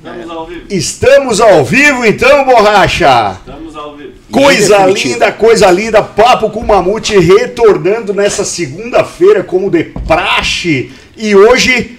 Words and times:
Estamos 0.00 0.30
ao 0.30 0.46
vivo. 0.46 0.62
Estamos 0.70 1.40
ao 1.40 1.64
vivo 1.64 2.04
então, 2.04 2.44
borracha? 2.44 3.36
Estamos 3.40 3.76
ao 3.76 3.96
vivo. 3.96 4.12
Coisa 4.30 4.86
linda, 4.86 5.32
coisa 5.32 5.70
linda. 5.70 6.02
Papo 6.02 6.50
com 6.50 6.60
o 6.60 6.66
Mamute 6.66 7.18
retornando 7.18 8.14
nessa 8.14 8.44
segunda-feira 8.44 9.42
como 9.42 9.70
de 9.70 9.84
praxe. 9.84 10.92
E 11.16 11.34
hoje 11.34 11.98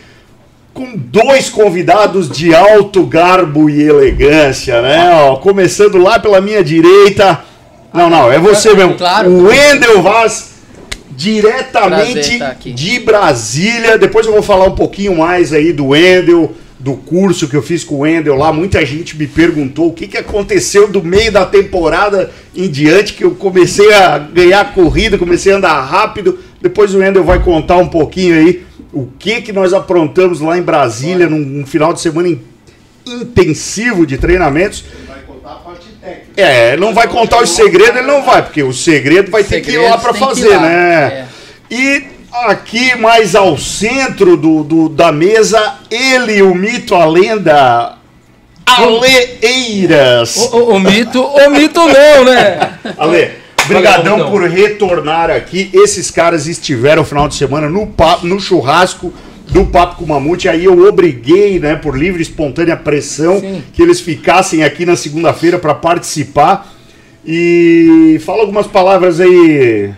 com 0.74 0.94
dois 0.96 1.50
convidados 1.50 2.30
de 2.30 2.56
alto 2.56 3.04
garbo 3.06 3.70
e 3.70 3.82
elegância, 3.82 4.82
né? 4.82 5.10
Ó, 5.24 5.36
começando 5.36 5.98
lá 5.98 6.20
pela 6.20 6.40
minha 6.40 6.64
direita. 6.64 7.42
Não, 7.94 8.10
não, 8.10 8.32
é 8.32 8.40
você 8.40 8.74
mesmo. 8.74 8.96
Claro. 8.96 9.30
O 9.30 9.48
Wendel 9.48 10.02
Vaz, 10.02 10.52
diretamente 11.12 12.40
de 12.74 13.00
Brasília. 13.00 13.98
Depois 13.98 14.26
eu 14.26 14.32
vou 14.32 14.44
falar 14.44 14.66
um 14.66 14.76
pouquinho 14.76 15.18
mais 15.18 15.52
aí 15.52 15.74
do 15.74 15.88
Wendel, 15.88 16.54
do 16.80 16.94
curso 16.96 17.50
que 17.50 17.56
eu 17.58 17.62
fiz 17.62 17.84
com 17.84 17.96
o 17.96 18.00
Wendel 18.00 18.36
lá. 18.36 18.54
Muita 18.54 18.86
gente 18.86 19.18
me 19.18 19.28
perguntou 19.28 19.90
o 19.90 19.94
que, 19.94 20.08
que 20.08 20.18
aconteceu 20.18 20.88
do 20.88 21.04
meio 21.04 21.30
da 21.32 21.46
temporada 21.46 22.32
em 22.56 22.70
diante, 22.70 23.14
que 23.14 23.24
eu 23.26 23.32
comecei 23.32 23.94
a 23.94 24.18
ganhar 24.18 24.74
corrida, 24.74 25.18
comecei 25.18 25.52
a 25.52 25.58
andar 25.58 25.82
rápido. 25.82 26.40
Depois 26.62 26.96
o 26.96 27.00
Wendel 27.00 27.24
vai 27.24 27.44
contar 27.44 27.76
um 27.78 27.88
pouquinho 27.88 28.36
aí 28.36 28.64
o 28.94 29.08
que, 29.20 29.42
que 29.42 29.52
nós 29.52 29.74
aprontamos 29.74 30.40
lá 30.40 30.58
em 30.58 30.62
Brasília 30.62 31.28
num, 31.30 31.38
num 31.40 31.66
final 31.66 31.94
de 31.94 32.00
semana 32.00 32.30
in- 32.30 32.42
intensivo 33.06 34.06
de 34.06 34.18
treinamentos. 34.18 34.84
Vai 35.08 35.20
contar 35.28 35.52
a 35.52 35.56
parte 35.56 35.88
técnica. 36.02 36.42
É, 36.42 36.78
não 36.78 36.94
vai 36.94 37.08
contar 37.08 37.42
os 37.44 37.50
segredos, 37.50 37.98
ele 37.98 38.08
não 38.08 38.24
vai, 38.24 38.42
porque 38.42 38.64
o 38.64 38.74
segredo 38.74 39.30
vai 39.30 39.44
ter 39.44 39.62
que 39.62 39.72
ir 39.72 39.78
lá 39.78 39.98
para 39.98 40.14
fazer, 40.14 40.60
né? 40.60 41.28
E 41.70 42.04
aqui 42.32 42.96
mais 42.96 43.36
ao 43.36 43.58
centro 43.58 44.38
do, 44.38 44.64
do- 44.64 44.90
da 44.90 45.12
mesa, 45.12 45.76
ele, 45.90 46.42
o 46.42 46.54
mito, 46.56 46.94
a 46.96 47.06
lenda, 47.06 47.96
Aleeiras. 48.66 50.36
O, 50.38 50.58
o- 50.58 50.70
o 50.76 50.80
mito, 50.80 51.22
o 51.22 51.50
mito 51.50 51.80
não, 51.80 52.24
né? 52.26 52.74
Ale, 52.98 53.32
brigadão 53.68 54.18
Valeu, 54.20 54.32
por 54.32 54.44
retornar 54.50 55.30
aqui. 55.32 55.70
Esses 55.74 56.12
caras 56.12 56.48
estiveram 56.48 57.02
no 57.02 57.08
final 57.08 57.28
de 57.28 57.36
semana 57.36 57.70
no, 57.70 57.88
papo, 57.88 58.26
no 58.28 58.40
churrasco 58.40 59.14
do 59.48 59.66
Papo 59.66 59.96
com 59.98 60.06
o 60.06 60.08
Mamute. 60.08 60.48
Aí 60.48 60.66
eu 60.66 60.88
obriguei, 60.88 61.60
né, 61.60 61.76
por 61.76 61.98
livre 61.98 62.20
e 62.20 62.24
espontânea 62.24 62.78
pressão, 62.78 63.40
Sim. 63.40 63.64
que 63.74 63.82
eles 63.82 64.00
ficassem 64.00 64.64
aqui 64.64 64.86
na 64.86 64.96
segunda-feira 64.96 65.58
para 65.58 65.74
participar. 65.74 66.72
E 67.26 68.22
fala 68.26 68.42
algumas 68.42 68.68
palavras 68.68 69.20
aí. 69.20 69.92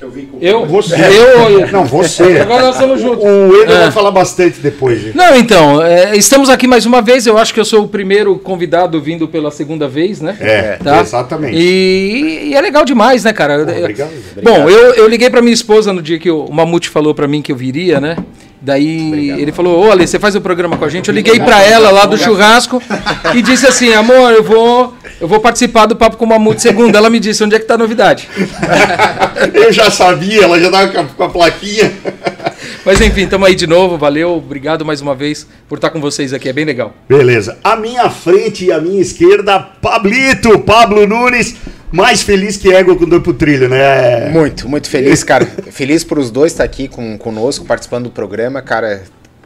Que 0.00 0.04
eu 0.06 0.10
vim 0.10 0.24
com 0.24 0.38
Eu? 0.40 0.64
Você. 0.64 0.94
Eu? 0.96 1.68
Não, 1.70 1.84
você. 1.84 2.38
Agora 2.40 2.62
nós 2.62 2.74
estamos 2.74 3.00
juntos. 3.02 3.22
O 3.22 3.54
Eder 3.62 3.76
É. 3.76 3.80
vai 3.82 3.90
falar 3.90 4.10
bastante 4.10 4.58
depois. 4.58 4.98
gente. 5.02 5.14
Não, 5.16 5.36
então, 5.36 5.82
é, 5.84 6.16
estamos 6.16 6.48
aqui 6.48 6.66
mais 6.66 6.86
uma 6.86 7.02
vez. 7.02 7.26
Eu 7.26 7.36
acho 7.36 7.52
que 7.52 7.60
eu 7.60 7.64
sou 7.66 7.84
o 7.84 7.88
primeiro 7.88 8.38
convidado 8.38 8.98
vindo 8.98 9.28
pela 9.28 9.50
segunda 9.50 9.86
vez, 9.86 10.22
né? 10.22 10.36
É, 10.40 10.78
Tá? 10.82 11.02
exatamente. 11.02 11.54
E, 11.54 12.48
e 12.48 12.54
é 12.54 12.60
legal 12.62 12.82
demais, 12.84 13.24
né, 13.24 13.32
cara? 13.34 13.62
Pô, 13.66 13.72
obrigado. 13.78 14.10
Bom, 14.42 14.70
eu, 14.70 14.94
eu 14.94 15.06
liguei 15.06 15.28
pra 15.28 15.42
minha 15.42 15.52
esposa 15.52 15.92
no 15.92 16.00
dia 16.00 16.18
que 16.18 16.30
o 16.30 16.48
Mamute 16.50 16.88
falou 16.88 17.14
pra 17.14 17.28
mim 17.28 17.42
que 17.42 17.52
eu 17.52 17.56
viria, 17.56 18.00
né? 18.00 18.16
Daí 18.60 19.40
ele 19.40 19.52
falou: 19.52 19.86
Ô, 19.86 19.90
Ale, 19.90 20.06
você 20.06 20.18
faz 20.18 20.34
o 20.34 20.40
programa 20.40 20.76
com 20.76 20.84
a 20.84 20.88
gente? 20.88 21.08
Eu 21.08 21.14
liguei 21.14 21.40
pra 21.40 21.62
ela 21.62 21.90
lá 21.90 22.04
do 22.04 22.18
churrasco 22.18 22.82
e 23.34 23.40
disse 23.40 23.66
assim: 23.66 23.92
Amor, 23.94 24.32
eu 24.32 24.42
vou, 24.42 24.94
eu 25.18 25.26
vou 25.26 25.40
participar 25.40 25.86
do 25.86 25.96
Papo 25.96 26.18
com 26.18 26.26
o 26.26 26.28
Mamute 26.28 26.60
segunda. 26.60 26.98
Ela 26.98 27.08
me 27.08 27.18
disse: 27.18 27.42
Onde 27.42 27.54
é 27.54 27.58
que 27.58 27.64
tá 27.64 27.74
a 27.74 27.78
novidade? 27.78 28.28
Eu 29.54 29.72
já 29.72 29.90
sabia, 29.90 30.42
ela 30.42 30.60
já 30.60 30.70
tava 30.70 30.88
com 30.88 31.00
a, 31.00 31.04
com 31.04 31.24
a 31.24 31.28
plaquinha. 31.30 31.92
Mas 32.84 33.00
enfim, 33.00 33.26
tamo 33.26 33.44
aí 33.44 33.54
de 33.54 33.66
novo. 33.66 33.96
Valeu, 33.96 34.32
obrigado 34.36 34.84
mais 34.84 35.00
uma 35.00 35.14
vez 35.14 35.46
por 35.68 35.76
estar 35.76 35.90
com 35.90 36.00
vocês 36.00 36.32
aqui. 36.32 36.48
É 36.48 36.52
bem 36.52 36.64
legal. 36.64 36.94
Beleza. 37.08 37.58
À 37.64 37.76
minha 37.76 38.10
frente 38.10 38.66
e 38.66 38.72
à 38.72 38.80
minha 38.80 39.00
esquerda, 39.00 39.58
Pablito, 39.58 40.58
Pablo 40.58 41.06
Nunes, 41.06 41.56
mais 41.92 42.22
feliz 42.22 42.56
que 42.56 42.72
égua 42.72 42.96
quando 42.96 43.10
foi 43.10 43.20
pro 43.20 43.34
trilho, 43.34 43.68
né? 43.68 44.28
Muito, 44.30 44.68
muito 44.68 44.88
feliz, 44.88 45.24
cara. 45.24 45.44
feliz 45.70 46.04
por 46.04 46.18
os 46.18 46.30
dois 46.30 46.52
estar 46.52 46.64
aqui 46.64 46.88
com, 46.88 47.18
conosco, 47.18 47.64
participando 47.64 48.04
do 48.04 48.10
programa, 48.10 48.62
cara. 48.62 49.02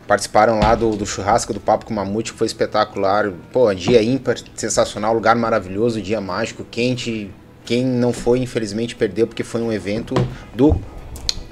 Participaram 0.07 0.61
lá 0.61 0.75
do, 0.75 0.91
do 0.91 1.07
churrasco 1.07 1.55
do 1.55 1.61
Papo 1.61 1.87
com 1.87 1.93
o 1.93 1.97
Mamute, 1.97 2.33
que 2.33 2.39
foi 2.39 2.47
espetacular. 2.47 3.31
Pô, 3.51 3.73
dia 3.73 4.03
ímpar, 4.03 4.37
sensacional, 4.55 5.15
lugar 5.15 5.35
maravilhoso, 5.35 6.01
dia 6.03 6.21
mágico, 6.21 6.67
quente. 6.71 7.31
Quem 7.65 7.87
não 7.87 8.13
foi, 8.13 8.41
infelizmente, 8.41 8.95
perdeu, 8.95 9.27
porque 9.27 9.43
foi 9.43 9.63
um 9.63 9.73
evento 9.73 10.15
do. 10.55 10.79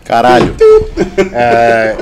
Caralho. 0.04 0.54
É, 1.34 1.96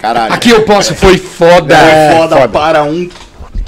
Caralho. 0.00 0.32
Aqui 0.32 0.50
eu 0.50 0.64
posso, 0.64 0.94
foi 0.94 1.16
foda. 1.16 1.74
É, 1.74 2.16
foda, 2.16 2.36
foda. 2.36 2.48
para 2.48 2.84
um. 2.84 3.08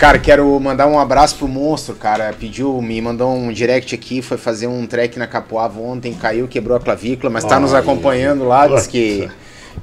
Cara, 0.00 0.18
quero 0.18 0.58
mandar 0.58 0.86
um 0.86 0.98
abraço 0.98 1.36
pro 1.36 1.46
monstro, 1.46 1.94
cara. 1.94 2.32
Pediu, 2.40 2.80
me 2.80 2.98
mandou 3.02 3.34
um 3.36 3.52
direct 3.52 3.94
aqui, 3.94 4.22
foi 4.22 4.38
fazer 4.38 4.66
um 4.66 4.86
trek 4.86 5.18
na 5.18 5.26
Capoava 5.26 5.78
ontem, 5.78 6.14
caiu, 6.14 6.48
quebrou 6.48 6.74
a 6.74 6.80
clavícula, 6.80 7.28
mas 7.30 7.44
tá 7.44 7.60
nos 7.60 7.74
Ai, 7.74 7.80
acompanhando 7.80 8.44
lá, 8.48 8.66
diz 8.66 8.86
que 8.86 9.28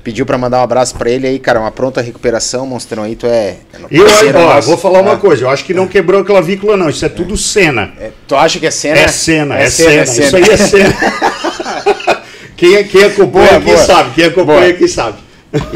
pediu 0.03 0.25
pra 0.25 0.35
mandar 0.35 0.59
um 0.59 0.63
abraço 0.63 0.95
pra 0.95 1.07
ele 1.07 1.27
aí, 1.27 1.38
cara, 1.38 1.59
uma 1.59 1.69
pronta 1.69 2.01
recuperação, 2.01 2.66
monstrão 2.66 3.03
aí, 3.03 3.16
tu 3.16 3.27
é, 3.27 3.29
é 3.29 3.57
Eu, 3.91 4.06
parceiro 4.06 4.39
ó, 4.39 4.59
vou 4.61 4.75
falar 4.75 5.01
uma 5.01 5.13
É. 5.13 5.17
coisa, 5.17 5.44
eu 5.44 5.50
acho 5.51 5.63
que 5.63 5.73
não 5.75 5.85
quebrou 5.85 6.19
a 6.22 6.25
clavícula, 6.25 6.75
não. 6.75 6.89
Isso 6.89 7.06
é 7.06 7.09
tudo 7.09 7.38
cena. 7.38 7.94
É, 8.00 8.09
tu 8.27 8.35
acha 8.35 8.57
que 8.59 8.66
é 8.66 8.72
cena? 8.72 8.97
É 8.97 9.07
cena, 9.07 9.59
é, 9.59 9.69
cena. 9.69 10.01
Isso 10.03 10.35
aí 10.35 10.50
é 10.50 10.57
cena. 10.57 10.95
quem, 12.57 12.75
é- 12.75 12.83
quem 12.83 13.03
acompanha 13.03 13.50
Boa, 13.50 13.57
aqui 13.57 13.66
boa. 13.66 13.77
sabe. 13.77 14.16
Quem 14.16 14.25
acompanha 14.25 14.59
Boa. 14.61 14.72
aqui 14.72 14.88
sabe. 14.88 15.26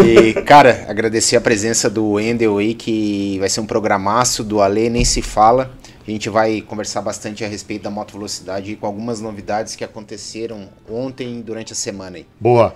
E, 0.06 0.34
cara, 0.44 0.86
agradecer 0.88 1.36
a 1.36 1.42
presença 1.42 1.90
do 1.90 2.20
Endel 2.20 2.58
aí, 2.58 2.74
que 2.74 3.38
vai 3.40 3.50
ser 3.50 3.62
um 3.62 3.66
programaço 3.66 4.44
do 4.44 4.62
Ale, 4.62 4.90
nem 4.90 5.06
se 5.06 5.22
fala. 5.22 5.72
A 6.06 6.10
gente 6.12 6.30
vai 6.30 6.62
conversar 6.62 7.02
bastante 7.02 7.46
a 7.46 7.48
respeito 7.48 7.84
da 7.84 7.90
moto 7.90 8.14
velocidade 8.14 8.72
e 8.72 8.76
com 8.76 8.86
algumas 8.86 9.22
novidades 9.22 9.76
que 9.76 9.84
aconteceram 9.84 10.68
ontem 10.90 11.40
e 11.40 11.42
durante 11.42 11.74
a 11.74 11.76
semana 11.76 12.18
aí. 12.18 12.26
Boa. 12.40 12.76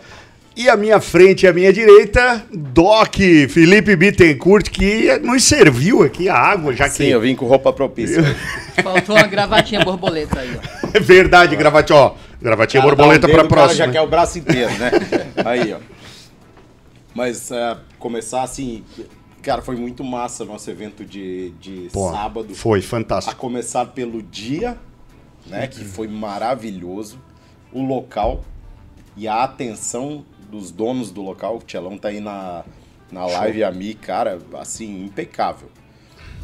E 0.56 0.70
à 0.70 0.78
minha 0.78 1.02
frente 1.02 1.44
e 1.44 1.48
à 1.50 1.52
minha 1.52 1.74
direita, 1.74 2.42
Doc 2.54 3.16
Felipe 3.50 3.94
Bittencourt, 3.94 4.70
que 4.70 5.20
nos 5.20 5.44
serviu 5.44 6.02
aqui 6.02 6.30
a 6.30 6.38
água, 6.38 6.74
já 6.74 6.88
que 6.88 6.96
Sim, 6.96 7.08
eu 7.08 7.20
vim 7.20 7.36
com 7.36 7.46
roupa 7.46 7.74
propícia. 7.74 8.24
Faltou 8.82 9.18
uma 9.18 9.28
gravatinha 9.28 9.84
borboleta 9.84 10.40
aí, 10.40 10.58
ó. 10.58 10.88
é 10.94 11.00
verdade, 11.02 11.58
gravatinha, 11.58 12.00
ó. 12.00 12.14
Gravatinha 12.42 12.82
Cara, 12.82 12.96
borboleta 12.96 13.28
um 13.28 13.32
cara 13.32 13.48
próxima. 13.48 13.86
já 13.86 13.92
quer 13.92 14.02
o 14.02 14.08
braço 14.08 14.38
inteiro, 14.38 14.72
né? 14.78 14.92
Aí, 15.44 15.74
ó. 15.74 15.95
Mas 17.16 17.50
é, 17.50 17.78
começar 17.98 18.44
assim, 18.44 18.84
cara, 19.42 19.62
foi 19.62 19.78
muito 19.78 20.04
massa 20.04 20.44
nosso 20.44 20.70
evento 20.70 21.06
de, 21.06 21.52
de 21.52 21.90
Pô, 21.92 22.12
sábado. 22.12 22.54
Foi 22.54 22.80
A 22.80 22.84
fantástico. 22.84 23.36
começar 23.38 23.86
pelo 23.88 24.22
dia, 24.22 24.78
né? 25.48 25.66
Que 25.68 25.86
foi 25.86 26.08
maravilhoso. 26.08 27.20
O 27.72 27.82
local 27.82 28.44
e 29.16 29.28
a 29.28 29.44
atenção 29.44 30.26
dos 30.52 30.72
donos 30.72 31.10
do 31.12 31.22
local. 31.22 31.58
O 31.58 31.60
Tchelão 31.60 31.98
tá 31.98 32.10
aí 32.10 32.20
na, 32.20 32.64
na 33.12 33.26
live 33.26 33.64
a 33.64 33.72
mim, 33.72 33.94
cara, 33.94 34.40
assim, 34.60 35.06
impecável. 35.06 35.70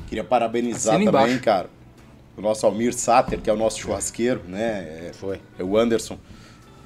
Queria 0.08 0.24
parabenizar 0.24 0.96
Assina 0.96 1.12
também, 1.12 1.28
embaixo. 1.28 1.44
cara, 1.44 1.70
o 2.36 2.42
nosso 2.42 2.66
Almir 2.66 2.94
Sater, 2.94 3.40
que 3.40 3.50
é 3.50 3.54
o 3.54 3.58
nosso 3.58 3.80
churrasqueiro, 3.80 4.42
né? 4.48 5.08
É, 5.08 5.12
Foi. 5.14 5.40
é 5.58 5.64
o 5.64 5.78
Anderson, 5.78 6.18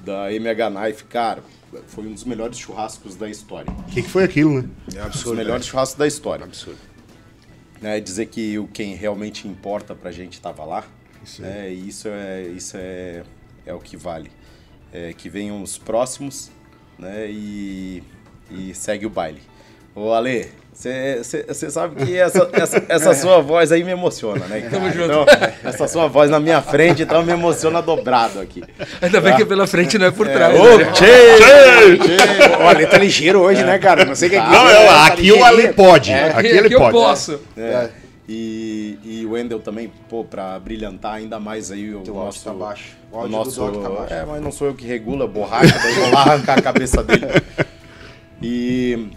da 0.04 0.32
MH 0.32 0.70
Knife, 0.70 1.04
cara. 1.04 1.42
Foi 1.88 2.06
um 2.06 2.12
dos 2.12 2.24
melhores 2.24 2.58
churrascos 2.58 3.16
da 3.16 3.28
história. 3.28 3.70
O 3.70 3.84
que, 3.84 4.02
que 4.02 4.08
foi 4.08 4.24
aquilo, 4.24 4.62
né? 4.62 4.68
É 4.94 5.04
Um 5.04 5.08
dos 5.08 5.24
melhores 5.32 5.66
churrascos 5.66 5.98
da 5.98 6.06
história. 6.06 6.44
Absurdo. 6.44 6.78
né, 7.80 8.00
dizer 8.00 8.26
que 8.26 8.58
o 8.58 8.66
quem 8.68 8.94
realmente 8.94 9.46
importa 9.46 9.94
pra 9.94 10.10
gente 10.10 10.34
estava 10.34 10.64
lá. 10.64 10.84
Isso 11.24 11.42
né, 11.42 11.72
e 11.72 11.88
isso 11.88 12.08
é 12.08 12.42
isso 12.42 12.76
é, 12.76 13.24
é 13.66 13.74
o 13.74 13.78
que 13.80 13.96
vale. 13.96 14.30
É, 14.92 15.12
que 15.12 15.28
venham 15.28 15.62
os 15.62 15.76
próximos, 15.76 16.50
né? 16.98 17.28
E, 17.30 18.02
e 18.50 18.74
segue 18.74 19.04
o 19.04 19.10
baile. 19.10 19.42
Ô 19.94 20.12
Ale, 20.12 20.50
você 20.76 21.70
sabe 21.70 22.04
que 22.04 22.18
essa, 22.18 22.50
essa, 22.52 22.84
essa 22.86 23.14
sua 23.14 23.40
voz 23.40 23.72
aí 23.72 23.82
me 23.82 23.92
emociona, 23.92 24.46
né? 24.46 24.60
Cara? 24.60 24.88
Então, 24.88 25.24
essa 25.64 25.88
sua 25.88 26.06
voz 26.06 26.30
na 26.30 26.38
minha 26.38 26.60
frente, 26.60 27.02
então 27.02 27.24
me 27.24 27.32
emociona 27.32 27.80
dobrado 27.80 28.38
aqui. 28.40 28.62
Ainda 29.00 29.20
bem 29.22 29.34
que 29.34 29.42
é 29.42 29.46
pela 29.46 29.66
frente, 29.66 29.96
não 29.96 30.06
é 30.06 30.10
por 30.10 30.28
trás. 30.28 30.54
Ô, 30.58 30.76
né? 30.76 30.92
O 32.62 32.68
Ale 32.68 32.86
tá 32.86 32.98
ligeiro 32.98 33.40
hoje, 33.40 33.64
né, 33.64 33.78
cara? 33.78 34.04
Não 34.04 34.14
sei 34.14 34.28
o 34.28 34.30
que 34.32 34.36
é 34.36 34.40
que 34.40 34.50
Não, 34.50 34.68
é, 34.68 34.74
não, 34.74 34.86
tá 34.86 35.06
aqui 35.06 35.32
o 35.32 35.42
Ale 35.42 35.72
pode. 35.72 36.12
É, 36.12 36.28
aqui 36.28 36.46
ele 36.48 36.74
eu 36.74 36.78
pode. 36.78 36.92
posso. 36.92 37.40
É, 37.56 37.88
E, 38.28 38.98
e 39.04 39.24
o 39.24 39.30
Wendel 39.32 39.60
também, 39.60 39.90
pô, 40.10 40.24
pra 40.24 40.58
brilhantar 40.58 41.14
ainda 41.14 41.40
mais 41.40 41.70
aí 41.70 41.94
o 41.94 42.00
Teu 42.00 42.14
nosso... 42.14 42.44
tá 42.44 42.52
baixo. 42.52 42.96
O 43.10 43.18
O 43.20 43.22
do 43.22 43.28
nosso, 43.28 43.58
Doc 43.60 43.82
tá 43.82 43.88
baixo. 43.88 44.12
É, 44.12 44.24
mas 44.26 44.42
não 44.42 44.52
sou 44.52 44.66
eu 44.66 44.74
que 44.74 44.84
regula, 44.84 45.26
borracha, 45.26 45.78
daí 45.78 45.94
vou 45.94 46.10
lá 46.12 46.20
arrancar 46.22 46.58
a 46.58 46.62
cabeça 46.62 47.02
dele. 47.02 47.26
E 48.42 49.08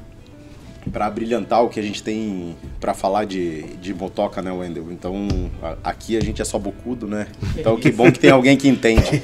para 0.91 1.09
brilhantar 1.09 1.63
o 1.63 1.69
que 1.69 1.79
a 1.79 1.83
gente 1.83 2.01
tem 2.01 2.55
para 2.79 2.93
falar 2.93 3.25
de, 3.25 3.63
de 3.77 3.93
motoca, 3.93 4.41
né, 4.41 4.51
Wendel? 4.51 4.85
Então, 4.91 5.27
a- 5.61 5.75
aqui 5.83 6.17
a 6.17 6.21
gente 6.21 6.41
é 6.41 6.45
só 6.45 6.57
bocudo, 6.59 7.07
né? 7.07 7.27
Então, 7.57 7.77
que 7.77 7.91
bom 7.91 8.11
que 8.11 8.19
tem 8.19 8.31
alguém 8.31 8.55
que 8.57 8.67
entende. 8.67 9.21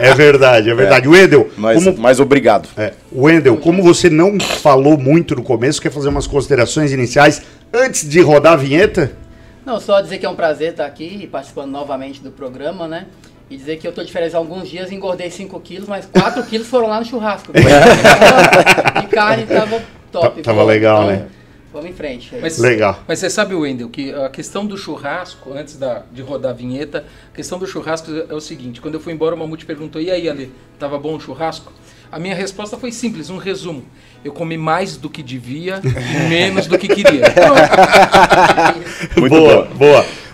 É 0.00 0.14
verdade, 0.14 0.70
é 0.70 0.74
verdade. 0.74 1.08
Wendel, 1.08 1.50
Mas, 1.56 1.82
como, 1.84 1.98
mas 1.98 2.20
obrigado. 2.20 2.68
é, 2.76 2.92
Wendel, 3.12 3.56
como 3.58 3.82
você 3.82 4.08
não 4.10 4.38
falou 4.40 4.96
muito 4.98 5.34
no 5.34 5.42
começo, 5.42 5.80
quer 5.80 5.90
fazer 5.90 6.08
umas 6.08 6.26
considerações 6.26 6.92
iniciais 6.92 7.42
antes 7.72 8.08
de 8.08 8.20
rodar 8.20 8.54
a 8.54 8.56
vinheta? 8.56 9.12
Não, 9.64 9.80
só 9.80 10.00
dizer 10.00 10.18
que 10.18 10.26
é 10.26 10.28
um 10.28 10.36
prazer 10.36 10.70
estar 10.70 10.86
aqui 10.86 11.26
participando 11.30 11.70
novamente 11.72 12.22
do 12.22 12.30
programa, 12.30 12.86
né? 12.86 13.06
E 13.48 13.56
dizer 13.56 13.76
que 13.76 13.86
eu 13.86 13.92
tô 13.92 14.02
de 14.02 14.12
férias 14.12 14.34
há 14.34 14.38
alguns 14.38 14.68
dias, 14.68 14.90
engordei 14.90 15.30
5 15.30 15.60
quilos, 15.60 15.88
mas 15.88 16.06
4 16.06 16.42
quilos 16.46 16.66
foram 16.66 16.88
lá 16.88 16.98
no 16.98 17.06
churrasco. 17.06 17.52
e 19.02 19.06
carne 19.06 19.46
tava 19.46 19.82
top. 20.10 20.42
Tava 20.42 20.62
pô. 20.62 20.66
legal, 20.66 21.04
Então, 21.04 21.16
né? 21.16 21.28
Vamos 21.76 21.90
em 21.90 21.92
frente. 21.92 22.34
Mas, 22.40 22.58
Legal. 22.58 23.00
Mas 23.06 23.18
você 23.18 23.28
sabe, 23.28 23.54
Wendel, 23.54 23.90
que 23.90 24.10
a 24.10 24.30
questão 24.30 24.64
do 24.64 24.78
churrasco, 24.78 25.52
antes 25.52 25.76
da, 25.76 26.04
de 26.10 26.22
rodar 26.22 26.52
a 26.52 26.54
vinheta, 26.54 27.04
a 27.30 27.36
questão 27.36 27.58
do 27.58 27.66
churrasco 27.66 28.10
é 28.30 28.34
o 28.34 28.40
seguinte: 28.40 28.80
quando 28.80 28.94
eu 28.94 29.00
fui 29.00 29.12
embora, 29.12 29.34
o 29.34 29.38
Mamute 29.38 29.66
perguntou: 29.66 30.00
e 30.00 30.10
aí, 30.10 30.26
Ale, 30.26 30.50
tava 30.78 30.98
bom 30.98 31.16
o 31.16 31.20
churrasco? 31.20 31.70
A 32.10 32.18
minha 32.18 32.34
resposta 32.34 32.78
foi 32.78 32.90
simples, 32.92 33.28
um 33.28 33.36
resumo. 33.36 33.84
Eu 34.24 34.32
comi 34.32 34.56
mais 34.56 34.96
do 34.96 35.10
que 35.10 35.22
devia 35.22 35.82
e 35.84 36.28
menos 36.28 36.66
do 36.66 36.78
que 36.78 36.88
queria. 36.88 37.24
Muito 39.18 39.36
boa, 39.36 39.64
boa. 39.64 39.66
boa. 39.74 40.06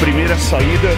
Primeira 0.00 0.36
saída. 0.36 0.88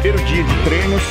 Primeiro 0.00 0.24
dia 0.24 0.42
de 0.42 0.64
treinos. 0.64 1.02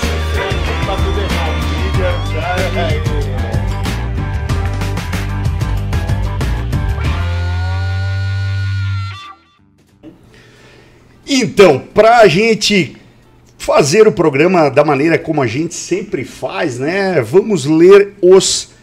Então, 11.28 11.80
para 11.94 12.20
a 12.20 12.28
gente 12.28 12.96
fazer 13.58 14.08
o 14.08 14.12
programa 14.12 14.70
da 14.70 14.84
maneira 14.84 15.20
como 15.20 15.42
a 15.42 15.48
gente 15.48 15.76
sempre 15.76 16.24
faz, 16.24 16.80
né? 16.80 17.22
Vamos 17.22 17.66
ler 17.66 18.14
os 18.22 18.77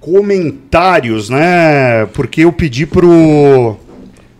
comentários, 0.00 1.28
né? 1.28 2.06
Porque 2.12 2.42
eu 2.44 2.52
pedi 2.52 2.86
pro 2.86 3.76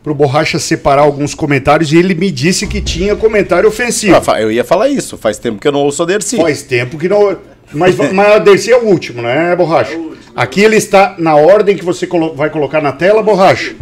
pro 0.03 0.15
Borracha 0.15 0.59
separar 0.59 1.03
alguns 1.03 1.35
comentários 1.35 1.93
e 1.93 1.99
ele 1.99 2.15
me 2.15 2.31
disse 2.31 2.67
que 2.67 2.81
tinha 2.81 3.15
comentário 3.15 3.69
ofensivo. 3.69 4.17
Ah, 4.29 4.41
eu 4.41 4.51
ia 4.51 4.65
falar 4.65 4.89
isso. 4.89 5.19
Faz 5.19 5.37
tempo 5.37 5.61
que 5.61 5.69
eu 5.69 5.73
não 5.73 5.81
ouço 5.81 6.03
a 6.03 6.07
Dercy. 6.07 6.39
Faz 6.39 6.63
tempo 6.63 6.97
que 6.97 7.07
não. 7.07 7.37
Mas, 7.73 7.97
mas 8.13 8.33
a 8.33 8.39
Dercy 8.39 8.73
é 8.73 8.77
o 8.79 8.87
último, 8.87 9.21
né, 9.21 9.55
Borracha? 9.55 9.97
Aqui 10.35 10.63
ele 10.63 10.77
está 10.77 11.15
na 11.19 11.37
ordem 11.37 11.77
que 11.77 11.85
você 11.85 12.07
colo- 12.07 12.35
vai 12.35 12.49
colocar 12.49 12.81
na 12.81 12.93
tela, 12.93 13.23
Borracha. 13.23 13.75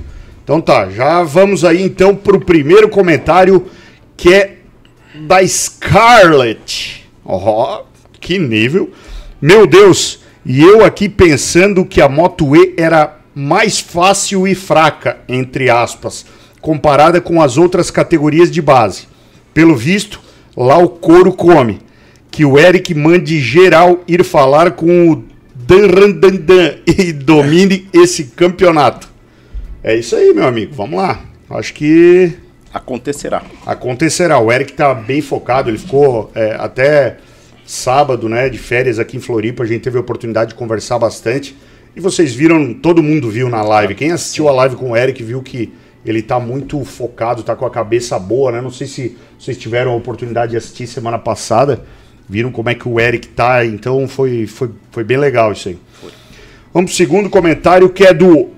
Então 0.43 0.61
tá, 0.61 0.91
já 0.91 1.23
vamos 1.23 1.65
aí 1.65 1.81
então 1.83 2.17
pro 2.17 2.41
primeiro 2.41 2.89
comentário 2.89 3.67
que 4.17 4.35
é 4.35 4.57
da 5.15 5.47
Scarlett. 5.47 7.07
Ó, 7.25 7.83
que 8.21 8.39
nível. 8.39 8.91
Meu 9.41 9.67
Deus, 9.67 10.21
e 10.51 10.63
eu 10.63 10.83
aqui 10.83 11.11
pensando 11.11 11.85
que 11.85 12.01
a 12.01 12.09
Moto 12.09 12.57
E 12.57 12.75
era 12.79 13.19
mais 13.35 13.79
fácil 13.81 14.49
e 14.49 14.55
fraca, 14.55 15.19
entre 15.29 15.69
aspas, 15.69 16.25
comparada 16.59 17.21
com 17.21 17.43
as 17.43 17.59
outras 17.59 17.91
categorias 17.91 18.51
de 18.51 18.63
base. 18.63 19.07
Pelo 19.53 19.77
visto, 19.77 20.23
lá 20.57 20.79
o 20.79 20.89
couro 20.89 21.35
come. 21.35 21.83
Que 22.31 22.47
o 22.47 22.59
Eric 22.59 22.95
mande 22.95 23.39
geral 23.41 24.03
ir 24.09 24.25
falar 24.25 24.71
com 24.71 25.11
o 25.13 25.25
Danrandandan 25.55 26.77
e 26.89 27.13
domine 27.13 27.87
esse 27.93 28.25
campeonato. 28.25 29.07
É 29.85 29.95
isso 29.95 30.17
aí, 30.17 30.33
meu 30.33 30.47
amigo. 30.47 30.75
Vamos 30.75 30.99
lá. 30.99 31.21
Acho 31.51 31.75
que 31.75 32.33
Acontecerá. 32.73 33.43
acontecerá. 33.67 34.39
O 34.39 34.51
Eric 34.51 34.73
tá 34.73 34.95
bem 34.95 35.21
focado, 35.21 35.69
ele 35.69 35.77
ficou 35.77 36.33
é, 36.35 36.57
até 36.59 37.19
sábado, 37.69 38.31
né, 38.31 38.49
de 38.49 38.57
férias 38.57 38.99
aqui 38.99 39.19
em 39.19 39.21
Floripa, 39.21 39.63
a 39.63 39.67
gente 39.67 39.83
teve 39.83 39.99
a 39.99 40.01
oportunidade 40.01 40.51
de 40.51 40.55
conversar 40.55 40.99
bastante. 40.99 41.55
E 41.95 42.01
vocês 42.01 42.35
viram, 42.35 42.73
todo 42.73 43.03
mundo 43.03 43.29
viu 43.29 43.51
na 43.51 43.61
live. 43.63 43.95
Quem 43.95 44.11
assistiu 44.11 44.49
a 44.49 44.53
live 44.53 44.75
com 44.75 44.93
o 44.93 44.97
Eric 44.97 45.23
viu 45.23 45.43
que 45.43 45.71
ele 46.03 46.23
tá 46.23 46.41
muito 46.41 46.83
focado, 46.83 47.43
tá 47.43 47.55
com 47.55 47.67
a 47.67 47.71
cabeça 47.71 48.19
boa, 48.19 48.53
né? 48.53 48.63
Não 48.63 48.71
sei 48.71 48.87
se 48.87 49.19
vocês 49.39 49.59
tiveram 49.59 49.93
a 49.93 49.97
oportunidade 49.97 50.53
de 50.53 50.57
assistir 50.57 50.87
semana 50.87 51.19
passada, 51.19 51.85
viram 52.27 52.51
como 52.51 52.71
é 52.71 52.75
que 52.75 52.89
o 52.89 52.99
Eric 52.99 53.29
tá, 53.29 53.67
então 53.67 54.09
foi, 54.09 54.47
foi, 54.47 54.71
foi 54.91 55.05
bem 55.05 55.19
legal 55.19 55.53
isso 55.53 55.69
aí. 55.69 55.79
Vamos 56.73 56.93
pro 56.93 56.97
segundo 56.97 57.29
comentário 57.29 57.91
que 57.91 58.05
é 58.05 58.15
do 58.15 58.49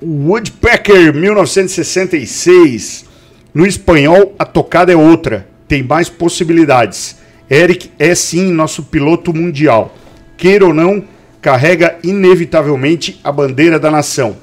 Woodpecker 0.00 1.12
1966. 1.12 3.04
No 3.52 3.66
espanhol, 3.66 4.32
a 4.38 4.44
tocada 4.44 4.92
é 4.92 4.96
outra, 4.96 5.48
tem 5.66 5.82
mais 5.82 6.08
possibilidades. 6.08 7.18
Eric 7.50 7.90
é 7.98 8.14
sim 8.14 8.52
nosso 8.52 8.84
piloto 8.84 9.34
mundial. 9.34 9.94
Queira 10.36 10.66
ou 10.66 10.72
não, 10.74 11.02
carrega 11.40 11.98
inevitavelmente 12.04 13.20
a 13.24 13.32
bandeira 13.32 13.78
da 13.78 13.90
nação. 13.90 14.36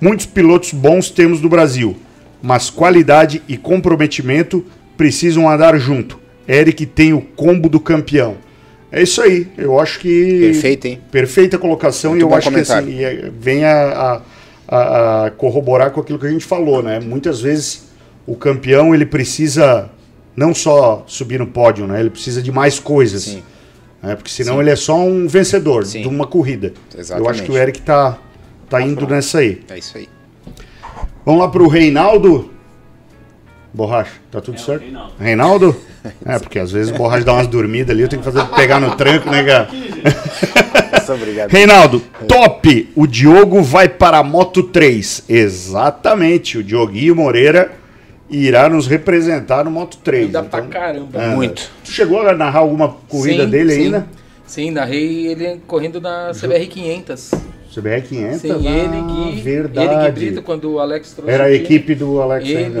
Muitos 0.00 0.26
pilotos 0.26 0.72
bons 0.72 1.10
temos 1.10 1.40
no 1.40 1.48
Brasil, 1.48 1.96
mas 2.42 2.70
qualidade 2.70 3.42
e 3.48 3.56
comprometimento 3.56 4.64
precisam 4.96 5.48
andar 5.48 5.76
junto. 5.78 6.18
Eric 6.48 6.86
tem 6.86 7.12
o 7.12 7.20
combo 7.20 7.68
do 7.68 7.78
campeão. 7.80 8.36
É 8.90 9.02
isso 9.02 9.22
aí, 9.22 9.48
eu 9.56 9.78
acho 9.80 10.00
que. 10.00 10.40
Perfeito, 10.40 10.84
hein? 10.86 11.00
Perfeita 11.10 11.56
colocação 11.58 12.10
Muito 12.12 12.22
e 12.22 12.24
eu 12.28 12.34
acho 12.34 12.48
comentário. 12.50 12.86
que 12.88 13.04
assim, 13.04 13.26
é, 13.26 13.30
vem 13.38 13.64
a, 13.64 13.72
a- 13.82 14.20
a- 14.68 15.26
a 15.26 15.30
corroborar 15.30 15.90
com 15.92 16.00
aquilo 16.00 16.18
que 16.18 16.26
a 16.26 16.30
gente 16.30 16.44
falou, 16.44 16.82
né? 16.82 17.00
Muitas 17.00 17.40
vezes 17.40 17.88
o 18.26 18.34
campeão 18.36 18.94
ele 18.94 19.06
precisa 19.06 19.88
não 20.36 20.54
só 20.54 21.04
subir 21.06 21.38
no 21.38 21.46
pódio, 21.46 21.86
né? 21.86 22.00
Ele 22.00 22.10
precisa 22.10 22.42
de 22.42 22.50
mais 22.50 22.78
coisas. 22.78 23.24
Sim. 23.24 23.42
né? 24.02 24.16
Porque 24.16 24.30
senão 24.30 24.60
ele 24.60 24.70
é 24.70 24.76
só 24.76 24.98
um 24.98 25.26
vencedor 25.26 25.84
Sim. 25.84 26.02
de 26.02 26.08
uma 26.08 26.26
corrida. 26.26 26.72
Eu 26.94 27.00
Exatamente. 27.00 27.30
acho 27.30 27.42
que 27.42 27.50
o 27.50 27.56
Eric 27.56 27.82
tá, 27.82 28.18
tá 28.68 28.80
indo 28.80 29.06
nessa 29.06 29.38
aí. 29.38 29.60
É 29.68 29.78
isso 29.78 29.96
aí. 29.96 30.08
Vamos 31.24 31.40
lá 31.40 31.48
pro 31.48 31.68
Reinaldo. 31.68 32.50
Borracha, 33.72 34.12
tá 34.30 34.40
tudo 34.40 34.60
certo? 34.60 34.84
Reinaldo. 35.18 35.76
É, 36.26 36.36
porque 36.36 36.58
às 36.58 36.72
vezes 36.72 36.92
o 36.92 36.96
Borracha 36.96 37.24
dá 37.24 37.32
umas 37.32 37.46
dormidas 37.46 37.90
ali, 37.90 38.02
eu 38.02 38.08
tenho 38.08 38.20
que 38.20 38.28
fazer 38.28 38.44
pegar 38.56 38.80
no 38.80 38.96
tranco, 38.96 39.30
né, 39.30 39.44
cara? 39.44 39.68
Obrigado. 41.14 41.50
Reinaldo, 41.50 42.02
top! 42.26 42.90
O 42.96 43.06
Diogo 43.06 43.62
vai 43.62 43.88
para 43.88 44.18
a 44.18 44.22
Moto 44.24 44.64
3. 44.64 45.24
Exatamente, 45.28 46.58
o 46.58 46.64
Dioguinho 46.64 47.14
Moreira 47.14 47.70
irá 48.32 48.68
nos 48.68 48.86
representar 48.86 49.64
no 49.64 49.70
Moto 49.70 49.98
3. 49.98 50.30
Dá 50.32 50.42
pra 50.42 50.60
Então, 50.60 50.70
caramba. 50.70 51.22
é. 51.22 51.34
Muito. 51.34 51.70
Tu 51.84 51.90
chegou 51.92 52.26
a 52.26 52.34
narrar 52.34 52.60
alguma 52.60 52.96
corrida 53.08 53.44
Sim, 53.44 53.50
dele 53.50 53.72
sim. 53.74 53.82
ainda? 53.84 54.06
Sim, 54.46 54.70
narrei 54.70 55.28
ele 55.28 55.60
correndo 55.66 56.00
na 56.00 56.32
CBR 56.34 56.66
500. 56.66 57.30
CBR 57.72 58.02
500? 58.02 58.40
Sim, 58.40 58.50
ah, 58.50 58.70
ele, 58.70 59.30
Gui, 59.32 59.40
verdade. 59.40 59.94
ele, 59.94 60.04
Gui 60.04 60.10
Brito, 60.12 60.42
quando 60.42 60.72
o 60.72 60.78
Alex 60.78 61.12
trouxe 61.12 61.32
Era 61.32 61.44
a 61.44 61.52
equipe 61.52 61.94
do 61.94 62.20
Alex 62.20 62.46
ainda. 62.48 62.80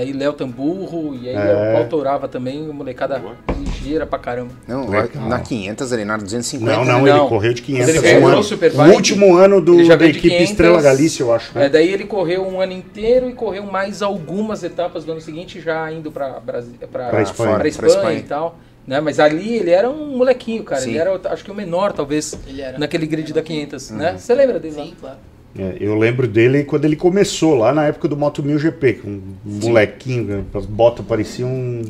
Ele, 0.00 0.12
daí 0.12 0.12
Léo 0.12 0.32
Tamburro, 0.32 1.14
e 1.14 1.28
aí 1.28 1.34
É. 1.34 1.70
o 1.70 1.72
Paulo 1.74 1.88
Tourava 1.88 2.28
também, 2.28 2.62
molecada 2.68 3.20
ligeira 3.58 4.06
pra 4.06 4.18
caramba. 4.18 4.50
Não, 4.66 4.88
Legal. 4.88 5.08
na 5.28 5.40
500 5.40 5.92
ali, 5.92 6.04
na 6.04 6.16
250. 6.16 6.76
Não, 6.76 6.84
não, 6.84 7.02
né? 7.02 7.10
Não. 7.12 7.20
ele 7.20 7.28
correu 7.28 7.52
de 7.54 7.62
500. 7.62 7.88
Ele 7.88 8.00
ganhou 8.00 8.20
um 8.20 8.24
o 8.24 8.28
ano. 8.28 8.42
Superbike. 8.42 8.90
O 8.90 8.94
último 8.94 9.36
ano 9.36 9.60
do, 9.60 9.74
Ele 9.74 9.84
já 9.84 9.96
da 9.96 10.06
equipe 10.06 10.28
500, 10.28 10.50
Estrela 10.50 10.82
Galícia, 10.82 11.22
eu 11.22 11.32
acho. 11.32 11.56
Né? 11.56 11.66
É, 11.66 11.68
daí 11.68 11.92
ele 11.92 12.04
correu 12.04 12.46
um 12.46 12.60
ano 12.60 12.72
inteiro 12.72 13.28
e 13.28 13.32
correu 13.32 13.64
mais 13.64 14.02
algumas 14.02 14.62
etapas 14.62 15.04
do 15.04 15.12
ano 15.12 15.20
seguinte, 15.20 15.60
já 15.60 15.90
indo 15.92 16.10
pra, 16.10 16.38
Brasi- 16.40 16.72
pra, 16.90 17.08
Pra 17.08 17.22
Espanha. 17.22 17.50
pra 17.58 17.58
Pra 17.58 17.68
Espanha. 17.88 18.18
e 18.18 18.22
tal. 18.22 18.58
Né? 18.86 19.00
Mas 19.00 19.18
ali 19.18 19.56
ele 19.56 19.70
era 19.70 19.90
um 19.90 20.16
molequinho, 20.16 20.62
cara. 20.62 20.80
Sim. 20.80 20.90
Ele 20.90 20.98
era, 20.98 21.20
acho 21.30 21.44
que 21.44 21.50
o 21.50 21.54
menor, 21.54 21.92
talvez, 21.92 22.38
Ele 22.46 22.60
era. 22.62 22.78
naquele 22.78 23.06
grid 23.06 23.32
da 23.32 23.42
500, 23.42 23.90
né? 23.90 24.16
Você 24.16 24.32
lembra 24.34 24.60
dele? 24.60 24.76
lá? 24.76 24.84
Sim, 24.84 24.94
claro. 25.00 25.16
É, 25.58 25.76
eu 25.80 25.96
lembro 25.96 26.26
dele 26.28 26.64
quando 26.64 26.84
ele 26.84 26.96
começou, 26.96 27.54
lá 27.54 27.72
na 27.72 27.86
época 27.86 28.06
do 28.08 28.16
Moto 28.16 28.42
1000 28.42 28.58
GP, 28.58 28.92
com 28.94 29.08
um 29.08 29.22
molequinho, 29.44 30.24
né? 30.24 30.44
as 30.54 30.66
botas 30.66 31.04
pareciam. 31.06 31.48
um- 31.48 31.82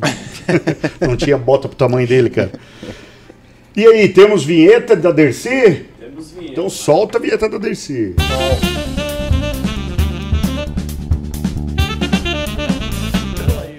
Não 1.05 1.17
tinha 1.17 1.37
bota 1.37 1.67
pro 1.67 1.77
tamanho 1.77 2.07
dele, 2.07 2.29
cara. 2.29 2.51
E 3.75 3.85
aí, 3.85 4.07
temos 4.09 4.43
vinheta 4.43 4.95
da 4.95 5.11
Dercy? 5.11 5.85
Temos 5.99 6.31
vinheta. 6.31 6.51
Então 6.51 6.69
solta 6.69 7.17
a 7.17 7.21
vinheta 7.21 7.49
da 7.49 7.57
Dercy. 7.57 8.15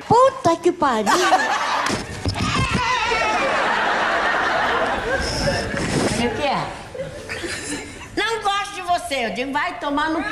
Puta 0.07 0.57
que 0.63 0.73
pariu! 0.73 1.13
O 6.19 6.31
que 6.31 6.47
é? 6.47 6.67
Não 8.17 8.43
gosto 8.43 8.75
de 8.75 8.83
você. 9.09 9.25
Eu 9.25 9.31
digo, 9.31 9.53
vai 9.53 9.79
tomar 9.81 10.11
no 10.11 10.19
c... 10.19 10.29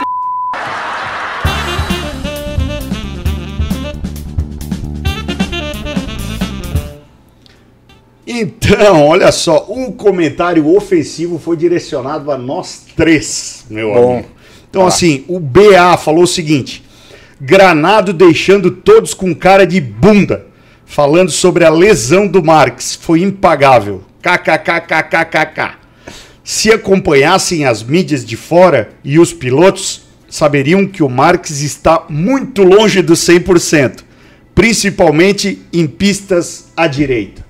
Então, 8.29 9.07
olha 9.07 9.33
só, 9.33 9.67
um 9.69 9.91
comentário 9.91 10.75
ofensivo 10.75 11.39
foi 11.39 11.57
direcionado 11.57 12.31
a 12.31 12.37
nós 12.37 12.85
três, 12.95 13.65
meu 13.71 13.95
Bom. 13.95 14.13
amigo. 14.15 14.29
Então, 14.69 14.87
assim, 14.87 15.25
o 15.27 15.41
BA 15.41 15.97
falou 15.97 16.25
o 16.25 16.27
seguinte: 16.27 16.85
Granado 17.41 18.13
deixando 18.13 18.71
todos 18.71 19.15
com 19.15 19.35
cara 19.35 19.67
de 19.67 19.81
bunda, 19.81 20.47
falando 20.85 21.31
sobre 21.31 21.65
a 21.65 21.71
lesão 21.71 22.27
do 22.27 22.45
Marx, 22.45 22.95
foi 23.01 23.23
impagável. 23.23 24.03
KKKKKKK. 24.21 25.86
Se 26.49 26.71
acompanhassem 26.71 27.65
as 27.65 27.83
mídias 27.83 28.25
de 28.25 28.37
fora 28.37 28.91
e 29.03 29.19
os 29.19 29.33
pilotos, 29.33 30.03
saberiam 30.29 30.87
que 30.87 31.03
o 31.03 31.09
Marx 31.09 31.61
está 31.61 32.07
muito 32.09 32.63
longe 32.63 33.03
do 33.03 33.15
100%, 33.15 34.05
principalmente 34.55 35.61
em 35.73 35.89
pistas 35.89 36.67
à 36.77 36.87
direita. 36.87 37.45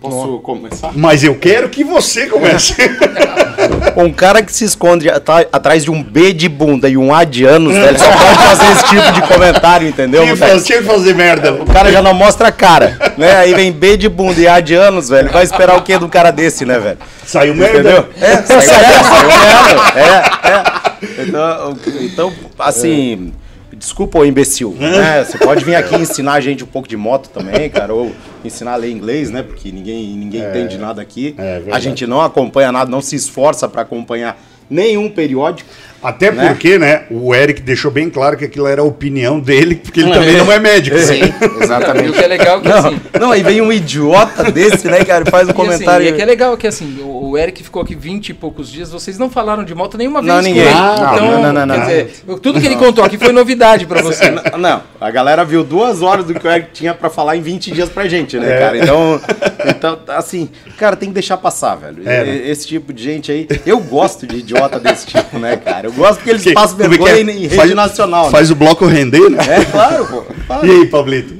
Posso 0.00 0.38
começar? 0.38 0.92
Mas 0.94 1.24
eu 1.24 1.34
quero 1.34 1.68
que 1.68 1.82
você 1.82 2.26
comece. 2.26 2.74
Um 3.96 4.12
cara 4.12 4.40
que 4.40 4.52
se 4.52 4.64
esconde 4.64 5.10
atrás 5.10 5.82
de 5.82 5.90
um 5.90 6.00
B 6.00 6.32
de 6.32 6.48
bunda 6.48 6.88
e 6.88 6.96
um 6.96 7.12
A 7.12 7.24
de 7.24 7.44
anos, 7.44 7.76
velho, 7.76 7.98
só 7.98 8.06
pode 8.06 8.36
fazer 8.36 8.72
esse 8.72 8.84
tipo 8.84 9.12
de 9.12 9.22
comentário, 9.22 9.88
entendeu? 9.88 10.22
tinha, 10.22 10.34
que 10.34 10.40
velho? 10.40 10.52
fazer, 10.52 10.64
tinha 10.64 10.78
que 10.78 10.84
fazer 10.84 11.14
merda. 11.14 11.54
O 11.54 11.66
cara 11.66 11.90
já 11.90 12.00
não 12.00 12.14
mostra 12.14 12.48
a 12.48 12.52
cara, 12.52 12.96
né? 13.16 13.36
Aí 13.38 13.54
vem 13.54 13.72
B 13.72 13.96
de 13.96 14.08
bunda 14.08 14.40
e 14.40 14.46
A 14.46 14.60
de 14.60 14.74
anos, 14.74 15.08
velho. 15.08 15.30
Vai 15.30 15.42
esperar 15.42 15.76
o 15.76 15.82
quê 15.82 15.98
de 15.98 16.04
um 16.04 16.08
cara 16.08 16.30
desse, 16.30 16.64
né, 16.64 16.78
velho? 16.78 16.98
Saiu 17.26 17.54
merda. 17.54 17.80
Entendeu? 17.80 18.08
É, 18.20 18.36
saiu, 18.36 18.60
é, 18.60 19.02
saiu 19.02 19.28
merda. 19.28 19.98
É, 19.98 20.48
é. 20.48 21.22
Então, 21.24 21.76
então, 22.00 22.32
assim, 22.58 23.32
desculpa 23.78 24.18
o 24.18 24.24
imbecil, 24.24 24.74
né? 24.78 25.24
Você 25.24 25.38
pode 25.38 25.64
vir 25.64 25.74
aqui 25.74 25.94
ensinar 25.94 26.34
a 26.34 26.40
gente 26.40 26.64
um 26.64 26.66
pouco 26.66 26.88
de 26.88 26.96
moto 26.96 27.30
também, 27.30 27.70
cara, 27.70 27.94
ou 27.94 28.12
ensinar 28.44 28.72
a 28.72 28.76
ler 28.76 28.90
inglês, 28.90 29.30
né? 29.30 29.42
Porque 29.42 29.70
ninguém, 29.70 30.16
ninguém 30.16 30.42
entende 30.42 30.76
nada 30.76 31.00
aqui. 31.00 31.34
é 31.38 31.62
a 31.70 31.78
gente 31.78 32.06
não 32.06 32.20
acompanha 32.20 32.72
nada, 32.72 32.90
não 32.90 33.00
se 33.00 33.14
esforça 33.16 33.68
para 33.68 33.82
acompanhar 33.82 34.40
nenhum 34.68 35.08
periódico. 35.08 35.70
Até 36.02 36.30
Né? 36.30 36.48
porque, 36.48 36.78
né, 36.78 37.02
o 37.10 37.34
Eric 37.34 37.60
deixou 37.62 37.90
bem 37.90 38.08
claro 38.08 38.36
que 38.36 38.44
aquilo 38.44 38.66
era 38.66 38.80
a 38.80 38.84
opinião 38.84 39.40
dele, 39.40 39.74
porque 39.76 40.00
ele 40.00 40.12
também 40.12 40.36
não 40.36 40.50
é 40.52 40.58
médico. 40.58 40.96
Sim, 40.98 41.20
E 41.42 41.46
o 41.58 41.62
exatamente. 41.62 42.12
que 42.12 42.24
é 42.24 42.26
legal 42.28 42.58
é 42.58 42.60
que 42.62 42.68
Não, 42.68 42.76
assim. 42.78 43.00
não, 43.20 43.32
aí 43.32 43.42
vem 43.42 43.60
um 43.60 43.72
idiota 43.72 44.50
desse, 44.50 44.86
né, 44.88 45.04
cara, 45.04 45.24
e 45.26 45.30
faz 45.30 45.48
um 45.48 45.50
E, 45.50 45.52
assim, 45.52 45.62
comentário. 45.64 46.06
e 46.06 46.08
é 46.08 46.12
que 46.12 46.22
é 46.22 46.24
legal 46.24 46.56
que 46.56 46.66
assim, 46.66 46.98
o 47.02 47.18
o 47.28 47.36
Eric 47.36 47.62
ficou 47.62 47.82
aqui 47.82 47.94
20 47.94 48.30
e 48.30 48.34
poucos 48.34 48.70
dias, 48.72 48.90
vocês 48.90 49.18
não 49.18 49.28
falaram 49.28 49.62
de 49.62 49.74
moto 49.74 49.98
nenhuma 49.98 50.22
vez 50.22 50.32
Não, 50.32 50.40
ninguém. 50.40 50.64
Não, 50.64 50.94
então, 50.94 51.16
não, 51.42 51.52
não, 51.52 51.66
não, 51.66 51.74
quer 51.74 51.78
não. 51.78 51.80
dizer, 51.86 52.10
tudo 52.40 52.58
que 52.58 52.64
ele 52.66 52.76
contou 52.76 53.04
aqui 53.04 53.18
foi 53.18 53.32
novidade 53.32 53.84
pra 53.86 54.00
você. 54.00 54.26
N- 54.30 54.40
Não, 54.56 54.80
a 54.98 55.10
galera 55.10 55.44
viu 55.44 55.62
duas 55.62 56.00
horas 56.00 56.24
do 56.24 56.32
que 56.32 56.46
o 56.46 56.50
Eric 56.50 56.70
tinha 56.72 56.94
pra 56.94 57.10
falar 57.10 57.36
em 57.36 57.42
20 57.42 57.70
dias 57.70 57.90
pra 57.90 58.08
gente, 58.08 58.38
né, 58.38 58.50
É. 58.54 58.58
cara? 58.58 58.78
Então, 58.78 59.20
então, 59.66 59.98
assim, 60.08 60.48
cara, 60.78 60.96
tem 60.96 61.10
que 61.10 61.14
deixar 61.14 61.36
passar, 61.36 61.74
velho. 61.74 61.98
É, 62.06 62.24
né? 62.24 62.48
Esse 62.48 62.66
tipo 62.66 62.92
de 62.94 63.02
gente 63.02 63.30
aí. 63.30 63.46
Eu 63.66 63.78
gosto 63.80 64.26
de 64.26 64.36
idiota 64.38 64.80
desse 64.80 65.06
tipo, 65.08 65.38
né, 65.38 65.56
cara? 65.56 65.87
Eu 65.88 65.92
gosto 65.94 66.16
porque 66.16 66.30
eles 66.30 66.42
Que- 66.42 66.52
passam 66.52 66.78
é 66.80 66.88
vergonha 66.88 67.14
é? 67.14 67.20
em 67.22 67.40
rede 67.42 67.56
Faz- 67.56 67.74
nacional. 67.74 68.26
né? 68.26 68.30
Faz 68.30 68.50
o 68.50 68.54
bloco 68.54 68.86
render, 68.86 69.28
né? 69.30 69.38
É, 69.48 69.64
claro, 69.64 70.06
pô. 70.06 70.22
claro. 70.46 70.66
E 70.66 70.70
aí, 70.70 70.86
Pablito? 70.86 71.34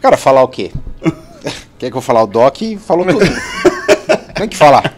Cara, 0.00 0.16
falar 0.16 0.42
o 0.42 0.48
quê? 0.48 0.70
Quer 1.78 1.90
que 1.90 1.96
eu 1.96 2.00
falar 2.00 2.22
o 2.22 2.26
Doc? 2.26 2.56
Falou 2.86 3.06
tudo. 3.06 3.20
Tem 4.34 4.48
que 4.48 4.56
falar. 4.56 4.94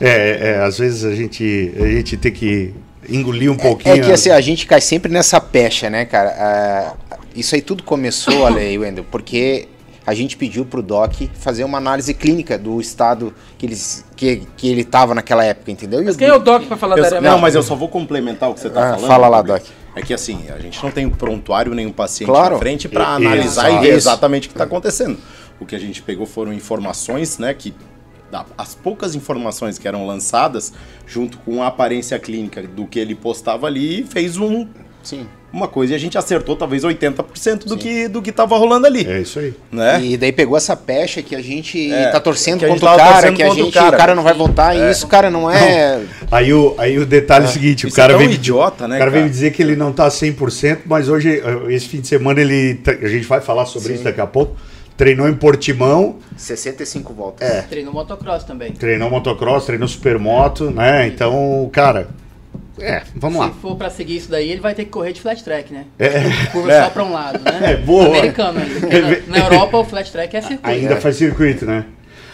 É, 0.00 0.54
é, 0.58 0.64
às 0.64 0.78
vezes 0.78 1.04
a 1.04 1.14
gente, 1.14 1.72
a 1.78 1.86
gente 1.86 2.16
tem 2.16 2.32
que 2.32 2.74
engolir 3.08 3.50
um 3.50 3.56
pouquinho. 3.56 3.94
É 3.94 3.98
que 3.98 4.12
assim, 4.12 4.30
a 4.30 4.40
gente 4.40 4.66
cai 4.66 4.80
sempre 4.80 5.12
nessa 5.12 5.40
pecha, 5.40 5.88
né, 5.90 6.04
cara? 6.04 6.30
Ah, 6.38 6.92
isso 7.34 7.54
aí 7.54 7.60
tudo 7.62 7.82
começou, 7.82 8.40
olha 8.40 8.60
aí, 8.60 8.78
Wendel, 8.78 9.04
porque 9.10 9.68
a 10.10 10.14
gente 10.14 10.36
pediu 10.36 10.64
pro 10.64 10.82
Doc 10.82 11.12
fazer 11.34 11.62
uma 11.62 11.78
análise 11.78 12.12
clínica 12.12 12.58
do 12.58 12.80
estado 12.80 13.32
que, 13.56 13.64
eles, 13.64 14.04
que, 14.16 14.42
que 14.56 14.68
ele 14.68 14.82
tava 14.82 15.14
naquela 15.14 15.44
época, 15.44 15.70
entendeu? 15.70 16.02
E 16.02 16.04
Mas 16.04 16.16
o- 16.16 16.18
quem 16.18 16.26
é 16.26 16.34
o 16.34 16.38
Doc 16.40 16.64
pra 16.64 16.76
falar 16.76 16.96
Eu 16.98 17.04
da 17.04 17.08
só- 17.08 17.16
área 17.16 17.30
não, 17.30 17.38
mas 17.38 17.54
eu 17.54 17.62
só 17.62 17.76
vou 17.76 17.88
complementar 17.88 18.50
o 18.50 18.54
que 18.54 18.58
você 18.60 18.68
tá 18.70 18.80
Ah, 18.88 18.94
falando. 18.94 19.06
fala 19.06 19.28
lá. 19.28 19.40
Doc. 19.40 19.62
É 19.94 20.02
que 20.02 20.12
assim, 20.12 20.46
a 20.50 20.58
gente 20.58 20.82
não 20.82 20.90
tem 20.90 21.06
um 21.06 21.10
prontuário 21.10 21.72
nem 21.74 21.86
um 21.86 21.92
paciente 21.92 22.28
Claro. 22.28 22.54
na 22.54 22.58
frente 22.58 22.88
para 22.88 23.06
analisar 23.06 23.70
e 23.70 23.78
ver 23.78 23.94
exatamente 23.94 24.46
o 24.48 24.50
que 24.50 24.54
está 24.54 24.64
acontecendo. 24.64 25.16
O 25.60 25.64
que 25.66 25.76
a 25.76 25.78
gente 25.78 26.02
pegou 26.02 26.26
foram 26.26 26.52
informações, 26.52 27.38
né, 27.38 27.54
que 27.54 27.72
as 28.58 28.74
poucas 28.74 29.14
informações 29.14 29.78
que 29.78 29.86
eram 29.86 30.06
lançadas, 30.06 30.72
junto 31.06 31.38
com 31.38 31.62
a 31.62 31.66
aparência 31.68 32.18
clínica 32.18 32.62
do 32.62 32.84
que 32.86 32.98
ele 32.98 33.14
postava 33.14 33.66
ali, 33.68 34.04
fez 34.04 34.36
um, 34.38 34.66
Sim. 35.02 35.26
uma 35.52 35.66
coisa 35.66 35.92
e 35.92 35.96
a 35.96 35.98
gente 35.98 36.16
acertou 36.16 36.54
talvez 36.54 36.84
80% 36.84 37.64
do 37.66 37.76
que 37.76 38.06
do 38.06 38.22
que 38.22 38.30
estava 38.30 38.56
rolando 38.56 38.86
ali, 38.86 39.04
É 39.06 39.20
isso 39.20 39.38
aí. 39.40 39.52
né? 39.72 40.00
E 40.02 40.16
daí 40.16 40.30
pegou 40.30 40.56
essa 40.56 40.76
pecha 40.76 41.22
que 41.22 41.34
a 41.34 41.42
gente 41.42 41.90
É, 41.92 42.10
tá 42.10 42.20
torcendo 42.20 42.60
que 42.60 42.64
a 42.66 42.68
gente 42.68 42.78
contra 42.80 42.94
o 42.94 42.98
tava 42.98 43.12
cara, 43.12 43.32
que 43.32 43.42
a 43.42 43.46
contra 43.48 43.62
o 43.62 43.64
gente, 43.64 43.74
cara. 43.74 43.94
o 43.96 43.98
cara 43.98 44.14
não 44.14 44.22
vai 44.22 44.34
votar, 44.34 44.76
e 44.76 44.90
isso, 44.90 45.06
cara, 45.08 45.30
não 45.30 45.50
é... 45.50 46.00
Aí 46.30 46.52
o, 46.52 46.74
aí 46.78 46.98
o 46.98 47.04
detalhe 47.06 47.46
é 47.46 47.48
o 47.48 47.50
seguinte, 47.50 47.86
o 47.86 47.88
Isso 47.88 47.96
cara 47.96 48.12
é 48.12 48.16
veio, 48.16 48.30
idiota, 48.30 48.86
né, 48.86 48.96
o 48.96 48.98
cara 48.98 49.10
veio 49.10 49.22
cara? 49.22 49.28
me 49.28 49.30
dizer 49.30 49.50
que 49.52 49.60
ele 49.62 49.74
não 49.74 49.92
tá 49.92 50.06
100%, 50.08 50.80
mas 50.86 51.08
hoje, 51.08 51.40
eh, 51.44 51.72
esse 51.74 51.88
fim 51.88 52.00
de 52.00 52.06
semana, 52.06 52.40
ele, 52.40 52.74
tá- 52.76 52.92
a 52.92 53.08
gente 53.08 53.26
vai 53.26 53.40
falar 53.40 53.66
sobre 53.66 53.94
isso 53.94 54.04
daqui 54.04 54.20
a 54.20 54.26
pouco, 54.26 54.54
treinou 54.96 55.28
em 55.28 55.34
Portimão, 55.34 56.16
65 56.36 57.12
voltas. 57.14 57.48
É. 57.48 57.62
Treinou 57.62 57.92
motocross 57.92 58.44
também. 58.44 58.70
treinou 58.72 59.10
motocross, 59.10 59.64
treinou 59.64 59.88
supermoto, 59.88 60.70
né? 60.70 61.06
Então, 61.06 61.68
cara, 61.72 62.08
é, 62.80 63.02
vamos 63.14 63.38
lá. 63.40 63.48
Se 63.48 63.60
for 63.60 63.76
pra 63.76 63.90
seguir 63.90 64.16
isso 64.16 64.30
daí, 64.30 64.50
ele 64.50 64.60
vai 64.60 64.74
ter 64.74 64.84
que 64.84 64.90
correr 64.90 65.12
de 65.12 65.20
flat 65.20 65.42
track, 65.42 65.72
né? 65.72 65.84
É. 65.98 66.22
Curva 66.52 66.72
É. 66.72 66.84
só 66.84 66.90
pra 66.90 67.04
um 67.04 67.12
lado, 67.12 67.40
né? 67.44 67.72
É, 67.72 67.76
boa. 67.76 68.06
Americano 68.08 68.60
Na, 69.28 69.38
na 69.38 69.44
Europa, 69.44 69.78
o 69.78 69.84
flat 69.84 70.10
track 70.10 70.36
é 70.36 70.40
circuito. 70.40 70.68
Ainda 70.68 70.96
faz 70.96 71.16
circuito, 71.16 71.66
né? 71.66 71.84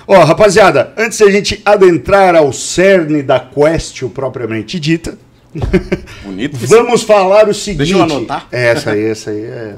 Ó, 0.08 0.22
rapaziada, 0.22 0.92
antes 0.96 1.18
da 1.18 1.28
gente 1.30 1.60
adentrar 1.64 2.36
ao 2.36 2.52
cerne 2.52 3.22
da 3.22 3.40
Quest 3.40 4.02
propriamente 4.14 4.78
dita, 4.78 5.18
Bonito. 6.22 6.56
vamos 6.66 7.02
falar 7.02 7.48
o 7.48 7.54
seguinte. 7.54 7.78
Deixa 7.78 7.94
eu 7.94 8.02
anotar. 8.02 8.46
É, 8.52 8.66
Essa 8.68 8.90
aí, 8.92 9.04
essa 9.04 9.30
aí 9.30 9.42
é. 9.44 9.74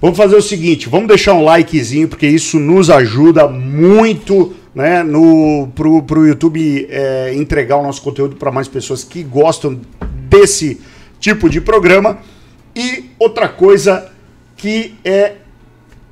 Vamos 0.00 0.16
fazer 0.16 0.36
o 0.36 0.42
seguinte, 0.42 0.88
vamos 0.88 1.08
deixar 1.08 1.32
um 1.34 1.44
likezinho, 1.44 2.06
porque 2.08 2.26
isso 2.26 2.58
nos 2.58 2.90
ajuda 2.90 3.46
muito, 3.48 4.54
né, 4.76 5.02
no, 5.02 5.68
pro, 5.74 6.02
pro 6.02 6.26
YouTube 6.26 6.86
é, 6.90 7.32
entregar 7.34 7.78
o 7.78 7.82
nosso 7.82 8.02
conteúdo 8.02 8.36
para 8.36 8.52
mais 8.52 8.68
pessoas 8.68 9.02
que 9.02 9.22
gostam 9.22 9.80
desse 10.28 10.78
tipo 11.18 11.48
de 11.48 11.62
programa. 11.62 12.18
E 12.74 13.06
outra 13.18 13.48
coisa 13.48 14.12
que 14.54 14.94
é 15.02 15.36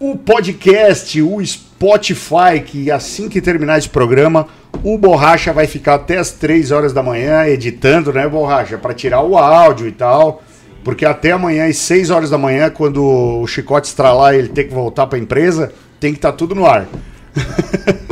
o 0.01 0.17
podcast, 0.17 1.21
o 1.21 1.45
Spotify, 1.45 2.59
que 2.65 2.91
assim 2.91 3.29
que 3.29 3.43
terminar 3.43 3.77
esse 3.77 3.89
programa, 3.91 4.49
o 4.83 4.97
Borracha 4.97 5.53
vai 5.53 5.67
ficar 5.67 5.97
até 5.97 6.17
as 6.17 6.31
3 6.31 6.71
horas 6.71 6.95
da 6.95 7.03
manhã 7.03 7.47
editando, 7.47 8.15
né, 8.15 8.27
Borracha? 8.27 8.79
Para 8.79 8.95
tirar 8.95 9.21
o 9.21 9.37
áudio 9.37 9.87
e 9.87 9.93
tal. 9.93 10.43
Porque 10.83 11.05
até 11.05 11.33
amanhã, 11.33 11.67
às 11.67 11.77
6 11.77 12.09
horas 12.09 12.31
da 12.31 12.39
manhã, 12.39 12.71
quando 12.71 13.05
o 13.05 13.47
chicote 13.47 13.89
estralar 13.89 14.35
e 14.35 14.39
ele 14.39 14.49
tem 14.49 14.67
que 14.67 14.73
voltar 14.73 15.07
para 15.07 15.19
a 15.19 15.23
empresa, 15.23 15.71
tem 16.01 16.13
que 16.13 16.19
estar 16.19 16.33
tudo 16.33 16.55
no 16.55 16.65
ar. 16.65 16.89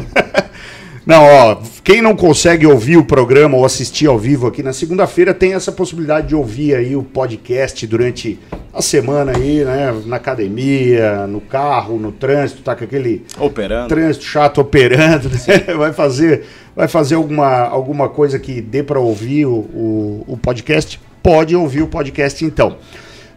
Não, 1.05 1.25
ó, 1.25 1.57
quem 1.83 2.01
não 2.01 2.15
consegue 2.15 2.65
ouvir 2.65 2.97
o 2.97 3.05
programa 3.05 3.57
ou 3.57 3.65
assistir 3.65 4.07
ao 4.07 4.17
vivo 4.17 4.47
aqui 4.47 4.63
na 4.63 4.73
segunda-feira 4.73 5.35
tem 5.35 5.53
essa 5.55 5.73
possibilidade 5.73 6.29
de 6.29 6.35
ouvir 6.37 6.77
aí 6.77 6.95
o 6.95 7.03
podcast 7.03 7.85
durante 7.89 8.39
a 8.73 8.81
semana 8.81 9.33
aí, 9.37 9.65
né? 9.65 9.93
Na 10.07 10.17
academia, 10.17 11.27
no 11.27 11.41
carro, 11.41 11.99
no 11.99 12.13
trânsito, 12.13 12.63
tá 12.63 12.77
com 12.77 12.85
aquele 12.85 13.25
Operando. 13.37 13.89
trânsito 13.89 14.25
chato 14.25 14.61
operando, 14.61 15.29
né? 15.29 15.75
vai 15.77 15.93
fazer, 15.93 16.45
vai 16.75 16.87
fazer 16.87 17.17
alguma, 17.17 17.67
alguma 17.67 18.09
coisa 18.09 18.39
que 18.39 18.61
dê 18.61 18.83
para 18.85 19.01
ouvir 19.01 19.47
o, 19.47 19.55
o, 19.55 20.25
o 20.29 20.37
podcast? 20.37 21.01
Pode 21.21 21.57
ouvir 21.57 21.83
o 21.83 21.89
podcast 21.89 22.45
então. 22.45 22.77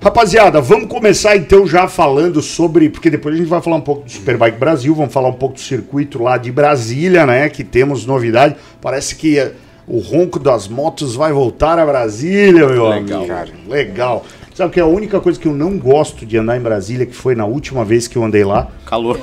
Rapaziada, 0.05 0.61
vamos 0.61 0.87
começar 0.87 1.35
então 1.35 1.65
já 1.65 1.87
falando 1.87 2.39
sobre, 2.39 2.89
porque 2.89 3.09
depois 3.09 3.33
a 3.33 3.39
gente 3.39 3.47
vai 3.47 3.59
falar 3.59 3.77
um 3.77 3.81
pouco 3.81 4.03
do 4.03 4.11
Superbike 4.11 4.59
Brasil, 4.59 4.93
vamos 4.93 5.11
falar 5.11 5.29
um 5.29 5.33
pouco 5.33 5.55
do 5.55 5.59
circuito 5.59 6.21
lá 6.21 6.37
de 6.37 6.51
Brasília, 6.51 7.25
né? 7.25 7.49
Que 7.49 7.63
temos 7.63 8.05
novidade. 8.05 8.55
Parece 8.79 9.15
que 9.15 9.51
O 9.87 9.97
ronco 9.97 10.37
das 10.37 10.67
motos 10.67 11.15
vai 11.15 11.33
voltar 11.33 11.79
a 11.79 11.85
Brasília, 11.87 12.67
meu 12.67 12.87
Legal, 12.87 12.91
amigo. 13.21 13.27
cara. 13.27 13.49
Legal. 13.67 14.23
Sabe 14.53 14.73
que 14.73 14.79
é 14.79 14.83
a 14.83 14.85
única 14.87 15.19
coisa 15.19 15.39
que 15.39 15.47
eu 15.47 15.53
não 15.53 15.75
gosto 15.79 16.23
de 16.23 16.37
andar 16.37 16.55
em 16.55 16.61
Brasília, 16.61 17.07
que 17.07 17.15
foi 17.15 17.33
na 17.33 17.45
última 17.47 17.83
vez 17.83 18.07
que 18.07 18.15
eu 18.15 18.23
andei 18.23 18.43
lá, 18.43 18.67
Calor. 18.85 19.19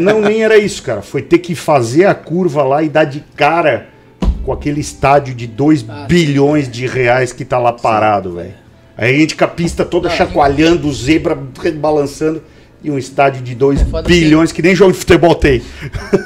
Não, 0.00 0.20
nem 0.20 0.42
era 0.42 0.58
isso, 0.58 0.82
cara. 0.82 1.02
Foi 1.02 1.22
ter 1.22 1.38
que 1.38 1.54
fazer 1.54 2.06
a 2.06 2.14
curva 2.16 2.64
lá 2.64 2.82
e 2.82 2.88
dar 2.88 3.04
de 3.04 3.20
cara 3.36 3.86
com 4.44 4.52
aquele 4.52 4.80
estádio 4.80 5.34
de 5.36 5.46
2 5.46 5.86
Ah, 5.88 6.06
bilhões 6.08 6.68
de 6.68 6.84
reais 6.86 7.32
que 7.32 7.44
tá 7.44 7.58
lá 7.60 7.72
parado, 7.72 8.34
velho. 8.34 8.54
Aí 9.00 9.16
a 9.16 9.18
gente 9.18 9.34
com 9.34 9.44
a 9.44 9.48
pista 9.48 9.84
toda 9.84 10.08
Ah, 10.08 10.12
chacoalhando, 10.12 10.86
o 10.86 10.92
zebra 10.92 11.34
balançando. 11.74 12.42
E 12.82 12.90
um 12.90 12.96
estádio 12.96 13.42
de 13.42 13.54
2 13.54 13.82
foda 13.82 14.08
bilhões, 14.08 14.52
que 14.52 14.62
nem 14.62 14.74
jogo 14.74 14.92
de 14.92 14.98
futebol 14.98 15.34
tem. 15.34 15.60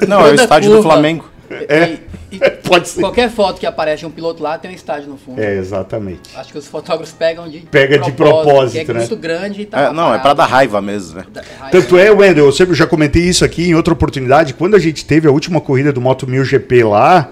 Não, 0.06 0.20
é 0.20 0.22
o 0.22 0.30
Toda 0.30 0.42
estádio 0.42 0.70
do 0.70 0.76
curva. 0.76 0.90
Flamengo. 0.92 1.28
É. 1.68 1.84
E- 2.30 2.36
e 2.36 2.38
Pode 2.62 2.88
ser. 2.88 3.00
qualquer 3.00 3.28
foto 3.30 3.58
que 3.60 3.66
aparece 3.66 4.06
um 4.06 4.10
piloto 4.10 4.40
lá 4.42 4.56
tem 4.56 4.70
um 4.70 4.74
estádio 4.74 5.08
no 5.08 5.16
fundo. 5.16 5.40
É, 5.40 5.56
exatamente. 5.56 6.20
Acho 6.36 6.52
que 6.52 6.58
os 6.58 6.66
fotógrafos 6.68 7.12
pegam 7.12 7.48
de 7.48 7.58
Pega 7.58 7.98
de 7.98 8.12
propósito, 8.12 8.84
que 8.84 8.90
é 8.90 8.94
né? 8.94 9.00
muito 9.00 9.16
grande 9.16 9.62
e 9.62 9.66
tá 9.66 9.80
É, 9.80 9.92
não, 9.92 10.06
é 10.08 10.18
pra 10.18 10.18
parado. 10.34 10.36
dar 10.38 10.46
raiva 10.46 10.80
mesmo, 10.80 11.18
né? 11.18 11.24
Da- 11.32 11.42
raiva. 11.42 11.70
Tanto 11.70 11.98
é, 11.98 12.10
Wendel, 12.10 12.46
eu 12.46 12.52
sempre 12.52 12.74
já 12.74 12.86
comentei 12.86 13.22
isso 13.22 13.44
aqui 13.44 13.68
em 13.68 13.74
outra 13.74 13.92
oportunidade. 13.92 14.54
Quando 14.54 14.74
a 14.76 14.78
gente 14.80 15.04
teve 15.04 15.26
a 15.26 15.32
última 15.32 15.60
corrida 15.60 15.92
do 15.92 16.00
Moto 16.00 16.24
1000 16.26 16.44
GP 16.44 16.84
lá, 16.84 17.30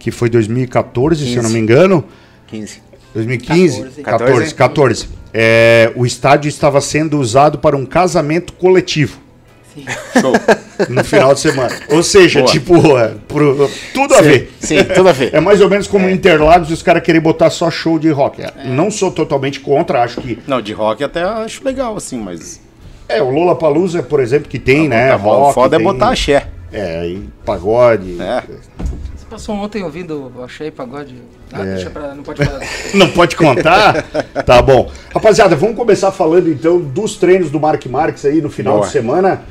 que 0.00 0.10
foi 0.10 0.28
2014, 0.28 1.24
se 1.26 1.36
eu 1.36 1.42
não 1.44 1.50
me 1.50 1.58
engano, 1.60 2.04
15. 2.48 2.82
2015? 3.14 3.82
14. 4.02 4.02
14, 4.02 4.54
14. 4.54 5.08
É, 5.32 5.92
o 5.94 6.06
estádio 6.06 6.48
estava 6.48 6.80
sendo 6.80 7.18
usado 7.18 7.58
para 7.58 7.76
um 7.76 7.84
casamento 7.84 8.52
coletivo 8.54 9.18
Sim. 9.74 9.84
Show. 10.18 10.32
no 10.88 11.04
final 11.04 11.34
de 11.34 11.40
semana. 11.40 11.74
Ou 11.90 12.02
seja, 12.02 12.40
Boa. 12.40 12.50
tipo, 12.50 12.98
é, 12.98 13.14
pro- 13.28 13.70
tudo 13.92 14.14
a 14.14 14.18
Sim, 14.18 14.22
ver. 14.24 14.52
sim, 14.60 14.76
tudo 14.84 15.08
a 15.08 15.12
ver. 15.12 15.34
É 15.34 15.40
mais 15.40 15.60
ou 15.60 15.68
menos 15.68 15.86
como 15.86 16.08
Interlagos 16.08 16.70
e 16.70 16.72
os 16.72 16.82
caras 16.82 17.02
querem 17.02 17.20
botar 17.20 17.50
só 17.50 17.70
show 17.70 17.98
de 17.98 18.08
rock. 18.10 18.42
É, 18.42 18.52
Não 18.64 18.90
sou 18.90 19.10
totalmente 19.10 19.60
contra, 19.60 20.02
acho 20.02 20.20
que. 20.22 20.38
Não, 20.46 20.60
de 20.62 20.72
rock 20.72 21.04
até 21.04 21.22
acho 21.22 21.62
legal, 21.64 21.96
assim, 21.96 22.18
mas. 22.18 22.60
É, 23.08 23.22
o 23.22 23.30
Lola 23.30 23.54
Palusa, 23.56 24.02
por 24.02 24.20
exemplo, 24.20 24.48
que 24.48 24.58
tem, 24.58 24.88
né? 24.88 25.10
Tá 25.10 25.18
bom, 25.18 25.30
rock, 25.38 25.50
o 25.50 25.54
foda 25.54 25.76
é 25.76 25.78
tem- 25.78 25.86
botar 25.86 26.08
axé. 26.10 26.46
É, 26.72 27.00
aí 27.00 27.22
pagode. 27.44 28.16
É. 28.20 28.42
Passou 29.28 29.54
ontem 29.56 29.82
ouvindo 29.82 30.32
o 30.36 30.42
Achei 30.42 30.70
Pagode. 30.70 31.14
Ah, 31.52 31.60
É. 31.62 31.74
deixa 31.74 31.90
pra. 31.90 32.14
Não 32.14 32.22
pode 32.22 32.44
falar. 32.44 32.60
Não 32.94 33.08
pode 33.10 33.36
contar? 33.36 34.02
tá 34.46 34.62
bom. 34.62 34.90
Rapaziada, 35.12 35.54
vamos 35.54 35.76
começar 35.76 36.10
falando 36.10 36.48
então 36.50 36.80
dos 36.80 37.16
treinos 37.16 37.50
do 37.50 37.60
Mark 37.60 37.84
Marques 37.86 38.24
aí 38.24 38.40
no 38.40 38.48
final 38.48 38.74
Boa. 38.76 38.86
de 38.86 38.92
semana. 38.92 39.42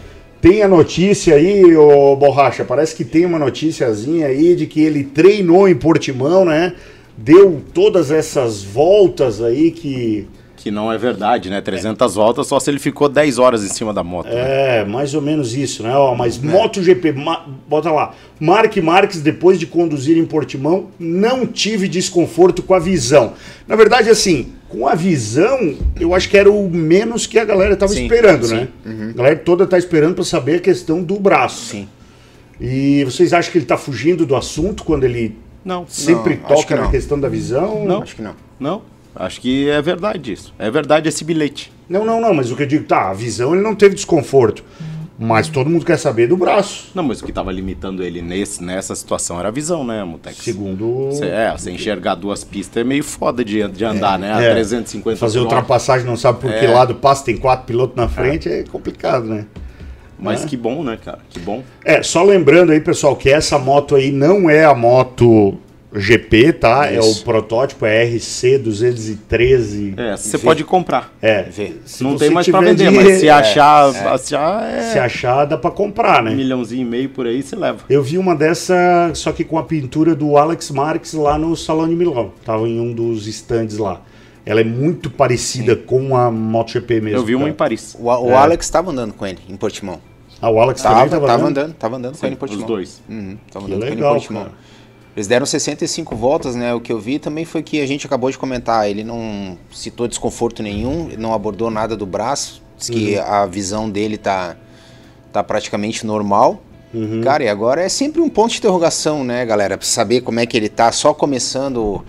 Tem 0.41 0.61
a 0.63 0.67
notícia 0.67 1.35
aí, 1.35 1.75
ô 1.75 2.15
Borracha, 2.15 2.63
parece 2.63 2.95
que 2.95 3.03
tem 3.03 3.25
uma 3.25 3.39
noticiazinha 3.39 4.27
aí 4.27 4.55
de 4.55 4.65
que 4.67 4.81
ele 4.81 5.03
treinou 5.03 5.67
em 5.67 5.75
Portimão, 5.75 6.45
né? 6.45 6.73
Deu 7.15 7.61
todas 7.73 8.11
essas 8.11 8.63
voltas 8.63 9.41
aí 9.41 9.71
que. 9.71 10.27
Que 10.67 10.71
não 10.71 10.91
é 10.91 10.97
verdade, 10.97 11.49
né? 11.49 11.61
300 11.61 12.15
voltas 12.15 12.47
só 12.47 12.59
se 12.59 12.69
ele 12.69 12.79
ficou 12.79 13.07
10 13.07 13.39
horas 13.39 13.63
em 13.63 13.69
cima 13.69 13.93
da 13.93 14.03
moto. 14.03 14.27
né? 14.27 14.79
É, 14.79 14.85
mais 14.85 15.13
ou 15.13 15.21
menos 15.21 15.55
isso, 15.55 15.81
né? 15.83 15.95
Ó, 15.95 16.13
mas 16.13 16.37
MotoGP, 16.37 17.13
ma- 17.13 17.45
bota 17.67 17.89
lá. 17.91 18.13
Mark 18.39 18.75
Marques, 18.77 19.21
depois 19.21 19.57
de 19.59 19.65
conduzir 19.65 20.17
em 20.17 20.25
Portimão, 20.25 20.87
não 20.99 21.45
tive 21.47 21.87
desconforto 21.87 22.61
com 22.61 22.73
a 22.73 22.79
visão. 22.79 23.33
Na 23.67 23.75
verdade, 23.75 24.09
assim, 24.09 24.53
com 24.67 24.87
a 24.87 24.93
visão, 24.95 25.75
eu 25.99 26.13
acho 26.13 26.29
que 26.29 26.37
era 26.37 26.51
o 26.51 26.69
menos 26.69 27.25
que 27.25 27.39
a 27.39 27.45
galera 27.45 27.73
estava 27.73 27.93
esperando, 27.93 28.45
sim. 28.47 28.55
né? 28.55 28.67
A 28.85 29.13
galera 29.17 29.35
toda 29.37 29.65
tá 29.65 29.77
esperando 29.77 30.15
para 30.15 30.23
saber 30.25 30.55
a 30.57 30.59
questão 30.59 31.01
do 31.01 31.17
braço. 31.19 31.65
Sim. 31.67 31.87
E 32.59 33.03
vocês 33.05 33.33
acham 33.33 33.51
que 33.51 33.57
ele 33.59 33.65
tá 33.65 33.77
fugindo 33.77 34.25
do 34.25 34.35
assunto 34.35 34.83
quando 34.83 35.03
ele 35.03 35.37
Não, 35.63 35.85
sempre 35.87 36.35
Não, 36.35 36.41
que 36.41 36.47
toca 36.47 36.75
na 36.75 36.89
questão 36.89 37.19
da 37.19 37.29
visão? 37.29 37.85
Não. 37.85 38.01
Acho 38.01 38.15
que 38.15 38.21
não. 38.21 38.35
não. 38.59 38.81
Acho 39.19 39.41
que 39.41 39.69
é 39.69 39.81
verdade 39.81 40.31
isso. 40.33 40.53
É 40.59 40.69
verdade 40.69 41.09
esse 41.09 41.23
bilhete. 41.23 41.71
Não, 41.89 42.05
não, 42.05 42.19
não, 42.21 42.33
mas 42.33 42.51
o 42.51 42.55
que 42.55 42.63
eu 42.63 42.67
digo, 42.67 42.83
tá, 42.85 43.09
a 43.09 43.13
visão 43.13 43.53
ele 43.53 43.63
não 43.63 43.75
teve 43.75 43.95
desconforto. 43.95 44.63
Mas 45.19 45.47
todo 45.47 45.67
mundo 45.67 45.83
quer 45.83 45.97
saber 45.97 46.27
do 46.27 46.37
braço. 46.37 46.91
Não, 46.93 47.01
mas 47.01 47.19
o 47.21 47.25
que 47.25 47.31
tava 47.31 47.51
limitando 47.51 48.03
ele 48.03 48.21
nesse, 48.21 48.63
nessa 48.63 48.93
situação 48.93 49.39
era 49.39 49.47
a 49.47 49.51
visão, 49.51 49.83
né, 49.83 50.03
Mutex? 50.03 50.37
Segundo. 50.37 51.09
Cê- 51.11 51.25
é, 51.25 51.51
você 51.57 51.71
enxergar 51.71 52.13
duas 52.13 52.43
pistas 52.43 52.81
é 52.81 52.83
meio 52.83 53.03
foda 53.03 53.43
de, 53.43 53.67
de 53.69 53.83
andar, 53.83 54.19
né? 54.19 54.31
A 54.31 54.41
É. 54.43 54.51
350 54.51 55.17
Fazer 55.17 55.39
ultrapassagem, 55.39 56.05
não 56.05 56.15
sabe 56.15 56.39
por 56.39 56.51
que 56.53 56.65
É. 56.65 56.71
lado 56.71 56.93
passa, 56.93 57.25
tem 57.25 57.35
quatro 57.35 57.65
pilotos 57.65 57.95
na 57.95 58.07
frente, 58.07 58.47
é, 58.47 58.63
complicado, 58.63 59.25
né? 59.25 59.45
Mas 60.19 60.45
que 60.45 60.55
bom, 60.55 60.83
né, 60.83 60.99
cara? 61.03 61.19
Que 61.29 61.39
bom. 61.39 61.63
É, 61.83 62.03
só 62.03 62.23
lembrando 62.23 62.71
aí, 62.71 62.79
pessoal, 62.79 63.15
que 63.15 63.29
essa 63.29 63.57
moto 63.57 63.95
aí 63.95 64.11
não 64.11 64.47
é 64.49 64.65
a 64.65 64.75
moto 64.75 65.57
GP, 65.93 66.53
tá? 66.53 66.85
É 66.91 66.99
o 66.99 67.03
Isso. 67.03 67.23
protótipo, 67.23 67.85
é 67.85 68.03
RC 68.03 68.57
213. 68.57 69.93
É, 69.97 70.17
você 70.17 70.37
pode 70.37 70.63
comprar. 70.63 71.13
É, 71.21 71.45
se 71.85 72.03
não 72.03 72.15
tem 72.17 72.29
mais 72.29 72.47
pra 72.47 72.59
tiver 72.59 72.71
vender, 72.71 72.87
dinheiro- 72.89 73.09
mas 73.09 73.19
se 73.19 73.29
achar, 73.29 73.89
achar 74.13 74.63
é, 74.69 74.81
Se 74.91 74.99
achar, 74.99 75.45
dá 75.45 75.57
pra 75.57 75.71
comprar, 75.71 76.21
um 76.21 76.25
né? 76.25 76.35
milhãozinho 76.35 76.81
e 76.81 76.85
meio 76.85 77.09
por 77.09 77.25
aí, 77.25 77.41
você 77.41 77.55
leva. 77.55 77.79
Eu 77.89 78.03
vi 78.03 78.17
uma 78.17 78.35
dessa, 78.35 79.11
só 79.13 79.31
que 79.31 79.43
com 79.43 79.57
a 79.57 79.63
pintura 79.63 80.13
do 80.15 80.37
Alex 80.37 80.69
Marques 80.71 81.13
lá 81.13 81.37
no 81.37 81.55
Salão 81.55 81.87
de 81.87 81.95
Milão. 81.95 82.31
Tava 82.45 82.67
em 82.67 82.79
um 82.79 82.91
dos 82.93 83.25
stands 83.27 83.77
lá. 83.77 84.01
Ela 84.45 84.61
é 84.61 84.63
muito 84.63 85.09
parecida 85.09 85.75
com 85.75 86.15
a 86.15 86.31
MotoGP 86.31 87.01
mesmo. 87.01 87.19
Eu 87.19 87.25
vi 87.25 87.35
uma 87.35 87.41
cara. 87.45 87.51
em 87.51 87.55
Paris. 87.55 87.95
O, 87.99 88.05
o 88.07 88.29
É. 88.31 88.33
Alex 88.35 88.65
estava 88.65 88.91
andando 88.91 89.13
com 89.13 89.25
ele 89.25 89.39
em 89.49 89.57
Portimão. 89.57 89.99
Ah, 90.41 90.49
o 90.49 90.59
Alex 90.61 90.81
também 90.81 90.97
Tava, 90.99 91.09
tava, 91.09 91.27
tava, 91.27 91.43
andando? 91.43 91.57
andando, 91.65 91.73
tava 91.75 91.95
andando 91.97 92.17
com 92.17 92.25
ele 92.25 92.33
em 92.33 92.35
Os 92.35 92.39
Portimão. 92.39 92.67
dois. 92.67 93.01
Uhum, 93.09 93.37
tava 93.51 93.65
Que 93.65 93.71
andando 93.71 93.79
com 93.81 93.85
ele 93.87 93.93
em 93.93 93.95
legal, 93.97 94.13
Portimão. 94.13 94.43
cara. 94.43 94.55
Eles 95.17 95.25
deram 95.25 95.47
65 95.47 96.15
voltas, 96.15 96.55
né? 96.55 96.75
O 96.75 96.79
que 96.79 96.93
eu 96.93 96.99
vi 96.99 97.17
também 97.17 97.43
foi 97.43 97.63
que 97.63 97.81
a 97.81 97.87
gente 97.87 98.05
acabou 98.05 98.29
de 98.29 98.37
comentar. 98.37 98.87
Ele 98.87 99.03
não 99.03 99.57
citou 99.73 100.07
desconforto 100.07 100.61
nenhum, 100.61 101.09
não 101.17 101.33
abordou 101.33 101.71
nada 101.71 101.97
do 101.97 102.05
braço. 102.05 102.61
Diz 102.77 102.87
que 102.87 103.15
Uhum. 103.15 103.23
a 103.23 103.45
visão 103.47 103.89
dele 103.89 104.15
tá, 104.15 104.55
tá 105.33 105.43
praticamente 105.43 106.05
normal. 106.05 106.61
Uhum. 106.93 107.21
Cara, 107.23 107.43
e 107.43 107.49
agora 107.49 107.81
é 107.81 107.89
sempre 107.89 108.21
um 108.21 108.29
ponto 108.29 108.51
de 108.51 108.59
interrogação, 108.59 109.23
né, 109.23 109.43
galera? 109.43 109.75
Pra 109.75 109.87
saber 109.87 110.21
como 110.21 110.39
é 110.39 110.45
que 110.45 110.55
ele 110.55 110.69
tá, 110.69 110.91
só 110.91 111.15
começando 111.15 112.05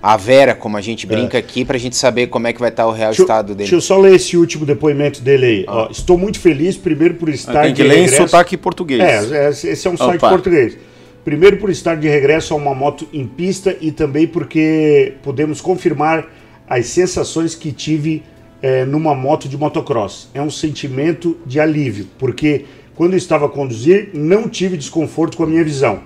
a 0.00 0.16
Vera, 0.16 0.54
como 0.54 0.76
a 0.76 0.80
gente 0.80 1.08
brinca 1.08 1.36
aqui, 1.36 1.64
pra 1.64 1.76
gente 1.76 1.96
saber 1.96 2.28
como 2.28 2.46
é 2.46 2.52
que 2.52 2.60
vai 2.60 2.68
estar 2.68 2.86
o 2.86 2.92
real 2.92 3.08
É. 3.08 3.10
Deixa, 3.10 3.22
estado 3.22 3.46
dele. 3.48 3.56
deixa 3.58 3.74
eu 3.74 3.80
só 3.80 3.98
ler 3.98 4.14
esse 4.14 4.36
último 4.36 4.64
depoimento 4.64 5.20
dele 5.20 5.44
aí. 5.46 5.64
Ó, 5.66 5.88
estou 5.90 6.16
muito 6.16 6.38
feliz, 6.38 6.76
primeiro, 6.76 7.14
por 7.14 7.28
estar 7.30 7.62
Tem 7.62 7.74
que 7.74 7.82
de 7.82 7.88
ler 7.88 7.98
em 7.98 8.06
sotaque 8.08 8.56
português. 8.56 9.00
É, 9.32 9.46
é, 9.46 9.50
esse 9.50 9.88
é 9.88 9.90
um 9.90 9.96
site 9.96 10.18
Opa. 10.18 10.28
português. 10.28 10.76
Primeiro 11.24 11.56
por 11.56 11.70
estar 11.70 11.94
de 11.96 12.06
regresso 12.06 12.52
a 12.52 12.56
uma 12.56 12.74
moto 12.74 13.08
em 13.10 13.26
pista 13.26 13.74
e 13.80 13.90
também 13.90 14.26
porque 14.26 15.14
podemos 15.22 15.58
confirmar 15.58 16.26
as 16.68 16.86
sensações 16.86 17.54
que 17.54 17.72
tive 17.72 18.22
eh, 18.60 18.84
numa 18.84 19.14
moto 19.14 19.48
de 19.48 19.56
motocross. 19.56 20.30
É 20.34 20.42
um 20.42 20.50
sentimento 20.50 21.38
de 21.46 21.58
alívio, 21.58 22.08
porque 22.18 22.66
quando 22.94 23.16
estava 23.16 23.46
a 23.46 23.48
conduzir, 23.48 24.10
não 24.12 24.50
tive 24.50 24.76
desconforto 24.76 25.36
com 25.36 25.44
a 25.44 25.46
minha 25.46 25.64
visão. 25.64 26.02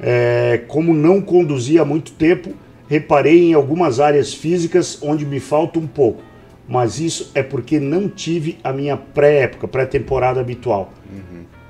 Eh, 0.00 0.62
como 0.68 0.92
não 0.92 1.22
conduzi 1.22 1.78
há 1.78 1.84
muito 1.84 2.12
tempo, 2.12 2.52
reparei 2.88 3.50
em 3.50 3.54
algumas 3.54 4.00
áreas 4.00 4.34
físicas 4.34 4.98
onde 5.02 5.24
me 5.24 5.40
falta 5.40 5.78
um 5.78 5.86
pouco. 5.86 6.22
Mas 6.68 7.00
isso 7.00 7.30
é 7.34 7.42
porque 7.42 7.80
não 7.80 8.06
tive 8.06 8.58
a 8.62 8.70
minha 8.70 8.98
pré-época, 8.98 9.66
pré-temporada 9.66 10.38
habitual. 10.40 10.92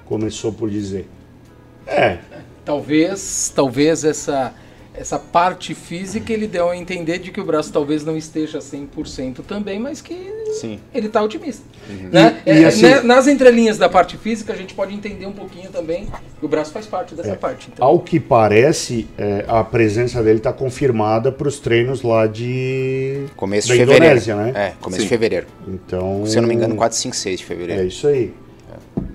Começou 0.04 0.52
por 0.52 0.68
dizer. 0.68 1.08
É, 1.86 2.18
Talvez, 2.68 3.50
talvez 3.56 4.04
essa 4.04 4.52
essa 4.94 5.16
parte 5.16 5.76
física 5.76 6.32
ele 6.32 6.48
deu 6.48 6.68
a 6.70 6.76
entender 6.76 7.18
de 7.20 7.30
que 7.30 7.40
o 7.40 7.44
braço 7.44 7.72
talvez 7.72 8.04
não 8.04 8.16
esteja 8.16 8.58
100% 8.58 9.42
também, 9.46 9.78
mas 9.78 10.00
que 10.02 10.12
Sim. 10.60 10.80
ele 10.92 11.06
está 11.06 11.22
otimista. 11.22 11.62
Né? 12.10 12.42
E- 12.44 12.50
e 12.50 12.64
É, 12.64 12.66
assim- 12.66 12.82
né, 12.82 13.00
nas 13.02 13.28
entrelinhas 13.28 13.78
da 13.78 13.88
parte 13.88 14.16
física 14.16 14.52
a 14.52 14.56
gente 14.56 14.74
pode 14.74 14.92
entender 14.92 15.24
um 15.24 15.30
pouquinho 15.32 15.70
também 15.70 16.06
que 16.40 16.44
o 16.44 16.48
braço 16.48 16.72
faz 16.72 16.84
parte 16.84 17.14
dessa 17.14 17.36
parte. 17.36 17.68
Então. 17.72 17.86
Ao 17.86 18.00
que 18.00 18.18
parece, 18.18 19.06
é, 19.16 19.44
a 19.46 19.62
presença 19.62 20.20
dele 20.20 20.38
está 20.38 20.52
confirmada 20.52 21.30
para 21.30 21.46
os 21.46 21.60
treinos 21.60 22.02
lá 22.02 22.26
de 22.26 23.24
Começo 23.36 23.68
da 23.68 23.74
de 23.74 23.80
fevereiro. 23.80 24.04
Indonésia, 24.04 24.34
né? 24.34 24.52
É, 24.52 24.72
começo 24.80 25.00
Sim. 25.02 25.04
de 25.06 25.08
fevereiro. 25.10 25.46
Então, 25.68 26.26
Se 26.26 26.36
eu 26.36 26.42
não 26.42 26.48
me 26.48 26.56
engano, 26.56 26.74
4, 26.74 26.98
5, 26.98 27.14
6 27.14 27.38
de 27.38 27.44
fevereiro. 27.46 27.82
É 27.82 27.86
isso 27.86 28.04
aí. 28.08 28.34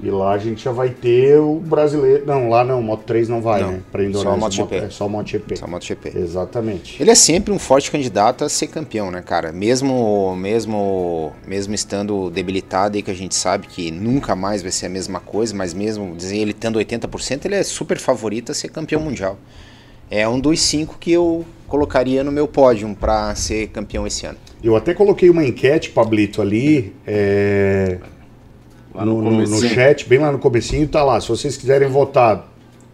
E 0.04 0.12
lá 0.12 0.34
a 0.34 0.38
gente 0.38 0.62
já 0.62 0.72
vai 0.74 0.90
ter 0.90 1.40
o 1.40 1.56
brasileiro. 1.62 2.26
Não, 2.26 2.50
lá 2.50 2.62
não, 2.66 2.82
Moto 2.82 3.04
3 3.06 3.30
não 3.30 3.42
vai, 3.42 3.62
Não, 3.62 3.72
né? 3.72 3.80
Para 3.90 4.04
Indonésia. 4.04 4.30
só 4.30 4.36
o 4.36 4.40
MotoGP. 4.40 4.76
É 4.76 4.90
só 4.90 5.06
o 5.06 5.10
MotoGP. 5.10 5.56
Só 5.56 5.66
MotoGP. 5.68 6.18
Exatamente. 6.18 7.02
Ele 7.02 7.10
é 7.10 7.16
sempre 7.16 7.54
um 7.54 7.58
forte 7.58 7.90
candidato 7.90 8.44
a 8.44 8.50
ser 8.50 8.68
campeão, 8.68 9.10
né, 9.10 9.22
cara? 9.22 9.54
Mesmo, 9.54 10.36
mesmo, 10.36 11.32
mesmo 11.48 11.74
estando 11.74 12.30
debilitado 12.30 12.98
e 12.98 13.02
que 13.02 13.12
a 13.12 13.14
gente 13.14 13.34
sabe 13.34 13.66
que 13.68 13.92
nunca 13.92 14.36
mais 14.36 14.62
vai 14.62 14.72
ser 14.72 14.88
a 14.88 14.90
mesma 14.90 15.22
coisa, 15.22 15.56
mas 15.56 15.74
mesmo 15.74 16.14
dizer 16.18 16.38
ele 16.38 16.52
tendo 16.52 16.80
80%, 16.80 17.46
ele 17.46 17.56
é 17.56 17.64
super 17.64 17.98
favorito 17.98 18.52
a 18.52 18.56
ser 18.56 18.68
campeão 18.68 19.00
mundial. 19.00 19.38
É 20.12 20.28
um 20.28 20.38
dos 20.38 20.60
cinco 20.60 20.98
que 21.00 21.14
eu 21.14 21.46
colocaria 21.66 22.24
no 22.24 22.32
meu 22.32 22.48
pódio 22.48 22.94
para 23.00 23.34
ser 23.36 23.68
campeão 23.70 24.06
esse 24.06 24.26
ano. 24.26 24.38
Eu 24.64 24.76
até 24.76 24.94
coloquei 24.94 25.30
uma 25.30 25.44
enquete, 25.46 25.90
Pablito, 25.90 26.42
ali. 26.42 26.94
é, 27.08 27.98
no, 28.94 29.22
no 29.22 29.32
no- 29.32 29.62
chat, 29.62 30.08
bem 30.08 30.20
lá 30.20 30.32
no 30.32 30.40
comecinho, 30.40 30.88
tá 30.88 31.04
lá. 31.04 31.20
Se 31.20 31.28
vocês 31.30 31.58
quiserem 31.58 31.88
votar 31.88 32.48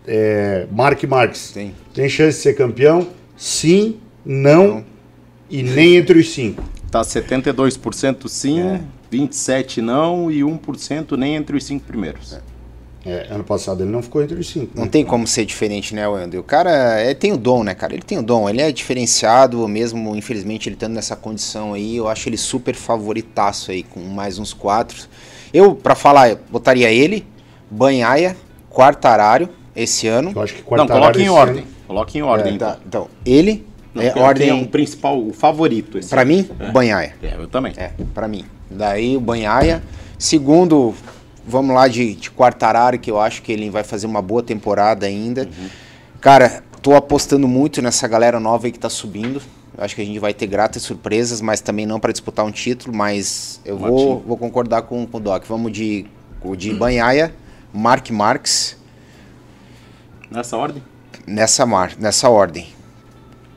é, 0.08 0.66
Mark 0.72 1.04
Marques, 1.04 1.52
Tem. 1.52 1.74
tem 1.94 2.08
chance 2.10 2.38
de 2.38 2.44
ser 2.44 2.54
campeão? 2.56 3.08
Sim, 3.38 3.98
não, 4.26 4.84
e 5.50 5.64
nem 5.64 5.96
entre 5.96 6.20
os 6.20 6.30
cinco. 6.32 6.64
Tá 6.92 7.02
72% 7.02 8.28
sim, 8.28 8.60
É. 8.62 8.82
27% 9.12 9.78
não 9.78 10.32
e 10.32 10.42
1% 10.42 11.18
nem 11.18 11.36
entre 11.36 11.56
os 11.58 11.64
cinco 11.64 11.86
primeiros. 11.86 12.38
É, 13.06 13.28
ano 13.32 13.44
passado 13.44 13.82
ele 13.82 13.90
não 13.92 14.02
ficou 14.02 14.22
entre 14.22 14.38
os 14.40 14.48
cinco. 14.50 14.72
Não 14.76 14.84
né? 14.84 14.90
tem 14.90 15.06
como 15.06 15.26
ser 15.26 15.46
diferente, 15.46 15.96
né, 15.96 16.08
Wendel? 16.08 16.42
O 16.42 16.44
cara 16.44 16.72
é, 17.00 17.14
tem 17.14 17.32
o 17.32 17.38
dom, 17.38 17.64
né, 17.64 17.74
cara? 17.74 17.94
Ele 17.94 18.04
tem 18.04 18.18
o 18.18 18.22
dom, 18.24 18.50
ele 18.50 18.62
é 18.62 18.72
diferenciado, 18.72 19.66
mesmo, 19.68 20.16
infelizmente, 20.16 20.68
ele 20.68 20.76
estando 20.76 20.94
nessa 20.94 21.16
condição 21.16 21.74
aí, 21.74 21.96
eu 21.96 22.08
acho 22.10 22.28
ele 22.28 22.38
super 22.38 22.76
favoritaço 22.76 23.72
aí, 23.72 23.84
com 23.84 24.02
mais 24.02 24.38
uns 24.38 24.54
quatro. 24.54 25.08
Eu, 25.54 25.76
pra 25.76 25.96
falar, 25.96 26.30
eu 26.30 26.40
botaria 26.50 26.92
ele, 26.92 27.26
Banhaia, 27.70 28.36
Quartarário, 28.70 29.50
esse 29.76 30.08
ano. 30.08 30.32
Eu 30.36 30.42
acho 30.42 30.54
que 30.54 30.62
Não, 30.62 30.68
Quartararo 30.68 31.02
coloque 31.02 31.22
em 31.22 31.30
ordem. 31.30 31.58
ano- 31.64 31.68
Coloque 31.88 32.18
em 32.20 32.22
ordem, 32.22 32.58
Tá, 32.58 32.78
então. 32.86 33.08
então, 33.08 33.08
ele, 33.26 33.66
Não, 33.96 34.04
é 34.04 34.08
é 34.08 34.20
ordem, 34.20 34.62
o 34.64 34.68
principal, 34.68 35.20
o 35.20 35.34
favorito. 35.34 35.98
esse 35.98 36.10
pra 36.10 36.22
ano. 36.22 36.32
mim, 36.32 36.48
Banhaia. 36.72 37.16
É, 37.24 37.34
eu 37.36 37.48
também. 37.48 37.74
É, 37.78 37.92
pra 38.14 38.28
mim. 38.28 38.46
Daí 38.70 39.18
o 39.18 39.20
Banhaia. 39.20 39.82
Segundo, 40.18 40.94
vamos 41.48 41.74
lá 41.74 41.88
de, 41.88 42.14
de 42.14 42.30
Quartararo, 42.30 43.00
que 43.00 43.10
eu 43.10 43.20
acho 43.20 43.42
que 43.42 43.52
ele 43.52 43.70
vai 43.72 43.84
fazer 43.84 44.06
uma 44.06 44.22
boa 44.22 44.44
temporada 44.44 45.08
ainda. 45.08 45.50
Cara, 46.22 46.62
tô 46.82 46.94
apostando 46.96 47.48
muito 47.48 47.82
nessa 47.82 48.08
galera 48.08 48.40
nova 48.40 48.68
aí 48.68 48.72
que 48.72 48.78
tá 48.80 48.90
subindo. 48.90 49.42
Eu 49.80 49.86
acho 49.86 49.96
que 49.96 50.02
a 50.02 50.06
gente 50.06 50.20
vai 50.20 50.34
ter 50.34 50.46
gratas 50.46 50.84
surpresas, 50.84 51.40
mas 51.40 51.62
também 51.62 51.86
não 51.86 52.02
para 52.02 52.12
disputar 52.12 52.46
um 52.46 52.52
título, 52.52 52.94
mas 52.94 53.62
eu 53.64 53.78
vou, 53.78 54.20
vou 54.20 54.36
concordar 54.36 54.82
com, 54.82 55.08
com 55.08 55.18
o 55.18 55.20
Doc. 55.22 55.46
Vamos 55.48 55.72
de, 55.72 56.06
de 56.58 56.74
Banhaia, 56.74 57.34
Mark 57.74 58.10
Marques, 58.10 58.76
Nessa 60.30 60.58
ordem? 60.58 60.84
nessa, 61.26 61.66
mar, 61.66 61.94
nessa 61.98 62.30
ordem. 62.30 62.68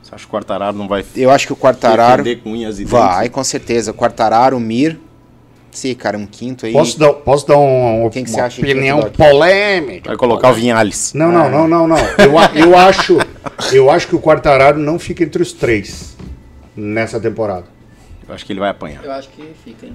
Você 0.01 0.15
acha 0.15 0.23
que 0.23 0.29
o 0.29 0.31
Quartararo 0.31 0.77
não 0.77 0.87
vai 0.87 1.03
Eu 1.13 1.29
acho 1.29 1.45
que 1.45 1.51
o 1.51 1.57
Quartararo 1.57 2.23
com 2.37 2.51
unhas 2.53 2.79
e 2.79 2.85
vai, 2.85 3.23
dentes? 3.23 3.35
com 3.35 3.43
certeza. 3.43 3.91
Quartararo, 3.91 4.57
Mir. 4.61 4.97
Sim, 5.71 5.93
cara, 5.93 6.17
um 6.17 6.25
quinto 6.25 6.65
aí. 6.65 6.71
Posso 6.71 6.97
dar, 6.97 7.11
posso 7.13 7.45
dar 7.45 7.57
um, 7.57 8.09
Quem 8.09 8.23
que 8.23 8.29
você 8.29 8.37
uma 8.37 8.45
acha 8.45 8.61
opinião 8.61 9.01
polêmica? 9.11 10.11
Vai 10.11 10.17
colocar 10.17 10.51
o 10.51 10.53
Vinhales. 10.53 11.13
Não, 11.13 11.33
não, 11.33 11.49
não, 11.49 11.67
não, 11.67 11.87
não. 11.87 11.97
Eu, 11.97 12.39
eu, 12.55 12.77
acho, 12.79 13.17
eu 13.73 13.89
acho 13.89 14.07
que 14.07 14.15
o 14.15 14.19
Quartararo 14.21 14.79
não 14.79 14.97
fica 14.97 15.21
entre 15.21 15.43
os 15.43 15.51
três 15.51 16.12
nessa 16.75 17.19
temporada. 17.19 17.65
Eu 18.27 18.33
acho 18.33 18.45
que 18.45 18.53
ele 18.53 18.59
vai 18.59 18.69
apanhar. 18.69 19.03
Eu 19.03 19.11
acho 19.11 19.29
que 19.29 19.43
fica, 19.63 19.85
hein? 19.85 19.93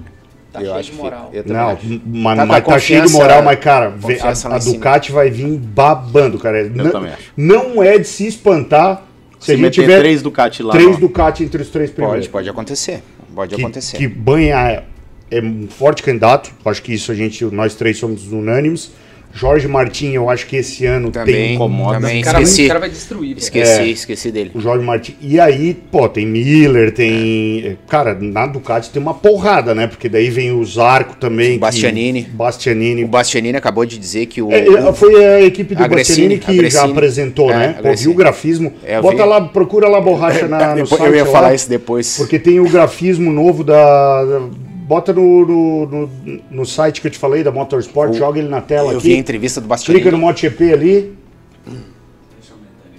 Tá 0.51 0.59
Eu 0.61 0.65
cheio 0.65 0.77
acho 0.77 0.91
de 0.91 0.97
moral. 0.97 1.29
eu 1.31 1.43
Não, 1.45 1.69
acho. 1.69 2.01
mas 2.05 2.37
Tá 2.37 2.45
mas 2.45 2.63
tá, 2.65 2.79
cheio 2.79 3.05
de 3.05 3.11
moral, 3.13 3.43
mas 3.43 3.59
cara, 3.59 3.93
a, 4.23 4.55
a. 4.55 4.57
Ducati 4.59 5.11
vai 5.11 5.29
vir 5.29 5.57
babando, 5.59 6.39
cara. 6.39 6.67
não, 6.69 6.89
também 6.91 7.11
acho. 7.13 7.31
não 7.37 7.83
é 7.83 7.97
de 7.99 8.07
se 8.07 8.25
espantar 8.27 9.03
se, 9.39 9.45
Se 9.45 9.51
a 9.53 9.55
gente 9.55 9.73
tiver 9.73 9.99
três 9.99 10.21
Ducati 10.21 10.61
lá, 10.63 10.73
três 10.73 10.95
ó. 10.95 10.99
Ducati 10.99 11.43
entre 11.43 11.61
os 11.61 11.69
três 11.69 11.89
primeiros. 11.91 12.27
Pode, 12.27 12.29
pode 12.29 12.49
acontecer. 12.49 13.01
Pode 13.33 13.55
que, 13.55 13.61
acontecer. 13.61 13.97
que 13.97 14.07
banha 14.07 14.83
é 15.31 15.41
um 15.41 15.67
forte 15.67 16.03
candidato. 16.03 16.51
Acho 16.65 16.81
que 16.81 16.93
isso 16.93 17.11
a 17.11 17.15
gente, 17.15 17.45
nós 17.45 17.75
três 17.75 17.97
somos 17.97 18.31
unânimes. 18.31 18.91
Jorge 19.31 19.67
Martin, 19.67 20.11
eu 20.11 20.29
acho 20.29 20.47
que 20.47 20.55
esse 20.57 20.85
ano 20.85 21.11
Também, 21.11 21.33
tem 21.35 21.53
incomoda. 21.55 21.99
também 21.99 22.21
O 22.21 22.23
cara, 22.25 22.37
vai- 22.39 22.43
esqueci. 22.43 22.65
o 22.65 22.67
cara 22.67 22.79
vai 22.79 22.89
destruir. 22.89 23.27
velho. 23.29 23.37
Esqueci, 23.39 23.71
É. 23.81 23.85
esqueci 23.87 24.31
dele. 24.31 24.51
o 24.55 24.59
Jorge 24.59 24.83
Martin. 24.83 25.15
E 25.21 25.39
aí, 25.39 25.73
pô, 25.91 26.09
tem 26.09 26.25
Miller, 26.25 26.91
tem. 26.91 27.77
Cara, 27.87 28.17
na 28.19 28.47
Ducati 28.47 28.89
tem 28.89 29.01
uma 29.01 29.13
porrada, 29.13 29.75
né? 29.75 29.85
Porque 29.87 30.09
daí 30.09 30.29
vem 30.29 30.51
o 30.51 30.65
Zarco 30.65 31.15
também. 31.15 31.53
que- 31.53 31.59
Bastianini. 31.59 32.23
Bastianini. 32.33 33.03
O 33.03 33.07
Bastianini 33.07 33.55
acabou 33.57 33.85
de 33.85 33.97
dizer 33.97 34.25
que 34.25 34.41
o. 34.41 34.51
É, 34.51 34.65
é, 34.67 34.93
foi 34.93 35.23
a 35.23 35.41
equipe 35.41 35.75
do 35.75 35.83
Agressini, 35.83 36.35
Bastianini 36.35 36.39
que 36.39 36.47
já 36.47 36.79
Agressini. 36.79 36.91
apresentou, 36.91 37.51
É, 37.51 37.55
né? 37.57 37.73
Pô, 37.73 37.79
Agressini. 37.79 38.03
viu 38.03 38.11
o 38.11 38.15
grafismo. 38.15 38.73
É, 38.83 38.99
Bota 38.99 39.23
vi. 39.23 39.29
lá, 39.29 39.41
procura 39.41 39.87
lá 39.87 39.99
a 39.99 40.01
borracha 40.01 40.47
na, 40.49 40.69
no 40.69 40.75
Depois- 40.83 40.89
site 41.01 41.09
eu 41.11 41.15
ia 41.15 41.23
lá, 41.25 41.31
falar 41.31 41.53
isso 41.53 41.69
depois. 41.69 42.17
Porque 42.17 42.39
tem 42.39 42.59
o 42.59 42.67
grafismo 42.67 43.31
novo 43.31 43.63
da. 43.63 44.25
da- 44.25 44.68
bota 44.89 45.13
no, 45.13 45.45
no, 45.45 45.85
no, 45.85 46.09
no 46.49 46.65
site 46.65 46.99
que 46.99 47.05
eu 47.05 47.11
te 47.11 47.19
falei, 47.19 47.43
da 47.43 47.51
Motorsport, 47.51 48.09
O- 48.09 48.13
joga 48.17 48.39
ele 48.39 48.49
na 48.49 48.59
tela 48.59 48.91
eu 48.91 48.97
aqui. 48.97 49.09
vi 49.09 49.13
a 49.13 49.17
entrevista 49.19 49.61
do 49.61 49.67
Bastianini. 49.67 50.01
Clica 50.01 50.17
no 50.17 50.21
MotoGP 50.25 50.73
ali. 50.73 51.17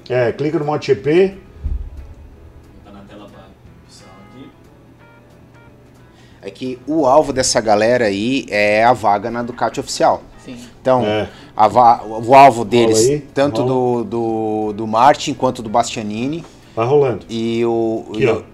É, 0.09 0.31
clica 0.31 0.57
no 0.61 0.65
MotoGP. 0.65 1.35
Tá 2.85 2.93
na 2.93 3.01
tela 3.01 3.27
aqui. 3.27 4.49
É 6.43 6.49
que 6.51 6.79
o 6.87 7.07
alvo 7.07 7.33
dessa 7.33 7.61
galera 7.61 8.05
aí 8.05 8.47
é 8.49 8.85
a 8.85 8.93
vaga 8.93 9.29
na 9.29 9.43
Ducati 9.43 9.81
oficial. 9.81 10.23
Sim. 10.45 10.57
Então, 10.81 11.05
É. 11.05 11.29
a 11.57 11.67
o 12.07 12.35
alvo 12.37 12.65
deles, 12.65 12.99
aí, 13.09 13.21
tanto 13.35 13.65
do, 13.65 14.05
do, 14.05 14.73
do 14.75 14.87
Martin 14.87 15.35
quanto 15.35 15.61
do 15.61 15.69
Bastianini. 15.69 16.45
Tá 16.75 16.85
rolando. 16.85 17.27
E 17.29 17.65
o. 17.67 18.07
Aqui, 18.11 18.23
e 18.23 18.27
ó. 18.29 18.37
o- 18.37 18.45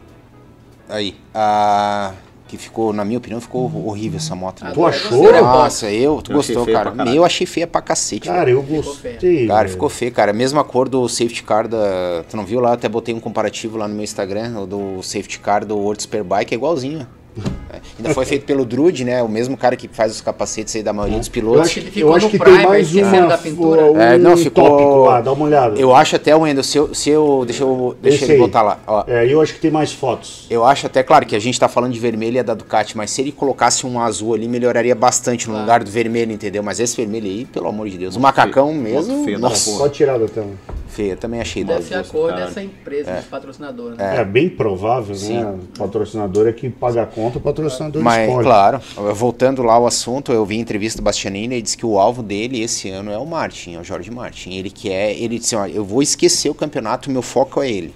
Aí. 0.88 1.14
A. 1.34 2.14
Que 2.48 2.56
ficou, 2.56 2.92
na 2.92 3.04
minha 3.04 3.18
opinião, 3.18 3.40
ficou 3.40 3.70
horrível 3.86 4.18
essa 4.18 4.34
moto. 4.36 4.62
né? 4.62 4.70
Tu 4.72 4.86
achou? 4.86 5.32
Nossa, 5.32 5.90
eu, 5.90 6.22
tu 6.22 6.30
Eu 6.30 6.36
gostou, 6.36 6.64
cara. 6.66 6.92
pra. 6.92 7.06
Eu 7.12 7.24
achei 7.24 7.44
feia 7.46 7.66
pra 7.66 7.80
cacete. 7.82 8.28
Cara, 8.28 8.44
velho. 8.44 8.58
eu 8.58 8.62
Ficou 8.62 8.82
gostei. 8.84 9.46
Cara, 9.48 9.68
ficou 9.68 9.88
feio, 9.88 10.12
cara. 10.12 10.32
Mesma 10.32 10.62
cor 10.62 10.88
do 10.88 11.08
safety 11.08 11.42
car 11.42 11.66
da. 11.66 12.24
Tu 12.28 12.36
não 12.36 12.44
viu 12.44 12.60
lá? 12.60 12.74
Até 12.74 12.88
botei 12.88 13.12
um 13.14 13.18
comparativo 13.20 13.76
lá 13.76 13.88
no 13.88 13.94
meu 13.94 14.04
Instagram, 14.04 14.60
o 14.60 14.66
do 14.66 15.02
safety 15.02 15.40
car 15.40 15.64
do 15.64 15.76
World 15.76 16.00
Superbike, 16.02 16.54
é 16.54 16.56
igualzinho. 16.56 17.06
É. 17.72 17.80
Ainda 17.98 18.14
foi 18.14 18.24
feito 18.24 18.44
pelo 18.44 18.64
Drude, 18.64 19.04
né? 19.04 19.22
O 19.22 19.28
mesmo 19.28 19.56
cara 19.56 19.76
que 19.76 19.88
faz 19.88 20.12
os 20.12 20.20
capacetes 20.20 20.74
aí 20.76 20.82
da 20.82 20.92
maioria 20.92 21.18
dos 21.18 21.28
Eu 21.28 21.32
pilotos. 21.32 21.60
acho, 21.62 21.78
ele 21.80 21.86
que- 21.86 21.92
ficou 21.94 22.10
eu 22.10 22.16
acho 22.16 22.26
no 22.26 22.30
que 22.30 22.38
tem 22.38 22.46
primer, 22.52 22.68
mais 22.68 22.86
esquecendo 22.86 23.16
uma, 23.18 23.26
da 23.28 23.38
pintura. 23.38 23.84
um 23.92 24.00
É, 24.00 24.18
não, 24.18 24.36
ficou- 24.36 24.64
tópico 24.68 24.96
lá, 25.04 25.20
dá 25.20 25.32
uma 25.32 25.44
olhada. 25.44 25.78
Eu 25.78 25.94
acho 25.94 26.16
até, 26.16 26.34
Wendel, 26.36 26.62
se 26.62 26.78
eu, 26.78 26.94
se 26.94 27.10
eu. 27.10 27.42
Deixa 27.46 27.62
eu. 27.64 27.96
Deixa 28.00 28.16
Esse 28.18 28.24
ele 28.26 28.32
aí. 28.34 28.38
botar 28.38 28.62
lá. 28.62 28.78
Ó. 28.86 29.04
É, 29.06 29.26
eu 29.26 29.40
acho 29.40 29.54
que 29.54 29.60
tem 29.60 29.70
mais 29.70 29.92
fotos. 29.92 30.46
Eu 30.48 30.64
acho 30.64 30.86
até, 30.86 31.02
claro, 31.02 31.26
que 31.26 31.34
a 31.34 31.40
gente 31.40 31.58
tá 31.58 31.68
falando 31.68 31.92
de 31.92 31.98
vermelho 32.00 32.36
e 32.36 32.38
é 32.38 32.42
da 32.42 32.54
Ducati, 32.54 32.96
mas 32.96 33.10
se 33.10 33.20
ele 33.20 33.32
colocasse 33.32 33.86
um 33.86 34.00
azul 34.00 34.34
ali, 34.34 34.46
melhoraria 34.48 34.94
bastante 34.94 35.48
no 35.50 35.58
lugar 35.58 35.82
do 35.82 35.90
vermelho, 35.90 36.32
entendeu? 36.32 36.62
Mas 36.62 36.78
esse 36.80 36.96
vermelho 36.96 37.26
aí, 37.26 37.44
pelo 37.44 37.68
amor 37.68 37.88
de 37.88 37.98
Deus. 37.98 38.16
O 38.16 38.20
macacão 38.20 38.68
feio, 38.70 38.80
mesmo. 38.82 39.26
da 39.32 39.38
nossa. 39.38 39.76
Pode 39.78 39.94
tirar 39.94 40.18
da 40.18 40.26
tela. 40.28 40.46
feia, 40.88 41.14
também 41.16 41.40
achei 41.42 41.62
Deve 41.62 41.80
das 41.80 41.88
ser 41.88 41.94
a 41.96 42.04
cor 42.04 42.32
dessa 42.32 42.62
empresa, 42.62 43.12
dos 43.12 43.24
patrocinadores. 43.26 43.98
Né? 43.98 44.16
É, 44.20 44.24
bem 44.24 44.48
provável, 44.48 45.14
Sim. 45.14 45.34
né? 45.42 45.54
O 45.74 45.78
patrocinador 45.78 46.46
é 46.48 46.52
que 46.52 46.70
paga 46.70 47.02
a 47.02 47.06
conta, 47.06 47.36
o 47.36 47.40
patrocinador 47.56 48.02
Mas, 48.02 48.28
escolhe. 48.28 48.44
claro, 48.44 48.80
voltando 49.14 49.62
lá 49.62 49.74
ao 49.74 49.86
assunto, 49.86 50.32
eu 50.32 50.44
vi 50.44 50.56
a 50.56 50.60
entrevista 50.60 51.00
do 51.00 51.04
Bastianini 51.04 51.56
e 51.56 51.62
disse 51.62 51.76
que 51.76 51.86
o 51.86 51.98
alvo 51.98 52.22
dele 52.22 52.62
esse 52.62 52.88
ano 52.90 53.10
é 53.10 53.18
o 53.18 53.26
Martin, 53.26 53.74
é 53.74 53.80
o 53.80 53.84
Jorge 53.84 54.10
Martin. 54.10 54.52
Ele 54.54 54.70
quer, 54.70 55.12
ele 55.12 55.38
disse, 55.38 55.56
ó, 55.56 55.66
eu 55.66 55.84
vou 55.84 56.02
esquecer 56.02 56.48
o 56.50 56.54
campeonato, 56.54 57.10
meu 57.10 57.22
foco 57.22 57.62
é 57.62 57.70
ele. 57.70 57.94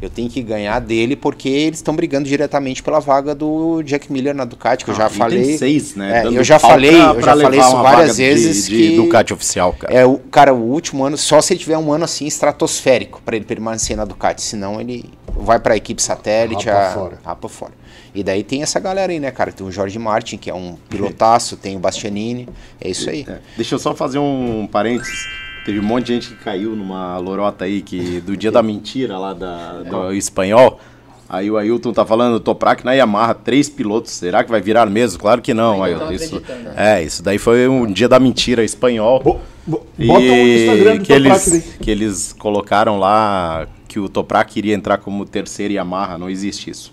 Eu 0.00 0.08
tenho 0.08 0.30
que 0.30 0.40
ganhar 0.40 0.78
dele 0.80 1.16
porque 1.16 1.48
eles 1.48 1.80
estão 1.80 1.92
brigando 1.96 2.28
diretamente 2.28 2.84
pela 2.84 3.00
vaga 3.00 3.34
do 3.34 3.82
Jack 3.82 4.12
Miller 4.12 4.32
na 4.32 4.44
Ducati, 4.44 4.84
que 4.84 4.92
eu 4.92 4.94
já 4.94 5.06
Ah, 5.06 5.10
falei. 5.10 5.42
Tem 5.42 5.58
seis, 5.58 5.96
né? 5.96 6.22
É, 6.22 6.26
eu 6.28 6.44
já 6.44 6.56
falei, 6.56 6.92
pra- 6.92 7.14
eu 7.14 7.20
já 7.22 7.36
falei 7.36 7.58
isso 7.60 7.72
várias 7.72 7.82
vaga 7.82 8.06
de- 8.12 8.16
vezes 8.22 8.66
De, 8.68 8.76
que 8.76 8.96
Ducati 8.96 9.32
oficial, 9.34 9.72
cara. 9.72 9.92
É, 9.92 10.06
o 10.06 10.16
cara, 10.18 10.54
o 10.54 10.70
último 10.70 11.04
ano, 11.04 11.16
só 11.16 11.40
se 11.40 11.52
ele 11.52 11.58
tiver 11.58 11.76
um 11.78 11.92
ano 11.92 12.04
assim 12.04 12.26
estratosférico 12.26 13.20
para 13.24 13.34
ele 13.34 13.44
permanecer 13.44 13.96
na 13.96 14.04
Ducati, 14.04 14.40
senão 14.40 14.80
ele 14.80 15.04
vai 15.38 15.58
para 15.58 15.74
a 15.74 15.76
equipe 15.76 16.02
satélite, 16.02 16.68
a, 16.68 16.90
fora. 16.92 17.18
rapa 17.24 17.48
fora. 17.48 17.72
E 18.14 18.22
daí 18.22 18.42
tem 18.42 18.62
essa 18.62 18.80
galera 18.80 19.12
aí, 19.12 19.20
né, 19.20 19.30
cara? 19.30 19.52
Tem 19.52 19.66
o 19.66 19.70
Jorge 19.70 19.98
Martin, 19.98 20.36
que 20.38 20.50
é 20.50 20.54
um 20.54 20.76
pilotaço, 20.88 21.56
tem 21.56 21.76
o 21.76 21.78
Bastianini, 21.78 22.48
é 22.80 22.88
isso 22.90 23.08
aí. 23.08 23.24
É, 23.28 23.38
Deixa 23.56 23.74
eu 23.74 23.78
só 23.78 23.94
fazer 23.94 24.18
um 24.18 24.66
parênteses. 24.70 25.26
Teve 25.64 25.80
um 25.80 25.82
monte 25.82 26.06
de 26.06 26.14
gente 26.14 26.28
que 26.30 26.36
caiu 26.42 26.74
numa 26.74 27.18
lorota 27.18 27.66
aí, 27.66 27.82
que 27.82 28.20
do 28.22 28.36
dia 28.36 28.50
da 28.50 28.62
mentira 28.62 29.18
lá 29.18 29.34
da, 29.34 29.82
do 29.82 30.12
espanhol. 30.14 30.80
Aí 31.28 31.50
o 31.50 31.58
Ailton 31.58 31.92
tá 31.92 32.06
falando, 32.06 32.40
Toprak 32.40 32.82
na 32.86 32.94
Yamaha, 32.94 33.34
três 33.34 33.68
pilotos. 33.68 34.12
Será 34.12 34.42
que 34.42 34.50
vai 34.50 34.62
virar 34.62 34.86
mesmo? 34.86 35.18
Claro 35.20 35.42
que 35.42 35.52
não, 35.52 35.82
Ailton. 35.84 36.10
Isso, 36.10 36.36
acreditando. 36.38 36.70
é, 36.80 37.02
isso 37.02 37.22
daí 37.22 37.36
foi 37.36 37.68
um 37.68 37.86
dia 37.92 38.08
da 38.08 38.18
mentira 38.18 38.64
espanhol. 38.64 39.20
Bo- 39.22 39.40
bo- 39.66 39.86
E 39.98 40.06
bota 40.06 40.20
o 40.20 40.24
Instagram 40.24 40.96
do 40.96 41.02
que 41.02 41.12
Toprak 41.12 41.50
eles, 41.50 41.50
daí. 41.50 41.60
que 41.82 41.90
eles 41.90 42.32
colocaram 42.32 42.98
lá 42.98 43.68
que 43.88 43.98
o 43.98 44.08
Toprak 44.08 44.56
iria 44.58 44.74
entrar 44.74 44.98
como 44.98 45.24
terceiro 45.24 45.72
Yamaha. 45.74 46.16
Não 46.18 46.28
existe 46.30 46.70
isso. 46.70 46.92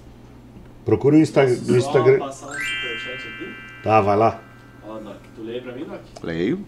Procura 0.86 1.16
o 1.18 1.20
Insta- 1.20 1.46
no 1.46 1.56
Só 1.56 1.76
Instagram. 1.78 2.20
passar 2.20 2.48
um 2.48 2.54
superchat 2.54 3.28
aqui. 3.28 3.54
Tá, 3.84 4.02
vai 4.02 4.16
lá. 4.18 4.42
Ó, 4.88 4.98
Doc, 5.00 5.18
tu 5.36 5.42
lê 5.44 5.60
pra 5.62 5.74
mim, 5.74 5.84
Doc? 5.84 6.00
Leio. 6.24 6.66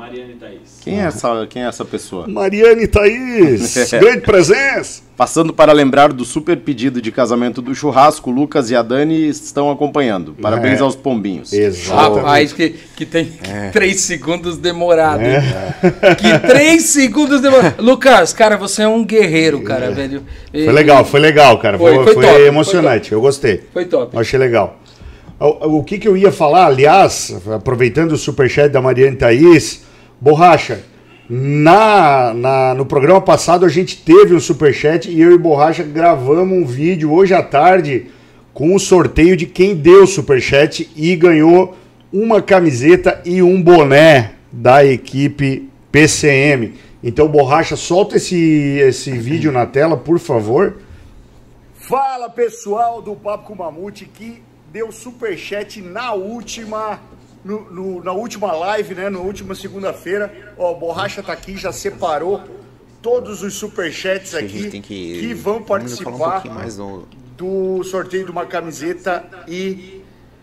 Mariane 0.00 0.34
Thaís. 0.34 0.80
Quem 0.82 0.98
é 0.98 1.04
essa, 1.04 1.46
quem 1.48 1.62
é 1.62 1.66
essa 1.66 1.84
pessoa? 1.84 2.26
Mariane 2.26 2.86
Thaís, 2.86 3.76
grande 4.00 4.22
presença. 4.22 5.02
Passando 5.14 5.52
para 5.52 5.70
lembrar 5.74 6.10
do 6.14 6.24
super 6.24 6.56
pedido 6.56 7.02
de 7.02 7.12
casamento 7.12 7.60
do 7.60 7.74
churrasco, 7.74 8.30
o 8.30 8.32
Lucas 8.32 8.70
e 8.70 8.74
a 8.76 8.80
Dani 8.80 9.28
estão 9.28 9.70
acompanhando. 9.70 10.34
Parabéns 10.40 10.80
É. 10.80 10.82
aos 10.82 10.96
pombinhos. 10.96 11.52
Exatamente. 11.52 12.16
Rapaz, 12.24 12.52
que, 12.54 12.70
que 12.96 13.04
tem 13.04 13.30
É. 13.46 13.68
três 13.72 14.00
segundos 14.00 14.56
demorado. 14.56 15.20
hein? 15.20 15.34
Que 16.16 16.38
três 16.48 16.84
segundos 16.88 17.42
demorado. 17.42 17.82
Lucas, 17.82 18.32
cara, 18.32 18.56
você 18.56 18.82
é 18.84 18.88
um 18.88 19.04
guerreiro, 19.04 19.62
cara, 19.62 19.90
velho. 19.90 20.22
E- 20.54 20.64
Foi 20.64 20.72
legal, 20.72 21.04
foi 21.04 21.20
legal, 21.20 21.58
cara. 21.58 21.76
Foi, 21.76 21.94
Foi- 21.96 22.04
foi 22.04 22.14
foi 22.14 22.22
top, 22.24 22.34
foi 22.36 22.46
emocionante, 22.46 23.12
eu 23.12 23.20
gostei. 23.20 23.62
Foi 23.74 23.84
top. 23.84 24.16
Achei 24.16 24.38
legal. 24.38 24.78
O, 25.38 25.78
o 25.78 25.84
que, 25.84 25.98
que 25.98 26.08
eu 26.08 26.16
ia 26.16 26.32
falar, 26.32 26.66
aliás, 26.66 27.34
aproveitando 27.54 28.12
o 28.12 28.16
superchat 28.16 28.70
da 28.70 28.80
Mariane 28.80 29.16
Thaís, 29.16 29.82
Borracha, 30.20 30.84
Na, 31.32 32.34
na- 32.34 32.74
no 32.74 32.84
programa 32.84 33.20
passado 33.20 33.64
a 33.64 33.68
gente 33.68 33.98
teve 34.02 34.34
um 34.34 34.40
superchat 34.40 35.08
e 35.08 35.20
eu 35.20 35.32
e 35.32 35.38
Borracha 35.38 35.84
gravamos 35.84 36.58
um 36.58 36.64
vídeo 36.66 37.12
hoje 37.12 37.32
à 37.32 37.40
tarde 37.40 38.06
com 38.52 38.74
o 38.74 38.80
sorteio 38.80 39.36
de 39.36 39.46
quem 39.46 39.76
deu 39.76 40.02
o 40.02 40.06
superchat 40.08 40.90
e 40.96 41.14
ganhou 41.14 41.76
uma 42.12 42.42
camiseta 42.42 43.22
e 43.24 43.40
um 43.40 43.62
boné 43.62 44.32
da 44.50 44.84
equipe 44.84 45.68
PCM. 45.92 46.74
Então, 47.00 47.28
Borracha, 47.28 47.76
solta 47.76 48.16
esse, 48.16 48.36
esse 48.80 49.12
vídeo 49.12 49.52
na 49.52 49.66
tela, 49.66 49.96
por 49.96 50.18
favor. 50.18 50.78
Fala 51.74 52.28
pessoal 52.28 53.00
do 53.00 53.14
Papo 53.14 53.44
com 53.46 53.54
Mamute 53.54 54.04
que 54.04 54.42
deu 54.72 54.90
superchat 54.90 55.80
na 55.80 56.12
última 56.12 56.98
no- 57.44 57.70
no- 57.70 58.02
na 58.04 58.12
última 58.12 58.52
live, 58.52 58.94
né? 58.94 59.08
Na 59.10 59.18
última 59.18 59.54
segunda-feira. 59.54 60.54
Ó, 60.58 60.74
Borracha 60.74 61.22
tá 61.22 61.32
aqui, 61.32 61.56
já 61.56 61.72
separou 61.72 62.42
todos 63.02 63.42
os 63.42 63.54
superchats 63.54 64.34
A 64.34 64.40
aqui 64.40 64.48
gente 64.58 64.70
tem 64.70 64.82
que, 64.82 65.32
vão 65.34 65.56
um 65.58 65.62
participar 65.62 66.42
do, 66.76 67.08
do 67.78 67.84
sorteio 67.84 68.26
de 68.26 68.30
uma 68.30 68.44
camiseta 68.44 69.24
e 69.48 69.98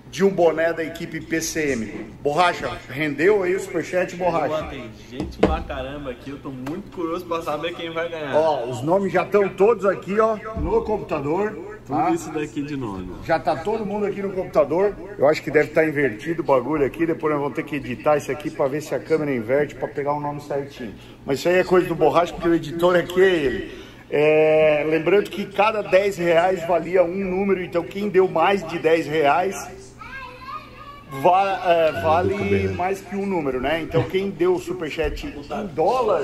de 0.10 0.24
um 0.24 0.30
boné 0.30 0.72
da 0.74 0.84
equipe 0.84 1.20
PCM. 1.22 2.08
Borracha, 2.24 2.72
rendeu 2.90 3.44
aí 3.44 3.54
o 3.56 3.60
superchat, 3.60 4.16
Borracha? 4.16 4.64
Tem 4.70 4.90
gente 5.10 5.38
pra 5.38 5.60
caramba 5.62 6.12
aqui, 6.12 6.32
eu 6.32 6.40
tô 6.40 6.50
muito 6.50 6.90
curioso 6.96 7.26
pra 7.26 7.42
saber 7.42 7.76
quem 7.76 7.92
vai 7.92 8.10
ganhar. 8.10 8.34
Ó, 8.36 8.66
os 8.70 8.82
nomes 8.82 9.12
já 9.12 9.24
estão 9.24 9.48
todos 9.50 9.86
aqui, 9.86 10.18
ó, 10.20 10.38
no 10.60 10.82
computador. 10.84 11.67
Tá? 11.88 12.06
Tudo 12.06 12.16
isso 12.16 12.32
daqui 12.32 12.62
de 12.62 12.76
nome. 12.76 13.10
Já 13.26 13.40
tá 13.40 13.56
todo 13.56 13.86
mundo 13.86 14.06
aqui 14.06 14.22
no 14.22 14.32
computador. 14.32 14.96
Eu 15.18 15.28
acho 15.28 15.42
que 15.42 15.50
deve 15.52 15.70
estar 15.70 15.88
invertido 15.88 16.42
o 16.42 16.46
bagulho 16.46 16.86
aqui. 16.86 17.06
Depois 17.06 17.32
nós 17.34 17.42
vamos 17.42 17.56
ter 17.56 17.64
que 17.64 17.76
editar 17.78 18.18
isso 18.18 18.32
aqui 18.32 18.50
para 18.50 18.68
ver 18.68 18.82
se 18.82 18.94
a 18.94 19.00
câmera 19.00 19.34
inverte 19.34 19.76
para 19.76 19.88
pegar 19.88 20.14
o 20.14 20.20
nome 20.20 20.42
certinho. 20.42 20.94
Mas 21.26 21.40
isso 21.40 21.50
aí 21.50 21.56
é 21.56 21.64
coisa 21.64 21.88
do 21.88 21.96
borracha, 21.96 22.34
porque 22.34 22.50
o 22.50 22.54
editor 22.56 22.96
aqui 22.96 23.22
é 23.22 23.30
ele. 23.36 23.88
É, 24.10 24.86
lembrando 24.90 25.30
que 25.30 25.46
cada 25.46 25.82
10 25.82 26.18
reais 26.18 26.66
valia 26.66 27.04
um 27.04 27.16
número, 27.26 27.62
então 27.62 27.84
quem 27.84 28.08
deu 28.08 28.26
mais 28.28 28.66
de 28.66 28.80
10 28.80 29.06
reais 29.06 29.70
va- 31.22 31.62
é, 31.66 31.92
vale 32.02 32.68
mais 32.70 33.02
que 33.02 33.16
um 33.16 33.26
número, 33.26 33.60
né? 33.60 33.82
Então 33.82 34.04
quem 34.04 34.30
deu 34.30 34.54
o 34.56 34.60
superchat 34.60 35.26
em 35.28 35.66
dólar 35.74 36.24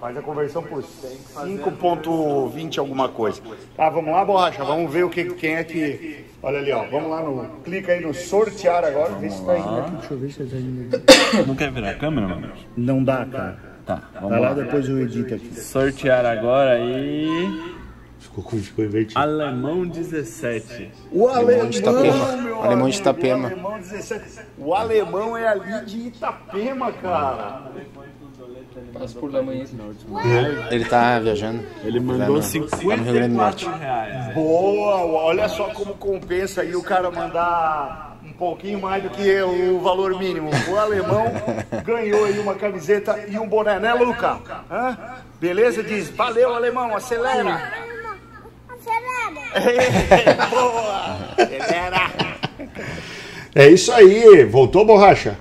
faz 0.00 0.16
a 0.16 0.22
conversão 0.22 0.62
por 0.62 0.82
5.20 0.82 2.78
alguma 2.78 3.08
coisa. 3.08 3.40
Tá, 3.76 3.88
vamos 3.88 4.12
lá, 4.12 4.24
borracha, 4.24 4.64
vamos 4.64 4.92
ver 4.92 5.04
o 5.04 5.10
que 5.10 5.24
quem 5.34 5.54
é 5.56 5.64
que. 5.64 6.24
Olha 6.42 6.58
ali, 6.58 6.72
ó. 6.72 6.84
Vamos 6.84 7.10
lá 7.10 7.22
no. 7.22 7.48
Clica 7.62 7.92
aí 7.92 8.00
no 8.00 8.12
sortear 8.12 8.84
agora, 8.84 9.14
vê 9.14 9.30
se 9.30 9.44
tá 9.44 9.56
indo 9.58 9.78
aqui. 9.78 9.90
Deixa 9.92 10.14
eu 10.14 10.18
ver 10.18 10.30
se 10.30 10.44
tá 10.44 10.56
indo. 10.56 11.46
Não 11.46 11.54
quer 11.56 11.70
virar 11.70 11.90
a 11.90 11.94
câmera, 11.94 12.28
mano? 12.28 12.52
Não 12.76 13.02
dá, 13.02 13.24
cara. 13.24 13.74
Tá, 13.86 14.02
vamos 14.14 14.30
Vai 14.30 14.40
lá, 14.40 14.48
lá. 14.50 14.54
depois 14.54 14.88
eu 14.88 14.98
edito 15.00 15.34
aqui. 15.34 15.60
Sortear 15.60 16.24
agora 16.24 16.78
e. 16.78 17.74
Ficou, 18.18 18.42
ficou 18.58 18.84
invertido. 18.84 19.20
Alemão 19.20 19.86
17. 19.86 20.90
O 21.12 21.28
alemão 21.28 21.68
de 21.68 21.78
Itapema. 21.78 22.36
meu 22.36 22.62
Alemão 22.62 22.88
de 22.88 22.96
Itapema. 22.98 23.42
O 23.42 23.46
alemão, 23.52 23.78
17. 23.78 24.40
O 24.56 24.74
alemão 24.74 25.36
é 25.36 25.46
ali 25.46 25.84
de 25.84 25.98
Itapema, 26.08 26.90
cara. 26.92 27.70
Passa 28.92 29.18
por 29.18 29.32
lá 29.32 29.40
amanhã. 29.40 29.64
Ele 30.70 30.84
tá 30.84 31.18
viajando. 31.20 31.62
Ele 31.84 31.98
Tá 32.00 32.04
mandou 32.06 32.36
no- 32.36 32.40
tá. 32.42 32.46
54 32.48 33.70
reais. 33.76 34.34
Boa, 34.34 34.96
olha 35.24 35.48
só 35.48 35.64
como 35.68 35.94
compensa 35.94 36.62
aí 36.62 36.74
o 36.74 36.82
cara 36.82 37.10
mandar 37.10 38.18
um 38.24 38.32
pouquinho 38.32 38.80
mais 38.80 39.02
do 39.02 39.10
que 39.10 39.40
o 39.42 39.78
valor 39.80 40.18
mínimo. 40.18 40.50
O 40.68 40.76
alemão 40.76 41.26
ganhou 41.84 42.24
aí 42.24 42.38
uma 42.38 42.54
camiseta 42.54 43.18
e 43.28 43.38
um 43.38 43.46
boné, 43.48 43.78
né, 43.78 43.94
Luca? 43.94 44.38
Hã? 44.70 44.96
Beleza? 45.40 45.82
Diz, 45.82 46.08
valeu, 46.10 46.54
alemão, 46.54 46.94
acelera. 46.96 47.84
Boa, 50.50 51.16
acelera. 51.38 52.10
É 53.54 53.68
isso 53.68 53.92
aí, 53.92 54.44
voltou, 54.44 54.84
borracha? 54.84 55.36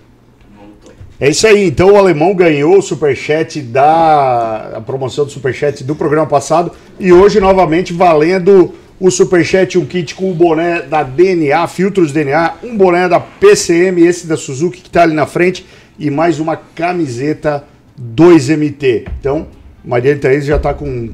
É 1.23 1.29
isso 1.29 1.47
aí, 1.47 1.65
então 1.65 1.93
o 1.93 1.95
alemão 1.95 2.35
ganhou 2.35 2.77
o 2.77 2.81
superchat 2.81 3.61
da 3.61 4.73
a 4.75 4.81
promoção 4.81 5.23
do 5.23 5.31
superchat 5.31 5.81
do 5.81 5.95
programa 5.95 6.27
passado 6.27 6.73
e 6.99 7.13
hoje 7.13 7.39
novamente 7.39 7.93
valendo 7.93 8.73
o 8.99 9.09
superchat 9.09 9.79
um 9.79 9.85
kit 9.85 10.15
com 10.15 10.29
o 10.29 10.35
boné 10.35 10.81
da 10.81 11.01
DNA, 11.01 11.65
filtros 11.69 12.11
DNA, 12.11 12.55
um 12.61 12.75
boné 12.75 13.07
da 13.07 13.21
PCM, 13.21 14.05
esse 14.05 14.27
da 14.27 14.35
Suzuki 14.35 14.81
que 14.81 14.89
tá 14.89 15.03
ali 15.03 15.13
na 15.13 15.25
frente 15.25 15.65
e 15.97 16.11
mais 16.11 16.41
uma 16.41 16.57
camiseta 16.57 17.63
2MT. 17.97 19.07
Então, 19.17 19.47
Maria 19.81 20.19
Thaís 20.19 20.43
já 20.43 20.59
tá 20.59 20.73
com 20.73 21.11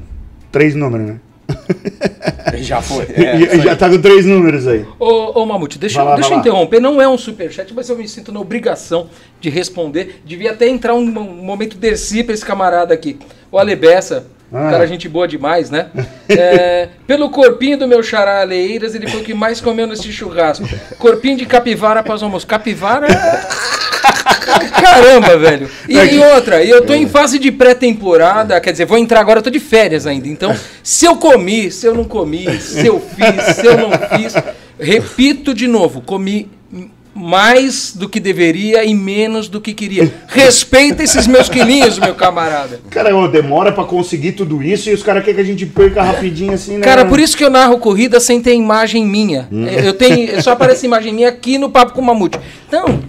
três 0.50 0.74
números, 0.74 1.06
né? 1.06 1.20
Já 2.58 2.82
foi. 2.82 3.04
E- 3.04 3.60
já 3.62 3.74
tá 3.76 3.88
com 3.88 3.98
três 4.00 4.26
números 4.26 4.66
aí. 4.66 4.84
Ô, 4.98 5.40
ô 5.40 5.46
Mamute, 5.46 5.78
deixa, 5.78 6.02
lá, 6.02 6.14
deixa 6.14 6.30
eu 6.30 6.34
lá. 6.34 6.40
interromper. 6.40 6.80
Não 6.80 7.00
é 7.00 7.08
um 7.08 7.16
superchat, 7.16 7.72
mas 7.74 7.88
eu 7.88 7.96
me 7.96 8.06
sinto 8.06 8.30
na 8.32 8.40
obrigação 8.40 9.08
de 9.40 9.48
responder. 9.48 10.20
Devia 10.24 10.50
até 10.50 10.68
entrar 10.68 10.94
um, 10.94 10.98
um 10.98 11.42
momento 11.42 11.76
Dercy 11.76 12.22
pra 12.22 12.34
esse 12.34 12.44
camarada 12.44 12.92
aqui. 12.92 13.18
O 13.50 13.58
Alebessa, 13.58 14.26
Ah. 14.52 14.70
cara, 14.70 14.86
gente 14.86 15.08
boa 15.08 15.26
demais, 15.26 15.70
né? 15.70 15.88
É, 16.28 16.88
pelo 17.06 17.30
corpinho 17.30 17.78
do 17.78 17.88
meu 17.88 18.02
xará 18.02 18.40
Aleiras, 18.42 18.94
ele 18.94 19.08
foi 19.08 19.20
o 19.20 19.24
que 19.24 19.32
mais 19.34 19.60
comeu 19.60 19.86
nesse 19.86 20.12
churrasco. 20.12 20.64
Corpinho 20.98 21.36
de 21.38 21.46
capivara 21.46 22.00
após 22.00 22.20
o 22.20 22.26
almoço. 22.26 22.46
Capivara 22.46 23.06
é... 23.06 23.89
Caramba, 24.80 25.36
velho. 25.38 25.68
E, 25.88 25.96
e 25.96 26.18
outra, 26.18 26.64
eu 26.64 26.84
tô 26.84 26.94
em 26.94 27.08
fase 27.08 27.38
de 27.38 27.50
pré-temporada, 27.50 28.60
quer 28.60 28.72
dizer, 28.72 28.86
vou 28.86 28.98
entrar 28.98 29.20
agora, 29.20 29.38
eu 29.38 29.42
tô 29.42 29.50
de 29.50 29.60
férias 29.60 30.06
ainda. 30.06 30.28
Então, 30.28 30.54
se 30.82 31.04
eu 31.04 31.16
comi, 31.16 31.70
se 31.70 31.86
eu 31.86 31.94
não 31.94 32.04
comi, 32.04 32.60
se 32.60 32.86
eu 32.86 33.00
fiz, 33.00 33.56
se 33.56 33.66
eu 33.66 33.76
não 33.76 33.90
fiz, 33.90 34.34
repito 34.78 35.54
de 35.54 35.66
novo, 35.66 36.00
comi 36.00 36.50
mais 37.14 37.92
do 37.94 38.08
que 38.08 38.20
deveria 38.20 38.84
e 38.84 38.94
menos 38.94 39.48
do 39.48 39.60
que 39.60 39.74
queria. 39.74 40.12
Respeita 40.28 41.02
esses 41.02 41.26
meus 41.26 41.48
quilinhos, 41.48 41.98
meu 41.98 42.14
camarada. 42.14 42.80
Cara, 42.88 43.14
ô, 43.14 43.26
demora 43.28 43.72
pra 43.72 43.84
conseguir 43.84 44.32
tudo 44.32 44.62
isso 44.62 44.88
e 44.88 44.94
os 44.94 45.02
caras 45.02 45.22
querem 45.24 45.34
que 45.34 45.40
a 45.40 45.44
gente 45.44 45.66
perca 45.66 46.02
rapidinho 46.02 46.52
assim, 46.52 46.78
né? 46.78 46.84
Cara, 46.84 47.04
por 47.04 47.18
isso 47.18 47.36
que 47.36 47.44
eu 47.44 47.50
narro 47.50 47.78
corrida 47.78 48.20
sem 48.20 48.40
ter 48.40 48.54
imagem 48.54 49.04
minha. 49.04 49.48
Eu 49.84 49.92
tenho, 49.92 50.40
só 50.42 50.52
aparece 50.52 50.86
imagem 50.86 51.12
minha 51.12 51.28
aqui 51.28 51.58
no 51.58 51.70
Papo 51.70 51.92
com 51.92 52.00
o 52.00 52.04
Mamute. 52.04 52.38
Então, 52.68 53.00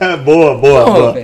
boa, 0.24 0.56
boa, 0.56 0.84
Ô, 0.88 0.92
boa. 0.92 1.14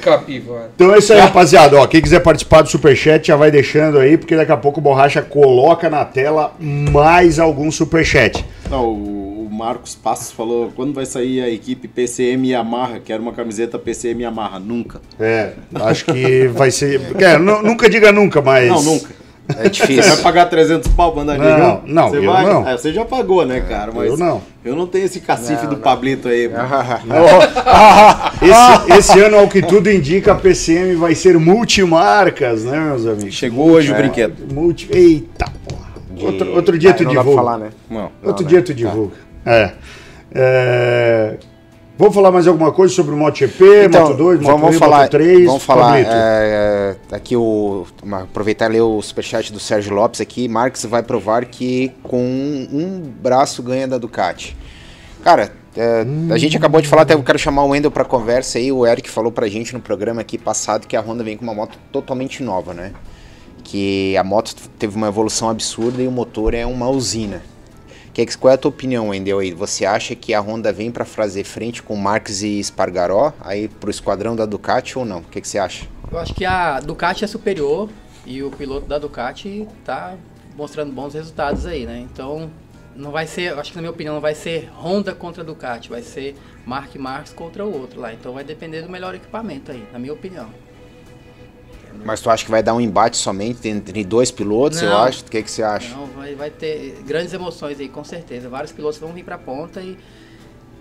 Capivara. 0.00 0.70
Então 0.74 0.94
é 0.94 0.98
isso 0.98 1.12
aí, 1.12 1.20
rapaziada. 1.20 1.76
Ó, 1.76 1.86
quem 1.86 2.02
quiser 2.02 2.20
participar 2.20 2.62
do 2.62 2.68
Superchat 2.68 3.28
já 3.28 3.36
vai 3.36 3.50
deixando 3.52 3.98
aí, 3.98 4.16
porque 4.18 4.34
daqui 4.34 4.50
a 4.50 4.56
pouco 4.56 4.80
o 4.80 4.82
Borracha 4.82 5.22
coloca 5.22 5.88
na 5.88 6.04
tela 6.04 6.52
mais 6.58 7.38
algum 7.38 7.70
Superchat. 7.70 8.44
Não, 8.68 8.86
o 8.86 9.32
o 9.42 9.54
Marcos 9.54 9.94
Passos 9.94 10.32
falou 10.32 10.72
quando 10.74 10.94
vai 10.94 11.04
sair 11.04 11.42
a 11.42 11.48
equipe 11.48 11.86
PCM 11.86 12.48
Yamaha, 12.48 12.98
quero 13.04 13.22
uma 13.22 13.32
camiseta 13.32 13.78
PCM 13.78 14.22
Yamaha. 14.22 14.58
Nunca. 14.58 14.98
É, 15.20 15.52
acho 15.74 16.06
que 16.06 16.46
vai 16.48 16.70
ser. 16.70 16.98
É, 17.18 17.36
nu- 17.36 17.62
nunca 17.62 17.88
diga 17.90 18.10
nunca, 18.10 18.40
mas. 18.40 18.66
Não, 18.68 18.82
nunca. 18.82 19.10
É 19.48 19.54
Você 19.54 19.58
vai 19.58 19.70
difícil. 19.70 20.16
pagar 20.22 20.46
300 20.46 20.88
pau 20.92 21.12
pra 21.12 21.22
andar 21.22 21.36
Não, 21.36 21.44
ligando? 21.44 21.82
não, 21.86 22.08
você 22.10 22.16
eu 22.18 22.26
vai? 22.26 22.44
não. 22.46 22.68
É, 22.68 22.76
você 22.78 22.92
já 22.92 23.04
pagou, 23.04 23.44
né, 23.44 23.60
cara? 23.60 23.90
Mas 23.94 24.06
eu 24.08 24.16
não. 24.16 24.40
Eu 24.64 24.76
não 24.76 24.86
tenho 24.86 25.04
esse 25.04 25.20
cacife 25.20 25.66
do 25.66 25.76
Pablito 25.76 26.28
aí. 26.28 26.48
Esse, 28.42 28.98
esse 28.98 29.20
ano, 29.20 29.36
ao 29.38 29.48
que 29.48 29.60
tudo 29.62 29.90
indica, 29.90 30.32
a 30.32 30.34
PCM 30.34 30.94
vai 30.96 31.14
ser 31.14 31.38
multimarcas, 31.38 32.64
né, 32.64 32.78
meus 32.78 33.06
amigos? 33.06 33.34
Chegou 33.34 33.70
hoje 33.70 33.92
o 33.92 33.96
brinquedo. 33.96 34.52
Multi... 34.52 34.88
Eita, 34.92 35.46
porra. 35.68 35.82
Outro, 36.20 36.54
outro 36.54 36.78
dia 36.78 36.92
tu 36.94 37.04
não 37.04 37.10
dá 37.14 37.14
pra 37.14 37.22
divulga. 37.30 37.42
falar, 37.44 37.58
né? 37.58 37.70
Não. 37.90 38.10
Outro 38.22 38.42
Não, 38.44 38.48
dia 38.48 38.58
né? 38.60 38.64
tu 38.64 38.74
divulga. 38.74 39.14
É. 39.44 39.70
É, 40.34 41.36
Vamos 41.98 42.14
falar 42.14 42.32
mais 42.32 42.46
alguma 42.48 42.72
coisa 42.72 42.94
sobre 42.94 43.14
o 43.14 43.16
MotoGP, 43.16 43.84
Então, 43.86 44.08
Moto 44.08 44.16
2, 44.16 44.40
Moto 44.40 44.50
vamos, 44.50 44.66
3, 44.68 44.78
falar, 44.78 45.02
Moto 45.02 45.10
3? 45.10 45.46
vamos 45.46 45.62
falar 45.62 46.00
é, 46.00 46.96
aqui 47.12 47.36
o 47.36 47.86
aproveitar 48.10 48.70
e 48.70 48.74
ler 48.74 48.80
o 48.80 49.00
superchat 49.02 49.52
do 49.52 49.60
Sérgio 49.60 49.94
Lopes 49.94 50.20
aqui. 50.20 50.48
Marx 50.48 50.84
vai 50.86 51.02
provar 51.02 51.44
que 51.44 51.92
com 52.02 52.22
um, 52.24 52.68
um 52.72 53.00
braço 53.00 53.62
ganha 53.62 53.86
da 53.86 53.98
Ducati. 53.98 54.56
Cara, 55.22 55.52
é, 55.76 56.04
a 56.30 56.38
gente 56.38 56.56
acabou 56.56 56.80
de 56.80 56.88
falar, 56.88 57.02
até 57.02 57.14
eu 57.14 57.22
quero 57.22 57.38
chamar 57.38 57.64
o 57.64 57.68
Wendel 57.68 57.90
para 57.90 58.04
conversa 58.04 58.58
aí. 58.58 58.72
O 58.72 58.86
Eric 58.86 59.10
falou 59.10 59.30
pra 59.30 59.46
gente 59.48 59.74
no 59.74 59.80
programa 59.80 60.22
aqui 60.22 60.38
passado 60.38 60.86
que 60.86 60.96
a 60.96 61.00
Honda 61.00 61.22
vem 61.22 61.36
com 61.36 61.44
uma 61.44 61.54
moto 61.54 61.78
totalmente 61.92 62.42
nova, 62.42 62.72
né? 62.72 62.92
Que 63.62 64.16
a 64.16 64.24
moto 64.24 64.54
teve 64.78 64.96
uma 64.96 65.08
evolução 65.08 65.48
absurda 65.50 66.02
e 66.02 66.08
o 66.08 66.10
motor 66.10 66.54
é 66.54 66.64
uma 66.64 66.88
usina. 66.88 67.42
Que, 68.12 68.26
qual 68.36 68.50
é 68.50 68.54
a 68.54 68.58
tua 68.58 68.68
opinião, 68.68 69.08
Wendel? 69.08 69.38
Aí? 69.38 69.52
Você 69.52 69.86
acha 69.86 70.14
que 70.14 70.34
a 70.34 70.40
Honda 70.40 70.70
vem 70.72 70.90
para 70.90 71.04
fazer 71.04 71.44
frente 71.44 71.82
com 71.82 71.96
Marques 71.96 72.42
e 72.42 72.58
Espargaró 72.58 73.32
aí 73.40 73.68
pro 73.68 73.90
esquadrão 73.90 74.36
da 74.36 74.44
Ducati 74.44 74.98
ou 74.98 75.04
não? 75.04 75.20
O 75.20 75.24
que, 75.24 75.40
que 75.40 75.48
você 75.48 75.58
acha? 75.58 75.86
Eu 76.10 76.18
acho 76.18 76.34
que 76.34 76.44
a 76.44 76.78
Ducati 76.78 77.24
é 77.24 77.26
superior 77.26 77.88
e 78.26 78.42
o 78.42 78.50
piloto 78.50 78.86
da 78.86 78.98
Ducati 78.98 79.66
tá 79.82 80.14
mostrando 80.54 80.92
bons 80.92 81.14
resultados 81.14 81.64
aí, 81.64 81.86
né? 81.86 82.06
Então, 82.12 82.50
não 82.94 83.10
vai 83.10 83.26
ser, 83.26 83.58
acho 83.58 83.70
que 83.70 83.76
na 83.76 83.82
minha 83.82 83.90
opinião, 83.90 84.14
não 84.14 84.20
vai 84.20 84.34
ser 84.34 84.70
Honda 84.76 85.14
contra 85.14 85.42
Ducati, 85.42 85.88
vai 85.88 86.02
ser 86.02 86.36
Mark 86.66 86.94
Marques 86.96 87.32
contra 87.32 87.64
o 87.64 87.72
outro 87.72 87.98
lá. 87.98 88.12
Então 88.12 88.34
vai 88.34 88.44
depender 88.44 88.82
do 88.82 88.90
melhor 88.90 89.14
equipamento 89.14 89.72
aí, 89.72 89.86
na 89.90 89.98
minha 89.98 90.12
opinião. 90.12 90.50
Mas 92.04 92.20
tu 92.20 92.28
acha 92.30 92.44
que 92.44 92.50
vai 92.50 92.62
dar 92.62 92.74
um 92.74 92.80
embate 92.80 93.16
somente 93.16 93.68
entre 93.68 94.04
dois 94.04 94.30
pilotos, 94.30 94.82
eu 94.82 94.90
Não. 94.90 94.98
acho? 94.98 95.22
O 95.22 95.24
que, 95.30 95.42
que 95.42 95.50
você 95.50 95.62
acha? 95.62 95.94
Não, 95.94 96.06
vai, 96.06 96.34
vai 96.34 96.50
ter 96.50 96.96
grandes 97.06 97.32
emoções 97.32 97.78
aí, 97.80 97.88
com 97.88 98.02
certeza. 98.04 98.48
Vários 98.48 98.72
pilotos 98.72 98.98
vão 98.98 99.12
vir 99.12 99.24
pra 99.24 99.38
ponta 99.38 99.80
e 99.80 99.96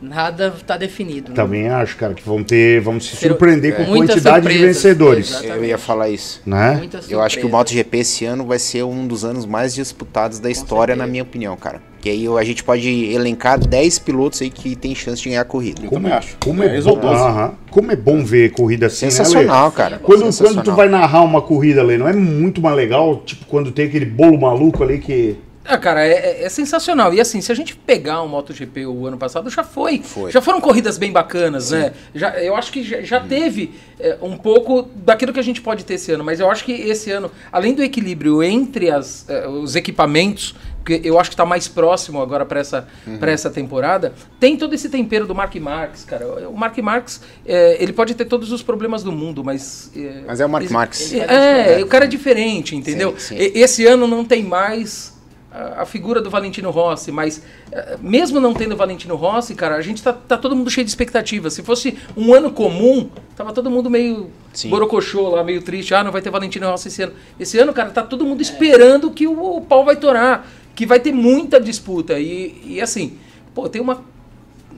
nada 0.01 0.51
tá 0.65 0.77
definido. 0.77 1.29
né? 1.29 1.35
Também 1.35 1.69
acho, 1.69 1.95
cara, 1.95 2.13
que 2.13 2.23
vão 2.23 2.43
ter, 2.43 2.81
vamos 2.81 3.05
se 3.05 3.15
surpreender 3.15 3.75
com 3.75 3.83
Muitas 3.83 4.15
quantidade 4.15 4.47
de 4.47 4.57
vencedores, 4.57 5.29
exato. 5.29 5.45
Eu 5.45 5.63
ia 5.63 5.77
falar 5.77 6.09
isso. 6.09 6.41
né? 6.45 6.89
Eu 7.07 7.21
acho 7.21 7.37
que 7.37 7.45
o. 7.45 7.49
MotoGP 7.49 7.97
esse 7.99 8.25
ano 8.25 8.45
vai 8.45 8.57
ser 8.57 8.83
um 8.83 9.05
dos 9.05 9.23
anos 9.23 9.45
mais 9.45 9.73
disputados 9.75 10.39
da 10.39 10.49
história, 10.49 10.95
na 10.95 11.03
certeza. 11.03 11.11
minha 11.11 11.23
opinião, 11.23 11.55
cara. 11.55 11.81
Que 12.01 12.09
aí 12.09 12.27
a 12.27 12.43
gente 12.43 12.63
pode 12.63 12.89
elencar 13.13 13.59
10 13.59 13.99
pilotos 13.99 14.41
aí 14.41 14.49
que 14.49 14.75
tem 14.75 14.95
chance 14.95 15.21
de 15.21 15.29
ganhar 15.29 15.41
a 15.41 15.45
corrida. 15.45 15.81
Eu 15.83 15.89
Como 15.89 16.01
também 16.01 16.11
é, 16.13 16.17
acho. 16.17 16.35
como 16.39 16.63
é, 16.63 16.69
10 16.69 16.85
bom, 16.85 16.89
ou 16.91 16.97
12. 16.97 17.15
aham. 17.15 17.53
como 17.69 17.91
é 17.91 17.95
bom 17.95 18.23
ver 18.25 18.51
corrida 18.51 18.87
assim, 18.87 19.05
né, 19.05 19.11
Sensacional, 19.11 19.69
Lê? 19.69 19.75
cara. 19.75 19.99
Quando, 19.99 20.21
quando 20.21 20.31
Sensacional. 20.31 20.63
tu 20.63 20.71
vai 20.73 20.89
narrar 20.89 21.21
uma 21.21 21.41
corrida, 21.41 21.83
Lê, 21.83 21.97
não 21.97 22.07
é 22.07 22.13
muito 22.13 22.59
mais 22.59 22.75
legal, 22.75 23.21
tipo, 23.23 23.45
quando 23.45 23.71
tem 23.71 23.85
aquele 23.85 24.05
bolo 24.05 24.39
maluco 24.41 24.83
ali 24.83 24.97
que... 24.97 25.37
Ah, 25.63 25.77
cara, 25.77 26.03
é, 26.03 26.11
é- 26.11 26.43
é 26.45 26.49
sensacional. 26.49 27.13
E 27.13 27.21
assim, 27.21 27.39
se 27.39 27.51
a 27.51 27.55
gente 27.55 27.75
pegar 27.75 28.23
um 28.23 28.27
MotoGP 28.27 28.87
o 28.87 29.05
ano 29.05 29.15
passado, 29.15 29.47
já 29.47 29.63
foi. 29.63 29.99
Foi. 30.03 30.31
Já 30.31 30.41
foram 30.41 30.59
corridas 30.59 30.97
bem 30.97 31.11
bacanas, 31.11 31.69
né? 31.69 31.93
Já, 32.15 32.31
eu 32.41 32.55
acho 32.55 32.71
que 32.71 32.81
já, 32.83 33.01
já 33.03 33.19
teve 33.19 33.71
é, 33.99 34.17
um 34.23 34.35
pouco 34.35 34.89
daquilo 34.95 35.31
que 35.31 35.39
a 35.39 35.43
gente 35.43 35.61
pode 35.61 35.85
ter 35.85 35.93
esse 35.93 36.11
ano. 36.11 36.23
Mas 36.23 36.39
eu 36.39 36.49
acho 36.49 36.65
que 36.65 36.71
esse 36.71 37.11
ano, 37.11 37.29
além 37.51 37.75
do 37.75 37.83
equilíbrio 37.83 38.41
entre 38.41 38.89
as, 38.89 39.23
é, 39.29 39.47
os 39.47 39.75
equipamentos, 39.75 40.55
porque 40.83 40.99
eu 41.03 41.19
acho 41.19 41.29
que 41.29 41.33
está 41.35 41.45
mais 41.45 41.67
próximo 41.67 42.21
agora 42.21 42.43
para 42.45 42.59
essa, 42.59 42.87
pra 43.19 43.31
essa 43.31 43.49
temporada, 43.49 44.13
tem 44.39 44.57
todo 44.57 44.73
esse 44.73 44.89
tempero 44.89 45.27
do 45.27 45.35
Mark 45.35 45.55
Marques, 45.57 46.03
cara. 46.03 46.49
O 46.49 46.57
Mark 46.57 46.75
Marques, 46.79 47.21
é, 47.45 47.77
ele 47.81 47.93
pode 47.93 48.15
ter 48.15 48.25
todos 48.25 48.51
os 48.51 48.63
problemas 48.63 49.03
do 49.03 49.11
mundo, 49.11 49.43
mas... 49.43 49.91
É, 49.95 50.21
Mas 50.25 50.39
é 50.41 50.45
o 50.45 50.49
Mark 50.49 50.65
ele- 50.65 50.73
Marques. 50.73 51.13
É, 51.13 51.79
o 51.83 51.87
cara 51.87 52.05
é 52.05 52.07
diferente, 52.07 52.75
entendeu? 52.75 53.13
Sim, 53.17 53.37
sim. 53.37 53.41
E- 53.43 53.59
Esse 53.61 53.85
ano 53.85 54.07
não 54.07 54.25
tem 54.25 54.43
mais 54.43 55.11
a, 55.51 55.81
a 55.81 55.85
figura 55.85 56.19
do 56.21 56.29
Valentino 56.29 56.71
Rossi, 56.71 57.11
mas 57.11 57.43
eh, 57.71 57.97
mesmo 58.01 58.39
não 58.39 58.53
tendo 58.53 58.73
o 58.73 58.77
Valentino 58.77 59.15
Rossi, 59.15 59.53
cara, 59.53 59.75
a 59.75 59.81
gente 59.81 60.01
tá, 60.01 60.13
tá 60.13 60.37
todo 60.37 60.55
mundo 60.55 60.69
cheio 60.71 60.83
de 60.85 60.89
expectativas. 60.89 61.53
Se 61.53 61.61
fosse 61.61 61.97
um 62.17 62.33
ano 62.33 62.51
comum, 62.51 63.09
tava 63.35 63.51
todo 63.53 63.69
mundo 63.69 63.89
meio 63.89 64.31
Sim. 64.53 64.69
borocochô 64.69 65.29
lá, 65.29 65.43
meio 65.43 65.61
triste. 65.61 65.93
Ah, 65.93 66.03
não 66.05 66.11
vai 66.11 66.21
ter 66.21 66.29
Valentino 66.31 66.67
Rossi 66.69 66.87
esse 66.87 67.03
ano. 67.03 67.13
Esse 67.39 67.59
ano, 67.59 67.73
cara, 67.73 67.89
tá 67.91 68.01
todo 68.01 68.25
mundo 68.25 68.41
esperando 68.41 69.11
que 69.11 69.27
o, 69.27 69.57
o 69.57 69.61
pau 69.61 69.83
vai 69.83 69.97
torar, 69.97 70.49
que 70.75 70.85
vai 70.85 70.99
ter 70.99 71.11
muita 71.11 71.59
disputa. 71.59 72.19
E, 72.19 72.61
e 72.65 72.81
assim, 72.81 73.17
pô, 73.53 73.67
tem 73.69 73.81
uma. 73.81 74.01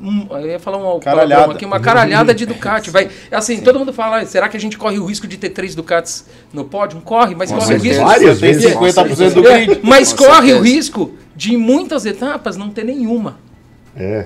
um- 0.02 0.28
eu 0.38 0.48
ia 0.48 0.60
falar 0.60 0.78
uma 0.78 1.00
Caralhada. 1.00 1.54
aqui, 1.54 1.66
uma 1.66 1.80
caralhada 1.80 2.34
de 2.34 2.46
Ducati. 2.48 2.90
Vai, 2.90 3.10
assim, 3.32 3.62
todo 3.62 3.80
mundo 3.80 3.94
fala, 3.94 4.18
"Ah, 4.20 4.26
será 4.26 4.50
que 4.50 4.58
a 4.58 4.60
gente 4.60 4.78
corre 4.78 4.98
o 5.00 5.06
risco 5.06 5.28
de 5.28 5.38
ter 5.38 5.50
três 5.50 5.76
Ducatis 5.76 6.26
no 6.52 6.66
pódio? 6.66 7.00
Corre, 7.02 7.36
mas 7.36 7.52
Com 7.52 7.58
corre 7.60 7.76
o 7.76 7.78
risco. 7.80 8.04
Várias 8.04 8.40
Tem 8.40 8.54
vezes. 8.54 8.72
50% 8.74 9.34
do 9.34 9.48
É, 9.48 9.66
grid. 9.66 9.80
mas 9.84 10.12
Com 10.12 10.26
corre 10.26 10.54
o 10.54 10.62
risco 10.62 11.14
de 11.36 11.54
em 11.54 11.58
muitas 11.58 12.06
etapas 12.06 12.58
não 12.58 12.70
ter 12.70 12.84
nenhuma. 12.84 13.38
É, 13.96 14.26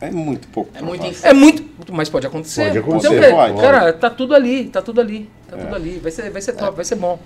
É 0.00 0.10
muito 0.10 0.46
pouco. 0.48 0.70
É 0.74 0.82
muito 0.82 1.02
É 1.26 1.32
muito, 1.32 1.64
mas 1.90 2.10
pode 2.10 2.26
acontecer. 2.26 2.66
Pode 2.66 2.78
acontecer, 2.78 3.14
Então, 3.16 3.20
cara, 3.20 3.48
pode. 3.52 3.60
cara, 3.60 3.92
tá 3.94 4.10
tudo 4.10 4.34
ali, 4.34 4.64
tá 4.66 4.82
tudo 4.82 5.00
ali, 5.00 5.30
tá 5.48 5.56
tudo 5.56 5.74
ali. 5.74 5.98
Vai 6.02 6.12
ser, 6.12 6.30
vai 6.30 6.42
ser 6.42 6.52
top, 6.52 6.76
vai 6.76 6.84
ser 6.84 6.96
bom. 6.96 7.18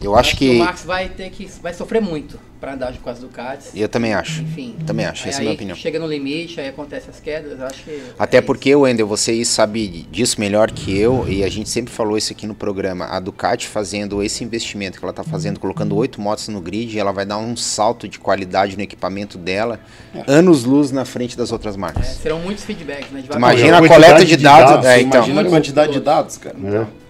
Eu 0.00 0.16
acho 0.16 0.34
o 0.34 0.38
que. 0.38 0.58
Max 0.58 0.84
vai 0.84 1.08
ter 1.08 1.30
que 1.30 1.46
vai 1.60 1.74
sofrer 1.74 2.00
muito 2.00 2.38
pra 2.60 2.74
andar 2.74 2.92
com 2.98 3.10
as 3.10 3.18
Ducatis. 3.18 3.70
Eu 3.74 3.88
também 3.88 4.14
acho. 4.14 4.42
Enfim. 4.42 4.76
Também 4.86 5.06
acho, 5.06 5.24
Aí, 5.24 5.30
essa 5.30 5.38
é 5.38 5.40
a 5.40 5.44
minha 5.44 5.54
opinião. 5.54 5.76
Chega 5.76 5.98
no 5.98 6.06
limite, 6.06 6.60
aí 6.60 6.68
acontece 6.68 7.08
as 7.08 7.20
quedas, 7.20 7.58
eu 7.58 7.66
acho 7.66 7.84
que 7.84 8.02
Até 8.18 8.38
é 8.38 8.40
porque, 8.40 8.74
Wendel, 8.74 9.06
você 9.06 9.44
sabe 9.44 10.06
disso 10.10 10.40
melhor 10.40 10.70
que 10.70 10.96
eu, 10.96 11.26
e 11.28 11.44
a 11.44 11.48
gente 11.48 11.68
sempre 11.68 11.92
falou 11.92 12.18
isso 12.18 12.32
aqui 12.32 12.46
no 12.46 12.54
programa. 12.54 13.06
A 13.06 13.20
Ducati 13.20 13.68
fazendo 13.68 14.22
esse 14.22 14.42
investimento 14.42 14.98
que 14.98 15.04
ela 15.04 15.10
está 15.10 15.24
fazendo, 15.24 15.60
colocando 15.60 15.96
oito 15.96 16.20
motos 16.20 16.48
no 16.48 16.60
grid, 16.60 16.98
ela 16.98 17.12
vai 17.12 17.24
dar 17.24 17.38
um 17.38 17.56
salto 17.56 18.08
de 18.08 18.18
qualidade 18.18 18.76
no 18.76 18.82
equipamento 18.82 19.38
dela, 19.38 19.80
anos 20.26 20.64
luz 20.64 20.90
na 20.90 21.04
frente 21.04 21.36
das 21.36 21.52
outras 21.52 21.74
isso. 21.74 21.78
É, 21.78 21.80
marcas. 21.80 22.06
serão 22.06 22.40
muitos 22.40 22.64
feedbacks, 22.64 23.10
né? 23.10 23.22
Imagina 23.34 23.78
a 23.78 23.86
coleta 23.86 24.24
de 24.24 24.36
de 24.36 24.42
dados. 24.42 24.70
dados, 24.70 24.86
é, 24.86 25.00
então, 25.00 25.20
Imagina 25.20 25.40
a 25.42 25.44
quantidade 25.44 25.92
de 25.92 26.00
dados, 26.00 26.36
cara. 26.38 26.56
é. 26.64 27.07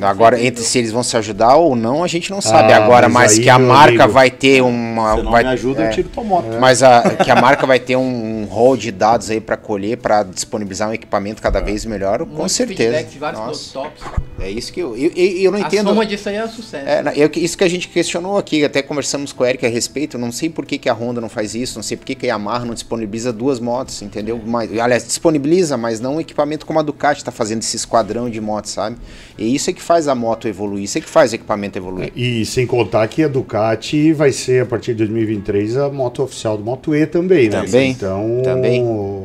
Agora, 0.00 0.40
entre 0.40 0.62
se 0.62 0.78
eles 0.78 0.92
vão 0.92 1.02
se 1.02 1.16
ajudar 1.16 1.56
ou 1.56 1.74
não, 1.74 2.04
a 2.04 2.08
gente 2.08 2.30
não 2.30 2.40
sabe. 2.40 2.72
Ah, 2.72 2.76
agora, 2.76 3.08
mas 3.08 3.22
mas, 3.22 3.38
aí, 3.38 3.44
que 3.44 3.50
a 3.50 3.58
marca 3.58 4.04
amigo, 4.04 4.12
vai 4.12 4.30
ter 4.30 4.62
uma. 4.62 5.16
Se 5.16 5.22
não 5.22 5.30
vai, 5.30 5.42
me 5.44 5.50
ajuda, 5.50 5.84
é, 5.84 5.88
eu 5.88 5.90
tiro 5.92 6.08
tua 6.08 6.24
moto. 6.24 6.46
Mas 6.60 6.82
a, 6.82 7.16
que 7.16 7.30
a 7.30 7.36
marca 7.36 7.66
vai 7.66 7.78
ter 7.78 7.96
um, 7.96 8.42
um 8.42 8.44
rol 8.44 8.76
de 8.76 8.90
dados 8.90 9.30
aí 9.30 9.40
para 9.40 9.56
colher, 9.56 9.96
para 9.98 10.22
disponibilizar 10.22 10.88
um 10.88 10.94
equipamento 10.94 11.40
cada 11.40 11.60
vez 11.60 11.84
melhor, 11.84 12.20
com 12.20 12.26
muitos 12.26 12.52
certeza. 12.52 13.02
de 13.04 13.18
vários 13.18 13.40
pilotos 13.40 13.74
Nossa, 13.74 13.90
tops. 13.90 14.20
é 14.40 14.50
isso 14.50 14.72
que 14.72 14.80
eu, 14.80 14.96
eu, 14.96 15.12
eu, 15.14 15.26
eu 15.42 15.52
não 15.52 15.58
A 15.58 15.62
entendo. 15.62 15.88
soma 15.88 16.06
disso 16.06 16.28
aí 16.28 16.36
é 16.36 16.46
sucesso. 16.48 16.86
É, 16.86 17.30
isso 17.36 17.56
que 17.56 17.64
a 17.64 17.68
gente 17.68 17.88
questionou 17.88 18.36
aqui, 18.38 18.64
até 18.64 18.82
conversamos 18.82 19.32
com 19.32 19.44
o 19.44 19.46
Eric 19.46 19.64
a 19.64 19.68
respeito. 19.68 20.18
Não 20.18 20.32
sei 20.32 20.48
por 20.48 20.66
que, 20.66 20.78
que 20.78 20.88
a 20.88 20.94
Honda 20.94 21.20
não 21.20 21.28
faz 21.28 21.54
isso, 21.54 21.76
não 21.76 21.82
sei 21.82 21.96
por 21.96 22.04
que, 22.04 22.14
que 22.14 22.26
a 22.26 22.30
Yamaha 22.30 22.64
não 22.64 22.74
disponibiliza 22.74 23.32
duas 23.32 23.60
motos, 23.60 24.02
entendeu? 24.02 24.40
Mas, 24.44 24.70
aliás, 24.78 25.06
disponibiliza, 25.06 25.76
mas 25.76 26.00
não 26.00 26.16
um 26.16 26.20
equipamento 26.20 26.66
como 26.66 26.78
a 26.78 26.82
Ducati 26.82 27.20
está 27.20 27.32
fazendo 27.32 27.62
esse 27.62 27.76
esquadrão 27.76 28.28
de 28.28 28.40
motos, 28.40 28.72
sabe? 28.72 28.96
E 29.38 29.54
isso 29.54 29.70
é 29.70 29.72
que 29.72 29.81
faz 29.82 30.08
a 30.08 30.14
moto 30.14 30.46
evoluir, 30.48 30.84
isso 30.84 30.98
é 30.98 31.00
que 31.00 31.08
faz 31.08 31.32
o 31.32 31.34
equipamento 31.34 31.78
evoluir. 31.78 32.12
E 32.16 32.44
sem 32.46 32.66
contar 32.66 33.06
que 33.08 33.22
a 33.22 33.28
Ducati 33.28 34.12
vai 34.12 34.32
ser, 34.32 34.62
a 34.62 34.66
partir 34.66 34.92
de 34.92 34.98
2023, 34.98 35.76
a 35.76 35.88
moto 35.90 36.22
oficial 36.22 36.56
do 36.56 36.64
Moto 36.64 36.94
E 36.94 37.06
também, 37.06 37.48
né? 37.48 37.62
Também, 37.62 37.90
Então, 37.90 38.40
também, 38.42 38.82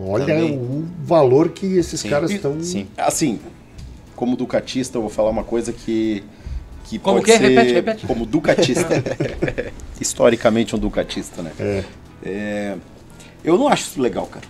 olha 0.08 0.26
também. 0.26 0.54
o 0.58 0.86
valor 1.04 1.50
que 1.50 1.78
esses 1.78 2.00
Sim, 2.00 2.10
caras 2.10 2.32
estão... 2.32 2.62
Sim. 2.62 2.88
Assim, 2.98 3.40
como 4.16 4.36
ducatista, 4.36 4.98
eu 4.98 5.02
vou 5.02 5.10
falar 5.12 5.30
uma 5.30 5.44
coisa 5.44 5.72
que. 5.72 6.24
que 6.86 6.98
Como 6.98 7.20
pode 7.20 7.32
que? 7.32 7.38
ser- 7.38 7.48
Repete, 7.50 7.74
repete. 7.74 8.08
Como 8.08 8.26
ducatista. 8.26 9.04
historicamente 10.02 10.76
um 10.76 10.80
ducatista, 10.80 11.42
né? 11.42 11.52
É. 11.60 11.84
É, 12.26 12.76
eu 13.44 13.58
não 13.58 13.68
acho 13.68 13.84
isso 13.84 14.02
legal, 14.02 14.26
cara. 14.26 14.46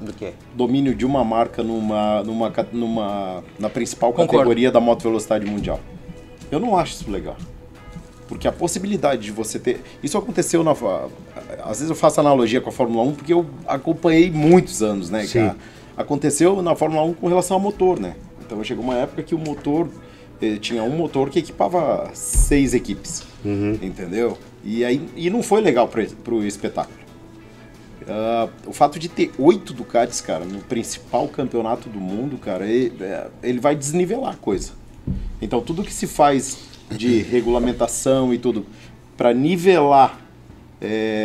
Do 0.00 0.12
que? 0.12 0.32
Domínio 0.54 0.94
de 0.94 1.06
uma 1.06 1.24
marca 1.24 1.62
numa, 1.62 2.22
numa, 2.22 2.52
numa, 2.72 3.44
na 3.58 3.70
principal 3.70 4.10
Concordo. 4.12 4.32
categoria 4.32 4.70
da 4.70 4.80
moto 4.80 5.02
velocidade 5.02 5.46
mundial. 5.46 5.80
Eu 6.50 6.60
não 6.60 6.76
acho 6.76 6.94
isso 6.94 7.10
legal. 7.10 7.36
Porque 8.28 8.46
a 8.48 8.52
possibilidade 8.52 9.22
de 9.22 9.32
você 9.32 9.58
ter. 9.58 9.80
Isso 10.02 10.18
aconteceu 10.18 10.62
na. 10.64 10.72
Às 11.62 11.78
vezes 11.78 11.90
eu 11.90 11.96
faço 11.96 12.20
analogia 12.20 12.60
com 12.60 12.68
a 12.68 12.72
Fórmula 12.72 13.02
1 13.04 13.14
porque 13.14 13.32
eu 13.32 13.46
acompanhei 13.66 14.30
muitos 14.30 14.82
anos, 14.82 15.10
né, 15.10 15.24
Sim. 15.24 15.52
Aconteceu 15.96 16.60
na 16.60 16.74
Fórmula 16.74 17.02
1 17.04 17.14
com 17.14 17.28
relação 17.28 17.56
ao 17.56 17.60
motor, 17.60 17.98
né? 17.98 18.16
Então 18.44 18.62
chegou 18.62 18.84
uma 18.84 18.96
época 18.96 19.22
que 19.22 19.34
o 19.34 19.38
motor. 19.38 19.88
eh, 20.42 20.56
tinha 20.56 20.82
um 20.82 20.90
motor 20.90 21.30
que 21.30 21.38
equipava 21.38 22.10
seis 22.12 22.74
equipes. 22.74 23.22
Entendeu? 23.80 24.36
E, 24.62 24.84
aí, 24.84 25.08
e 25.16 25.30
não 25.30 25.42
foi 25.42 25.60
legal 25.60 25.88
para 25.88 26.34
o 26.34 26.44
espetáculo. 26.44 26.98
Ah, 28.08 28.48
o 28.66 28.72
fato 28.72 28.98
de 28.98 29.08
ter 29.08 29.32
oito 29.38 29.72
Ducatis, 29.72 30.20
cara, 30.20 30.44
no 30.44 30.60
principal 30.60 31.26
campeonato 31.28 31.88
do 31.88 32.00
mundo, 32.00 32.38
cara, 32.38 32.66
ele, 32.66 33.02
é, 33.02 33.26
ele 33.42 33.60
vai 33.60 33.74
desnivelar 33.74 34.34
a 34.34 34.36
coisa. 34.36 34.72
Então, 35.40 35.60
tudo 35.60 35.82
que 35.82 35.92
se 35.92 36.06
faz 36.06 36.58
de 36.90 37.22
regulamentação 37.30 38.32
e 38.32 38.38
tudo 38.38 38.64
para 39.16 39.32
nivelar, 39.32 40.20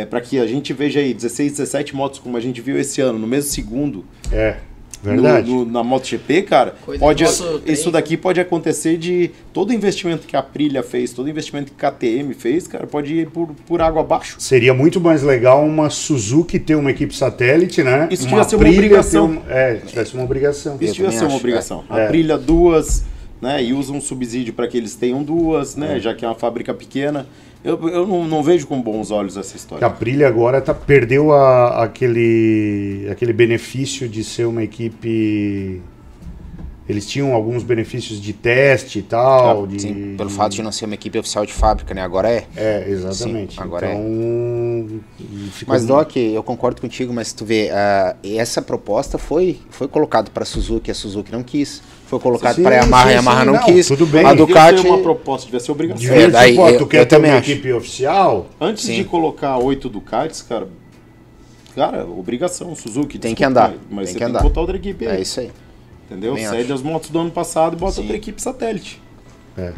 para 0.08 0.20
que 0.20 0.38
a 0.38 0.46
gente 0.46 0.72
veja 0.72 0.98
aí 0.98 1.12
16, 1.12 1.52
17 1.52 1.94
motos 1.94 2.18
como 2.18 2.36
a 2.36 2.40
gente 2.40 2.60
viu 2.60 2.78
esse 2.78 3.00
ano, 3.00 3.18
no 3.18 3.26
mesmo 3.26 3.50
segundo, 3.50 4.04
É, 4.32 4.56
verdade. 5.02 5.50
no, 5.50 5.64
no- 5.64 5.70
na 5.72 5.82
MotoGP, 5.82 6.42
cara, 6.42 6.74
Coisa 6.84 7.00
pode, 7.00 7.24
isso 7.66 7.90
daqui 7.90 8.16
pode 8.16 8.40
acontecer 8.40 8.96
de 8.96 9.30
todo 9.52 9.70
o 9.70 9.72
investimento 9.72 10.26
que 10.26 10.36
a 10.36 10.40
Aprilia 10.40 10.82
fez, 10.82 11.12
todo 11.12 11.26
o 11.26 11.28
investimento 11.30 11.72
que 11.72 11.84
a 11.86 11.90
KTM 11.90 12.32
fez, 12.34 12.66
cara, 12.66 12.86
pode 12.86 13.14
ir 13.14 13.28
por, 13.30 13.48
por 13.66 13.80
água 13.82 14.00
abaixo. 14.02 14.36
Seria 14.38 14.72
muito 14.72 15.00
mais 15.00 15.22
legal 15.22 15.64
uma 15.64 15.90
Suzuki 15.90 16.58
ter 16.58 16.74
uma 16.76 16.90
equipe 16.90 17.14
satélite, 17.14 17.82
né? 17.82 18.08
Isso 18.10 18.26
devia 18.26 18.44
ser 18.44 18.56
uma 18.56 18.62
Aprilia 18.62 18.78
obrigação. 18.86 19.28
ter 19.28 19.38
um- 19.38 19.42
é, 19.50 19.74
tivesse 19.76 20.14
uma 20.14 20.24
obrigação. 20.24 20.76
Isso 20.80 21.02
Eu 21.02 21.10
ser 21.10 21.18
uma 21.18 21.26
acho, 21.28 21.36
obrigação. 21.36 21.84
é. 21.90 21.92
A 22.00 22.04
Aprilia 22.04 22.38
duas, 22.38 23.04
né, 23.40 23.62
e 23.62 23.72
usa 23.72 23.92
um 23.92 24.00
subsídio 24.00 24.52
para 24.54 24.68
que 24.68 24.76
eles 24.76 24.94
tenham 24.94 25.22
duas, 25.22 25.74
né, 25.74 25.98
já 25.98 26.14
que 26.14 26.24
é 26.24 26.28
uma 26.28 26.34
fábrica 26.34 26.72
pequena. 26.72 27.26
Eu, 27.64 27.88
eu 27.88 28.06
não, 28.06 28.26
não 28.26 28.42
vejo 28.42 28.66
com 28.66 28.80
bons 28.82 29.10
olhos 29.10 29.36
essa 29.36 29.50
Que 29.50 29.54
a 29.54 29.58
história. 29.58 29.86
Aprilia 29.86 30.26
agora 30.26 30.60
tá, 30.60 30.74
perdeu 30.74 31.32
a- 31.32 31.84
aquele, 31.84 33.06
aquele 33.10 33.32
benefício 33.32 34.08
de 34.08 34.24
ser 34.24 34.46
uma 34.46 34.62
equipe. 34.62 35.80
Eles 36.88 37.06
tinham 37.06 37.32
alguns 37.32 37.62
benefícios 37.62 38.20
de 38.20 38.32
teste 38.32 38.98
e 38.98 39.02
tal. 39.02 39.66
de, 39.68 39.76
Ah, 39.76 39.80
Sim, 39.80 40.14
pelo 40.16 40.28
fato 40.28 40.52
de 40.56 40.62
não 40.62 40.72
ser 40.72 40.84
uma 40.86 40.94
equipe 40.94 41.16
oficial 41.16 41.46
de 41.46 41.52
fábrica, 41.52 41.94
né? 41.94 42.02
Agora 42.02 42.28
é. 42.28 42.44
É, 42.56 42.84
exatamente. 42.88 43.54
Sim, 43.54 43.60
agora 43.62 43.86
é. 43.86 43.94
então, 43.94 45.00
ficou- 45.52 45.72
Mas, 45.74 45.86
Doc, 45.86 46.16
eu 46.16 46.42
concordo 46.42 46.80
contigo, 46.80 47.12
mas 47.12 47.32
tu 47.32 47.44
vê, 47.44 47.70
ah, 47.70 48.16
essa 48.24 48.60
proposta 48.60 49.16
foi, 49.16 49.60
foi 49.70 49.86
colocada 49.86 50.28
para 50.32 50.42
a 50.42 50.46
Suzuki, 50.46 50.90
a 50.90 50.94
Suzuki 50.94 51.30
não 51.30 51.44
quis. 51.44 51.80
Foi 52.12 52.20
colocado 52.20 52.62
para 52.62 52.74
a 52.74 52.78
Yamaha, 52.80 53.02
sim, 53.04 53.08
a 53.08 53.12
Yamaha 53.12 53.44
não, 53.46 53.52
não, 53.54 53.62
quis. 53.64 53.88
tudo 53.88 54.04
bem. 54.04 54.22
A 54.22 54.34
Ducati. 54.34 54.86
uma 54.86 54.98
proposta, 54.98 55.46
devia 55.46 55.60
ser 55.60 55.72
obrigação. 55.72 56.02
Devia, 56.02 56.24
É, 56.26 56.28
daí 56.28 56.58
ó, 56.58 56.68
eu- 56.68 56.76
tu 56.76 56.82
eu 56.82 56.86
quer 56.86 57.06
ter 57.06 57.16
também 57.16 57.30
uma 57.30 57.38
acho. 57.38 57.50
equipe 57.50 57.72
oficial? 57.72 58.48
Antes 58.60 58.84
Sim. 58.84 58.96
de 58.96 59.04
colocar 59.04 59.56
oito 59.56 59.88
Ducatis, 59.88 60.42
cara, 60.42 60.68
Cara, 61.74 62.04
obrigação, 62.04 62.74
Suzuki. 62.76 63.18
Tem 63.18 63.32
desculpa, 63.32 63.36
que 63.36 63.44
andar, 63.44 63.68
Mas, 63.90 64.04
tem 64.04 64.06
você 64.08 64.12
que 64.12 64.18
tem 64.18 64.26
andar. 64.28 64.38
que 64.40 64.44
botar 64.44 64.60
outra 64.60 64.76
equipe 64.76 65.06
aí. 65.06 65.16
É 65.16 65.20
isso 65.22 65.40
aí. 65.40 65.50
Entendeu? 66.10 66.34
Também 66.34 66.46
Cede 66.46 66.62
acho. 66.64 66.72
as 66.74 66.82
motos 66.82 67.08
do 67.08 67.18
ano 67.18 67.30
passado 67.30 67.72
e 67.74 67.78
bota 67.78 67.92
Sim. 67.94 68.00
outra 68.02 68.16
equipe 68.18 68.42
satélite. 68.42 69.00
É. 69.56 69.72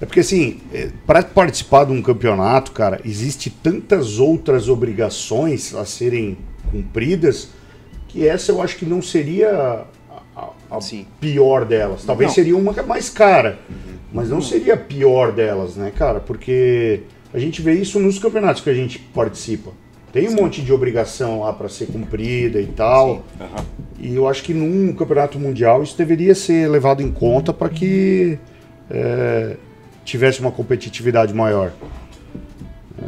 É 0.00 0.06
porque 0.06 0.20
assim, 0.20 0.60
para 1.04 1.20
participar 1.24 1.82
de 1.86 1.90
um 1.92 2.00
campeonato, 2.00 2.70
cara, 2.70 3.00
existe 3.04 3.50
tantas 3.50 4.20
outras 4.20 4.68
obrigações 4.68 5.74
a 5.74 5.84
serem 5.84 6.38
cumpridas 6.70 7.48
que 8.06 8.24
essa 8.24 8.52
eu 8.52 8.62
acho 8.62 8.76
que 8.76 8.84
não 8.86 9.02
seria 9.02 9.82
a, 10.76 10.80
Sim. 10.80 11.06
pior 11.20 11.64
delas. 11.64 12.04
Talvez 12.04 12.28
Não. 12.28 12.34
seria 12.34 12.56
uma 12.56 12.72
é 12.72 12.82
mais 12.82 13.08
cara, 13.10 13.58
mas 14.12 14.28
não 14.30 14.40
seria 14.40 14.74
a 14.74 14.76
pior 14.76 15.32
delas, 15.32 15.76
né, 15.76 15.92
cara? 15.94 16.20
Porque 16.20 17.02
a 17.32 17.38
gente 17.38 17.62
vê 17.62 17.74
isso 17.74 17.98
nos 17.98 18.18
campeonatos 18.18 18.62
que 18.62 18.70
a 18.70 18.74
gente 18.74 18.98
participa. 18.98 19.70
Tem 20.12 20.28
um 20.28 20.34
monte 20.34 20.60
de 20.60 20.72
obrigação 20.72 21.40
lá 21.40 21.52
para 21.52 21.68
ser 21.70 21.86
cumprida 21.86 22.60
e 22.60 22.66
tal. 22.66 23.24
Aham. 23.40 23.64
E 23.98 24.14
eu 24.14 24.28
acho 24.28 24.42
que 24.42 24.52
num 24.52 24.92
campeonato 24.92 25.38
mundial 25.38 25.82
isso 25.82 25.96
deveria 25.96 26.34
ser 26.34 26.68
levado 26.68 27.00
em 27.02 27.10
conta 27.10 27.52
para 27.52 27.68
que 27.68 28.38
é, 28.90 29.56
tivesse 30.04 30.40
uma 30.40 30.50
competitividade 30.50 31.32
maior. 31.32 31.72
É, 33.00 33.04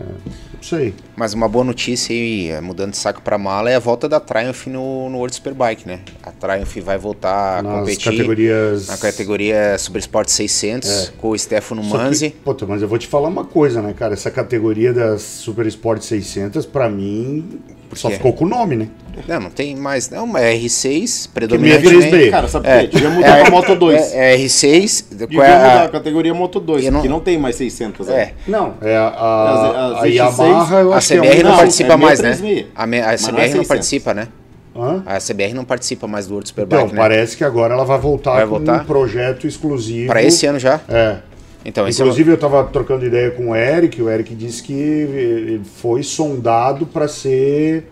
sei. 0.64 0.94
Mas 1.16 1.32
uma 1.34 1.48
boa 1.48 1.64
notícia 1.64 2.12
aí, 2.14 2.50
é, 2.50 2.60
mudando 2.60 2.90
de 2.92 2.96
saco 2.96 3.20
pra 3.22 3.36
mala, 3.38 3.70
é 3.70 3.76
a 3.76 3.78
volta 3.78 4.08
da 4.08 4.18
Triumph 4.20 4.66
no, 4.66 5.08
no 5.10 5.18
World 5.18 5.34
Superbike, 5.36 5.86
né? 5.86 6.00
A 6.22 6.30
Triumph 6.32 6.76
vai 6.84 6.98
voltar 6.98 7.58
a 7.58 7.62
Nas 7.62 7.80
competir 7.80 8.12
categorias. 8.12 8.86
na 8.88 8.96
categoria 8.96 9.76
Super 9.78 9.98
Sport 9.98 10.28
600 10.28 11.12
com 11.18 11.28
o 11.30 11.38
Stefano 11.38 11.82
Só 11.84 11.90
que, 11.98 12.02
Manzi. 12.04 12.30
puta, 12.44 12.66
mas 12.66 12.82
eu 12.82 12.88
vou 12.88 12.98
te 12.98 13.06
falar 13.06 13.28
uma 13.28 13.44
coisa, 13.44 13.80
né, 13.82 13.92
cara? 13.96 14.14
Essa 14.14 14.30
categoria 14.30 14.92
das 14.92 15.22
Super 15.22 15.66
Sport 15.66 16.02
600, 16.02 16.66
pra 16.66 16.88
mim, 16.88 17.60
só 17.94 18.10
ficou 18.10 18.32
com 18.32 18.44
o 18.44 18.48
nome, 18.48 18.74
né? 18.76 18.88
Não, 19.28 19.38
não 19.38 19.50
tem 19.50 19.76
mais. 19.76 20.10
Não, 20.10 20.36
é 20.36 20.52
R6, 20.56 20.88
minha 20.90 21.06
é 21.06 21.28
predominantemente. 21.32 22.06
3D. 22.08 22.30
Cara, 22.32 22.48
sabe 22.48 22.66
É. 22.68 22.80
por 22.80 22.88
quê? 22.90 22.96
Devia 22.96 23.10
mudar 23.10 23.40
pra 23.42 23.50
Moto 23.52 23.76
2. 23.76 24.12
É, 24.12 24.34
é 24.34 24.36
R6. 24.38 25.04
Devia 25.14 25.38
qual 25.38 25.46
é 25.48 25.54
mudar 25.56 25.80
a- 25.80 25.84
a 25.84 25.88
categoria 25.88 26.34
Moto 26.34 26.58
2, 26.58 26.84
Eu 26.84 26.90
não- 26.90 27.02
que 27.02 27.08
não 27.08 27.20
tem 27.20 27.38
mais 27.38 27.54
600. 27.54 28.08
né? 28.08 28.14
É, 28.20 28.32
Não, 28.48 28.74
é 28.82 28.96
a, 28.96 29.06
a, 29.06 29.52
As- 29.52 29.76
a, 29.76 30.00
as 30.06 30.12
Yamaha, 30.14 30.34
eu 30.72 30.92
a 30.92 30.96
acho 30.96 31.08
que 31.08 31.14
é 31.14 31.20
CBR 31.20 31.42
não, 31.42 31.56
participa 31.56 31.92
é 31.92 31.96
mais, 31.96 32.20
né? 32.20 32.32
636. 32.32 32.72
A, 32.74 32.86
me- 32.86 33.00
a 33.00 33.12
é 33.12 33.16
CBR 33.16 33.32
não 33.32 33.40
600. 33.46 33.68
participa, 33.68 34.14
né? 34.14 34.28
Hã? 34.76 35.02
A 35.06 35.18
CBR 35.20 35.54
não 35.54 35.64
participa 35.64 36.06
mais 36.08 36.26
do 36.26 36.32
World 36.34 36.48
Superbike, 36.48 36.82
Então, 36.82 36.94
né? 36.94 37.00
parece 37.00 37.36
que 37.36 37.44
agora 37.44 37.74
ela 37.74 37.84
vai 37.84 37.98
voltar 37.98 38.32
Vai 38.34 38.42
com 38.44 38.50
voltar? 38.50 38.82
um 38.82 38.84
projeto 38.84 39.46
exclusivo. 39.46 40.08
Pra 40.08 40.22
esse 40.22 40.46
ano 40.46 40.58
já? 40.58 40.80
É. 40.88 41.18
Então, 41.64 41.86
é 41.86 41.90
Inclusive, 41.90 42.30
eu 42.30 42.34
estava 42.34 42.62
trocando 42.64 43.06
ideia 43.06 43.30
com 43.30 43.50
o 43.50 43.56
Eric. 43.56 44.02
O 44.02 44.10
Eric 44.10 44.34
disse 44.34 44.62
que 44.62 45.60
foi 45.76 46.02
sondado 46.02 46.84
para 46.86 47.06
ser 47.08 47.88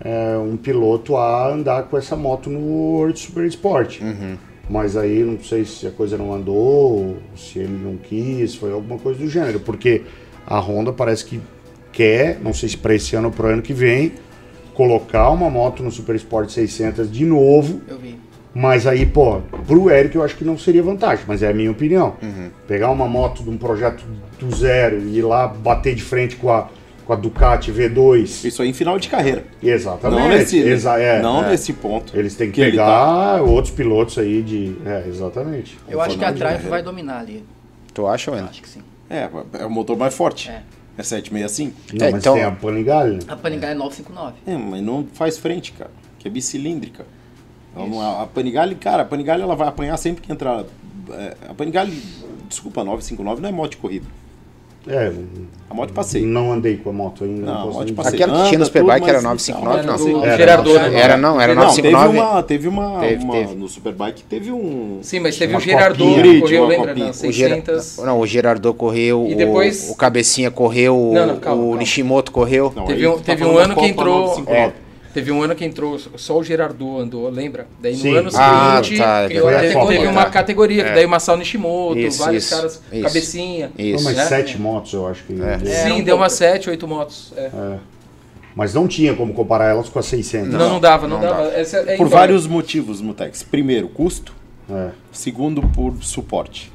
é, 0.00 0.36
um 0.38 0.56
piloto 0.56 1.16
a 1.16 1.48
andar 1.52 1.84
com 1.84 1.96
essa 1.98 2.14
moto 2.14 2.48
no 2.50 2.60
World 2.60 3.18
Super 3.18 3.44
Sport. 3.46 4.00
Uhum. 4.00 4.36
Mas 4.68 4.96
aí 4.96 5.24
não 5.24 5.42
sei 5.42 5.64
se 5.64 5.86
a 5.86 5.90
coisa 5.90 6.16
não 6.16 6.32
andou, 6.32 7.16
se 7.34 7.58
ele 7.58 7.80
não 7.82 7.96
quis, 7.96 8.54
foi 8.54 8.70
alguma 8.70 8.98
coisa 9.00 9.18
do 9.18 9.28
gênero. 9.28 9.58
Porque 9.58 10.02
a 10.46 10.60
Honda 10.60 10.92
parece 10.92 11.24
que 11.24 11.40
quer, 12.00 12.38
não 12.42 12.54
sei 12.54 12.70
se 12.70 12.78
para 12.78 12.94
esse 12.94 13.14
ano 13.14 13.28
ou 13.28 13.34
para 13.34 13.48
o 13.48 13.50
ano 13.50 13.60
que 13.60 13.74
vem, 13.74 14.12
colocar 14.72 15.28
uma 15.28 15.50
moto 15.50 15.82
no 15.82 15.90
Super 15.90 16.16
Sport 16.16 16.48
600 16.48 17.12
de 17.12 17.26
novo. 17.26 17.82
Eu 17.86 17.98
vi. 17.98 18.18
Mas 18.54 18.86
aí, 18.86 19.04
pô, 19.04 19.42
pro 19.66 19.90
Eric 19.90 20.16
eu 20.16 20.22
acho 20.22 20.34
que 20.34 20.42
não 20.42 20.56
seria 20.56 20.82
vantagem, 20.82 21.24
mas 21.28 21.42
é 21.42 21.50
a 21.50 21.52
minha 21.52 21.70
opinião. 21.70 22.16
Pegar 22.66 22.90
uma 22.90 23.06
moto 23.06 23.44
de 23.44 23.50
um 23.50 23.58
projeto 23.58 24.02
do 24.38 24.56
zero 24.56 24.98
e 24.98 25.18
ir 25.18 25.22
lá 25.22 25.46
bater 25.46 25.94
de 25.94 26.02
frente 26.02 26.36
com 26.36 26.50
a, 26.50 26.68
com 27.04 27.12
a 27.12 27.16
Ducati 27.16 27.70
V2. 27.70 28.46
Isso 28.46 28.62
aí 28.62 28.70
em 28.70 28.72
final 28.72 28.98
de 28.98 29.08
carreira. 29.08 29.44
Exatamente. 29.62 30.20
Não 30.20 30.28
nesse, 30.30 30.58
Exa 30.58 30.98
é, 30.98 31.20
não 31.20 31.44
é. 31.44 31.50
nesse 31.50 31.74
ponto. 31.74 32.16
Eles 32.16 32.34
têm 32.34 32.50
que, 32.50 32.64
que 32.64 32.70
pegar 32.70 33.42
outros 33.42 33.74
pilotos 33.74 34.16
aí 34.16 34.42
de. 34.42 34.74
É, 34.86 35.04
exatamente. 35.06 35.78
Eu 35.86 36.00
acho 36.00 36.16
que 36.16 36.24
a 36.24 36.32
carreira. 36.32 36.68
vai 36.68 36.82
dominar 36.82 37.20
ali. 37.20 37.44
Tu 37.92 38.06
acha, 38.06 38.30
Wendel? 38.30 38.48
Acho 38.48 38.62
que 38.62 38.68
sim. 38.68 38.80
É, 39.08 39.28
é 39.58 39.66
o 39.66 39.70
motor 39.70 39.98
mais 39.98 40.14
forte. 40.14 40.48
É. 40.48 40.62
É 41.00 41.02
765. 41.02 41.74
Não, 41.94 42.06
É, 42.06 42.10
mas 42.10 42.20
então- 42.22 42.34
tem 42.34 42.44
a 42.44 42.50
Panigale? 42.50 43.18
A 43.26 43.36
Panigale 43.36 43.72
é 43.72 43.76
959. 43.76 44.34
É, 44.46 44.56
mas 44.56 44.82
não 44.82 45.06
faz 45.14 45.38
frente, 45.38 45.72
cara. 45.72 45.90
Que 46.18 46.28
é 46.28 46.30
bicilíndrica. 46.30 47.06
Não 47.74 48.02
é- 48.02 48.22
a 48.22 48.26
Panigale, 48.26 48.74
cara, 48.74 49.02
a 49.02 49.06
Panigale 49.06 49.42
ela 49.42 49.56
vai 49.56 49.68
apanhar 49.68 49.96
sempre 49.96 50.22
que 50.22 50.30
entrar. 50.32 50.64
é, 51.12 51.36
a 51.48 51.54
Panigale, 51.54 52.00
desculpa, 52.48 52.84
959 52.84 53.40
não 53.40 53.48
é 53.48 53.52
moto 53.52 53.72
de 53.72 53.76
corrida. 53.78 54.06
É, 54.88 55.12
A 55.68 55.74
moto 55.74 55.88
de 55.88 55.92
passeio. 55.94 56.26
não 56.26 56.50
andei 56.52 56.76
com 56.78 56.88
a 56.88 56.92
moto 56.92 57.22
ainda. 57.24 57.42
Não, 57.42 57.54
Não, 57.54 57.62
posso 57.66 57.78
moto 57.78 57.86
dizer. 57.86 58.08
Aquela 58.24 58.42
que 58.42 58.48
tinha 58.48 58.58
no 58.58 58.64
Superbike 58.64 59.04
era 59.08 59.20
mas- 59.20 59.24
959, 59.24 59.82
não? 59.82 59.92
Era 59.94 59.98
do 59.98 60.24
Era, 60.26 60.36
Gerardone. 60.36 60.78
não, 60.78 60.98
Era, 60.98 61.16
não, 61.16 61.40
era 61.40 61.54
Não, 61.54 61.74
teve 61.74 61.90
959. 61.90 62.18
uma, 62.18 62.42
teve 62.42 62.68
uma, 62.68 63.00
Teve, 63.00 63.24
uma- 63.24 63.32
teve. 63.34 63.54
no 63.56 63.68
Superbike 63.68 64.22
teve 64.24 64.50
um 64.52 64.98
Sim, 65.02 65.20
mas 65.20 65.36
teve 65.36 65.54
o 65.54 65.60
Gerardone 65.60 66.14
copinha. 66.14 66.34
que 66.34 66.40
correu, 66.40 66.66
lembra? 66.66 66.88
copinha. 66.88 67.06
Na 67.06 67.10
O 67.10 67.32
Gera- 67.32 67.54
600. 67.54 67.98
Não, 67.98 68.20
o 68.20 68.26
Gerardot 68.26 68.76
correu, 68.76 69.26
E 69.28 69.34
depois- 69.34 69.88
o, 69.90 69.92
o 69.92 69.96
Cabecinha 69.96 70.50
correu, 70.50 70.96
o- 70.98 71.12
Não, 71.14 71.26
não, 71.26 71.36
calma, 71.38 71.62
o 71.62 71.64
calma. 71.66 71.76
Nishimoto 71.78 72.32
correu. 72.32 72.72
Não, 72.74 72.86
Teve 72.86 73.06
um, 73.06 73.12
tá 73.18 73.22
teve 73.24 73.44
um 73.44 73.58
ano 73.58 73.74
que 73.76 73.86
entrou. 73.86 74.20
959. 74.28 74.72
Teve 75.12 75.32
um 75.32 75.42
ano 75.42 75.56
que 75.56 75.64
entrou 75.64 75.98
só 75.98 76.38
o 76.38 76.44
Gerardot 76.44 77.00
andou, 77.02 77.28
lembra? 77.28 77.66
Daí 77.80 77.92
no 77.94 77.98
Sim. 77.98 78.16
ano 78.16 78.30
Ah, 78.34 78.80
seguinte 78.82 78.98
tá, 79.02 79.24
a 79.24 79.28
teve, 79.28 79.40
Copa, 79.72 79.86
teve 79.88 80.04
tá. 80.04 80.10
uma 80.10 80.24
categoria, 80.26 80.84
que 80.84 80.90
É. 80.90 80.94
daí 80.94 81.04
o 81.04 81.08
Masao 81.08 81.36
Nishimoto, 81.36 81.98
Isso, 81.98 82.18
vários 82.22 82.44
isso, 82.44 82.54
caras, 82.56 82.82
isso. 82.92 83.02
cabecinha. 83.02 83.72
Isso. 83.76 84.08
né? 84.12 84.24
sete 84.26 84.58
motos 84.60 84.92
eu 84.92 85.06
acho 85.08 85.24
que. 85.24 85.32
É. 85.32 85.56
deu. 85.56 85.72
É. 85.72 85.82
Sim, 85.84 85.92
um 85.92 86.04
deu 86.04 86.16
umas. 86.16 86.32
7, 86.32 86.70
8 86.70 86.86
motos. 86.88 87.32
é. 87.36 87.50
Mas 88.54 88.74
não 88.74 88.88
tinha 88.88 89.14
como 89.14 89.32
comparar 89.32 89.70
elas 89.70 89.88
com 89.88 89.98
a 89.98 90.02
600. 90.02 90.52
Não, 90.52 90.58
não, 90.70 90.80
dava, 90.80 91.06
não, 91.06 91.20
não 91.20 91.22
dava. 91.28 91.50
dava. 91.50 91.90
É 91.90 91.96
Por 91.96 92.08
vários 92.08 92.46
motivos, 92.48 93.00
Mutex. 93.00 93.42
Primeiro, 93.44 93.88
custo. 93.88 94.34
É. 94.68 94.88
Segundo, 95.12 95.62
por 95.68 95.94
suporte. 96.02 96.72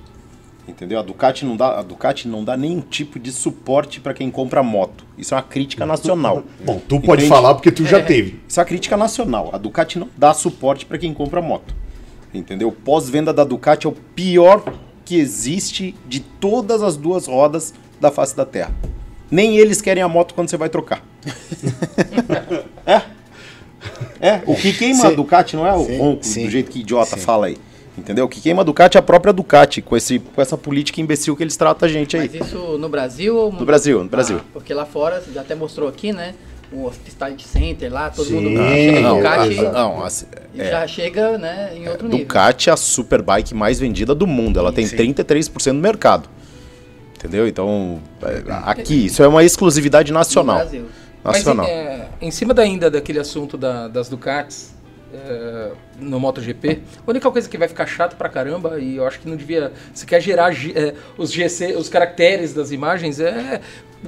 Entendeu? 0.68 0.99
A 0.99 1.03
Ducati 1.03 1.45
não 1.45 1.55
dá, 1.55 1.80
a 1.80 1.84
Ducati 1.84 2.28
não 2.28 2.43
dá 2.43 2.57
nenhum 2.57 2.82
tipo 2.82 3.20
de 3.20 3.32
suporte 3.32 3.99
para 3.99 4.13
quem 4.13 4.32
compra 4.32 4.63
moto. 4.63 5.05
Isso 5.18 5.34
é 5.34 5.38
uma 5.38 5.43
crítica 5.43 5.86
nacional. 5.86 6.43
Bom, 6.66 6.80
tu 6.80 6.99
pode 6.99 7.24
Entende? 7.24 7.28
falar 7.28 7.53
porque 7.53 7.72
tu 7.72 7.86
já 7.86 8.01
teve. 8.01 8.39
Isso 8.47 8.59
é 8.59 8.61
uma 8.61 8.68
crítica 8.68 8.97
nacional. 8.97 9.51
A 9.53 9.57
Ducati 9.57 9.99
não 9.99 10.09
dá 10.18 10.34
suporte 10.34 10.86
para 10.86 10.97
quem 10.97 11.13
compra 11.13 11.41
moto. 11.41 11.76
Entendeu? 12.34 12.72
Pós-venda 12.72 13.32
da 13.32 13.43
Ducati 13.43 13.86
é 13.86 13.89
o 13.89 13.93
pior 13.93 14.74
que 15.05 15.16
existe 15.18 15.95
de 16.07 16.20
todas 16.20 16.82
as 16.82 16.97
duas 16.97 17.28
rodas 17.28 17.74
da 18.01 18.09
face 18.09 18.36
da 18.36 18.45
Terra. 18.45 18.74
Nem 19.30 19.57
eles 19.57 19.82
querem 19.82 20.01
a 20.01 20.07
moto 20.07 20.34
quando 20.34 20.49
você 20.49 20.57
vai 20.57 20.70
trocar. 20.70 21.03
é. 22.86 23.01
É, 24.20 24.41
o 24.47 24.55
que 24.55 24.74
queima 24.74 25.07
a 25.07 25.11
Ducati 25.11 25.55
não 25.55 25.68
é 25.68 25.74
o 25.74 25.86
Sim, 25.86 25.97
ronco 25.97 26.26
sim. 26.26 26.45
do 26.45 26.49
jeito 26.49 26.72
que 26.72 26.80
idiota 26.80 27.16
fala 27.18 27.47
aí. 27.47 27.57
Entendeu? 27.98 28.26
O 28.26 28.28
que 28.30 28.41
queima 28.41 28.62
a 28.62 28.66
Ducati 28.66 28.98
é 28.98 29.00
a 29.00 29.04
própria 29.04 29.32
Ducati, 29.32 29.82
com, 29.82 29.96
esse, 29.96 30.20
com 30.20 30.41
essa 30.41 30.58
política 30.58 31.00
imbecil 31.00 31.36
que 31.36 31.43
eles 31.43 31.56
tratam 31.56 31.88
a 31.88 31.91
gente 31.91 32.18
aí. 32.18 32.30
Mas 32.34 32.48
isso 32.48 32.78
no 32.78 32.89
Brasil 32.89 33.36
ou 33.38 33.52
No 33.54 33.66
Brasil, 33.66 34.04
no 34.04 34.10
Brasil. 34.10 34.38
Ah, 34.41 34.46
porque 34.52 34.74
lá 34.74 34.86
fora, 34.86 35.22
você 35.22 35.32
já 35.32 35.41
até 35.41 35.56
mostrou 35.56 35.88
aqui, 35.88 36.12
né? 36.12 36.36
O 36.74 36.86
Hospitality 36.88 37.48
Center 37.48 37.93
lá, 37.93 38.10
todo 38.10 38.26
Sim, 38.28 38.34
mundo 38.41 38.58
chega 38.58 39.00
não, 39.00 39.14
em 39.16 39.22
Ducati 39.22 39.52
exato. 39.54 39.72
Não, 39.72 40.04
assim, 40.04 40.26
e 40.54 40.62
é, 40.62 40.72
já 40.72 40.88
chega 40.88 41.38
né, 41.38 41.72
em 41.76 41.88
outro 41.88 42.08
nível. 42.08 42.26
Ducati 42.26 42.70
é 42.70 42.74
a 42.74 42.78
superbike 42.78 43.54
mais 43.54 43.80
vendida 43.80 44.14
do 44.14 44.28
mundo. 44.28 44.60
Ela 44.60 44.74
tem 44.74 44.86
Sim. 44.86 44.98
33% 44.98 45.68
do 45.72 45.74
mercado. 45.76 46.28
Entendeu? 47.18 47.48
Então, 47.48 48.02
é, 48.24 48.43
aqui, 48.66 49.06
isso 49.06 49.24
é 49.24 49.28
uma 49.28 49.43
exclusividade 49.43 50.12
no 50.12 50.18
nacional. 50.20 50.58
Brasil. 50.58 50.86
Mas 51.24 51.38
Nacional. 51.38 51.66
em, 51.66 51.70
é, 51.70 52.10
em 52.22 52.30
cima 52.30 52.54
da 52.54 52.62
ainda 52.62 52.91
daquele 52.91 53.20
assunto 53.20 53.58
da- 53.58 53.88
das 53.88 54.08
Ducatis 54.10 54.74
é, 55.16 55.72
no 55.99 56.20
MotoGP, 56.20 56.82
a 57.05 57.09
única 57.09 57.32
coisa 57.32 57.47
que 57.49 57.57
vai 57.57 57.68
ficar 57.68 57.86
chato 57.86 58.16
pra 58.16 58.28
caramba, 58.30 58.80
e 58.80 58.97
eu 58.97 59.07
acho 59.07 59.20
que 59.20 59.30
não 59.30 59.36
devia. 59.38 59.72
Se 59.93 60.05
quer 60.05 60.22
gerar 60.22 60.51
é, 60.53 60.93
os 61.18 61.32
GC, 61.32 61.76
os 61.78 61.89
caracteres 61.89 62.53
das 62.53 62.72
imagens, 62.72 63.20
é 63.20 63.61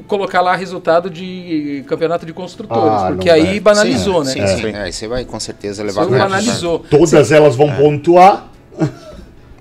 colocar 0.07 0.41
lá 0.41 0.55
resultado 0.55 1.09
de 1.09 1.83
campeonato 1.87 2.25
de 2.25 2.33
construtores, 2.33 3.01
Ah, 3.03 3.07
porque 3.13 3.29
aí 3.29 3.43
vai. 3.45 3.59
banalizou, 3.59 4.23
sim, 4.25 4.39
né? 4.41 4.47
Sim, 4.47 4.61
sim. 4.61 4.67
É, 4.75 4.91
você 4.91 5.07
vai 5.07 5.25
com 5.25 5.39
certeza 5.39 5.83
levar 5.83 6.05
com 6.05 6.11
banalizou. 6.11 6.79
Todas 6.89 7.31
elas 7.31 7.55
vão 7.55 7.73
pontuar. 7.75 8.47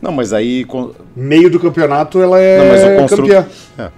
Não, 0.02 0.12
mas 0.12 0.32
aí. 0.32 0.64
con- 0.64 0.92
Meio 1.14 1.48
do 1.48 1.58
campeonato 1.58 2.20
ela 2.20 2.38
é 2.38 2.58
Não, 2.58 2.66
mas 2.66 2.84
o 2.84 3.00
constru- 3.00 3.26
campeã. 3.28 3.90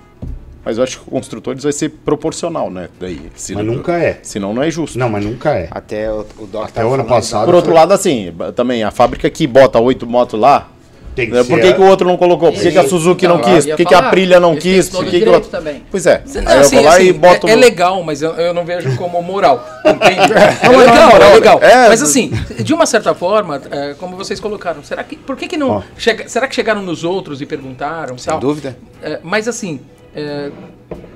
Mas 0.68 0.76
eu 0.76 0.84
acho 0.84 0.98
que 0.98 1.08
o 1.08 1.10
construtores 1.12 1.62
vai 1.62 1.72
ser 1.72 1.88
proporcional, 1.88 2.70
né? 2.70 2.90
Daí, 3.00 3.18
se 3.34 3.54
Mas 3.54 3.64
nunca 3.64 3.96
é. 3.96 4.18
Senão 4.22 4.52
não 4.52 4.62
é 4.62 4.70
justo. 4.70 4.98
Não, 4.98 5.08
mas 5.08 5.24
nunca 5.24 5.54
é. 5.54 5.66
Até 5.70 6.12
o, 6.12 6.26
o 6.40 6.46
Doc 6.46 6.64
Até 6.64 6.72
tava 6.72 6.88
o 6.90 6.92
ano 6.92 7.06
passado. 7.06 7.46
Por 7.46 7.54
outro 7.54 7.72
lado, 7.72 7.94
assim, 7.94 8.34
também 8.54 8.84
a 8.84 8.90
fábrica 8.90 9.30
que 9.30 9.46
bota 9.46 9.78
oito 9.80 10.06
motos 10.06 10.38
lá. 10.38 10.68
Tem 11.16 11.26
que 11.26 11.32
né, 11.32 11.42
ser. 11.42 11.48
Por 11.48 11.58
que, 11.58 11.72
que 11.72 11.80
o 11.80 11.86
outro 11.86 12.06
não 12.06 12.18
colocou? 12.18 12.52
Por 12.52 12.60
que, 12.60 12.70
que 12.70 12.76
a. 12.76 12.86
Suzuki 12.86 13.26
não 13.26 13.36
eu 13.38 13.44
quis? 13.44 13.64
Por 13.64 13.76
que, 13.78 13.84
que 13.86 13.94
a 13.94 13.98
Aprilia 13.98 14.38
não 14.38 14.56
quis? 14.56 14.90
Por 14.90 15.06
que, 15.06 15.20
que 15.22 15.26
outra- 15.30 15.58
também. 15.58 15.82
Pois 15.90 16.04
é. 16.04 16.22
Não, 16.34 16.52
Aí 16.52 16.56
eu 16.58 16.60
assim, 16.60 16.76
vou 16.76 16.84
lá 16.84 16.92
assim, 16.96 17.04
e 17.06 17.12
boto. 17.14 17.48
é, 17.48 17.52
é 17.52 17.56
legal, 17.56 18.02
mas 18.02 18.20
eu, 18.20 18.32
eu 18.32 18.52
não 18.52 18.66
vejo 18.66 18.94
como 18.98 19.22
moral. 19.22 19.66
Entende? 19.86 20.20
é 20.62 20.68
não 20.68 20.74
é 20.74 20.84
legal, 20.84 21.10
moral, 21.12 21.30
é 21.30 21.34
legal. 21.34 21.62
é- 21.62 21.88
mas 21.88 22.02
assim, 22.02 22.30
de 22.62 22.74
uma 22.74 22.84
certa 22.84 23.14
forma, 23.14 23.58
é, 23.70 23.94
como 23.94 24.18
vocês 24.18 24.38
colocaram, 24.38 24.84
será 24.84 25.02
que 25.02 25.16
por 25.16 25.34
que, 25.34 25.48
que 25.48 25.56
não 25.56 25.70
Ó. 25.70 25.82
chega- 25.96 26.28
será 26.28 26.46
que 26.46 26.54
chegaram 26.54 26.82
nos 26.82 27.04
outros 27.04 27.40
e 27.40 27.46
perguntaram? 27.46 28.18
Sem 28.18 28.30
tal? 28.30 28.38
dúvida. 28.38 28.76
É, 29.02 29.18
mas 29.22 29.48
assim, 29.48 29.80
é, 30.14 30.50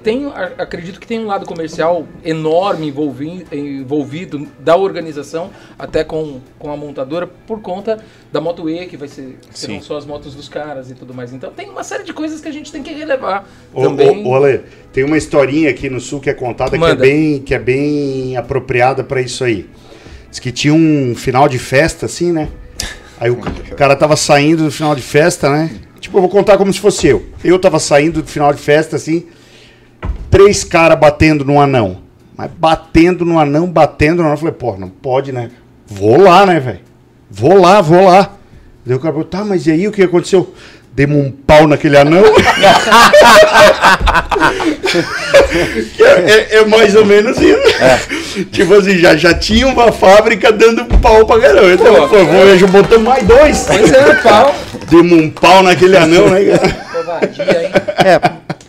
tem, 0.03 0.27
acredito 0.59 1.01
que 1.01 1.07
tem 1.07 1.21
um 1.21 1.27
lado 1.27 1.47
comercial 1.47 2.07
enorme 2.25 2.89
envolvi- 2.89 3.47
envolvido 3.53 4.47
da 4.59 4.77
organização, 4.77 5.51
até 5.79 6.03
com, 6.03 6.41
com 6.59 6.73
a 6.73 6.77
montadora, 6.77 7.27
por 7.27 7.61
conta 7.61 7.99
da 8.33 8.41
Moto 8.41 8.69
E, 8.69 8.87
que 8.87 8.97
vai 8.97 9.09
ser 9.09 9.39
serão 9.51 9.81
só 9.81 9.97
as 9.97 10.05
motos 10.05 10.35
dos 10.35 10.49
caras 10.49 10.91
e 10.91 10.95
tudo 10.95 11.15
mais. 11.15 11.33
Então 11.33 11.51
tem 11.53 11.71
uma 11.71 11.85
série 11.85 12.03
de 12.03 12.13
coisas 12.13 12.41
que 12.41 12.49
a 12.49 12.53
gente 12.53 12.73
tem 12.73 12.83
que 12.83 12.93
relevar 12.93 13.49
Ô, 13.73 13.83
também. 13.83 14.27
ô, 14.27 14.31
ô, 14.31 14.35
Ale, 14.35 14.63
tem 14.93 15.05
uma 15.05 15.17
historinha 15.17 15.71
aqui 15.71 15.89
no 15.89 16.01
sul 16.01 16.21
que 16.21 16.29
é 16.31 16.35
contada 16.35 16.77
que 16.77 16.85
é, 16.85 16.95
bem, 16.95 17.39
que 17.41 17.55
é 17.55 17.59
bem 17.59 18.37
apropriada 18.37 19.05
pra 19.05 19.21
isso 19.21 19.45
aí. 19.45 19.69
Diz 20.29 20.39
que 20.39 20.51
tinha 20.51 20.75
um 20.75 21.15
final 21.15 21.49
de 21.49 21.59
festa, 21.59 22.07
assim, 22.07 22.33
né? 22.33 22.49
Aí 23.21 23.31
o, 23.31 23.35
o 23.35 23.75
cara 23.77 23.95
tava 23.95 24.17
saindo 24.17 24.65
do 24.65 24.71
final 24.71 24.95
de 24.97 25.03
festa, 25.03 25.49
né? 25.49 25.71
Tipo, 26.03 26.19
eu 26.19 26.23
vou 26.23 26.29
contar 26.29 26.59
como 26.59 26.71
se 26.73 26.81
fosse 26.81 27.07
eu. 27.07 27.25
Eu 27.45 27.61
tava 27.61 27.79
saindo 27.79 28.23
do 28.23 28.29
final 28.29 28.53
de 28.53 28.61
festa, 28.61 28.97
assim, 28.97 29.25
três 30.29 30.65
caras 30.65 30.99
batendo 30.99 31.45
no 31.45 31.61
anão. 31.61 31.99
Mas 32.37 32.51
batendo 32.51 33.25
no 33.25 33.39
anão, 33.39 33.71
batendo 33.71 34.17
no 34.17 34.23
anão. 34.23 34.33
Eu 34.33 34.39
falei, 34.39 34.55
pô, 34.55 34.77
não 34.77 34.89
pode, 34.89 35.31
né? 35.31 35.53
Vou 35.87 36.21
lá, 36.21 36.45
né, 36.45 36.59
velho? 36.59 36.81
Vou 37.31 37.55
lá, 37.55 37.81
vou 37.81 38.05
lá. 38.05 38.33
Daí 38.85 38.97
o 38.97 38.99
cara 38.99 39.13
falou, 39.13 39.29
tá, 39.29 39.45
mas 39.45 39.65
e 39.69 39.71
aí 39.71 39.87
o 39.87 39.93
que 39.93 40.03
aconteceu? 40.03 40.53
Demos 40.93 41.25
um 41.25 41.31
pau 41.31 41.69
naquele 41.69 41.97
anão. 41.97 42.25
É, 44.99 46.31
é- 46.31 46.57
é 46.59 46.65
mais 46.65 46.95
ou 46.95 47.05
menos 47.05 47.37
isso. 47.39 48.49
Tipo 48.51 48.75
assim, 48.75 48.99
já, 48.99 49.17
já 49.17 49.35
tinha 49.35 49.67
uma 49.67 49.93
fábrica 49.93 50.51
dando 50.53 50.85
pau 50.99 51.25
pra 51.27 51.41
caramba. 51.41 51.73
Então, 51.75 51.95
Pô, 51.95 52.09
pô, 52.09 52.25
vou, 52.25 52.57
já 52.57 52.67
botamos 52.67 53.09
mais 53.09 53.27
dois. 53.27 53.65
Pois 53.67 53.93
é, 53.93 54.15
pau. 54.23 54.55
Demos 54.89 55.13
um 55.19 55.31
pau 55.31 55.63
naquele 55.63 55.97
anão, 55.97 56.29
né, 56.29 56.45
cara? 56.45 56.73
Covardia, 56.93 57.63
hein? 57.65 57.71
É, 58.05 58.19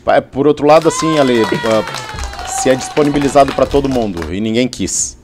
pa- 0.04 0.22
por 0.22 0.48
outro 0.48 0.66
lado, 0.68 0.88
assim, 0.88 1.18
Ale, 1.20 1.44
ah, 1.66 2.48
se 2.48 2.70
é 2.70 2.76
disponibilizado 2.76 3.54
pra 3.54 3.66
todo 3.66 3.88
mundo 3.90 4.34
e 4.34 4.40
ninguém 4.40 4.68
quis. 4.68 5.18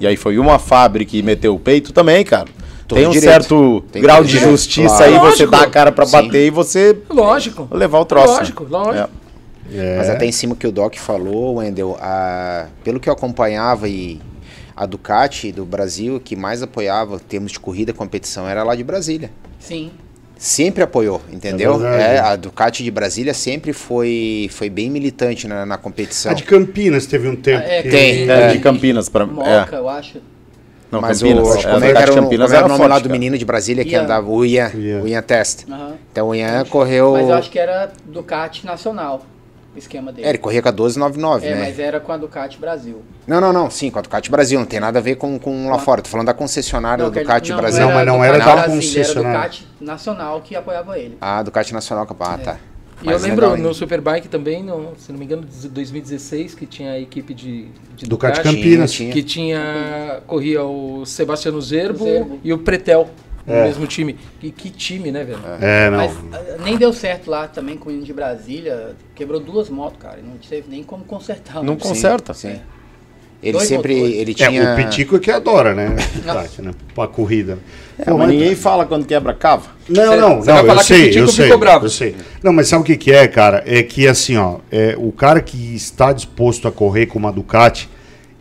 E 0.00 0.06
aí 0.06 0.16
foi 0.16 0.38
uma 0.38 0.58
fábrica 0.58 1.10
que 1.10 1.22
meteu 1.22 1.54
o 1.54 1.58
peito 1.58 1.92
também, 1.92 2.24
cara. 2.24 2.46
Todo 2.88 2.98
Tem 2.98 3.06
um 3.06 3.10
direito. 3.10 3.30
certo 3.32 3.84
Tem 3.92 4.02
grau 4.02 4.24
de 4.24 4.30
direito. 4.32 4.50
justiça 4.50 4.96
Claro. 4.96 5.04
aí, 5.12 5.18
você 5.18 5.24
Lógico. 5.44 5.50
dá 5.52 5.60
a 5.62 5.66
cara 5.68 5.92
pra 5.92 6.06
Sim. 6.06 6.12
bater 6.12 6.46
e 6.46 6.50
você 6.50 6.96
Lógico. 7.08 7.68
levar 7.70 8.00
o 8.00 8.04
troço. 8.04 8.34
Lógico, 8.34 8.66
lógico. 8.68 8.96
É. 8.96 9.06
Mas 9.96 10.08
até 10.10 10.26
em 10.26 10.32
cima 10.32 10.54
que 10.56 10.66
o 10.66 10.72
Doc 10.72 10.96
falou, 10.96 11.56
Wendel, 11.56 11.96
a- 12.00 12.66
pelo 12.84 12.98
que 13.00 13.08
eu 13.08 13.12
acompanhava 13.12 13.88
e 13.88 14.20
a 14.76 14.86
Ducati 14.86 15.52
do 15.52 15.64
Brasil 15.64 16.20
que 16.24 16.34
mais 16.34 16.62
apoiava 16.62 17.18
termos 17.20 17.52
de 17.52 17.60
corrida 17.60 17.92
competição 17.92 18.48
era 18.48 18.62
lá 18.62 18.74
de 18.74 18.82
Brasília. 18.84 19.30
Sim. 19.58 19.90
Sempre 20.36 20.82
apoiou, 20.82 21.20
entendeu? 21.30 21.86
É. 21.86 22.16
É, 22.16 22.18
a 22.18 22.34
Ducati 22.34 22.82
de 22.82 22.90
Brasília 22.90 23.34
sempre 23.34 23.74
foi, 23.74 24.48
foi 24.50 24.70
bem 24.70 24.88
militante 24.88 25.46
na, 25.46 25.66
na 25.66 25.76
competição. 25.76 26.32
A 26.32 26.34
de 26.34 26.44
Campinas 26.44 27.04
teve 27.04 27.28
um 27.28 27.36
tempo. 27.36 27.62
Ah, 27.62 27.68
é, 27.70 27.82
que- 27.82 27.90
tem. 27.90 28.28
É, 28.30 28.32
É. 28.44 28.48
de 28.52 28.58
Campinas 28.58 29.08
pra 29.10 29.26
Moca, 29.26 29.76
é. 29.76 29.78
eu 29.78 29.86
acho. 29.88 30.18
Não, 30.90 31.00
Mas 31.02 31.20
Campinas. 31.20 31.46
o, 31.46 31.58
é, 31.58 31.62
como 31.62 31.74
a 31.74 31.76
é 31.76 31.80
que 31.80 31.86
Ducati 31.88 32.02
era, 32.02 32.12
o- 32.12 32.14
Campinas 32.14 32.46
como 32.46 32.56
era 32.56 32.64
o 32.64 32.66
era 32.66 32.68
nome 32.68 32.82
lá 32.88 32.94
forte, 32.94 33.02
do 33.02 33.08
cara. 33.08 33.18
menino 33.20 33.36
de 33.38 33.44
Brasília 33.44 33.84
que 33.84 33.90
Ian. 33.92 34.02
andava? 34.04 34.30
O 34.30 34.42
Ian, 34.44 34.70
Ian. 34.74 35.02
o 35.02 35.08
Ian 35.08 35.22
Test. 35.22 35.66
Aham. 35.70 35.92
Então 36.10 36.28
o 36.30 36.34
Ian 36.34 36.64
correu... 36.64 37.12
Mas 37.12 37.28
eu 37.28 37.34
acho 37.34 37.50
que 37.50 37.58
era 37.58 37.92
Ducati 38.06 38.64
Nacional, 38.64 39.22
o 39.74 39.78
esquema 39.78 40.12
dele. 40.12 40.26
É, 40.26 40.30
ele 40.30 40.38
corria 40.38 40.60
com 40.62 40.68
a 40.68 40.72
1299, 40.72 41.46
É, 41.46 41.54
né? 41.54 41.60
mas 41.66 41.78
era 41.78 42.00
com 42.00 42.12
a 42.12 42.16
Ducati 42.16 42.58
Brasil. 42.58 43.02
Não, 43.26 43.40
não, 43.40 43.52
não, 43.52 43.70
sim, 43.70 43.90
com 43.90 43.98
a 43.98 44.02
Ducati 44.02 44.30
Brasil, 44.30 44.58
não 44.58 44.66
tem 44.66 44.80
nada 44.80 44.98
a 44.98 45.02
ver 45.02 45.16
com, 45.16 45.38
com 45.38 45.70
lá 45.70 45.78
fora. 45.78 46.02
Tô 46.02 46.08
falando 46.10 46.26
da 46.26 46.34
concessionária 46.34 47.04
da 47.04 47.10
que 47.10 47.18
ele- 47.18 47.24
Ducati 47.24 47.52
Brasil. 47.52 47.86
Não, 47.86 47.94
mas 47.94 48.06
não 48.06 48.24
era 48.24 48.38
Ducati 48.38 48.56
da 48.56 48.74
concessionária. 48.74 49.28
Era 49.30 49.38
Ducati 49.48 49.68
Nacional 49.80 50.40
que 50.40 50.56
apoiava 50.56 50.98
ele. 50.98 51.16
Ah, 51.20 51.42
Ducati 51.42 51.72
Nacional, 51.72 52.06
ah, 52.20 52.38
tá. 52.38 52.58
E 53.02 53.08
eu 53.08 53.18
lembro 53.18 53.50
legal, 53.52 53.56
no 53.68 53.72
Superbike 53.72 54.28
também, 54.28 54.62
no, 54.62 54.92
se 54.98 55.10
não 55.10 55.18
me 55.18 55.24
engano, 55.24 55.42
de 55.46 55.68
2016, 55.68 56.54
que 56.54 56.66
tinha 56.66 56.92
a 56.92 57.00
equipe 57.00 57.32
de, 57.32 57.68
de 57.96 58.06
Ducati 58.06 58.40
Ducati, 58.40 58.42
Campinas. 58.42 58.94
Que 58.94 59.22
tinha 59.22 60.20
corria 60.26 60.62
o 60.64 61.06
Sebastiano 61.06 61.60
Zerbo, 61.62 62.04
Zerbo. 62.04 62.40
e 62.44 62.52
o 62.52 62.58
Pretel 62.58 63.08
no 63.46 63.54
É. 63.54 63.64
mesmo 63.64 63.86
time. 63.86 64.16
E 64.42 64.50
que 64.50 64.70
time, 64.70 65.10
né, 65.10 65.24
velho? 65.24 65.38
É, 65.60 65.90
não. 65.90 65.96
Mas 65.98 66.16
ah, 66.32 66.56
nem 66.64 66.76
deu 66.76 66.92
certo 66.92 67.30
lá 67.30 67.48
também 67.48 67.76
com 67.76 67.88
o 67.88 67.92
hino 67.92 68.02
de 68.02 68.12
Brasília. 68.12 68.94
Quebrou 69.14 69.40
duas 69.40 69.68
motos, 69.68 69.98
cara. 70.00 70.18
Não 70.22 70.36
teve 70.36 70.64
nem 70.68 70.82
como 70.82 71.04
consertar. 71.04 71.62
Não 71.62 71.76
conserta. 71.76 72.32
Sim. 72.34 72.60
Ele 73.42 73.52
Dois 73.52 73.68
sempre, 73.68 73.94
motores. 73.94 74.16
ele 74.16 74.30
É, 74.32 74.34
tinha... 74.34 74.72
o 74.74 74.76
Pitico 74.76 75.16
é 75.16 75.18
que 75.18 75.30
adora, 75.30 75.74
né? 75.74 75.96
Ducati, 76.14 76.60
né? 76.60 76.72
Pra 76.94 77.06
corrida. 77.08 77.58
É, 77.98 78.04
Pô, 78.04 78.18
mas 78.18 78.28
mas- 78.28 78.36
ninguém 78.36 78.54
fala 78.54 78.84
quando 78.84 79.06
quebra 79.06 79.32
cava. 79.32 79.70
Não, 79.88 79.94
Você- 80.04 80.16
não, 80.16 80.28
você 80.42 80.50
não, 80.50 80.54
vai 80.56 80.60
eu 80.62 80.66
falar 80.66 80.78
que 80.80 80.84
o 80.84 80.86
sei, 80.86 81.02
Pitico 81.06 81.24
eu 81.24 81.28
sei, 81.28 81.44
ficou 81.46 81.58
bravo. 81.58 81.86
eu 81.86 81.90
sei. 81.90 82.14
Não, 82.42 82.52
mas 82.52 82.68
sabe 82.68 82.82
o 82.82 82.84
que 82.84 82.98
que 82.98 83.10
é, 83.10 83.26
cara? 83.26 83.62
É 83.66 83.82
que 83.82 84.06
assim, 84.06 84.36
ó, 84.36 84.58
é, 84.70 84.94
o 84.98 85.10
cara 85.10 85.40
que 85.40 85.56
está 85.74 86.12
disposto 86.12 86.68
a 86.68 86.72
correr 86.72 87.06
com 87.06 87.18
uma 87.18 87.32
Ducati, 87.32 87.88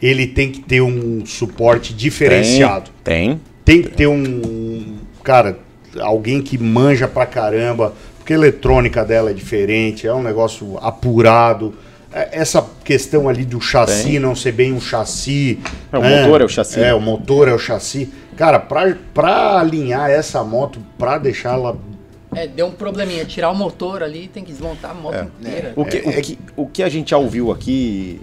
ele 0.01 0.27
tem 0.27 0.51
que 0.51 0.59
ter 0.59 0.81
um 0.81 1.25
suporte 1.25 1.93
diferenciado. 1.93 2.91
Tem. 3.01 3.29
Tem 3.29 3.41
que 3.81 3.89
ter 3.89 4.07
um, 4.07 4.97
cara, 5.23 5.59
alguém 5.99 6.41
que 6.41 6.57
manja 6.57 7.07
pra 7.07 7.25
caramba, 7.25 7.93
porque 8.17 8.33
a 8.33 8.35
eletrônica 8.35 9.03
dela 9.05 9.31
é 9.31 9.33
diferente, 9.33 10.07
é 10.07 10.13
um 10.13 10.23
negócio 10.23 10.77
apurado. 10.79 11.73
É, 12.11 12.39
Essa 12.39 12.65
questão 12.83 13.29
ali 13.29 13.45
do 13.45 13.61
chassi 13.61 14.03
Tem. 14.03 14.19
não 14.19 14.35
ser 14.35 14.51
bem 14.51 14.73
um 14.73 14.81
chassi. 14.81 15.59
É, 15.91 15.97
o 15.97 16.01
né? 16.01 16.21
motor 16.21 16.41
é 16.41 16.45
o 16.45 16.49
chassi. 16.49 16.79
É, 16.79 16.93
o 16.93 16.99
motor 16.99 17.47
é 17.47 17.53
o 17.53 17.59
chassi. 17.59 18.11
Cara, 18.35 18.59
pra, 18.59 18.95
pra 19.13 19.59
alinhar 19.59 20.09
essa 20.09 20.43
moto, 20.43 20.79
pra 20.97 21.17
deixar 21.17 21.53
ela 21.53 21.77
É, 22.33 22.47
deu 22.47 22.67
um 22.67 22.71
probleminha. 22.71 23.25
Tirar 23.25 23.51
o 23.51 23.55
motor 23.55 24.01
ali, 24.01 24.27
tem 24.27 24.43
que 24.43 24.51
desmontar 24.51 24.91
a 24.91 24.93
moto 24.93 25.31
inteira. 25.39 25.73
O 25.75 25.85
que, 25.85 25.97
o, 25.97 26.21
que, 26.21 26.39
o 26.55 26.67
que 26.67 26.83
a 26.83 26.89
gente 26.89 27.11
já 27.11 27.17
ouviu 27.17 27.51
aqui, 27.51 28.21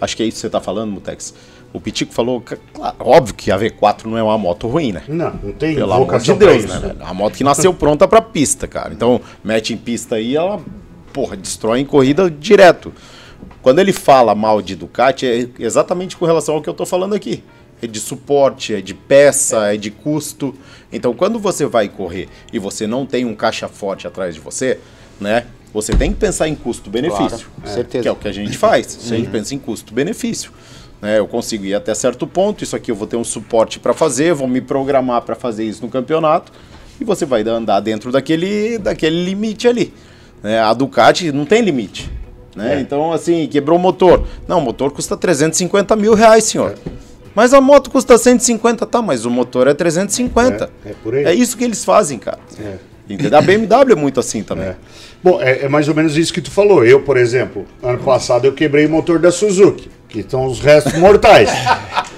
acho 0.00 0.16
que 0.16 0.22
é 0.22 0.26
isso 0.26 0.36
que 0.36 0.40
você 0.42 0.50
tá 0.50 0.60
falando, 0.60 0.92
Mutex. 0.92 1.34
O 1.72 1.80
Pitico 1.80 2.12
falou, 2.12 2.42
claro, 2.74 2.96
óbvio 2.98 3.34
que 3.34 3.50
a 3.50 3.56
V4 3.58 4.04
não 4.06 4.18
é 4.18 4.22
uma 4.22 4.36
moto 4.36 4.66
ruim, 4.66 4.92
né? 4.92 5.02
Não, 5.06 5.32
não 5.40 5.52
tem 5.52 5.76
Pelo 5.76 5.92
amor 5.92 6.18
de 6.18 6.34
Deus, 6.34 6.64
isso. 6.64 6.68
né? 6.68 6.80
velho? 6.80 6.96
A 7.00 7.14
moto 7.14 7.36
que 7.36 7.44
nasceu 7.44 7.72
pronta 7.72 8.08
pra 8.08 8.20
pista, 8.20 8.66
cara. 8.66 8.92
Então, 8.92 9.20
mete 9.44 9.72
em 9.72 9.76
pista 9.76 10.16
aí, 10.16 10.34
ela, 10.34 10.60
porra, 11.12 11.36
destrói 11.36 11.78
em 11.78 11.84
corrida 11.84 12.28
direto. 12.28 12.92
Quando 13.62 13.78
ele 13.78 13.92
fala 13.92 14.34
mal 14.34 14.60
de 14.60 14.74
Ducati, 14.74 15.26
é 15.26 15.48
exatamente 15.60 16.16
com 16.16 16.24
relação 16.24 16.56
ao 16.56 16.62
que 16.62 16.68
eu 16.68 16.74
tô 16.74 16.84
falando 16.84 17.14
aqui. 17.14 17.44
É 17.80 17.86
de 17.86 18.00
suporte, 18.00 18.74
é 18.74 18.80
de 18.80 18.92
peça, 18.92 19.72
é 19.72 19.76
de 19.76 19.90
custo. 19.90 20.54
Então, 20.92 21.14
quando 21.14 21.38
você 21.38 21.66
vai 21.66 21.88
correr 21.88 22.28
e 22.52 22.58
você 22.58 22.86
não 22.86 23.06
tem 23.06 23.24
um 23.24 23.34
caixa 23.34 23.68
forte 23.68 24.06
atrás 24.06 24.34
de 24.34 24.40
você, 24.40 24.78
né? 25.20 25.46
Você 25.72 25.92
tem 25.92 26.12
que 26.12 26.18
pensar 26.18 26.48
em 26.48 26.54
custo-benefício. 26.56 27.28
Claro, 27.28 27.50
com 27.62 27.66
certeza. 27.68 28.02
Que 28.02 28.08
é 28.08 28.12
o 28.12 28.16
que 28.16 28.26
a 28.26 28.32
gente 28.32 28.58
faz. 28.58 28.98
A 29.04 29.16
gente 29.16 29.30
pensa 29.30 29.54
em 29.54 29.58
custo-benefício. 29.58 30.50
Né, 31.00 31.18
eu 31.18 31.26
consigo 31.26 31.64
ir 31.64 31.74
até 31.74 31.94
certo 31.94 32.26
ponto, 32.26 32.62
isso 32.62 32.76
aqui 32.76 32.90
eu 32.90 32.94
vou 32.94 33.06
ter 33.06 33.16
um 33.16 33.24
suporte 33.24 33.78
para 33.78 33.94
fazer, 33.94 34.34
vou 34.34 34.46
me 34.46 34.60
programar 34.60 35.22
para 35.22 35.34
fazer 35.34 35.64
isso 35.64 35.82
no 35.82 35.90
campeonato 35.90 36.52
e 37.00 37.04
você 37.04 37.24
vai 37.24 37.42
andar 37.42 37.80
dentro 37.80 38.12
daquele, 38.12 38.76
daquele 38.78 39.24
limite 39.24 39.66
ali. 39.66 39.94
né? 40.42 40.60
a 40.60 40.72
Ducati 40.74 41.32
não 41.32 41.46
tem 41.46 41.62
limite. 41.62 42.10
Né? 42.54 42.76
É. 42.76 42.80
Então, 42.80 43.12
assim, 43.12 43.46
quebrou 43.46 43.78
o 43.78 43.80
motor. 43.80 44.26
Não, 44.46 44.58
o 44.58 44.60
motor 44.60 44.90
custa 44.90 45.16
350 45.16 45.96
mil 45.96 46.14
reais, 46.14 46.44
senhor. 46.44 46.74
Mas 47.34 47.54
a 47.54 47.60
moto 47.60 47.90
custa 47.90 48.18
150, 48.18 48.84
tá? 48.86 49.00
Mas 49.00 49.24
o 49.24 49.30
motor 49.30 49.68
é 49.68 49.74
350. 49.74 50.70
É, 50.84 50.90
é 50.90 50.94
por 51.02 51.14
aí. 51.14 51.24
É 51.24 51.32
isso 51.32 51.56
que 51.56 51.64
eles 51.64 51.84
fazem, 51.84 52.18
cara. 52.18 52.38
É. 52.60 52.74
Entendeu? 53.08 53.38
A 53.38 53.42
BMW 53.42 53.92
é 53.92 53.94
muito 53.94 54.20
assim 54.20 54.42
também. 54.42 54.66
É. 54.66 54.76
Bom, 55.22 55.40
é, 55.40 55.64
é 55.64 55.68
mais 55.68 55.88
ou 55.88 55.94
menos 55.94 56.16
isso 56.16 56.32
que 56.32 56.40
tu 56.40 56.50
falou. 56.50 56.84
Eu, 56.84 57.02
por 57.02 57.16
exemplo, 57.16 57.66
ano 57.82 57.98
passado 57.98 58.44
eu 58.44 58.52
quebrei 58.52 58.86
o 58.86 58.90
motor 58.90 59.18
da 59.18 59.32
Suzuki, 59.32 59.90
que 60.10 60.20
estão 60.20 60.46
os 60.46 60.60
restos 60.60 60.94
mortais. 60.94 61.50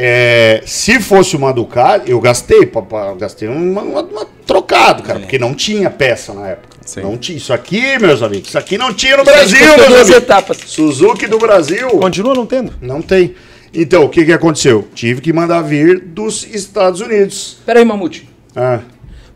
É, 0.00 0.62
se 0.64 1.00
fosse 1.00 1.34
uma 1.36 1.52
Ducati, 1.52 2.08
eu 2.08 2.20
gastei, 2.20 2.64
pa- 2.64 3.14
gastei 3.18 3.48
uma, 3.48 3.82
uma- 3.82 4.02
uma 4.02 4.26
trocado, 4.46 5.02
cara, 5.02 5.18
porque 5.18 5.40
não 5.40 5.52
tinha 5.54 5.90
peça 5.90 6.32
na 6.32 6.46
época. 6.50 6.76
Sim. 6.86 7.00
Não 7.00 7.16
tinha. 7.18 7.36
Isso 7.36 7.52
aqui, 7.52 7.98
meus 7.98 8.22
amigos, 8.22 8.48
isso 8.48 8.58
aqui 8.58 8.78
não 8.78 8.94
tinha 8.94 9.16
no 9.16 9.24
Isso 9.24 9.32
Brasil, 9.32 9.58
meus 9.58 9.74
duas 9.88 9.90
amigos. 10.02 10.10
etapas. 10.16 10.56
Suzuki 10.66 11.26
do 11.26 11.38
Brasil. 11.38 11.88
Continua 11.88 12.32
não 12.32 12.46
tendo. 12.46 12.74
Não 12.80 13.02
tem. 13.02 13.34
Então, 13.74 14.04
o 14.04 14.08
que, 14.08 14.24
que 14.24 14.32
aconteceu? 14.32 14.86
Tive 14.94 15.20
que 15.20 15.32
mandar 15.32 15.62
vir 15.62 15.98
dos 15.98 16.46
Estados 16.46 17.00
Unidos. 17.00 17.58
Pera 17.66 17.80
aí, 17.80 17.84
Mamute. 17.84 18.28
Ah. 18.54 18.78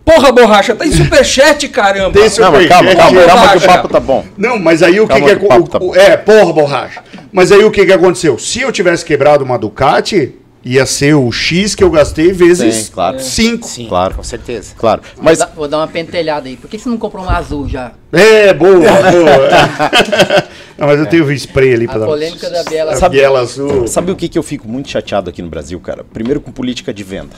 Porra, 0.04 0.32
borracha, 0.32 0.74
tá 0.74 0.84
em 0.86 0.90
superchat, 0.92 1.68
caramba. 1.68 2.12
Tem 2.18 2.22
Não, 2.40 2.50
mas 2.52 2.66
calma, 2.68 2.90
Superchat, 2.90 2.96
calma, 2.96 3.20
é 3.20 3.26
calma 3.26 3.48
que 3.52 3.56
o 3.58 3.60
papo 3.66 3.88
tá 3.88 4.00
bom. 4.00 4.24
Não, 4.36 4.58
mas 4.58 4.82
aí 4.82 4.98
o 5.00 5.06
que, 5.06 5.12
Calma 5.14 5.28
que, 5.28 5.36
que 5.36 5.44
o 5.44 5.68
tá 5.68 5.78
o-. 5.80 5.94
É, 5.94 6.16
porra, 6.16 6.52
borracha. 6.52 7.02
Mas 7.32 7.52
aí 7.52 7.64
o 7.64 7.70
que, 7.70 7.86
que 7.86 7.92
aconteceu? 7.92 8.38
Se 8.38 8.60
eu 8.60 8.72
tivesse 8.72 9.04
quebrado 9.04 9.44
uma 9.44 9.56
Ducati, 9.56 10.34
ia 10.64 10.84
ser 10.86 11.14
o 11.14 11.30
X 11.32 11.74
que 11.76 11.82
eu 11.84 11.90
gastei 11.90 12.32
vezes 12.32 12.74
Sim, 12.86 12.90
claro. 12.92 13.20
5. 13.20 13.66
Sim, 13.66 13.86
Claro. 13.88 14.14
com 14.14 14.22
certeza. 14.24 14.74
Claro. 14.76 15.02
Vou 15.14 15.24
Mas 15.24 15.38
dar- 15.38 15.52
Vou 15.54 15.68
dar 15.68 15.78
uma 15.78 15.88
pentelhada 15.88 16.48
aí. 16.48 16.56
Por 16.56 16.68
que 16.68 16.78
você 16.78 16.88
não 16.88 16.98
comprou 16.98 17.22
uma 17.24 17.36
azul 17.36 17.68
já? 17.68 17.92
É, 18.12 18.52
boa, 18.52 18.72
boa. 18.80 20.48
Não, 20.76 20.86
mas 20.88 20.98
eu 20.98 21.06
tenho 21.06 21.24
o 21.24 21.32
spray 21.32 21.74
ali 21.74 21.84
A 21.86 21.88
pra 21.88 21.98
dar. 22.00 22.06
polêmica 22.06 22.50
da 22.50 22.62
Biela. 22.64 22.98
A 23.00 23.08
biela 23.08 23.40
azul. 23.40 23.86
Sabe 23.86 24.10
o 24.10 24.16
que, 24.16 24.28
que 24.28 24.38
eu 24.38 24.42
fico 24.42 24.68
muito 24.68 24.90
chateado 24.90 25.30
aqui 25.30 25.40
no 25.40 25.48
Brasil, 25.48 25.78
cara? 25.80 26.04
Primeiro 26.12 26.40
com 26.40 26.50
política 26.50 26.92
de 26.92 27.04
venda. 27.04 27.36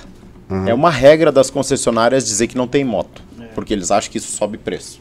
É 0.67 0.75
uma 0.75 0.91
regra 0.91 1.33
das 1.33 1.49
concessionárias 1.51 2.25
dizer 2.27 2.47
que 2.49 2.57
não 2.57 2.67
tem 2.67 2.85
moto. 2.85 3.23
Porque 3.55 3.73
eles 3.73 3.91
acham 3.91 4.11
que 4.11 4.19
isso 4.19 4.31
sobe 4.33 4.59
preço. 4.59 5.01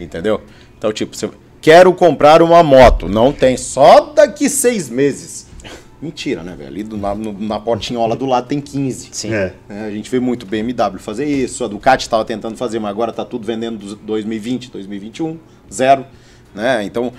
Entendeu? 0.00 0.40
Então, 0.76 0.92
tipo, 0.92 1.16
você- 1.16 1.30
quero 1.60 1.92
comprar 1.94 2.42
uma 2.42 2.62
moto. 2.62 3.08
Não 3.08 3.32
tem, 3.32 3.56
só 3.56 4.00
daqui 4.12 4.48
seis 4.48 4.88
meses. 4.88 5.46
Mentira, 6.02 6.42
né, 6.42 6.54
velho? 6.56 6.68
Ali 6.68 6.82
do- 6.82 6.96
na, 6.98 7.14
no- 7.14 7.32
na 7.38 7.58
portinhola 7.60 8.14
do 8.16 8.26
lado 8.26 8.46
tem 8.48 8.60
15. 8.60 9.08
Sim. 9.12 9.32
É. 9.32 9.54
É, 9.68 9.80
a 9.86 9.90
gente 9.90 10.10
vê 10.10 10.20
muito 10.20 10.44
BMW 10.44 10.98
fazer 10.98 11.24
isso, 11.24 11.64
a 11.64 11.68
Ducati 11.68 12.02
estava 12.04 12.24
tentando 12.24 12.56
fazer, 12.56 12.78
mas 12.78 12.90
agora 12.90 13.10
está 13.10 13.24
tudo 13.24 13.46
vendendo 13.46 13.78
dos 13.78 13.94
2020, 13.94 14.70
2021, 14.70 15.38
zero. 15.72 16.04
Né? 16.54 16.84
Então, 16.84 17.12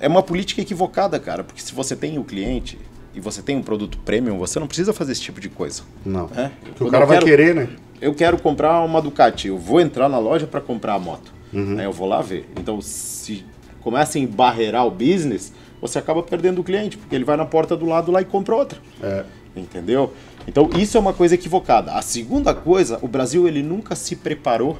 é 0.00 0.06
uma 0.08 0.22
política 0.22 0.60
equivocada, 0.60 1.18
cara, 1.18 1.42
porque 1.42 1.62
se 1.62 1.72
você 1.74 1.96
tem 1.96 2.18
o 2.18 2.24
cliente 2.24 2.78
e 3.18 3.20
você 3.20 3.42
tem 3.42 3.56
um 3.56 3.62
produto 3.62 3.98
premium, 3.98 4.38
você 4.38 4.58
não 4.60 4.66
precisa 4.66 4.92
fazer 4.92 5.12
esse 5.12 5.20
tipo 5.20 5.40
de 5.40 5.48
coisa. 5.48 5.82
Não. 6.06 6.30
É? 6.36 6.50
Porque 6.64 6.84
o 6.84 6.90
cara 6.90 7.04
vai 7.04 7.18
quero- 7.18 7.26
querer, 7.26 7.54
né? 7.54 7.68
Eu 8.00 8.14
quero 8.14 8.40
comprar 8.40 8.80
uma 8.84 9.02
Ducati, 9.02 9.48
eu 9.48 9.58
vou 9.58 9.80
entrar 9.80 10.08
na 10.08 10.18
loja 10.18 10.46
para 10.46 10.60
comprar 10.60 10.94
a 10.94 10.98
moto. 10.98 11.34
Uhum. 11.52 11.74
Né? 11.74 11.84
Eu 11.84 11.92
vou 11.92 12.06
lá 12.06 12.22
ver. 12.22 12.48
Então, 12.56 12.80
se 12.80 13.44
começa 13.80 14.18
a 14.18 14.20
embarrear 14.20 14.86
o 14.86 14.90
business, 14.90 15.52
você 15.80 15.98
acaba 15.98 16.22
perdendo 16.22 16.60
o 16.60 16.64
cliente, 16.64 16.96
porque 16.96 17.14
ele 17.14 17.24
vai 17.24 17.36
na 17.36 17.44
porta 17.44 17.76
do 17.76 17.86
lado 17.86 18.12
lá 18.12 18.20
e 18.20 18.24
compra 18.24 18.54
outra. 18.54 18.78
É. 19.02 19.24
Entendeu? 19.56 20.12
Então 20.46 20.70
isso 20.78 20.96
é 20.96 21.00
uma 21.00 21.12
coisa 21.12 21.34
equivocada. 21.34 21.92
A 21.92 22.02
segunda 22.02 22.54
coisa, 22.54 22.98
o 23.02 23.08
Brasil 23.08 23.48
ele 23.48 23.62
nunca 23.62 23.96
se 23.96 24.14
preparou 24.14 24.78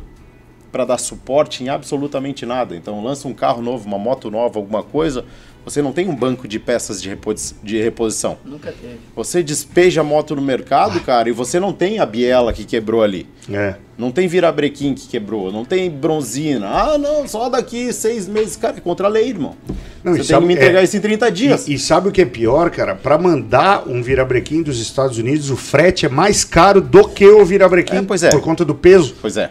para 0.70 0.84
dar 0.84 0.98
suporte 0.98 1.64
em 1.64 1.68
absolutamente 1.68 2.46
nada. 2.46 2.76
Então 2.76 3.02
lança 3.02 3.26
um 3.26 3.34
carro 3.34 3.60
novo, 3.62 3.86
uma 3.88 3.98
moto 3.98 4.30
nova, 4.30 4.58
alguma 4.58 4.82
coisa, 4.82 5.24
você 5.68 5.82
não 5.82 5.92
tem 5.92 6.08
um 6.08 6.14
banco 6.14 6.46
de 6.48 6.58
peças 6.58 7.00
de, 7.02 7.08
reposi- 7.08 7.54
de 7.62 7.80
reposição. 7.82 8.38
Nunca 8.44 8.72
teve. 8.72 8.98
Você 9.14 9.42
despeja 9.42 10.00
a 10.00 10.04
moto 10.04 10.34
no 10.36 10.42
mercado, 10.42 11.00
cara, 11.00 11.28
e 11.28 11.32
você 11.32 11.58
não 11.60 11.72
tem 11.72 11.98
a 11.98 12.06
biela 12.06 12.52
que 12.52 12.64
quebrou 12.64 13.02
ali. 13.02 13.26
É. 13.50 13.74
Não 13.96 14.10
tem 14.12 14.28
virabrequim 14.28 14.94
que 14.94 15.08
quebrou, 15.08 15.50
não 15.52 15.64
tem 15.64 15.90
bronzina. 15.90 16.68
Ah, 16.68 16.98
não, 16.98 17.26
só 17.26 17.48
daqui 17.48 17.92
seis 17.92 18.28
meses. 18.28 18.56
Cara, 18.56 18.76
é 18.76 18.80
contra 18.80 19.06
a 19.06 19.10
lei, 19.10 19.28
irmão. 19.28 19.54
Não, 20.04 20.12
você 20.12 20.18
tem 20.18 20.26
sabe- 20.28 20.40
que 20.42 20.46
me 20.48 20.54
entregar 20.54 20.80
é, 20.80 20.84
isso 20.84 20.96
em 20.96 21.00
30 21.00 21.30
dias. 21.32 21.66
E, 21.66 21.74
e 21.74 21.78
sabe 21.78 22.08
o 22.08 22.12
que 22.12 22.22
é 22.22 22.24
pior, 22.26 22.70
cara? 22.70 22.94
Pra 22.94 23.18
mandar 23.18 23.88
um 23.88 24.02
virabrequim 24.02 24.62
dos 24.62 24.78
Estados 24.80 25.18
Unidos, 25.18 25.50
o 25.50 25.56
frete 25.56 26.06
é 26.06 26.08
mais 26.08 26.44
caro 26.44 26.80
do 26.80 27.08
que 27.08 27.26
o 27.26 27.44
virabrequim. 27.44 27.96
É, 27.96 28.02
pois 28.02 28.22
é. 28.22 28.30
Por 28.30 28.40
conta 28.40 28.64
do 28.64 28.74
peso. 28.74 29.16
Pois 29.20 29.36
é. 29.36 29.50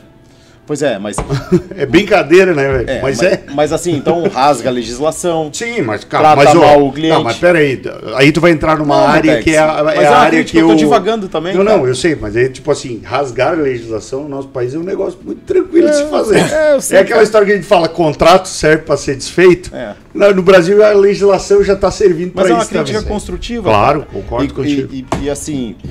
Pois 0.68 0.82
é, 0.82 1.00
mas 1.00 1.16
É 1.78 1.86
brincadeira, 1.86 2.54
né, 2.54 2.68
velho? 2.68 2.90
É, 2.90 3.02
mas, 3.02 3.18
mas, 3.22 3.32
é. 3.32 3.44
mas 3.54 3.74
assim, 3.74 3.94
então 3.96 4.24
rasga 4.28 4.70
a 4.70 4.72
legislação. 4.72 5.50
Sim, 5.54 5.82
mas 5.82 6.04
Trata 6.04 6.36
mas 6.36 6.54
ó, 6.54 6.60
mal 6.60 6.86
o 6.86 6.92
cliente. 6.92 7.14
Não, 7.16 7.24
mas 7.24 7.38
pera 7.38 7.58
aí, 7.58 8.32
tu 8.34 8.42
vai 8.42 8.52
entrar 8.52 8.78
numa 8.78 8.98
Não, 8.98 9.08
área 9.08 9.42
que 9.42 9.56
é 9.56 9.60
a, 9.60 9.82
mas 9.84 9.98
é 9.98 10.04
é 10.04 10.08
a 10.08 10.18
área 10.18 10.44
que 10.44 10.58
eu 10.58 10.68
tô 10.68 10.74
eu 10.74 10.76
divagando 10.76 11.30
também, 11.30 11.56
Não, 11.56 11.64
cara. 11.64 11.78
não, 11.78 11.88
eu 11.88 11.96
sei, 11.96 12.16
mas 12.16 12.36
aí 12.36 12.50
tipo 12.50 12.70
assim, 12.70 13.02
rasgar 13.04 13.54
a 13.54 13.62
legislação 13.62 14.24
no 14.24 14.30
nosso 14.30 14.50
país 14.50 14.76
é 14.76 14.78
um 14.78 14.84
negócio 14.84 15.18
muito 15.24 15.40
tranquilo 15.42 15.88
de 15.90 15.96
se 15.96 16.06
fazer. 16.06 16.40
é, 16.40 16.74
eu 16.76 16.82
sei, 16.82 16.98
é 16.98 17.02
aquela 17.02 17.16
cara. 17.16 17.24
história 17.24 17.48
que 17.48 17.54
a 17.54 17.56
gente 17.56 17.68
fala, 17.68 17.88
contrato 17.88 18.48
serve 18.48 18.84
para 18.84 18.98
ser 18.98 19.16
desfeito. 19.16 19.72
É. 19.74 19.96
No 20.34 20.42
Brasil 20.42 20.84
a 20.84 20.92
legislação 20.92 21.64
já 21.64 21.76
tá 21.76 21.90
servindo 21.90 22.34
Mas 22.36 22.44
para 22.46 22.52
é 22.52 22.54
uma 22.58 22.62
isso 22.64 22.72
crítica 22.72 22.98
também. 23.00 23.14
construtiva. 23.14 23.70
Claro, 23.70 24.06
concordo 24.12 24.46
e, 24.46 24.50
contigo. 24.50 24.94
E, 24.94 25.06
e- 25.22 25.26
e, 25.26 25.30
assim, 25.30 25.76
é, 25.86 25.88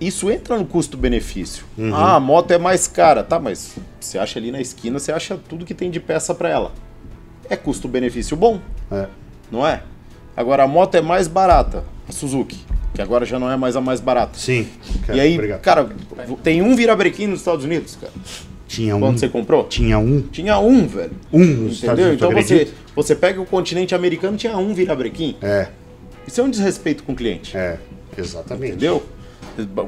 isso 0.00 0.30
entra 0.30 0.56
no 0.58 0.64
custo-benefício. 0.66 1.64
Uhum. 1.76 1.94
Ah, 1.94 2.16
a 2.16 2.20
moto 2.20 2.50
é 2.50 2.58
mais 2.58 2.86
cara. 2.86 3.22
Tá, 3.22 3.38
mas 3.38 3.76
você 4.00 4.18
acha 4.18 4.38
ali 4.38 4.50
na 4.50 4.60
esquina, 4.60 4.98
você 4.98 5.12
acha 5.12 5.38
tudo 5.48 5.64
que 5.64 5.74
tem 5.74 5.90
de 5.90 6.00
peça 6.00 6.34
para 6.34 6.48
ela. 6.48 6.72
É 7.48 7.56
custo-benefício 7.56 8.36
bom, 8.36 8.60
É. 8.90 9.06
não 9.50 9.66
é? 9.66 9.82
Agora, 10.36 10.64
a 10.64 10.66
moto 10.68 10.94
é 10.96 11.00
mais 11.00 11.28
barata, 11.28 11.84
a 12.08 12.12
Suzuki, 12.12 12.58
que 12.94 13.00
agora 13.00 13.24
já 13.24 13.38
não 13.38 13.50
é 13.50 13.56
mais 13.56 13.74
a 13.76 13.80
mais 13.80 14.00
barata. 14.00 14.38
Sim. 14.38 14.66
E 15.14 15.18
aí, 15.20 15.34
obrigado. 15.34 15.60
cara, 15.60 15.88
tem 16.42 16.60
um 16.60 16.74
virabrequim 16.76 17.26
nos 17.28 17.38
Estados 17.40 17.64
Unidos, 17.64 17.96
cara. 17.98 18.12
tinha 18.68 18.94
um. 18.96 19.00
Quando 19.00 19.18
você 19.18 19.28
comprou? 19.28 19.64
Tinha 19.64 19.98
um. 19.98 20.20
Tinha 20.22 20.58
um, 20.58 20.86
velho. 20.86 21.12
Um 21.32 21.44
nos 21.44 21.82
Entendeu? 21.82 22.12
Então 22.12 22.30
você, 22.32 22.68
você 22.94 23.14
pega 23.14 23.40
o 23.40 23.46
continente 23.46 23.94
americano, 23.94 24.36
tinha 24.36 24.56
um 24.58 24.74
virabrequim. 24.74 25.36
É, 25.40 25.68
Isso 26.26 26.40
é 26.40 26.44
um 26.44 26.50
desrespeito 26.50 27.02
com 27.04 27.12
o 27.12 27.16
cliente. 27.16 27.56
é, 27.56 27.78
exatamente. 28.18 28.72
Entendeu? 28.72 29.02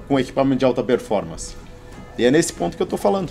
Com 0.06 0.18
equipamento 0.18 0.58
de 0.60 0.64
alta 0.64 0.82
performance. 0.82 1.54
E 2.16 2.24
é 2.24 2.30
nesse 2.30 2.52
ponto 2.52 2.76
que 2.76 2.82
eu 2.82 2.86
tô 2.86 2.96
falando. 2.96 3.30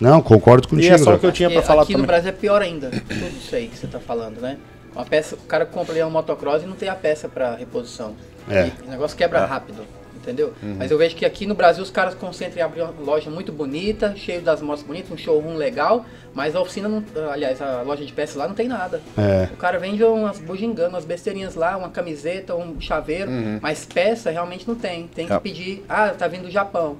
Não, 0.00 0.20
concordo 0.22 0.66
E 0.66 0.70
contigo. 0.70 0.94
é 0.94 0.98
só 0.98 1.14
o 1.14 1.18
que 1.18 1.26
eu 1.26 1.32
tinha 1.32 1.48
Aqui, 1.48 1.56
pra 1.58 1.64
falar 1.66 1.82
aqui 1.82 1.92
também. 1.92 2.02
no 2.02 2.06
Brasil 2.06 2.28
é 2.30 2.32
pior 2.32 2.60
ainda. 2.62 2.90
Tudo 2.90 3.28
isso 3.36 3.54
aí 3.54 3.68
que 3.68 3.76
você 3.78 3.86
tá 3.86 4.00
falando, 4.00 4.40
né? 4.40 4.56
Uma 4.94 5.04
peça, 5.04 5.36
o 5.36 5.46
cara 5.46 5.64
compra 5.64 5.92
ali 5.92 6.02
uma 6.02 6.10
motocross 6.10 6.62
e 6.62 6.66
não 6.66 6.74
tem 6.76 6.88
a 6.88 6.94
peça 6.94 7.28
para 7.28 7.54
reposição. 7.56 8.14
É. 8.48 8.70
E 8.84 8.88
o 8.88 8.90
negócio 8.90 9.16
quebra 9.16 9.44
rápido, 9.46 9.82
entendeu? 10.22 10.54
Mas 10.78 10.90
eu 10.90 10.96
vejo 10.96 11.14
que 11.16 11.24
aqui 11.26 11.44
no 11.46 11.54
Brasil 11.54 11.82
os 11.82 11.90
caras 11.90 12.14
concentram 12.14 12.58
em 12.58 12.62
abrir 12.62 12.82
uma 12.82 12.94
loja 13.04 13.28
muito 13.30 13.52
bonita, 13.52 14.14
cheio 14.16 14.40
das 14.40 14.62
motos 14.62 14.82
bonitas, 14.84 15.10
um 15.10 15.16
showroom 15.16 15.56
legal, 15.56 16.06
mas 16.32 16.54
a 16.56 16.60
oficina 16.60 16.88
não, 16.88 17.04
aliás, 17.30 17.60
a 17.60 17.82
loja 17.82 18.04
de 18.04 18.12
peças 18.12 18.36
lá 18.36 18.46
não 18.48 18.54
tem 18.54 18.68
nada. 18.68 19.00
É. 19.18 19.48
O 19.52 19.56
cara 19.56 19.78
vende 19.78 20.02
umas 20.04 20.38
bugigangas, 20.38 20.88
umas 20.88 21.04
besteirinhas 21.04 21.54
lá, 21.54 21.76
uma 21.76 21.90
camiseta, 21.90 22.54
um 22.54 22.80
chaveiro, 22.80 23.30
mas 23.60 23.84
peça 23.84 24.30
realmente 24.30 24.66
não 24.66 24.74
tem. 24.74 25.06
Tem 25.08 25.26
que 25.26 25.32
É. 25.32 25.38
pedir, 25.38 25.84
ah, 25.88 26.10
tá 26.10 26.26
vindo 26.28 26.44
do 26.44 26.50
Japão. 26.50 26.96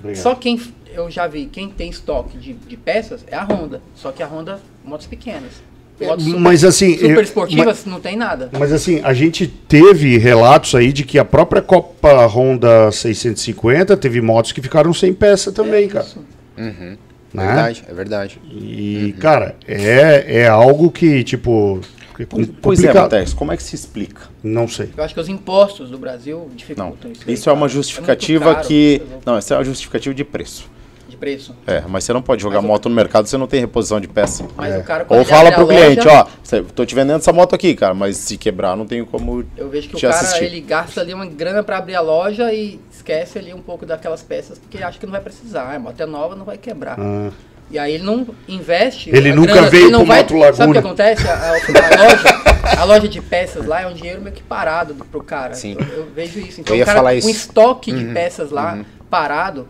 Obrigado. 0.00 0.22
Só 0.22 0.34
quem 0.34 0.60
eu 0.92 1.10
já 1.10 1.26
vi, 1.26 1.46
quem 1.46 1.68
tem 1.70 1.88
estoque 1.88 2.36
de, 2.36 2.52
de 2.52 2.76
peças 2.76 3.24
é 3.26 3.36
a 3.36 3.44
Honda. 3.44 3.80
Só 3.94 4.12
que 4.12 4.22
a 4.22 4.26
Honda, 4.26 4.60
motos 4.84 5.06
pequenas. 5.06 5.62
Super, 5.98 6.38
mas 6.40 6.64
assim, 6.64 6.94
super 6.94 7.10
eu- 7.16 7.20
esportivas 7.22 7.84
não 7.86 8.00
tem 8.00 8.16
nada. 8.16 8.50
Mas 8.58 8.72
assim, 8.72 9.00
a 9.04 9.14
gente 9.14 9.46
teve 9.46 10.18
relatos 10.18 10.74
aí 10.74 10.92
de 10.92 11.04
que 11.04 11.18
a 11.18 11.24
própria 11.24 11.62
Copa 11.62 12.26
Honda 12.26 12.90
650 12.90 13.96
teve 13.96 14.20
motos 14.20 14.50
que 14.52 14.60
ficaram 14.60 14.92
sem 14.92 15.12
peça 15.14 15.52
também, 15.52 15.84
É 15.84 15.88
cara. 15.88 16.04
isso. 16.04 16.24
Né? 17.32 17.46
Verdade, 17.46 17.84
é 17.88 17.94
verdade. 17.94 18.40
E, 18.52 19.14
cara, 19.18 19.56
é, 19.66 20.42
é 20.42 20.46
algo 20.48 20.90
que, 20.90 21.24
tipo. 21.24 21.80
é 22.18 22.24
Pois 22.62 22.82
é. 22.84 22.92
Matheus, 22.92 23.34
como 23.34 23.52
é 23.52 23.56
que 23.56 23.62
se 23.62 23.74
explica? 23.74 24.22
Não 24.42 24.68
sei. 24.68 24.90
Eu 24.96 25.02
acho 25.02 25.14
que 25.14 25.20
os 25.20 25.28
impostos 25.28 25.90
do 25.90 25.98
Brasil 25.98 26.46
Não, 26.48 26.56
dificultam 26.56 27.10
isso. 27.10 27.22
aí, 27.26 27.34
isso 27.34 27.50
é 27.50 27.52
uma 27.52 27.60
cara. 27.62 27.72
justificativa 27.72 28.44
muito 28.44 28.54
caro, 28.56 28.68
que... 28.68 29.02
Não, 29.26 29.36
isso 29.38 29.52
é 29.52 29.56
uma 29.56 29.64
justificativa 29.64 30.14
de 30.14 30.24
preço. 30.24 30.70
Preço. 31.24 31.54
É, 31.66 31.82
mas 31.88 32.04
você 32.04 32.12
não 32.12 32.20
pode 32.20 32.42
jogar 32.42 32.60
Mas 32.60 32.68
moto 32.68 32.88
no 32.90 32.94
mercado 32.94 33.24
se 33.24 33.30
você 33.30 33.38
não 33.38 33.46
tem 33.46 33.58
reposição 33.58 33.98
de 33.98 34.06
peça. 34.06 34.44
Mas 34.56 34.74
É. 34.74 34.78
o 34.78 34.84
cara 34.84 35.06
Ou 35.08 35.24
fala 35.24 35.50
pro 35.52 35.66
cliente, 35.66 36.06
loja, 36.06 36.20
ó, 36.20 36.26
cê- 36.42 36.62
tô 36.62 36.84
te 36.84 36.94
vendendo 36.94 37.16
essa 37.16 37.32
moto 37.32 37.54
aqui, 37.54 37.74
cara, 37.74 37.94
mas 37.94 38.18
se 38.18 38.36
quebrar 38.36 38.76
não 38.76 38.84
tenho 38.86 39.06
como 39.06 39.42
Eu 39.56 39.70
vejo 39.70 39.88
que 39.88 39.96
o 39.96 40.00
cara 40.00 40.14
assistir. 40.14 40.44
ele 40.44 40.60
gasta 40.60 41.00
ali 41.00 41.14
uma 41.14 41.24
grana 41.24 41.62
pra 41.62 41.78
abrir 41.78 41.94
a 41.94 42.02
loja 42.02 42.52
e 42.52 42.78
esquece 42.92 43.38
ali 43.38 43.54
um 43.54 43.62
pouco 43.62 43.86
daquelas 43.86 44.22
peças 44.22 44.58
porque 44.58 44.76
ele 44.76 44.84
acha 44.84 44.98
que 44.98 45.06
não 45.06 45.12
vai 45.12 45.20
precisar. 45.22 45.74
A 45.74 45.78
moto 45.78 45.98
é 45.98 46.04
nova, 46.04 46.36
não 46.36 46.44
vai 46.44 46.58
quebrar. 46.58 46.96
Ah, 47.00 47.30
E 47.70 47.78
aí 47.78 47.94
ele 47.94 48.04
não 48.04 48.26
investe. 48.46 49.08
Ele 49.08 49.32
nunca 49.32 49.52
grana, 49.54 49.70
veio 49.70 49.84
ele 49.84 49.90
não 49.92 50.00
pro 50.00 50.08
vai, 50.08 50.20
Moto 50.20 50.34
Laguna. 50.34 50.52
Sabe 50.54 50.70
o 50.70 50.72
que 50.74 50.78
acontece? 50.80 51.26
A, 51.26 51.32
a- 51.32 51.48
a 51.48 52.02
loja, 52.02 52.78
a 52.80 52.84
loja 52.84 53.08
de 53.08 53.20
peças 53.22 53.64
lá 53.64 53.80
é 53.80 53.86
um 53.86 53.94
dinheiro 53.94 54.20
meio 54.20 54.36
que 54.36 54.42
parado 54.42 54.92
do- 54.92 55.04
pro 55.06 55.24
cara. 55.24 55.54
Sim. 55.54 55.74
Eu, 55.80 56.00
eu 56.00 56.06
vejo 56.14 56.38
isso. 56.38 56.60
Então 56.60 56.74
Eu 56.74 56.80
ia 56.80 56.82
o 56.82 56.86
cara 56.86 56.98
falar 56.98 57.12
com 57.12 57.16
isso. 57.18 57.28
Uhum. 57.28 57.32
estoque 57.34 57.90
de 57.92 58.04
peças 58.12 58.50
lá 58.50 58.80
parado, 59.08 59.66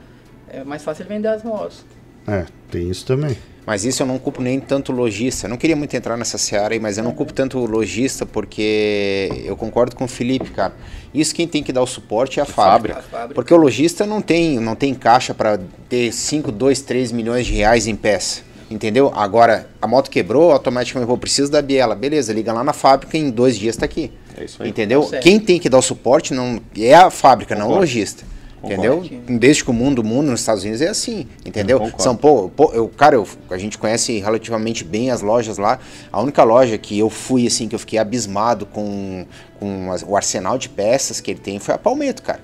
é 0.61 0.65
mais 0.65 0.83
fácil 0.83 1.05
vender 1.07 1.29
as 1.29 1.43
motos. 1.43 1.85
é, 2.27 2.47
tem 2.71 2.89
isso 2.89 3.05
também. 3.07 3.37
Mas 3.67 3.83
isso 3.83 4.03
eu 4.03 4.07
não 4.07 4.19
culpo 4.19 4.43
nem 4.43 4.61
tanto 4.61 4.93
o 4.93 4.95
lojista. 4.95 5.47
Eu 5.47 5.51
não 5.51 5.57
queria 5.57 5.75
muito 5.75 5.95
entrar 5.97 6.19
nessa 6.19 6.37
seara 6.37 6.75
aí, 6.75 6.81
mas 6.81 6.99
eu 6.99 7.05
não 7.05 7.13
culpo 7.13 7.33
tanto 7.33 7.59
o 7.59 7.65
lojista 7.65 8.27
porque 8.27 9.43
eu 9.45 9.57
concordo 9.57 9.97
com 9.97 10.05
o 10.05 10.09
Felipe, 10.09 10.51
cara. 10.51 10.75
Isso 11.15 11.35
quem 11.35 11.49
tem 11.49 11.63
que 11.63 11.73
dar 11.73 11.81
o 11.81 11.87
suporte 11.87 12.39
é 12.39 12.43
a 12.43 12.47
fábrica. 12.47 12.99
A 12.99 13.03
fábrica. 13.03 13.35
Porque 13.35 13.55
o 13.55 13.57
lojista 13.57 14.05
não 14.05 14.21
tem, 14.21 14.61
não 14.61 14.75
tem 14.75 14.93
caixa 14.95 15.33
para 15.33 15.59
ter 15.89 16.13
5, 16.13 16.53
2, 16.53 16.83
3 16.83 17.11
milhões 17.13 17.47
de 17.47 17.55
reais 17.55 17.87
em 17.87 17.97
peça. 17.97 18.43
Entendeu? 18.71 19.11
Agora, 19.15 19.67
a 19.81 19.87
moto 19.87 20.11
quebrou, 20.11 20.53
automaticamente 20.53 21.11
eu 21.11 21.17
preciso 21.17 21.51
da 21.51 21.63
biela. 21.63 21.95
Beleza, 21.95 22.35
liga 22.35 22.53
lá 22.53 22.63
na 22.63 22.73
fábrica 22.75 23.17
em 23.17 23.31
dois 23.31 23.57
dias 23.57 23.77
tá 23.77 23.87
aqui. 23.87 24.13
É 24.37 24.45
isso 24.45 24.63
aí. 24.63 24.69
Entendeu? 24.69 25.05
Tá. 25.05 25.19
Quem 25.21 25.41
tem 25.41 25.59
que 25.59 25.71
dar 25.71 25.79
o 25.79 25.83
suporte 25.83 26.35
não 26.35 26.61
é 26.77 26.95
a 26.95 27.09
fábrica, 27.09 27.55
não 27.55 27.63
o 27.63 27.69
Concordo. 27.69 27.81
lojista. 27.81 28.25
Entendeu? 28.65 29.01
Desde 29.39 29.63
que 29.65 29.71
o 29.71 29.75
mundo, 29.75 30.01
o 30.01 30.05
mundo 30.05 30.31
nos 30.31 30.41
Estados 30.41 30.63
Unidos 30.63 30.81
é 30.81 30.89
assim, 30.89 31.27
entendeu? 31.45 31.79
São 32.03 32.17
pô, 32.17 32.51
eu, 32.73 32.89
cara, 32.89 33.15
eu, 33.17 33.27
a 33.51 33.59
gente 33.59 33.77
conhece 33.79 34.19
relativamente 34.19 34.85
bem 34.85 35.11
as 35.11 35.21
lojas 35.23 35.59
lá. 35.59 35.79
A 36.13 36.21
única 36.21 36.43
loja 36.45 36.79
que 36.79 36.99
eu 36.99 37.11
fui 37.11 37.47
assim 37.47 37.69
que 37.69 37.75
eu 37.75 37.79
fiquei 37.79 37.99
abismado 37.99 38.65
com, 38.67 39.27
com 39.59 39.93
as- 39.93 40.03
o 40.07 40.17
arsenal 40.17 40.57
de 40.59 40.69
peças 40.69 41.21
que 41.21 41.31
ele 41.31 41.41
tem 41.41 41.59
foi 41.59 41.75
a 41.75 41.79
Palmetto, 41.79 42.23
cara. 42.23 42.41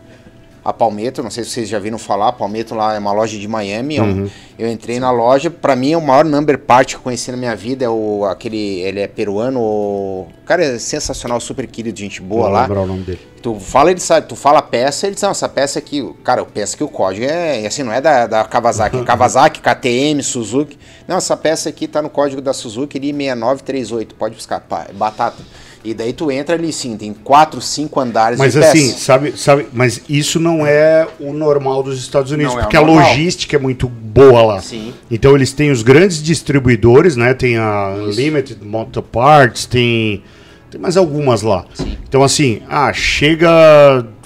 A 0.64 0.72
Palmetto, 0.72 1.22
não 1.22 1.30
sei 1.30 1.42
se 1.44 1.50
vocês 1.50 1.68
já 1.68 1.78
viram 1.78 1.98
falar, 1.98 2.28
a 2.28 2.32
Palmetto 2.32 2.74
lá 2.74 2.94
é 2.94 2.98
uma 2.98 3.12
loja 3.12 3.38
de 3.38 3.48
Miami. 3.48 3.96
é 3.96 4.02
um- 4.02 4.28
Eu 4.58 4.68
entrei 4.70 5.00
na 5.00 5.10
loja, 5.10 5.50
pra 5.50 5.74
mim 5.74 5.92
é 5.92 5.96
o 5.96 6.02
maior 6.02 6.22
number 6.24 6.58
part 6.58 6.94
que 6.94 6.98
eu 6.98 7.02
conheci 7.02 7.30
na 7.30 7.36
minha 7.38 7.56
vida, 7.56 7.82
é 7.84 7.88
o 7.88 8.26
aquele, 8.26 8.80
ele 8.82 9.00
é 9.00 9.06
peruano, 9.08 9.58
o 9.60 10.28
cara 10.44 10.62
é 10.62 10.78
sensacional, 10.78 11.40
super 11.40 11.66
querido, 11.66 11.98
gente 11.98 12.20
boa 12.20 12.42
Vou 12.42 12.50
lá. 12.52 12.62
lembrar 12.62 12.80
o 12.82 12.86
nome 12.86 13.02
dele. 13.04 13.20
Tu 13.40 13.58
fala, 13.58 13.90
ele 13.90 14.00
sabe, 14.00 14.26
tu 14.28 14.36
fala 14.36 14.58
a 14.58 14.62
peça, 14.62 15.06
ele 15.06 15.14
diz, 15.14 15.22
não, 15.22 15.30
essa 15.30 15.48
peça 15.48 15.78
aqui, 15.78 16.14
cara, 16.22 16.44
peça 16.44 16.76
que 16.76 16.84
o 16.84 16.88
código 16.88 17.24
é, 17.24 17.66
assim, 17.66 17.82
não 17.82 17.90
é 17.90 17.98
da, 17.98 18.26
da 18.26 18.44
Kawasaki, 18.44 18.98
é 18.98 19.02
Kawasaki, 19.04 19.60
KTM, 19.62 20.22
Suzuki. 20.22 20.78
Não, 21.08 21.16
essa 21.16 21.34
peça 21.38 21.70
aqui 21.70 21.88
tá 21.88 22.02
no 22.02 22.10
código 22.10 22.42
da 22.42 22.52
Suzuki, 22.52 22.98
ali 22.98 23.14
6938, 23.14 24.14
pode 24.14 24.34
buscar, 24.34 24.60
pá, 24.60 24.86
é 24.90 24.92
batata. 24.92 25.42
E 25.82 25.94
daí 25.94 26.12
tu 26.12 26.30
entra 26.30 26.56
ali, 26.56 26.70
sim, 26.72 26.94
tem 26.96 27.14
quatro, 27.14 27.58
cinco 27.60 28.00
andares 28.00 28.38
Mas 28.38 28.54
assim, 28.54 28.88
sabe, 28.90 29.32
sabe, 29.34 29.66
mas 29.72 30.02
isso 30.10 30.38
não 30.38 30.66
é 30.66 31.08
o 31.18 31.32
normal 31.32 31.82
dos 31.82 31.98
Estados 31.98 32.30
Unidos, 32.32 32.52
Não 32.52 32.60
é 32.60 32.62
porque 32.64 32.76
a 32.76 32.82
normal. 32.82 33.08
logística 33.08 33.56
é 33.56 33.58
muito 33.58 33.88
boa 33.88 34.42
lá. 34.42 34.60
Sim. 34.60 34.92
Então 35.10 35.34
eles 35.34 35.52
têm 35.54 35.70
os 35.70 35.82
grandes 35.82 36.22
distribuidores, 36.22 37.16
né? 37.16 37.32
Tem 37.32 37.56
a 37.56 37.94
Limited 38.14 38.62
Motor 38.62 39.02
Parts, 39.02 39.64
tem 39.64 40.22
tem 40.70 40.80
mais 40.80 40.96
algumas 40.96 41.40
lá. 41.42 41.64
Então 42.06 42.22
assim, 42.22 42.60
ah, 42.68 42.92
chega 42.92 43.48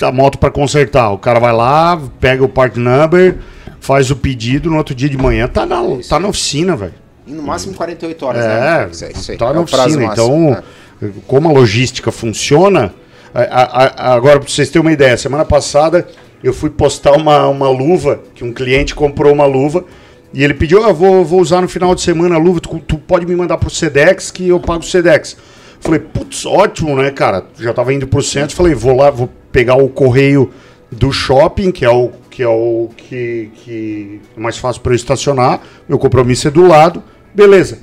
a 0.02 0.12
moto 0.12 0.38
para 0.38 0.50
consertar, 0.50 1.10
o 1.10 1.18
cara 1.18 1.38
vai 1.38 1.52
lá, 1.52 2.00
pega 2.20 2.42
o 2.44 2.48
part 2.48 2.78
number, 2.78 3.36
faz 3.80 4.10
o 4.10 4.16
pedido, 4.16 4.68
no 4.68 4.76
outro 4.76 4.94
dia 4.94 5.08
de 5.08 5.16
manhã 5.16 5.46
tá 5.46 5.64
na 5.64 5.80
tá 6.08 6.18
na 6.18 6.28
oficina, 6.28 6.74
velho. 6.76 6.94
No 7.26 7.42
máximo 7.42 7.72
48 7.74 8.26
horas, 8.26 8.44
É, 8.44 8.48
né? 8.48 8.88
Isso 8.90 9.04
aí, 9.04 9.12
isso 9.12 9.30
aí. 9.30 9.38
tá 9.38 9.48
É 9.48 9.52
na 9.54 9.60
oficina. 9.60 10.04
Então, 10.04 10.50
né? 10.50 10.62
Como 11.26 11.48
a 11.48 11.52
logística 11.52 12.10
funciona. 12.12 12.94
a- 13.36 14.12
a- 14.12 14.14
agora, 14.14 14.38
para 14.38 14.48
vocês 14.48 14.68
terem 14.70 14.86
uma 14.86 14.92
ideia, 14.92 15.16
semana 15.16 15.44
passada 15.44 16.06
eu 16.42 16.52
fui 16.52 16.70
postar 16.70 17.12
uma, 17.12 17.48
uma 17.48 17.68
luva, 17.68 18.20
que 18.34 18.44
um 18.44 18.52
cliente 18.52 18.94
comprou 18.94 19.32
uma 19.32 19.44
luva, 19.44 19.84
e 20.32 20.44
ele 20.44 20.54
pediu: 20.54 20.84
ah, 20.84 20.92
vou, 20.92 21.24
vou 21.24 21.40
usar 21.40 21.60
no 21.60 21.68
final 21.68 21.94
de 21.96 22.00
semana 22.00 22.36
a 22.36 22.38
luva, 22.38 22.60
tu, 22.60 22.78
tu 22.86 22.96
pode 22.96 23.26
me 23.26 23.34
mandar 23.34 23.56
pro 23.58 23.68
Sedex 23.70 24.30
que 24.30 24.48
eu 24.48 24.60
pago 24.60 24.80
o 24.84 24.86
Sedex. 24.86 25.36
Falei, 25.80 25.98
putz, 26.00 26.46
ótimo, 26.46 26.94
né, 26.96 27.10
cara? 27.10 27.44
Já 27.58 27.72
tava 27.74 27.92
indo 27.92 28.06
pro 28.06 28.22
centro, 28.22 28.54
falei, 28.56 28.72
vou 28.74 28.96
lá, 28.96 29.10
vou 29.10 29.28
pegar 29.50 29.74
o 29.76 29.88
correio 29.88 30.50
do 30.90 31.10
shopping, 31.12 31.72
que 31.72 31.84
é 31.84 31.90
o 31.90 32.10
que 32.30 32.42
é 32.42 32.48
o 32.48 32.88
que, 32.96 33.50
que 33.56 34.20
é 34.36 34.40
mais 34.40 34.56
fácil 34.58 34.80
para 34.80 34.92
eu 34.92 34.96
estacionar. 34.96 35.60
Meu 35.88 35.98
compromisso 35.98 36.46
é 36.48 36.50
do 36.50 36.66
lado. 36.66 37.02
Beleza. 37.34 37.78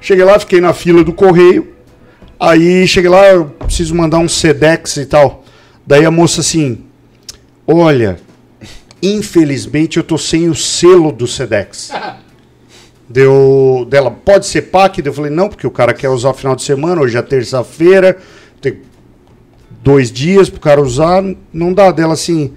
Cheguei 0.00 0.24
lá, 0.24 0.38
fiquei 0.38 0.60
na 0.60 0.72
fila 0.72 1.02
do 1.04 1.12
correio. 1.12 1.68
Aí 2.40 2.86
cheguei 2.86 3.10
lá, 3.10 3.26
eu 3.26 3.46
preciso 3.46 3.94
mandar 3.94 4.18
um 4.18 4.28
Sedex 4.28 4.96
e 4.96 5.06
tal. 5.06 5.44
Daí 5.84 6.04
a 6.04 6.10
moça 6.10 6.40
assim: 6.40 6.84
Olha, 7.66 8.18
infelizmente 9.02 9.96
eu 9.96 10.04
tô 10.04 10.16
sem 10.16 10.48
o 10.48 10.54
selo 10.54 11.10
do 11.10 11.26
Sedex. 11.26 11.90
Deu 13.10 13.86
dela, 13.88 14.10
pode 14.10 14.46
ser 14.46 14.62
PAC? 14.62 14.98
Eu 15.04 15.12
falei, 15.14 15.30
não, 15.30 15.48
porque 15.48 15.66
o 15.66 15.70
cara 15.70 15.94
quer 15.94 16.10
usar 16.10 16.34
final 16.34 16.54
de 16.54 16.62
semana, 16.62 17.00
hoje 17.00 17.16
é 17.16 17.22
terça-feira, 17.22 18.18
tem 18.60 18.82
dois 19.82 20.12
dias 20.12 20.50
pro 20.50 20.60
cara 20.60 20.80
usar, 20.80 21.24
não 21.50 21.72
dá. 21.72 21.90
Dela 21.90 22.12
assim, 22.12 22.52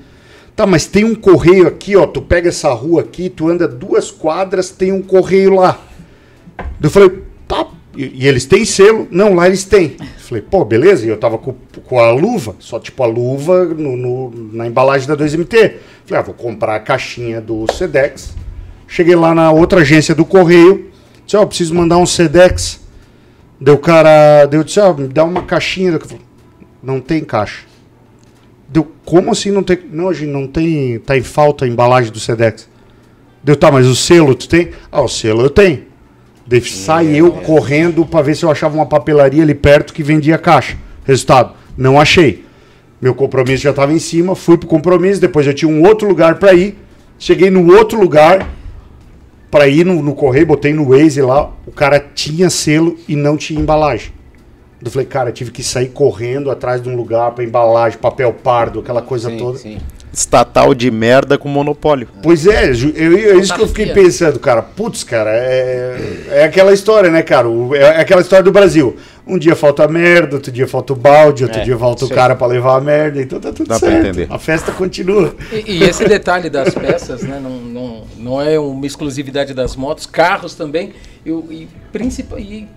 tá, 0.54 0.68
mas 0.68 0.86
tem 0.86 1.06
um 1.06 1.16
correio 1.16 1.68
aqui, 1.68 1.96
ó, 1.96 2.06
tu 2.06 2.22
pega 2.22 2.50
essa 2.50 2.72
rua 2.74 3.02
aqui, 3.02 3.30
tu 3.30 3.48
anda 3.48 3.66
duas 3.66 4.12
quadras, 4.12 4.70
tem 4.70 4.92
um 4.92 5.02
correio 5.02 5.56
lá. 5.56 5.80
Eu 6.84 6.90
falei. 6.90 7.31
E, 7.96 8.24
e 8.24 8.28
eles 8.28 8.46
têm 8.46 8.64
selo? 8.64 9.08
Não, 9.12 9.34
lá 9.34 9.48
eles 9.48 9.64
têm. 9.66 9.98
Falei, 10.18 10.42
pô, 10.42 10.64
beleza. 10.64 11.06
E 11.06 11.10
eu 11.10 11.18
tava 11.18 11.38
com, 11.38 11.54
com 11.86 12.00
a 12.00 12.12
luva, 12.12 12.56
só 12.60 12.80
tipo 12.80 13.04
a 13.04 13.06
luva 13.08 13.66
no, 13.66 13.98
no- 13.98 14.50
na 14.54 14.66
embalagem 14.68 15.08
da 15.08 15.16
2MT. 15.18 15.74
Falei, 16.06 16.20
ah, 16.20 16.22
vou 16.22 16.34
comprar 16.34 16.76
a 16.76 16.80
caixinha 16.80 17.42
do 17.42 17.66
Sedex. 17.74 18.34
Cheguei 18.88 19.16
lá 19.16 19.36
na 19.36 19.52
outra 19.52 19.82
agência 19.82 20.16
do 20.16 20.24
correio. 20.26 20.90
Disse, 21.26 21.36
ó, 21.38 21.46
preciso 21.46 21.74
mandar 21.76 21.98
um 21.98 22.06
Sedex. 22.06 22.80
Deu 23.60 23.78
cara, 23.78 24.46
deu, 24.46 24.64
disse, 24.64 24.80
ó, 24.80 24.94
me 24.94 25.08
dá 25.08 25.24
uma 25.24 25.44
caixinha. 25.44 26.00
Falei, 26.00 26.22
não 26.82 27.00
tem 27.02 27.24
caixa. 27.24 27.66
Deu, 28.70 28.90
como 29.04 29.32
assim 29.32 29.52
não 29.52 29.64
tem? 29.64 29.78
Não, 29.92 30.14
gente 30.14 30.30
não 30.32 30.48
tem, 30.48 30.98
tá 31.00 31.18
em 31.18 31.22
falta 31.22 31.66
a 31.66 31.68
embalagem 31.68 32.12
do 32.12 32.20
Sedex. 32.20 32.70
Deu, 33.44 33.56
tá, 33.56 33.70
mas 33.72 33.86
o 33.86 33.96
selo 33.96 34.34
tu 34.34 34.48
tem? 34.48 34.70
Ah, 34.92 35.02
o 35.02 35.08
selo 35.10 35.42
eu 35.42 35.50
tenho. 35.50 35.91
Daí 36.52 36.62
saí 36.66 37.18
eu 37.18 37.32
correndo 37.32 38.06
pra 38.06 38.22
ver 38.22 38.36
se 38.36 38.44
eu 38.44 38.52
achava 38.52 38.76
uma 38.76 38.86
papelaria 38.86 39.42
ali 39.42 39.56
perto 39.56 39.94
que 39.94 40.04
vendia 40.04 40.38
caixa. 40.38 40.76
Resultado, 41.06 41.54
não 41.78 41.98
achei. 41.98 42.44
Meu 43.02 43.16
compromisso 43.16 43.64
já 43.64 43.70
estava 43.70 43.94
em 43.94 44.00
cima, 44.00 44.36
fui 44.36 44.58
pro 44.58 44.68
compromisso, 44.68 45.22
depois 45.22 45.48
eu 45.48 45.54
tinha 45.54 45.72
um 45.72 45.82
outro 45.82 46.10
lugar 46.10 46.36
para 46.40 46.54
ir. 46.54 46.78
Cheguei 47.18 47.50
no 47.50 47.74
outro 47.74 47.98
lugar 47.98 48.50
para 49.50 49.66
ir 49.70 49.86
no, 49.86 50.02
no 50.04 50.14
correio, 50.14 50.46
botei 50.46 50.74
no 50.74 50.90
Waze 50.90 51.22
lá, 51.22 51.50
o 51.66 51.72
cara 51.72 52.02
tinha 52.02 52.50
selo 52.50 52.98
e 53.08 53.16
não 53.16 53.38
tinha 53.38 53.58
embalagem. 53.58 54.12
Eu 54.84 54.92
falei, 54.92 55.08
cara, 55.08 55.30
eu 55.30 55.34
tive 55.34 55.52
que 55.52 55.64
sair 55.64 55.88
correndo 55.88 56.52
atrás 56.52 56.82
de 56.82 56.90
um 56.90 56.98
lugar 56.98 57.32
para 57.32 57.46
embalagem, 57.46 57.98
papel 57.98 58.34
pardo, 58.34 58.82
aquela 58.82 59.02
coisa 59.02 59.30
Sim, 59.30 59.38
toda. 59.38 59.58
sim. 59.58 59.78
Estatal 60.14 60.74
de 60.74 60.92
merda 60.92 61.38
com 61.38 61.48
monopólio. 61.48 62.08
Pois 62.22 62.46
é, 62.46 62.66
eu, 62.72 63.18
é 63.18 63.36
isso 63.38 63.54
que 63.56 63.62
eu 63.62 63.68
fiquei 63.68 63.88
pensando, 63.94 64.40
cara. 64.40 64.62
Putz, 64.62 65.04
cara, 65.06 65.30
é, 65.34 66.24
é 66.32 66.44
aquela 66.44 66.74
história, 66.74 67.10
né, 67.10 67.22
cara? 67.24 67.48
O- 67.48 67.74
é 67.74 68.02
aquela 68.02 68.20
história 68.22 68.44
do 68.44 68.52
Brasil. 68.52 68.98
Um 69.26 69.38
dia 69.38 69.56
falta 69.56 69.86
a 69.86 69.88
merda, 69.88 70.36
outro 70.36 70.52
dia 70.52 70.68
falta 70.68 70.92
o 70.92 70.96
balde, 70.98 71.44
outro 71.44 71.62
É, 71.62 71.64
dia 71.64 71.78
falta 71.78 72.04
o 72.04 72.10
cara 72.10 72.36
pra 72.36 72.46
levar 72.48 72.76
a 72.76 72.82
merda, 72.82 73.22
então 73.22 73.40
tá 73.40 73.54
tudo 73.54 73.68
Dá 73.70 73.80
pra 73.80 73.88
certo. 73.90 74.08
entender. 74.08 74.28
A 74.30 74.38
festa 74.38 74.72
continua. 74.74 75.34
E, 75.52 75.78
e 75.78 75.84
esse 75.84 76.04
detalhe 76.06 76.50
das 76.50 76.74
peças, 76.74 77.22
né, 77.24 77.40
não, 77.42 77.52
não, 77.52 78.04
não 78.18 78.42
é 78.42 78.60
uma 78.60 78.86
exclusividade 78.86 79.54
das 79.54 79.78
motos, 79.78 80.06
carros 80.06 80.56
também, 80.56 80.92
e, 81.26 81.32
o- 81.32 81.48
e, 81.50 81.70
principal, 81.94 82.38
e 82.38 82.68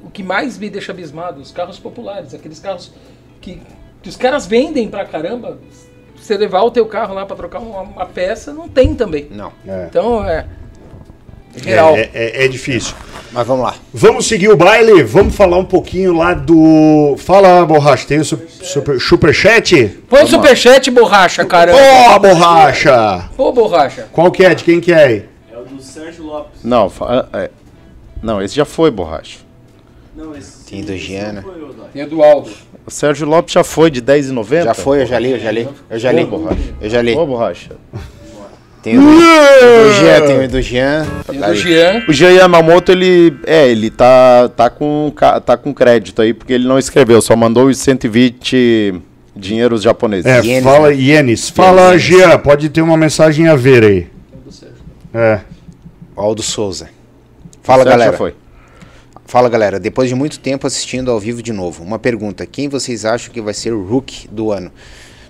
o 0.00 0.10
que 0.10 0.22
mais 0.22 0.56
me 0.58 0.70
deixa 0.70 0.92
abismado, 0.92 1.40
os 1.40 1.50
carros 1.50 1.78
populares, 1.80 2.32
aqueles 2.34 2.60
carros 2.60 2.92
que, 3.40 3.60
que 4.00 4.08
os 4.08 4.16
caras 4.16 4.46
vendem 4.46 4.88
pra 4.88 5.04
caramba, 5.04 5.58
você 6.20 6.36
levar 6.36 6.62
o 6.62 6.70
teu 6.70 6.86
carro 6.86 7.14
lá 7.14 7.24
pra 7.26 7.36
trocar 7.36 7.58
uma, 7.60 7.80
uma 7.82 8.06
peça, 8.06 8.52
não 8.52 8.68
tem 8.68 8.94
também. 8.94 9.26
Não. 9.30 9.52
É. 9.66 9.86
Então, 9.88 10.24
é... 10.24 10.44
Geral. 11.56 11.96
É, 11.96 12.10
é- 12.14 12.44
é 12.44 12.48
difícil. 12.48 12.94
Mas 13.32 13.46
vamos 13.46 13.64
lá. 13.64 13.74
Vamos 13.92 14.26
seguir 14.26 14.48
o 14.48 14.56
baile, 14.56 15.02
vamos 15.02 15.34
falar 15.34 15.56
um 15.58 15.64
pouquinho 15.64 16.16
lá 16.16 16.32
do. 16.32 17.14
Fala, 17.18 17.64
borracha, 17.66 18.06
tem 18.06 18.18
o 18.20 18.24
su- 18.24 18.40
super, 18.62 19.00
superchat? 19.00 19.88
Põe 20.08 20.22
o 20.22 20.26
superchat, 20.26 20.90
borracha, 20.90 21.44
caramba. 21.44 21.78
Ó, 22.10 22.18
borracha! 22.18 23.28
Ô, 23.36 23.52
borracha. 23.52 24.06
Qual 24.12 24.30
que 24.30 24.44
é? 24.44 24.54
De 24.54 24.64
quem 24.64 24.80
que 24.80 24.92
é 24.92 25.04
aí? 25.04 25.28
É 25.52 25.58
o 25.58 25.64
do 25.64 25.82
Sérgio 25.82 26.24
Lopes. 26.24 26.62
Não, 26.62 26.88
fa- 26.88 27.28
é- 27.34 27.50
não, 28.22 28.40
esse 28.40 28.54
já 28.54 28.64
foi, 28.64 28.90
borracha. 28.90 29.38
Não, 30.16 30.34
esse. 30.36 30.64
Tem 30.70 30.82
do 30.82 30.92
não 30.92 31.32
né? 31.32 31.44
Tem 31.92 32.06
do 32.08 32.22
Aldo. 32.22 32.50
O 32.88 32.90
Sérgio 32.90 33.28
Lopes 33.28 33.52
já 33.52 33.62
foi 33.62 33.90
de 33.90 34.00
10,90? 34.00 34.64
Já 34.64 34.72
foi, 34.72 35.02
eu 35.02 35.06
já 35.06 35.18
li, 35.18 35.32
eu 35.32 35.38
já 35.38 35.50
li. 35.50 35.68
Eu 35.90 35.98
já 35.98 36.10
li. 36.10 36.22
Ô, 36.22 36.26
borracha. 36.26 36.60
Eu 36.80 36.88
já 36.88 37.02
li. 37.02 37.14
Ô, 37.14 37.26
borracha. 37.26 37.70
Tem 38.82 38.96
o 38.96 39.02
do, 39.02 39.08
o 39.08 39.10
do 39.12 39.92
Jean, 39.92 40.26
tem 40.26 40.44
o 40.44 40.48
do 40.48 40.62
Jean. 40.62 41.06
Tem 41.26 41.38
Tá 41.38 41.46
do 41.48 41.52
aí. 41.52 41.58
Jean. 41.58 42.04
O 42.08 42.12
Jean 42.14 42.30
Yamamoto, 42.30 42.90
ele. 42.90 43.36
É, 43.44 43.68
ele 43.68 43.90
tá, 43.90 44.48
tá, 44.56 44.70
com, 44.70 45.12
tá 45.44 45.54
com 45.58 45.74
crédito 45.74 46.22
aí, 46.22 46.32
porque 46.32 46.54
ele 46.54 46.66
não 46.66 46.78
escreveu, 46.78 47.20
só 47.20 47.36
mandou 47.36 47.66
os 47.66 47.76
120 47.76 48.94
dinheiros 49.36 49.82
japoneses. 49.82 50.24
É, 50.24 50.62
fala, 50.62 50.88
né? 50.88 50.94
Ienes. 50.94 51.50
Fala, 51.50 51.88
Ienes. 51.90 52.02
Jean, 52.02 52.38
pode 52.38 52.70
ter 52.70 52.80
uma 52.80 52.96
mensagem 52.96 53.48
a 53.48 53.54
ver 53.54 53.84
aí. 53.84 54.06
É. 55.12 55.40
Aldo 56.16 56.42
Souza. 56.42 56.88
Fala, 57.62 57.82
O 57.82 57.84
galera. 57.84 58.12
Já 58.12 58.16
foi. 58.16 58.32
Fala, 59.28 59.50
galera. 59.50 59.78
Depois 59.78 60.08
de 60.08 60.14
muito 60.14 60.40
tempo 60.40 60.66
assistindo 60.66 61.10
ao 61.10 61.20
vivo 61.20 61.42
de 61.42 61.52
novo, 61.52 61.84
uma 61.84 61.98
pergunta: 61.98 62.46
quem 62.46 62.66
vocês 62.66 63.04
acham 63.04 63.30
que 63.30 63.42
vai 63.42 63.52
ser 63.52 63.74
o 63.74 63.84
Rook 63.86 64.26
do 64.28 64.50
ano? 64.50 64.72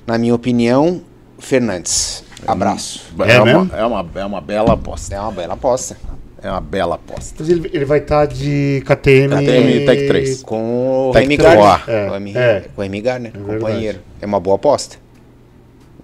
Na 0.07 0.17
minha 0.17 0.33
opinião, 0.33 1.03
Fernandes. 1.37 2.23
Abraço. 2.47 3.05
É 3.19 3.37
uma, 3.41 3.45
mesmo? 3.45 3.71
é, 3.75 3.85
uma, 3.85 4.09
é 4.15 4.25
uma 4.25 4.41
bela 4.41 4.75
aposta. 4.75 5.17
É 5.17 5.21
uma 5.21 5.33
bela 5.33 5.55
aposta. 5.55 5.97
É 6.41 6.49
uma 6.49 6.61
bela 6.61 6.95
aposta. 6.95 7.35
Mas 7.41 7.49
ele, 7.49 7.69
ele 7.75 7.85
vai 7.85 7.99
estar 7.99 8.25
de 8.27 8.85
KTM. 8.87 9.35
KTM 9.35 9.85
Tech 9.87 10.07
3. 10.07 10.43
Com 10.45 11.09
o 11.09 11.13
Tec 11.13 11.23
Remy 11.23 11.37
Trois. 11.37 11.57
Gardner. 11.59 11.89
É, 11.97 12.05
Com 12.05 12.11
o 12.11 12.15
Remy- 12.15 12.37
é. 12.37 12.61
com 12.73 12.81
o 12.81 12.85
Remy 12.85 13.01
Gardner, 13.01 13.33
verdade. 13.33 13.59
companheiro. 13.59 13.99
É 14.23 14.27
uma 14.27 14.39
boa 14.39 14.55
aposta. 14.55 14.97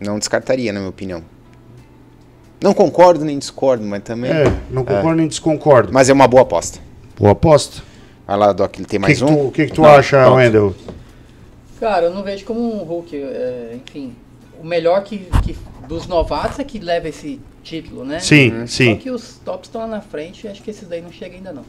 Não 0.00 0.18
descartaria, 0.18 0.72
na 0.72 0.80
minha 0.80 0.90
opinião. 0.90 1.22
Não 2.60 2.74
concordo 2.74 3.24
nem 3.24 3.38
discordo, 3.38 3.84
mas 3.84 4.02
também. 4.02 4.32
É, 4.32 4.52
não 4.68 4.84
concordo 4.84 5.14
nem 5.14 5.28
desconcordo. 5.28 5.92
Mas 5.92 6.08
é 6.08 6.12
uma 6.12 6.26
boa 6.26 6.42
aposta. 6.42 6.80
Boa 7.18 7.32
aposta. 7.32 7.82
Vai 8.26 8.36
lá, 8.38 8.52
Doc, 8.52 8.76
ele 8.76 8.86
tem 8.86 8.98
O 8.98 9.02
que, 9.02 9.06
mais 9.06 9.18
que 9.18 9.24
um? 9.24 9.26
tu, 9.26 9.46
o 9.48 9.52
que 9.52 9.66
que 9.66 9.72
tu 9.72 9.82
Não, 9.82 9.88
acha, 9.90 10.22
não. 10.24 10.34
Wendel? 10.36 10.74
Cara, 11.78 12.06
eu 12.06 12.14
não 12.14 12.22
vejo 12.22 12.44
como 12.44 12.60
um 12.60 12.82
Hulk. 12.84 13.14
é, 13.16 13.76
enfim, 13.86 14.14
o 14.60 14.64
melhor 14.66 15.02
que, 15.04 15.18
que 15.44 15.56
dos 15.86 16.06
novatos 16.06 16.58
é 16.58 16.64
que 16.64 16.78
leva 16.78 17.08
esse 17.08 17.40
título, 17.62 18.04
né? 18.04 18.18
Sim, 18.20 18.60
Só 18.60 18.66
sim. 18.66 18.96
que 18.96 19.10
os 19.10 19.38
tops 19.44 19.68
estão 19.68 19.82
lá 19.82 19.86
na 19.86 20.00
frente, 20.00 20.48
acho 20.48 20.62
que 20.62 20.70
esses 20.70 20.88
daí 20.88 21.02
não 21.02 21.12
chegam 21.12 21.36
ainda 21.38 21.52
não. 21.52 21.62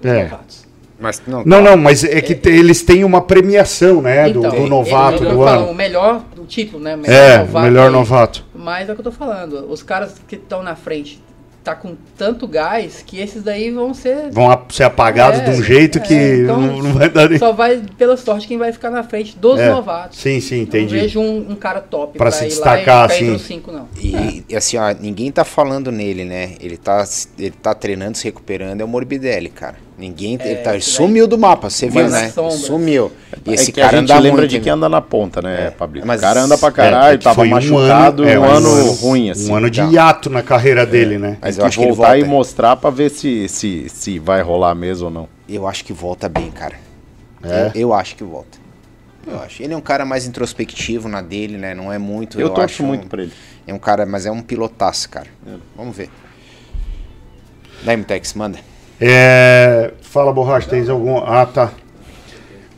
Os 0.00 0.06
É. 0.06 0.24
novatos. 0.24 0.66
Mas 1.00 1.20
não, 1.26 1.42
Não, 1.44 1.60
não, 1.60 1.76
mas 1.76 2.04
é 2.04 2.20
que 2.20 2.32
te- 2.34 2.48
eles 2.50 2.82
têm 2.82 3.02
uma 3.02 3.20
premiação, 3.22 4.00
né? 4.02 4.28
do, 4.30 4.38
Então, 4.38 4.50
do 4.52 4.56
ele- 4.58 4.68
novato 4.68 5.24
ele- 5.24 5.32
do 5.32 5.42
ano. 5.42 5.66
O 5.70 5.74
melhor 5.74 6.22
do 6.36 6.44
título, 6.44 6.80
né? 6.82 6.94
O 6.94 6.98
melhor 6.98 7.14
É, 7.16 7.34
o 7.36 7.38
novato 7.46 7.64
melhor 7.64 7.86
aí. 7.86 7.92
novato. 7.92 8.44
Mas 8.54 8.88
é 8.88 8.92
o 8.92 8.94
que 8.94 9.00
eu 9.00 9.04
tô 9.04 9.10
falando. 9.12 9.66
Os 9.68 9.82
caras 9.82 10.20
que 10.28 10.36
estão 10.36 10.62
na 10.62 10.76
frente 10.76 11.20
tá 11.62 11.74
com 11.74 11.96
tanto 12.18 12.46
gás 12.48 13.02
que 13.06 13.20
esses 13.20 13.42
daí 13.42 13.70
vão 13.70 13.94
ser. 13.94 14.30
Vão 14.30 14.50
a- 14.50 14.60
ser 14.70 14.84
apagados 14.84 15.40
É, 15.40 15.44
de 15.44 15.50
um 15.50 15.62
jeito 15.62 15.98
é, 15.98 16.00
que 16.00 16.14
então, 16.14 16.60
não, 16.60 16.78
não 16.82 16.92
vai 16.94 17.08
dar 17.08 17.28
nem. 17.28 17.38
Só 17.38 17.52
vai 17.52 17.82
pela 17.96 18.16
sorte 18.16 18.48
quem 18.48 18.58
vai 18.58 18.72
ficar 18.72 18.90
na 18.90 19.02
frente 19.02 19.36
dos 19.38 19.58
É, 19.60 19.70
novatos. 19.70 20.18
Sim, 20.18 20.40
sim, 20.40 20.62
entendi. 20.62 20.94
Não 20.94 21.02
vejo 21.02 21.20
um, 21.20 21.52
um 21.52 21.54
cara 21.54 21.80
top 21.80 22.18
Pra 22.18 22.26
pra, 22.28 22.32
se 22.32 22.44
ir 22.44 22.48
destacar, 22.48 23.08
lá 23.08 23.14
e 23.14 23.16
assim. 23.16 23.30
os 23.34 23.42
cinco, 23.42 23.70
não. 23.70 23.88
E, 24.00 24.44
e 24.48 24.56
assim, 24.56 24.76
ó, 24.76 24.94
ninguém 24.98 25.30
tá 25.30 25.44
falando 25.44 25.92
nele, 25.92 26.24
né? 26.24 26.54
Ele 26.60 26.76
tá, 26.76 27.04
ele 27.38 27.50
tá 27.62 27.74
treinando, 27.74 28.18
se 28.18 28.24
recuperando, 28.24 28.80
é 28.80 28.84
o 28.84 28.88
Morbidelli, 28.88 29.48
cara. 29.48 29.76
Ninguém 29.96 30.38
É, 30.40 30.50
ele 30.52 30.60
tá, 30.62 30.80
sumiu 30.80 31.26
do 31.28 31.36
mapa, 31.38 31.68
você 31.68 31.88
viu, 31.88 32.08
né? 32.08 32.30
sombras. 32.30 32.54
Sumiu. 32.60 33.12
E 33.44 33.50
É 33.50 33.54
esse 33.54 33.70
a 33.72 33.74
cara 33.74 33.98
gente 33.98 34.10
anda 34.10 34.18
lembra 34.20 34.40
muito, 34.40 34.50
de 34.50 34.60
quem 34.60 34.72
anda 34.72 34.88
na 34.88 35.02
ponta, 35.02 35.42
né, 35.42 35.70
Pablito? 35.70 36.06
Mas- 36.06 36.18
o 36.18 36.22
cara 36.22 36.40
anda 36.40 36.56
pra 36.56 36.68
É, 36.68 36.72
caralho, 36.72 37.18
que 37.18 37.24
tava 37.24 37.36
foi 37.36 37.46
um 37.46 37.50
machucado, 37.50 38.24
é, 38.26 38.38
um, 38.38 38.44
ano, 38.44 38.92
ruim, 38.92 39.30
assim. 39.30 39.52
Um 39.52 39.54
ano 39.54 39.70
de 39.70 39.80
Então. 39.80 39.92
hiato 39.92 40.30
na 40.30 40.42
carreira 40.42 40.86
dele, 40.86 41.18
né? 41.18 41.36
Mas 41.42 41.58
eu 41.58 41.66
acho 41.66 41.78
que 41.78 41.84
voltar 41.86 42.02
volta. 42.14 42.18
e 42.18 42.24
mostrar 42.24 42.76
pra 42.76 42.88
ver 42.90 43.10
se, 43.10 43.46
se, 43.48 43.86
se 43.88 44.18
vai 44.18 44.40
rolar 44.40 44.74
mesmo 44.74 45.04
ou 45.06 45.10
não. 45.12 45.28
Eu 45.48 45.68
acho 45.68 45.84
que 45.84 45.92
volta 45.92 46.26
bem, 46.28 46.50
cara. 46.50 46.76
É? 47.44 47.70
Eu, 47.74 47.80
eu 47.82 47.92
acho 47.94 48.16
que 48.16 48.24
volta. 48.24 48.58
Eu 49.26 49.38
acho. 49.40 49.62
Ele 49.62 49.74
é 49.74 49.76
um 49.76 49.80
cara 49.82 50.04
mais 50.06 50.26
introspectivo 50.26 51.06
na 51.08 51.20
dele, 51.20 51.58
né? 51.58 51.74
Não 51.74 51.92
é 51.92 51.98
muito. 51.98 52.40
Eu, 52.40 52.48
torço 52.48 52.64
acho 52.64 52.82
muito 52.82 53.04
um, 53.04 53.08
pra 53.08 53.22
ele. 53.22 53.32
É 53.66 53.74
um 53.74 53.78
cara, 53.78 54.06
mas 54.06 54.24
é 54.26 54.30
um 54.32 54.40
pilotaço, 54.42 55.08
cara. 55.08 55.28
Vamos 55.76 55.94
ver. 55.96 56.08
Daí, 57.84 57.96
Mutex, 57.96 58.34
manda. 58.34 58.58
É, 59.04 59.90
Fala, 60.00 60.32
Borracha, 60.32 60.68
tens 60.68 60.88
algum... 60.88 61.18
Ah, 61.18 61.44
tá. 61.44 61.72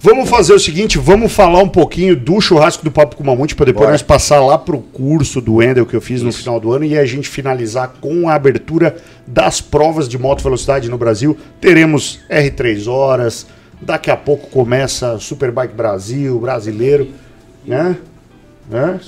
Vamos 0.00 0.28
fazer 0.28 0.54
o 0.54 0.58
seguinte, 0.58 0.98
vamos 0.98 1.32
falar 1.32 1.62
um 1.62 1.68
pouquinho 1.68 2.14
do 2.14 2.40
churrasco 2.40 2.84
do 2.84 2.90
Papo 2.90 3.16
com 3.16 3.24
Mamute 3.24 3.54
para 3.54 3.66
depois 3.66 3.84
Bora. 3.84 3.92
nós 3.92 4.02
passar 4.02 4.38
lá 4.40 4.56
pro 4.56 4.78
curso 4.78 5.40
do 5.40 5.54
Wendel 5.54 5.86
que 5.86 5.96
eu 5.96 6.00
fiz 6.00 6.22
no 6.22 6.30
final 6.30 6.60
do 6.60 6.72
ano 6.72 6.84
e 6.84 6.96
a 6.96 7.04
gente 7.04 7.28
finalizar 7.28 7.94
com 8.00 8.28
a 8.28 8.34
abertura 8.34 8.96
das 9.26 9.60
provas 9.60 10.08
de 10.08 10.18
moto 10.18 10.42
velocidade 10.42 10.90
no 10.90 10.98
Brasil. 10.98 11.36
Teremos 11.60 12.20
R3 12.30 12.86
horas, 12.86 13.46
daqui 13.80 14.10
a 14.10 14.16
pouco 14.16 14.48
começa 14.48 15.18
Superbike 15.18 15.74
Brasil, 15.74 16.38
brasileiro, 16.38 17.08
né? 17.66 17.96
né? 18.68 19.00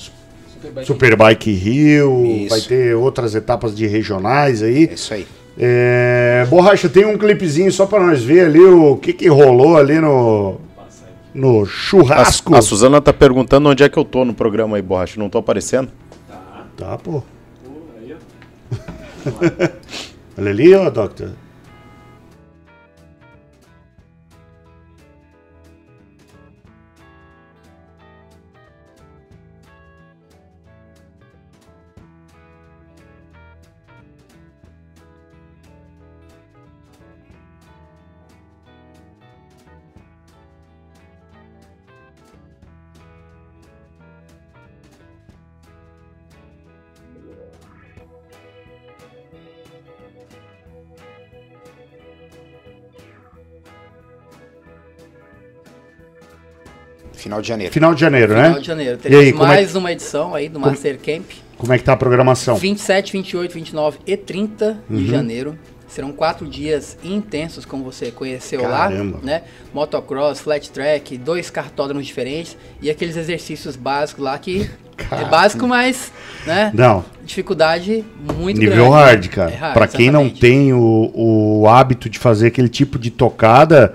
Superbike 0.85 1.53
Rio, 1.53 2.25
Isso. 2.25 2.49
vai 2.49 2.61
ter 2.63 2.95
outras 2.95 3.35
etapas 3.35 3.77
de 3.77 3.87
regionais 3.87 4.63
aí. 4.63 4.89
É 4.91 4.95
isso 4.95 5.13
aí. 5.13 5.27
É, 5.59 6.47
Borracha, 6.51 6.89
tem 6.89 7.07
um 7.07 7.17
clipezinho 7.17 7.73
só 7.73 7.87
pra 7.87 8.01
nós 8.01 8.23
ver 8.23 8.47
ali 8.47 8.61
o 8.61 8.97
que, 8.97 9.13
que 9.13 9.29
rolou 9.29 9.77
ali 9.77 9.99
no, 9.99 10.61
no 11.35 11.65
churrasco. 11.65 12.55
A, 12.55 12.59
a 12.59 12.63
Suzana 12.63 13.01
tá 13.01 13.13
perguntando 13.13 13.69
onde 13.69 13.83
é 13.83 13.89
que 13.89 13.99
eu 13.99 14.05
tô 14.05 14.25
no 14.25 14.35
programa 14.35 14.77
aí, 14.77 14.83
Borracha. 14.83 15.19
Não 15.19 15.31
tô 15.31 15.39
aparecendo? 15.39 15.91
Tá, 16.77 16.99
pô. 16.99 17.23
Pô, 17.65 17.73
aí, 17.99 18.15
ó. 18.15 19.69
Olha 20.39 20.51
ali, 20.51 20.75
ó, 20.75 20.91
Doctor. 20.91 21.31
Final 57.37 57.43
de 57.43 57.49
janeiro. 57.49 57.73
Final 57.73 57.95
de 57.95 58.01
janeiro, 58.01 58.33
Final 58.35 58.51
né? 58.53 58.61
de 58.61 58.67
janeiro. 58.67 58.95
E 58.95 58.99
Teremos 58.99 59.25
aí, 59.27 59.33
como 59.33 59.45
é, 59.45 59.49
mais 59.49 59.75
uma 59.77 59.93
edição 59.93 60.35
aí 60.35 60.49
do 60.49 60.59
Master 60.61 60.99
Camp. 60.99 61.25
como 61.59 61.73
é 61.73 61.79
que 61.79 61.85
tá 61.85 61.93
a 61.93 61.97
programação? 61.97 62.57
27, 62.57 63.13
28, 63.13 63.53
29 63.55 63.99
e 64.07 64.17
30 64.17 64.79
Uhum. 64.89 64.97
de 64.97 65.07
janeiro. 65.07 65.59
Serão 65.89 66.11
quatro 66.13 66.47
dias 66.49 66.99
intensos, 67.05 67.65
como 67.65 67.85
você 67.85 68.11
conheceu 68.11 68.61
Caramba. 68.63 69.19
lá, 69.19 69.23
né? 69.25 69.43
Motocross, 69.73 70.41
flat 70.41 70.69
track, 70.71 71.17
dois 71.17 71.49
cartódromos 71.49 72.05
diferentes 72.07 72.57
e 72.83 72.91
aqueles 72.91 73.17
exercícios 73.17 73.77
básicos 73.77 74.23
lá 74.25 74.37
que 74.37 74.69
Cara. 74.97 75.23
é 75.23 75.25
básico, 75.27 75.67
mas, 75.69 76.13
né? 76.45 76.71
Não, 76.75 77.05
Dificuldade 77.25 78.05
muito 78.37 78.59
nível 78.59 78.91
grande. 78.91 78.95
hard, 79.05 79.29
cara. 79.29 79.53
É 79.71 79.73
pra 79.73 79.87
quem 79.87 80.11
não 80.11 80.29
tem 80.29 80.73
o, 80.73 81.11
o 81.15 81.69
hábito 81.69 82.09
de 82.11 82.19
fazer 82.19 82.49
aquele 82.49 82.69
tipo 82.69 82.99
de 82.99 83.11
tocada, 83.11 83.95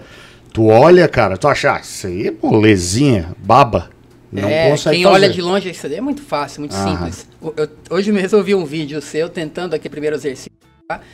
tu 0.53 0.67
olha, 0.67 1.07
cara, 1.07 1.37
tu 1.37 1.47
acha, 1.47 1.75
ah, 1.75 1.79
isso 1.79 2.07
aí 2.07 2.27
é 2.27 2.33
molezinha, 2.41 3.33
baba. 3.37 3.89
Não 4.31 4.47
é, 4.47 4.69
consegue 4.69 4.95
quem 4.97 5.03
fazer. 5.03 5.15
olha 5.15 5.29
de 5.29 5.41
longe, 5.41 5.69
isso 5.69 5.89
daí 5.89 5.97
é 5.97 6.01
muito 6.01 6.21
fácil, 6.21 6.61
muito 6.61 6.73
Aham. 6.75 6.89
simples. 6.97 7.27
O- 7.41 7.53
eu- 7.57 7.67
hoje 7.89 8.11
mesmo 8.13 8.37
eu 8.37 8.43
vi 8.43 8.55
um 8.55 8.63
vídeo 8.63 9.01
seu 9.01 9.27
tentando 9.27 9.73
aquele 9.73 9.89
primeiro 9.91 10.15
exercício, 10.15 10.51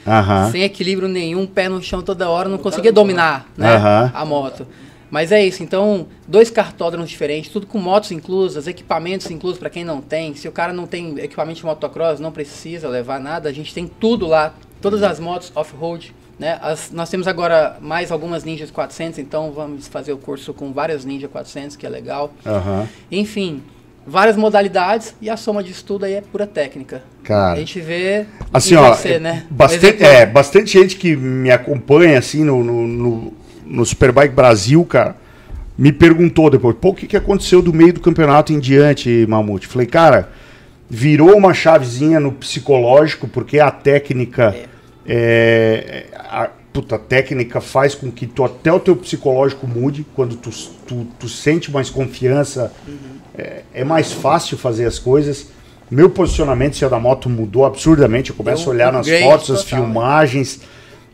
Aham. 0.06 0.52
sem 0.52 0.62
equilíbrio 0.64 1.08
nenhum, 1.08 1.48
pé 1.48 1.68
no 1.68 1.82
chão 1.82 2.02
toda 2.04 2.30
hora, 2.30 2.48
não 2.48 2.58
conseguia 2.60 2.92
dominar 2.94 3.48
né, 3.58 3.76
Aham. 3.76 4.12
a 4.14 4.24
moto. 4.26 4.68
Mas 5.10 5.32
é 5.32 5.44
isso, 5.44 5.64
então, 5.64 6.06
dois 6.28 6.52
cartódromos 6.52 7.10
diferentes, 7.10 7.50
tudo 7.50 7.66
com 7.66 7.80
motos 7.80 8.12
inclusas, 8.12 8.68
equipamentos 8.68 9.32
inclusos 9.32 9.58
para 9.58 9.70
quem 9.70 9.86
não 9.86 10.02
tem. 10.02 10.36
Se 10.36 10.48
o 10.48 10.52
cara 10.52 10.74
não 10.74 10.86
tem 10.86 11.18
equipamento 11.20 11.60
de 11.60 11.66
motocross, 11.66 12.20
não 12.20 12.32
precisa 12.32 12.90
levar 12.90 13.18
nada, 13.20 13.48
a 13.48 13.54
gente 13.54 13.74
tem 13.74 13.88
tudo 13.88 14.28
lá, 14.28 14.54
todas 14.82 15.02
as 15.02 15.18
motos 15.20 15.52
off-road. 15.56 16.14
Né? 16.40 16.58
As- 16.62 16.92
nós 16.92 17.10
temos 17.10 17.28
agora 17.28 17.78
mais 17.82 18.12
algumas 18.12 18.44
Ninjas 18.44 18.70
400, 18.72 19.20
então 19.20 19.52
vamos 19.52 19.88
fazer 19.88 20.14
o 20.14 20.18
curso 20.18 20.54
com 20.54 20.72
várias 20.72 21.04
Ninja 21.04 21.28
400, 21.28 21.76
que 21.76 21.86
é 21.86 21.90
legal. 21.90 22.32
Aham. 22.46 22.88
Enfim, 23.12 23.64
várias 24.06 24.38
modalidades 24.38 25.16
e 25.22 25.30
a 25.30 25.36
soma 25.38 25.64
disso 25.64 25.84
tudo 25.86 26.06
aí 26.06 26.14
é 26.14 26.22
pura 26.22 26.46
técnica. 26.46 27.04
Cara. 27.24 27.54
A 27.54 27.60
gente 27.60 27.80
vê 27.82 28.26
Assim, 28.54 28.76
ó, 28.76 28.94
você, 28.94 29.14
é, 29.14 29.20
né? 29.20 29.46
bastante, 29.50 30.04
é, 30.04 30.26
bastante 30.26 30.72
gente 30.72 30.96
que 30.96 31.16
me 31.16 31.50
acompanha, 31.52 32.20
assim, 32.20 32.44
no, 32.44 32.64
no, 32.64 32.88
no, 32.88 33.34
no 33.66 33.86
Superbike 33.86 34.34
Brasil, 34.34 34.86
cara, 34.86 35.16
me 35.78 35.92
perguntou 35.92 36.50
depois, 36.50 36.76
pô, 36.80 36.90
o 36.90 36.94
que, 36.94 37.08
que 37.08 37.18
aconteceu 37.18 37.62
do 37.62 37.74
meio 37.74 37.94
do 37.94 38.00
campeonato 38.00 38.54
em 38.54 38.60
diante, 38.60 39.26
Mamute? 39.28 39.68
Falei, 39.68 39.88
cara, 39.88 40.30
virou 40.90 41.36
uma 41.36 41.54
chavezinha 41.54 42.20
no 42.20 42.32
psicológico, 42.32 43.28
porque 43.28 43.60
a 43.60 43.70
técnica, 43.72 44.56
é, 44.56 44.66
a, 46.16 46.50
puta, 46.74 47.00
técnica 47.00 47.60
faz 47.60 47.96
com 47.96 48.12
que 48.12 48.28
tu, 48.28 48.44
até 48.44 48.72
o 48.72 48.80
teu 48.80 48.96
psicológico 48.96 49.66
mude, 49.66 50.06
quando 50.16 50.36
tu, 50.36 50.50
tu, 50.86 51.08
tu 51.18 51.30
sente 51.30 51.72
mais 51.72 51.90
confiança, 51.90 52.72
é, 53.38 53.62
é 53.74 53.84
mais 53.84 54.12
fácil 54.12 54.58
fazer 54.58 54.86
as 54.86 55.00
coisas. 55.00 55.48
Meu 55.90 56.10
posicionamento 56.10 56.74
em 56.74 56.78
cima 56.78 56.90
da 56.90 57.00
moto 57.00 57.30
mudou 57.30 57.66
absurdamente. 57.66 58.32
Eu 58.32 58.36
começo 58.36 58.64
Deu 58.64 58.72
a 58.72 58.76
olhar 58.76 58.94
nas 58.94 59.08
fotos, 59.08 59.52
as 59.52 59.64
total, 59.64 59.80
filmagens. 59.80 60.62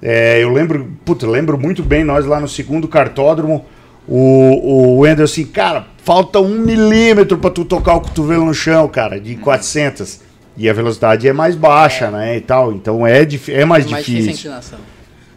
É, 0.02 0.44
eu 0.44 0.52
lembro, 0.52 0.92
puta, 1.06 1.26
eu 1.26 1.30
lembro 1.30 1.58
muito 1.58 1.82
bem, 1.82 2.04
nós 2.04 2.26
lá 2.26 2.40
no 2.40 2.48
segundo 2.48 2.88
cartódromo, 2.88 3.66
o, 4.06 4.98
o 4.98 5.00
Wendel 5.00 5.24
assim, 5.24 5.46
cara, 5.46 5.88
falta 6.04 6.40
um 6.42 6.60
milímetro 6.60 7.38
pra 7.38 7.50
tu 7.50 7.64
tocar 7.64 7.96
o 7.96 8.02
cotovelo 8.02 8.46
no 8.46 8.54
chão, 8.54 8.88
cara, 8.90 9.18
de 9.18 9.36
400. 9.36 10.20
E 10.56 10.70
a 10.70 10.74
velocidade 10.74 11.28
é 11.28 11.34
mais 11.34 11.56
baixa, 11.56 12.12
né, 12.12 12.38
e 12.38 12.42
tal. 12.42 12.72
Então 12.72 13.06
é, 13.06 13.22
é 13.48 13.66
mais, 13.66 13.86
mais 13.86 14.06
difícil. 14.06 14.32
difícil 14.32 14.52
a 14.52 14.60
inclinação. 14.60 14.80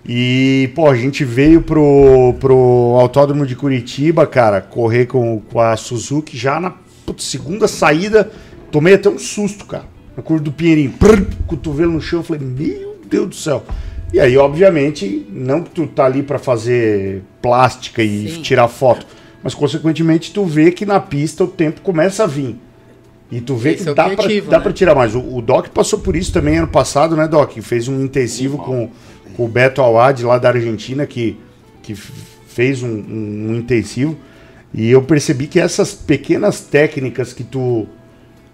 E, 0.09 0.71
pô, 0.75 0.89
a 0.89 0.95
gente 0.95 1.25
veio 1.25 1.61
pro, 1.61 2.35
pro 2.39 2.97
Autódromo 3.01 3.45
de 3.45 3.57
Curitiba, 3.57 4.25
cara, 4.25 4.61
correr 4.61 5.07
com, 5.07 5.41
com 5.41 5.61
a 5.61 5.77
Suzuki 5.77 6.37
já 6.37 6.61
na 6.61 6.73
putz, 7.05 7.25
segunda 7.25 7.67
saída. 7.67 8.31
Tomei 8.71 8.95
até 8.95 9.09
um 9.09 9.19
susto, 9.19 9.65
cara. 9.65 9.85
Na 10.17 10.23
curva 10.23 10.45
do 10.45 10.53
Pinheirinho. 10.53 10.93
Prrr, 10.93 11.27
cotovelo 11.47 11.93
no 11.93 12.01
chão. 12.01 12.23
Falei, 12.23 12.47
meu 12.47 12.97
Deus 13.09 13.29
do 13.29 13.35
céu. 13.35 13.65
E 14.13 14.21
aí, 14.21 14.37
obviamente, 14.37 15.27
não 15.31 15.63
que 15.63 15.71
tu 15.71 15.87
tá 15.87 16.05
ali 16.05 16.23
pra 16.23 16.39
fazer 16.39 17.23
plástica 17.43 18.03
e 18.03 18.31
Sim. 18.31 18.43
tirar 18.43 18.69
foto, 18.69 19.07
mas 19.43 19.55
consequentemente 19.55 20.33
tu 20.33 20.45
vê 20.45 20.71
que 20.71 20.87
na 20.87 21.01
pista 21.01 21.45
o 21.45 21.49
tempo 21.49 21.81
começa 21.81 22.25
a 22.25 22.27
vir. 22.27 22.57
E 23.31 23.41
tu 23.41 23.57
vê 23.57 23.73
Esse 23.73 23.85
que 23.85 23.91
é 23.91 23.95
dá, 23.95 24.05
pra, 24.05 24.13
objetivo, 24.15 24.51
dá 24.51 24.59
né? 24.59 24.63
pra 24.63 24.73
tirar 24.73 24.95
mais. 24.95 25.15
O, 25.15 25.21
o 25.21 25.43
Doc 25.43 25.69
passou 25.69 25.99
por 25.99 26.15
isso 26.15 26.33
também 26.33 26.59
ano 26.59 26.69
passado, 26.69 27.17
né, 27.17 27.27
Doc? 27.27 27.57
Fez 27.61 27.89
um 27.89 28.01
intensivo 28.05 28.57
com, 28.59 28.89
com 29.37 29.45
o 29.45 29.49
Beto 29.49 29.83
Awad 29.83 30.23
lá 30.25 30.39
da 30.39 30.49
Argentina, 30.51 31.05
que, 31.07 31.37
que 31.83 31.95
fez 31.95 32.83
um, 32.83 32.89
um- 32.89 33.47
um 33.51 33.55
intensivo. 33.57 34.17
E 34.73 34.89
eu 34.91 35.03
percebi 35.03 35.47
que 35.49 35.59
essas 35.59 35.93
pequenas 35.93 36.61
técnicas 36.61 37.33
que 37.33 37.43
tu, 37.43 37.87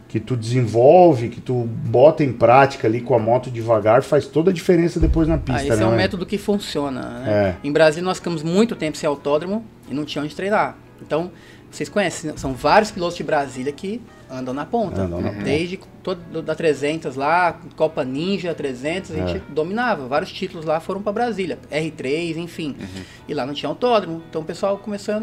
que 0.08 0.18
tu 0.18 0.34
desenvolve, 0.36 1.28
que 1.28 1.40
tu 1.40 1.68
bota 1.84 2.24
em 2.24 2.32
prática 2.32 2.86
ali 2.88 3.00
com 3.02 3.14
a 3.14 3.18
moto 3.18 3.50
devagar, 3.50 4.02
faz 4.02 4.26
toda 4.26 4.50
a 4.50 4.54
diferença 4.54 4.98
depois 4.98 5.28
na 5.28 5.36
pista, 5.36 5.60
Ah, 5.60 5.66
esse 5.66 5.76
né? 5.76 5.82
é 5.82 5.86
um 5.86 5.90
né? 5.90 5.96
método 5.98 6.24
que 6.24 6.38
funciona. 6.38 7.00
Né? 7.20 7.56
É. 7.62 7.66
Em 7.66 7.70
Brasília 7.72 8.04
nós 8.04 8.16
ficamos 8.18 8.42
muito 8.42 8.74
tempo 8.74 8.96
sem 8.96 9.06
autódromo 9.06 9.64
e 9.90 9.94
não 9.94 10.04
tinha 10.06 10.24
onde 10.24 10.34
treinar. 10.34 10.78
Então, 11.04 11.30
vocês 11.70 11.88
conhecem, 11.88 12.32
são 12.36 12.54
vários 12.54 12.90
pilotos 12.90 13.16
de 13.16 13.24
Brasília 13.24 13.72
que 13.72 14.00
andam 14.32 14.54
na 14.54 14.64
ponta. 14.64 15.02
Andam 15.02 15.20
na 15.20 15.30
ponta. 15.30 15.42
Desde 15.44 15.78
todo 16.02 16.42
da 16.42 16.54
300 16.54 17.14
lá, 17.16 17.60
Copa 17.76 18.02
Ninja 18.04 18.54
300, 18.54 19.10
a 19.10 19.14
gente 19.16 19.36
É. 19.36 19.40
dominava. 19.50 20.06
Vários 20.08 20.32
títulos 20.32 20.64
lá 20.64 20.80
foram 20.80 21.02
para 21.02 21.12
Brasília, 21.12 21.58
R3, 21.70 22.36
enfim. 22.38 22.74
E 23.28 23.34
lá 23.34 23.44
não 23.44 23.52
tinha 23.54 23.68
autódromo. 23.68 24.22
Então 24.28 24.40
o 24.40 24.44
pessoal 24.44 24.78
começou 24.78 25.14
a 25.14 25.20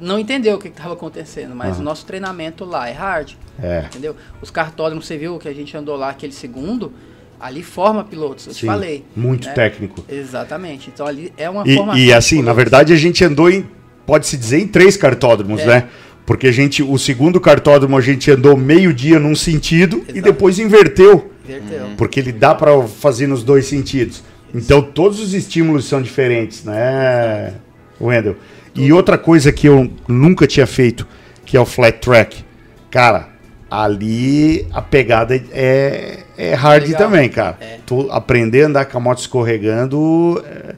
não, 0.00 0.18
entender 0.18 0.52
o 0.52 0.58
que 0.58 0.68
estava 0.68 0.94
acontecendo. 0.94 1.54
Mas 1.54 1.78
o 1.78 1.82
nosso 1.82 2.04
treinamento 2.04 2.64
lá 2.64 2.88
é 2.88 2.92
hard. 2.92 3.32
É. 3.62 3.84
Entendeu? 3.86 4.16
Os 4.42 4.50
cartódromos, 4.50 5.06
você 5.06 5.16
viu 5.16 5.38
que 5.38 5.48
a 5.48 5.54
gente 5.54 5.76
andou 5.76 5.96
lá 5.96 6.10
aquele 6.10 6.32
segundo, 6.32 6.92
Ali 7.40 7.62
forma 7.62 8.02
pilotos, 8.02 8.48
eu 8.48 8.52
te 8.52 8.62
Sim, 8.62 8.66
falei. 8.66 9.04
muito 9.14 9.46
né? 9.46 9.54
técnico. 9.54 10.04
Exatamente. 10.08 10.90
Então 10.92 11.06
ali 11.06 11.32
é 11.36 11.48
uma 11.48 11.62
E, 11.64 11.76
formação. 11.76 12.00
e 12.02 12.12
assim, 12.12 12.42
na 12.42 12.52
verdade, 12.52 12.92
a 12.92 12.96
gente 12.96 13.24
andou 13.24 13.48
em, 13.48 13.64
pode-se 14.04 14.36
dizer, 14.36 14.58
em 14.58 14.66
três 14.66 14.96
cartódromos, 14.96 15.60
É. 15.60 15.66
né? 15.66 15.88
Porque 16.28 16.46
a 16.46 16.52
gente, 16.52 16.82
o 16.82 16.98
segundo 16.98 17.40
cartódromo 17.40 17.96
a 17.96 18.02
gente 18.02 18.30
andou 18.30 18.54
meio 18.54 18.92
dia 18.92 19.18
num 19.18 19.34
sentido 19.34 20.04
e 20.06 20.10
Exato. 20.10 20.20
depois 20.20 20.58
inverteu, 20.58 21.32
Inverteu. 21.42 21.86
porque 21.96 22.20
ele 22.20 22.32
dá 22.32 22.54
para 22.54 22.82
fazer 22.86 23.26
nos 23.26 23.42
dois 23.42 23.64
sentidos. 23.64 24.22
Então 24.54 24.82
todos 24.82 25.20
os 25.20 25.32
estímulos 25.32 25.86
são 25.86 26.02
diferentes, 26.02 26.64
né, 26.64 27.54
Wendel? 27.98 28.36
E 28.74 28.92
outra 28.92 29.16
coisa 29.16 29.50
que 29.50 29.66
eu 29.68 29.90
nunca 30.06 30.46
tinha 30.46 30.66
feito, 30.66 31.08
que 31.46 31.56
é 31.56 31.60
o 31.60 31.64
flat 31.64 31.98
track. 31.98 32.44
Cara, 32.90 33.30
ali 33.70 34.66
a 34.70 34.82
pegada 34.82 35.34
é, 35.50 36.18
é 36.36 36.52
hard 36.52 36.88
Legal. 36.88 36.98
também, 36.98 37.30
cara. 37.30 37.56
É. 37.58 37.78
Tu 37.86 38.06
aprender 38.10 38.64
a 38.64 38.66
andar 38.66 38.84
com 38.84 38.98
a 38.98 39.00
moto 39.00 39.20
escorregando 39.20 40.44
é, 40.46 40.74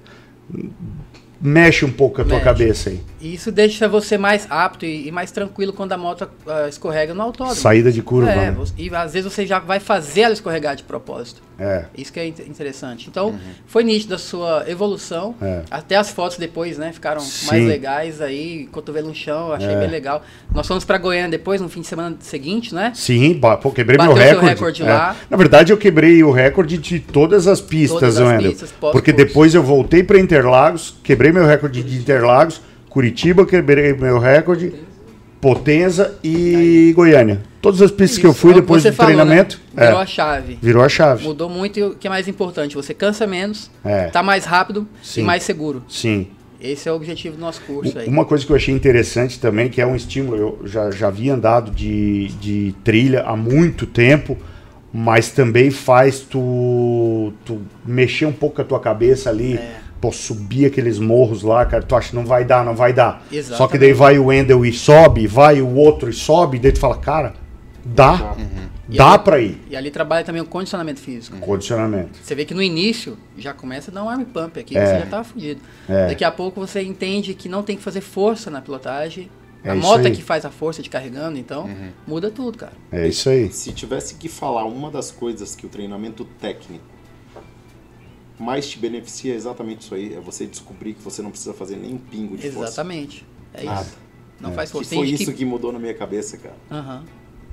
mexe 1.41 1.85
um 1.85 1.91
pouco 1.93 2.21
a 2.21 2.25
tua 2.25 2.35
Mexe. 2.35 2.45
cabeça 2.45 2.91
aí. 2.91 3.01
E 3.21 3.35
isso 3.35 3.51
deixa 3.51 3.89
você 3.89 4.19
mais 4.19 4.47
apto 4.51 4.85
e, 4.85 5.09
e 5.09 5.11
mais 5.13 5.31
tranquilo 5.31 5.73
quando 5.73 5.93
a 5.93 5.99
moto 5.99 6.29
ah, 6.47 6.69
escorrega 6.69 7.15
no 7.15 7.23
autódromo. 7.23 7.59
Saída 7.59 7.91
de 7.91 8.03
curva, 8.03 8.31
É, 8.31 8.51
né? 8.51 8.57
e 8.77 8.95
às 8.95 9.13
vezes 9.15 9.33
você 9.33 9.47
já 9.47 9.59
vai 9.59 9.81
fazer 9.81 10.23
ela 10.23 10.35
escorregar 10.35 10.77
de 10.77 10.83
propósito. 10.83 11.43
É. 11.61 11.85
Isso 11.97 12.11
que 12.13 12.19
é 12.19 12.27
in- 12.27 12.35
interessante. 12.49 13.07
Então, 13.11 13.39
foi 13.67 13.85
nítido 13.85 14.15
a 14.15 14.19
sua 14.19 14.65
evolução. 14.67 15.35
É. 15.43 15.61
Até 15.71 15.97
as 15.97 16.11
fotos 16.11 16.39
depois, 16.39 16.79
né? 16.79 16.91
Ficaram 16.93 17.21
Sim. 17.21 17.47
mais 17.49 17.67
legais 17.67 18.21
aí, 18.21 18.67
cotovelo 18.73 19.09
no 19.09 19.15
chão, 19.15 19.53
achei 19.53 19.69
É. 19.75 19.79
bem 19.79 19.91
legal. 19.91 20.23
Nós 20.55 20.67
fomos 20.67 20.85
pra 20.85 20.97
Goiânia 20.97 21.29
depois, 21.31 21.61
no 21.61 21.69
fim 21.69 21.83
de 21.83 21.87
semana 21.87 22.17
seguinte, 22.21 22.75
né? 22.75 22.93
Sim, 22.95 23.39
pô, 23.63 23.71
quebrei 23.71 23.99
Bateu 23.99 24.15
meu 24.15 24.23
recorde. 24.25 24.49
recorde 24.49 24.83
É. 24.83 24.87
lá. 24.87 25.17
Na 25.29 25.37
verdade, 25.37 25.71
eu 25.73 25.77
quebrei 25.77 26.25
o 26.25 26.31
recorde 26.31 26.79
de 26.79 26.99
todas 26.99 27.47
as 27.47 27.61
pistas, 27.61 28.01
Todas 28.01 28.19
as 28.19 28.27
Wendel. 28.27 28.51
pistas. 28.53 28.73
Porque 28.81 29.13
depois 29.13 29.55
eu 29.55 29.63
voltei 29.63 30.03
para 30.03 30.19
Interlagos, 30.19 30.97
quebrei 31.05 31.31
meu 31.31 31.45
recorde 31.45 31.83
de 31.83 31.97
Interlagos, 31.99 32.61
Curitiba, 32.89 33.45
quebrei 33.45 33.93
meu 33.93 34.19
recorde, 34.19 34.73
Potenza 35.41 36.19
e 36.23 36.93
Goiânia. 36.95 37.41
Todas 37.61 37.83
as 37.83 37.91
pistas 37.91 38.19
que 38.19 38.27
eu 38.27 38.33
fui 38.33 38.53
é 38.53 38.55
depois 38.55 38.83
do 38.83 38.93
falou, 38.93 39.11
né? 39.11 39.17
treinamento, 39.25 39.61
Virou 39.77 39.99
é, 40.01 40.03
a 40.03 40.07
chave. 40.07 40.59
virou 40.63 40.83
a 40.83 40.89
chave. 40.89 41.25
Mudou 41.25 41.49
muito 41.51 41.79
e 41.79 41.83
o 41.83 41.95
que 41.95 42.07
é 42.07 42.11
mais 42.11 42.27
importante, 42.27 42.75
você 42.75 42.95
cansa 42.95 43.27
menos, 43.27 43.71
É. 43.85 44.07
tá 44.07 44.23
mais 44.23 44.45
rápido 44.47 44.89
Sim. 45.03 45.21
e 45.21 45.25
mais 45.25 45.43
seguro. 45.43 45.83
Sim. 45.89 46.29
Esse 46.61 46.89
é 46.89 46.93
o 46.93 46.95
objetivo 46.97 47.37
do 47.37 47.41
nosso 47.41 47.61
curso 47.63 47.99
aí. 47.99 48.07
Uma 48.07 48.25
coisa 48.25 48.45
que 48.45 48.53
eu 48.53 48.57
achei 48.57 48.75
interessante 48.75 49.39
também, 49.41 49.69
que 49.69 49.81
é 49.81 49.87
um 49.87 49.95
estímulo, 49.97 50.37
eu 50.37 50.61
já, 50.67 50.91
já 50.91 51.09
havia 51.09 51.35
andado 51.35 51.71
de, 51.71 52.29
de 52.41 52.75
trilha 52.85 53.23
há 53.23 53.35
muito 53.37 53.87
tempo, 53.87 54.37
mas 54.93 55.31
também 55.31 55.71
faz 55.71 56.21
tu, 56.21 57.33
tu 57.45 57.61
mexer 57.85 58.27
um 58.27 58.33
pouco 58.33 58.61
a 58.61 58.65
tua 58.65 58.81
cabeça 58.81 59.31
ali, 59.31 59.55
É. 59.55 59.77
pô, 60.01 60.11
subir 60.13 60.67
aqueles 60.67 60.99
morros 60.99 61.43
lá, 61.43 61.65
cara, 61.65 61.83
tu 61.83 61.95
acha, 61.97 62.15
não 62.15 62.25
vai 62.27 62.45
dar, 62.45 62.65
não 62.65 62.75
vai 62.75 62.93
dar. 62.93 63.23
Só 63.23 63.29
que 63.31 63.37
Exatamente. 63.37 63.79
daí 63.81 63.93
vai 63.93 64.19
o 64.19 64.27
Wendel 64.27 64.65
e 64.67 64.73
sobe, 64.73 65.27
vai 65.27 65.61
o 65.63 65.75
outro 65.75 66.11
e 66.11 66.13
sobe, 66.13 66.59
daí 66.59 66.73
tu 66.73 66.81
fala, 66.81 66.97
cara, 66.99 67.35
dá, 67.85 68.37
E 68.89 68.97
dá 68.97 69.13
ali- 69.15 69.23
pra 69.25 69.41
ir. 69.41 69.61
E 69.71 69.77
ali 69.77 69.91
trabalha 69.91 70.25
também 70.25 70.43
o 70.43 70.47
condicionamento 70.47 71.01
físico. 71.01 71.37
Condicionamento. 71.39 72.19
Você 72.23 72.35
vê 72.35 72.45
que 72.45 72.55
no 72.55 72.63
início 72.63 73.17
já 73.37 73.53
começa 73.55 73.91
a 73.91 73.95
dar 73.95 74.05
um 74.05 74.09
arm 74.09 74.25
pump 74.25 74.59
aqui, 74.59 74.77
É. 74.77 74.85
você 74.87 74.99
já 75.01 75.07
tá 75.07 75.25
fudido. 75.25 75.61
É. 75.89 76.09
Daqui 76.09 76.25
a 76.25 76.31
pouco 76.31 76.61
você 76.61 76.83
entende 76.83 77.35
que 77.35 77.49
não 77.49 77.63
tem 77.63 77.77
que 77.77 77.83
fazer 77.83 78.01
força 78.01 78.51
na 78.51 78.61
pilotagem. 78.61 79.31
É 79.63 79.71
a 79.71 79.75
moto 79.75 80.07
é 80.07 80.11
que 80.11 80.23
faz 80.23 80.47
a 80.47 80.51
força 80.51 80.83
de 80.83 80.89
carregando, 80.89 81.39
então 81.39 81.69
muda 82.07 82.31
tudo, 82.31 82.57
cara. 82.57 82.73
É 82.91 83.07
isso 83.07 83.29
aí. 83.29 83.53
Se 83.53 83.73
tivesse 83.73 84.15
que 84.15 84.27
falar 84.29 84.65
uma 84.65 84.91
das 84.91 85.11
coisas 85.11 85.55
que 85.55 85.67
o 85.67 85.69
treinamento 85.69 86.25
técnico 86.41 86.85
mais 88.39 88.67
te 88.71 88.79
beneficia 88.79 89.35
é 89.35 89.37
exatamente 89.37 89.83
isso 89.83 89.95
aí, 89.95 90.15
é 90.15 90.21
você 90.21 90.47
descobrir 90.47 90.95
que 90.95 91.03
você 91.03 91.21
não 91.21 91.31
precisa 91.31 91.53
fazer 91.53 91.77
nem 91.77 91.93
um 91.95 91.99
pingo 91.99 92.37
de 92.39 92.51
força. 92.51 92.69
Exatamente. 92.71 93.27
É 93.53 93.65
Nada. 93.65 93.83
isso. 93.83 93.99
Não 94.41 94.53
faz 94.53 94.71
Que 94.71 94.73
força. 94.79 94.89
foi 94.95 94.99
Tem 94.99 95.07
gente 95.09 95.23
isso 95.25 95.33
que... 95.35 95.45
mudou 95.45 95.71
na 95.73 95.79
minha 95.79 95.93
cabeça, 95.93 96.39
cara. 96.39 96.55
Aham. 96.71 97.05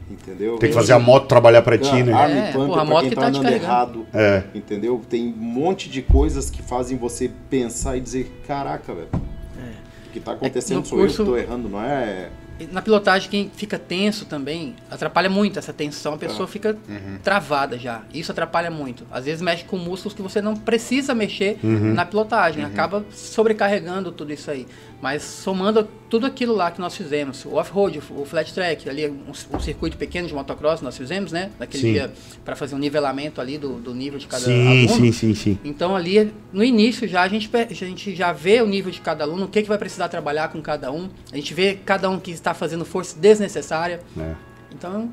Entendeu? 0.10 0.58
Tem 0.58 0.70
que 0.70 0.76
fazer 0.76 0.93
a 0.93 0.99
moto 0.99 1.28
trabalhar 1.28 1.62
pra 1.62 1.78
ti, 1.78 2.01
né? 2.03 2.14
Arm 2.14 2.32
É, 2.32 2.51
pump 2.53 2.68
porra, 2.68 2.82
a 2.82 2.84
é 2.84 2.86
pra 2.86 2.86
moto 2.86 3.01
quem 3.01 3.10
que 3.10 3.16
tá 3.16 3.22
tá 3.24 3.28
andando 3.28 3.49
errado. 3.51 4.08
É. 4.14 4.43
Entendeu? 4.55 5.01
Tem 5.10 5.28
um 5.28 5.41
monte 5.43 5.89
de 5.89 6.01
coisas 6.01 6.49
que 6.49 6.62
fazem 6.62 6.97
você 6.97 7.30
pensar 7.49 7.97
e 7.97 8.01
dizer, 8.01 8.41
caraca, 8.47 8.93
velho. 8.93 9.10
O 9.14 10.10
que 10.12 10.20
tá 10.22 10.32
acontecendo 10.32 10.78
É 10.78 10.80
no 10.80 10.86
sou 10.86 10.97
eu 10.97 11.03
curso- 11.03 11.24
que 11.26 11.30
tô 11.30 11.38
errando, 11.38 11.68
não 11.70 11.82
é? 11.84 12.30
Na 12.72 12.82
pilotagem, 12.82 13.30
quem 13.30 13.51
fica 13.55 13.78
tenso 13.78 14.26
também, 14.26 14.74
atrapalha 14.89 15.30
muito 15.30 15.60
essa 15.60 15.72
tensão, 15.72 16.14
a 16.16 16.18
pessoa 16.18 16.47
fica 16.47 16.76
travada 17.24 17.78
já. 17.78 18.01
Isso 18.12 18.32
atrapalha 18.32 18.72
muito. 18.72 19.03
Às 19.12 19.26
vezes 19.26 19.43
mexe 19.43 19.64
com 19.66 19.78
músculos 19.78 20.16
que 20.16 20.22
você 20.24 20.41
não 20.41 20.55
precisa 20.55 21.14
mexer 21.14 21.60
na 21.62 22.03
pilotagem, 22.03 22.64
acaba 22.64 23.05
sobrecarregando 23.12 24.12
tudo 24.12 24.34
isso 24.34 24.49
aí. 24.49 24.66
Mas 25.02 25.22
somando 25.22 25.88
tudo 26.10 26.26
aquilo 26.26 26.56
lá 26.56 26.72
que 26.72 26.82
nós 26.82 26.95
fizemos, 26.95 27.45
o 27.45 27.54
off-road, 27.56 28.02
o 28.10 28.26
flat 28.26 28.52
track, 28.52 28.89
ali 28.89 29.08
um, 29.08 29.32
um 29.54 29.60
circuito 29.60 29.95
pequeno 29.95 30.28
de 30.28 30.34
motocross 30.34 30.82
nós 30.82 30.98
fizemos, 30.98 31.32
né? 31.32 31.52
Naquele 31.60 31.84
Sim. 31.84 31.93
dia, 31.93 32.12
para 32.43 32.56
fazer 32.56 32.74
um 32.74 32.80
nivelamento 32.80 33.39
ali 33.39 33.60
do, 33.60 33.74
do 33.74 33.93
nível 33.93 34.18
de 34.18 34.26
cada 34.26 34.45
Sim, 34.45 34.68
aluno. 34.68 34.89
sim, 34.89 35.12
sim, 35.12 35.36
sim. 35.36 35.60
Então 35.64 35.95
ali 35.95 36.34
no 36.52 36.64
início 36.64 37.08
já 37.08 37.22
a 37.22 37.28
gente, 37.28 37.50
a 37.56 37.74
gente 37.74 38.16
já 38.16 38.32
vê 38.32 38.62
o 38.62 38.66
nível 38.66 38.91
de 38.91 39.00
cada 39.00 39.24
aluno, 39.24 39.45
o 39.45 39.48
que, 39.48 39.62
que 39.62 39.70
vai 39.70 39.78
precisar 39.78 40.08
trabalhar 40.10 40.48
com 40.50 40.62
cada 40.62 40.91
um. 40.91 41.10
A 41.32 41.36
gente 41.36 41.54
vê 41.54 41.78
cada 41.86 42.10
um 42.10 42.20
que 42.20 42.32
está 42.32 42.54
fazendo 42.56 42.84
força 42.84 43.20
desnecessária. 43.20 44.02
É. 44.18 44.34
Então 44.74 45.12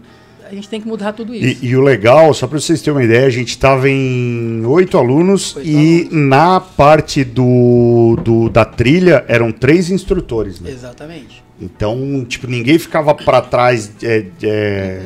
a 0.50 0.54
gente 0.54 0.68
tem 0.68 0.80
que 0.80 0.86
mudar 0.86 1.12
tudo 1.12 1.34
E, 1.34 1.52
isso. 1.52 1.64
e 1.64 1.76
o 1.76 1.80
legal, 1.80 2.32
só 2.34 2.46
para 2.46 2.58
vocês 2.60 2.80
terem 2.82 2.96
uma 2.98 3.04
ideia, 3.04 3.26
a 3.26 3.30
gente 3.30 3.48
estava 3.50 3.88
em 3.88 4.62
oito 4.66 4.98
alunos 4.98 5.56
Oito 5.56 5.68
e 5.68 6.02
alunos. 6.08 6.28
na 6.28 6.60
parte 6.60 7.24
do, 7.24 8.16
do- 8.22 8.48
da 8.48 8.64
trilha 8.64 9.24
eram 9.28 9.50
três 9.52 9.90
instrutores, 9.90 10.60
né? 10.60 10.70
Exatamente. 10.70 11.42
Então, 11.60 12.24
tipo, 12.28 12.46
ninguém 12.48 12.78
ficava 12.78 13.14
para 13.14 13.40
trás 13.40 13.92
é, 14.02 14.24
é, 14.42 15.00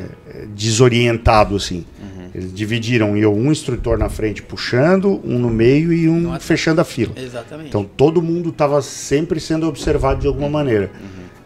desorientado 0.55 1.55
assim. 1.55 1.85
Eles 2.33 2.53
dividiram, 2.53 3.17
e 3.17 3.21
eu 3.21 3.33
um 3.33 3.51
instrutor 3.51 3.97
na 3.97 4.07
frente 4.07 4.43
puxando, 4.43 5.19
um 5.23 5.39
no 5.39 5.49
meio 5.49 5.91
e 5.91 6.07
um 6.07 6.19
Nossa. 6.21 6.39
fechando 6.41 6.79
a 6.79 6.83
fila. 6.83 7.13
Exatamente. 7.17 7.69
Então 7.69 7.83
todo 7.83 8.21
mundo 8.21 8.49
estava 8.49 8.81
sempre 8.83 9.39
sendo 9.39 9.67
observado 9.67 10.21
de 10.21 10.27
alguma 10.27 10.47
maneira. 10.47 10.91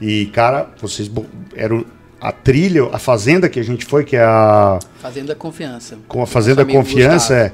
E 0.02 0.26
cara, 0.28 0.70
vocês 0.82 1.10
eram 1.56 1.86
a 2.24 2.32
trilha, 2.32 2.86
a 2.94 2.98
fazenda 2.98 3.50
que 3.50 3.60
a 3.60 3.64
gente 3.64 3.84
foi, 3.84 4.06
que 4.06 4.16
é 4.16 4.24
a 4.24 4.80
Fazendo 5.02 5.30
a 5.34 5.36
confiança. 5.36 5.98
com 6.08 6.24
a 6.24 6.26
Fazenda 6.26 6.66
Confiança, 6.66 7.36
é, 7.36 7.52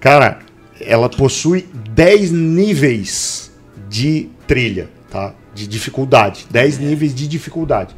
cara, 0.00 0.38
ela 0.80 1.10
possui 1.10 1.68
10 1.90 2.30
níveis 2.32 3.52
de 3.86 4.30
trilha, 4.46 4.88
tá? 5.10 5.34
De 5.54 5.66
dificuldade. 5.66 6.46
10 6.50 6.78
níveis 6.78 7.14
de 7.14 7.28
dificuldade. 7.28 7.94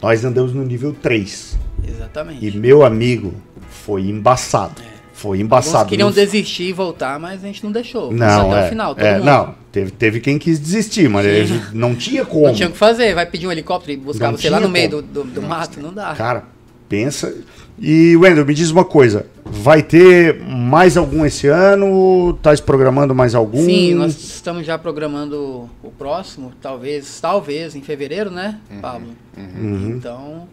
Nós 0.00 0.24
andamos 0.24 0.54
no 0.54 0.64
nível 0.64 0.94
3. 0.94 1.58
Exatamente. 1.86 2.46
E 2.46 2.56
meu 2.56 2.82
amigo, 2.82 3.34
foi 3.68 4.08
embaçado. 4.08 4.80
Foi 5.18 5.38
Alguns 5.38 5.44
embaçado. 5.46 5.88
queriam 5.88 6.08
Não- 6.08 6.14
desistir 6.14 6.62
e 6.68 6.72
voltar, 6.72 7.18
mas 7.18 7.42
a 7.42 7.46
gente 7.48 7.64
não 7.64 7.72
deixou. 7.72 8.12
Não, 8.12 8.52
até 8.52 8.62
é, 8.62 8.66
o 8.66 8.68
final, 8.68 8.94
todo 8.94 9.04
é, 9.04 9.14
mundo. 9.14 9.24
não, 9.24 9.54
teve, 9.72 9.90
teve 9.90 10.20
quem 10.20 10.38
quis 10.38 10.60
desistir, 10.60 11.08
mas 11.08 11.26
a 11.26 11.44
gente 11.44 11.74
não 11.74 11.92
tinha 11.92 12.24
como. 12.24 12.46
Não 12.46 12.54
tinha 12.54 12.68
o 12.68 12.70
que 12.72 12.78
fazer, 12.78 13.16
vai 13.16 13.26
pedir 13.26 13.48
um 13.48 13.50
helicóptero 13.52 13.92
e 13.92 13.96
buscar 13.96 14.30
Não 14.30 14.38
você 14.38 14.48
lá 14.48 14.60
no 14.60 14.68
meio 14.68 14.88
do, 14.88 15.02
como. 15.02 15.24
do, 15.24 15.24
do 15.24 15.42
mato, 15.42 15.80
não 15.80 15.92
dá. 15.92 16.14
Cara, 16.14 16.44
pensa. 16.88 17.34
E, 17.80 18.16
Wendel, 18.16 18.46
me 18.46 18.54
diz 18.54 18.70
uma 18.70 18.84
coisa. 18.84 19.26
Vai 19.44 19.82
ter 19.82 20.40
mais 20.40 20.96
algum 20.96 21.26
esse 21.26 21.48
ano? 21.48 22.38
Tá 22.40 22.52
programando 22.64 23.12
mais 23.12 23.34
algum? 23.34 23.64
Sim, 23.64 23.94
nós 23.94 24.16
estamos 24.16 24.64
já 24.64 24.78
programando 24.78 25.68
o 25.82 25.90
próximo, 25.90 26.52
talvez, 26.62 27.18
talvez 27.20 27.74
em 27.74 27.80
fevereiro, 27.82 28.30
né, 28.30 28.58
Pablo? 28.80 29.08
Uhum. 29.36 29.94
Então, 29.96 30.48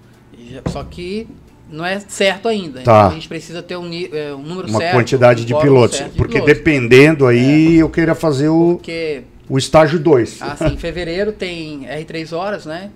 já- 0.51 0.61
só 0.71 0.83
que 0.83 1.27
não 1.69 1.85
é 1.85 1.99
certo 1.99 2.47
ainda. 2.47 2.81
Tá. 2.81 2.81
Então 2.81 3.07
a 3.07 3.13
gente 3.13 3.27
precisa 3.27 3.61
ter 3.63 3.75
um, 3.77 3.89
é, 3.91 4.33
um 4.33 4.41
número 4.41 4.67
Uma 4.67 4.79
certo. 4.79 4.93
quantidade 4.95 5.43
um 5.43 5.45
de 5.45 5.55
pilotos. 5.57 5.97
de 5.97 6.09
porque 6.11 6.33
pilotos. 6.39 6.53
dependendo 6.55 7.25
aí, 7.27 7.75
eu 7.77 7.89
queria 7.89 8.15
fazer 8.15 8.49
o, 8.49 8.75
Porque, 8.75 9.23
o 9.49 9.57
estágio 9.57 9.99
2. 9.99 10.41
assim, 10.41 10.73
em 10.73 10.77
fevereiro 10.77 11.31
tem 11.31 11.85
R3 11.87 12.33
horas, 12.35 12.65
né? 12.65 12.89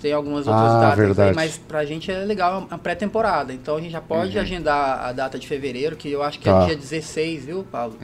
Tem 0.00 0.12
algumas 0.14 0.48
Ah, 0.48 0.50
outras 0.52 0.80
datas 0.80 0.98
verdade. 0.98 1.28
aí, 1.30 1.34
mas 1.36 1.58
pra 1.58 1.84
gente 1.84 2.10
é 2.10 2.18
legal 2.24 2.66
a 2.70 2.78
pré-temporada. 2.78 3.52
Então 3.52 3.76
a 3.76 3.80
gente 3.80 3.92
já 3.92 4.00
pode 4.00 4.38
agendar 4.38 5.04
a 5.04 5.12
data 5.12 5.38
de 5.38 5.46
fevereiro, 5.46 5.94
que 5.94 6.10
eu 6.10 6.22
acho 6.22 6.38
que 6.38 6.48
Uhum. 6.48 6.54
Tá. 6.56 6.62
é 6.64 6.66
dia 6.68 6.76
16, 6.76 7.44
viu, 7.44 7.64
Paulo? 7.70 7.96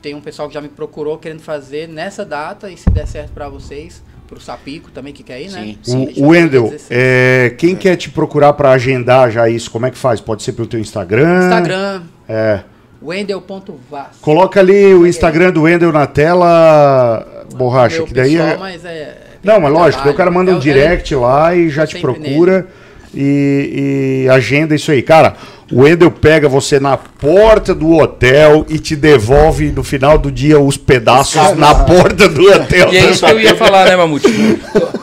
Tem 0.00 0.14
um 0.14 0.20
pessoal 0.20 0.46
que 0.48 0.54
já 0.54 0.60
me 0.60 0.68
procurou 0.68 1.18
querendo 1.18 1.40
fazer 1.40 1.88
nessa 1.88 2.24
data, 2.24 2.70
e 2.70 2.76
se 2.76 2.88
der 2.90 3.06
certo 3.08 3.32
pra 3.32 3.48
vocês, 3.48 4.00
pro 4.26 4.40
Sapico 4.40 4.90
também 4.90 5.12
que 5.12 5.22
quer 5.22 5.40
ir, 5.42 5.50
né? 5.50 5.74
Sim, 5.82 6.12
O, 6.16 6.24
o 6.24 6.28
Wendel, 6.28 6.62
dia 6.62 6.70
16. 6.72 6.88
é, 6.90 7.50
quem 7.58 7.76
quer 7.76 7.96
te 7.96 8.10
procurar 8.10 8.52
para 8.54 8.70
agendar 8.70 9.30
já 9.30 9.48
isso, 9.48 9.70
como 9.70 9.86
é 9.86 9.90
que 9.90 9.98
faz? 9.98 10.20
Pode 10.20 10.42
ser 10.42 10.52
pelo 10.52 10.66
teu 10.66 10.80
Instagram? 10.80 11.44
Instagram, 11.44 12.02
É. 12.28 12.60
wendel.vas. 13.02 14.16
Coloca 14.20 14.60
ali 14.60 14.94
o 14.94 15.06
Instagram 15.06 15.52
do 15.52 15.62
Wendel 15.62 15.92
na 15.92 16.06
tela, 16.06 17.44
borracha, 17.54 18.02
que 18.02 18.14
daí 18.14 18.32
pessoal, 18.32 18.48
é... 18.48 18.56
mas 18.56 18.84
é... 18.84 19.18
Não, 19.42 19.60
mas 19.60 19.72
lógico, 19.72 20.02
daí 20.04 20.12
o 20.12 20.16
cara 20.16 20.30
manda 20.30 20.52
um 20.52 20.56
É- 20.56 20.60
direct 20.60 21.14
lá 21.14 21.54
e 21.54 21.68
já 21.68 21.86
te 21.86 21.98
procura. 22.00 22.66
e, 23.14 24.24
e 24.24 24.28
agenda 24.30 24.74
isso 24.74 24.90
aí. 24.90 25.02
Cara, 25.02 25.34
o 25.72 25.82
Wendel 25.82 26.10
pega 26.10 26.48
você 26.48 26.78
na 26.78 26.96
porta 26.96 27.74
do 27.74 27.96
hotel 27.96 28.66
e 28.68 28.78
te 28.78 28.94
devolve 28.94 29.72
no 29.72 29.82
final 29.82 30.18
do 30.18 30.30
dia 30.30 30.60
os 30.60 30.76
pedaços 30.76 31.56
na 31.56 31.74
porta 31.74 32.28
do 32.28 32.46
hotel. 32.46 32.92
E 32.92 32.96
é 32.96 33.10
isso 33.10 33.24
que 33.24 33.32
eu 33.32 33.40
ia 33.40 33.56
falar, 33.56 33.86
né, 33.86 33.96
Mamute? 33.96 34.26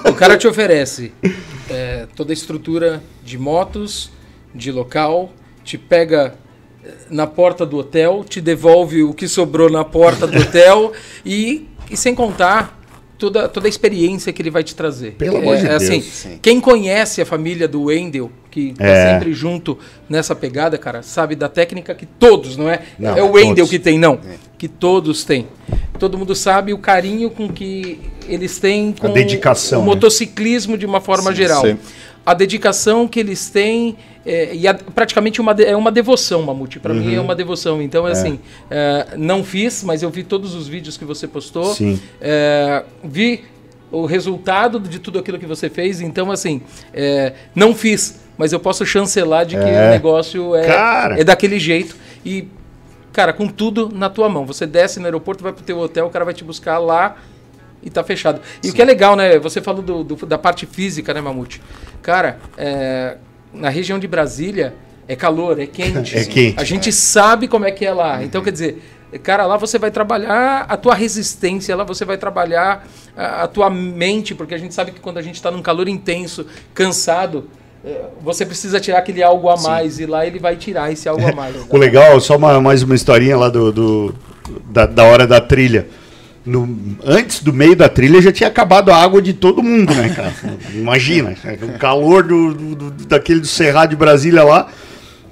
O 0.05 0.14
cara 0.14 0.38
te 0.38 0.47
oferece 0.47 1.12
é, 1.70 2.05
toda 2.16 2.32
a 2.32 2.34
estrutura 2.34 3.01
de 3.24 3.38
motos, 3.38 4.12
de 4.53 4.72
local, 4.72 5.32
te 5.64 5.78
pega 5.78 6.36
eh, 6.84 6.89
na 7.09 7.26
porta 7.26 7.66
do 7.66 7.78
hotel, 7.78 8.26
te 8.28 8.41
devolve 8.41 9.03
o 9.03 9.14
que 9.14 9.28
sobrou 9.28 9.70
na 9.70 9.84
porta 9.84 10.28
do 10.28 10.39
hotel 10.39 10.91
e, 11.26 11.68
e 11.89 11.95
sem 11.95 12.14
contar 12.14 12.80
toda, 13.22 13.47
toda 13.47 13.67
a 13.67 13.69
experiência 13.69 14.34
que 14.34 14.41
ele 14.41 14.49
vai 14.49 14.63
te 14.63 14.76
trazer. 14.76 15.11
Pelo 15.11 15.38
amor 15.38 15.55
de 15.55 15.67
é, 15.67 15.76
assim, 15.76 15.99
Deus, 15.99 16.05
sim. 16.05 16.39
quem 16.41 16.59
conhece 16.59 17.22
a 17.22 17.26
família 17.26 17.67
do 17.67 17.84
Wendel, 17.84 18.32
que 18.49 18.74
tá 18.74 18.84
É. 18.84 19.13
sempre 19.13 19.32
junto 19.32 19.78
nessa 20.09 20.36
pegada, 20.36 20.76
cara, 20.76 21.03
sabe 21.03 21.36
da 21.36 21.47
técnica 21.47 21.93
que 21.93 22.07
todos, 22.07 22.57
não 22.57 22.67
é? 22.67 22.82
Não, 22.97 23.15
é 23.15 23.22
o 23.22 23.34
Wendel 23.34 23.57
todos. 23.57 23.69
que 23.69 23.78
tem, 23.78 23.99
não. 23.99 24.19
Que 24.57 24.67
todos 24.67 25.24
têm. 25.24 25.45
Todo 25.99 26.17
mundo 26.17 26.34
sabe 26.34 26.74
o 26.74 26.80
carinho 26.80 27.30
com 27.30 27.47
que 27.47 27.99
eles 28.28 28.57
têm 28.57 28.91
com 28.91 29.11
dedicação, 29.13 29.82
o 29.82 29.84
né? 29.84 29.89
motociclismo 29.89 30.76
de 30.76 30.86
uma 30.88 30.99
forma 30.99 31.30
Sim, 31.30 31.38
geral. 31.38 31.61
sim. 31.61 31.78
A 32.26 32.34
dedicação 32.34 33.07
que 33.07 33.19
eles 33.19 33.49
têm 33.49 33.97
é, 34.24 34.53
e 34.53 34.67
a- 34.67 34.74
praticamente 34.76 35.41
uma, 35.41 35.53
de- 35.53 35.65
é 35.65 35.76
uma 35.76 35.91
devoção, 35.91 36.43
Mamute. 36.43 36.80
Para 36.80 36.93
mim 36.93 37.13
é 37.13 37.17
Uhum. 37.17 37.26
uma 37.26 37.34
devoção. 37.36 37.82
Então, 37.82 38.07
é 38.07 38.11
assim, 38.11 38.39
é, 38.69 39.07
não 39.17 39.43
fiz, 39.43 39.84
mas 39.84 40.03
eu 40.03 40.09
vi 40.11 40.24
todos 40.24 40.53
os 40.53 40.67
vídeos 40.67 40.95
que 40.97 41.03
você 41.05 41.28
postou. 41.28 41.74
Sim. 41.74 41.99
É, 42.22 42.84
vi 43.03 43.43
o 43.91 44.05
resultado 44.05 44.80
de 44.80 44.99
tudo 44.99 45.17
aquilo 45.17 45.39
que 45.39 45.45
você 45.47 45.69
fez. 45.69 45.99
Então, 46.01 46.32
assim, 46.32 46.61
é, 46.93 47.34
não 47.55 47.74
fiz, 47.74 48.19
mas 48.38 48.53
eu 48.53 48.59
posso 48.59 48.86
chancelar 48.86 49.43
de 49.45 49.55
que 49.57 49.63
É. 49.63 49.88
o 49.88 49.89
negócio 49.89 50.55
é, 50.55 51.19
é 51.19 51.24
daquele 51.24 51.59
jeito. 51.59 51.95
E, 52.24 52.47
cara, 53.11 53.34
com 53.34 53.47
tudo 53.47 53.89
na 53.91 54.09
tua 54.11 54.30
mão. 54.30 54.45
Você 54.45 54.67
desce 54.67 54.99
no 54.99 55.05
aeroporto, 55.05 55.41
vai 55.43 55.51
pro 55.51 55.63
teu 55.63 55.80
hotel, 55.80 56.05
o 56.05 56.09
cara 56.11 56.24
vai 56.24 56.34
te 56.36 56.43
buscar 56.43 56.78
lá 56.78 57.17
e 57.84 57.89
tá 57.89 58.03
fechado. 58.03 58.39
E 58.63 58.69
o 58.69 58.74
que 58.74 58.82
é 58.82 58.86
legal, 58.86 59.15
né? 59.15 59.39
Você 59.39 59.59
falou 59.59 59.82
do- 59.82 60.03
do- 60.03 60.26
da 60.28 60.38
parte 60.38 60.67
física, 60.67 61.11
né, 61.15 61.19
Mamute? 61.19 61.59
Cara, 62.02 62.39
é, 62.58 63.18
na 63.54 63.70
região 63.70 63.99
de 63.99 64.08
Brasília 64.08 64.74
é 65.08 65.16
calor, 65.16 65.60
é 65.60 65.66
quente. 65.66 66.18
É 66.18 66.24
quente. 66.26 66.60
A 66.60 66.64
gente 66.64 66.91
sabe 66.91 67.47
como 67.47 67.66
é 67.66 67.72
que 67.72 67.86
é 67.86 67.93
lá. 67.93 68.24
Então, 68.24 68.41
quer 68.41 68.52
dizer, 68.52 68.82
cara, 69.24 69.45
lá 69.45 69.58
você 69.58 69.78
vai 69.78 69.91
trabalhar 69.91 70.66
a 70.70 70.78
tua 70.78 70.95
resistência, 70.95 71.76
lá 71.76 71.84
você 71.84 72.06
vai 72.06 72.18
trabalhar 72.18 72.88
a, 73.16 73.43
a 73.43 73.47
tua 73.47 73.70
mente, 73.70 74.34
porque 74.34 74.54
a 74.54 74.58
gente 74.58 74.74
sabe 74.74 74.91
que 74.91 74.99
quando 74.99 75.18
a 75.18 75.22
gente 75.22 75.36
está 75.36 75.52
num 75.52 75.62
calor 75.62 75.88
intenso, 75.89 76.45
cansado, 76.74 77.49
eh, 77.86 78.06
você 78.22 78.45
precisa 78.45 78.80
tirar 78.80 78.99
aquele 78.99 79.22
algo 79.22 79.49
a 79.49 79.58
mais 79.58 79.99
e 79.99 80.06
lá 80.06 80.26
ele 80.26 80.39
vai 80.39 80.56
tirar 80.56 80.91
esse 80.91 81.10
algo 81.10 81.28
a 81.28 81.32
mais. 81.36 81.56
O 81.70 81.78
legal, 81.78 82.20
só 82.22 82.38
uma- 82.38 82.60
mais 82.62 82.82
uma 82.84 82.95
historinha 82.95 83.38
lá 83.38 83.49
do, 83.49 83.72
do- 83.72 84.16
da, 84.66 84.86
da 84.86 85.04
hora 85.04 85.28
da 85.28 85.39
trilha. 85.41 85.88
No- 86.46 86.98
antes 87.06 87.42
do 87.44 87.54
meio 87.54 87.76
da 87.76 87.88
trilha 87.88 88.20
já 88.22 88.32
tinha 88.32 88.50
acabado 88.50 88.89
a 88.92 88.96
água 88.98 89.22
de 89.22 89.32
todo 89.34 89.62
mundo, 89.62 89.94
né, 89.94 90.10
cara? 90.10 90.34
Imagina, 90.74 91.36
o 91.62 91.78
calor 91.78 92.24
do, 92.24 92.54
do- 92.54 92.92
daquele 93.06 93.39
do 93.42 93.48
Cerrado 93.48 93.92
de 93.92 93.96
Brasília 93.96 94.44
lá. 94.44 94.68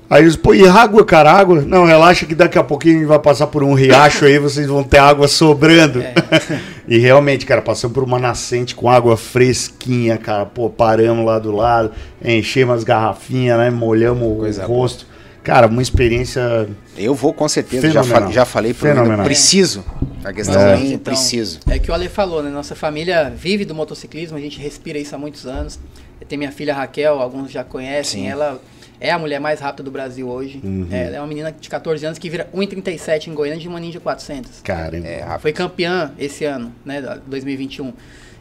Aí 0.10 0.24
eles, 0.24 0.36
pô, 0.36 0.56
e 0.56 0.68
água, 0.68 1.06
cara, 1.06 1.32
água? 1.32 1.62
Não, 1.62 1.86
relaxa 1.86 2.26
que 2.26 2.34
daqui 2.34 2.58
a 2.58 2.64
pouquinho 2.64 2.96
a 2.96 3.00
gente 3.00 3.08
vai 3.08 3.20
passar 3.20 3.46
por 3.46 3.64
um 3.64 3.76
riacho 3.76 4.26
aí, 4.26 4.40
vocês 4.40 4.66
vão 4.68 4.84
ter 4.84 4.98
água 4.98 5.28
sobrando. 5.28 6.04
e 6.88 6.98
realmente, 6.98 7.46
cara, 7.46 7.62
passamos 7.62 7.94
por 7.94 8.04
uma 8.04 8.18
nascente 8.18 8.74
com 8.74 8.90
água 8.90 9.16
fresquinha, 9.16 10.18
cara. 10.18 10.48
Pô, 10.48 10.68
paramos 10.70 11.24
lá 11.26 11.38
do 11.38 11.52
lado, 11.52 11.92
enchemos 12.26 12.78
as 12.78 12.84
garrafinhas, 12.84 13.58
né? 13.60 13.70
Molhamos 13.70 14.38
Coisa 14.40 14.64
o 14.66 14.68
rosto. 14.68 15.06
Cara, 15.50 15.68
uma 15.68 15.82
experiência. 15.82 16.68
Eu 16.98 17.14
vou 17.16 17.34
com 17.34 17.48
certeza, 17.48 17.90
já, 17.90 18.04
falei, 18.04 18.32
já 18.34 18.46
falei 18.46 18.74
pro 18.74 18.88
Fenomenal. 18.88 19.26
Preciso. 19.26 19.84
A 20.24 20.34
questão 20.34 20.60
É. 20.62 20.74
é. 20.76 20.86
Então, 20.86 21.00
preciso. 21.14 21.60
É 21.68 21.80
que 21.80 21.90
o 21.90 21.94
Ale 21.94 22.10
falou, 22.10 22.44
né? 22.44 22.50
Nossa 22.50 22.76
família 22.76 23.30
vive 23.36 23.66
do 23.66 23.74
motociclismo, 23.74 24.38
a 24.38 24.42
gente 24.42 24.60
respira 24.60 24.98
isso 24.98 25.16
há 25.16 25.18
muitos 25.18 25.46
anos. 25.46 25.80
Tem 26.28 26.38
minha 26.38 26.52
filha 26.52 26.74
Raquel, 26.74 27.20
alguns 27.20 27.50
já 27.52 27.64
conhecem. 27.64 28.24
Sim. 28.24 28.30
Ela 28.30 28.60
é 29.00 29.10
a 29.12 29.18
mulher 29.18 29.40
mais 29.40 29.60
rápida 29.62 29.82
do 29.84 29.90
Brasil 29.90 30.28
hoje. 30.30 30.62
É, 30.92 31.06
Ela 31.08 31.16
é 31.16 31.20
uma 31.22 31.28
menina 31.28 31.52
de 31.52 31.70
14 31.70 32.06
anos 32.06 32.20
que 32.20 32.30
vira 32.30 32.48
1,37 32.54 33.28
em 33.28 33.34
Goiânia 33.34 33.60
de 33.62 33.68
uma 33.68 33.80
Ninja 33.80 34.00
400. 34.00 34.62
Caramba. 34.62 35.08
É 35.08 35.22
rápido. 35.22 35.42
Foi 35.42 35.54
campeã 35.54 36.12
esse 36.20 36.44
ano, 36.46 36.72
né? 36.86 37.02
da- 37.02 37.16
2021. 37.26 37.94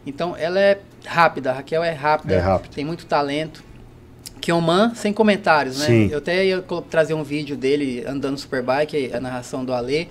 Então 0.06 0.36
ela 0.36 0.59
é 0.61 0.78
rápida, 1.06 1.50
a 1.50 1.54
Raquel 1.54 1.82
é 1.84 1.92
rápida, 1.92 2.34
É 2.34 2.38
rápida. 2.38 2.74
tem 2.74 2.84
muito 2.84 3.06
talento. 3.06 3.62
Kioman, 4.53 4.94
sem 4.94 5.12
comentários, 5.12 5.78
né? 5.80 5.86
Sim. 5.86 6.09
Eu 6.11 6.18
até 6.18 6.46
ia 6.46 6.64
trazer 6.88 7.12
um 7.12 7.22
vídeo 7.22 7.55
dele 7.55 8.03
andando 8.09 8.38
Superbike, 8.38 9.11
a 9.12 9.20
narração 9.20 9.62
do 9.62 9.74
Ale. 9.74 10.09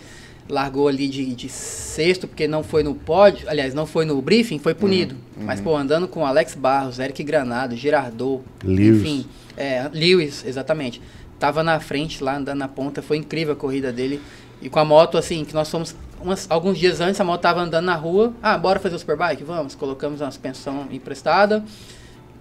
Largou 0.47 0.87
ali 0.87 1.07
de, 1.09 1.33
de 1.35 1.49
sexto, 1.49 2.25
porque 2.27 2.47
não 2.47 2.63
foi 2.63 2.81
no 2.83 2.93
pódio, 2.95 3.49
aliás, 3.49 3.73
não 3.73 3.85
foi 3.85 4.05
no 4.05 4.21
briefing, 4.21 4.59
foi 4.59 4.73
punido. 4.73 5.15
Mas, 5.35 5.59
pô, 5.59 5.75
andando 5.75 6.07
com 6.07 6.25
Alex 6.25 6.53
Barros, 6.55 6.99
Eric 6.99 7.21
Granado, 7.23 7.75
Girardot, 7.75 8.43
Lewis. 8.63 9.01
enfim, 9.01 9.25
é, 9.57 9.89
Lewis, 9.91 10.45
exatamente. 10.45 11.01
Tava 11.37 11.63
na 11.63 11.79
frente 11.81 12.23
lá, 12.23 12.37
andando 12.37 12.59
na 12.59 12.67
ponta, 12.69 13.01
foi 13.01 13.17
incrível 13.17 13.53
a 13.55 13.57
corrida 13.57 13.91
dele. 13.91 14.21
E 14.61 14.69
com 14.69 14.79
a 14.79 14.85
moto, 14.85 15.17
assim, 15.17 15.43
que 15.43 15.53
nós 15.53 15.69
fomos 15.69 15.93
umas- 16.21 16.45
alguns 16.49 16.77
dias 16.77 17.01
antes, 17.01 17.19
a 17.19 17.23
moto 17.25 17.41
tava 17.41 17.59
andando 17.59 17.85
na 17.85 17.95
rua. 17.95 18.33
Ah, 18.41 18.57
bora 18.57 18.79
fazer 18.79 18.95
o 18.95 18.99
Superbike? 18.99 19.43
Vamos. 19.43 19.75
Colocamos 19.75 20.21
uma 20.21 20.31
suspensão 20.31 20.87
emprestada, 20.91 21.61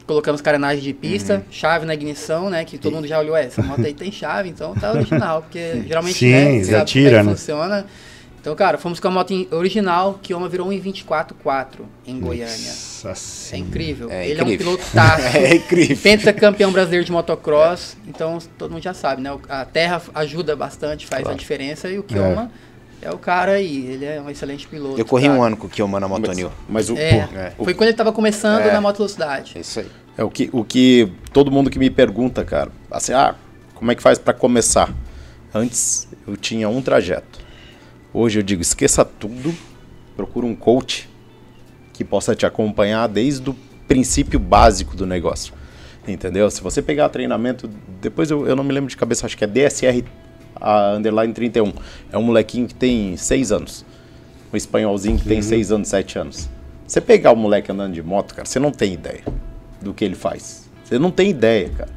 colocamos 0.06 0.40
carenagem 0.40 0.82
de 0.82 0.92
pista, 0.92 1.44
chave 1.50 1.84
na 1.84 1.94
ignição, 1.94 2.48
né? 2.48 2.64
Que 2.64 2.78
todo 2.78 2.94
mundo 2.94 3.06
já 3.06 3.18
olhou, 3.18 3.36
"É, 3.36 3.44
essa 3.46 3.62
moto 3.62 3.84
aí 3.84 3.92
tem 3.92 4.10
chave, 4.12 4.48
então 4.48 4.74
tá 4.74 4.92
original, 4.92 5.42
porque 5.42 5.82
geralmente 5.86 6.18
Sim, 6.18 6.30
né, 6.58 6.64
já 6.64 6.78
sabe 6.78 6.90
tira, 6.90 7.10
como 7.10 7.18
é 7.18 7.22
que 7.22 7.26
né? 7.26 7.36
funciona. 7.36 7.86
Então, 8.40 8.54
cara, 8.54 8.78
fomos 8.78 9.00
com 9.00 9.08
a 9.08 9.10
moto 9.10 9.32
original, 9.50 10.20
que 10.22 10.32
uma 10.32 10.48
virou 10.48 10.68
1,24,4 10.68 11.80
em 12.06 12.20
Goiânia. 12.20 12.72
Nossa 13.02 13.56
É 13.56 13.58
incrível. 13.58 14.08
É 14.08 14.28
Ele 14.28 14.40
é 14.40 14.44
um 14.44 14.46
incrível. 14.46 14.76
pilotaço. 14.78 15.26
É 15.36 15.56
incrível. 15.56 15.96
Pentacampeão 15.96 16.70
brasileiro 16.70 17.04
de 17.04 17.10
motocross. 17.10 17.96
Então 18.06 18.38
todo 18.56 18.70
mundo 18.70 18.82
já 18.84 18.94
sabe, 18.94 19.20
né? 19.20 19.36
A 19.48 19.64
terra 19.64 20.00
ajuda 20.14 20.54
bastante, 20.54 21.06
faz 21.08 21.26
a 21.26 21.34
diferença. 21.34 21.88
E 21.90 21.98
o 21.98 22.04
Kioma 22.04 22.52
é. 22.62 22.65
O 23.10 23.18
cara 23.18 23.52
aí. 23.52 23.86
Ele 23.86 24.04
é 24.04 24.20
um 24.20 24.28
excelente 24.30 24.66
piloto. 24.66 24.98
Eu 24.98 25.04
corri 25.04 25.26
cara. 25.26 25.38
um 25.38 25.42
ano 25.42 25.56
com 25.56 25.66
o 25.66 25.70
Kiyoma 25.70 25.98
na 26.00 26.08
Mas, 26.08 26.18
Motonil. 26.20 26.50
mas 26.68 26.90
o, 26.90 26.96
É, 26.96 27.28
É. 27.34 27.52
Foi 27.62 27.74
quando 27.74 27.88
ele 27.88 27.96
tava 27.96 28.12
começando 28.12 28.60
É. 28.62 28.72
na 28.72 28.80
moto 28.80 28.96
velocidade. 28.98 29.52
É 29.56 29.60
isso 29.60 29.80
aí. 29.80 29.86
É 30.18 30.24
o 30.24 30.30
que, 30.30 30.48
o 30.52 30.64
que 30.64 31.12
todo 31.32 31.50
mundo 31.50 31.68
que 31.68 31.78
me 31.78 31.90
pergunta, 31.90 32.42
cara, 32.44 32.70
assim, 32.90 33.12
ah, 33.12 33.34
como 33.74 33.90
é 33.92 33.94
que 33.94 34.02
faz 34.02 34.18
pra 34.18 34.32
começar? 34.32 34.90
Antes 35.54 36.08
eu 36.26 36.36
tinha 36.36 36.68
um 36.68 36.80
trajeto. 36.80 37.38
Hoje 38.12 38.38
eu 38.38 38.42
digo, 38.42 38.62
esqueça 38.62 39.04
tudo, 39.04 39.54
procura 40.16 40.46
um 40.46 40.56
coach 40.56 41.08
que 41.92 42.02
possa 42.04 42.34
te 42.34 42.46
acompanhar 42.46 43.06
desde 43.08 43.50
o 43.50 43.54
princípio 43.86 44.38
básico 44.40 44.96
do 44.96 45.06
negócio. 45.06 45.52
Entendeu? 46.08 46.50
Se 46.50 46.62
você 46.62 46.80
pegar 46.80 47.08
treinamento, 47.08 47.68
depois 48.00 48.30
eu, 48.30 48.46
eu 48.46 48.54
não 48.56 48.62
me 48.64 48.72
lembro 48.72 48.88
de 48.88 48.96
cabeça, 48.96 49.26
acho 49.26 49.36
que 49.36 49.44
é 49.44 49.46
DSR 49.46 50.04
a 50.60 50.92
underline 50.94 51.32
31. 51.32 51.72
É 52.12 52.18
um 52.18 52.22
molequinho 52.22 52.66
que 52.66 52.74
tem 52.74 53.16
6 53.16 53.52
anos. 53.52 53.84
Um 54.52 54.56
espanholzinho 54.56 55.18
que 55.18 55.24
tem 55.24 55.42
6 55.42 55.72
anos, 55.72 55.88
7 55.88 56.18
anos. 56.18 56.48
Você 56.86 57.00
pegar 57.00 57.32
o 57.32 57.36
moleque 57.36 57.70
andando 57.70 57.94
de 57.94 58.02
moto, 58.02 58.34
cara, 58.34 58.46
você 58.46 58.58
não 58.58 58.70
tem 58.70 58.94
ideia 58.94 59.22
do 59.82 59.92
que 59.92 60.04
ele 60.04 60.14
faz. 60.14 60.68
Você 60.84 60.98
não 60.98 61.10
tem 61.10 61.30
ideia, 61.30 61.68
cara. 61.70 61.90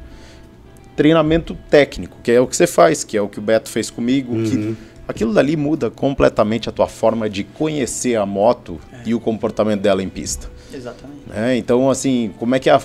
Treinamento 0.96 1.56
técnico, 1.70 2.18
que 2.22 2.32
é 2.32 2.40
o 2.40 2.46
que 2.46 2.56
você 2.56 2.66
faz, 2.66 3.04
que 3.04 3.16
é 3.16 3.22
o 3.22 3.28
que 3.28 3.38
o 3.38 3.42
Beto 3.42 3.70
fez 3.70 3.88
comigo, 3.88 4.34
que 4.42 4.76
aquilo 5.06 5.32
dali 5.32 5.56
muda 5.56 5.90
completamente 5.90 6.68
a 6.68 6.72
tua 6.72 6.88
forma 6.88 7.30
de 7.30 7.44
conhecer 7.44 8.16
a 8.16 8.26
moto 8.26 8.80
e 9.06 9.14
o 9.14 9.20
comportamento 9.20 9.80
dela 9.80 10.02
em 10.02 10.08
pista. 10.08 10.50
Exatamente. 10.72 11.28
né? 11.28 11.56
Então, 11.56 11.88
assim, 11.88 12.32
como 12.38 12.54
é 12.54 12.58
que 12.58 12.68
a, 12.68 12.80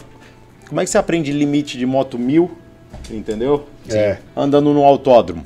como 0.67 0.80
é 0.80 0.84
que 0.84 0.89
você 0.89 0.97
aprende 0.97 1.32
limite 1.32 1.78
de 1.78 1.86
moto 1.86 2.17
mil, 2.17 2.51
entendeu? 3.11 3.67
É. 3.89 4.18
Andando 4.35 4.73
no 4.73 4.84
autódromo. 4.84 5.43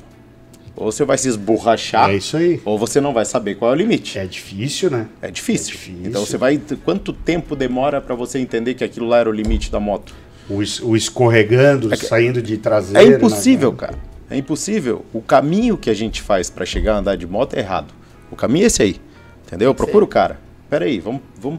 Ou 0.76 0.90
você 0.90 1.04
vai 1.04 1.18
se 1.18 1.28
esborrachar, 1.28 2.10
É 2.10 2.14
isso 2.16 2.36
aí. 2.36 2.60
ou 2.64 2.78
você 2.78 3.00
não 3.00 3.12
vai 3.12 3.24
saber 3.24 3.56
qual 3.56 3.70
é 3.72 3.74
o 3.74 3.76
limite. 3.76 4.18
É 4.18 4.24
difícil, 4.24 4.90
né? 4.90 5.06
É 5.20 5.30
difícil. 5.30 5.74
É 5.74 5.76
difícil. 5.76 6.00
Então 6.06 6.24
você 6.24 6.36
vai. 6.38 6.60
Quanto 6.84 7.12
tempo 7.12 7.54
demora 7.56 8.00
para 8.00 8.14
você 8.14 8.38
entender 8.38 8.74
que 8.74 8.84
aquilo 8.84 9.06
lá 9.06 9.18
era 9.18 9.28
o 9.28 9.32
limite 9.32 9.70
da 9.70 9.80
moto? 9.80 10.14
O, 10.48 10.62
es- 10.62 10.80
o 10.80 10.96
escorregando, 10.96 11.94
saindo 11.96 12.40
de 12.40 12.56
traseira. 12.56 13.02
É 13.02 13.10
né, 13.10 13.16
impossível, 13.16 13.72
cara. 13.72 13.94
É 14.30 14.36
impossível. 14.36 15.04
O 15.12 15.20
caminho 15.20 15.76
que 15.76 15.90
a 15.90 15.94
gente 15.94 16.22
faz 16.22 16.48
para 16.50 16.64
chegar 16.64 16.94
a 16.94 16.98
andar 16.98 17.16
de 17.16 17.26
moto 17.26 17.54
é 17.54 17.58
errado. 17.60 17.92
O 18.30 18.36
caminho 18.36 18.64
é 18.64 18.66
esse 18.66 18.82
aí. 18.82 19.00
Entendeu? 19.46 19.74
Procura 19.74 20.04
o 20.04 20.08
cara. 20.08 20.38
Pera 20.68 20.84
aí, 20.84 21.00
vamos, 21.00 21.20
vamos 21.40 21.58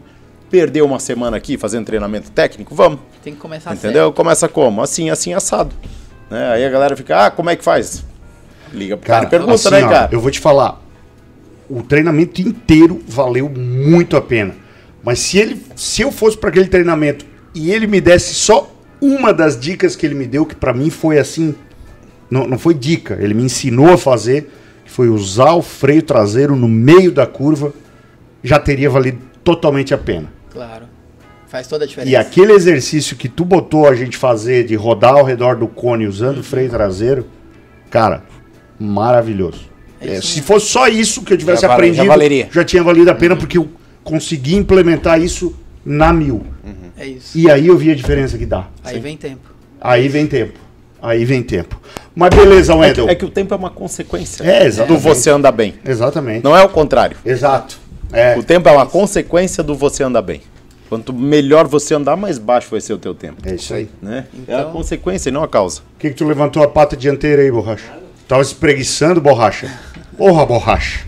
perder 0.50 0.82
uma 0.82 1.00
semana 1.00 1.36
aqui 1.38 1.58
fazendo 1.58 1.86
treinamento 1.86 2.32
técnico? 2.32 2.74
Vamos. 2.74 3.00
Tem 3.24 3.34
que 3.34 3.40
começar 3.40 3.74
Entendeu? 3.74 4.12
Começa 4.14 4.48
como? 4.48 4.82
Assim, 4.82 5.10
assim, 5.10 5.34
assado. 5.34 5.76
Né? 6.30 6.50
Aí 6.54 6.66
a 6.66 6.70
galera 6.70 6.96
fica, 6.96 7.26
ah, 7.26 7.32
como 7.32 7.50
é 7.50 7.56
que 7.58 7.64
faz? 7.64 8.06
Liga 8.72 8.98
pro 8.98 9.08
cara, 9.08 9.26
Cara, 9.26 9.28
e 9.28 9.30
pergunta, 9.30 9.54
assim, 9.54 9.70
né, 9.70 9.86
ó, 9.86 9.90
cara? 9.90 10.10
Eu 10.12 10.20
vou 10.20 10.32
te 10.32 10.40
falar. 10.40 10.82
O 11.70 11.82
treinamento 11.82 12.42
inteiro 12.42 13.02
valeu 13.08 13.50
muito 13.50 14.18
a 14.18 14.22
pena. 14.22 14.56
Mas 15.04 15.20
se 15.20 15.38
ele, 15.38 15.62
se 15.76 16.02
eu 16.02 16.12
fosse 16.12 16.38
para 16.38 16.50
aquele 16.50 16.68
treinamento 16.68 17.26
e 17.56 17.72
ele 17.72 17.88
me 17.88 18.00
desse 18.00 18.34
só 18.34 18.72
uma 19.02 19.34
das 19.34 19.60
dicas 19.60 19.96
que 19.96 20.06
ele 20.06 20.16
me 20.16 20.28
deu, 20.28 20.46
que 20.46 20.56
pra 20.56 20.74
mim 20.74 20.90
foi 20.90 21.18
assim. 21.18 21.56
Não, 22.30 22.48
não 22.48 22.58
foi 22.58 22.74
dica, 22.74 23.18
ele 23.20 23.34
me 23.34 23.44
ensinou 23.44 23.90
a 23.90 23.98
fazer, 23.98 24.50
que 24.86 24.92
foi 24.92 25.10
usar 25.10 25.54
o 25.54 25.62
freio 25.62 26.02
traseiro 26.02 26.56
no 26.56 26.68
meio 26.68 27.12
da 27.12 27.26
curva, 27.26 27.74
já 28.42 28.58
teria 28.58 28.90
valido 28.90 29.18
totalmente 29.44 29.94
a 29.94 29.98
pena. 29.98 30.32
Claro. 30.50 30.86
Faz 31.48 31.68
toda 31.68 31.84
a 31.84 31.88
diferença. 31.88 32.10
E 32.10 32.16
aquele 32.16 32.54
exercício 32.54 33.18
que 33.18 33.28
tu 33.28 33.44
botou 33.44 33.86
a 33.86 33.94
gente 33.94 34.16
fazer 34.16 34.64
de 34.64 34.76
rodar 34.76 35.16
ao 35.16 35.26
redor 35.26 35.58
do 35.58 35.68
cone 35.68 36.08
usando 36.08 36.38
o 36.38 36.44
freio 36.44 36.70
traseiro, 36.70 37.28
cara, 37.90 38.24
maravilhoso. 38.82 39.70
É 40.02 40.16
É, 40.16 40.22
se 40.22 40.42
fosse 40.42 40.68
só 40.68 40.88
isso 40.88 41.22
que 41.24 41.34
eu 41.34 41.38
tivesse 41.38 41.62
Já 41.62 41.68
vale- 41.68 41.82
já 41.82 41.90
aprendido, 41.92 42.08
valeria. 42.08 42.50
já 42.52 42.64
tinha 42.64 42.84
valido 42.84 43.10
a 43.12 43.16
pena, 43.16 43.36
porque 43.36 43.58
eu 43.58 43.70
consegui 44.04 44.56
implementar 44.56 45.22
isso 45.22 45.56
na 45.86 46.12
mil. 46.12 46.44
É 46.98 47.06
isso. 47.06 47.38
E 47.38 47.50
aí 47.50 47.68
eu 47.68 47.78
vi 47.78 47.92
a 47.92 47.96
diferença 47.96 48.38
que 48.38 48.46
dá. 48.46 48.68
Aí 48.84 49.00
vem 49.00 49.16
tempo. 49.16 49.50
Aí 49.80 50.08
vem 50.08 50.26
tempo. 50.28 50.60
Aí 51.02 51.26
vem 51.26 51.42
tempo. 51.42 51.80
Mas 52.16 52.30
beleza, 52.36 52.74
É 52.74 52.76
que, 52.76 52.82
Wendel. 52.82 53.10
é 53.10 53.16
que 53.16 53.26
o 53.26 53.30
tempo 53.30 53.54
é 53.54 53.58
uma 53.58 53.70
consequência 53.72 54.44
É, 54.44 54.66
exatamente. 54.66 55.02
do 55.02 55.04
você 55.04 55.30
andar 55.32 55.52
bem. 55.52 55.74
Exatamente. 55.86 56.44
Não 56.44 56.56
é 56.56 56.64
o 56.64 56.70
contrário. 56.70 57.18
Exato. 57.26 57.80
É. 58.14 58.38
O 58.38 58.44
tempo 58.44 58.68
é 58.70 58.72
uma 58.72 58.86
consequência 58.86 59.64
do 59.64 59.74
você 59.76 60.04
andar 60.04 60.22
bem. 60.22 60.42
Quanto 60.90 61.14
melhor 61.14 61.66
você 61.68 61.94
andar, 61.96 62.16
mais 62.18 62.38
baixo 62.38 62.68
vai 62.70 62.82
ser 62.82 62.94
o 62.94 62.98
teu 62.98 63.16
tempo. 63.16 63.38
É 63.46 63.56
isso 63.56 63.74
aí. 63.74 63.88
Né? 64.02 64.26
é 64.48 64.54
a 64.56 64.60
Então- 64.60 64.72
consequência 64.74 65.30
e 65.30 65.32
não 65.32 65.42
a 65.44 65.48
causa. 65.48 65.80
O 65.96 66.00
que, 66.00 66.10
que 66.10 66.16
tu 66.16 66.28
levantou 66.28 66.62
a 66.62 66.68
pata 66.68 66.96
dianteira 66.98 67.42
aí, 67.42 67.50
borracha? 67.52 68.01
Tava 68.32 68.42
espreguiçando, 68.44 69.20
borracha. 69.20 69.70
Porra, 70.18 70.46
borracha. 70.46 71.02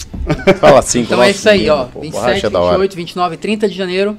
Fala 0.60 0.80
assim 0.80 1.00
Então 1.00 1.24
é 1.24 1.32
isso 1.32 1.48
aí, 1.48 1.60
menino, 1.60 1.76
ó. 1.76 1.86
pô. 1.86 2.02
27, 2.02 2.22
Borracha 2.22 2.48
é 2.48 2.50
da 2.50 2.60
hora. 2.60 2.72
28, 2.80 2.96
29, 2.98 3.38
30 3.38 3.70
de 3.70 3.76
janeiro. 3.76 4.18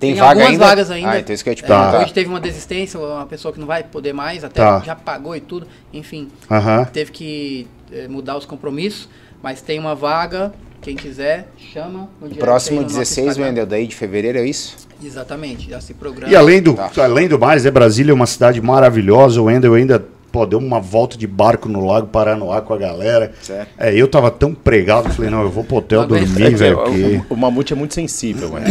Tem, 0.00 0.10
Tem 0.10 0.14
vaga 0.20 0.30
algumas 0.30 0.50
ainda? 0.50 0.66
vagas 0.66 0.90
ainda. 0.90 1.10
Ah, 1.12 1.18
então 1.20 1.32
isso 1.32 1.44
que 1.44 1.50
eu 1.50 1.52
ia 1.52 1.54
te 1.54 1.64
É, 1.64 1.68
perguntar. 1.68 2.00
hoje 2.02 2.12
teve 2.12 2.28
uma 2.28 2.40
desistência, 2.40 2.98
uma 2.98 3.24
pessoa 3.26 3.54
que 3.54 3.60
não 3.60 3.68
vai 3.68 3.84
poder 3.84 4.12
mais, 4.12 4.42
até 4.42 4.60
Tá. 4.60 4.82
já 4.84 4.96
pagou 4.96 5.36
e 5.36 5.40
tudo. 5.40 5.68
Enfim, 5.92 6.26
Aham. 6.50 6.84
teve 6.92 7.12
que 7.12 7.68
eh, 7.92 8.08
mudar 8.08 8.36
os 8.36 8.44
compromissos, 8.44 9.08
mas 9.40 9.62
tem 9.62 9.78
uma 9.78 9.94
vaga. 9.94 10.52
Quem 10.82 10.96
quiser, 10.96 11.46
chama. 11.72 12.08
no 12.20 12.26
direct 12.26 12.40
Próximo 12.40 12.78
aí 12.80 12.84
no 12.84 12.90
nosso 12.90 12.98
16, 12.98 13.26
Instagram. 13.28 13.46
Wendel, 13.50 13.66
daí 13.66 13.86
de 13.86 13.94
fevereiro, 13.94 14.38
é 14.38 14.44
isso? 14.44 14.76
Exatamente, 15.02 15.70
já 15.70 15.80
se 15.80 15.94
programa. 15.94 16.32
E 16.32 16.34
além 16.34 16.60
do, 16.60 16.74
Tá. 16.74 16.90
além 17.04 17.28
do 17.28 17.38
mais, 17.38 17.62
né, 17.62 17.70
Brasília 17.70 18.10
é 18.10 18.14
uma 18.14 18.26
cidade 18.26 18.60
maravilhosa. 18.60 19.40
O 19.40 19.44
Wendel 19.44 19.74
ainda 19.74 20.04
pô, 20.34 20.44
deu 20.44 20.58
uma 20.58 20.80
volta 20.80 21.16
de 21.16 21.28
barco 21.28 21.68
no 21.68 21.86
Lago 21.86 22.08
Paranoá 22.08 22.60
com 22.60 22.74
a 22.74 22.76
galera. 22.76 23.30
Certo. 23.40 23.68
É, 23.78 23.94
eu 23.94 24.08
tava 24.08 24.32
tão 24.32 24.52
pregado, 24.52 25.08
falei, 25.10 25.30
não, 25.30 25.42
eu 25.42 25.48
vou 25.50 25.62
pro 25.62 25.76
hotel 25.76 26.04
dormir, 26.04 26.42
É 26.42 26.48
que 26.50 26.56
velho. 26.56 26.76
o- 26.80 26.82
porque- 26.84 27.22
o, 27.30 27.34
o 27.34 27.36
Mamute 27.36 27.72
é 27.72 27.76
muito 27.76 27.94
sensível, 27.94 28.48
né? 28.50 28.64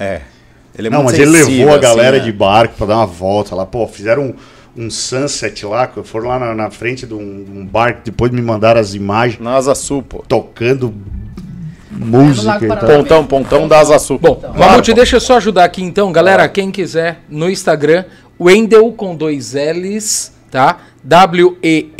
É. 0.00 0.20
Ele 0.76 0.88
é 0.88 0.90
Não, 0.90 1.04
muito 1.04 1.12
mas 1.12 1.20
ele 1.20 1.36
sensível, 1.38 1.58
levou 1.66 1.74
a 1.74 1.78
galera 1.78 2.16
assim, 2.16 2.26
de 2.26 2.32
né? 2.32 2.38
barco 2.38 2.74
pra 2.76 2.86
dar 2.86 2.96
uma 2.96 3.06
volta 3.06 3.54
lá. 3.54 3.64
Pô, 3.64 3.86
fizeram 3.86 4.34
um, 4.76 4.84
um 4.84 4.90
sunset 4.90 5.64
lá, 5.66 5.88
foram 6.02 6.28
lá 6.28 6.38
na, 6.40 6.54
na 6.54 6.70
frente 6.70 7.06
de 7.06 7.14
um, 7.14 7.18
um 7.20 7.64
barco, 7.64 8.00
depois 8.04 8.32
me 8.32 8.42
mandaram 8.42 8.80
as 8.80 8.92
imagens 8.94 9.38
Na 9.40 9.54
Asa 9.54 9.74
Sul, 9.76 10.02
pô. 10.02 10.24
tocando 10.26 10.92
É 11.92 12.04
música 12.04 12.58
e. 12.64 12.68
Paranoá. 12.68 12.96
Pontão, 12.96 13.24
pontão 13.26 13.68
da 13.68 13.78
Asa 13.78 13.98
Sul. 14.00 14.18
Bom, 14.18 14.34
Claro, 14.34 14.58
Mamute, 14.58 14.92
deixa 14.94 15.14
eu 15.16 15.20
só 15.20 15.36
ajudar 15.36 15.62
aqui 15.64 15.82
então, 15.82 16.10
galera. 16.10 16.48
Quem 16.48 16.70
quiser, 16.72 17.20
no 17.28 17.48
Instagram, 17.48 18.04
Wendel 18.40 18.90
com 18.92 19.14
dois 19.14 19.52
L's, 19.54 20.32
tá? 20.52 20.78
W-E-N-D-E-L-L 21.02 21.92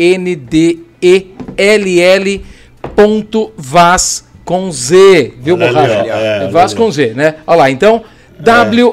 ponto 2.95 3.53
Vaz 3.57 4.25
com 4.45 4.71
Z, 4.71 5.33
viu, 5.41 5.57
Olha 5.57 5.67
ali, 5.67 5.75
Borracha? 5.75 6.03
ó, 6.03 6.19
é, 6.19 6.45
É 6.45 6.49
Vaz 6.49 6.75
com 6.75 6.91
Z, 6.91 7.15
né? 7.15 7.37
Olha 7.47 7.57
lá, 7.57 7.71
então, 7.71 8.05
W-E-N-D-E-L-L 8.39 8.89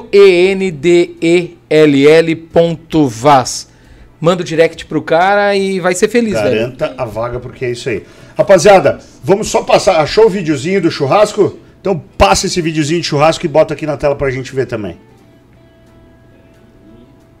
ponto 2.36 3.06
Vaz. 3.06 3.68
Manda 4.20 4.42
o 4.42 4.44
direct 4.44 4.84
pro 4.86 5.02
cara 5.02 5.54
e 5.56 5.80
vai 5.80 5.94
ser 5.94 6.08
feliz, 6.08 6.34
velho. 6.34 6.56
Garanta 6.56 6.94
a 6.96 7.04
vaga 7.04 7.38
porque 7.38 7.64
é 7.64 7.70
isso 7.70 7.88
aí. 7.88 8.02
Rapaziada, 8.36 8.98
vamos 9.22 9.48
só 9.48 9.62
passar. 9.62 10.00
Achou 10.00 10.26
o 10.26 10.30
videozinho 10.30 10.80
do 10.80 10.90
churrasco? 10.90 11.58
Então 11.80 12.02
passa 12.18 12.46
esse 12.46 12.60
videozinho 12.60 13.00
de 13.00 13.06
churrasco 13.06 13.46
e 13.46 13.48
bota 13.48 13.72
aqui 13.72 13.86
na 13.86 13.96
tela 13.96 14.14
pra 14.14 14.30
gente 14.30 14.54
ver 14.54 14.66
também. 14.66 14.96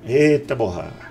Eita 0.06 0.54
borracha. 0.54 1.09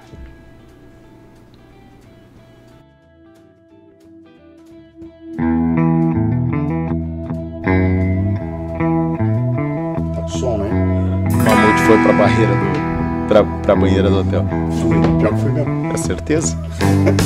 Foi 11.90 11.98
pra 12.04 12.14
barreira 12.14 12.52
do. 12.54 13.28
Pra, 13.28 13.44
pra 13.44 13.76
banheira 13.76 14.10
do 14.12 14.20
hotel. 14.20 14.46
Fui. 14.80 14.96
Pior 15.20 15.34
que 15.34 15.42
fui 15.42 15.52
mesmo. 15.52 15.92
É 15.92 15.98
certeza? 15.98 16.56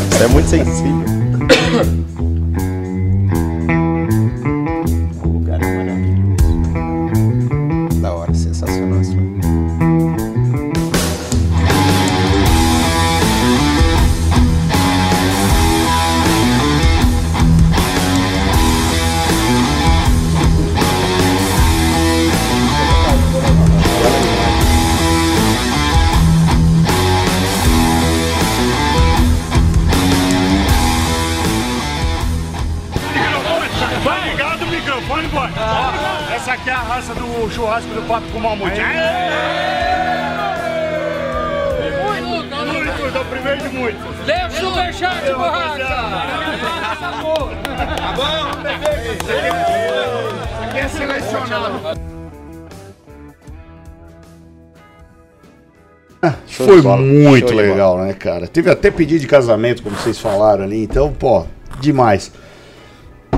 Você 0.09 0.23
é 0.23 0.27
muito 0.29 0.47
sensível. 0.47 1.03
churrasco 38.23 38.31
do 38.31 38.31
papo 38.31 38.31
com 38.31 38.39
mamute. 38.39 38.81
Muito, 42.21 43.11
do 43.11 43.25
primeiro 43.25 43.61
de 43.61 43.69
muitos. 43.69 44.15
Dê 44.25 44.45
o 44.45 44.51
superchat, 44.51 45.33
Borracha! 45.33 45.83
Aqui 50.61 50.77
é 50.77 50.87
selecionado. 50.87 52.13
Show 56.47 56.65
Foi 56.65 56.81
muito 56.81 57.53
legal, 57.53 57.97
né, 57.97 58.13
cara? 58.13 58.47
Teve 58.47 58.71
até 58.71 58.89
pedido 58.89 59.19
de 59.19 59.27
casamento, 59.27 59.83
como 59.83 59.95
vocês 59.95 60.17
falaram 60.17 60.63
ali. 60.63 60.81
Então, 60.81 61.11
pô, 61.11 61.45
demais. 61.81 62.31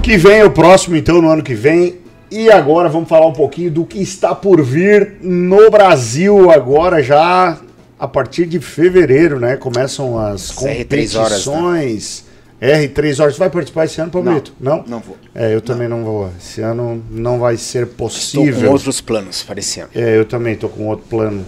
Que 0.03 0.17
vem 0.17 0.43
o 0.43 0.51
próximo, 0.51 0.95
então, 0.95 1.19
no 1.19 1.29
ano 1.31 1.41
que 1.41 1.55
vem. 1.55 2.05
E 2.31 2.49
agora 2.52 2.89
vamos 2.89 3.07
falar 3.07 3.27
um 3.27 3.34
pouquinho 3.34 3.72
do 3.72 3.85
que 3.85 4.02
está 4.02 4.34
por 4.34 4.61
vir 4.61 5.15
no 5.22 5.69
Brasil 5.69 6.49
agora 6.52 7.02
já 7.02 7.57
a 7.99 8.07
partir 8.07 8.45
de 8.45 8.60
fevereiro, 8.60 9.39
né? 9.39 9.56
Começam 9.56 10.19
as 10.19 10.52
R3 10.52 10.60
horas, 10.60 11.45
né? 11.45 11.53
competições. 11.53 12.26
R3 12.61 13.19
horas. 13.22 13.34
Você 13.35 13.39
vai 13.39 13.49
participar 13.49 13.85
esse 13.85 14.02
ano, 14.02 14.11
Pablito? 14.11 14.53
Não? 14.60 14.84
Não 14.88 14.99
vou. 14.99 15.18
É, 15.34 15.53
eu 15.53 15.61
também 15.61 15.88
não 15.88 16.03
vou. 16.03 16.30
Esse 16.39 16.61
ano 16.61 17.03
não 17.11 17.39
vai 17.39 17.57
ser 17.57 17.84
Estou 17.84 18.07
possível. 18.07 18.68
com 18.68 18.73
outros 18.73 19.02
planos 19.02 19.43
para 19.43 19.60
esse 19.60 19.80
ano. 19.80 19.89
É, 19.93 20.18
eu 20.18 20.26
também 20.26 20.56
tô 20.56 20.68
com 20.69 20.88
outro 20.88 21.06
plano. 21.07 21.45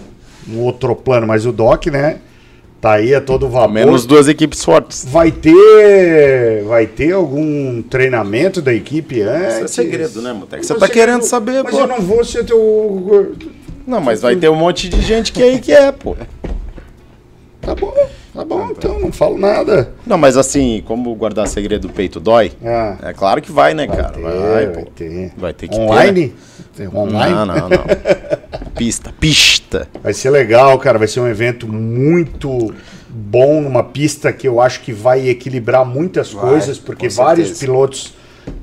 Um 0.48 0.60
outro 0.60 0.94
plano, 0.94 1.26
mas 1.26 1.44
o 1.44 1.52
Doc, 1.52 1.86
né? 1.86 2.18
Tá 2.80 2.92
aí 2.92 3.12
a 3.12 3.20
todo 3.20 3.48
vapor. 3.48 3.72
Menos 3.72 4.06
duas 4.06 4.28
equipes 4.28 4.64
fortes. 4.64 5.04
Vai 5.04 5.32
ter. 5.32 6.62
Vai 6.64 6.86
ter 6.86 7.12
algum 7.12 7.82
treinamento 7.82 8.62
da 8.62 8.72
equipe 8.72 9.20
antes? 9.20 9.56
Isso 9.56 9.64
é 9.64 9.68
segredo, 9.68 10.22
né, 10.22 10.32
Moteco? 10.32 10.62
Você 10.62 10.74
Mas 10.74 10.80
tá 10.80 10.88
querendo 10.88 11.22
saber, 11.22 11.64
Mas 11.64 11.74
pô. 11.74 11.80
eu 11.80 11.86
não 11.88 12.00
vou 12.00 12.24
ser 12.24 12.44
teu. 12.44 13.34
Não, 13.84 14.00
mas 14.00 14.20
vai 14.20 14.36
ter 14.36 14.48
um 14.48 14.54
monte 14.54 14.88
de 14.88 15.00
gente 15.00 15.32
que 15.32 15.42
aí 15.42 15.58
que 15.58 15.72
é, 15.72 15.90
pô. 15.90 16.16
Tá 17.62 17.74
bom, 17.74 17.92
tá 18.38 18.44
bom, 18.44 18.70
então 18.70 19.00
não 19.00 19.10
falo 19.10 19.36
nada. 19.36 19.92
Não, 20.06 20.16
mas 20.16 20.36
assim, 20.36 20.82
como 20.86 21.12
guardar 21.14 21.48
segredo 21.48 21.88
do 21.88 21.92
peito 21.94 22.20
dói, 22.20 22.52
Ah, 22.64 22.96
é 23.02 23.12
claro 23.12 23.42
que 23.42 23.50
vai, 23.50 23.74
né, 23.74 23.86
vai 23.86 23.96
cara? 23.96 24.12
ter, 24.12 24.20
vai, 24.22 24.66
vai 24.66 24.84
ter. 24.84 25.32
Vai 25.36 25.52
ter 25.52 25.68
que 25.68 25.76
Online? 25.78 26.34
ter. 26.76 26.84
Né? 26.84 26.90
Online? 26.94 27.34
Não, 27.34 27.46
não, 27.46 27.68
não. 27.68 27.84
Pista, 28.76 29.12
pista. 29.18 29.88
Vai 30.00 30.14
ser 30.14 30.30
legal, 30.30 30.78
cara. 30.78 30.98
Vai 30.98 31.08
ser 31.08 31.18
um 31.18 31.26
evento 31.26 31.66
muito 31.66 32.72
bom, 33.08 33.60
numa 33.60 33.82
pista 33.82 34.32
que 34.32 34.46
eu 34.46 34.60
acho 34.60 34.82
que 34.82 34.92
vai 34.92 35.28
equilibrar 35.28 35.84
muitas 35.84 36.32
Vai, 36.32 36.48
coisas, 36.48 36.78
porque 36.78 37.08
vários 37.08 37.58
pilotos 37.58 38.14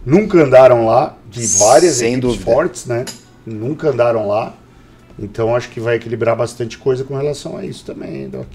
nunca 0.05 0.41
andaram 0.41 0.85
lá, 0.85 1.17
de 1.29 1.45
várias 1.57 1.95
Sem 1.95 2.13
equipes 2.13 2.29
dúvida. 2.37 2.45
fortes, 2.45 2.85
né? 2.85 3.03
Nunca 3.45 3.89
andaram 3.89 4.25
lá. 4.25 4.53
Então 5.19 5.53
acho 5.53 5.69
que 5.69 5.81
vai 5.81 5.95
equilibrar 5.95 6.35
bastante 6.35 6.77
coisa 6.77 7.03
com 7.03 7.15
relação 7.17 7.57
a 7.57 7.65
isso 7.65 7.83
também, 7.83 8.23
hein, 8.23 8.29
Doc. 8.29 8.47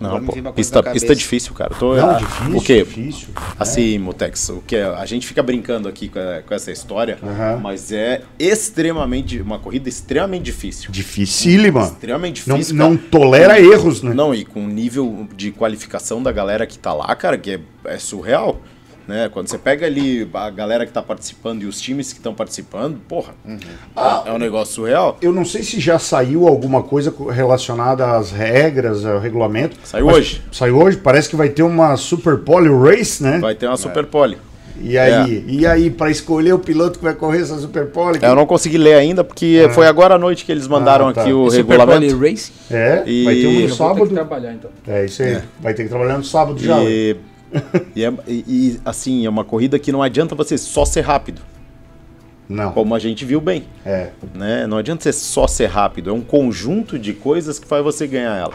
Não, 0.00 0.24
pô, 0.24 0.32
pista, 0.32 0.52
pista 0.52 0.82
cabeça. 0.82 1.14
difícil, 1.14 1.54
cara. 1.54 1.74
Tô, 1.74 1.96
Não, 1.96 2.10
ah, 2.10 2.14
difícil, 2.18 2.56
o 2.56 2.62
quê? 2.62 2.84
difícil. 2.84 3.28
Assim, 3.58 3.98
Mutex, 3.98 4.48
o 4.50 4.62
que 4.66 4.76
é- 4.76 4.84
a 4.84 5.04
gente 5.06 5.26
fica 5.26 5.42
brincando 5.42 5.88
aqui 5.88 6.08
com, 6.08 6.18
a- 6.18 6.42
com 6.46 6.54
essa 6.54 6.70
história, 6.70 7.18
mas 7.60 7.90
é 7.90 8.22
extremamente 8.38 9.40
uma 9.40 9.58
corrida 9.58 9.88
extremamente 9.88 10.44
difícil. 10.44 10.90
Dificílima. 10.92 11.82
Extremamente 11.84 12.48
Não, 12.48 12.56
difícil. 12.56 12.76
não 12.76 12.96
cara. 12.96 13.08
tolera 13.10 13.60
erros, 13.60 14.02
né? 14.02 14.14
Não, 14.14 14.34
e 14.34 14.44
com 14.44 14.64
o 14.64 14.68
nível 14.68 15.26
de 15.34 15.50
qualificação 15.50 16.22
da 16.22 16.30
galera 16.30 16.66
que 16.66 16.78
tá 16.78 16.92
lá, 16.92 17.14
cara, 17.16 17.36
que 17.36 17.52
é, 17.52 17.60
é 17.86 17.98
surreal. 17.98 18.60
Né? 19.08 19.30
Quando 19.32 19.48
você 19.48 19.56
pega 19.56 19.86
ali 19.86 20.28
a 20.34 20.50
galera 20.50 20.84
que 20.84 20.92
tá 20.92 21.00
participando 21.00 21.62
e 21.62 21.66
os 21.66 21.80
times 21.80 22.12
que 22.12 22.18
estão 22.18 22.34
participando, 22.34 22.98
porra, 23.08 23.32
é 24.26 24.30
um 24.30 24.36
negócio 24.38 24.74
surreal. 24.74 25.16
Eu 25.22 25.32
não 25.32 25.46
sei 25.46 25.62
se 25.62 25.80
já 25.80 25.98
saiu 25.98 26.46
alguma 26.46 26.82
coisa 26.82 27.10
co- 27.10 27.30
relacionada 27.30 28.06
às 28.16 28.30
regras, 28.30 29.06
ao 29.06 29.18
regulamento. 29.18 29.78
Saiu 29.82 30.08
hoje. 30.08 30.42
Saiu 30.52 30.76
hoje? 30.76 30.98
Parece 30.98 31.26
que 31.30 31.36
vai 31.36 31.48
ter 31.48 31.62
uma 31.62 31.96
Super 31.96 32.36
Pole 32.40 32.68
Race, 32.68 33.22
né? 33.22 33.38
Vai 33.38 33.54
ter 33.54 33.66
uma 33.66 33.78
Super 33.78 34.04
Pole. 34.04 34.36
E 34.80 34.96
aí, 34.98 35.42
e 35.48 35.66
aí 35.66 35.90
para 35.90 36.08
escolher 36.10 36.52
o 36.52 36.58
piloto 36.58 36.98
que 36.98 37.04
vai 37.04 37.14
correr 37.14 37.40
essa 37.40 37.56
Super 37.58 37.86
Pole? 37.86 38.18
É, 38.22 38.28
Eu 38.28 38.36
não 38.36 38.44
consegui 38.46 38.76
ler 38.78 38.94
ainda, 38.94 39.24
porque 39.24 39.68
foi 39.72 39.86
agora 39.88 40.14
à 40.14 40.18
noite 40.18 40.44
que 40.44 40.52
eles 40.52 40.68
mandaram 40.68 41.08
Ah, 41.08 41.12
tá. 41.14 41.22
aqui 41.22 41.32
o 41.32 41.46
E 41.48 41.50
Super 41.50 41.78
regulamento. 41.78 42.14
Pole 42.14 42.30
Race? 42.30 42.52
É, 42.70 43.02
E- 43.06 43.24
vai 43.24 43.34
ter 43.34 43.46
um 43.46 43.50
Eu 43.50 43.54
no 43.54 43.54
vou 43.54 43.62
ter 43.66 43.70
que 43.70 43.76
sábado. 43.76 44.08
trabalhar, 44.14 44.52
então. 44.52 44.70
É 44.86 45.04
isso 45.06 45.22
aí. 45.22 45.38
Vai 45.60 45.72
ter 45.74 45.82
que 45.84 45.88
trabalhar 45.88 46.18
no 46.18 46.24
sábado 46.24 46.58
já. 46.62 46.76
ué. 46.76 46.84
E, 46.84 47.16
e, 47.94 48.04
é- 48.04 48.12
e- 48.26 48.44
e, 48.46 48.80
assim, 48.84 49.24
é 49.26 49.28
uma 49.30 49.44
corrida 49.44 49.78
que 49.78 49.90
não 49.92 50.02
adianta 50.02 50.34
você 50.34 50.56
só 50.58 50.84
ser 50.84 51.00
rápido, 51.02 51.40
Não. 52.48 52.72
como 52.72 52.94
a 52.94 52.98
gente 52.98 53.24
viu 53.24 53.40
bem. 53.40 53.64
É. 53.84 54.10
Né? 54.34 54.66
Não 54.66 54.76
adianta 54.78 55.02
você 55.02 55.12
só 55.12 55.46
ser 55.46 55.66
rápido, 55.66 56.10
é 56.10 56.12
um 56.12 56.20
conjunto 56.22 56.98
de 56.98 57.12
coisas 57.12 57.58
que 57.58 57.66
faz 57.66 57.82
você 57.82 58.06
ganhar 58.06 58.36
ela. 58.36 58.54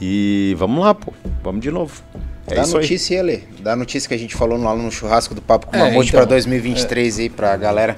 E 0.00 0.54
vamos 0.58 0.82
lá, 0.84 0.94
pô. 0.94 1.12
Vamos 1.42 1.60
de 1.60 1.70
novo. 1.70 2.02
É 2.46 2.54
Dá 2.54 2.62
isso 2.62 2.76
aí. 2.76 2.82
notícia 2.82 3.14
aí, 3.16 3.20
Ale. 3.20 3.44
Dá 3.60 3.76
notícia 3.76 4.08
que 4.08 4.14
a 4.14 4.18
gente 4.18 4.34
falou 4.34 4.58
lá 4.58 4.74
no 4.74 4.90
churrasco 4.90 5.34
do 5.34 5.42
Papo 5.42 5.66
com 5.66 5.76
É, 5.76 5.78
Mamute 5.90 6.08
então, 6.08 6.20
pra 6.20 6.24
2023 6.28 7.18
aí, 7.18 7.28
pra 7.28 7.56
galera. 7.56 7.96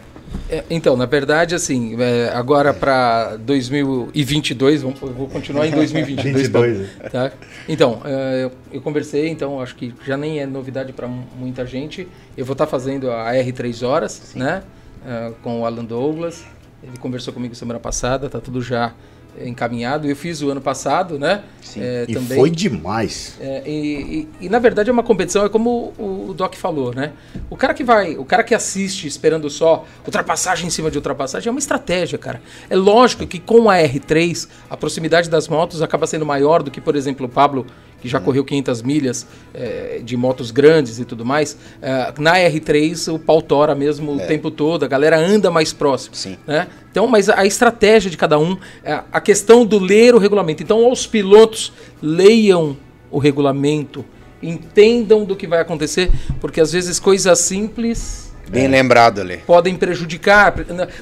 É, 0.49 0.65
então, 0.69 0.97
na 0.97 1.07
verdade, 1.07 1.55
assim, 1.55 1.97
é, 2.01 2.31
agora 2.35 2.75
para 2.75 3.37
2022, 3.37 4.83
vamos, 4.83 5.01
eu 5.01 5.13
vou 5.13 5.29
continuar 5.29 5.67
em 5.67 5.71
2022. 5.71 6.49
22, 6.49 6.89
tá? 7.11 7.33
Então, 7.69 8.03
é, 8.05 8.45
eu, 8.45 8.53
eu 8.73 8.81
conversei, 8.81 9.29
então 9.29 9.61
acho 9.61 9.75
que 9.75 9.95
já 10.05 10.17
nem 10.17 10.41
é 10.41 10.47
novidade 10.47 10.93
para 10.93 11.09
muita 11.09 11.67
gente. 11.67 12.07
Eu 12.37 12.45
vou 12.45 12.53
estar 12.53 12.67
fazendo 12.67 13.11
a 13.11 13.33
R3 13.33 13.87
horas, 13.87 14.33
né? 14.35 14.63
é, 15.07 15.33
com 15.43 15.61
o 15.61 15.67
Alan 15.67 15.85
Douglas. 15.85 16.45
Ele 16.83 16.97
conversou 16.99 17.33
comigo 17.33 17.55
semana 17.55 17.79
passada, 17.79 18.29
tá 18.29 18.41
tudo 18.41 18.61
já 18.61 18.93
encaminhado. 19.41 20.07
Eu 20.09 20.15
fiz 20.17 20.43
o 20.43 20.51
ano 20.51 20.61
passado, 20.61 21.19
né? 21.19 21.43
É, 21.77 22.05
E 22.09 22.15
foi 22.15 22.51
demais. 22.51 23.37
é, 23.41 23.63
e, 23.67 24.29
e- 24.41 24.47
e, 24.47 24.49
na 24.49 24.59
verdade 24.59 24.91
é 24.91 24.93
uma 24.93 25.03
competição, 25.03 25.45
é 25.45 25.49
como 25.49 25.95
o, 25.99 26.27
o 26.31 26.35
Doc 26.35 26.55
falou, 26.55 26.95
né? 26.95 27.13
O 27.49 27.57
cara 27.57 27.73
que 27.73 27.83
vai, 27.83 28.17
o 28.17 28.25
cara 28.25 28.43
que 28.45 28.55
assiste 28.55 29.07
esperando 29.07 29.49
só 29.49 29.87
ultrapassagem 30.05 30.67
em 30.67 30.71
cima 30.71 30.91
de 30.91 30.99
ultrapassagem 30.99 31.49
é 31.49 31.51
uma 31.51 31.59
estratégia, 31.61 32.19
cara. 32.19 32.43
É 32.69 32.77
lógico 32.77 33.27
que 33.27 33.39
com 33.39 33.71
a 33.71 33.77
R3 33.79 34.49
a 34.69 34.77
proximidade 34.77 35.31
das 35.31 35.49
motos 35.49 35.81
acaba 35.81 36.07
sendo 36.07 36.27
maior 36.27 36.63
do 36.63 36.71
que, 36.71 36.81
por 36.81 36.95
exemplo, 36.95 37.25
o 37.27 37.29
Pablo, 37.29 37.65
que 38.03 38.09
já 38.09 38.19
correu 38.19 38.45
500 38.45 38.83
milhas 38.83 39.27
é, 39.55 40.01
de 40.05 40.17
motos 40.17 40.51
grandes 40.51 40.99
e 40.99 41.05
tudo 41.05 41.25
mais. 41.25 41.57
É, 41.81 42.13
na 42.19 42.35
R3 42.35 43.15
o 43.15 43.19
pau 43.19 43.41
tora 43.41 43.75
mesmo 43.75 44.17
o 44.17 44.19
tempo 44.27 44.51
todo, 44.51 44.85
a 44.85 44.89
galera 44.89 45.17
anda 45.17 45.51
mais 45.51 45.73
próximo. 45.73 46.17
Sim. 46.17 46.37
Né? 46.47 46.67
Então, 46.91 47.07
mas 47.07 47.29
a 47.29 47.47
estratégia 47.47 48.11
de 48.11 48.17
cada 48.17 48.39
um, 48.39 48.59
é, 48.83 49.01
a 49.13 49.21
questão 49.21 49.65
do 49.65 49.79
ler 49.79 50.15
o 50.15 50.19
regulamento. 50.19 50.63
Então, 50.63 50.85
aos 50.85 51.07
pilotos, 51.07 51.73
leiam 52.03 52.77
o 53.09 53.19
regulamento, 53.19 54.05
entendam 54.43 55.25
do 55.25 55.37
que 55.37 55.47
vai 55.47 55.61
acontecer, 55.61 56.11
porque 56.41 56.61
às 56.61 56.73
vezes 56.73 56.99
coisas 56.99 57.39
simples 57.39 58.22
Bem 58.51 58.69
lembrado, 58.69 59.21
Ale. 59.21 59.39
podem 59.47 59.75
prejudicar. 59.77 60.55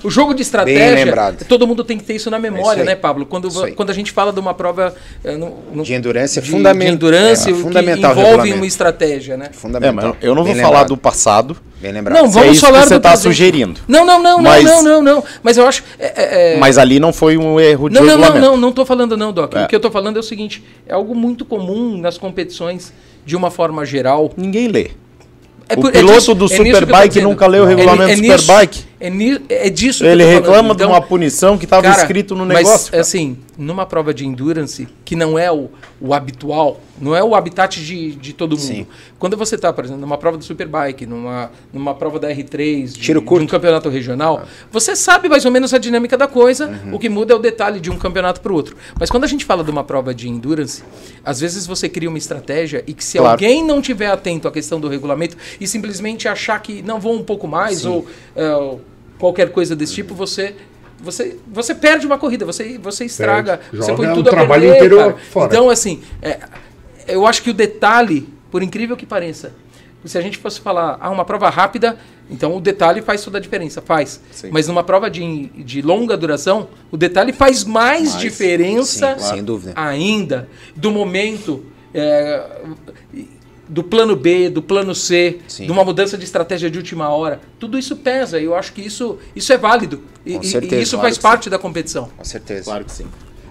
O 0.05 0.11
jogo 0.11 0.31
de 0.33 0.37
Bem 0.37 0.43
estratégia, 0.43 1.05
lembrado. 1.05 1.45
todo 1.49 1.67
mundo 1.67 1.83
tem 1.83 1.99
que 1.99 2.05
ter 2.05 2.15
isso 2.15 2.31
na 2.31 2.39
memória, 2.39 2.83
aí. 2.83 2.87
né, 2.87 2.95
Pablo? 2.95 3.27
Quando, 3.27 3.49
Isso 3.49 3.73
quando 3.75 3.91
a 3.91 3.93
gente 3.93 4.13
fala 4.13 4.33
de 4.33 4.39
uma 4.39 4.55
prova 4.55 4.95
eh, 5.25 5.37
no- 5.37 5.57
no- 5.73 5.83
De 5.83 5.93
endurance 5.93 6.39
é 6.39 6.43
de- 6.43 6.49
fundamental. 6.51 6.89
de 6.91 6.95
endurance, 6.95 7.49
é, 7.51 7.53
que 7.53 7.59
fundamental 7.61 8.15
o 8.17 8.21
envolve 8.21 8.53
uma 8.53 8.67
estratégia, 8.67 9.37
né? 9.37 9.49
É, 9.51 9.53
Fundamental. 9.53 10.11
mas 10.15 10.23
eu 10.25 10.35
não 10.35 10.45
vou 10.45 10.53
Bem 10.53 10.63
falar 10.63 10.69
lembrado. 10.83 10.89
do 10.89 10.97
passado. 10.97 11.57
Bem 11.81 11.93
lembrado. 11.93 12.19
Não, 12.19 12.27
é 12.27 12.29
vamos 12.29 12.53
isso 12.57 12.61
falar 12.67 12.83
que 12.83 12.89
você 12.89 12.95
do 12.95 13.01
tá 13.01 13.09
presente. 13.11 13.23
sugerindo. 13.35 13.81
Não, 13.89 14.05
não, 14.05 14.23
não, 14.23 14.41
Mas- 14.43 14.63
não, 14.65 14.83
não, 14.83 15.03
não, 15.03 15.15
não. 15.17 15.25
Mas 15.43 15.57
eu 15.57 15.67
acho. 15.67 15.83
é- 15.99 16.07
é- 16.07 16.55
é- 16.55 16.59
Mas 16.59 16.79
ali 16.79 17.01
não 17.01 17.13
foi 17.13 17.37
um 17.37 17.59
erro 17.59 17.89
de 17.89 17.95
Não, 17.97 18.05
não, 18.05 18.17
não, 18.19 18.39
não, 18.39 18.57
não 18.57 18.71
tô 18.73 18.85
falando 18.85 19.17
não, 19.17 19.33
Doc. 19.33 19.55
É. 19.57 19.65
O 19.65 19.67
que 19.69 19.75
eu 19.75 19.81
tô 19.81 19.91
falando 19.91 20.17
é 20.19 20.21
o 20.21 20.23
seguinte, 20.23 20.63
é 20.87 20.93
algo 20.93 21.15
muito 21.15 21.45
comum 21.45 21.97
nas 21.99 22.17
competições 22.19 22.93
de 23.25 23.35
uma 23.35 23.51
forma 23.51 23.85
geral. 23.85 24.31
Ninguém 24.37 24.69
lê. 24.69 24.91
É 25.71 25.75
O 25.75 25.81
por- 25.83 25.93
piloto 25.93 26.19
disso- 26.19 26.35
do 26.35 26.49
tô 26.49 26.57
Superbike 26.57 27.21
nunca 27.21 27.47
leu 27.47 27.63
o 27.63 27.67
É 27.67 27.69
regulamento 27.69 28.11
é 28.11 28.17
do 28.17 28.43
Superbike. 28.43 28.90
É, 29.01 29.09
ni- 29.09 29.41
é 29.49 29.71
disso 29.71 30.05
que 30.05 30.11
Ele 30.11 30.23
eu 30.23 30.27
tô 30.27 30.33
falando. 30.33 30.45
reclama 30.47 30.69
de 30.75 30.83
Então, 30.83 30.91
uma 30.91 31.01
punição 31.01 31.57
que 31.57 31.65
estava 31.65 31.89
escrito 31.89 32.35
no 32.35 32.45
mas, 32.45 32.59
negócio. 32.59 32.91
cara. 32.91 33.01
assim, 33.01 33.39
numa 33.57 33.87
prova 33.87 34.13
de 34.13 34.27
endurance, 34.27 34.87
que 35.07 35.17
não 35.17 35.39
é 35.39 35.51
o, 35.51 35.71
o 36.01 36.13
habitual, 36.13 36.81
não 37.01 37.17
é 37.17 37.25
o 37.25 37.35
habitat 37.35 37.81
de, 37.83 38.13
de 38.13 38.33
todo 38.35 38.51
mundo. 38.59 38.61
Sim. 38.67 38.87
Quando 39.19 39.37
você 39.39 39.55
está, 39.55 39.73
por 39.73 39.85
exemplo, 39.85 40.01
numa 40.03 40.19
prova 40.19 40.37
do 40.37 40.45
Superbike, 40.45 41.07
numa, 41.07 41.51
numa 41.73 41.95
prova 41.95 42.19
da 42.19 42.29
R3, 42.31 42.89
de, 42.93 43.01
Tiro 43.01 43.21
de 43.21 43.27
curto. 43.27 43.43
um 43.45 43.47
campeonato 43.47 43.89
regional, 43.89 44.45
você 44.71 44.95
sabe 44.95 45.29
mais 45.31 45.47
ou 45.47 45.51
menos 45.51 45.73
a 45.73 45.79
dinâmica 45.79 46.17
da 46.19 46.27
coisa, 46.29 46.69
Uhum. 46.69 46.95
o 46.95 46.99
que 46.99 47.09
muda 47.09 47.33
é 47.33 47.37
o 47.37 47.39
detalhe 47.39 47.81
de 47.81 47.91
um 47.91 47.97
campeonato 47.97 48.43
para 48.43 48.53
o 48.53 48.55
outro. 48.55 48.77
Mas 48.99 49.11
quando 49.11 49.25
a 49.25 49.27
gente 49.27 49.47
fala 49.47 49.65
de 49.65 49.71
uma 49.71 49.83
prova 49.83 50.15
de 50.15 50.29
endurance, 50.29 50.83
às 51.25 51.41
vezes 51.41 51.67
você 51.67 51.89
cria 51.89 52.09
uma 52.11 52.19
estratégia 52.19 52.85
e 52.87 52.93
que 52.93 53.03
se 53.03 53.17
Claro. 53.17 53.33
alguém 53.33 53.65
não 53.65 53.81
tiver 53.81 54.09
atento 54.11 54.47
à 54.47 54.51
questão 54.53 54.79
do 54.79 54.89
regulamento 54.89 55.37
e 55.59 55.67
simplesmente 55.67 56.29
achar 56.29 56.61
que 56.61 56.83
não 56.83 57.01
vou 57.01 57.15
um 57.15 57.23
pouco 57.25 57.49
mais 57.49 57.87
ou 57.87 58.05
eh, 58.37 58.75
qualquer 59.21 59.53
coisa 59.53 59.77
desse 59.77 59.95
tipo, 59.95 60.15
você 60.15 60.57
você, 61.03 61.39
você 61.47 61.75
perde 61.75 62.07
uma 62.07 62.19
corrida, 62.19 62.45
você, 62.45 62.79
você 62.79 63.05
estraga, 63.07 63.57
Perde. 63.57 63.77
você 63.79 63.91
Joga 63.91 63.97
põe 63.97 64.13
o 64.13 64.15
tudo 64.15 64.29
a 64.29 64.33
trabalho 64.33 64.63
perder, 64.71 64.77
inteiro. 64.77 65.17
Então, 65.47 65.71
assim, 65.71 66.03
é, 66.21 66.41
eu 67.09 67.27
acho 67.27 67.43
que 67.43 67.49
o 67.51 67.55
detalhe, 67.55 68.29
por 68.51 68.63
incrível 68.63 68.97
que 68.97 69.07
pareça, 69.07 69.53
se 70.05 70.17
a 70.19 70.21
gente 70.21 70.39
fosse 70.39 70.61
falar, 70.61 70.99
ah, 71.01 71.11
uma 71.11 71.25
prova 71.25 71.49
rápida, 71.49 71.97
então 72.31 72.55
o 72.55 72.61
detalhe 72.61 73.03
faz 73.03 73.23
toda 73.25 73.39
a 73.39 73.41
diferença, 73.41 73.81
faz. 73.81 74.21
Sim. 74.31 74.51
Mas 74.53 74.69
numa 74.69 74.85
prova 74.85 75.11
de, 75.11 75.47
de 75.47 75.83
longa 75.83 76.17
duração, 76.17 76.69
o 76.91 76.97
detalhe 76.97 77.33
faz 77.33 77.65
mais, 77.65 78.19
diferença 78.19 79.17
Sim, 79.19 79.35
sem 79.37 79.45
dúvida. 79.45 79.73
ainda 79.77 80.49
do 80.77 80.91
momento 80.91 81.65
é, 81.95 82.43
do 83.71 83.85
plano 83.85 84.17
B, 84.17 84.51
do 84.51 84.61
plano 84.61 84.95
C, 84.95 85.39
Sim. 85.47 85.67
de 85.67 85.71
uma 85.73 85.85
mudança 85.85 86.19
de 86.19 86.25
estratégia 86.25 86.69
de 86.69 86.77
última 86.77 87.09
hora. 87.09 87.41
Tudo 87.59 87.79
isso 87.79 87.95
pesa 87.97 88.39
e 88.41 88.45
eu 88.45 88.55
acho 88.55 88.73
que 88.73 88.83
isso, 88.83 89.19
isso 89.35 89.53
é 89.53 89.57
válido. 89.57 90.03
E, 90.27 90.35
Com 90.35 90.43
certeza, 90.43 90.75
e 90.77 90.83
isso 90.83 90.97
claro 90.97 91.07
faz 91.07 91.19
parte 91.19 91.49
da 91.49 91.59
competição. 91.59 92.11
Com 92.17 92.25
certeza. 92.25 92.65
Claro 92.65 92.85
que 92.85 92.93
sim. 92.93 93.07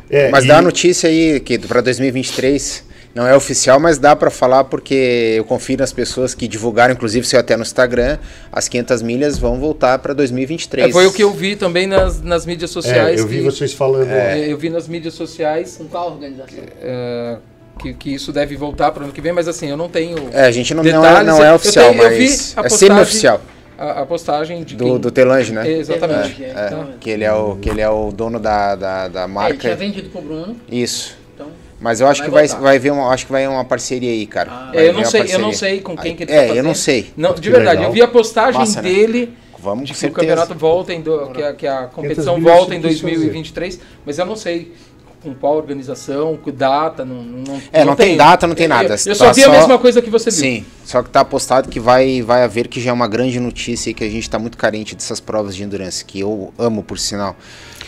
É, 0.09 0.29
Mas 0.29 0.43
e- 0.43 0.47
dá 0.47 0.57
a 0.57 0.61
notícia 0.61 1.07
aí 1.09 1.39
que 1.39 1.57
para 1.57 1.81
2023 1.81 2.83
não 3.15 3.25
é 3.25 3.35
oficial, 3.35 3.79
mas 3.79 3.97
dá 3.97 4.15
para 4.15 4.29
falar 4.29 4.65
porque 4.65 5.33
eu 5.37 5.43
confio 5.45 5.77
nas 5.77 5.91
pessoas 5.93 6.35
que 6.35 6.47
divulgaram, 6.47 6.93
inclusive 6.93 7.25
se 7.25 7.35
até 7.37 7.55
no 7.55 7.63
Instagram, 7.63 8.17
as 8.51 8.67
500 8.67 9.01
milhas 9.01 9.37
vão 9.37 9.59
voltar 9.59 9.97
para 9.99 10.13
2023. 10.13 10.89
É, 10.89 10.91
foi 10.91 11.07
o 11.07 11.11
que 11.13 11.23
eu 11.23 11.31
vi 11.31 11.55
também 11.55 11.87
nas, 11.87 12.21
nas 12.21 12.45
mídias 12.45 12.69
é, 12.69 12.73
sociais. 12.73 13.19
eu 13.19 13.27
vi 13.27 13.37
que- 13.37 13.43
vocês 13.43 13.73
falando. 13.73 14.09
é, 14.11 14.51
eu 14.51 14.57
vi 14.57 14.69
nas 14.69 14.87
mídias 14.87 15.13
sociais 15.15 15.75
Com 15.77 15.85
qual 15.87 16.11
organização? 16.11 16.59
é, 16.81 17.37
que, 17.79 17.93
que 17.93 18.13
isso 18.13 18.31
deve 18.31 18.55
voltar 18.55 18.91
para 18.91 19.01
o 19.01 19.03
ano 19.05 19.13
que 19.13 19.21
vem, 19.21 19.31
mas 19.31 19.47
assim, 19.47 19.69
eu 19.69 19.77
não 19.77 19.89
tenho 19.89 20.29
É, 20.31 20.43
a 20.45 20.51
gente 20.51 20.73
não, 20.73 20.83
não 20.83 20.89
é, 20.89 20.93
detalhes. 21.09 21.27
não 21.27 21.43
é 21.43 21.49
Eu 21.51 21.55
oficial, 21.55 21.89
tenho- 21.91 22.03
eu 22.03 22.09
vi 22.09 22.23
mas 22.29 22.53
a 22.57 22.59
é 22.59 22.63
postagem- 22.63 22.77
semi-oficial 22.77 23.41
a, 23.77 24.01
a 24.01 24.05
postagem 24.05 24.63
de 24.63 24.75
do, 24.75 24.83
quem... 24.83 24.97
do 24.99 25.09
Telange, 25.09 25.53
né? 25.53 25.67
Exatamente. 25.71 26.43
É, 26.43 26.47
É, 26.47 26.65
então, 26.67 26.89
que, 26.99 27.09
ele 27.09 27.23
é 27.23 27.31
o, 27.33 27.55
que 27.55 27.69
ele 27.69 27.79
é 27.81 27.89
o 27.89 28.11
dono 28.11 28.37
da, 28.39 28.75
da, 28.75 29.07
da 29.07 29.21
é, 29.21 29.23
ele 29.23 29.31
marca. 29.33 29.57
tinha 29.57 29.75
vendido 29.75 30.09
pro 30.09 30.21
Bruno, 30.21 30.55
Isso. 30.69 31.15
então... 31.33 31.47
Mas 31.79 32.01
eu 32.01 32.07
acho 32.07 32.19
Vai 32.19 32.27
que 32.27 32.33
vai, 32.33 32.47
voltar. 32.47 32.61
vai 32.61 32.77
ver 32.79 32.91
uma, 32.91 33.07
acho 33.09 33.25
que 33.25 33.31
vai 33.31 33.47
uma 33.47 33.63
parceria 33.63 34.11
aí, 34.11 34.25
cara. 34.27 34.49
Ah. 34.51 34.71
É, 34.73 34.89
eu 34.89 34.93
não 34.93 35.05
sei, 35.05 35.23
eu 35.33 35.39
não 35.39 35.53
sei 35.53 35.79
com 35.79 35.95
quem 35.95 36.13
que 36.13 36.23
ele 36.23 36.31
É, 36.33 36.35
tá 36.35 36.41
eu 36.43 36.47
fazendo. 36.49 36.65
não 36.65 36.75
sei. 36.75 37.13
Não, 37.15 37.33
de 37.33 37.39
Que 37.41 37.49
verdade, 37.49 37.77
legal. 37.77 37.85
eu 37.85 37.93
vi 37.93 38.01
a 38.01 38.07
postagem 38.09 38.59
Massa, 38.59 38.81
né? 38.81 38.89
dele 38.89 39.33
Vamos 39.57 39.85
de 39.87 39.93
que 39.93 39.97
o 39.97 39.99
certeza. 40.01 40.19
campeonato 40.21 40.55
volta 40.55 40.93
em 40.93 41.01
do- 41.01 41.27
que, 41.31 41.41
a, 41.41 41.53
que 41.53 41.65
a 41.67 41.83
competição 41.83 42.39
volta 42.41 42.75
em 42.75 42.81
você 42.81 42.87
quis 42.89 42.99
fazer. 42.99 43.15
2023, 43.15 43.79
mas 44.05 44.19
eu 44.19 44.25
não 44.25 44.35
sei 44.35 44.73
com 45.21 45.33
qual 45.35 45.55
organização, 45.57 46.37
com 46.37 46.51
data, 46.51 47.03
não, 47.03 47.21
não 47.23 47.61
É, 47.73 47.83
não 47.83 47.95
tem 47.95 48.07
tenho. 48.07 48.17
data, 48.17 48.47
não 48.47 48.55
tem 48.55 48.65
Eu- 48.65 48.69
nada. 48.69 48.83
Eu, 48.95 48.97
Tá 48.97 49.15
só 49.15 49.33
vi 49.33 49.41
a 49.43 49.45
só- 49.45 49.51
mesma 49.51 49.77
coisa 49.77 50.01
que 50.01 50.09
você 50.09 50.29
viu. 50.31 50.39
Sim, 50.39 50.65
só 50.85 51.03
que 51.03 51.09
tá 51.09 51.19
apostado 51.21 51.67
que 51.69 51.79
vai, 51.79 52.21
vai 52.21 52.43
haver 52.43 52.67
que 52.67 52.79
já 52.79 52.91
é 52.91 52.93
uma 52.93 53.07
grande 53.07 53.39
notícia 53.39 53.89
e 53.89 53.93
que 53.93 54.03
a 54.03 54.09
gente 54.09 54.29
tá 54.29 54.39
muito 54.39 54.57
carente 54.57 54.95
dessas 54.95 55.19
provas 55.19 55.55
de 55.55 55.63
endurance, 55.63 56.03
que 56.05 56.19
eu 56.19 56.53
amo 56.57 56.81
por 56.83 56.97
sinal. 56.97 57.35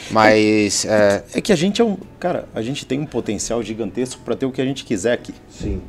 Mas 0.10 0.84
é, 0.86 1.24
É 1.34 1.42
que 1.42 1.54
a 1.54 1.56
gente 1.56 1.82
é 1.82 1.86
um. 1.86 1.98
Cara, 2.20 2.46
a 2.54 2.62
gente 2.62 2.86
tem 2.86 3.00
um 3.00 3.06
potencial 3.06 3.64
gigantesco 3.64 4.22
para 4.24 4.36
ter 4.36 4.46
o 4.46 4.52
que 4.52 4.62
a 4.62 4.66
gente 4.66 4.84
quiser 4.84 5.14
aqui. 5.14 5.34
Sim. 5.50 5.82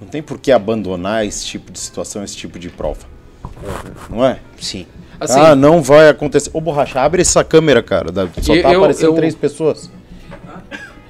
Não 0.00 0.08
tem 0.08 0.20
por 0.20 0.38
que 0.38 0.50
abandonar 0.50 1.24
esse 1.24 1.46
tipo 1.46 1.70
de 1.70 1.78
situação, 1.78 2.24
esse 2.24 2.36
tipo 2.36 2.58
de 2.58 2.68
prova. 2.70 3.06
Não 4.10 4.24
é? 4.24 4.38
sim. 4.60 4.86
Assim, 5.20 5.38
ah, 5.38 5.54
não 5.54 5.80
vai 5.80 6.08
acontecer. 6.08 6.50
Ô, 6.52 6.60
Borracha, 6.60 7.00
abre 7.00 7.22
essa 7.22 7.44
câmera, 7.44 7.80
cara. 7.80 8.08
Só 8.40 8.52
tá 8.60 8.72
eu- 8.72 8.78
aparecendo 8.80 9.06
eu- 9.10 9.14
três 9.14 9.36
pessoas. 9.36 9.88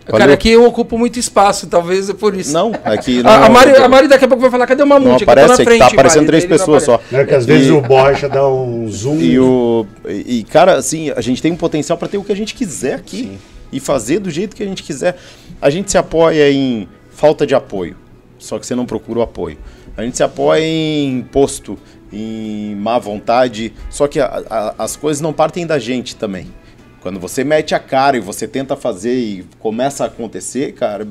Cara, 0.04 0.18
Valeu. 0.18 0.34
aqui 0.34 0.50
eu 0.50 0.64
ocupo 0.66 0.98
muito 0.98 1.18
espaço, 1.18 1.66
talvez 1.68 2.10
é 2.10 2.14
por 2.14 2.34
isso. 2.34 2.52
Não, 2.52 2.72
aqui 2.84 3.20
A, 3.20 3.22
não. 3.22 3.30
a, 3.44 3.48
Mari, 3.48 3.76
a 3.76 3.88
Mari 3.88 4.08
daqui 4.08 4.24
a 4.24 4.28
pouco 4.28 4.40
vai 4.42 4.50
falar, 4.50 4.66
cadê 4.66 4.82
o 4.82 4.86
não 4.86 4.98
mamute? 4.98 5.16
Aqui, 5.16 5.24
tô 5.24 5.30
aparece, 5.30 5.48
na 5.48 5.54
é 5.54 5.56
que 5.58 5.64
frente, 5.64 5.78
tá 5.78 5.86
aparecendo 5.86 6.20
Mari, 6.22 6.26
três 6.26 6.42
não 6.44 6.50
pessoas 6.50 6.82
só. 6.82 7.00
Né, 7.10 7.24
que 7.24 7.34
às 7.34 7.44
E- 7.44 7.46
vezes 7.46 7.70
o 7.70 7.80
Borja 7.80 8.28
dá 8.28 8.48
um 8.48 8.88
zoom. 8.90 9.18
E, 9.20 9.38
o, 9.38 9.86
e, 10.08 10.42
cara, 10.44 10.74
assim, 10.74 11.10
a 11.10 11.20
gente 11.20 11.40
tem 11.40 11.52
um 11.52 11.56
potencial 11.56 11.96
para 11.96 12.08
ter 12.08 12.18
o 12.18 12.24
que 12.24 12.32
a 12.32 12.36
gente 12.36 12.54
quiser 12.54 12.94
aqui. 12.94 13.38
E 13.72 13.80
fazer 13.80 14.18
do 14.18 14.30
jeito 14.30 14.54
que 14.54 14.62
a 14.62 14.66
gente 14.66 14.82
quiser. 14.82 15.16
A 15.60 15.70
gente 15.70 15.90
se 15.90 15.96
apoia 15.96 16.50
em 16.52 16.86
falta 17.10 17.46
de 17.46 17.54
apoio. 17.54 17.96
Só 18.38 18.58
que 18.58 18.66
você 18.66 18.74
não 18.74 18.84
procura 18.84 19.20
o 19.20 19.22
apoio. 19.22 19.56
A 19.96 20.02
gente 20.02 20.16
se 20.16 20.22
apoia 20.22 20.60
em 20.62 21.18
imposto, 21.20 21.78
em 22.12 22.74
má 22.76 22.98
vontade. 22.98 23.72
Só 23.88 24.06
que 24.06 24.20
a- 24.20 24.42
a- 24.50 24.74
as 24.78 24.94
coisas 24.94 25.22
não 25.22 25.32
partem 25.32 25.66
da 25.66 25.78
gente 25.78 26.14
também. 26.16 26.48
Quando 27.02 27.18
você 27.18 27.42
mete 27.42 27.74
a 27.74 27.80
cara 27.80 28.16
e 28.16 28.20
você 28.20 28.46
tenta 28.46 28.76
fazer 28.76 29.12
e 29.12 29.44
começa 29.58 30.04
a 30.04 30.06
acontecer, 30.06 30.72
cara, 30.72 31.06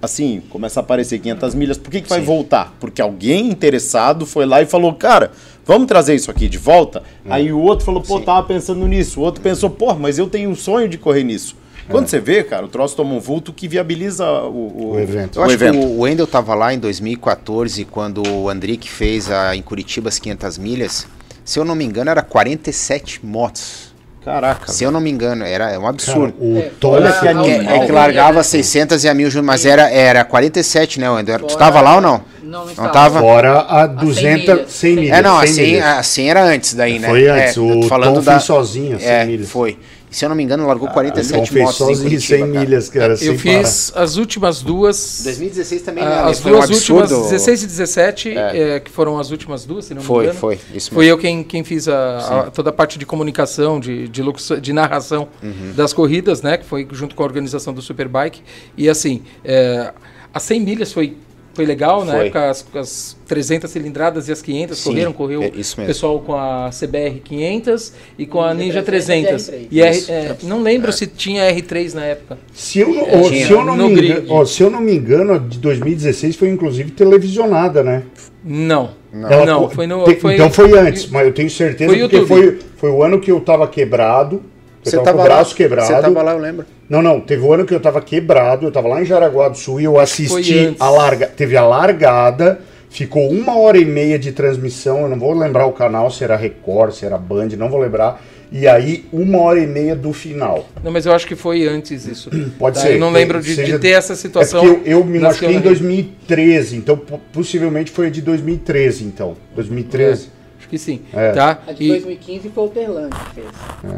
assim, 0.00 0.40
começa 0.48 0.78
a 0.78 0.82
aparecer 0.82 1.18
500 1.18 1.54
milhas, 1.56 1.76
por 1.76 1.90
que, 1.90 2.00
que 2.00 2.08
vai 2.08 2.20
voltar? 2.20 2.72
Porque 2.78 3.02
alguém 3.02 3.50
interessado 3.50 4.24
foi 4.24 4.46
lá 4.46 4.62
e 4.62 4.66
falou, 4.66 4.94
cara, 4.94 5.32
vamos 5.64 5.88
trazer 5.88 6.14
isso 6.14 6.30
aqui 6.30 6.48
de 6.48 6.56
volta? 6.56 7.02
Aí 7.28 7.52
o 7.52 7.58
outro 7.58 7.84
falou, 7.84 8.00
pô, 8.00 8.20
tava 8.20 8.46
pensando 8.46 8.86
nisso. 8.86 9.20
O 9.20 9.24
outro 9.24 9.42
pensou, 9.42 9.68
pô, 9.68 9.92
mas 9.94 10.18
eu 10.18 10.28
tenho 10.28 10.48
um 10.50 10.54
sonho 10.54 10.88
de 10.88 10.96
correr 10.96 11.24
nisso. 11.24 11.56
Quando 11.88 12.06
você 12.06 12.20
vê, 12.20 12.44
cara, 12.44 12.64
o 12.64 12.68
troço 12.68 12.96
toma 12.96 13.14
um 13.14 13.20
vulto 13.20 13.52
que 13.52 13.66
viabiliza 13.66 14.24
o, 14.42 14.92
O 14.92 15.00
evento. 15.00 15.38
Eu 15.38 15.42
o 15.42 15.44
acho 15.44 15.54
evento. 15.54 15.78
que 15.78 15.84
o 15.84 16.00
Wendel 16.00 16.26
tava 16.26 16.54
lá 16.54 16.72
em 16.72 16.78
2014, 16.78 17.84
quando 17.86 18.22
o 18.26 18.48
Andrick 18.48 18.88
fez 18.88 19.30
a, 19.30 19.54
em 19.54 19.62
Curitiba 19.62 20.08
as 20.08 20.18
500 20.18 20.58
milhas. 20.58 21.06
Se 21.44 21.58
eu 21.58 21.64
não 21.64 21.74
me 21.74 21.84
engano, 21.84 22.10
era 22.10 22.22
47 22.22 23.24
motos. 23.24 23.95
Caraca. 24.26 24.72
Se 24.72 24.82
eu 24.82 24.90
não 24.90 25.00
me 25.00 25.08
engano, 25.08 25.44
era 25.44 25.70
é 25.70 25.78
um 25.78 25.82
Cara, 25.82 25.90
absurdo. 25.90 26.34
o 26.40 26.58
É, 26.58 26.70
Olha 26.84 27.12
que 27.12 27.28
a- 27.28 27.30
animal. 27.30 27.46
É, 27.46 27.76
é 27.76 27.86
que 27.86 27.92
a- 27.92 27.94
largava 27.94 28.38
né? 28.38 28.42
600 28.42 29.04
e 29.04 29.08
a 29.08 29.14
1000 29.14 29.30
juntos, 29.30 29.46
mas 29.46 29.64
era, 29.64 29.88
era 29.88 30.24
47, 30.24 30.98
né, 30.98 31.08
Wendel? 31.08 31.38
Tu 31.44 31.56
tava 31.56 31.80
lá 31.80 31.94
ou 31.94 32.00
não? 32.00 32.20
Não, 32.42 32.50
não 32.60 32.64
Não 32.64 32.70
estava. 32.72 32.90
tava? 32.92 33.20
Fora 33.20 33.60
a 33.68 33.86
200, 33.86 34.54
milhas. 34.54 34.72
100 34.72 34.96
milhas. 34.96 35.18
É, 35.18 35.22
não, 35.22 35.40
100 35.40 35.44
assim, 35.50 35.62
milhas. 35.62 35.84
assim 35.98 36.28
era 36.28 36.42
antes 36.44 36.74
daí, 36.74 36.98
né? 36.98 37.08
Foi 37.08 37.28
antes, 37.28 37.56
É, 37.56 37.60
o 37.60 37.82
falando 37.84 38.14
Tom 38.16 38.20
da... 38.22 38.40
sozinho, 38.40 38.98
100 38.98 39.08
É, 39.08 39.24
milhas. 39.24 39.48
foi. 39.48 39.78
Se 40.16 40.24
eu 40.24 40.30
não 40.30 40.36
me 40.36 40.42
engano, 40.42 40.66
largou 40.66 40.86
O 40.86 40.88
Tom 40.88 40.94
47 40.94 41.50
fez 41.52 41.62
motos 41.66 41.80
em 42.00 42.02
Curitiba, 42.04 42.20
100 42.20 42.38
cara. 42.38 42.60
milhas, 42.64 42.88
cara, 42.88 43.14
Eu 43.20 43.38
fiz 43.38 43.92
as 43.94 44.16
últimas 44.16 44.62
duas. 44.62 45.20
2016 45.24 45.82
também, 45.82 46.02
né? 46.02 46.10
ah, 46.10 46.28
as 46.28 46.40
Foi 46.40 46.52
um 46.52 46.54
duas 46.56 46.70
últimas, 46.70 47.02
absurdo. 47.02 47.24
16 47.24 47.62
e 47.62 47.66
17, 47.66 48.30
É. 48.30 48.58
eh, 48.76 48.80
que 48.80 48.90
foram 48.90 49.18
as 49.18 49.30
últimas 49.30 49.66
duas, 49.66 49.84
se 49.84 49.92
não 49.92 50.00
me 50.00 50.06
Foi, 50.06 50.24
engano. 50.24 50.38
foi. 50.38 50.58
Isso 50.74 50.90
Foi 50.90 51.04
eu 51.04 51.18
quem, 51.18 51.44
quem 51.44 51.62
fiz 51.62 51.86
a, 51.86 52.46
a- 52.46 52.50
toda 52.50 52.70
a 52.70 52.72
parte 52.72 52.98
de 52.98 53.04
comunicação, 53.04 53.78
de, 53.78 54.08
de, 54.08 54.22
locução- 54.22 54.58
de 54.58 54.72
narração 54.72 55.28
Uhum. 55.42 55.74
das 55.76 55.92
corridas, 55.92 56.40
né? 56.40 56.56
Que 56.56 56.64
foi 56.64 56.88
junto 56.92 57.14
com 57.14 57.22
a 57.22 57.26
organização 57.26 57.74
do 57.74 57.82
Superbike. 57.82 58.40
E 58.74 58.88
assim, 58.88 59.20
é, 59.44 59.92
as 60.32 60.42
100 60.44 60.60
milhas 60.60 60.94
foi, 60.94 61.14
foi 61.56 61.66
legal, 61.66 62.04
na 62.04 62.12
Foi. 62.12 62.26
época 62.26 62.50
as, 62.50 62.64
as 62.74 63.16
300 63.26 63.70
cilindradas 63.70 64.28
e 64.28 64.32
as 64.32 64.40
500 64.42 64.78
Sim, 64.78 64.90
correram, 64.90 65.12
correu 65.12 65.42
é 65.42 65.50
isso 65.56 65.74
o 65.76 65.80
mesmo. 65.80 65.86
pessoal 65.86 66.20
com 66.20 66.34
a 66.34 66.70
CBR 66.70 67.20
500 67.24 67.92
e 68.18 68.26
com 68.26 68.40
a 68.42 68.52
Ninja 68.54 68.64
Ninja 68.66 68.82
300. 68.82 69.46
300 69.46 69.68
E 69.72 69.80
R, 69.80 70.04
é, 70.08 70.36
não 70.44 70.62
lembro 70.62 70.92
se 70.92 71.06
tinha 71.06 71.50
R3 71.52 71.94
na 71.94 72.04
época. 72.04 72.38
Se 72.52 72.78
eu, 72.80 72.88
não- 72.94 73.06
É, 73.08 73.22
se 73.24 73.50
eu 73.50 73.64
não 73.64 73.76
me 73.76 73.94
grid. 73.94 74.12
engano, 74.12 74.26
ó, 74.32 74.44
se 74.44 74.62
eu 74.62 74.70
não 74.70 74.80
me 74.80 74.94
engano, 74.94 75.32
a 75.32 75.38
de 75.38 75.58
2016 75.58 76.36
foi 76.36 76.48
inclusive 76.50 76.90
televisionada, 76.92 77.82
né? 77.82 78.02
Não. 78.44 78.90
Não, 79.12 79.60
co- 79.66 79.70
foi 79.74 79.86
no. 79.86 80.04
te- 80.04 80.16
foi- 80.16 80.34
então 80.34 80.50
foi 80.50 80.78
antes, 80.78 81.08
mas 81.08 81.26
eu 81.26 81.32
tenho 81.32 81.48
certeza 81.48 81.90
Foi 81.90 82.00
porque 82.00 82.16
YouTube. 82.16 82.28
foi, 82.28 82.58
foi 82.76 82.90
o 82.90 83.02
ano 83.02 83.18
que 83.18 83.30
eu 83.32 83.40
tava 83.40 83.66
quebrado. 83.66 84.42
Você 84.90 84.96
tava, 84.98 85.12
com 85.12 85.16
o 85.16 85.18
lá, 85.18 85.24
braço 85.24 85.54
quebrado. 85.54 85.86
Você 85.88 86.00
tava 86.00 86.22
lá, 86.22 86.32
eu 86.32 86.38
lembro. 86.38 86.64
Não, 86.88 87.02
não, 87.02 87.20
teve 87.20 87.42
o 87.42 87.52
ano 87.52 87.64
que 87.66 87.74
eu 87.74 87.80
tava 87.80 88.00
quebrado, 88.00 88.66
eu 88.66 88.70
tava 88.72 88.88
lá 88.88 89.02
em 89.02 89.04
Jaraguá 89.04 89.48
do 89.48 89.56
Sul 89.58 89.80
e 89.80 89.84
eu 89.84 89.98
assisti 89.98 90.74
a 90.78 90.88
larga, 90.90 91.26
teve 91.26 91.56
a 91.56 91.64
largada, 91.66 92.60
ficou 92.88 93.28
uma 93.30 93.58
hora 93.58 93.76
e 93.78 93.84
meia 93.84 94.18
de 94.18 94.32
transmissão, 94.32 95.00
eu 95.02 95.08
não 95.08 95.18
vou 95.18 95.32
lembrar 95.32 95.66
o 95.66 95.72
canal, 95.72 96.10
se 96.10 96.22
era 96.24 96.36
Record, 96.36 96.92
se 96.92 97.04
era 97.04 97.18
Band, 97.18 97.48
não 97.58 97.68
vou 97.68 97.80
lembrar. 97.80 98.22
E 98.52 98.68
aí, 98.68 99.04
uma 99.12 99.40
hora 99.40 99.58
e 99.58 99.66
meia 99.66 99.96
do 99.96 100.12
final. 100.12 100.68
Não, 100.82 100.92
mas 100.92 101.04
eu 101.04 101.12
acho 101.12 101.26
que 101.26 101.34
foi 101.34 101.66
antes 101.66 102.06
isso. 102.06 102.30
Pode 102.56 102.76
Tá? 102.76 102.82
ser. 102.82 102.94
Eu 102.94 103.00
não 103.00 103.10
lembro 103.10 103.40
de, 103.40 103.48
de 103.48 103.54
seja- 103.56 103.78
ter 103.80 103.88
essa 103.90 104.14
situação. 104.14 104.62
É 104.62 104.66
eu, 104.68 104.82
eu 104.84 105.04
me 105.04 105.18
machuquei 105.18 105.48
em 105.48 105.60
que 105.60 105.66
eu- 105.66 105.72
2013, 105.72 106.76
então 106.76 106.96
po- 106.96 107.20
possivelmente 107.32 107.90
foi 107.90 108.06
a 108.06 108.10
de 108.10 108.22
2013, 108.22 109.04
então. 109.04 109.36
2013. 109.56 110.28
Acho 110.66 110.70
que 110.70 110.78
sim. 110.78 111.00
É. 111.12 111.30
Tá? 111.30 111.60
A 111.66 111.72
de 111.72 111.84
E- 111.84 111.88
2015 111.88 112.48
foi 112.48 112.64
o 112.64 112.68
Terlândia 112.68 113.18
que 113.28 113.34
fez. 113.36 113.46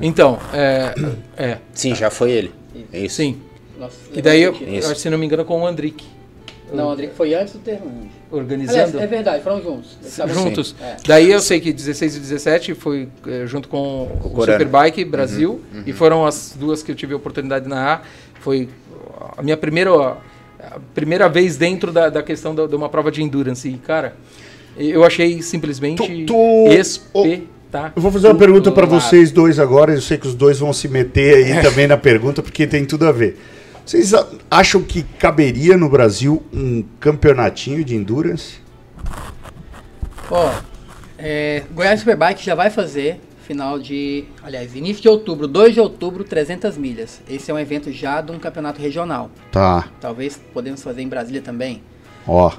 então, 0.02 0.38
é, 0.52 0.94
é, 1.36 1.58
Sim, 1.72 1.94
já 1.94 2.10
foi 2.10 2.30
ele. 2.30 2.52
É 2.92 3.00
isso. 3.00 3.16
sim. 3.16 3.40
Nossa, 3.78 3.96
E 4.12 4.20
daí, 4.20 4.42
eu, 4.42 4.54
eu 4.60 4.74
Isso. 4.74 4.90
acho, 4.90 5.00
se 5.00 5.08
não 5.08 5.16
me 5.16 5.24
engano, 5.24 5.44
com 5.44 5.60
o 5.62 5.66
Andrick. 5.66 6.04
Não, 6.72 6.90
André 6.90 7.08
foi 7.16 7.32
antes 7.32 7.54
do 7.54 7.60
Terlândia. 7.60 7.92
Aliás, 7.92 8.12
Organizando. 8.30 9.00
é 9.00 9.06
verdade, 9.06 9.42
foram 9.42 9.62
juntos. 9.62 9.96
Juntos. 10.34 10.76
É. 10.82 10.96
Daí 11.06 11.30
eu 11.32 11.40
sei 11.40 11.60
que 11.60 11.72
16 11.72 12.16
e 12.16 12.20
17 12.20 12.74
foi 12.74 13.08
é, 13.26 13.46
junto 13.46 13.68
com 13.68 14.02
o 14.22 14.28
Corano. 14.30 14.58
Superbike 14.58 15.02
Brasil 15.06 15.62
e 15.86 15.92
foram 15.94 16.26
as 16.26 16.54
duas 16.58 16.82
que 16.82 16.90
eu 16.92 16.94
tive 16.96 17.14
a 17.14 17.16
oportunidade 17.16 17.64
de 17.64 17.70
narrar. 17.70 18.06
Foi 18.40 18.68
a 19.36 19.42
minha 19.42 19.56
primeira, 19.56 19.90
a 20.60 20.78
primeira 20.94 21.26
vez 21.28 21.56
dentro 21.56 21.90
da, 21.90 22.10
da 22.10 22.22
questão 22.22 22.54
da- 22.54 22.66
de 22.66 22.74
uma 22.76 22.90
prova 22.90 23.10
de 23.10 23.22
endurance. 23.22 23.66
E, 23.66 23.78
cara, 23.78 24.14
eu 24.78 25.04
achei 25.04 25.42
simplesmente 25.42 25.96
Tu- 26.24 26.26
tu- 26.26 26.68
espetacular. 26.72 27.92
Eu 27.94 28.00
vou 28.02 28.10
fazer 28.10 28.28
uma 28.28 28.34
pergunta 28.34 28.72
para 28.72 28.86
vocês 28.86 29.30
dois 29.30 29.58
agora, 29.58 29.92
eu 29.92 30.00
sei 30.00 30.16
que 30.16 30.26
os 30.26 30.34
dois 30.34 30.58
vão 30.58 30.72
se 30.72 30.88
meter 30.88 31.34
aí 31.56 31.60
também 31.62 31.86
na 31.86 31.96
pergunta, 31.96 32.42
porque 32.42 32.66
tem 32.66 32.84
tudo 32.84 33.06
a 33.06 33.12
ver. 33.12 33.38
Vocês 33.84 34.12
a- 34.14 34.26
acham 34.50 34.82
que 34.82 35.02
caberia 35.02 35.76
no 35.76 35.88
Brasil 35.88 36.42
um 36.52 36.82
campeonatinho 37.00 37.84
de 37.84 37.94
endurance? 37.96 38.56
Ó, 40.30 40.52
é, 41.18 41.62
Goiás 41.74 42.00
Superbike 42.00 42.44
já 42.44 42.54
vai 42.54 42.70
fazer 42.70 43.20
final 43.46 43.78
de, 43.78 44.24
aliás, 44.42 44.76
início 44.76 45.00
de 45.02 45.08
outubro, 45.08 45.46
2 45.48 45.72
de 45.72 45.80
outubro, 45.80 46.22
300 46.22 46.76
milhas. 46.76 47.22
Esse 47.28 47.50
é 47.50 47.54
um 47.54 47.58
evento 47.58 47.90
já 47.90 48.20
de 48.20 48.30
um 48.30 48.38
campeonato 48.38 48.80
regional. 48.80 49.30
Tá, 49.50 49.88
Talvez 50.00 50.38
podemos 50.52 50.82
fazer 50.82 51.00
em 51.00 51.08
Brasília 51.08 51.40
também. 51.40 51.82
ó. 52.26 52.52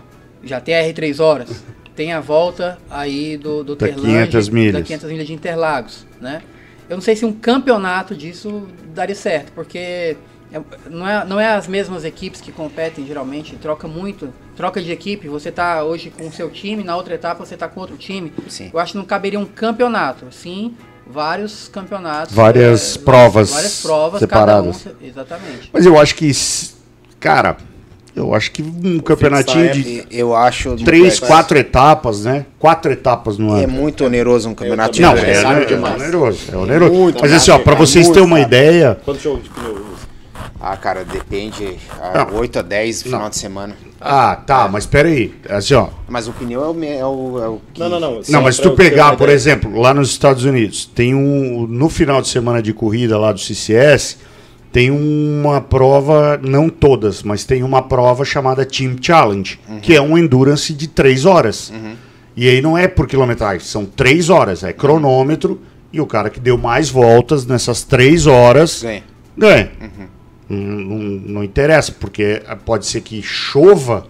Já 0.44 0.60
tem 0.62 0.74
a 0.74 0.82
R3 0.84 1.20
horas. 1.20 1.64
Tem 2.00 2.14
a 2.14 2.22
volta 2.22 2.80
aí 2.90 3.36
do, 3.36 3.62
do 3.62 3.76
Da 3.76 3.88
Terlândia, 3.88 4.28
500 4.28 4.50
milhas. 4.50 4.74
Da 4.74 4.82
500 4.84 5.10
milhas 5.10 5.28
de 5.28 5.34
Interlagos, 5.34 6.08
né? 6.22 6.42
Eu 6.90 6.96
não 6.96 7.02
sei 7.02 7.14
se 7.14 7.26
um 7.26 7.34
campeonato 7.34 8.16
disso 8.16 8.70
daria 8.96 9.14
certo, 9.14 9.52
porque 9.52 10.16
é- 10.50 10.62
não, 10.90 11.06
é, 11.06 11.26
não 11.26 11.38
é 11.42 11.48
as 11.48 11.68
mesmas 11.68 12.06
equipes 12.06 12.40
que 12.40 12.54
competem 12.54 13.06
geralmente, 13.06 13.58
troca 13.58 13.86
muito, 13.86 14.34
troca 14.56 14.82
de 14.82 14.90
equipe, 14.94 15.28
você 15.28 15.52
tá 15.52 15.84
hoje 15.84 16.10
com 16.10 16.26
o 16.26 16.32
seu 16.32 16.50
time, 16.50 16.86
na 16.86 16.96
outra 16.96 17.16
etapa 17.16 17.46
você 17.46 17.58
tá 17.58 17.68
com 17.68 17.82
outro 17.82 17.98
time. 17.98 18.32
Sim. 18.48 18.70
Eu 18.74 18.80
acho 18.80 18.94
que 18.94 18.98
não 18.98 19.04
caberia 19.04 19.38
um 19.38 19.46
campeonato, 19.46 20.28
sim, 20.32 20.78
vários 21.06 21.68
campeonatos. 21.68 22.34
Várias 22.34 22.96
é, 22.96 23.00
provas 23.00 23.52
várias 23.52 23.82
provas, 23.82 24.20
separadas. 24.22 24.84
cada 24.84 24.96
um, 24.96 25.06
exatamente. 25.06 25.70
Mas 25.74 25.86
eu 25.86 26.00
acho 26.00 26.16
que, 26.16 26.32
cara, 27.20 27.58
eu 28.16 28.34
acho 28.34 28.52
que 28.52 28.62
um 28.62 29.00
campeonatinho 29.00 29.72
de 29.72 30.04
Eu 30.12 30.36
acho. 30.36 30.76
três, 30.78 31.22
é, 31.22 31.26
quatro 31.28 31.58
etapas, 31.58 32.24
né? 32.26 32.46
Quatro 32.58 32.92
etapas 32.92 33.38
no 33.38 33.56
É 33.58 33.64
ano. 33.64 33.74
muito 33.74 34.04
oneroso 34.06 34.50
um 34.50 34.54
campeonato 34.56 34.94
de 34.94 35.02
Não, 35.02 35.16
é, 35.16 35.32
é, 35.32 35.42
é 35.42 35.78
oneroso, 35.78 36.40
é 36.52 36.58
oneroso. 36.58 36.94
Muito, 36.94 37.22
Mas 37.22 37.32
assim, 37.34 37.52
ó, 37.52 37.60
pra 37.60 37.76
muito, 37.76 37.88
vocês 37.88 38.08
terem 38.10 38.24
uma 38.24 38.40
ideia, 38.40 38.98
Quanto 39.06 39.20
jogo 39.22 39.42
de 39.42 39.50
pneu? 39.50 39.80
Ah, 40.62 40.76
cara, 40.76 41.06
depende. 41.06 41.78
Ah, 42.02 42.28
Não. 42.30 42.40
8 42.40 42.60
a 42.60 42.62
10 42.62 43.04
final 43.04 43.22
Não. 43.22 43.30
de 43.30 43.38
semana. 43.38 43.76
ah, 44.02 44.36
tá, 44.36 44.68
mas 44.68 44.86
peraí, 44.86 45.34
assim, 45.50 45.74
ó, 45.74 45.88
Mas 46.08 46.28
o 46.28 46.34
pneu 46.34 46.62
é 46.62 46.68
o, 46.68 46.84
é 46.84 47.06
o, 47.06 47.44
é 47.44 47.48
o 47.48 47.62
que- 47.74 47.80
Não, 47.80 47.88
não, 47.90 48.00
não. 48.00 48.22
Não, 48.28 48.42
mas 48.42 48.58
se 48.58 48.62
tu 48.62 48.72
pegar, 48.72 49.16
por 49.16 49.30
exemplo, 49.30 49.80
lá 49.80 49.94
nos 49.94 50.10
Estados 50.10 50.44
Unidos, 50.44 50.86
tem 50.94 51.16
um. 51.16 51.66
No 51.66 51.88
final 51.88 52.22
de 52.22 52.28
semana 52.28 52.62
de 52.62 52.74
corrida 52.74 53.18
lá 53.18 53.32
do 53.32 53.40
CCS, 53.40 54.18
tem 54.72 54.92
uma 54.92 55.60
prova, 55.62 56.40
não 56.44 56.70
todas, 56.70 57.24
mas 57.24 57.44
tem 57.44 57.64
uma 57.64 57.82
prova 57.82 58.24
chamada 58.24 58.66
Team 58.66 58.96
Challenge, 59.02 59.60
que 59.82 59.96
é 59.96 60.02
um 60.02 60.18
endurance 60.18 60.74
de 60.74 60.88
três 60.88 61.26
horas. 61.26 61.72
E 62.38 62.48
aí 62.48 62.62
não 62.62 62.78
é 62.78 62.88
por 62.88 63.08
quilometragem, 63.08 63.60
são 63.66 63.84
três 63.86 64.30
horas, 64.30 64.64
é 64.64 64.72
cronômetro, 64.72 65.60
e 65.92 66.00
o 66.00 66.06
cara 66.06 66.30
que 66.30 66.40
deu 66.40 66.58
mais 66.58 66.90
voltas 66.90 67.46
nessas 67.46 67.84
três 67.84 68.28
horas 68.28 68.82
ganha. 68.84 69.04
ganha. 69.36 69.72
Não, 70.48 70.58
não- 70.58 70.98
não 70.98 71.44
interessa, 71.44 71.92
porque 71.92 72.42
pode 72.66 72.86
ser 72.88 73.02
que 73.02 73.22
chova 73.22 74.06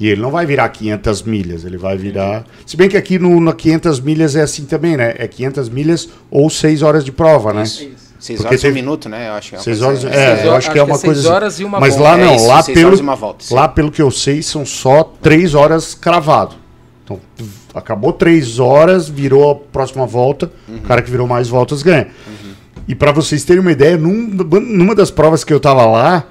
e 0.00 0.08
ele 0.08 0.20
não 0.20 0.30
vai 0.30 0.44
virar 0.46 0.68
500 0.70 1.22
milhas, 1.22 1.64
ele 1.64 1.76
vai 1.76 1.96
virar. 1.96 2.44
Se 2.66 2.76
bem 2.76 2.88
que 2.88 2.96
aqui 2.96 3.18
no, 3.18 3.38
no 3.40 3.54
500 3.54 4.00
milhas 4.00 4.34
é 4.34 4.40
assim 4.42 4.64
também, 4.64 4.96
né? 4.96 5.14
É 5.18 5.28
500 5.28 5.68
milhas 5.68 6.08
ou 6.30 6.48
6 6.50 6.82
horas 6.82 7.04
de 7.04 7.12
prova, 7.12 7.52
né? 7.52 7.62
Isso. 7.86 8.01
6 8.22 8.38
Porque 8.38 8.48
horas 8.54 8.62
e 8.62 8.66
um 8.66 8.68
teve- 8.68 8.74
minuto, 8.80 9.08
né? 9.08 9.28
Eu 9.28 9.32
acho 9.32 9.48
que 9.50 9.54
é 9.54 9.58
uma 9.58 9.64
6 9.64 9.78
coisa 9.80 9.86
horas, 9.88 9.98
assim. 10.04 10.06
é, 10.08 10.26
Seis 10.26 10.44
eu 10.44 10.50
horas- 10.50 10.58
acho 10.58 10.66
que 10.72 10.78
é 10.78 10.84
que 10.84 10.90
uma 10.90 10.96
é 10.96 11.00
coisa. 11.00 11.14
seis 11.14 11.18
assim. 11.26 11.34
horas 11.34 11.60
e 11.60 11.64
uma 11.64 11.80
Mas 11.80 11.96
volta. 11.96 12.10
lá 12.10 12.18
É 12.18 12.24
não, 12.24 12.36
isso, 12.36 12.46
lá 12.46 12.62
seis 12.62 12.78
pelo 12.78 13.16
volta, 13.16 13.54
lá 13.54 13.68
pelo 13.68 13.90
que 13.90 14.00
eu 14.02 14.10
sei 14.10 14.42
são 14.42 14.64
só 14.64 15.02
3 15.20 15.54
horas 15.54 15.94
cravado. 15.94 16.54
Então, 17.04 17.18
acabou 17.74 18.12
3 18.12 18.58
horas, 18.60 19.08
virou 19.08 19.50
a 19.50 19.54
próxima 19.56 20.06
volta, 20.06 20.52
Uhum. 20.68 20.76
o 20.76 20.80
cara 20.82 21.02
que 21.02 21.10
virou 21.10 21.26
mais 21.26 21.48
voltas 21.48 21.82
ganha. 21.82 22.06
E 22.86 22.94
pra 22.94 23.10
vocês 23.12 23.44
terem 23.44 23.60
uma 23.60 23.72
ideia, 23.72 23.96
num- 23.96 24.28
numa 24.28 24.94
das 24.94 25.10
provas 25.10 25.42
que 25.44 25.52
eu 25.52 25.58
tava 25.60 25.84
lá, 25.84 26.24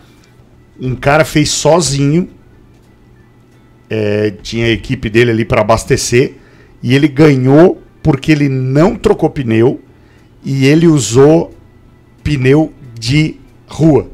um 0.80 0.95
cara 0.95 1.26
fez 1.26 1.49
sozinho. 1.51 2.30
É, 3.89 4.31
tinha 4.41 4.65
a 4.68 4.69
equipe 4.69 5.09
dele 5.09 5.31
ali 5.31 5.45
para 5.45 5.61
abastecer. 5.61 6.35
E 6.81 6.95
ele 6.95 7.07
ganhou 7.07 7.81
porque 8.01 8.31
ele 8.31 8.47
não 8.49 8.95
trocou 8.95 9.30
pneu 9.30 9.80
e 10.43 10.65
ele 10.65 10.88
usou 10.88 11.53
pneu 12.23 12.72
de 12.99 13.39
rua. 13.68 14.07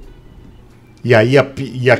E 1.03 1.13
aí 1.15 1.37
a, 1.37 1.45
e 1.57 1.89
a- 1.91 1.99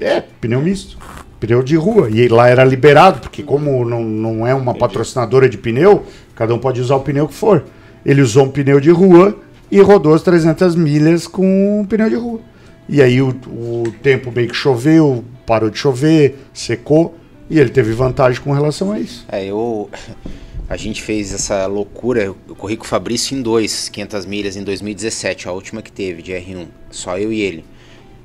é, 0.00 0.20
pneu 0.40 0.60
misto. 0.60 0.98
Pneu 1.38 1.62
de 1.62 1.76
rua. 1.76 2.10
E 2.10 2.28
lá 2.28 2.48
era 2.48 2.64
liberado, 2.64 3.20
porque 3.20 3.42
como 3.42 3.84
não, 3.84 4.02
não 4.02 4.46
é 4.46 4.54
uma 4.54 4.74
patrocinadora 4.74 5.48
de 5.48 5.56
pneu, 5.56 6.04
cada 6.34 6.54
um 6.54 6.58
pode 6.58 6.80
usar 6.80 6.96
o 6.96 7.00
pneu 7.00 7.26
que 7.28 7.34
for. 7.34 7.64
Ele 8.04 8.20
usou 8.22 8.44
um 8.44 8.50
pneu 8.50 8.80
de 8.80 8.90
rua 8.90 9.36
e 9.70 9.80
rodou 9.80 10.14
as 10.14 10.22
300 10.22 10.74
milhas 10.74 11.26
com 11.26 11.80
um 11.80 11.84
pneu 11.84 12.08
de 12.10 12.16
rua. 12.16 12.40
E 12.88 13.00
aí 13.00 13.22
o, 13.22 13.28
o 13.46 13.84
tempo 14.02 14.32
meio 14.34 14.48
que 14.48 14.54
choveu, 14.56 15.24
parou 15.46 15.70
de 15.70 15.78
chover, 15.78 16.38
secou, 16.52 17.16
e 17.48 17.58
ele 17.58 17.70
teve 17.70 17.92
vantagem 17.92 18.40
com 18.40 18.52
relação 18.52 18.92
a 18.92 18.98
isso. 18.98 19.24
É, 19.30 19.44
eu. 19.46 19.88
A 20.70 20.76
gente 20.76 21.02
fez 21.02 21.34
essa 21.34 21.66
loucura. 21.66 22.22
Eu 22.22 22.36
corri 22.56 22.76
com 22.76 22.84
o 22.84 22.86
Fabrício 22.86 23.36
em 23.36 23.42
dois, 23.42 23.88
500 23.88 24.24
milhas 24.24 24.56
em 24.56 24.62
2017, 24.62 25.48
a 25.48 25.52
última 25.52 25.82
que 25.82 25.90
teve, 25.90 26.22
de 26.22 26.30
R1. 26.30 26.66
Só 26.92 27.18
eu 27.18 27.32
e 27.32 27.40
ele. 27.40 27.64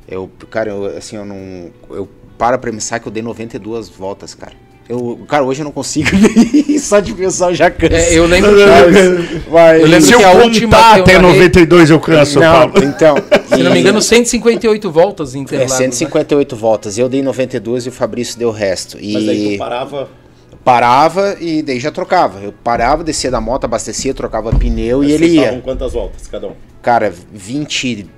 Eu, 0.08 0.30
cara, 0.52 0.70
eu, 0.70 0.86
assim, 0.96 1.16
eu 1.16 1.26
não. 1.26 1.72
Eu 1.90 2.08
paro 2.38 2.60
pra 2.60 2.72
pensar 2.72 3.00
que 3.00 3.08
eu 3.08 3.12
dei 3.12 3.24
92 3.24 3.90
voltas, 3.90 4.36
cara. 4.36 4.54
Eu, 4.88 5.26
cara, 5.28 5.44
hoje 5.44 5.62
eu 5.62 5.64
não 5.64 5.72
consigo. 5.72 6.08
Só 6.80 7.00
de 7.00 7.12
pensar 7.16 7.50
eu 7.50 7.56
já 7.56 7.72
canso. 7.72 7.96
É, 7.96 8.14
eu 8.14 8.28
lembro 8.28 8.52
que, 8.56 9.50
Vai. 9.50 9.82
eu 9.82 9.88
lembro 9.88 10.06
Se 10.06 10.14
eu 10.14 10.20
que 10.20 10.24
a 10.26 10.32
contar 10.34 10.44
última 10.46 10.78
que 10.78 11.00
eu 11.00 11.04
até 11.04 11.14
narrei- 11.14 11.34
92 11.34 11.90
eu 11.90 12.00
canso, 12.00 12.40
Não, 12.40 12.70
Paulo. 12.70 12.86
então. 12.88 13.16
se 13.58 13.64
não 13.64 13.72
me 13.72 13.78
e- 13.78 13.82
engano, 13.82 14.00
158 14.00 14.92
voltas 14.92 15.34
em 15.34 15.40
É, 15.40 15.42
Interlagos. 15.42 15.72
né? 15.72 15.78
158 15.78 16.56
voltas. 16.56 16.96
Eu 17.00 17.10
dei 17.10 17.24
92 17.24 17.88
e 17.88 17.90
o 17.90 17.92
Fabrício 17.92 18.38
deu 18.38 18.50
o 18.50 18.52
resto. 18.52 19.00
E 19.02 19.14
Mas 19.14 19.28
aí 19.28 19.54
tu 19.54 19.58
parava. 19.58 20.08
Parava 20.66 21.38
e 21.40 21.62
daí 21.62 21.80
já 21.80 21.92
trocava. 21.92 22.40
Eu 22.40 22.52
parava, 22.52 23.04
descia 23.04 23.30
da 23.30 23.40
moto, 23.40 23.66
abastecia, 23.66 24.14
trocava 24.16 24.52
pneu 24.52 25.04
e 25.04 25.08
vocês 25.08 25.22
ele 25.22 25.36
ia. 25.36 25.62
quantas 25.64 25.94
voltas 25.94 26.28
cada 26.28 26.48
um? 26.48 26.54
Cara, 26.82 27.14
25, 27.32 28.10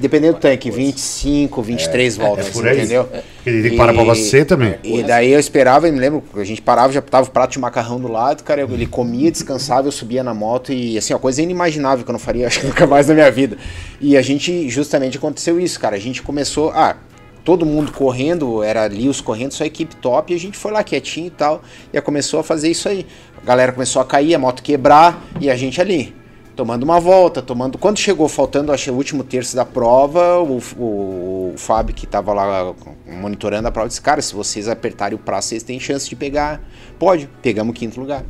dependendo 0.00 0.34
do 0.34 0.40
tanque, 0.40 0.68
25, 0.68 1.62
23 1.62 2.16
voltas, 2.16 2.48
é 2.48 2.50
por 2.50 2.66
aí. 2.66 2.78
entendeu? 2.78 3.08
Ele 3.46 3.76
para 3.76 3.92
pra 3.92 4.02
abastecer 4.02 4.44
também. 4.46 4.74
E 4.82 5.02
daí 5.04 5.32
eu 5.32 5.38
esperava, 5.38 5.86
eu 5.86 5.92
me 5.92 6.00
lembro, 6.00 6.24
a 6.34 6.44
gente 6.44 6.60
parava, 6.60 6.92
já 6.92 7.00
tava 7.00 7.28
o 7.28 7.30
prato 7.30 7.52
de 7.52 7.60
macarrão 7.60 8.00
do 8.00 8.08
lado, 8.08 8.42
cara, 8.42 8.62
ele 8.62 8.86
comia, 8.86 9.30
descansava, 9.30 9.86
eu 9.86 9.92
subia 9.92 10.24
na 10.24 10.34
moto 10.34 10.72
e 10.72 10.98
assim, 10.98 11.14
uma 11.14 11.20
coisa 11.20 11.40
inimaginável 11.40 12.04
que 12.04 12.10
eu 12.10 12.14
não 12.14 12.18
faria, 12.18 12.46
acho 12.48 12.60
que 12.60 12.66
nunca 12.66 12.84
mais 12.84 13.06
na 13.06 13.14
minha 13.14 13.30
vida. 13.30 13.56
E 14.00 14.16
a 14.16 14.22
gente, 14.22 14.68
justamente 14.68 15.18
aconteceu 15.18 15.60
isso, 15.60 15.78
cara, 15.78 15.94
a 15.94 16.00
gente 16.00 16.20
começou, 16.20 16.70
ah, 16.70 16.96
todo 17.44 17.64
mundo 17.66 17.92
correndo, 17.92 18.62
era 18.62 18.82
ali 18.84 19.08
os 19.08 19.20
correndo, 19.20 19.52
só 19.52 19.64
a 19.64 19.66
equipe 19.66 19.96
top, 19.96 20.32
e 20.32 20.36
a 20.36 20.38
gente 20.38 20.56
foi 20.56 20.70
lá 20.72 20.82
quietinho 20.84 21.26
e 21.28 21.30
tal, 21.30 21.62
e 21.92 22.00
começou 22.00 22.40
a 22.40 22.42
fazer 22.42 22.70
isso 22.70 22.88
aí. 22.88 23.06
A 23.42 23.46
galera 23.46 23.72
começou 23.72 24.00
a 24.02 24.04
cair, 24.04 24.34
a 24.34 24.38
moto 24.38 24.62
quebrar, 24.62 25.22
e 25.40 25.50
a 25.50 25.56
gente 25.56 25.80
ali. 25.80 26.14
Tomando 26.56 26.82
uma 26.82 27.00
volta, 27.00 27.40
tomando. 27.40 27.78
Quando 27.78 27.98
chegou 27.98 28.28
faltando, 28.28 28.70
acho 28.70 28.92
o 28.92 28.94
último 28.94 29.24
terço 29.24 29.56
da 29.56 29.64
prova, 29.64 30.38
o, 30.40 30.60
o, 30.76 31.52
o 31.54 31.54
Fábio, 31.56 31.94
que 31.94 32.06
tava 32.06 32.34
lá 32.34 32.74
monitorando 33.06 33.66
a 33.66 33.70
prova, 33.70 33.88
disse: 33.88 34.02
Cara, 34.02 34.20
se 34.20 34.34
vocês 34.34 34.68
apertarem 34.68 35.16
o 35.16 35.18
prazo, 35.18 35.48
vocês 35.48 35.62
têm 35.62 35.80
chance 35.80 36.06
de 36.06 36.14
pegar. 36.14 36.60
Pode, 36.98 37.30
pegamos 37.40 37.70
o 37.70 37.74
quinto 37.74 37.98
lugar. 37.98 38.24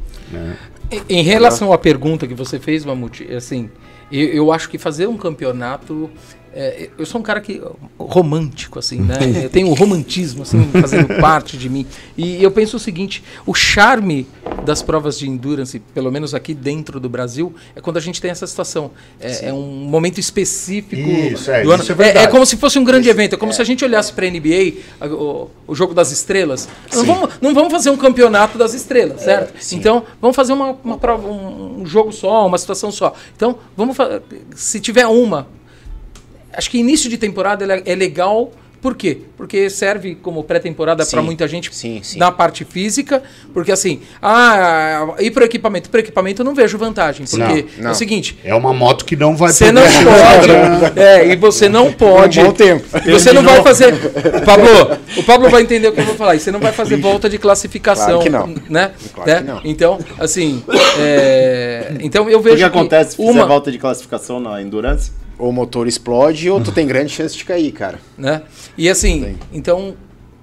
Em- 0.93 1.03
Em 1.09 1.23
relação 1.25 1.73
à 1.73 1.79
pergunta 1.79 2.27
que 2.29 2.35
você 2.35 2.61
fez, 2.61 2.85
Mamute, 2.85 3.25
assim, 3.35 3.69
eu, 4.13 4.29
eu 4.29 4.53
acho 4.53 4.69
que 4.69 4.79
fazer 4.79 5.09
um 5.09 5.17
campeonato. 5.17 6.09
É, 6.53 6.91
eu 6.99 7.07
sou 7.07 7.21
um 7.21 7.25
cara 7.25 7.41
que 7.41 7.63
romântico, 7.99 8.79
assim, 8.79 9.01
né? 9.01 9.17
Eu 9.45 9.51
tenho 9.51 9.69
o 9.69 9.75
romantismo, 9.75 10.43
assim, 10.43 10.69
fazendo 10.81 11.07
parte 11.21 11.57
de 11.57 11.69
mim. 11.69 11.87
E 12.17 12.43
eu 12.43 12.51
penso 12.51 12.77
o 12.77 12.81
seguinte: 12.81 13.23
o 13.47 13.55
charme 13.55 14.27
das 14.65 14.83
provas 14.83 15.19
de 15.19 15.29
endurance, 15.29 15.79
pelo 15.79 16.11
menos 16.11 16.35
aqui 16.35 16.53
dentro 16.53 16.99
do 16.99 17.09
Brasil, 17.09 17.55
é 17.75 17.81
quando 17.81 17.99
a 17.99 18.01
gente 18.01 18.21
tem 18.21 18.31
essa 18.31 18.47
situação. 18.47 18.91
É, 19.21 19.47
é 19.49 19.53
um 19.53 19.63
momento 19.63 20.19
específico 20.19 21.01
Isso, 21.09 21.51
é, 21.51 21.63
do 21.63 21.71
ano. 21.71 21.83
isso 21.83 21.93
é 21.93 22.09
é, 22.09 22.19
é 22.23 22.27
como 22.27 22.45
se 22.45 22.57
fosse 22.57 22.79
um 22.79 22.85
grande 22.85 23.09
evento. 23.09 23.35
É 23.35 23.39
como 23.39 23.53
se 23.53 23.63
a 23.63 23.65
gente 23.65 23.85
olhasse 23.85 24.13
para 24.13 24.27
a 24.27 24.31
NBA, 24.31 24.75
a- 25.01 25.07
o, 25.07 25.51
o 25.69 25.75
jogo 25.75 25.95
das 25.95 26.11
estrelas. 26.11 26.69
Não 26.93 27.05
vamos, 27.05 27.31
não 27.41 27.55
vamos 27.55 27.73
fazer 27.73 27.91
um 27.91 27.97
campeonato 27.97 28.59
das 28.59 28.75
estrelas, 28.75 29.23
certo? 29.23 29.55
Então, 29.73 30.05
vamos 30.21 30.35
fazer 30.35 30.53
uma, 30.53 30.77
uma 30.85 30.99
prova, 30.99 31.29
um, 31.29 31.83
um 31.83 31.87
jogo 31.87 32.13
só, 32.13 32.47
uma 32.47 32.59
situação 32.59 32.91
só. 32.91 33.15
Então, 33.37 33.57
vamos 33.77 33.97
se 34.57 34.81
tiver 34.81 35.07
uma, 35.07 35.47
acho 36.57 36.71
que 36.71 36.79
início 36.79 37.09
de 37.11 37.17
temporada 37.19 37.65
é, 37.65 37.83
é 37.93 37.95
legal. 37.95 38.53
Por 38.81 38.95
quê? 38.95 39.19
Porque 39.37 39.69
serve 39.69 40.15
como 40.15 40.43
pré-temporada 40.43 41.05
para 41.05 41.21
muita 41.21 41.47
gente 41.47 41.69
sim, 41.75 42.01
sim. 42.03 42.19
na 42.19 42.33
parte 42.33 42.65
física. 42.65 43.23
Porque 43.53 43.71
assim, 43.71 44.01
ah, 44.23 45.17
e 45.19 45.31
para 45.31 45.45
equipamento? 45.45 45.91
Para 45.91 46.01
equipamento 46.01 46.41
eu 46.41 46.47
não 46.47 46.55
vejo 46.55 46.79
vantagem. 46.79 47.27
Porque 47.27 47.45
Não, 47.45 47.53
é 47.59 47.65
não. 47.77 47.91
o 47.91 47.95
seguinte, 47.95 48.39
É 48.43 48.55
uma 48.55 48.73
moto 48.73 49.05
que 49.05 49.17
não 49.17 49.37
vai 49.37 49.53
você 49.53 49.71
não 49.71 49.83
pode. 49.85 50.99
É, 50.99 51.31
e 51.31 51.37
você 51.37 51.69
não 51.69 51.93
pode. 51.93 52.41
Um 52.41 52.45
bom 52.45 52.53
tempo. 52.53 52.87
e 53.07 53.13
Você 53.13 53.35
não 53.35 53.43
vai 53.43 53.63
fazer. 53.63 53.93
Pablo, 54.47 54.99
o 55.19 55.23
Pablo 55.25 55.51
vai 55.51 55.61
entender 55.61 55.89
o 55.89 55.93
que 55.93 56.01
eu 56.01 56.07
vou 56.07 56.15
falar. 56.15 56.37
E 56.37 56.41
você 56.41 56.51
não 56.51 56.59
vai 56.61 56.73
fazer 56.73 56.97
volta 56.97 57.29
de 57.29 57.37
classificação. 57.37 58.23
Claro 58.23 58.23
que 58.23 58.31
não. 58.31 58.47
Né? 58.71 58.93
Claro 59.13 59.31
Né? 59.31 59.37
que 59.41 59.47
não. 59.47 59.61
Então, 59.63 59.99
assim. 60.19 60.65
é, 60.99 61.97
Então 62.01 62.31
eu 62.31 62.39
O 62.39 62.43
vejo. 62.43 62.57
que 62.57 62.63
acontece 62.63 63.11
se 63.11 63.17
fizer 63.19 63.31
uma, 63.31 63.47
volta 63.47 63.71
de 63.71 63.79
classificação 63.79 64.41
na 64.41 64.63
Endurance? 64.63 65.13
Ou 65.41 65.49
o 65.49 65.53
motor 65.53 65.89
explode, 65.89 66.51
ou 66.51 66.61
tu 66.61 66.71
tem 66.71 66.87
grande 66.87 67.11
chance 67.13 67.35
de 67.37 67.45
cair, 67.45 67.73
cara. 67.73 67.99
né? 68.19 68.43
E 68.77 68.89
assim, 68.91 69.37
então 69.53 69.95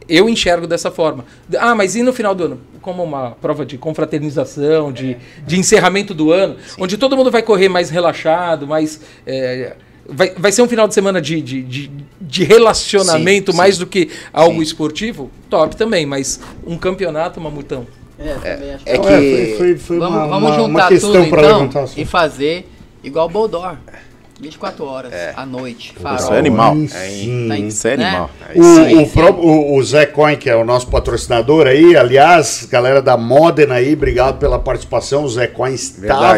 eu 0.10 0.28
enxergo 0.28 0.66
dessa 0.66 0.90
forma. 0.90 1.24
Ah, 1.60 1.76
mas 1.76 1.96
e 1.96 2.02
no 2.02 2.12
final 2.12 2.34
do 2.34 2.46
ano? 2.46 2.60
Como 2.82 3.04
uma 3.04 3.32
prova 3.32 3.66
de 3.66 3.78
confraternização, 3.78 4.92
de, 4.92 5.18
de 5.46 5.60
encerramento 5.60 6.14
do 6.14 6.32
ano, 6.32 6.56
onde 6.80 6.98
todo 6.98 7.16
mundo 7.16 7.30
vai 7.30 7.44
correr 7.44 7.70
mais 7.70 7.90
relaxado, 7.90 8.66
mais. 8.66 9.00
é, 9.26 9.76
vai, 10.10 10.32
vai 10.36 10.52
ser 10.52 10.62
um 10.64 10.68
final 10.68 10.88
de 10.88 10.94
semana 10.94 11.22
de, 11.22 11.42
de, 11.42 11.62
de, 11.62 11.92
de 12.20 12.44
relacionamento 12.44 13.52
Sim, 13.52 13.58
mais 13.58 13.76
sim. 13.76 13.82
do 13.82 13.86
que 13.88 14.10
algo 14.34 14.56
Sim. 14.58 14.64
esportivo? 14.64 15.30
Top 15.50 15.76
também, 15.76 16.06
mas 16.06 16.40
um 16.66 16.78
campeonato, 16.78 17.40
mamutão. 17.42 17.86
É, 18.18 18.34
também 18.34 18.74
acho 18.74 18.84
que 18.84 18.90
É 18.90 18.98
que. 18.98 19.04
foi, 19.04 19.56
foi, 19.58 19.78
foi 19.78 20.00
Vamos, 20.00 20.18
uma, 20.18 20.28
vamos 20.28 20.50
uma- 20.50 20.56
juntar 20.56 20.70
uma 20.70 20.88
questão 20.88 21.12
tudo 21.12 21.24
então 21.26 21.40
levantar 21.42 21.84
assim. 21.84 22.02
e 22.02 22.06
fazer 22.06 22.68
igual 23.04 23.30
Boldor. 23.30 23.76
24 24.40 24.86
horas 24.86 25.12
à 25.36 25.46
noite. 25.46 25.94
Farol. 26.00 26.18
Isso 26.20 26.34
é 26.34 26.38
animal. 26.38 26.76
Sim. 26.88 27.46
Tá 27.50 27.58
Isso 27.58 27.88
é 27.88 27.98
né? 27.98 28.06
animal. 28.06 28.30
É 28.48 28.52
aí. 28.86 28.96
O, 28.96 29.02
o, 29.02 29.10
pró- 29.10 29.32
o- 29.32 29.76
o 29.78 29.84
Zé 29.84 30.06
Coin, 30.06 30.36
que 30.36 30.50
é 30.50 30.56
o 30.56 30.64
nosso 30.64 30.88
patrocinador 30.88 31.66
aí, 31.68 31.96
aliás, 31.98 32.68
galera 32.70 33.02
da 33.02 33.18
Modena 33.18 33.76
aí, 33.76 33.94
obrigado 33.94 34.38
pela 34.38 34.60
participação. 34.60 35.24
O 35.24 35.30
Zé 35.30 35.48
Coin 35.48 35.74
estava 35.74 36.34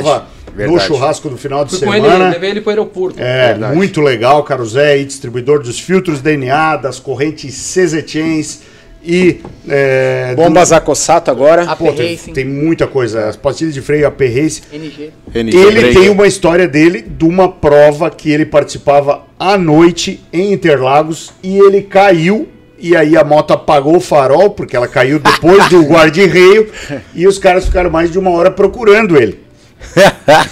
Verdade, 0.55 0.71
no 0.73 0.79
churrasco 0.79 1.29
do 1.29 1.37
final 1.37 1.65
de 1.65 1.71
Fui 1.77 1.87
com 1.87 1.93
ele, 1.93 2.05
semana. 2.05 2.29
levei 2.29 2.49
ele 2.51 2.61
para 2.61 2.69
o 2.69 2.71
aeroporto. 2.71 3.21
É, 3.21 3.47
Verdade. 3.49 3.75
muito 3.75 4.01
legal, 4.01 4.43
cara. 4.43 4.61
O 4.61 4.65
Zé 4.65 4.93
aí, 4.93 5.03
distribuidor 5.05 5.61
dos 5.61 5.79
filtros 5.79 6.21
DNA, 6.21 6.77
das 6.77 6.99
correntes 6.99 7.53
CZ 7.73 8.03
Chains 8.09 8.59
e. 9.03 9.41
É, 9.67 10.33
Bombas 10.35 10.71
Acossato 10.71 11.29
agora. 11.31 11.63
AP 11.63 11.77
Pô, 11.77 11.93
tem, 11.93 12.11
Racing, 12.11 12.33
tem 12.33 12.45
muita 12.45 12.87
coisa. 12.87 13.27
As 13.27 13.35
pastilhas 13.35 13.73
de 13.73 13.81
freio 13.81 14.07
AP 14.07 14.21
Race. 14.21 14.61
NG. 14.71 15.11
Ele 15.33 15.93
tem 15.93 16.09
uma 16.09 16.27
história 16.27 16.67
dele 16.67 17.01
de 17.01 17.25
uma 17.25 17.49
prova 17.49 18.09
que 18.09 18.31
ele 18.31 18.45
participava 18.45 19.23
à 19.37 19.57
noite 19.57 20.23
em 20.33 20.53
Interlagos 20.53 21.31
e 21.43 21.57
ele 21.57 21.81
caiu. 21.81 22.47
E 22.81 22.95
aí 22.95 23.17
a 23.17 23.25
moto 23.25 23.51
apagou 23.51 23.97
o 23.97 23.99
farol, 23.99 24.51
porque 24.51 24.73
ela 24.73 24.87
caiu 24.87 25.19
depois 25.19 25.67
do 25.67 25.81
guarda-reio, 25.83 26.71
e 27.13 27.27
os 27.27 27.37
caras 27.37 27.65
ficaram 27.65 27.89
mais 27.89 28.09
de 28.09 28.17
uma 28.17 28.29
hora 28.29 28.49
procurando 28.49 29.17
ele. 29.17 29.49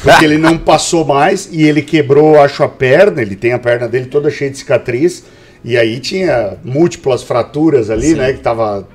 Porque 0.01 0.25
ele 0.25 0.37
não 0.37 0.57
passou 0.57 1.05
mais 1.05 1.49
e 1.51 1.63
ele 1.63 1.81
quebrou, 1.81 2.39
acho, 2.39 2.63
a 2.63 2.67
perna. 2.69 3.21
Ele 3.21 3.35
tem 3.35 3.53
a 3.53 3.59
perna 3.59 3.87
dele 3.87 4.05
toda 4.05 4.29
cheia 4.29 4.49
de 4.49 4.57
cicatriz. 4.57 5.23
E 5.67 5.75
aí 5.77 5.99
tinha 5.99 6.57
múltiplas 6.63 7.23
fraturas 7.23 7.89
ali, 7.89 8.15
né? 8.15 8.31
Que 8.31 8.39
tava. 8.39 8.87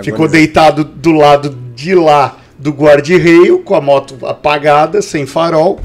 Ficou 0.00 0.26
Agonizando. 0.26 0.28
deitado 0.28 0.84
do 0.84 1.10
lado 1.10 1.58
de 1.74 1.92
lá 1.92 2.38
do 2.56 2.70
guarda-reio, 2.70 3.64
com 3.64 3.74
a 3.74 3.80
moto 3.80 4.16
apagada, 4.24 5.02
sem 5.02 5.26
farol. 5.26 5.80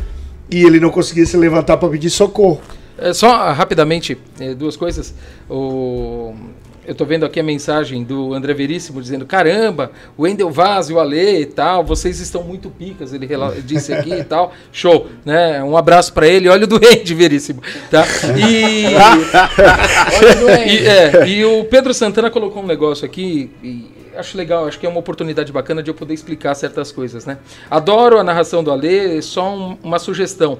E 0.47 0.63
ele 0.63 0.79
não 0.79 0.91
conseguia 0.91 1.25
se 1.25 1.35
levantar 1.35 1.77
para 1.77 1.89
pedir 1.89 2.11
socorro. 2.11 2.61
É, 2.95 3.11
só 3.11 3.51
rapidamente, 3.53 4.15
eh, 4.39 4.53
duas 4.53 4.77
coisas. 4.77 5.15
O... 5.49 6.35
Eu 6.87 6.93
tô 6.93 7.03
vendo 7.03 7.25
aqui 7.25 7.39
a 7.39 7.43
mensagem 7.43 8.03
do 8.03 8.33
André 8.33 8.53
Veríssimo 8.53 9.01
dizendo: 9.01 9.25
caramba, 9.25 9.91
o 10.15 10.23
Wendel 10.23 10.51
Vaz 10.51 10.89
e 10.89 10.93
o 10.93 10.99
Ale 10.99 11.41
e 11.41 11.45
tal, 11.45 11.83
vocês 11.83 12.19
estão 12.19 12.43
muito 12.43 12.69
picas, 12.69 13.11
ele 13.13 13.27
disse 13.65 13.93
aqui 13.93 14.13
e 14.13 14.23
tal. 14.23 14.53
Show, 14.71 15.07
né? 15.25 15.63
Um 15.63 15.75
abraço 15.75 16.13
para 16.13 16.27
ele, 16.27 16.47
olha 16.47 16.65
o 16.65 16.67
doente, 16.67 17.13
Veríssimo. 17.13 17.61
Tá? 17.89 18.05
E, 18.37 18.85
Olha 20.17 20.31
o 20.31 20.39
doente. 20.39 20.69
e, 20.83 20.87
é, 20.87 21.27
e 21.27 21.45
o 21.45 21.65
Pedro 21.65 21.93
Santana 21.93 22.29
colocou 22.29 22.61
um 22.61 22.67
negócio 22.67 23.05
aqui. 23.05 23.49
E 23.63 23.85
acho 24.15 24.37
legal, 24.37 24.67
acho 24.67 24.79
que 24.79 24.85
é 24.85 24.89
uma 24.89 24.99
oportunidade 24.99 25.51
bacana 25.51 25.81
de 25.81 25.89
eu 25.89 25.93
poder 25.93 26.13
explicar 26.13 26.53
certas 26.55 26.91
coisas, 26.91 27.25
né? 27.25 27.37
Adoro 27.69 28.17
a 28.19 28.23
narração 28.23 28.63
do 28.63 28.71
Ale, 28.71 29.21
só 29.21 29.53
um- 29.53 29.77
uma 29.83 29.99
sugestão. 29.99 30.59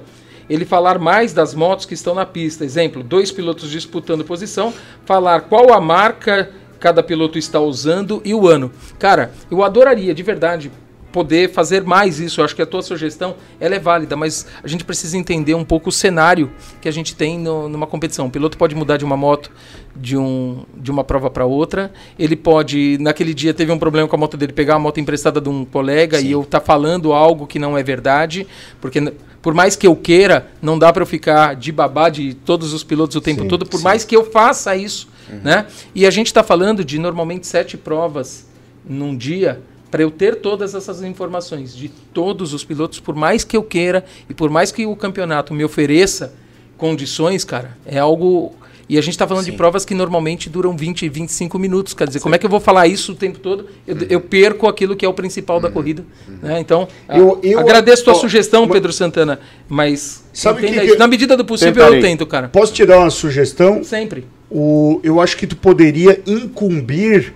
Ele 0.49 0.65
falar 0.65 0.99
mais 0.99 1.33
das 1.33 1.53
motos 1.53 1.85
que 1.85 1.93
estão 1.93 2.13
na 2.15 2.25
pista. 2.25 2.63
Exemplo, 2.65 3.03
dois 3.03 3.31
pilotos 3.31 3.69
disputando 3.69 4.23
posição, 4.23 4.73
falar 5.05 5.41
qual 5.41 5.73
a 5.73 5.81
marca 5.81 6.51
cada 6.79 7.01
piloto 7.01 7.37
está 7.37 7.59
usando 7.59 8.21
e 8.23 8.33
o 8.33 8.47
ano. 8.47 8.71
Cara, 8.99 9.31
eu 9.49 9.63
adoraria, 9.63 10.13
de 10.13 10.21
verdade, 10.21 10.71
poder 11.11 11.49
fazer 11.49 11.81
mais 11.83 12.19
isso. 12.19 12.41
Eu 12.41 12.45
acho 12.45 12.53
que 12.53 12.61
a 12.61 12.65
tua 12.65 12.81
sugestão 12.81 13.35
ela 13.57 13.73
é 13.73 13.79
válida, 13.79 14.17
mas 14.17 14.45
a 14.61 14.67
gente 14.67 14.83
precisa 14.83 15.17
entender 15.17 15.53
um 15.55 15.63
pouco 15.63 15.87
o 15.87 15.91
cenário 15.91 16.51
que 16.81 16.89
a 16.89 16.91
gente 16.91 17.15
tem 17.15 17.39
no- 17.39 17.69
numa 17.69 17.87
competição. 17.87 18.27
O 18.27 18.29
piloto 18.29 18.57
pode 18.57 18.75
mudar 18.75 18.97
de 18.97 19.05
uma 19.05 19.15
moto 19.15 19.49
de, 19.95 20.17
um, 20.17 20.65
de 20.75 20.91
uma 20.91 21.05
prova 21.05 21.29
para 21.29 21.45
outra. 21.45 21.89
Ele 22.19 22.35
pode, 22.35 22.97
naquele 22.99 23.33
dia 23.33 23.53
teve 23.53 23.71
um 23.71 23.79
problema 23.79 24.09
com 24.09 24.15
a 24.17 24.19
moto 24.19 24.35
dele, 24.35 24.51
pegar 24.51 24.75
a 24.75 24.79
moto 24.79 24.99
emprestada 24.99 25.39
de 25.39 25.47
um 25.47 25.63
colega 25.63 26.19
e 26.19 26.33
eu 26.33 26.43
tá 26.43 26.59
falando 26.59 27.13
algo 27.13 27.47
que 27.47 27.57
não 27.57 27.77
é 27.77 27.81
verdade, 27.81 28.45
porque 28.81 29.13
por 29.45 29.53
mais 29.53 29.75
que 29.75 29.85
eu 29.85 29.95
queira, 29.95 30.47
não 30.59 30.79
dá 30.79 30.91
para 30.91 31.03
eu 31.03 31.05
ficar 31.05 31.55
de 31.55 31.71
babá 31.71 32.09
de 32.09 32.33
todos 32.33 32.73
os 32.73 32.83
pilotos 32.83 33.15
o 33.15 33.21
tempo 33.21 33.47
todo, 33.47 33.63
por 33.63 33.79
mais 33.79 34.03
que 34.03 34.15
eu 34.15 34.25
faça 34.25 34.75
isso, 34.75 35.07
né? 35.43 35.67
E 35.93 36.03
a 36.03 36.09
gente 36.09 36.25
está 36.25 36.43
falando 36.43 36.83
de 36.83 36.97
normalmente 36.97 37.45
sete 37.45 37.77
provas 37.77 38.47
num 38.83 39.15
dia 39.15 39.61
para 39.91 40.01
eu 40.01 40.09
ter 40.09 40.37
todas 40.37 40.73
essas 40.73 41.03
informações 41.03 41.75
de 41.75 41.89
todos 41.89 42.55
os 42.55 42.63
pilotos, 42.63 42.99
por 42.99 43.13
mais 43.13 43.43
que 43.43 43.55
eu 43.55 43.61
queira 43.61 44.03
e 44.27 44.33
por 44.33 44.49
mais 44.49 44.71
que 44.71 44.87
o 44.87 44.95
campeonato 44.95 45.53
me 45.53 45.63
ofereça 45.63 46.33
condições, 46.75 47.45
cara, 47.45 47.77
é 47.85 47.99
algo. 47.99 48.55
E 48.87 48.97
a 48.99 49.01
gente 49.01 49.13
está 49.15 49.27
falando 49.27 49.45
de 49.45 49.51
provas 49.51 49.83
que 49.83 49.95
normalmente 49.95 50.47
duram 50.49 50.77
20, 50.77 51.09
25 51.09 51.57
minutos. 51.57 51.93
Quer 51.95 52.07
dizer, 52.07 52.19
como 52.19 52.35
é 52.35 52.37
que 52.37 52.45
eu 52.45 52.49
vou 52.49 52.59
falar 52.59 52.85
isso 52.87 53.13
o 53.13 53.15
tempo 53.15 53.39
todo? 53.39 53.65
Eu, 53.87 53.97
eu 54.09 54.21
perco 54.21 54.67
aquilo 54.67 54.95
que 54.95 55.03
é 55.03 55.09
o 55.09 55.13
principal 55.13 55.59
da 55.59 55.71
corrida. 55.71 56.03
Né? 56.41 56.59
Então, 56.59 56.87
a- 57.07 57.17
Eu- 57.17 57.39
eu- 57.41 57.59
agradeço 57.59 58.03
tua 58.03 58.13
ó, 58.13 58.15
sugestão, 58.15 58.67
Pedro 58.67 58.93
Santana, 58.93 59.39
mas 59.67 60.23
Sabe 60.31 60.67
que 60.67 60.79
que- 60.91 60.95
na 60.97 61.07
medida 61.07 61.35
do 61.35 61.43
possível 61.43 61.73
Tentarei. 61.73 61.97
eu 61.97 62.01
tento, 62.03 62.27
cara. 62.27 62.47
Posso 62.49 62.73
te 62.73 62.85
dar 62.85 62.99
uma 62.99 63.09
sugestão? 63.09 63.83
Sempre. 63.83 64.25
O, 64.51 64.99
eu 65.03 65.19
acho 65.19 65.35
que 65.37 65.47
tu 65.47 65.55
poderia 65.55 66.21
incumbir 66.27 67.33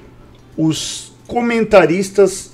os 0.55 1.11
comentaristas 1.25 2.51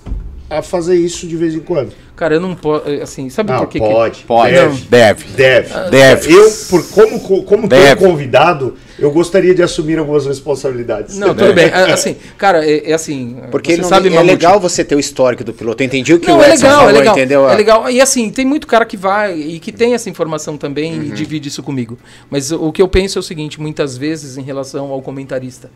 a 0.50 0.62
fazer 0.62 0.96
isso 0.96 1.26
de 1.28 1.36
vez 1.36 1.56
em 1.56 1.60
quando. 1.60 1.92
Cara, 2.16 2.36
eu 2.36 2.40
não 2.40 2.56
posso. 2.56 2.88
Assim, 3.02 3.30
sabe 3.30 3.52
Não, 3.52 3.60
por 3.60 3.68
que 3.68 3.80
que- 3.80 3.86
pode. 3.86 4.24
Pode, 4.24 4.54
Deve. 4.54 4.82
deve. 4.88 5.26
Deve. 5.36 5.90
Deve. 5.90 6.32
Eu, 6.34 6.52
por, 6.70 6.88
como, 6.92 7.20
como 7.44 7.68
teu 7.68 7.98
convidado, 7.98 8.76
eu 8.98 9.12
gostaria 9.12 9.54
de 9.56 9.62
assumir 9.62 9.98
algumas 10.00 10.26
responsabilidades. 10.26 11.18
Não, 11.18 11.36
tudo 11.36 11.52
bem. 11.54 11.66
É, 11.66 11.92
Assim, 11.92 12.16
cara, 12.38 12.66
é, 12.66 12.92
é 12.92 12.94
assim. 12.94 13.38
Porque 13.52 13.76
você 13.76 13.82
não- 13.82 13.90
sabe, 13.90 14.08
é 14.08 14.12
Mamute, 14.12 14.32
legal 14.32 14.60
você 14.60 14.86
ter 14.86 14.96
o 14.96 15.00
histórico 15.00 15.44
do 15.44 15.52
piloto. 15.52 15.82
Eu 15.84 15.88
entendi 15.88 16.14
o 16.14 16.20
que 16.20 16.28
Não, 16.28 16.38
o 16.38 16.44
é 16.44 16.52
Edson 16.54 16.64
legal, 16.68 16.78
falou, 16.80 16.90
é 16.90 17.00
legal. 17.00 17.18
entendeu? 17.18 17.50
É 17.50 17.56
legal. 17.56 17.90
E 17.90 18.00
assim, 18.00 18.30
tem 18.30 18.46
muito 18.46 18.66
cara 18.68 18.86
que 18.86 18.96
vai 18.96 19.38
e 19.38 19.60
que 19.60 19.72
tem 19.74 19.94
essa 19.94 20.10
informação 20.10 20.58
também 20.58 20.94
Uhum. 20.98 21.04
e 21.06 21.10
divide 21.12 21.50
isso 21.50 21.64
comigo. 21.64 21.98
Mas 22.30 22.52
o 22.52 22.72
que 22.72 22.82
eu 22.82 22.88
penso 22.88 23.18
é 23.18 23.22
o 23.22 23.24
seguinte, 23.24 23.60
muitas 23.60 23.98
vezes 23.98 24.38
em 24.38 24.42
relação 24.44 24.92
ao 24.92 25.02
comentarista. 25.02 25.70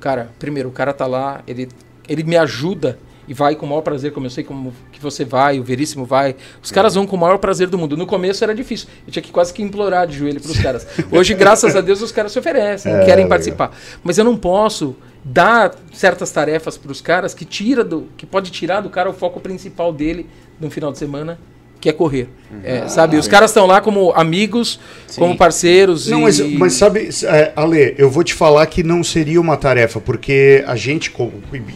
Cara, 0.00 0.30
primeiro, 0.40 0.70
o 0.70 0.72
cara 0.72 0.92
tá 0.92 1.06
lá, 1.06 1.40
ele, 1.46 1.68
ele 2.08 2.24
me 2.24 2.36
ajuda 2.36 2.98
e 3.26 3.34
vai 3.34 3.54
com 3.54 3.66
o 3.66 3.68
maior 3.68 3.82
prazer, 3.82 4.12
como 4.12 4.26
eu 4.26 4.30
sei 4.30 4.44
como 4.44 4.72
que 4.92 5.00
você 5.00 5.24
vai, 5.24 5.58
o 5.58 5.64
Veríssimo 5.64 6.04
vai. 6.04 6.36
Os 6.62 6.70
caras 6.70 6.94
vão 6.94 7.06
com 7.06 7.16
o 7.16 7.18
maior 7.18 7.38
prazer 7.38 7.68
do 7.68 7.78
mundo. 7.78 7.96
No 7.96 8.06
começo 8.06 8.44
era 8.44 8.54
difícil. 8.54 8.88
Eu 9.06 9.12
tinha 9.12 9.22
que 9.22 9.32
quase 9.32 9.52
que 9.52 9.62
implorar 9.62 10.06
de 10.06 10.16
joelho 10.16 10.40
pros 10.40 10.58
caras. 10.58 10.86
Hoje, 11.10 11.32
graças 11.34 11.74
a 11.74 11.80
Deus, 11.80 12.02
os 12.02 12.12
caras 12.12 12.32
se 12.32 12.38
oferecem, 12.38 12.92
É, 12.92 12.98
querem 13.00 13.24
legal. 13.24 13.28
participar. 13.28 13.76
Mas 14.02 14.18
eu 14.18 14.24
não 14.24 14.36
posso 14.36 14.94
dar 15.24 15.74
certas 15.92 16.30
tarefas 16.30 16.76
para 16.76 16.92
os 16.92 17.00
caras 17.00 17.32
que 17.32 17.44
tira 17.46 17.82
do 17.82 18.08
que 18.16 18.26
pode 18.26 18.50
tirar 18.50 18.82
do 18.82 18.90
cara 18.90 19.08
o 19.08 19.12
foco 19.14 19.40
principal 19.40 19.92
dele 19.92 20.26
no 20.60 20.70
final 20.70 20.92
de 20.92 20.98
semana 20.98 21.38
que 21.80 21.88
é 21.90 21.92
correr 21.92 22.28
É, 22.62 22.88
sabe 22.88 23.18
os 23.18 23.28
caras 23.28 23.50
estão 23.50 23.66
lá 23.66 23.80
como 23.80 24.10
amigos 24.12 24.80
como 25.16 25.36
parceiros 25.36 26.08
Não, 26.08 26.20
e... 26.20 26.22
mas, 26.22 26.40
mas 26.40 26.72
sabe, 26.74 27.10
é, 27.24 27.52
Ale, 27.54 27.94
eu 27.98 28.10
vou 28.10 28.24
te 28.24 28.32
falar 28.32 28.66
que 28.66 28.82
não 28.82 29.04
seria 29.04 29.40
uma 29.40 29.56
tarefa, 29.56 30.00
porque 30.00 30.64
a 30.66 30.76
gente, 30.76 31.12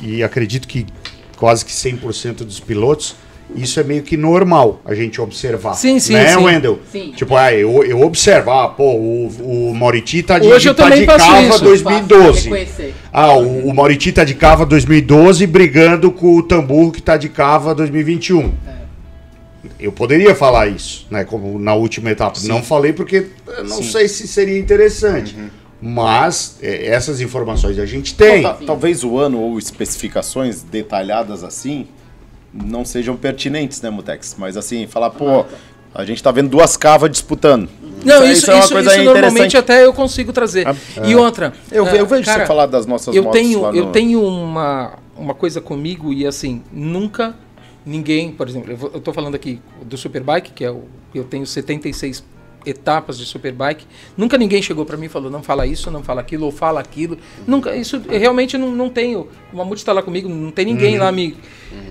e 0.02 0.22
acredito 0.22 0.66
que 0.66 0.86
quase 1.38 1.64
que 1.64 1.72
100% 1.72 2.38
dos 2.38 2.60
pilotos, 2.60 3.14
isso 3.54 3.80
é 3.80 3.82
meio 3.82 4.02
que 4.02 4.16
normal 4.16 4.80
a 4.84 4.94
gente 4.94 5.20
observar. 5.20 5.74
Sim, 5.74 5.98
sim, 5.98 6.12
né, 6.12 6.34
sim. 6.34 6.44
Wendel? 6.44 6.78
Sim. 6.92 7.12
Tipo, 7.16 7.34
ah, 7.34 7.52
eu, 7.52 7.82
eu 7.82 8.02
observo, 8.02 8.50
ah, 8.50 8.68
pô, 8.68 8.92
o, 8.94 9.70
o 9.70 9.74
Mauriti 9.74 10.22
tá 10.22 10.38
de, 10.38 10.46
Hoje 10.46 10.68
eu 10.68 10.74
tá 10.74 10.84
também 10.84 11.00
de 11.00 11.06
cava 11.06 11.42
isso. 11.42 11.64
2012. 11.64 12.42
Reconhecer. 12.44 12.94
Ah, 13.12 13.32
o, 13.32 13.68
o 13.68 13.74
Mauriti 13.74 14.12
tá 14.12 14.24
de 14.24 14.34
cava 14.34 14.66
2012 14.66 15.46
brigando 15.46 16.10
com 16.10 16.36
o 16.36 16.42
Tamburro 16.42 16.92
que 16.92 17.00
tá 17.00 17.16
de 17.16 17.28
cava 17.28 17.74
2021. 17.74 18.52
Eu 19.80 19.92
poderia 19.92 20.34
falar 20.34 20.68
isso, 20.68 21.06
né? 21.10 21.24
Como 21.24 21.58
na 21.58 21.74
última 21.74 22.10
etapa. 22.10 22.38
Não 22.44 22.62
falei 22.62 22.92
porque 22.92 23.26
eu 23.46 23.64
não 23.64 23.82
sei 23.82 24.08
se 24.08 24.26
seria 24.26 24.58
interessante. 24.58 25.36
Mas 25.80 26.58
é, 26.60 26.86
essas 26.88 27.20
informações 27.20 27.78
a 27.78 27.86
gente 27.86 28.14
tem. 28.14 28.42
Tal- 28.42 28.58
Talvez 28.66 29.04
o 29.04 29.16
ano 29.18 29.38
ou 29.40 29.58
especificações 29.58 30.62
detalhadas 30.62 31.44
assim 31.44 31.86
não 32.52 32.84
sejam 32.84 33.16
pertinentes, 33.16 33.80
né, 33.80 33.90
Mutex? 33.90 34.34
Mas 34.38 34.56
assim, 34.56 34.86
falar, 34.86 35.10
pô, 35.10 35.44
a 35.94 36.04
gente 36.04 36.20
tá 36.22 36.30
vendo 36.32 36.48
duas 36.48 36.76
cavas 36.76 37.10
disputando. 37.10 37.68
não 38.04 38.24
Isso- 38.24 38.24
isso, 38.24 38.32
isso 38.32 38.50
é 38.50 38.54
uma 38.54 38.60
isso, 38.64 38.72
coisa 38.72 38.94
isso 38.96 39.04
normalmente 39.04 39.56
até 39.56 39.84
eu 39.84 39.92
consigo 39.92 40.32
trazer 40.32 40.66
e 41.06 41.14
outra 41.14 41.52
Eu, 41.70 41.86
ah, 41.86 41.94
eu 41.96 42.06
vejo 42.06 42.24
cara, 42.24 42.40
você 42.42 42.46
falar 42.46 42.66
das 42.66 42.86
nossas 42.86 43.14
eu 43.14 43.22
motos 43.24 43.40
tenho 43.40 43.60
lá 43.62 43.70
eu 43.70 43.86
no- 43.86 43.92
tenho 43.92 44.22
uma 44.22 44.94
uma 45.16 45.34
coisa 45.34 45.60
comigo 45.60 46.12
e 46.12 46.24
assim 46.26 46.62
nunca 46.72 47.34
ninguém 47.84 48.30
por 48.32 48.48
exemplo 48.48 48.70
eu, 48.94 49.00
tô 49.00 49.12
falando 49.12 49.34
aqui 49.34 49.60
do 49.84 49.96
Superbike 49.96 50.52
que 50.52 50.64
é 50.64 50.70
o 50.70 50.84
eu 51.14 51.24
tenho 51.24 51.44
76 51.46 52.22
etapas 52.70 53.16
de 53.18 53.24
Superbike. 53.26 53.86
Nunca 54.16 54.36
ninguém 54.38 54.60
chegou 54.62 54.84
para 54.84 54.96
mim 54.96 55.06
e 55.06 55.08
falou 55.08 55.30
não 55.30 55.42
fala 55.42 55.66
isso 55.66 55.90
não 55.90 56.02
fala 56.02 56.20
aquilo 56.20 56.46
ou 56.46 56.52
fala 56.52 56.80
aquilo. 56.80 57.18
Nunca 57.46 57.74
isso 57.76 58.02
eu 58.08 58.18
realmente 58.18 58.56
não, 58.58 58.70
não 58.70 58.88
tenho. 58.88 59.28
O 59.52 59.56
Mamute 59.56 59.80
está 59.80 59.92
lá 59.92 60.02
comigo 60.02 60.28
não 60.28 60.50
tem 60.50 60.64
ninguém 60.66 60.98
lá 60.98 61.10
me 61.12 61.36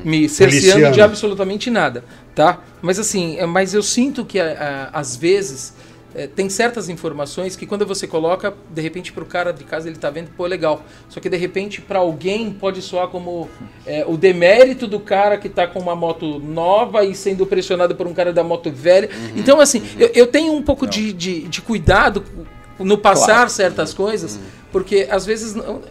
me 0.03 0.27
cerceando 0.29 0.79
de 0.91 1.01
absolutamente 1.01 1.69
nada, 1.69 2.03
tá? 2.33 2.61
Mas 2.81 2.97
assim, 2.99 3.37
é, 3.37 3.45
mas 3.45 3.73
eu 3.73 3.83
sinto 3.83 4.25
que 4.25 4.39
a- 4.39 4.89
a- 4.93 4.99
às 4.99 5.15
vezes 5.15 5.73
é, 6.17 6.27
tem 6.27 6.49
certas 6.49 6.89
informações 6.89 7.55
que 7.55 7.65
quando 7.65 7.85
você 7.85 8.07
coloca, 8.07 8.53
de 8.69 8.81
repente 8.81 9.13
pro 9.13 9.25
cara 9.25 9.53
de 9.53 9.63
casa 9.63 9.87
ele 9.87 9.97
tá 9.97 10.09
vendo, 10.09 10.31
pô, 10.35 10.45
legal. 10.47 10.83
Só 11.07 11.19
que 11.19 11.29
de 11.29 11.37
repente 11.37 11.79
para 11.79 11.99
alguém 11.99 12.51
pode 12.51 12.81
soar 12.81 13.07
como 13.07 13.47
é, 13.85 14.03
o 14.07 14.17
demérito 14.17 14.87
do 14.87 14.99
cara 14.99 15.37
que 15.37 15.47
tá 15.47 15.67
com 15.67 15.79
uma 15.79 15.95
moto 15.95 16.39
nova 16.39 17.05
e 17.05 17.13
sendo 17.15 17.45
pressionado 17.45 17.95
por 17.95 18.07
um 18.07 18.13
cara 18.13 18.33
da 18.33 18.43
moto 18.43 18.69
velha. 18.71 19.09
Então 19.35 19.61
assim, 19.61 19.81
eu, 19.99 20.09
eu 20.15 20.27
tenho 20.27 20.51
um 20.53 20.61
pouco 20.63 20.87
de, 20.87 21.13
de, 21.13 21.41
de 21.47 21.61
cuidado 21.61 22.23
no 22.79 22.97
passar 22.97 23.49
certas 23.49 23.93
coisas, 23.93 24.39
porque 24.71 25.07
às 25.09 25.25
vezes 25.25 25.53
não- 25.53 25.81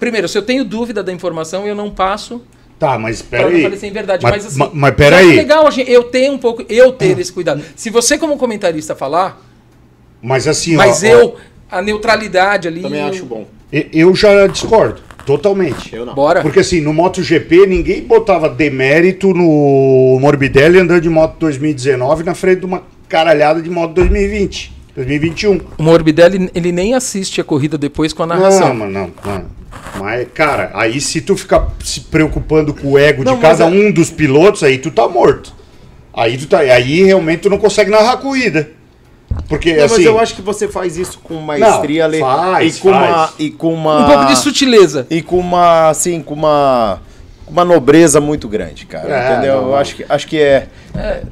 Primeiro, 0.00 0.28
se 0.28 0.36
eu 0.36 0.42
tenho 0.42 0.64
dúvida 0.64 1.02
da 1.04 1.12
informação, 1.12 1.64
eu 1.66 1.74
não 1.74 1.88
passo 1.90 2.42
Tá, 2.78 2.96
mas 2.98 3.20
parecer 3.22 3.86
em 3.88 3.92
verdade, 3.92 4.22
Mas- 4.22 4.32
mas, 4.36 4.46
assim. 4.46 4.58
ma- 4.58 4.70
mas 4.72 4.92
é 4.92 4.94
peraí. 4.94 5.34
legal 5.36 5.66
a 5.66 5.70
gente- 5.70 5.90
eu 5.90 6.04
ter 6.04 6.30
um 6.30 6.38
pouco, 6.38 6.64
eu 6.68 6.92
ter 6.92 7.18
esse 7.18 7.32
cuidado. 7.32 7.60
Se 7.74 7.90
você 7.90 8.16
como 8.16 8.36
comentarista 8.36 8.94
falar, 8.94 9.42
Mas 10.22 10.46
assim, 10.46 10.76
mas 10.76 11.02
ó, 11.02 11.06
eu 11.06 11.36
a 11.70 11.82
neutralidade 11.82 12.68
ali. 12.68 12.82
Também 12.82 13.00
eu- 13.00 13.08
acho 13.08 13.24
bom. 13.24 13.46
ó, 13.72 13.84
eu 13.92 14.14
já 14.14 14.46
discordo. 14.46 15.00
Totalmente. 15.26 15.94
Eu 15.94 16.06
não. 16.06 16.14
Bora. 16.14 16.40
Porque 16.40 16.60
assim, 16.60 16.80
no 16.80 16.92
MotoGP 16.94 17.66
ninguém 17.66 18.00
botava 18.02 18.48
demérito 18.48 19.34
no 19.34 20.16
Morbidelli 20.20 20.78
andando 20.78 21.00
de 21.02 21.08
moto 21.10 21.36
2019 21.38 22.24
na 22.24 22.34
frente 22.34 22.60
de 22.60 22.64
uma 22.66 22.82
caralhada 23.08 23.60
de 23.60 23.68
moto 23.68 23.92
2020, 23.92 24.72
2021. 25.04 25.60
O 25.78 25.82
Morbidelli 25.82 26.50
ele 26.54 26.72
nem 26.72 26.94
assiste 26.94 27.40
a 27.40 27.44
corrida 27.44 27.78
depois 27.78 28.12
com 28.12 28.22
a 28.22 28.26
narração. 28.26 28.68
Não, 28.68 28.74
mas 28.74 28.92
não, 28.92 29.10
não. 29.24 29.44
Mas, 29.98 30.26
cara, 30.34 30.70
aí 30.74 31.00
se 31.00 31.20
tu 31.20 31.36
ficar 31.36 31.68
se 31.84 32.00
preocupando 32.00 32.72
com 32.74 32.92
o 32.92 32.98
ego 32.98 33.22
Não, 33.24 33.34
de 33.36 33.40
cada 33.40 33.64
é- 33.64 33.66
um 33.66 33.90
dos 33.92 34.10
pilotos, 34.10 34.62
aí 34.62 34.78
tu 34.78 34.90
tá 34.90 35.06
morto. 35.08 35.52
Aí 36.14 36.36
tu 36.36 36.46
tá, 36.46 36.58
aí 36.58 37.02
realmente 37.04 37.40
tu 37.40 37.50
não 37.50 37.58
consegue 37.58 37.90
narrar 37.90 38.12
a 38.12 38.16
corrida. 38.16 38.70
Porque 39.48 39.74
Não, 39.76 39.84
assim, 39.84 39.96
mas 39.96 40.04
eu 40.06 40.18
acho 40.18 40.34
que 40.34 40.42
você 40.42 40.66
faz 40.66 40.96
isso 40.96 41.20
com 41.22 41.34
maestria, 41.34 42.08
Não, 42.08 42.18
faz, 42.18 42.76
e 42.76 42.80
com 42.80 42.90
faz. 42.90 43.08
uma 43.10 43.32
e 43.38 43.50
com 43.50 43.74
uma 43.74 44.04
Um 44.04 44.06
pouco 44.10 44.24
de 44.26 44.36
sutileza. 44.36 45.06
e 45.10 45.20
com 45.22 45.38
uma 45.38 45.90
assim, 45.90 46.22
com 46.22 46.34
uma 46.34 47.00
uma 47.50 47.64
nobreza 47.64 48.20
muito 48.20 48.48
grande, 48.48 48.86
cara. 48.86 49.08
É, 49.12 49.32
entendeu? 49.32 49.62
não, 49.62 49.68
eu 49.68 49.76
acho 49.76 49.96
que 49.96 50.04
acho 50.08 50.26
que 50.26 50.38
é, 50.38 50.68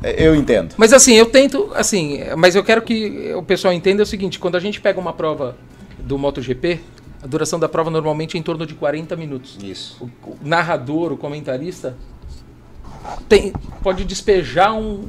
é, 0.03 0.27
eu 0.27 0.35
entendo. 0.35 0.75
Mas 0.77 0.93
assim, 0.93 1.15
eu 1.15 1.27
tento, 1.27 1.71
assim, 1.75 2.21
mas 2.37 2.55
eu 2.55 2.65
quero 2.65 2.83
que 2.83 3.33
o 3.35 3.43
pessoal 3.43 3.73
entenda 3.73 4.03
o 4.03 4.07
seguinte, 4.07 4.39
quando 4.39 4.57
a 4.57 4.61
gente 4.61 4.81
pega 4.81 4.99
uma 5.01 5.13
prova 5.13 5.57
do 5.99 6.17
MotoGP, 6.19 6.81
a 7.23 7.27
duração 7.27 7.59
da 7.59 7.69
prova 7.69 7.91
normalmente 7.91 8.37
é 8.37 8.41
em 8.41 8.43
torno 8.43 8.67
de 8.67 8.75
40 8.75 9.17
minutos. 9.17 9.59
Isso. 9.63 9.97
o, 10.25 10.31
o 10.31 10.37
narrador, 10.43 11.13
o 11.13 11.17
comentarista, 11.17 11.97
tem- 13.29 13.53
pode 13.83 14.05
despejar 14.05 14.75
um 14.75 15.09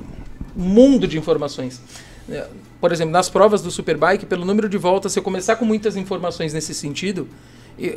mundo 0.56 1.08
de 1.08 1.18
informações. 1.18 1.82
É, 2.30 2.46
Por 2.80 2.92
exemplo, 2.92 3.12
nas 3.12 3.30
provas 3.30 3.62
do 3.62 3.72
Superbike, 3.72 4.26
pelo 4.26 4.46
número 4.46 4.68
de 4.70 4.78
voltas, 4.78 5.12
se 5.14 5.20
eu 5.20 5.24
começar 5.24 5.56
com 5.56 5.66
muitas 5.66 5.96
informações 5.96 6.54
nesse 6.54 6.74
sentido, 6.74 7.28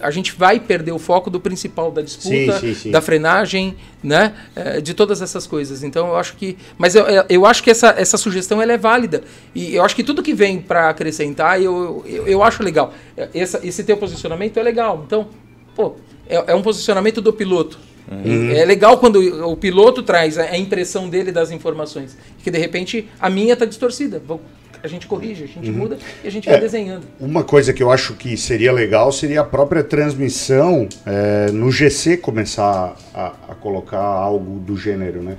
a 0.02 0.10
gente 0.10 0.34
vai 0.36 0.60
perder 0.60 0.92
o 0.92 0.98
foco 0.98 1.30
do 1.30 1.40
principal 1.40 1.90
da 1.90 2.02
disputa, 2.02 2.28
Sim, 2.58 2.60
sim, 2.60 2.74
sim. 2.74 2.90
da 2.90 3.00
frenagem, 3.00 3.76
né? 4.02 4.34
É, 4.54 4.80
de 4.80 4.92
todas 4.94 5.22
essas 5.22 5.46
coisas. 5.46 5.82
Então 5.82 6.08
eu 6.08 6.16
acho 6.16 6.36
que. 6.36 6.56
Mas 6.76 6.94
eu, 6.94 7.04
eu- 7.06 7.24
eu 7.28 7.46
acho 7.46 7.62
que 7.62 7.70
essa, 7.70 7.94
essa 7.96 8.16
sugestão 8.18 8.60
ela 8.60 8.72
é 8.72 8.78
válida. 8.78 9.22
E 9.54 9.74
eu 9.74 9.84
acho 9.84 9.96
que 9.96 10.02
tudo 10.04 10.22
que 10.22 10.34
vem 10.34 10.60
para 10.60 10.88
acrescentar, 10.90 11.60
eu, 11.62 12.02
eu, 12.06 12.26
eu 12.26 12.42
acho 12.42 12.62
legal. 12.62 12.92
É, 13.16 13.28
Essa, 13.34 13.60
esse 13.66 13.82
teu 13.84 13.96
posicionamento 13.96 14.56
é 14.58 14.62
legal. 14.62 15.02
Então, 15.06 15.28
pô, 15.74 15.96
é, 16.28 16.52
é 16.52 16.54
um 16.54 16.62
posicionamento 16.62 17.20
do 17.20 17.32
piloto. 17.32 17.78
Uhum. 18.10 18.50
É 18.50 18.64
legal 18.64 18.98
quando 18.98 19.20
o 19.48 19.56
piloto 19.56 20.02
traz 20.02 20.36
a 20.36 20.58
impressão 20.58 21.08
dele 21.08 21.30
das 21.30 21.50
informações. 21.52 22.18
Que 22.42 22.50
de 22.50 22.58
repente 22.58 23.08
a 23.20 23.30
minha 23.30 23.56
tá 23.56 23.64
distorcida. 23.64 24.20
Vou- 24.26 24.40
A 24.82 24.88
gente 24.88 25.06
corrige, 25.06 25.44
a 25.44 25.46
gente 25.46 25.70
muda 25.70 25.98
e 26.24 26.28
a 26.28 26.30
gente 26.30 26.46
vai 26.48 26.56
É. 26.56 26.60
desenhando. 26.60 27.04
Uma 27.20 27.44
coisa 27.44 27.72
que 27.72 27.82
eu 27.82 27.90
acho 27.90 28.14
que 28.14 28.36
seria 28.36 28.72
legal 28.72 29.12
seria 29.12 29.42
a 29.42 29.44
própria 29.44 29.84
transmissão 29.84 30.88
é, 31.06 31.50
no 31.52 31.70
GC 31.70 32.16
começar 32.16 32.96
a, 33.14 33.32
a 33.48 33.54
colocar 33.54 33.98
algo 34.00 34.58
do 34.60 34.76
gênero, 34.76 35.22
né? 35.22 35.36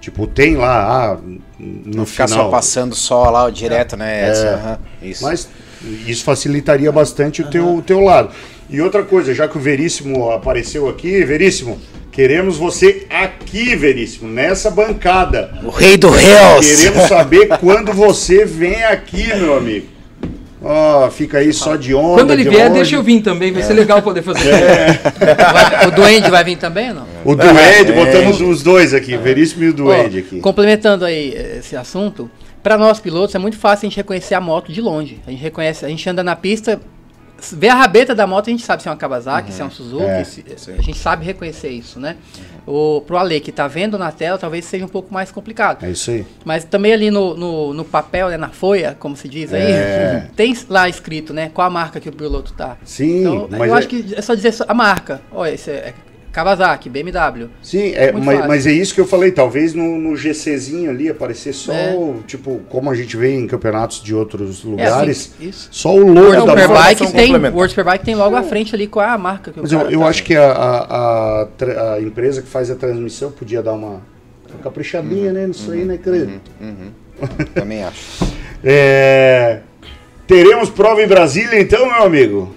Tipo, 0.00 0.26
tem 0.26 0.56
lá, 0.56 1.14
ah, 1.14 1.18
no 1.58 1.96
Não 1.96 2.06
ficar 2.06 2.28
final. 2.28 2.44
só 2.46 2.50
passando 2.50 2.94
só 2.94 3.30
lá 3.30 3.48
direto, 3.50 3.96
né? 3.96 4.28
Edson? 4.30 4.46
Aham, 4.48 4.78
isso. 5.02 5.24
Mas 5.24 5.48
isso 6.06 6.24
facilitaria 6.24 6.90
bastante 6.92 7.40
o 7.42 7.48
teu, 7.50 7.76
o 7.76 7.82
teu 7.82 8.00
lado. 8.00 8.30
E 8.68 8.80
outra 8.80 9.02
coisa, 9.02 9.34
já 9.34 9.46
que 9.48 9.56
o 9.56 9.60
Veríssimo 9.60 10.30
apareceu 10.30 10.88
aqui, 10.88 11.22
Veríssimo, 11.24 11.78
queremos 12.14 12.56
você 12.56 13.06
aqui, 13.10 13.74
Veríssimo, 13.74 14.30
nessa 14.30 14.70
bancada. 14.70 15.52
O 15.64 15.68
rei 15.70 15.96
do 15.96 16.08
Reels! 16.08 16.64
Queremos 16.82 17.08
saber 17.08 17.48
quando 17.58 17.92
você 17.92 18.44
vem 18.44 18.84
aqui, 18.84 19.26
meu 19.34 19.56
amigo. 19.56 19.86
Ó, 20.62 21.10
fica 21.10 21.38
aí 21.38 21.52
só 21.52 21.76
de 21.76 21.94
onda. 21.94 22.22
Quando 22.22 22.32
ele 22.32 22.44
de 22.44 22.48
vier, 22.48 22.68
longe. 22.68 22.74
deixa 22.80 22.94
eu 22.96 23.02
vir 23.02 23.20
também. 23.20 23.52
Vai 23.52 23.62
ser 23.62 23.74
legal 23.74 24.00
poder 24.00 24.22
fazer. 24.22 24.50
Vai- 25.20 25.88
o 25.88 25.90
Duende 25.90 26.30
vai 26.30 26.42
vir 26.42 26.56
também 26.56 26.88
ou 26.88 26.94
não? 26.94 27.06
O 27.24 27.34
Duende, 27.34 27.92
botamos 27.92 28.40
os 28.40 28.62
dois 28.62 28.94
aqui, 28.94 29.14
Veríssimo 29.16 29.64
e 29.64 29.68
o 29.68 29.74
Duende 29.74 30.20
aqui. 30.20 30.40
Complementando 30.40 31.04
aí 31.04 31.34
esse 31.58 31.76
assunto, 31.76 32.30
para 32.62 32.78
nós 32.78 32.98
pilotos 32.98 33.34
é 33.34 33.38
muito 33.38 33.58
fácil 33.58 33.86
a 33.86 33.90
gente 33.90 33.96
reconhecer 33.96 34.34
a 34.34 34.40
moto 34.40 34.72
de 34.72 34.80
longe. 34.80 35.18
A 35.26 35.30
gente 35.30 35.42
reconhece, 35.42 35.84
a 35.84 35.88
gente 35.88 36.08
anda 36.08 36.24
na 36.24 36.34
pista, 36.34 36.80
vê 37.52 37.68
a 37.68 37.74
rabeta 37.74 38.14
da 38.14 38.26
moto, 38.26 38.48
a 38.48 38.50
gente 38.50 38.64
sabe 38.64 38.82
se 38.82 38.88
é 38.88 38.90
uma 38.90 38.96
Kawasaki, 38.96 39.52
se 39.52 39.60
é 39.60 39.64
um 39.64 39.70
Suzuki, 39.70 40.04
É, 40.04 40.24
se- 40.24 40.44
a 40.78 40.82
gente 40.82 40.96
sabe 40.98 41.24
reconhecer 41.24 41.68
isso, 41.70 41.98
né? 42.00 42.16
O, 42.66 43.02
pro 43.06 43.16
Ale 43.18 43.40
que 43.40 43.52
tá 43.52 43.66
vendo 43.68 43.98
na 43.98 44.10
tela, 44.10 44.38
talvez 44.38 44.64
seja 44.64 44.84
um 44.84 44.88
pouco 44.88 45.12
mais 45.12 45.30
complicado. 45.30 45.84
É 45.84 45.90
isso 45.90 46.10
aí. 46.10 46.24
Mas 46.44 46.64
também 46.64 46.92
ali 46.92 47.10
no, 47.10 47.34
no, 47.36 47.74
no 47.74 47.84
papel, 47.84 48.28
né, 48.28 48.36
na 48.36 48.48
folha, 48.48 48.96
como 48.98 49.16
se 49.16 49.28
diz 49.28 49.52
aí, 49.52 49.62
É. 49.72 50.28
tem 50.36 50.56
lá 50.68 50.88
escrito, 50.88 51.34
né, 51.34 51.50
qual 51.52 51.66
a 51.66 51.70
marca 51.70 52.00
que 52.00 52.08
o 52.08 52.12
piloto 52.12 52.52
tá. 52.54 52.76
Sim, 52.84 53.20
Então, 53.20 53.48
mas 53.50 53.68
eu 53.68 53.74
é- 53.74 53.78
acho 53.78 53.88
que 53.88 54.14
é 54.16 54.22
só 54.22 54.34
dizer 54.34 54.54
a 54.66 54.72
marca. 54.74 55.20
Olha, 55.30 55.50
esse 55.52 55.70
é 55.70 55.92
Kawasaki, 56.34 56.90
BMW. 56.90 57.48
Sim, 57.62 57.92
é, 57.94 58.10
mas, 58.10 58.44
mas 58.46 58.66
é 58.66 58.72
isso 58.72 58.92
que 58.92 59.00
eu 59.00 59.06
falei, 59.06 59.30
talvez 59.30 59.72
no, 59.72 59.96
no 59.96 60.16
GCzinho 60.16 60.90
ali 60.90 61.08
aparecer 61.08 61.52
só, 61.52 61.72
É. 61.72 61.96
tipo, 62.26 62.60
como 62.68 62.90
a 62.90 62.94
gente 62.94 63.16
vê 63.16 63.36
em 63.36 63.46
campeonatos 63.46 64.02
de 64.02 64.12
outros 64.12 64.48
É 64.48 64.50
assim, 64.58 64.68
lugares, 64.70 65.32
isso. 65.40 65.68
só 65.70 65.94
o 65.94 65.98
logo 66.12 66.20
World 66.20 66.46
da 66.46 66.62
Superbike 66.62 67.12
tem. 67.12 67.36
World 67.36 67.68
Superbike 67.70 68.04
tem 68.04 68.14
logo 68.16 68.34
à 68.34 68.42
frente 68.42 68.74
ali 68.74 68.88
com 68.88 68.98
a 68.98 69.16
marca 69.16 69.52
Mas 69.56 69.70
eu, 69.70 69.88
eu 69.88 70.00
tá. 70.00 70.06
acho 70.08 70.24
que 70.24 70.34
a, 70.34 70.50
a, 70.50 71.42
a 71.42 71.94
a 71.94 72.00
empresa 72.00 72.42
que 72.42 72.48
faz 72.48 72.68
a 72.68 72.74
transmissão 72.74 73.30
podia 73.30 73.62
dar 73.62 73.74
uma, 73.74 74.02
uma 74.50 74.58
caprichadinha 74.62 75.32
né, 75.32 75.46
nisso 75.46 75.70
aí, 75.70 75.84
né, 75.84 75.98
querido? 76.02 76.40
Também 77.54 77.84
acho. 77.84 78.34
É, 78.66 79.60
teremos 80.26 80.70
prova 80.70 81.02
em 81.02 81.06
Brasília 81.06 81.60
então, 81.60 81.84
meu 81.84 82.02
amigo? 82.02 82.54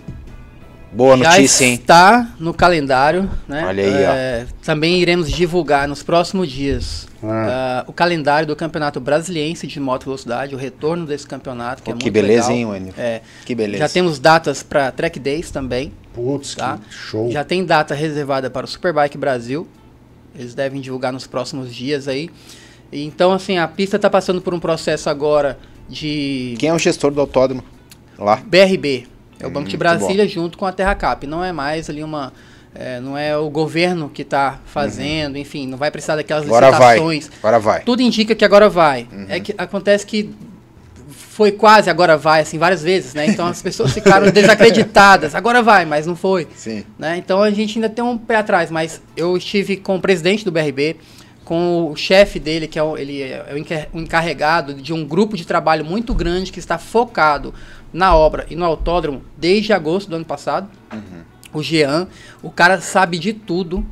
Boa 0.91 1.18
já 1.18 1.31
notícia, 1.31 1.65
hein? 1.65 1.73
está 1.76 2.30
no 2.39 2.53
calendário, 2.53 3.30
né? 3.47 3.65
Olha 3.65 3.84
aí, 3.84 3.93
É, 3.93 4.45
Também 4.64 4.99
iremos 5.01 5.30
divulgar 5.30 5.88
nos 5.88 6.01
próximos 6.01 6.49
dias 6.49 7.07
Ah. 7.22 7.81
ah, 7.81 7.85
o 7.88 7.93
calendário 7.93 8.47
do 8.47 8.55
Campeonato 8.55 8.99
Brasiliense 8.99 9.68
de 9.68 9.80
Moto 9.80 10.05
Velocidade, 10.05 10.55
o 10.55 10.57
retorno 10.57 11.05
desse 11.05 11.27
campeonato, 11.27 11.84
que 11.84 11.89
Pô, 11.91 11.95
é 11.95 11.97
que 11.99 12.05
muito 12.05 12.14
beleza, 12.14 12.53
legal. 12.53 12.76
hein? 12.76 12.93
É, 12.97 13.22
Que 13.45 13.53
beleza. 13.53 13.80
Já 13.80 13.89
temos 13.89 14.18
datas 14.19 14.64
para 14.64 14.91
Track 14.91 15.19
Days 15.19 15.51
também, 15.51 15.91
Putz, 16.14 16.55
tá? 16.55 16.77
que 16.77 16.93
show. 16.95 17.30
Já 17.31 17.43
tem 17.43 17.65
data 17.65 17.93
reservada 17.93 18.49
para 18.49 18.65
o 18.65 18.68
Superbike 18.68 19.18
Brasil. 19.18 19.68
Eles 20.35 20.53
devem 20.53 20.80
divulgar 20.80 21.11
nos 21.11 21.27
próximos 21.27 21.73
dias 21.76 22.07
aí. 22.07 22.30
Então, 22.93 23.34
assim, 23.34 23.57
a 23.57 23.68
pista 23.68 23.97
está 23.97 24.09
passando 24.09 24.41
por 24.41 24.53
um 24.53 24.59
processo 24.59 25.09
agora 25.09 25.57
de 25.89 26.55
Quem 26.59 26.69
é 26.69 26.73
o 26.73 26.80
gestor 26.80 27.11
do 27.11 27.19
autódromo? 27.19 27.64
Lá. 28.18 28.38
BRB. 28.38 29.07
É 29.39 29.45
o 29.47 29.49
Banco 29.49 29.68
de 29.69 29.76
Hum, 29.76 29.80
Brasília 29.80 30.27
junto 30.27 30.57
com 30.57 30.65
a 30.65 30.72
Terracap. 30.72 31.26
Não 31.27 31.43
é 31.43 31.51
mais 31.51 31.89
ali 31.89 32.03
uma. 32.03 32.34
é, 32.76 32.99
não 32.99 33.18
é 33.18 33.35
o 33.38 33.49
governo 33.49 34.09
que 34.09 34.22
está 34.22 34.59
fazendo, 34.65 35.38
enfim, 35.38 35.65
não 35.68 35.77
vai 35.77 35.89
precisar 35.89 36.15
daquelas 36.15 36.43
Uhum. 36.43 36.49
Agora 36.49 36.72
vai. 36.72 36.95
licitações. 36.95 37.30
Agora 37.39 37.59
vai. 37.59 37.81
Tudo 37.81 38.01
indica 38.01 38.35
que 38.35 38.45
agora 38.45 38.69
vai. 38.69 39.07
Uhum. 39.11 39.26
É 39.30 39.39
que 39.39 39.53
acontece 39.57 40.05
que 40.05 40.30
foi 41.09 41.51
quase 41.51 41.89
agora 41.89 42.18
vai, 42.18 42.41
assim, 42.41 42.57
várias 42.57 42.81
vezes, 42.84 43.14
né? 43.14 43.27
Então 43.27 43.45
as 43.47 43.61
pessoas 43.61 43.93
ficaram 43.93 44.30
desacreditadas. 44.31 45.35
Agora 45.35 45.61
vai, 45.61 45.85
mas 45.85 46.05
não 46.07 46.15
foi. 46.15 46.47
Sim. 46.55 46.84
né? 46.97 47.18
Então 47.18 47.41
a 47.41 47.51
gente 47.51 47.77
ainda 47.77 47.89
tem 47.89 48.03
um 48.03 48.18
pé 48.18 48.38
atrás, 48.38 48.72
mas 48.72 49.01
eu 49.15 49.38
estive 49.38 49.77
com 49.77 49.95
o 49.95 50.01
presidente 50.01 50.43
do 50.43 50.51
BRB, 50.51 50.97
com 51.45 51.89
o 51.91 51.95
chefe 51.95 52.39
dele, 52.39 52.68
que 52.68 52.77
é 52.77 52.84
o, 52.84 52.97
ele 52.97 53.22
é 53.22 53.88
o 53.93 53.97
encarregado 53.99 54.73
de 54.73 54.91
um 54.93 55.05
grupo 55.05 55.38
de 55.38 55.45
trabalho 55.45 55.85
muito 55.85 56.14
grande 56.14 56.51
que 56.51 56.59
está 56.59 56.77
focado 56.77 57.53
na 57.93 58.15
obra 58.15 58.45
e 58.49 58.55
no 58.55 58.65
autódromo 58.65 59.22
desde 59.38 59.73
agosto 59.73 60.09
do 60.09 60.15
ano 60.15 60.26
passado. 60.26 60.68
O 61.53 61.64
Jean, 61.64 62.07
o 62.43 62.49
cara 62.51 62.80
sabe 62.81 63.18
de 63.18 63.34
tudo. 63.34 63.85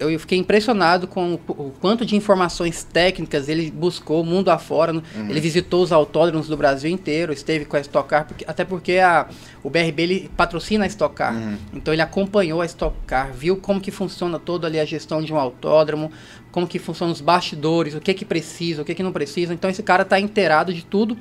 Eu 0.00 0.18
fiquei 0.18 0.38
impressionado 0.38 1.06
com 1.06 1.34
o, 1.34 1.70
quanto 1.82 2.06
de 2.06 2.16
informações 2.16 2.82
técnicas 2.82 3.46
ele 3.46 3.70
buscou 3.70 4.24
mundo 4.24 4.48
afora. 4.50 4.90
no- 4.90 5.02
Ele 5.28 5.38
visitou 5.38 5.82
os 5.82 5.92
autódromos 5.92 6.48
do 6.48 6.56
Brasil 6.56 6.90
inteiro, 6.90 7.30
esteve 7.30 7.66
com 7.66 7.76
a 7.76 7.80
Stock 7.80 8.08
Car, 8.08 8.26
porque- 8.26 8.44
até 8.48 8.64
porque 8.64 8.92
a, 8.98 9.26
o 9.62 9.68
BRB 9.68 10.02
ele 10.02 10.30
patrocina 10.34 10.84
a 10.84 10.86
Stock 10.88 11.14
Car. 11.14 11.34
Então 11.74 11.92
ele 11.92 12.00
acompanhou 12.00 12.62
a 12.62 12.66
Stock 12.66 12.96
Car, 13.06 13.32
viu 13.34 13.58
como 13.58 13.78
que 13.78 13.90
funciona 13.90 14.38
toda 14.38 14.66
ali 14.66 14.80
a 14.80 14.84
gestão 14.86 15.20
de 15.22 15.30
um 15.30 15.36
autódromo, 15.36 16.10
como 16.56 16.66
que 16.66 16.78
funcionam 16.78 17.12
os 17.12 17.20
bastidores, 17.20 17.94
o 17.94 18.00
que 18.00 18.14
que 18.14 18.24
precisa, 18.24 18.80
o 18.80 18.84
que 18.86 18.94
que 18.94 19.02
não 19.02 19.12
precisa. 19.12 19.52
Então 19.52 19.68
esse 19.68 19.82
cara 19.82 20.04
está 20.04 20.18
inteirado 20.18 20.72
de 20.72 20.82
tudo. 20.82 21.14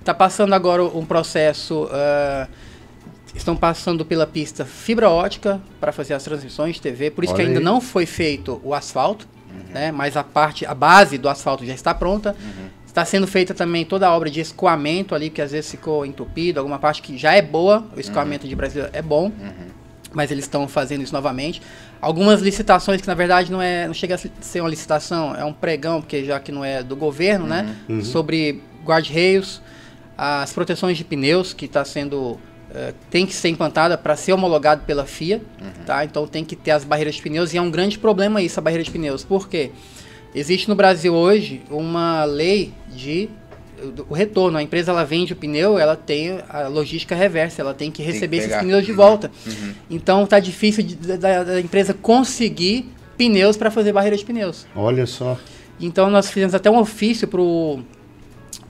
Está 0.00 0.12
passando 0.12 0.52
agora 0.52 0.82
um 0.82 1.04
processo... 1.04 1.88
ah, 1.92 2.48
Estão 3.32 3.54
passando 3.54 4.04
pela 4.04 4.26
pista 4.26 4.64
fibra 4.64 5.08
ótica 5.08 5.60
para 5.78 5.92
fazer 5.92 6.14
as 6.14 6.24
transmissões 6.24 6.74
de 6.74 6.80
TV, 6.82 7.12
por 7.12 7.22
isso 7.22 7.32
que 7.32 7.40
Olha 7.40 7.50
ainda 7.50 7.60
aí. 7.60 7.64
não 7.64 7.80
foi 7.80 8.04
feito 8.04 8.60
o 8.64 8.74
asfalto, 8.74 9.28
né? 9.72 9.92
Mas 9.92 10.16
a 10.16 10.24
parte, 10.24 10.66
a 10.66 10.74
base 10.74 11.16
do 11.16 11.28
asfalto 11.28 11.64
já 11.64 11.72
está 11.72 11.94
pronta. 11.94 12.34
Está 12.84 13.04
sendo 13.04 13.28
feita 13.28 13.54
também 13.54 13.84
toda 13.84 14.08
a 14.08 14.12
obra 14.16 14.28
de 14.28 14.40
escoamento 14.40 15.14
ali, 15.14 15.30
que 15.30 15.40
às 15.40 15.52
vezes 15.52 15.70
ficou 15.70 16.04
entupido, 16.04 16.58
alguma 16.58 16.80
parte 16.80 17.00
que 17.00 17.16
já 17.16 17.32
é 17.32 17.40
boa, 17.40 17.86
o 17.96 18.00
escoamento 18.00 18.48
de 18.48 18.56
Brasília 18.56 18.90
é 18.92 19.00
bom, 19.00 19.30
mas 20.12 20.32
eles 20.32 20.44
estão 20.46 20.66
fazendo 20.66 21.04
isso 21.04 21.12
novamente. 21.12 21.62
Algumas 22.00 22.40
licitações 22.40 23.00
que 23.00 23.06
na 23.06 23.14
verdade 23.14 23.52
não 23.52 23.60
é, 23.60 23.86
não 23.86 23.94
chega 23.94 24.14
a 24.14 24.18
ser 24.18 24.60
uma 24.60 24.70
licitação, 24.70 25.34
é 25.34 25.44
um 25.44 25.52
pregão, 25.52 26.00
porque 26.00 26.24
já 26.24 26.40
que 26.40 26.50
não 26.50 26.64
é 26.64 26.82
do 26.82 26.96
governo, 26.96 27.46
né? 27.46 27.76
Sobre 28.02 28.62
guarda-reios, 28.84 29.60
as 30.16 30.52
proteções 30.52 30.96
de 30.96 31.04
pneus 31.04 31.52
que 31.52 31.66
está 31.66 31.84
sendo 31.84 32.38
eh, 32.74 32.94
tem 33.10 33.26
que 33.26 33.34
ser 33.34 33.48
implantada 33.48 33.98
para 33.98 34.14
ser 34.16 34.32
homologado 34.32 34.82
pela 34.86 35.04
FIA, 35.04 35.42
tá? 35.84 36.04
Então 36.04 36.26
tem 36.26 36.44
que 36.44 36.54
ter 36.56 36.70
as 36.70 36.84
barreiras 36.84 37.16
de 37.16 37.22
pneus 37.22 37.52
e 37.52 37.58
é 37.58 37.62
um 37.62 37.70
grande 37.70 37.98
problema 37.98 38.40
isso 38.40 38.58
a 38.58 38.62
barreira 38.62 38.84
de 38.84 38.90
pneus. 38.90 39.24
Por 39.24 39.48
quê? 39.48 39.70
Existe 40.34 40.68
no 40.68 40.76
Brasil 40.76 41.12
hoje 41.12 41.62
uma 41.68 42.24
lei 42.24 42.72
de 42.88 43.28
o 44.08 44.14
retorno. 44.14 44.58
A 44.58 44.62
empresa 44.62 44.90
ela 44.92 45.04
vende 45.04 45.32
o 45.32 45.36
pneu, 45.36 45.78
ela 45.78 45.96
tem 45.96 46.38
a 46.48 46.68
logística 46.68 47.14
reversa, 47.14 47.60
ela 47.62 47.74
tem 47.74 47.90
que 47.90 48.02
que 48.02 48.10
receber 48.10 48.36
esses 48.38 48.48
pegar. 48.50 48.60
pneus 48.62 48.84
de 48.86 48.92
volta. 48.92 49.30
Então 49.90 50.26
tá 50.26 50.38
difícil 50.40 50.82
de- 50.82 50.94
da, 50.96 51.42
da 51.44 51.60
empresa 51.60 51.92
conseguir 51.94 52.90
pneus 53.18 53.56
para 53.56 53.70
fazer 53.70 53.92
barreira 53.92 54.16
de 54.16 54.24
pneus. 54.24 54.66
Olha 54.74 55.06
só. 55.06 55.38
Então 55.80 56.08
nós 56.10 56.30
fizemos 56.30 56.54
até 56.54 56.70
um 56.70 56.78
ofício 56.78 57.26
pro 57.28 57.80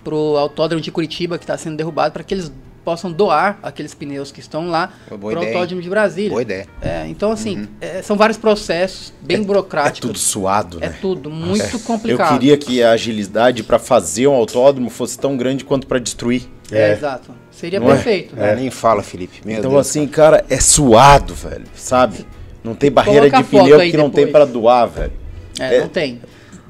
pro 0.02 0.36
autódromo 0.38 0.80
de 0.82 0.90
Curitiba 0.90 1.36
que 1.36 1.44
está 1.44 1.58
sendo 1.58 1.76
derrubado 1.76 2.12
para 2.12 2.24
que 2.24 2.32
eles 2.32 2.50
possam 2.90 3.12
doar 3.12 3.58
aqueles 3.62 3.94
pneus 3.94 4.32
que 4.32 4.40
estão 4.40 4.68
lá 4.68 4.92
para 5.08 5.16
o 5.16 5.38
autódromo 5.38 5.80
de 5.80 5.88
Brasília. 5.88 6.30
Boa 6.30 6.42
ideia. 6.42 6.66
É, 6.82 7.06
então 7.06 7.30
assim, 7.30 7.68
é, 7.80 8.02
são 8.02 8.16
vários 8.16 8.36
processos 8.36 9.12
bem 9.22 9.36
É 9.36 9.40
burocráticos. 9.40 10.00
tudo 10.00 10.18
suado, 10.18 10.78
É 10.80 10.88
né? 10.88 10.96
tudo 11.00 11.30
muito 11.30 11.64
Eu 11.72 11.78
complicado. 11.80 12.32
queria 12.32 12.56
que 12.58 12.82
a 12.82 12.90
agilidade 12.90 13.62
para 13.62 13.78
fazer 13.78 14.26
um 14.26 14.34
autódromo 14.34 14.90
fosse 14.90 15.16
tão 15.16 15.36
grande 15.36 15.64
quanto 15.64 15.86
para 15.86 16.00
destruir. 16.00 16.42
É, 16.72 16.90
É. 16.90 16.92
exato. 16.92 17.30
Seria 17.52 17.78
Não 17.78 17.88
é? 17.90 17.94
perfeito. 17.94 18.34
Ah, 18.36 18.54
nem 18.56 18.70
fala, 18.70 19.02
Felipe. 19.04 19.40
Meu 19.44 19.58
então, 19.58 19.70
Deus. 19.72 19.86
assim, 19.88 20.06
cara, 20.08 20.44
é 20.50 20.58
suado, 20.58 21.32
velho, 21.34 21.64
sabe? 21.76 22.26
Não 22.64 22.74
tem 22.74 22.90
barreira 22.90 23.30
Coloca 23.30 23.42
de 23.42 23.48
pneu 23.50 23.80
que 23.90 23.96
não 23.96 24.10
tem 24.10 24.26
para 24.26 24.44
doar, 24.44 24.86
velho. 24.88 25.12
É, 25.60 25.76
É. 25.76 25.80
não 25.80 25.88
tem. 25.88 26.20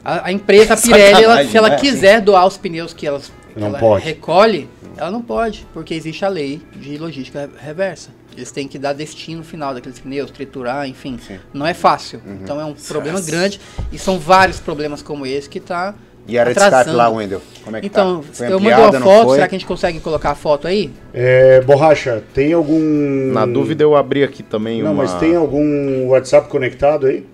A, 0.04 0.28
a 0.28 0.32
empresa, 0.32 0.74
a 0.74 0.76
Pirelli, 0.76 1.24
ela- 1.24 1.44
se 1.46 1.56
ela 1.56 1.68
né? 1.70 1.76
quiser 1.76 2.20
doar 2.20 2.46
os 2.46 2.56
pneus 2.58 2.92
que 2.92 3.06
elas, 3.06 3.30
Não 3.56 3.68
ela 3.68 3.78
pode. 3.78 4.04
recolhe, 4.04 4.68
ela 5.00 5.10
não 5.10 5.22
pode, 5.22 5.66
porque 5.72 5.94
existe 5.94 6.24
a 6.24 6.28
lei 6.28 6.60
de 6.76 6.96
logística 6.98 7.48
reversa. 7.58 8.10
Eles 8.36 8.52
têm 8.52 8.68
que 8.68 8.78
dar 8.78 8.92
destino 8.92 9.38
no 9.38 9.44
final 9.44 9.74
daqueles 9.74 9.98
pneus, 9.98 10.30
triturar, 10.30 10.86
enfim. 10.86 11.18
Não 11.52 11.66
é 11.66 11.74
fácil. 11.74 12.20
Então 12.42 12.60
é 12.60 12.64
um 12.64 12.74
problema 12.74 13.20
grande 13.20 13.60
e 13.92 13.98
são 13.98 14.18
vários 14.18 14.60
problemas 14.60 15.02
como 15.02 15.26
esse 15.26 15.48
que 15.48 15.58
tá 15.58 15.94
E 16.28 16.38
a 16.38 16.42
área 16.42 16.54
de 16.54 16.58
atrasando. 16.60 16.96
lá, 16.96 17.08
Wendel? 17.08 17.42
Como 17.64 17.76
é 17.76 17.80
que 17.80 17.86
Então, 17.86 18.22
tá? 18.36 18.44
Eu 18.48 18.60
mandei 18.60 18.78
uma 18.78 19.00
foto, 19.00 19.32
será 19.34 19.48
que 19.48 19.54
a 19.56 19.58
gente 19.58 19.66
consegue 19.66 19.98
colocar 20.00 20.30
a 20.30 20.34
foto 20.34 20.68
aí? 20.68 20.90
É, 21.12 21.60
Borracha, 21.62 22.22
tem 22.32 22.52
algum. 22.52 22.78
Na 23.32 23.46
dúvida 23.46 23.82
eu 23.82 23.96
abri 23.96 24.22
aqui 24.22 24.42
também 24.42 24.82
Não, 24.82 24.92
uma... 24.92 25.02
mas 25.02 25.14
tem 25.14 25.34
algum 25.34 26.06
WhatsApp 26.08 26.48
conectado 26.48 27.06
aí? 27.06 27.26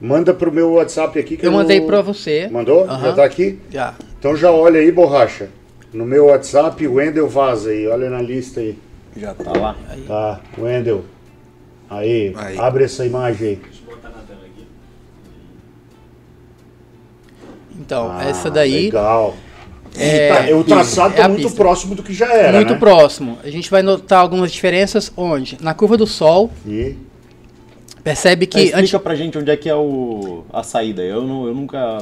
Manda 0.00 0.32
pro 0.32 0.50
meu 0.50 0.72
WhatsApp 0.72 1.18
aqui 1.18 1.36
que 1.36 1.46
Eu 1.46 1.52
mandei 1.52 1.80
pra 1.82 2.00
você. 2.00 2.48
Mandou? 2.50 2.86
Já 2.86 2.92
Aham. 2.92 3.14
tá 3.14 3.24
aqui? 3.24 3.58
Já. 3.70 3.94
Então 4.18 4.34
já 4.34 4.50
olha 4.50 4.80
aí, 4.80 4.90
Borracha. 4.90 5.48
No 5.92 6.04
meu 6.06 6.26
WhatsApp, 6.26 6.86
Wendel 6.86 7.28
Vaza 7.28 7.70
aí. 7.70 7.86
Olha 7.88 8.08
na 8.10 8.22
lista 8.22 8.60
aí. 8.60 8.78
Já 9.16 9.34
tá 9.34 9.52
lá. 9.58 9.76
Tá, 10.06 10.40
Wendel. 10.56 11.04
Aí, 11.88 12.32
Aí. 12.36 12.56
abre 12.58 12.84
essa 12.84 13.04
imagem 13.04 13.48
aí. 13.48 13.56
Deixa 13.56 13.80
eu 13.88 13.96
botar 13.96 14.08
na 14.10 14.22
tela 14.22 14.40
aqui. 14.46 14.64
Então, 17.78 18.10
Ah, 18.10 18.24
essa 18.24 18.48
daí 18.50 18.84
Legal. 18.84 19.34
é, 19.96 20.28
Tá, 20.48 20.56
o 20.56 20.62
traçado 20.64 21.14
é 21.14 21.16
tá 21.16 21.24
a 21.24 21.28
muito 21.28 21.42
pista. 21.42 21.56
próximo 21.60 21.94
do 21.96 22.02
que 22.04 22.14
já 22.14 22.32
era. 22.32 22.52
muito 22.52 22.74
né? 22.74 22.78
próximo. 22.78 23.38
A 23.42 23.50
gente 23.50 23.68
vai 23.70 23.82
notar 23.82 24.20
algumas 24.20 24.52
diferenças 24.52 25.12
onde? 25.16 25.58
Na 25.60 25.74
curva 25.74 25.96
do 25.96 26.06
sol, 26.06 26.50
E 26.66 26.94
percebe 28.04 28.46
que 28.46 28.58
explica 28.58 28.78
antes, 28.78 28.96
pra 28.98 29.14
gente 29.16 29.36
onde 29.36 29.50
é 29.50 29.56
que 29.56 29.68
é 29.68 29.74
o, 29.74 30.44
a 30.52 30.62
saída. 30.62 31.02
Eu, 31.02 31.22
não, 31.22 31.46
eu 31.48 31.54
nunca, 31.54 31.98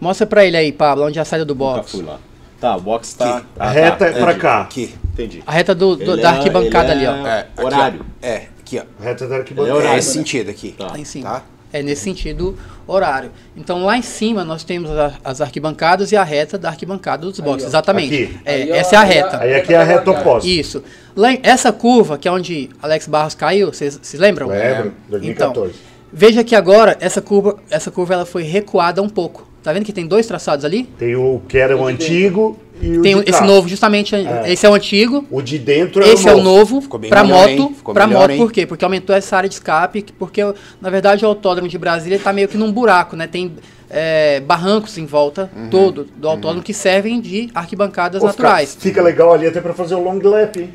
mostra 0.00 0.26
pra 0.26 0.44
ele 0.44 0.56
aí, 0.56 0.72
Pablo, 0.72 1.04
onde 1.06 1.18
é 1.20 1.22
a 1.22 1.24
saída 1.24 1.44
do 1.44 1.54
nunca 1.54 1.64
box. 1.76 1.92
fui 1.92 2.02
lá. 2.02 2.18
Tá, 2.62 2.76
o 2.76 2.80
box 2.80 3.12
tá... 3.14 3.42
A 3.58 3.66
Ah, 3.66 3.70
reta 3.72 3.96
tá, 3.96 4.06
é 4.06 4.12
pra 4.12 4.34
cá. 4.34 4.60
Aqui. 4.62 4.94
Entendi. 5.12 5.42
A 5.44 5.50
reta 5.50 5.74
do, 5.74 5.96
do- 5.96 6.16
da 6.16 6.30
é- 6.30 6.36
arquibancada 6.36 6.92
ele 6.92 7.04
ali, 7.04 7.20
ó. 7.22 7.26
é- 7.26 7.30
É, 7.30 7.38
aqui, 7.40 7.64
Horário. 7.64 8.00
ó. 8.00 8.26
É, 8.26 8.42
aqui, 8.60 8.78
ó. 8.78 8.82
A 9.02 9.04
reta 9.04 9.26
da 9.26 9.34
é 9.34 9.38
arquibancada. 9.38 9.74
É 9.76 9.78
horário. 9.80 9.98
esse 9.98 10.12
sentido 10.12 10.48
aqui. 10.50 10.72
Tá. 10.78 10.86
Lá 10.86 10.96
em 10.98 11.04
cima. 11.04 11.28
Tá? 11.28 11.42
É 11.72 11.82
nesse 11.82 12.02
sentido 12.02 12.56
horário. 12.86 13.32
Então 13.56 13.84
lá 13.84 13.96
em 13.98 14.02
cima 14.02 14.44
nós 14.44 14.62
temos 14.62 14.90
a- 14.92 15.14
as 15.24 15.40
arquibancadas 15.40 16.12
e 16.12 16.16
a 16.16 16.22
reta 16.22 16.56
da 16.56 16.68
arquibancada 16.68 17.26
dos 17.26 17.40
boxes. 17.40 17.66
Exatamente. 17.66 18.14
Aqui. 18.14 18.38
É, 18.44 18.54
Aí, 18.54 18.70
ó, 18.70 18.74
essa 18.76 18.94
é 18.94 18.98
a 18.98 19.00
aí, 19.02 19.08
reta. 19.08 19.40
Aí 19.40 19.54
aqui 19.56 19.74
é 19.74 19.76
a 19.78 19.82
reta 19.82 20.10
oposta. 20.12 20.48
Isso. 20.48 20.84
Lá 21.16 21.32
em- 21.32 21.40
essa 21.42 21.72
curva, 21.72 22.16
que 22.16 22.28
é 22.28 22.30
onde 22.30 22.70
Alex 22.80 23.08
Barros 23.08 23.34
caiu, 23.34 23.72
vocês 23.72 23.98
vocês 24.00 24.20
lembram? 24.20 24.46
Lembro, 24.46 24.92
2014. 25.08 25.70
Então, 25.70 25.80
veja 26.12 26.44
que 26.44 26.54
agora 26.54 26.96
essa 27.00 27.20
curva, 27.20 27.58
essa 27.68 27.90
curva 27.90 28.14
ela 28.14 28.24
foi 28.26 28.44
recuada 28.44 29.02
um 29.02 29.08
pouco. 29.08 29.50
Tá 29.62 29.72
vendo 29.72 29.84
que 29.84 29.92
tem 29.92 30.06
dois 30.06 30.26
traçados 30.26 30.64
ali? 30.64 30.84
Tem 30.98 31.14
o 31.14 31.40
que 31.48 31.56
era 31.56 31.76
o 31.76 31.86
antigo 31.86 32.58
e 32.80 32.98
o 32.98 33.02
Tem 33.02 33.14
de 33.22 33.30
esse 33.30 33.38
cá. 33.38 33.44
novo, 33.44 33.68
justamente, 33.68 34.12
esse 34.46 34.66
é 34.66 34.68
o 34.68 34.74
antigo. 34.74 35.24
O 35.30 35.40
de 35.40 35.56
dentro 35.58 36.02
é 36.02 36.08
Esse 36.12 36.28
é 36.28 36.34
o 36.34 36.42
novo 36.42 36.80
Ficou 36.80 36.98
bem 36.98 37.08
para 37.10 37.22
melhor, 37.22 37.48
moto, 37.48 37.92
para 37.94 38.06
melhor, 38.08 38.20
moto 38.22 38.30
hein? 38.32 38.38
por 38.38 38.50
quê? 38.52 38.66
Porque 38.66 38.84
aumentou 38.84 39.14
essa 39.14 39.36
área 39.36 39.48
de 39.48 39.54
escape, 39.54 40.04
porque 40.18 40.40
na 40.80 40.90
verdade 40.90 41.24
o 41.24 41.28
autódromo 41.28 41.68
de 41.68 41.78
Brasília 41.78 42.16
está 42.16 42.32
meio 42.32 42.48
que 42.48 42.56
num 42.56 42.72
buraco, 42.72 43.14
né? 43.14 43.28
Tem 43.28 43.52
é, 43.88 44.40
barrancos 44.40 44.98
em 44.98 45.04
volta 45.06 45.48
Uhum. 45.54 45.68
todo 45.68 46.08
do 46.16 46.26
autódromo 46.28 46.62
que 46.62 46.72
servem 46.74 47.20
de 47.20 47.48
arquibancadas 47.54 48.20
Pô, 48.20 48.28
fica- 48.30 48.42
naturais. 48.42 48.76
Fica, 48.80 49.00
legal 49.02 49.32
ali 49.32 49.46
até 49.46 49.60
pra 49.60 49.74
fazer 49.74 49.94
o 49.94 50.02
long 50.02 50.18
lap. 50.22 50.56
hein? 50.58 50.70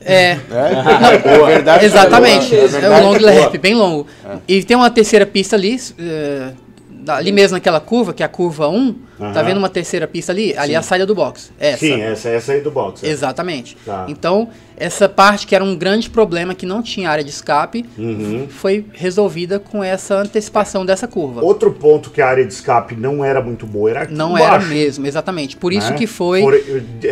É, 0.00 0.32
É, 0.32 0.36
verdade. 1.46 1.84
exatamente. 1.84 2.54
É 2.54 2.64
É, 2.64 2.66
verdade. 2.68 3.02
o 3.04 3.06
long 3.10 3.18
lap, 3.20 3.58
bem 3.58 3.74
longo. 3.74 4.06
E 4.46 4.62
tem 4.62 4.76
uma 4.76 4.88
terceira 4.90 5.26
pista 5.26 5.56
ali, 5.56 5.78
é, 5.98 6.50
ali 7.08 7.32
mesmo 7.32 7.56
naquela 7.56 7.80
curva, 7.80 8.12
que 8.12 8.22
é 8.22 8.26
a 8.26 8.28
curva 8.28 8.68
1, 8.68 8.92
tá 9.18 9.24
Aham. 9.26 9.42
vendo 9.44 9.58
uma 9.58 9.68
terceira 9.68 10.06
pista 10.06 10.32
ali? 10.32 10.56
Ali 10.56 10.74
é 10.74 10.76
a 10.76 10.82
saída 10.82 11.06
do 11.06 11.14
box. 11.14 11.52
Essa. 11.58 11.78
Sim, 11.78 12.00
essa, 12.00 12.28
essa 12.28 12.52
aí 12.52 12.60
do 12.60 12.70
box. 12.70 13.02
é. 13.04 13.08
Exatamente. 13.08 13.76
Tá. 13.84 14.06
Então, 14.08 14.48
essa 14.76 15.08
parte 15.08 15.46
que 15.46 15.54
era 15.54 15.62
um 15.62 15.76
grande 15.76 16.10
problema, 16.10 16.54
que 16.54 16.66
não 16.66 16.82
tinha 16.82 17.08
área 17.10 17.22
de 17.22 17.30
escape, 17.30 17.84
Uhum. 17.96 18.46
foi 18.48 18.84
resolvida 18.92 19.58
com 19.58 19.82
essa 19.84 20.16
antecipação 20.16 20.84
dessa 20.84 21.06
curva. 21.06 21.42
Outro 21.42 21.70
ponto 21.72 22.10
que 22.10 22.20
a 22.20 22.26
área 22.26 22.44
de 22.44 22.52
escape 22.52 22.94
não 22.96 23.24
era 23.24 23.40
muito 23.40 23.66
boa 23.66 23.90
era 23.90 24.02
aqui 24.02 24.14
não 24.14 24.30
embaixo, 24.36 24.66
era 24.66 24.74
mesmo, 24.74 25.06
exatamente. 25.06 25.56
Por 25.56 25.72
isso 25.72 25.90
né? 25.90 25.96
que 25.96 26.06
foi. 26.06 26.40
Por- 26.42 26.54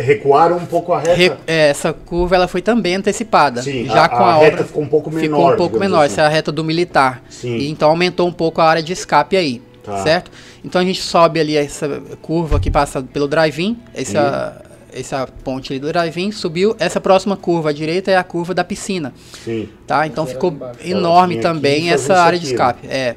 recuaram 0.01 0.57
um 0.57 0.65
pouco 0.65 0.91
a 0.93 0.99
reta. 0.99 1.13
re- 1.15 1.31
é, 1.47 1.69
essa 1.69 1.93
curva 1.93 2.35
ela 2.35 2.47
foi 2.47 2.61
também 2.61 2.95
antecipada. 2.95 3.61
Sim, 3.61 3.85
já 3.85 4.05
a- 4.05 4.09
com 4.09 4.23
a 4.23 4.33
a, 4.33 4.37
reta 4.39 4.63
ficou 4.63 4.83
um 4.83 4.87
pouco 4.87 5.09
menor, 5.11 5.23
Ficou 5.51 5.53
um 5.53 5.57
pouco 5.57 5.79
menor. 5.79 6.03
assim. 6.05 6.13
Essa 6.13 6.21
é 6.23 6.25
a 6.25 6.29
reta 6.29 6.51
do 6.51 6.63
militar. 6.63 7.23
Sim. 7.29 7.55
E 7.57 7.69
então 7.69 7.89
aumentou 7.89 8.27
um 8.27 8.31
pouco 8.31 8.59
a 8.61 8.65
área 8.65 8.83
de 8.83 8.91
escape 8.93 9.37
aí. 9.37 9.61
Tá. 9.83 10.01
Certo? 10.01 10.31
Então 10.63 10.81
a 10.81 10.85
gente 10.85 11.01
sobe 11.01 11.39
ali 11.39 11.57
essa 11.57 12.01
curva 12.21 12.59
que 12.59 12.71
passa 12.71 13.01
pelo 13.01 13.27
drive-in. 13.27 13.77
Essa, 13.93 14.61
essa 14.93 15.27
ponte 15.43 15.73
ali 15.73 15.79
do 15.79 15.91
drive-in 15.91 16.31
subiu. 16.31 16.75
Essa 16.79 17.01
próxima 17.01 17.35
curva 17.35 17.71
à 17.71 17.73
direita 17.73 18.09
é 18.09 18.15
a 18.15 18.23
curva 18.23 18.53
da 18.53 18.63
piscina. 18.63 19.13
Sim. 19.43 19.67
Tá? 19.85 20.07
Então 20.07 20.25
ficou 20.25 20.55
Ela 20.59 20.75
enorme 20.83 21.35
aqui 21.35 21.43
também 21.43 21.91
essa 21.91 22.15
área 22.21 22.39
de 22.39 22.45
aqui, 22.45 22.53
escape. 22.53 22.87
É. 22.87 23.15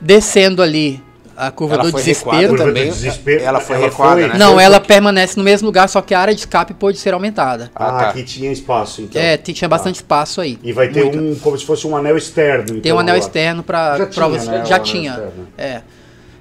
Descendo 0.00 0.60
ali 0.62 1.02
a 1.36 1.50
curva 1.50 1.74
Ela 1.74 1.84
do 1.84 1.90
foi 1.90 2.00
desespero. 2.00 2.48
Curva 2.48 2.64
do 2.64 2.68
também. 2.68 2.88
desespero, 2.90 3.42
Ela 3.42 3.60
foi 3.60 3.76
ela 3.76 3.84
recuada, 3.86 4.20
foi- 4.20 4.28
né? 4.30 4.34
Não, 4.38 4.58
ela 4.60 4.80
permanece 4.80 5.36
no 5.36 5.44
mesmo 5.44 5.66
lugar, 5.66 5.88
só 5.88 6.00
que 6.02 6.14
a 6.14 6.20
área 6.20 6.34
de 6.34 6.40
escape 6.40 6.74
pôde 6.74 6.98
ser 6.98 7.14
aumentada. 7.14 7.70
Ah, 7.74 7.86
Ah, 7.88 7.92
tá. 8.04 8.08
aqui 8.10 8.22
tinha 8.22 8.50
espaço, 8.52 9.02
então. 9.02 9.20
É, 9.20 9.36
tinha 9.36 9.68
bastante 9.68 9.96
espaço 9.96 10.40
aí. 10.40 10.58
E 10.62 10.72
vai 10.72 10.88
ter 10.88 11.04
Muito. 11.04 11.18
um, 11.18 11.34
como 11.36 11.58
se 11.58 11.64
fosse 11.64 11.86
um 11.86 11.96
anel 11.96 12.16
externo. 12.16 12.66
Tem 12.66 12.76
então, 12.78 12.96
um 12.96 13.00
anel 13.00 13.14
agora. 13.14 13.26
externo 13.28 13.62
para 13.62 13.98
Já 13.98 14.06
tinha, 14.06 14.14
provas. 14.14 14.46
né, 14.48 14.62
Já 14.64 14.74
anel 14.76 14.84
tinha. 14.84 15.22
É. 15.58 15.82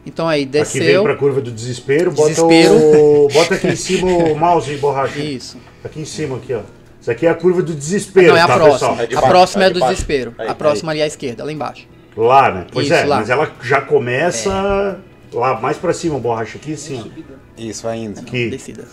Então 0.05 0.27
aí, 0.27 0.41
Aqui 0.43 0.51
vem 0.51 0.61
desceu. 0.63 1.03
pra 1.03 1.15
curva 1.15 1.41
do 1.41 1.51
desespero, 1.51 2.11
bota 2.11 2.30
Desespero. 2.30 2.73
o. 2.76 3.27
Bota 3.34 3.53
aqui 3.55 3.68
em 3.68 3.76
cima 3.76 4.07
o 4.07 4.35
mouse 4.35 4.72
e 4.73 4.77
borracha. 4.77 5.19
Isso. 5.19 5.57
Aqui 5.84 6.01
em 6.01 6.05
cima, 6.05 6.38
aqui, 6.38 6.53
ó. 6.55 6.61
Isso 6.99 7.09
aqui 7.11 7.26
é 7.26 7.30
a 7.30 7.34
curva 7.35 7.61
do 7.61 7.73
desespero, 7.73 8.30
Não, 8.30 8.38
é 8.38 8.41
a 8.41 8.47
tá, 8.47 8.55
próxima. 8.55 8.89
É 8.89 8.91
a 8.91 9.07
baixo, 9.07 9.27
próxima 9.27 9.63
é 9.63 9.68
é 9.68 9.69
do 9.69 9.80
baixo. 9.80 9.93
desespero. 9.93 10.35
Aí, 10.38 10.47
a 10.49 10.55
próxima 10.55 10.91
ali 10.91 11.01
à 11.01 11.07
esquerda, 11.07 11.43
lá 11.43 11.51
embaixo. 11.51 11.88
Lá, 12.15 12.51
né? 12.51 12.67
Pois 12.71 12.88
Isso, 12.88 12.95
é, 12.95 13.05
lá. 13.05 13.17
mas 13.17 13.29
ela 13.29 13.51
já 13.61 13.81
começa 13.81 14.99
lá 15.33 15.59
mais 15.59 15.77
pra 15.77 15.93
cima, 15.93 16.19
borracha 16.19 16.57
aqui 16.57 16.75
sim. 16.75 17.11
Isso, 17.57 17.83
vai 17.83 17.97
indo. 17.97 18.19
Aqui. 18.19 18.49
Descida. 18.49 18.85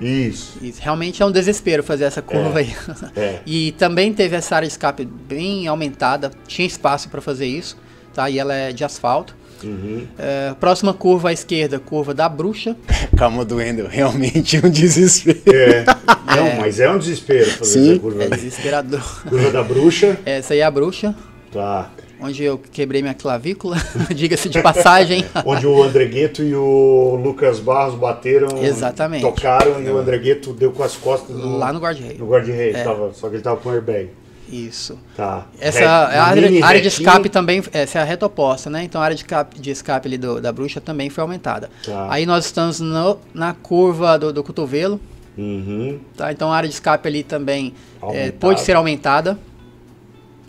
Isso. 0.00 0.58
Isso. 0.60 0.80
Realmente 0.82 1.22
é 1.22 1.26
um 1.26 1.30
desespero 1.30 1.82
fazer 1.82 2.04
essa 2.04 2.22
curva 2.22 2.58
aí. 2.58 2.74
é. 3.14 3.40
E 3.46 3.72
também 3.72 4.12
teve 4.12 4.34
essa 4.34 4.56
área 4.56 4.66
de 4.66 4.72
escape 4.72 5.04
bem 5.04 5.68
aumentada. 5.68 6.30
Tinha 6.46 6.66
espaço 6.66 7.08
para 7.08 7.20
fazer 7.20 7.46
isso. 7.46 7.76
Tá? 8.12 8.28
E 8.28 8.38
ela 8.38 8.54
é 8.54 8.72
de 8.72 8.84
asfalto. 8.84 9.36
Uhum. 9.62 10.06
É, 10.18 10.54
próxima 10.58 10.92
curva 10.92 11.28
à 11.28 11.32
esquerda, 11.32 11.78
curva 11.78 12.12
da 12.12 12.28
bruxa. 12.28 12.76
Calma 13.16 13.44
do 13.44 13.56
Wendel, 13.56 13.86
realmente 13.86 14.56
é 14.56 14.66
um 14.66 14.70
desespero. 14.70 15.40
É. 15.46 15.84
Não, 16.34 16.60
mas 16.60 16.80
é 16.80 16.90
um 16.90 16.98
desespero 16.98 17.48
fazer 17.50 17.72
Sim. 17.72 17.90
essa 17.92 18.00
curva. 18.00 18.24
É 18.24 18.28
desesperador. 18.28 19.22
Curva 19.28 19.50
da 19.50 19.62
bruxa. 19.62 20.18
Essa 20.26 20.54
aí 20.54 20.60
é 20.60 20.64
a 20.64 20.70
bruxa, 20.70 21.14
Tá. 21.52 21.90
Onde 22.22 22.42
eu 22.44 22.58
quebrei 22.58 23.02
minha 23.02 23.14
clavícula, 23.14 23.76
diga-se 24.14 24.48
de 24.48 24.60
passagem. 24.62 25.24
Onde 25.44 25.66
o 25.66 25.82
Andregueto 25.82 26.42
e 26.42 26.54
o 26.54 27.20
Lucas 27.22 27.58
Barros 27.60 27.94
bateram. 27.94 28.62
Exatamente. 28.62 29.22
Tocaram 29.22 29.82
e 29.82 29.88
o 29.90 29.98
Andregueto 29.98 30.52
deu 30.52 30.72
com 30.72 30.82
as 30.82 30.96
costas 30.96 31.34
no, 31.36 31.58
Lá 31.58 31.72
no 31.72 31.78
guarda-reio. 31.80 32.18
no 32.18 32.26
guarda-reio. 32.26 32.76
É. 32.76 32.82
tava- 32.84 33.12
Só 33.14 33.28
que 33.28 33.36
ele 33.36 33.42
tava 33.42 33.56
com 33.58 33.70
airbag. 33.70 34.10
Isso. 34.50 34.98
Tá. 35.16 35.46
Essa 35.58 35.80
é 35.80 35.86
a 35.86 36.24
área, 36.24 36.64
área 36.64 36.80
de 36.80 36.88
escape 36.88 37.28
também, 37.30 37.62
essa 37.72 37.98
é 37.98 38.02
a 38.02 38.04
reta 38.04 38.26
oposta, 38.26 38.68
né? 38.68 38.84
Então 38.84 39.00
a 39.00 39.04
área 39.04 39.14
de 39.16 39.22
escape, 39.22 39.58
de 39.58 39.70
escape 39.70 40.06
ali 40.08 40.18
do- 40.18 40.40
da 40.40 40.52
bruxa 40.52 40.80
também 40.80 41.08
foi 41.08 41.22
aumentada. 41.22 41.70
Tá. 41.84 42.06
Aí 42.10 42.26
nós 42.26 42.44
estamos 42.46 42.78
no- 42.80 43.18
na 43.32 43.54
curva 43.54 44.18
do, 44.18 44.32
do 44.32 44.42
cotovelo, 44.44 45.00
Uhum. 45.38 45.98
tá? 46.16 46.30
Então 46.30 46.52
a 46.52 46.56
área 46.56 46.68
de 46.68 46.74
escape 46.74 47.08
ali 47.08 47.22
também 47.22 47.72
é, 48.12 48.30
pode 48.30 48.60
ser 48.60 48.76
aumentada, 48.76 49.38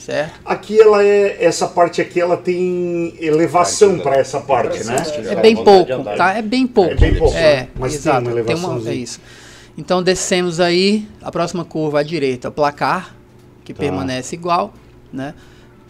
certo? 0.05 0.39
Aqui 0.45 0.79
ela 0.79 1.03
é. 1.03 1.43
Essa 1.43 1.67
parte 1.67 2.01
aqui 2.01 2.19
ela 2.19 2.37
tem 2.37 3.13
elevação 3.19 3.99
para 3.99 4.17
essa 4.17 4.39
parte, 4.39 4.83
né? 4.83 4.95
É 5.29 5.35
bem 5.35 5.55
pouco, 5.55 6.03
tá? 6.15 6.33
É 6.37 6.41
bem 6.41 6.67
pouco. 6.67 6.91
É 6.91 6.95
bem 6.95 7.15
pouco, 7.15 7.35
É, 7.35 7.55
né? 7.55 7.67
Mas 7.75 7.91
tem 7.93 7.99
exato. 8.01 8.21
uma 8.21 8.31
elevaçãozinha. 8.31 8.91
é 8.91 8.95
isso. 8.95 9.19
Então 9.77 10.03
descemos 10.03 10.59
aí, 10.59 11.07
a 11.21 11.31
próxima 11.31 11.65
curva 11.65 11.99
à 12.01 12.03
direita, 12.03 12.49
o 12.49 12.51
placar, 12.51 13.15
que 13.63 13.73
Tá. 13.73 13.79
permanece 13.79 14.35
igual, 14.35 14.73
né? 15.11 15.33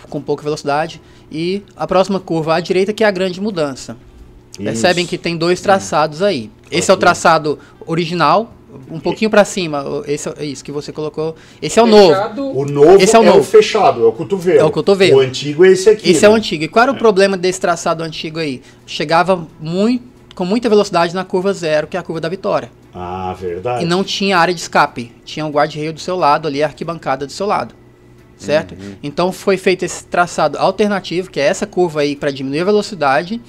Com 0.09 0.21
pouca 0.21 0.43
velocidade. 0.43 1.01
E 1.31 1.63
a 1.75 1.87
próxima 1.87 2.19
curva 2.19 2.55
à 2.55 2.59
direita, 2.59 2.93
que 2.93 3.03
é 3.03 3.07
a 3.07 3.11
grande 3.11 3.41
mudança. 3.41 3.97
Percebem 4.57 5.03
Isso. 5.03 5.09
que 5.09 5.17
tem 5.17 5.35
dois 5.35 5.59
traçados 5.61 6.21
aí. 6.21 6.51
Esse 6.69 6.91
é 6.91 6.93
o 6.93 6.97
traçado 6.97 7.57
original, 7.87 8.53
um 8.91 8.99
pouquinho 8.99 9.29
para 9.29 9.43
cima. 9.45 9.83
o- 9.83 10.03
Esse 10.07 10.29
é 10.37 10.45
isso 10.45 10.63
que 10.63 10.71
você 10.71 10.91
colocou. 10.91 11.35
Esse 11.61 11.79
é 11.79 11.83
o 11.83 11.87
novo. 11.87 12.09
Fechado, 12.13 12.57
O 12.57 12.65
novo 12.65 13.01
Esse 13.01 13.15
é 13.15 13.19
o 13.19 13.23
novo. 13.23 13.43
fechado, 13.43 14.03
é 14.03 14.07
o 14.07 14.11
cotovelo. 14.11 14.59
É 14.59 14.63
o 14.63 14.71
cotovelo. 14.71 15.17
O 15.17 15.19
antigo 15.21 15.63
é 15.65 15.69
esse 15.71 15.89
aqui. 15.89 16.09
Esse 16.11 16.25
é 16.25 16.29
o 16.29 16.33
né? 16.33 16.37
antigo. 16.37 16.63
E 16.63 16.67
qual 16.67 16.83
era 16.83 16.91
o 16.91 16.95
problema 16.97 17.35
desse 17.37 17.59
traçado 17.59 18.03
antigo 18.03 18.39
aí? 18.39 18.61
Chegava 18.85 19.47
muito, 19.59 20.03
com 20.35 20.45
muita 20.45 20.67
velocidade 20.69 21.13
na 21.13 21.23
curva 21.23 21.53
zero, 21.53 21.87
que 21.87 21.95
é 21.95 21.99
a 21.99 22.03
curva 22.03 22.19
da 22.21 22.29
vitória. 22.29 22.71
Ah, 22.93 23.35
verdade. 23.39 23.83
E 23.83 23.87
não 23.87 24.03
tinha 24.03 24.37
área 24.37 24.53
de 24.53 24.59
escape. 24.61 25.11
Tinha 25.25 25.45
um 25.45 25.49
guarda-reio 25.51 25.93
do 25.93 25.99
seu 25.99 26.15
lado 26.15 26.47
ali, 26.47 26.61
a 26.61 26.67
arquibancada 26.67 27.25
do 27.25 27.31
seu 27.31 27.45
lado. 27.45 27.73
Certo? 28.37 28.73
Uhum. 28.73 28.95
Então 29.01 29.31
foi 29.31 29.55
feito 29.57 29.83
esse 29.85 30.05
traçado 30.05 30.57
alternativo, 30.57 31.29
que 31.31 31.39
é 31.39 31.43
essa 31.45 31.65
curva 31.65 32.01
aí 32.01 32.15
para 32.15 32.29
diminuir 32.31 32.59
a 32.61 32.65
velocidade. 32.65 33.39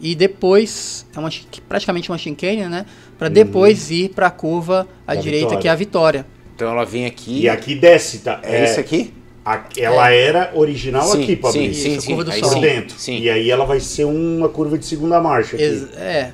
E 0.00 0.14
depois, 0.14 1.04
é 1.16 1.18
uma, 1.18 1.28
praticamente 1.68 2.08
uma 2.10 2.16
chicane, 2.18 2.64
né? 2.68 2.86
Para 3.18 3.28
depois 3.28 3.90
ir 3.90 4.10
para 4.10 4.28
a 4.28 4.30
curva 4.30 4.86
à 5.06 5.12
Uhum. 5.12 5.16
Da 5.16 5.22
direita, 5.22 5.46
Vitória. 5.46 5.62
que 5.62 5.68
é 5.68 5.70
a 5.70 5.74
vitória. 5.74 6.26
Então 6.54 6.70
ela 6.70 6.84
vem 6.84 7.06
aqui. 7.06 7.40
E 7.42 7.48
aqui 7.48 7.74
desce, 7.74 8.18
tá? 8.20 8.40
É, 8.42 8.64
isso 8.64 8.78
aqui? 8.80 9.12
a- 9.44 9.64
ela 9.78 10.10
era 10.10 10.50
original 10.54 11.02
Sim, 11.02 11.22
aqui, 11.22 11.34
sim, 11.36 11.40
Fabrício. 11.42 11.74
sim, 11.82 11.92
Isso, 11.92 12.00
sim. 12.02 12.06
curva 12.08 12.24
do 12.24 12.30
Aí. 12.32 12.40
Por 12.40 12.50
sim, 12.52 12.60
dentro. 12.60 12.98
Sim. 12.98 13.18
E 13.18 13.30
aí 13.30 13.50
ela 13.50 13.64
vai 13.64 13.80
ser 13.80 14.04
uma 14.04 14.48
curva 14.48 14.76
de 14.78 14.84
segunda 14.84 15.20
marcha 15.20 15.56
aqui. 15.56 15.64
Ex- 15.64 15.88
É. 15.96 16.32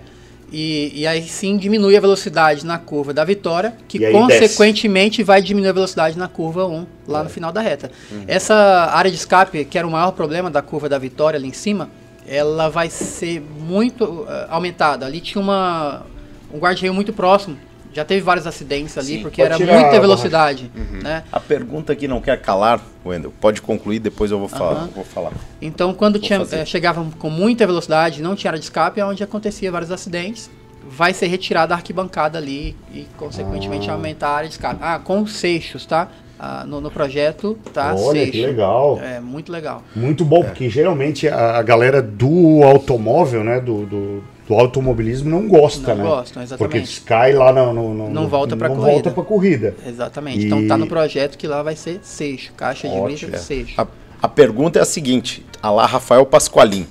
E, 0.52 0.92
e 1.00 1.06
aí 1.06 1.22
sim 1.22 1.56
diminui 1.56 1.96
a 1.96 2.00
velocidade 2.00 2.64
na 2.66 2.78
curva 2.78 3.12
da 3.14 3.24
Vitória, 3.24 3.74
que 3.88 3.98
consequentemente 4.12 5.22
vai 5.22 5.40
diminuir 5.42 5.70
a 5.70 5.72
velocidade 5.72 6.16
na 6.18 6.28
curva 6.28 6.66
1, 6.66 6.86
lá 7.08 7.22
no 7.24 7.30
final 7.30 7.50
da 7.50 7.60
reta. 7.60 7.90
Essa 8.28 8.54
área 8.92 9.10
de 9.10 9.16
escape, 9.16 9.64
que 9.64 9.76
era 9.78 9.86
o 9.86 9.90
maior 9.90 10.12
problema 10.12 10.50
da 10.50 10.62
curva 10.62 10.88
da 10.88 10.98
Vitória 10.98 11.36
ali 11.38 11.48
em 11.48 11.52
cima, 11.52 11.88
ela 12.26 12.68
vai 12.68 12.88
ser 12.90 13.40
muito 13.40 14.26
eh, 14.28 14.46
aumentada. 14.48 15.06
Ali 15.06 15.20
tinha 15.20 15.42
uma, 15.42 16.06
um 16.54 16.58
guarda-reio 16.58 16.94
muito 16.94 17.12
próximo. 17.12 17.56
Já 17.92 18.04
teve 18.04 18.22
vários 18.22 18.44
acidentes 18.46 18.98
ali, 18.98 19.16
Sim. 19.16 19.22
porque 19.22 19.40
era 19.40 19.56
muita 19.56 20.00
velocidade. 20.00 20.70
Né? 21.02 21.22
A 21.30 21.38
pergunta 21.38 21.94
que 21.94 22.08
não 22.08 22.20
quer 22.20 22.40
calar, 22.40 22.80
Wendel, 23.06 23.32
pode 23.40 23.62
concluir, 23.62 24.00
depois 24.00 24.32
eu 24.32 24.38
vou 24.38 24.48
falar. 24.48 24.88
Vou 24.94 25.04
falar. 25.04 25.32
Então, 25.62 25.94
quando 25.94 26.18
tinha, 26.18 26.40
fazer. 26.40 26.58
eh, 26.58 26.64
chegava 26.64 27.06
com 27.18 27.30
muita 27.30 27.64
velocidade, 27.66 28.20
não 28.20 28.34
tinha 28.34 28.50
área 28.50 28.58
de 28.58 28.64
escape, 28.64 29.00
é 29.00 29.04
onde 29.04 29.22
acontecia 29.22 29.70
vários 29.70 29.92
acidentes. 29.92 30.50
Vai 30.88 31.14
ser 31.14 31.28
retirada 31.28 31.72
a 31.72 31.76
arquibancada 31.76 32.36
ali 32.36 32.76
e, 32.92 33.06
consequentemente, 33.16 33.88
aumentar 33.88 34.28
a 34.28 34.36
área 34.38 34.48
de 34.48 34.54
escape. 34.54 34.80
Ah, 34.82 34.98
com 34.98 35.24
seixos, 35.24 35.86
tá? 35.86 36.08
Ah, 36.38 36.64
no, 36.66 36.80
no 36.80 36.90
projeto, 36.90 37.56
tá? 37.72 37.94
Olha, 37.94 38.18
seixo. 38.18 38.32
que 38.32 38.44
legal. 38.44 39.00
É, 39.00 39.20
muito 39.20 39.52
legal. 39.52 39.84
Muito 39.94 40.24
bom, 40.24 40.42
porque 40.42 40.68
geralmente 40.68 41.28
a, 41.28 41.58
a 41.58 41.62
galera 41.62 42.02
do 42.02 42.62
automóvel, 42.64 43.44
né, 43.44 43.60
do, 43.60 43.86
do, 43.86 44.24
do 44.48 44.54
automobilismo 44.54 45.30
não 45.30 45.48
gosta, 45.48 45.94
Não 45.94 46.02
né? 46.04 46.10
gostam, 46.10 46.42
exatamente. 46.42 46.86
Porque 46.96 47.00
cai 47.08 47.32
lá 47.32 47.52
no... 47.52 47.72
no, 47.72 47.94
no- 47.94 48.10
Não 48.10 48.28
volta 48.28 48.56
pra 48.56 48.68
não 48.68 48.76
corrida. 48.76 48.92
volta 48.92 49.10
pra 49.10 49.22
corrida. 49.24 49.74
Exatamente. 49.86 50.40
E- 50.40 50.46
Então, 50.46 50.66
tá 50.66 50.76
no 50.76 50.86
projeto 50.86 51.38
que 51.38 51.46
lá 51.46 51.62
vai 51.62 51.74
ser 51.76 52.00
seixo. 52.02 52.52
Caixa 52.56 52.86
de 52.88 52.94
Ótimo. 52.94 53.30
brita, 53.30 53.38
seixo. 53.38 53.74
A, 53.80 53.86
a 54.22 54.28
pergunta 54.28 54.78
é 54.78 54.82
a 54.82 54.84
seguinte: 54.84 55.44
a 55.62 55.70
lá 55.70 55.86
Rafael 55.86 56.26
Pasqualim. 56.26 56.86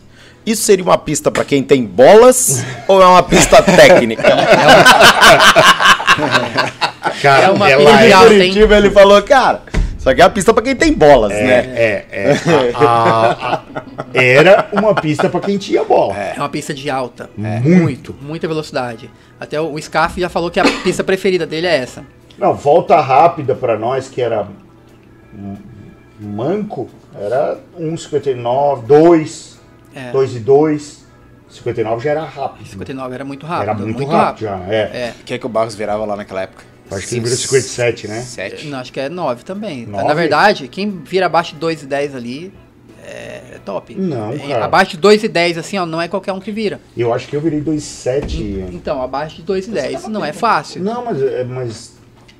Isso 0.45 0.63
seria 0.63 0.83
uma 0.83 0.97
pista 0.97 1.31
para 1.31 1.45
quem 1.45 1.63
tem 1.63 1.85
bolas 1.85 2.65
ou 2.87 3.01
é 3.01 3.05
uma 3.05 3.23
pista 3.23 3.61
técnica? 3.63 4.23
Cara, 7.21 7.45
É 7.45 7.49
uma 7.51 7.69
ela 7.69 7.91
pista 7.97 8.03
é, 8.05 8.09
de? 8.09 8.25
Curitiba 8.27 8.77
ele 8.77 8.89
falou, 8.89 9.21
cara, 9.21 9.61
isso 10.03 10.09
aqui 10.09 10.21
é 10.21 10.25
uma 10.25 10.29
pista 10.31 10.53
para 10.53 10.63
quem 10.63 10.75
tem 10.75 10.91
bolas, 10.93 11.31
é, 11.31 11.43
né? 11.47 11.55
é, 11.75 12.05
é. 12.11 12.31
A- 12.75 12.81
a- 12.83 13.53
a- 13.55 13.61
era 14.13 14.67
uma 14.73 14.93
pista 14.93 15.29
pra 15.29 15.39
quem 15.39 15.57
tinha 15.57 15.81
bola. 15.85 16.13
É 16.17 16.33
uma 16.37 16.49
pista 16.49 16.73
de 16.73 16.89
alta. 16.89 17.29
Muito. 17.37 18.13
Muita 18.21 18.45
velocidade. 18.45 19.09
Até 19.39 19.61
o 19.61 19.79
Scarf 19.81 20.19
já 20.19 20.27
falou 20.27 20.51
que 20.51 20.59
a 20.59 20.65
pista 20.83 21.03
preferida 21.05 21.45
dele 21.45 21.67
é 21.67 21.77
essa. 21.77 22.03
Não, 22.37 22.53
volta 22.53 22.99
rápida 22.99 23.55
pra 23.55 23.77
nós, 23.77 24.09
que 24.09 24.21
era 24.21 24.45
manco, 26.19 26.89
era 27.19 27.57
1,59, 27.79 28.85
2, 28.85 29.59
É. 29.95 30.11
2 30.11 30.35
e 30.35 30.39
2. 30.39 31.03
59 31.49 32.03
já 32.03 32.11
era 32.11 32.23
rápido. 32.25 32.67
59 32.67 33.13
era 33.13 33.23
muito 33.23 33.45
rápido. 33.45 33.69
Era 33.69 33.73
muito, 33.75 34.05
rápido, 34.05 34.41
já, 34.41 34.59
é. 34.67 34.75
É. 34.75 35.13
O 35.21 35.23
que 35.23 35.35
é 35.35 35.37
que 35.37 35.45
o 35.45 35.49
Barros 35.49 35.75
virava 35.75 36.03
lá 36.03 36.15
naquela 36.15 36.41
época? 36.41 36.63
Acho 36.95 37.07
que 37.07 37.15
ele 37.15 37.21
virou 37.21 37.37
57, 37.37 38.07
né? 38.07 38.21
7. 38.21 38.67
Não, 38.67 38.79
acho 38.79 38.91
que 38.93 38.99
é 38.99 39.09
9 39.09 39.43
também. 39.43 39.85
Nove? 39.85 40.03
Na 40.05 40.13
verdade, 40.13 40.67
quem 40.67 40.89
vira 40.89 41.25
abaixo 41.25 41.53
de 41.53 41.59
2 41.59 41.83
e 41.83 41.85
10 41.85 42.15
ali 42.15 42.53
é 43.05 43.59
top. 43.65 43.93
Não, 43.95 44.31
É, 44.33 44.37
cara. 44.37 44.65
Abaixo 44.65 44.91
de 44.91 44.97
2 44.97 45.23
e 45.23 45.27
10, 45.27 45.57
assim, 45.57 45.77
ó, 45.77 45.85
não 45.85 46.01
é 46.01 46.07
qualquer 46.07 46.31
um 46.33 46.39
que 46.39 46.51
vira. 46.51 46.79
Eu 46.95 47.13
acho 47.13 47.27
que 47.27 47.35
eu 47.35 47.41
virei 47.41 47.61
2,7. 47.61 48.69
Então, 48.73 49.01
abaixo 49.01 49.37
de 49.37 49.41
2 49.43 49.67
e 49.67 49.71
10 49.71 50.07
não 50.07 50.23
é 50.23 50.31
fácil. 50.33 50.81
Não, 50.83 51.03
mas, 51.05 51.21
é, 51.21 51.43
mas 51.43 51.93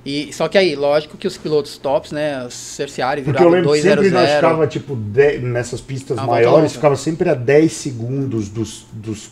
E, 0.06 0.34
só 0.34 0.48
que 0.50 0.58
aí, 0.58 0.76
lógico 0.76 1.18
que 1.18 1.26
os 1.28 1.38
pilotos 1.38 1.78
tops, 1.78 2.12
né, 2.12 2.46
os 2.46 2.54
cerciários 2.54 3.26
Porque 3.26 3.42
eu 3.42 3.50
viravam 3.50 3.72
lembro 3.72 3.74
que 3.74 3.82
sempre 3.82 4.10
nós 4.10 4.24
200. 4.24 4.36
ficava, 4.36 4.68
tipo, 4.68 4.96
de- 4.98 5.38
nessas 5.40 5.80
pistas 5.80 6.18
Ah, 6.18 6.26
maiores, 6.28 6.74
ficava 6.74 6.96
sempre 6.98 7.30
a 7.30 7.34
10 7.34 7.72
segundos 7.72 8.50
dos, 8.50 8.86
dos, 8.92 9.32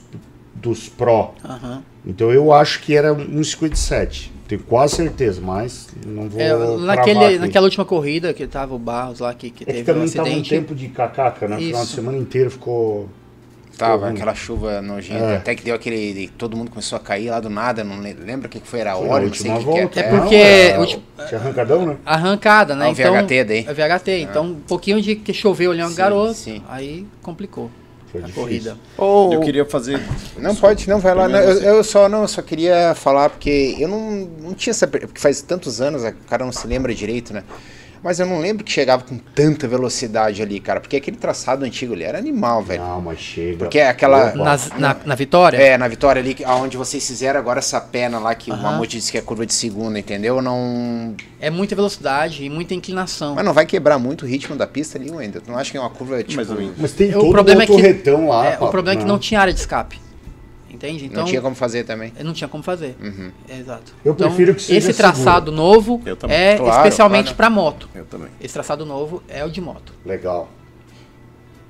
dos 0.56 0.88
Pro. 0.88 1.32
Aham. 1.44 1.84
Então 2.06 2.32
eu 2.32 2.54
acho 2.54 2.80
que 2.82 2.96
era 2.96 3.14
1,57. 3.14 4.32
Tenho 4.52 4.64
quase 4.64 4.98
certeza, 4.98 5.40
mas 5.40 5.88
não 6.06 6.28
vou. 6.28 6.42
É, 6.42 6.54
naquele, 6.86 7.24
aqui. 7.26 7.40
naquela 7.40 7.64
última 7.66 7.86
corrida 7.86 8.34
que 8.34 8.46
tava 8.46 8.76
o 8.76 8.78
Barros 8.78 9.22
lá, 9.22 9.34
que, 9.34 9.50
que 9.50 9.64
É 9.64 9.68
que 9.68 9.74
teve 9.84 9.92
um 9.92 9.94
também 9.94 10.10
tava 10.10 10.28
um 10.28 10.32
acidente. 10.32 10.50
tempo 10.50 10.76
de 10.76 10.90
cacaca, 10.90 11.48
né? 11.48 11.56
Final 11.58 11.82
de 11.82 11.88
Isso. 11.88 11.96
semana 11.96 12.18
inteiro 12.18 12.52
ficou. 12.52 13.08
Tava, 13.78 14.08
ruim. 14.08 14.16
aquela 14.16 14.36
chuva 14.36 14.82
nojenta. 14.82 15.24
É. 15.24 15.38
Até 15.38 15.56
que 15.56 15.64
deu 15.64 15.74
aquele. 15.74 16.14
de- 16.14 16.28
Todo 16.28 16.58
mundo 16.58 16.70
começou 16.70 16.98
a 16.98 17.00
cair 17.00 17.30
lá 17.30 17.40
do 17.40 17.50
nada. 17.50 17.82
Não 17.82 18.02
le- 18.02 18.14
lembra 18.14 18.48
o 18.48 18.52
que 18.52 18.60
foi? 18.62 18.82
Era 18.82 18.92
a 18.92 18.98
hora, 18.98 19.26
não 19.26 19.34
sei 19.34 19.50
o 19.50 19.54
última 19.56 19.74
que, 19.74 19.88
que 19.88 20.00
é. 20.02 20.10
volta. 20.10 20.36
É 20.36 20.68
É, 20.68 20.74
porque- 20.74 20.78
ulti- 20.98 21.04
Tinha 21.30 21.40
arrancadão, 21.40 21.86
né? 21.86 21.98
Arrancada, 22.06 22.76
né? 22.76 22.86
Ah, 22.86 22.90
o 22.90 22.92
então, 22.92 23.14
VHT 23.14 23.44
daí. 23.46 23.66
É 23.70 23.74
VHT. 23.74 24.12
Então, 24.30 24.46
um 24.48 24.56
pouquinho 24.56 25.02
de 25.02 25.16
que 25.16 25.34
choveu 25.34 25.72
ali 25.72 25.82
um 25.82 25.96
garoto, 25.96 26.34
sim. 26.34 26.62
aí 26.68 27.08
complicou 27.22 27.72
Foi 28.12 28.22
a 28.22 28.26
difícil. 28.26 28.44
corrida. 28.44 28.78
Ou- 28.98 29.34
Eu 29.34 29.40
queria 29.42 29.66
fazer. 29.66 30.02
Não 30.38 30.56
pode, 30.56 30.90
não 30.90 31.00
vai 31.00 31.16
lá. 31.16 31.28
Não, 31.28 31.40
eu, 31.40 31.76
eu 31.78 31.84
só 31.84 32.10
não, 32.10 32.24
eu 32.24 32.28
só 32.28 32.42
queria 32.42 32.94
falar 32.96 33.30
porque 33.30 33.76
eu 33.80 33.88
não, 33.88 34.12
não 34.42 34.54
tinha 34.54 34.72
essa 34.72 34.86
porque 34.88 35.20
faz 35.20 35.42
tantos 35.42 35.80
anos, 35.82 36.04
o 36.04 36.12
cara 36.28 36.44
não 36.44 36.52
se 36.52 36.68
lembra 36.68 36.94
direito, 36.94 37.34
né? 37.34 37.44
Mas 38.04 38.20
eu 38.20 38.26
não 38.26 38.40
lembro 38.40 38.64
que 38.64 38.72
chegava 38.72 39.04
com 39.04 39.16
tanta 39.18 39.68
velocidade 39.68 40.42
ali, 40.42 40.60
cara, 40.60 40.80
porque 40.80 40.96
aquele 40.98 41.18
traçado 41.18 41.64
antigo 41.64 41.94
ali 41.94 42.04
era 42.04 42.18
animal, 42.18 42.64
velho. 42.64 42.82
Não, 42.82 43.00
mas 43.00 43.20
chega. 43.20 43.58
Porque 43.60 43.78
é 43.78 43.88
aquela-. 43.90 44.34
Nas- 44.34 44.72
na, 44.72 44.96
na 45.06 45.14
vitória? 45.14 45.58
É, 45.58 45.78
na 45.78 45.88
vitória 45.88 46.20
ali, 46.20 46.36
aonde 46.44 46.78
vocês 46.78 47.06
fizeram 47.06 47.40
agora 47.40 47.60
essa 47.60 47.80
pena 47.80 48.18
lá 48.18 48.34
que 48.34 48.50
o 48.50 48.54
Aham. 48.56 48.64
Mamute 48.72 48.98
disse 48.98 49.12
que 49.12 49.20
é 49.20 49.22
curva 49.22 49.46
de 49.46 49.54
segunda, 49.54 50.00
entendeu? 50.00 50.42
Não. 50.42 51.14
É 51.40 51.52
muita 51.52 51.76
velocidade 51.76 52.44
e 52.44 52.50
muita 52.50 52.74
inclinação. 52.74 53.36
Mas 53.36 53.46
não 53.46 53.54
vai 53.54 53.68
quebrar 53.68 54.00
muito 54.00 54.24
o 54.26 54.28
ritmo 54.28 54.56
da 54.56 54.66
pista 54.66 54.98
ali, 54.98 55.12
ainda. 55.16 55.40
Tu 55.40 55.52
não 55.52 55.58
acha 55.60 55.70
que 55.70 55.78
é 55.78 55.80
uma 55.80 55.90
curva 55.92 56.18
tipo. 56.24 56.38
Mais 56.38 56.50
ou 56.50 56.56
menos. 56.56 56.74
Mas 56.80 56.94
tem 56.94 57.12
O 57.12 57.20
todo 57.20 57.32
problema 57.32 57.60
um 57.60 57.64
é 57.64 57.68
que- 57.68 57.72
torretão 57.72 58.28
lá. 58.30 58.46
É, 58.48 58.52
pá, 58.58 58.66
o 58.66 58.70
problema 58.72 59.00
é 59.00 59.04
que 59.04 59.08
não 59.08 59.20
tinha 59.20 59.40
área 59.40 59.54
de 59.54 59.60
escape. 59.60 60.01
Entende? 60.82 61.06
Então, 61.06 61.20
não 61.20 61.30
tinha 61.30 61.42
como 61.42 61.56
fazer 61.56 61.84
também. 61.84 62.12
não 62.24 62.34
tinha 62.34 62.48
como 62.48 62.64
fazer. 62.64 62.96
Uhum. 63.00 63.32
Exato. 63.48 63.94
Eu 64.04 64.14
Então, 64.14 64.28
prefiro 64.28 64.56
que 64.56 64.64
seja 64.64 64.80
Esse 64.90 64.98
traçado 64.98 65.52
novo 65.52 66.02
Eu 66.04 66.16
também. 66.16 66.36
é 66.36 66.58
Claro, 66.58 66.76
especialmente 66.78 67.26
claro. 67.26 67.38
para 67.38 67.50
moto. 67.52 67.88
Eu 67.94 68.06
também. 68.06 68.30
Esse 68.42 68.54
traçado 68.56 68.84
novo 68.84 69.22
é 69.30 69.46
o 69.46 69.50
de 69.52 69.62
moto. 69.62 69.94
Legal. 70.04 70.50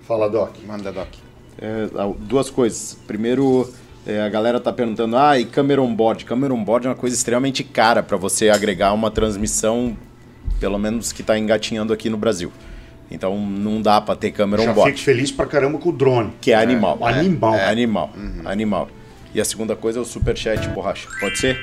Fala, 0.08 0.30
Doc. 0.30 0.56
Manda, 0.66 0.94
Doc. 0.94 1.08
É, 1.62 1.90
ah, 1.96 2.10
duas 2.20 2.50
coisas. 2.50 2.98
Primeiro, 3.06 3.70
é, 4.08 4.22
a 4.22 4.30
galera 4.30 4.62
tá 4.62 4.72
perguntando, 4.72 5.18
ah, 5.18 5.38
e 5.38 5.44
câmera 5.44 5.82
on-board? 5.82 6.24
Câmera 6.24 6.54
on-board 6.54 6.88
é 6.88 6.90
uma 6.90 6.96
coisa 6.96 7.14
extremamente 7.14 7.66
cara 7.66 8.02
para 8.02 8.16
você 8.16 8.50
agregar 8.50 8.94
uma 8.94 9.12
transmissão, 9.12 9.96
pelo 10.58 10.80
menos 10.80 11.12
que 11.12 11.22
tá 11.22 11.38
engatinhando 11.38 11.92
aqui 11.92 12.10
no 12.10 12.18
Brasil. 12.18 12.50
Então 13.12 13.38
não 13.38 13.82
dá 13.82 14.00
para 14.00 14.16
ter 14.16 14.32
câmera 14.32 14.64
Já 14.64 14.72
on-board, 14.72 14.94
fico 14.94 15.04
feliz 15.04 15.32
pra 15.34 15.46
caramba 15.46 15.78
com 15.78 15.90
o 15.90 15.92
drone. 15.92 16.32
que 16.40 16.52
é 16.52 16.56
animal. 16.56 16.98
Animal. 17.06 17.56
É 17.56 17.70
animal, 17.70 18.10
animal. 18.46 18.90
E 19.34 19.40
a 19.40 19.46
segunda 19.46 19.76
coisa 19.76 20.00
é 20.00 20.02
o 20.02 20.06
superchat, 20.06 20.68
borracha. 20.70 21.08
Pode 21.20 21.38
ser? 21.40 21.58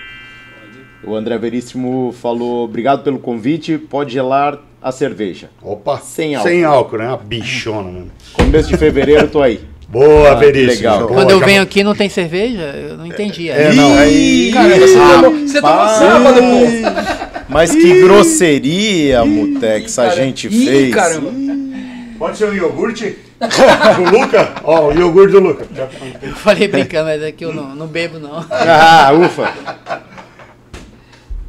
O 1.05 1.15
André 1.15 1.37
Veríssimo 1.39 2.15
falou, 2.21 2.65
obrigado 2.65 3.03
pelo 3.03 3.19
convite, 3.19 3.79
pode 3.79 4.13
gelar 4.13 4.59
a 4.83 4.91
cerveja. 4.91 5.51
Opa. 5.63 5.99
Sem 5.99 6.35
álcool. 6.35 6.49
Sem 6.49 6.65
álcool, 6.65 6.99
né? 6.99 7.09
Uma 7.09 7.17
bichona, 7.19 7.83
mano. 7.91 8.11
Começo 8.33 8.69
de 8.69 8.77
fevereiro, 8.77 9.29
tô 9.29 9.43
aí. 9.43 9.61
Boa, 9.89 10.33
Ah, 10.33 10.35
Veríssimo. 10.35 10.71
legal. 10.77 10.99
Boa, 11.01 11.13
Quando 11.13 11.31
eu 11.31 11.41
venho 11.41 11.63
aqui 11.63 11.83
não 11.83 11.95
tem 11.95 12.09
cerveja, 12.09 12.61
eu 12.63 12.97
não 12.99 13.07
entendi. 13.07 13.49
É, 13.49 13.73
não. 13.73 13.97
Aí... 13.97 14.51
Caramba, 14.53 14.79
você 14.87 14.95
tomou, 14.95 15.47
você 15.47 15.61
tomou 15.61 15.89
sábado, 15.89 16.41
pô. 16.41 17.49
Mas 17.49 17.71
que 17.75 18.01
grosseria, 18.03 19.25
Mutex, 19.25 19.99
a 19.99 20.05
Cara, 20.09 20.17
gente 20.17 20.47
ih, 20.49 20.67
fez. 20.67 20.95
caramba. 20.95 21.31
Pode 22.19 22.37
ser 22.37 22.47
um 22.47 22.53
iogurte? 22.53 23.17
o 23.41 24.11
Luca? 24.11 24.55
Ó, 24.65 24.89
o 24.89 24.93
iogurte 24.93 25.33
do 25.33 25.41
Luca. 25.41 25.67
Eu 26.21 26.35
falei 26.35 26.67
brincando, 26.67 27.05
mas 27.05 27.23
é 27.23 27.31
que 27.31 27.45
eu 27.45 27.55
não, 27.55 27.75
não 27.75 27.87
bebo, 27.87 28.19
não. 28.19 28.45
Ah, 28.51 29.13
ufa. 29.13 29.53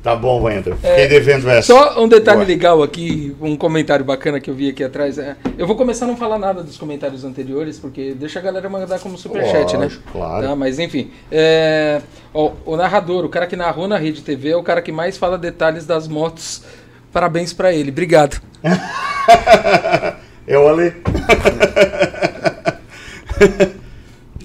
Tá 0.01 0.15
bom, 0.15 0.43
Wendel. 0.43 0.77
Fiquei 0.77 1.07
devendo 1.07 1.49
essa. 1.49 1.73
Só 1.73 2.01
um 2.01 2.07
detalhe 2.07 2.37
Boa. 2.37 2.47
legal 2.47 2.81
aqui, 2.81 3.35
um 3.41 3.57
comentário 3.57 4.05
bacana 4.05 4.39
que 4.39 4.49
eu 4.49 4.53
vi 4.53 4.69
aqui 4.69 4.81
atrás. 4.81 5.17
É, 5.17 5.35
eu 5.57 5.67
vou 5.67 5.75
começar 5.75 6.05
a 6.05 6.07
não 6.07 6.15
falar 6.15 6.39
nada 6.39 6.63
dos 6.63 6.77
comentários 6.77 7.25
anteriores, 7.25 7.77
porque 7.77 8.13
deixa 8.13 8.39
a 8.39 8.41
galera 8.41 8.69
mandar 8.69 8.99
como 8.99 9.17
superchat, 9.17 9.75
né? 9.75 9.89
Claro. 10.11 10.47
Tá, 10.47 10.55
mas 10.55 10.79
enfim. 10.79 11.11
é, 11.29 12.01
ó, 12.33 12.51
o 12.65 12.77
narrador, 12.77 13.25
o 13.25 13.29
cara 13.29 13.45
que 13.45 13.57
narrou 13.57 13.87
na 13.87 13.97
Rede 13.97 14.21
TV, 14.21 14.51
é 14.51 14.55
o 14.55 14.63
cara 14.63 14.81
que 14.81 14.91
mais 14.91 15.17
fala 15.17 15.37
detalhes 15.37 15.85
das 15.85 16.07
motos. 16.07 16.63
Parabéns 17.11 17.51
pra 17.51 17.73
ele. 17.73 17.89
Obrigado. 17.89 18.41
É 20.49 20.57
o 20.57 20.67
Ale. 20.67 20.93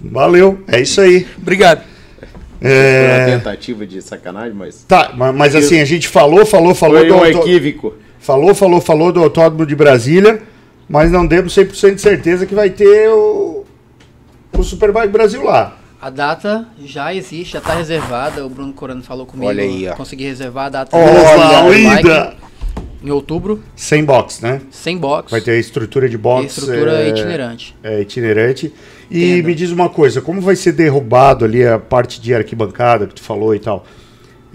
Valeu, 0.02 0.62
é 0.68 0.81
isso 0.81 1.01
aí. 1.01 1.26
Obrigado. 1.39 1.82
Foi 2.60 2.70
É, 2.70 3.26
uma 3.28 3.39
tentativa 3.39 3.86
de 3.86 4.01
sacanagem, 4.02 4.55
mas. 4.55 4.85
Tá, 4.86 5.12
ma- 5.14 5.32
mas 5.32 5.55
assim, 5.55 5.81
a 5.81 5.85
gente 5.85 6.09
falou, 6.09 6.44
falou, 6.47 6.74
falou 6.74 6.98
Foi 6.98 7.09
do 7.09 7.14
um 7.14 7.18
auto- 7.24 7.48
equívoco. 7.48 7.94
falou, 8.18 8.55
falou, 8.55 8.81
falou 8.81 9.12
do 9.12 9.22
Autódromo 9.22 9.66
de 9.66 9.74
Brasília, 9.74 10.43
mas 10.89 11.10
não 11.10 11.26
demos 11.26 11.55
100% 11.55 11.94
de 11.97 12.01
certeza 12.01 12.47
que 12.47 12.55
vai 12.55 12.70
ter 12.70 13.09
o, 13.10 13.64
o 14.52 14.62
Superbike 14.62 15.09
Brasil 15.09 15.43
lá. 15.43 15.76
A 16.01 16.10
data 16.10 16.68
já 16.85 17.14
existe, 17.14 17.55
já 17.55 17.59
está 17.60 17.74
reservada. 17.74 18.44
O 18.44 18.48
Bruno 18.51 18.72
Corano 18.74 19.02
falou 19.02 19.24
comigo. 19.24 19.48
Olha 19.48 19.62
aí, 19.62 19.89
ó. 19.89 19.94
Consegui 19.94 20.24
reservar 20.24 20.66
a 20.66 20.68
data 20.68 20.97
Olha, 20.97 22.02
bike 22.02 22.36
em 23.05 23.10
outubro, 23.10 23.60
Sem 23.76 24.02
box, 24.05 24.40
né? 24.43 24.62
sem 24.70 24.97
box. 24.97 25.31
Vai 25.31 25.40
ter 25.43 25.51
a 25.52 25.59
estrutura 25.59 26.09
de 26.09 26.14
e 26.14 26.18
box. 26.18 26.47
estrutura 26.59 27.02
é, 27.02 27.09
itinerante. 27.10 27.76
É, 27.82 28.01
itinerante. 28.01 28.72
E 29.10 29.43
me 29.43 29.55
diz 29.55 29.70
uma 29.70 29.89
coisa, 29.90 30.20
como 30.22 30.40
vai 30.40 30.56
ser 30.56 30.72
derrubado 30.72 31.44
ali 31.44 31.64
a 31.66 31.78
parte 31.78 32.20
de 32.20 32.35
arquibancada 32.35 33.06
que 33.06 33.14
tu 33.14 33.22
falou 33.22 33.55
e 33.55 33.59
tal? 33.59 33.85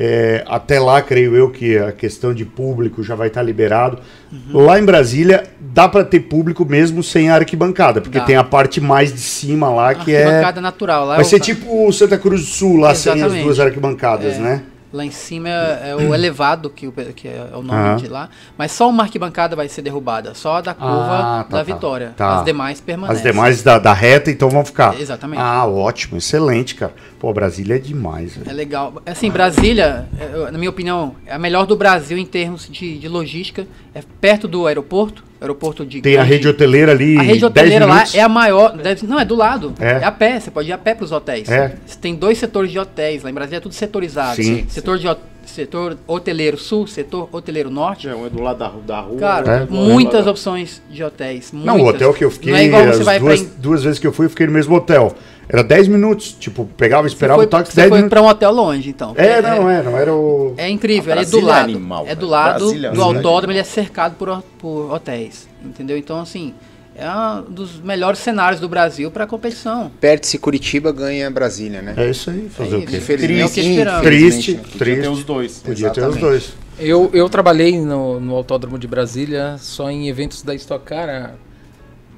É, 0.01 0.45
até 0.47 0.79
lá, 0.79 1.01
creio 1.01 1.35
eu 1.35 1.49
que 1.51 1.77
a 1.77 1.91
questão 1.91 2.33
de 2.33 2.45
público 2.45 3.03
já 3.03 3.15
vai 3.15 3.27
estar 3.27 3.43
liberado. 3.43 3.99
Uhum. 4.31 4.61
Lá 4.63 4.79
em 4.79 4.85
Brasília, 4.85 5.43
dá 5.59 5.89
para 5.89 6.05
ter 6.05 6.21
público 6.21 6.65
mesmo 6.65 7.03
sem 7.03 7.29
a 7.29 7.35
arquibancada, 7.35 7.99
porque 7.99 8.17
Dá. 8.17 8.23
tem 8.23 8.37
a 8.37 8.43
parte 8.43 8.79
mais 8.79 9.11
de 9.13 9.19
cima 9.19 9.69
lá 9.69 9.93
que 9.93 10.15
é. 10.15 10.23
Arquibancada 10.23 10.61
natural. 10.61 11.05
Lá 11.05 11.15
Vai 11.15 11.25
é 11.25 11.27
ser 11.27 11.41
tipo 11.41 11.85
o 11.85 11.91
Santa 11.91 12.17
Cruz 12.17 12.39
do 12.41 12.47
Sul, 12.47 12.77
lá 12.77 12.95
sem 12.95 13.11
as 13.11 13.17
Exatamente. 13.19 13.43
duas 13.43 13.59
arquibancadas, 13.59 14.35
É. 14.35 14.39
né? 14.39 14.61
Lá 14.91 15.05
em 15.05 15.11
cima 15.11 15.47
é, 15.49 15.89
é 15.91 15.95
o 15.95 16.15
elevado, 16.15 16.67
que, 16.67 16.87
o- 16.87 16.91
que 16.91 17.27
é 17.27 17.49
o 17.53 17.61
nome 17.61 17.79
Aham. 17.79 17.95
de 17.97 18.07
lá. 18.07 18.27
Mas 18.57 18.71
só 18.71 18.89
uma 18.89 19.03
arquibancada 19.03 19.55
vai 19.55 19.69
ser 19.69 19.83
derrubada. 19.83 20.33
Só 20.33 20.55
a 20.55 20.61
da 20.61 20.73
curva 20.73 21.19
Ah, 21.19 21.45
tá, 21.47 21.57
da 21.57 21.63
tá. 21.63 21.63
Vitória. 21.63 22.13
Tá. 22.17 22.39
As 22.39 22.45
demais 22.45 22.81
permanecem. 22.81 23.17
As 23.17 23.21
demais 23.35 23.61
da, 23.61 23.77
da 23.77 23.93
reta, 23.93 24.31
então 24.31 24.49
vão 24.49 24.65
ficar. 24.65 24.99
Exatamente. 24.99 25.39
Ah, 25.41 25.63
ótimo, 25.67 26.17
excelente, 26.17 26.73
cara. 26.73 26.91
Pô, 27.19 27.31
Brasília 27.31 27.75
é 27.75 27.79
demais. 27.79 28.35
velho. 28.35 28.49
É 28.49 28.53
legal. 28.53 28.93
Assim, 29.05 29.29
Brasília, 29.29 30.07
é, 30.19 30.29
eu- 30.33 30.51
na 30.51 30.57
minha 30.57 30.71
opinião, 30.71 31.15
é 31.25 31.33
a 31.35 31.39
melhor 31.39 31.67
do 31.67 31.75
Brasil 31.75 32.17
em 32.17 32.25
termos 32.25 32.67
de, 32.67 32.97
de 32.97 33.07
logística. 33.07 33.67
É 33.93 34.01
perto 34.19 34.47
do 34.47 34.65
aeroporto. 34.65 35.23
Aeroporto 35.41 35.85
de 35.85 36.01
Tem 36.01 36.17
a 36.17 36.23
rede 36.23 36.47
hoteleira 36.47 36.91
ali. 36.91 37.17
A 37.17 37.21
rede 37.21 37.39
10 37.39 37.43
hoteleira 37.43 37.85
lá 37.85 37.93
minutos. 37.95 38.15
é 38.15 38.21
a 38.21 38.27
maior. 38.29 38.75
deve- 38.77 39.07
não, 39.07 39.19
é 39.19 39.23
do 39.25 39.35
lado. 39.35 39.73
É. 39.79 39.91
É. 39.91 40.03
a 40.03 40.11
pé. 40.11 40.39
Você 40.39 40.51
pode 40.51 40.67
ir 40.67 40.73
a 40.73 40.77
pé 40.77 40.93
para 40.93 41.05
os 41.05 41.11
hotéis. 41.11 41.49
É. 41.49 41.75
Você 41.85 41.97
tem 41.97 42.13
dois 42.15 42.37
setores 42.37 42.69
de 42.71 42.77
hotéis. 42.77 43.23
Lá 43.23 43.29
em 43.29 43.33
Brasília 43.33 43.57
é 43.57 43.61
tudo 43.61 43.73
setorizado. 43.73 44.35
Sim. 44.35 44.65
Setor, 44.67 44.97
de, 44.99 45.07
hot- 45.07 45.21
setor 45.45 45.97
hoteleiro 46.05 46.57
sul, 46.57 46.85
setor 46.87 47.29
hoteleiro 47.31 47.69
norte. 47.69 48.07
É, 48.09 48.13
um 48.15 48.25
é 48.25 48.29
do 48.29 48.41
lado 48.41 48.57
da, 48.57 48.67
da 48.95 48.99
rua. 48.99 49.17
Cara, 49.19 49.67
É. 49.69 49.73
muitas 49.73 50.27
opções 50.27 50.81
de 50.91 51.03
hotéis. 51.03 51.51
Não, 51.53 51.75
o 51.75 51.77
muitas. 51.77 51.95
hotel 51.95 52.13
que 52.13 52.25
eu 52.25 52.31
fiquei, 52.31 52.51
Não 52.51 52.59
é 52.59 52.65
igual 52.65 52.83
você 52.83 52.99
as 52.99 53.05
vai 53.05 53.19
duas, 53.19 53.41
pra. 53.41 53.51
duas 53.59 53.83
vezes 53.83 53.97
que 53.99 54.07
eu 54.07 54.11
fui, 54.11 54.25
eu 54.25 54.29
fiquei 54.29 54.45
no 54.45 54.51
mesmo 54.53 54.75
hotel. 54.75 55.15
Era 55.51 55.63
10 55.63 55.87
minutos. 55.87 56.31
Tipo, 56.39 56.65
pegava, 56.77 57.09
Você 57.09 57.15
esperava 57.15 57.39
foi, 57.39 57.45
o 57.45 57.49
táxi 57.49 57.71
você 57.73 57.75
10 57.81 57.89
foi 57.89 57.97
minutos. 57.97 58.13
pra 58.15 58.21
um 58.21 58.27
hotel 58.29 58.51
longe, 58.51 58.89
então. 58.89 59.13
É, 59.17 59.41
não, 59.41 59.67
é, 59.69 59.81
não 59.81 59.97
era 59.97 60.13
o. 60.13 60.53
É 60.57 60.69
incrível, 60.69 61.11
ele 61.13 61.21
é 61.21 61.25
do 61.25 61.39
é 61.39 61.41
lado. 61.41 61.63
animal, 61.63 62.05
é 62.07 62.13
do 62.15 62.27
lado 62.27 62.59
Brasília 62.59 62.87
é 62.89 62.91
do 62.91 63.01
autódromo, 63.01 63.51
ele 63.53 63.59
é 63.59 63.63
cercado 63.63 64.15
por, 64.15 64.43
por 64.59 64.91
hotéis. 64.93 65.49
Entendeu? 65.65 65.97
Então, 65.97 66.19
assim, 66.21 66.53
é 66.95 67.09
um 67.09 67.41
dos 67.51 67.81
melhores 67.81 68.19
cenários 68.19 68.61
do 68.61 68.69
Brasil 68.69 69.09
para 69.09 69.25
competição. 69.25 69.91
Perde-se 69.99 70.37
Curitiba, 70.37 70.91
ganha 70.91 71.29
Brasília, 71.31 71.81
né? 71.81 71.95
É 71.97 72.09
isso 72.11 72.29
aí, 72.29 72.47
fazer 72.47 72.75
É 72.75 72.77
o 72.77 72.85
quê? 72.85 72.85
isso. 72.85 72.95
É 72.95 72.99
o 72.99 73.01
que 73.07 73.13
Infelizmente, 73.13 73.59
esperamos. 73.61 74.01
Triste, 74.03 74.53
Podia 74.53 74.77
triste. 74.77 75.01
ter 75.01 75.09
os 75.09 75.23
dois. 75.23 75.57
Podia 75.59 75.89
ter 75.89 76.01
os 76.01 76.07
Exatamente. 76.15 76.21
dois. 76.21 76.53
Eu, 76.77 77.09
eu 77.11 77.27
trabalhei 77.27 77.77
no, 77.79 78.19
no 78.19 78.35
Autódromo 78.35 78.77
de 78.77 78.87
Brasília 78.87 79.55
só 79.57 79.89
em 79.89 80.07
eventos 80.07 80.43
da 80.43 80.53
Stock 80.55 80.85
Car 80.85 81.33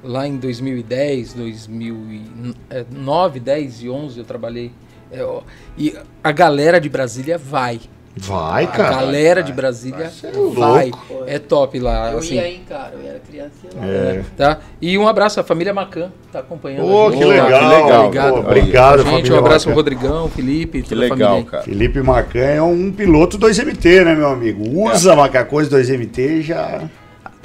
lá 0.02 0.26
em 0.26 0.36
2010, 0.36 1.34
2009, 1.34 3.40
10 3.40 3.82
e 3.82 3.90
11 3.90 4.18
eu 4.18 4.24
trabalhei. 4.24 4.72
É, 5.10 5.22
ó, 5.22 5.42
e 5.76 5.94
a 6.22 6.32
galera 6.32 6.80
de 6.80 6.88
Brasília 6.88 7.36
vai. 7.38 7.80
Vai, 8.14 8.64
A 8.64 8.66
cara. 8.66 8.90
galera 8.96 9.42
de 9.42 9.54
Brasília 9.54 10.12
é 10.22 10.30
vai. 10.54 10.90
louco. 10.90 11.24
É 11.26 11.38
top 11.38 11.78
lá. 11.78 12.12
Eu 12.12 12.18
assim, 12.18 12.34
ia, 12.34 12.46
hein, 12.46 12.60
cara, 12.68 12.92
eu 12.94 13.08
era 13.08 13.18
criança. 13.20 13.52
e 13.64 13.74
ia 13.74 13.80
lá. 13.80 13.86
É. 13.86 14.24
tá? 14.36 14.58
E 14.82 14.98
um 14.98 15.08
abraço 15.08 15.40
à 15.40 15.42
família 15.42 15.72
Macan, 15.72 16.12
tá 16.30 16.40
acompanhando. 16.40 16.82
A 16.82 17.10
gente. 17.10 17.18
que 17.18 17.24
legal. 17.24 17.46
que 17.48 17.52
legal. 17.82 18.04
Obrigado, 18.04 18.32
Pô, 18.34 18.40
obrigado, 18.40 18.98
Gente, 18.98 19.10
família 19.10 19.34
um 19.34 19.38
abraço 19.38 19.64
pro 19.64 19.70
Macan. 19.70 19.80
Rodrigão, 19.82 20.28
Felipe, 20.28 20.82
Que 20.82 20.88
toda 20.90 21.06
a 21.06 21.08
família 21.08 21.30
legal, 21.30 21.44
cara. 21.50 21.62
Felipe 21.62 22.02
Macan 22.02 22.38
é 22.40 22.60
um 22.62 22.92
piloto 22.92 23.38
2MT, 23.38 24.04
né, 24.04 24.14
meu 24.14 24.28
amigo? 24.28 24.62
Usa 24.78 25.16
Macacões 25.16 25.70
2MT 25.70 26.42
já. 26.42 26.82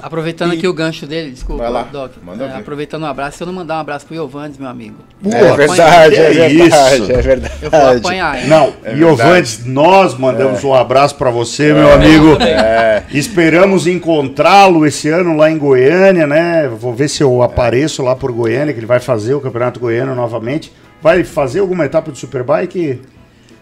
Aproveitando 0.00 0.52
aqui 0.52 0.68
o 0.68 0.72
gancho 0.72 1.06
dele, 1.06 1.30
desculpa, 1.32 1.64
Vai 1.64 1.72
lá, 1.72 1.82
Doc. 1.82 2.12
manda 2.24 2.44
É, 2.44 2.56
aproveitando 2.56 3.02
um 3.02 3.06
abraço, 3.06 3.36
se 3.38 3.42
eu 3.42 3.46
não 3.48 3.52
mandar 3.52 3.78
um 3.78 3.80
abraço 3.80 4.06
pro 4.06 4.14
Iovandes, 4.14 4.56
meu 4.56 4.68
amigo. 4.68 4.94
É 5.24 5.56
verdade, 5.56 6.14
é 6.14 6.18
é 6.18 6.48
verdade, 6.48 7.02
isso? 7.02 7.12
é 7.12 7.20
verdade. 7.20 7.54
Eu 7.60 7.70
vou 7.70 7.80
apanhar, 7.80 8.38
hein? 8.40 8.46
Não, 8.48 8.72
É 8.84 8.94
Iovantes, 8.96 9.64
nós 9.66 10.16
mandamos 10.16 10.62
um 10.62 10.72
abraço 10.72 11.16
pra 11.16 11.30
você, 11.30 11.72
meu 11.72 11.92
amigo. 11.92 12.36
É. 12.40 13.02
Esperamos 13.12 13.86
encontrá-lo 13.88 14.86
esse 14.86 15.08
ano 15.08 15.36
lá 15.36 15.50
em 15.50 15.58
Goiânia, 15.58 16.26
né? 16.26 16.68
Vou 16.68 16.94
ver 16.94 17.08
se 17.08 17.22
eu 17.22 17.42
apareço 17.42 18.02
lá 18.02 18.14
por 18.14 18.30
Goiânia, 18.30 18.72
que 18.72 18.78
ele 18.78 18.86
vai 18.86 19.00
fazer 19.00 19.34
o 19.34 19.40
Campeonato 19.40 19.80
Goiano 19.80 20.14
novamente. 20.14 20.72
Vai 21.02 21.24
fazer 21.24 21.58
alguma 21.60 21.84
etapa 21.84 22.12
de 22.12 22.18
Superbike? 22.18 23.00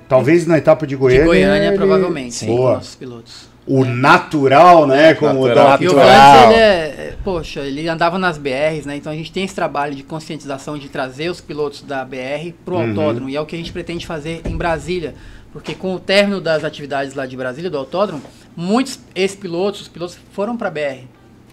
Talvez 0.09 0.47
na 0.47 0.57
etapa 0.59 0.87
de 0.87 0.95
De 0.95 0.97
Goiânia. 0.97 1.25
Goiânia, 1.25 1.67
ele- 1.69 1.77
provavelmente. 1.77 2.35
Sim. 2.35 2.47
Boa. 2.47 2.75
Nossos 2.75 2.95
pilotos. 2.95 3.49
O 3.67 3.85
natural, 3.85 4.87
né? 4.87 5.15
Como 5.15 5.47
Natural. 5.47 5.67
o 5.67 5.71
Doc 5.73 5.81
E 5.81 5.89
o. 5.89 5.95
Vance, 5.95 6.09
ele 6.09 6.55
é, 6.55 7.15
poxa, 7.25 7.61
ele 7.61 7.89
andava 7.89 8.17
nas 8.19 8.39
BRs, 8.39 8.87
né? 8.87 8.97
Então 8.97 9.11
a 9.13 9.15
gente 9.17 9.33
tem 9.33 9.43
esse 9.45 9.55
trabalho 9.55 9.95
de 9.95 10.03
conscientização 10.05 10.79
de 10.79 10.89
trazer 10.89 11.29
os 11.31 11.41
pilotos 11.41 11.83
da 11.83 12.05
BR 12.05 12.53
pro 12.65 12.77
Uhum. 12.77 12.89
autódromo. 12.91 13.29
E 13.29 13.35
é 13.37 13.41
o 13.41 13.47
que 13.47 13.57
a 13.57 13.59
gente 13.59 13.73
pretende 13.73 14.07
fazer 14.07 14.43
em 14.47 14.57
Brasília. 14.57 15.15
Porque 15.53 15.75
com 15.75 15.95
o 15.95 15.99
término 15.99 16.41
das 16.41 16.63
atividades 16.65 17.15
lá 17.15 17.27
de 17.27 17.37
Brasília, 17.37 17.71
do 17.71 17.79
autódromo, 17.79 18.23
muitos 18.55 19.01
ex-pilotos, 19.15 19.81
os 19.83 19.89
pilotos 19.89 20.17
foram 20.33 20.57
pra 20.57 20.71
BR. 20.71 21.05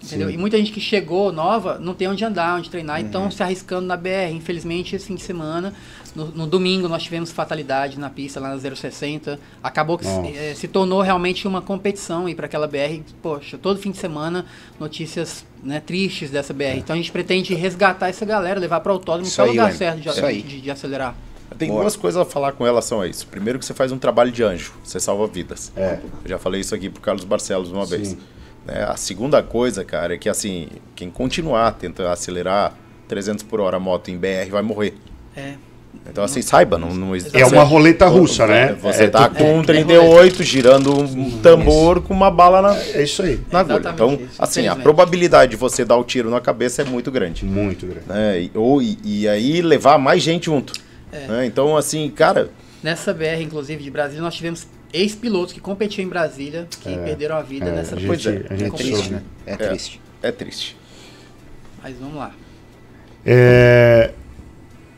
Entendeu? 0.04 0.30
E 0.30 0.38
muita 0.38 0.58
gente 0.58 0.72
que 0.72 0.82
chegou 0.82 1.32
nova 1.32 1.80
não 1.80 1.94
tem 1.94 2.08
onde 2.08 2.24
andar, 2.26 2.58
onde 2.58 2.70
treinar, 2.70 3.00
Uhum. 3.00 3.06
então 3.08 3.32
se 3.32 3.42
arriscando 3.42 3.88
na 3.88 3.96
BR. 3.96 4.32
Infelizmente, 4.34 4.96
esse 4.96 5.06
fim 5.08 5.16
de 5.16 5.22
semana, 5.22 5.74
no, 6.14 6.26
no 6.26 6.46
domingo, 6.46 6.88
nós 6.90 7.02
tivemos 7.04 7.32
fatalidade 7.32 7.98
na 7.98 8.10
pista 8.10 8.40
lá 8.40 8.50
na 8.50 8.58
060. 8.76 9.40
Acabou 9.64 9.98
que 9.98 10.06
se, 10.06 10.12
eh, 10.36 10.54
se 10.56 10.68
tornou 10.68 11.02
realmente 11.02 11.48
uma 11.48 11.62
competição 11.62 12.28
ir 12.28 12.36
para 12.36 12.48
aquela 12.48 12.68
BR. 12.68 13.02
Poxa, 13.22 13.58
todo 13.58 13.80
fim 13.80 13.92
de 13.92 13.98
semana, 13.98 14.46
notícias 14.80 15.46
né, 15.64 15.80
tristes 15.80 16.30
dessa 16.30 16.54
BR. 16.54 16.78
Então 16.78 16.94
a 16.94 16.98
gente 16.98 17.12
pretende 17.12 17.54
resgatar 17.56 18.10
essa 18.10 18.26
galera, 18.26 18.60
levar 18.60 18.82
para 18.82 18.92
o 18.92 18.96
autódromo, 18.96 19.32
é 19.36 19.42
o 19.42 19.46
lugar 19.48 19.72
Wendel. 19.72 19.78
certo 19.78 20.00
de, 20.02 20.42
de- 20.42 20.62
de 20.62 20.70
acelerar. 20.72 21.16
Tem 21.58 21.70
Boa. 21.70 21.82
duas 21.82 21.96
coisas 21.96 22.20
a 22.22 22.26
falar 22.26 22.52
com 22.54 22.64
relação 22.64 23.00
a 23.00 23.08
isso. 23.08 23.28
Primeiro 23.28 23.60
que 23.60 23.66
você 23.66 23.74
faz 23.76 23.92
um 23.92 23.98
trabalho 23.98 24.32
de 24.32 24.42
anjo, 24.44 24.74
você 24.84 25.00
salva 25.00 25.28
vidas. 25.28 25.72
É. 25.76 26.00
Eu 26.24 26.30
já 26.30 26.40
falei 26.40 26.60
isso 26.62 26.74
aqui 26.74 26.90
pro 26.90 27.00
Carlos 27.02 27.24
Barcelos 27.24 27.72
uma 27.72 27.86
Sim. 27.86 27.96
vez. 27.96 28.18
Né, 28.66 28.84
a 28.88 28.96
segunda 28.96 29.44
coisa, 29.44 29.84
cara, 29.84 30.14
é 30.16 30.18
que 30.18 30.30
assim, 30.30 30.68
quem 30.96 31.10
continuar 31.10 31.72
tentando 31.74 32.10
acelerar 32.10 32.74
300 33.08 33.44
por 33.44 33.60
hora 33.60 33.78
a 33.78 33.80
moto 33.80 34.10
em 34.10 34.18
BR 34.18 34.50
vai 34.50 34.62
morrer. 34.62 34.96
É. 35.36 35.54
Então 36.10 36.24
assim, 36.24 36.42
saiba, 36.42 36.78
não, 36.78 36.94
não 36.94 37.16
existe... 37.16 37.38
É 37.40 37.46
uma 37.46 37.64
roleta 37.64 38.08
russa, 38.08 38.48
né? 38.48 38.74
Você 38.82 39.04
É, 39.06 39.08
tá 39.10 39.30
tu- 39.30 39.36
com 39.36 39.58
um 39.58 39.62
é, 39.62 39.66
38 39.66 40.42
girando 40.44 40.92
um 40.98 41.40
tambor 41.40 42.02
com 42.02 42.14
uma 42.14 42.32
bala 42.32 42.62
na, 42.62 42.76
É 42.78 43.04
isso 43.04 43.22
aí. 43.22 43.40
na 43.52 43.60
agulha. 43.60 43.90
Então, 43.94 44.14
isso, 44.16 44.42
assim, 44.42 44.68
a 44.68 44.76
probabilidade 44.76 45.52
de 45.52 45.58
você 45.58 45.86
dar 45.86 45.96
o 45.98 46.04
tiro 46.04 46.30
na 46.30 46.42
cabeça 46.42 46.82
é 46.82 46.86
muito 46.86 47.12
grande. 47.12 47.46
Muito 47.46 47.86
grande. 47.86 48.08
Né? 48.08 48.42
E, 48.44 48.52
ou, 48.56 48.82
e, 48.82 48.98
e 49.04 49.28
aí 49.28 49.62
levar 49.62 49.98
mais 50.00 50.22
gente 50.24 50.46
junto. 50.46 50.74
É. 51.12 51.28
né? 51.28 51.46
Então, 51.46 51.78
assim, 51.78 52.10
cara, 52.10 52.50
Nessa 52.82 53.14
BR, 53.14 53.42
inclusive, 53.42 53.82
de 53.82 53.90
Brasília, 53.90 54.22
nós 54.22 54.34
tivemos 54.36 54.68
ex-pilotos 54.94 55.54
que 55.54 55.60
competiam 55.60 56.06
em 56.06 56.10
Brasília, 56.10 56.68
que 56.70 56.96
perderam 56.98 57.36
a 57.36 57.42
vida 57.42 57.66
É, 57.66 57.72
nessa 57.76 57.96
a 57.96 58.00
Pois 58.06 58.22
gente, 58.22 58.46
é. 58.50 58.66
É 58.66 58.70
triste, 58.70 58.96
soube. 58.96 59.10
né? 59.12 59.22
É 59.48 59.52
É. 59.54 59.56
triste. 59.58 60.02
é 60.22 60.32
triste. 60.32 60.78
Mas 61.82 61.96
vamos 62.00 62.16
lá. 62.16 62.32
É, 63.26 64.12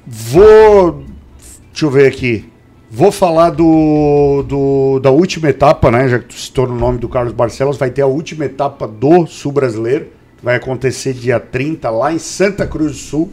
vou. 0.05 1.03
Deixa 1.71 1.85
eu 1.85 1.91
ver 1.91 2.07
aqui. 2.07 2.49
Vou 2.89 3.11
falar 3.11 3.49
do, 3.49 4.43
do- 4.47 4.99
da 5.01 5.11
última 5.11 5.49
etapa, 5.49 5.91
né? 5.91 6.07
Já 6.07 6.19
que 6.19 6.25
tu 6.25 6.33
citou 6.35 6.67
no 6.67 6.75
nome 6.75 6.97
do 6.99 7.09
Carlos 7.09 7.33
Barcelos, 7.33 7.77
vai 7.77 7.89
ter 7.89 8.01
a 8.01 8.07
última 8.07 8.45
etapa 8.45 8.87
do 8.87 9.25
Sul 9.27 9.51
Brasileiro. 9.51 10.07
Vai 10.41 10.55
acontecer 10.55 11.13
dia 11.13 11.39
30 11.39 11.89
lá 11.89 12.13
em 12.13 12.19
Santa 12.19 12.65
Cruz 12.67 12.91
do 12.93 12.97
Sul. 12.97 13.31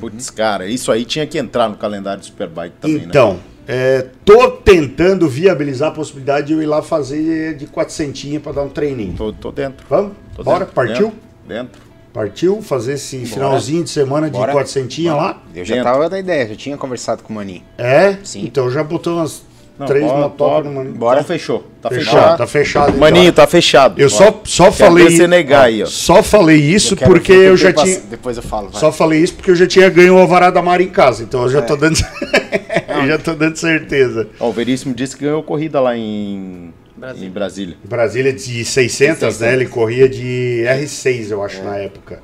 Putz, 0.00 0.28
cara, 0.28 0.66
isso 0.66 0.92
aí 0.92 1.04
tinha 1.06 1.26
que 1.26 1.38
entrar 1.38 1.68
no 1.70 1.76
calendário 1.76 2.20
do 2.20 2.26
Superbike 2.26 2.74
também, 2.80 2.98
né? 2.98 3.04
então, 3.06 3.38
é, 3.68 4.06
tô 4.24 4.50
tentando 4.50 5.28
viabilizar 5.28 5.88
a 5.90 5.92
possibilidade 5.92 6.46
de 6.48 6.52
eu 6.54 6.62
ir 6.62 6.66
lá 6.66 6.80
fazer 6.82 7.54
de 7.54 7.66
400 7.66 8.38
para 8.38 8.52
dar 8.52 8.62
um 8.62 8.68
treininho. 8.70 9.12
Tô, 9.16 9.30
tô 9.32 9.52
dentro. 9.52 9.84
Vamos? 9.90 10.12
Tô 10.34 10.42
Bora? 10.42 10.60
dentro, 10.60 10.74
Partiu? 10.74 11.12
Dentro. 11.46 11.64
dentro. 11.64 11.88
Partiu 12.12 12.62
fazer 12.62 12.94
esse 12.94 13.26
finalzinho 13.26 13.84
de 13.84 13.90
semana 13.90 14.26
de 14.30 14.32
Bora. 14.32 14.52
400 14.52 15.04
lá? 15.04 15.42
Eu 15.54 15.64
já 15.64 15.74
Dentro. 15.74 15.92
tava 15.92 16.08
na 16.08 16.18
ideia, 16.18 16.48
já 16.48 16.56
tinha 16.56 16.76
conversado 16.76 17.22
com 17.22 17.32
o 17.32 17.36
Maninho. 17.36 17.62
É? 17.76 18.16
Sim. 18.24 18.42
Então 18.44 18.70
já 18.70 18.82
botou 18.82 19.16
umas 19.18 19.42
Não, 19.78 19.86
três 19.86 20.04
bora, 20.06 20.18
motocas 20.20 20.38
bora. 20.38 20.64
no 20.64 20.74
Maninho. 20.74 20.94
Bora. 20.96 21.20
Então 21.20 21.28
fechou. 21.28 21.64
Tá 21.80 21.90
Fechado, 21.90 22.04
fechado. 22.16 22.38
tá 22.38 22.46
fechado. 22.46 22.88
então. 22.88 23.00
Maninho, 23.00 23.32
tá 23.32 23.46
fechado. 23.46 24.00
Eu 24.00 24.08
só, 24.08 24.40
só 24.44 24.72
falei 24.72 25.10
você 25.10 25.28
negar 25.28 25.66
aí, 25.66 25.82
ó. 25.82 25.86
Só 25.86 26.22
falei 26.22 26.56
isso 26.56 26.94
Eu 26.94 27.06
porque 27.06 27.30
eu 27.32 27.56
já 27.56 27.72
tinha. 27.72 28.00
Depois 28.10 28.36
eu 28.38 28.42
falo, 28.42 28.70
vai. 28.70 28.80
Só 28.80 28.90
falei 28.90 29.20
isso 29.20 29.34
porque 29.34 29.50
eu 29.52 29.56
já 29.56 29.66
tinha 29.66 29.88
ganho 29.90 30.14
o 30.16 30.18
alvará 30.18 30.50
da 30.50 30.62
Mara 30.62 30.82
em 30.82 30.88
casa, 30.88 31.22
então 31.22 31.42
eu 31.42 31.50
já 31.50 31.58
É. 31.58 31.62
tô 31.62 31.76
dando. 31.76 31.98
eu 33.02 33.06
já 33.08 33.18
tô 33.18 33.34
dando 33.34 33.56
certeza. 33.56 34.28
Ó, 34.40 34.48
o 34.48 34.52
Veríssimo 34.52 34.94
disse 34.94 35.16
que 35.16 35.24
ganhou 35.24 35.42
corrida 35.42 35.80
lá 35.80 35.96
em 35.96 36.72
Brasília. 36.96 37.26
em 37.28 37.30
Brasília. 37.30 37.76
Brasília 37.84 38.32
de 38.32 38.64
600, 38.64 39.40
né? 39.40 39.52
Ele 39.54 39.66
corria 39.66 40.08
de 40.08 40.64
R6, 40.66 41.30
eu 41.30 41.42
acho, 41.42 41.62
na 41.62 41.76
época. 41.76 42.20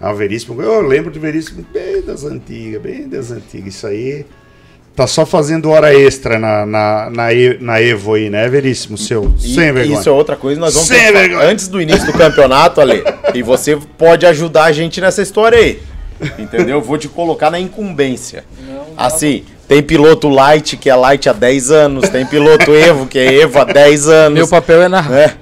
Ah, 0.00 0.12
o 0.12 0.14
Veríssimo. 0.16 0.60
Eu 0.60 0.80
lembro 0.82 1.10
do 1.10 1.18
Veríssimo 1.18 1.64
bem 1.72 2.02
das 2.02 2.24
antigas, 2.24 2.82
bem 2.82 3.08
das 3.08 3.30
antigas. 3.30 3.74
Isso 3.74 3.86
aí. 3.86 4.26
Tá 4.94 5.06
só 5.06 5.26
fazendo 5.26 5.68
hora 5.70 5.94
extra 5.94 6.38
na, 6.38 6.64
na, 6.64 7.10
na, 7.10 7.32
E- 7.34 7.58
na 7.60 7.78
Evo 7.82 8.14
aí, 8.14 8.30
né, 8.30 8.48
Veríssimo? 8.48 8.96
Seu. 8.96 9.34
E 9.38 9.54
Sem 9.54 9.70
vergonha. 9.72 9.98
Isso 10.00 10.08
é 10.08 10.12
outra 10.12 10.36
coisa, 10.36 10.58
nós 10.58 10.72
vamos 10.72 10.88
Sem 10.88 10.98
falar 10.98 11.12
vergonha. 11.12 11.48
antes 11.50 11.68
do 11.68 11.82
início 11.82 12.06
do 12.06 12.14
campeonato, 12.14 12.80
Ale. 12.80 13.02
e 13.34 13.42
você 13.42 13.76
pode 13.98 14.24
ajudar 14.24 14.64
a 14.64 14.72
gente 14.72 14.98
nessa 14.98 15.20
história 15.20 15.58
aí. 15.58 15.80
Entendeu? 16.38 16.80
Vou 16.80 16.96
te 16.96 17.08
colocar 17.08 17.50
na 17.50 17.60
incumbência. 17.60 18.44
Assim, 18.96 19.44
tem 19.68 19.82
piloto 19.82 20.28
Light, 20.28 20.76
que 20.76 20.88
é 20.88 20.94
Light 20.94 21.28
há 21.28 21.32
10 21.32 21.70
anos, 21.70 22.08
tem 22.08 22.24
piloto 22.24 22.74
Evo, 22.74 23.06
que 23.06 23.18
é 23.18 23.40
Evo 23.40 23.58
há 23.58 23.64
10 23.64 24.08
anos. 24.08 24.38
Meu 24.38 24.48
papel 24.48 24.82
é 24.82 24.88
narrar. 24.88 25.18
É, 25.18 25.34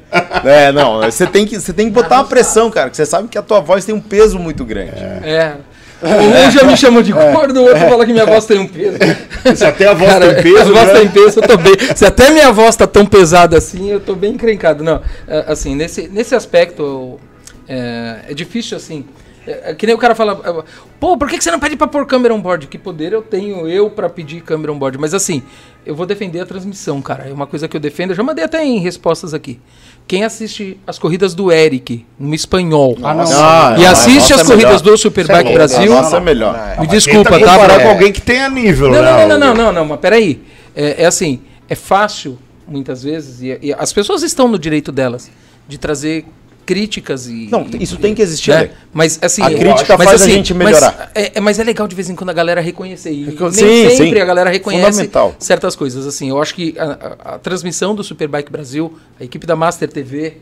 é, 0.45 0.73
não, 0.73 1.03
você 1.03 1.27
tem 1.27 1.45
que, 1.47 1.61
você 1.61 1.73
tem 1.73 1.87
que 1.87 1.93
botar 1.93 2.17
uma 2.17 2.25
pressão, 2.25 2.71
cara, 2.71 2.89
que 2.89 2.97
você 2.97 3.05
sabe 3.05 3.29
que 3.29 3.37
a 3.37 3.43
tua 3.43 3.61
voz 3.61 3.85
tem 3.85 3.95
um 3.95 4.01
peso 4.01 4.39
muito 4.39 4.65
grande. 4.65 4.93
É. 4.97 5.57
Um 6.03 6.51
já 6.51 6.65
me 6.65 6.77
chamou 6.77 7.03
de 7.03 7.13
gordo, 7.13 7.61
o 7.61 7.65
outro 7.65 7.81
fala 7.81 8.05
que 8.05 8.13
minha 8.13 8.27
voz 8.27 8.45
tem 8.45 8.59
um 8.59 8.67
peso. 8.67 8.99
Se 9.57 9.65
até 9.65 9.87
a 9.89 9.95
voz 9.95 10.11
Cara, 10.11 10.35
tem 10.35 10.43
peso, 10.43 10.71
a 10.71 10.85
voz 10.85 10.87
né? 10.87 11.01
tem 11.01 11.09
peso, 11.09 11.41
eu 11.41 11.49
tô 11.49 11.57
bem. 11.57 11.75
Se 11.95 12.05
até 12.05 12.31
minha 12.31 12.53
voz 12.53 12.77
tá 12.77 12.87
tão 12.87 13.07
pesada 13.07 13.57
assim, 13.57 13.91
eu 13.91 14.01
tô 14.01 14.15
bem 14.15 14.35
encrencado. 14.35 14.85
Não, 14.85 15.01
é, 15.27 15.45
assim, 15.47 15.75
nesse, 15.75 16.09
nesse 16.09 16.35
aspecto, 16.35 17.19
é, 17.67 18.17
é 18.29 18.35
difícil 18.35 18.77
assim. 18.77 19.05
É, 19.47 19.71
é 19.71 19.75
que 19.75 19.87
nem 19.87 19.95
o 19.95 19.99
cara 19.99 20.15
fala, 20.15 20.41
é, 20.45 20.65
pô, 20.99 21.16
por 21.16 21.29
que 21.29 21.37
que 21.39 21.45
você 21.45 21.51
não 21.51 21.61
pede 21.61 21.77
pra 21.77 21.87
pôr 21.87 22.07
câmera 22.07 22.35
on 22.35 22.41
board? 22.41 22.66
Que 22.66 22.79
poder 22.79 23.12
eu 23.12 23.21
tenho 23.23 23.69
eu 23.69 23.91
pra 23.91 24.09
pedir 24.09 24.41
câmera 24.43 24.73
on 24.73 24.79
board? 24.79 24.97
Mas 24.99 25.12
assim, 25.12 25.43
eu 25.85 25.95
vou 25.95 26.07
defender 26.07 26.41
a 26.41 26.47
transmissão, 26.47 27.03
cara. 27.03 27.29
É 27.29 27.33
uma 27.33 27.47
coisa 27.47 27.69
que 27.69 27.77
eu 27.77 27.81
defendo, 27.81 28.11
eu 28.11 28.16
já 28.16 28.23
mandei 28.23 28.45
até 28.45 28.65
em 28.65 28.79
respostas 28.79 29.35
aqui. 29.35 29.61
Quem 30.07 30.25
assiste 30.25 30.79
as 30.87 30.99
corridas 30.99 31.35
do 31.35 31.51
Eric, 31.53 32.05
no 32.19 32.35
espanhol, 32.35 32.97
Ah, 33.03 33.15
não. 33.15 33.25
Ah, 33.25 33.77
e 33.79 33.87
a 33.87 33.91
assiste 33.93 34.31
nossa 34.31 34.35
as 34.35 34.41
é 34.41 34.45
corridas 34.45 34.83
melhor. 34.83 34.93
do 34.93 34.99
Superbike 34.99 35.51
é 35.51 35.53
Brasil. 35.55 35.91
Nossa, 35.93 36.16
é 36.16 36.21
melhor. 36.21 36.77
me 36.81 36.87
desculpa, 36.87 37.31
tá 37.31 37.39
tá? 37.39 37.53
comparar 37.53 37.75
Pra- 37.75 37.83
com 37.85 37.89
alguém 37.91 38.12
que 38.12 38.21
tenha 38.21 38.49
nível, 38.51 38.91
não, 38.91 39.03
né? 39.03 39.27
não, 39.27 39.29
não, 39.29 39.39
não, 39.39 39.55
não, 39.55 39.73
não, 39.73 39.85
mas 39.87 40.01
peraí. 40.01 40.43
É, 40.77 41.03
é 41.03 41.07
assim, 41.07 41.41
é 41.69 41.75
fácil, 41.75 42.39
muitas 42.66 43.03
vezes, 43.03 43.41
e, 43.43 43.59
e 43.62 43.73
as 43.75 43.93
pessoas 43.93 44.23
estão 44.23 44.49
no 44.49 44.59
direito 44.59 44.91
delas 44.91 45.31
de 45.69 45.79
trazer 45.79 46.25
críticas 46.65 47.27
e. 47.28 47.49
Não, 47.51 47.66
isso 47.78 47.97
tem 47.99 48.15
que 48.15 48.23
existir, 48.23 48.51
né? 48.51 48.70
Mas 48.93 49.19
assim. 49.23 49.43
A 49.43 49.47
crítica 49.51 49.73
acho- 49.95 49.99
mas, 49.99 50.09
faz 50.09 50.23
a 50.23 50.28
gente 50.28 50.53
melhorar. 50.55 51.11
Mas 51.15 51.24
é, 51.24 51.32
é- 51.35 51.41
mas 51.41 51.59
é 51.59 51.65
legal 51.65 51.86
de 51.86 51.95
vez 51.95 52.09
em 52.11 52.15
quando 52.15 52.31
a 52.31 52.32
galera 52.32 52.61
reconhecer. 52.61 53.12
E 53.12 53.24
Recon- 53.24 53.51
nem 53.51 53.53
sim, 53.91 53.97
sempre 53.97 54.16
sim. 54.16 54.20
a 54.20 54.24
galera 54.24 54.51
reconhece 54.51 55.11
certas 55.39 55.77
coisas. 55.77 56.07
Assim, 56.07 56.28
eu 56.31 56.41
acho 56.41 56.55
que 56.55 56.74
a, 56.78 56.85
a- 56.85 57.35
a 57.35 57.39
transmissão 57.39 57.95
do 57.95 58.03
Superbike 58.03 58.51
Brasil, 58.51 58.99
a 59.20 59.24
equipe 59.24 59.47
da 59.47 59.55
Master 59.57 59.89
TV, 59.89 60.39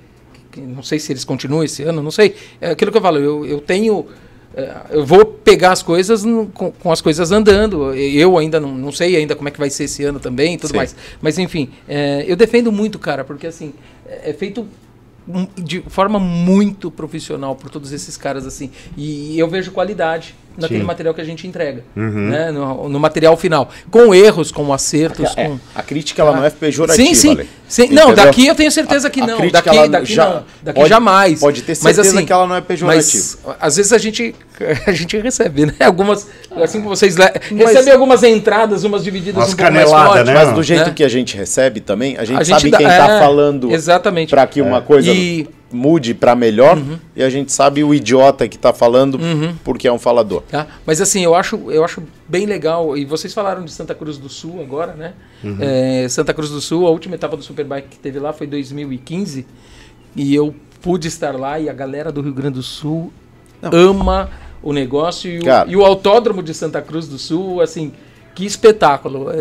que 0.50 0.60
não 0.60 0.82
sei 0.82 0.98
se 0.98 1.12
eles 1.12 1.24
continuam 1.24 1.64
esse 1.64 1.82
ano, 1.82 2.02
não 2.02 2.10
sei. 2.10 2.34
É 2.60 2.70
aquilo 2.70 2.90
que 2.92 2.98
eu 2.98 3.02
falo, 3.02 3.18
eu, 3.18 3.46
eu 3.46 3.60
tenho. 3.60 4.06
é, 4.54 4.70
Eu 4.90 5.06
vou 5.06 5.24
pegar 5.24 5.72
as 5.72 5.82
coisas 5.82 6.24
no- 6.24 6.46
com, 6.48 6.70
com 6.70 6.92
as 6.92 7.00
coisas 7.00 7.32
andando. 7.32 7.94
Eu 7.94 8.36
ainda 8.36 8.60
não, 8.60 8.74
não 8.74 8.92
sei 8.92 9.16
ainda 9.16 9.34
como 9.34 9.48
é 9.48 9.50
que 9.50 9.58
vai 9.58 9.70
ser 9.70 9.84
esse 9.84 10.04
ano 10.04 10.20
também 10.20 10.54
e 10.54 10.58
tudo 10.58 10.70
Sim. 10.72 10.76
mais. 10.76 10.94
Mas 11.22 11.38
enfim, 11.38 11.70
é, 11.88 12.24
eu 12.28 12.36
defendo 12.36 12.70
muito, 12.70 12.98
cara, 12.98 13.24
porque 13.24 13.46
assim, 13.46 13.72
é, 14.06 14.28
é 14.30 14.32
feito 14.34 14.66
de 15.56 15.82
forma 15.82 16.18
muito 16.18 16.90
profissional 16.90 17.54
por 17.54 17.70
todos 17.70 17.92
esses 17.92 18.16
caras 18.16 18.46
assim. 18.46 18.70
E 18.96 19.38
eu 19.38 19.48
vejo 19.48 19.70
qualidade 19.72 20.34
naquele 20.56 20.80
Sim. 20.80 20.86
material 20.86 21.14
que 21.14 21.20
a 21.20 21.24
gente 21.24 21.46
entrega, 21.46 21.82
né? 21.96 22.50
no, 22.50 22.88
no 22.88 23.00
material 23.00 23.36
final. 23.36 23.68
Com 23.90 24.14
erros, 24.14 24.50
com 24.52 24.72
acertos, 24.72 25.32
É, 25.36 25.46
com. 25.48 25.58
a 25.74 25.82
crítica 25.82 26.22
ela 26.22 26.36
não 26.36 26.44
é 26.44 26.50
pejorativa, 26.50 27.06
Sim, 27.08 27.14
sim. 27.14 27.38
Sim, 27.68 27.88
Não, 27.88 28.12
daqui 28.14 28.46
eu 28.46 28.54
tenho 28.54 28.70
certeza 28.70 29.08
que 29.08 29.18
A- 29.20 29.24
a 29.24 29.26
não. 29.28 29.38
crítica, 29.38 29.62
daqui 29.62 29.78
ela 29.78 29.88
daqui 29.88 30.12
já- 30.14 30.24
não. 30.28 30.44
Daqui 30.62 30.78
pode- 30.80 30.88
jamais. 30.90 31.40
pode 31.40 31.62
ter 31.62 31.72
Mas, 31.72 31.78
certeza 31.96 32.16
assim, 32.16 32.26
que 32.26 32.32
ela 32.32 32.46
não 32.46 32.54
é 32.56 32.60
pejorativa. 32.60 33.02
Mas 33.46 33.56
às 33.58 33.76
vezes 33.76 33.92
a 33.94 33.98
gente, 33.98 34.34
a 34.86 34.92
gente 34.92 35.18
recebe, 35.18 35.64
né? 35.66 35.74
Algumas. 35.80 36.28
Assim 36.54 36.82
como 36.82 36.94
vocês 36.94 37.16
recebem 37.16 37.92
algumas 37.94 38.22
entradas, 38.22 38.84
umas 38.84 39.02
divididas 39.02 39.36
Umas 39.36 39.54
um 39.54 39.88
forte. 39.88 40.24
né? 40.24 40.34
Mas 40.34 40.52
do 40.52 40.62
jeito 40.62 40.88
né? 40.88 40.92
que 40.94 41.02
a 41.02 41.08
gente 41.08 41.34
recebe 41.34 41.80
também, 41.80 42.18
a 42.18 42.24
gente, 42.26 42.40
A 42.40 42.44
gente 42.44 42.56
sabe 42.56 42.70
dá- 42.72 42.76
quem 42.78 42.86
tá 42.86 43.08
é, 43.16 43.18
falando 43.18 43.70
exatamente. 43.72 44.28
para 44.28 44.46
que 44.46 44.60
uma 44.60 44.82
coisa 44.82 45.10
E- 45.10 45.48
mude 45.72 46.14
para 46.14 46.34
melhor 46.34 46.76
e 47.16 47.22
a 47.22 47.30
gente 47.30 47.50
sabe 47.52 47.82
o 47.82 47.94
idiota 47.94 48.46
que 48.46 48.58
tá 48.58 48.72
falando 48.72 49.18
porque 49.64 49.88
é 49.88 49.92
um 49.92 49.98
falador. 49.98 50.42
Tá? 50.50 50.66
Mas 50.86 51.00
assim, 51.00 51.22
eu 51.24 51.34
acho, 51.34 51.70
eu 51.70 51.84
acho 51.84 52.02
bem 52.28 52.46
legal. 52.46 52.96
E 52.96 53.04
vocês 53.04 53.32
falaram 53.32 53.64
de 53.64 53.72
Santa 53.72 53.94
Cruz 53.94 54.18
do 54.18 54.28
Sul 54.28 54.60
agora, 54.60 54.92
né? 54.94 55.14
É, 55.60 56.06
Santa 56.08 56.32
Cruz 56.34 56.50
do 56.50 56.60
Sul, 56.60 56.86
a 56.86 56.90
última 56.90 57.14
etapa 57.14 57.36
do 57.36 57.42
Superbike 57.42 57.88
que 57.88 57.98
teve 57.98 58.18
lá 58.18 58.32
foi 58.32 58.46
2015. 58.46 59.46
E 60.14 60.34
eu 60.34 60.54
pude 60.80 61.08
estar 61.08 61.34
lá 61.38 61.58
e 61.58 61.68
a 61.68 61.72
galera 61.72 62.12
do 62.12 62.20
Rio 62.20 62.34
Grande 62.34 62.54
do 62.56 62.62
Sul 62.62 63.12
ama 63.62 64.30
o 64.62 64.72
negócio. 64.72 65.30
E 65.30 65.38
o, 65.38 65.42
e 65.70 65.76
o 65.76 65.84
autódromo 65.84 66.42
de 66.42 66.52
Santa 66.54 66.80
Cruz 66.82 67.08
do 67.08 67.18
Sul, 67.18 67.60
assim, 67.60 67.92
que 68.34 68.44
espetáculo. 68.44 69.30
É, 69.30 69.40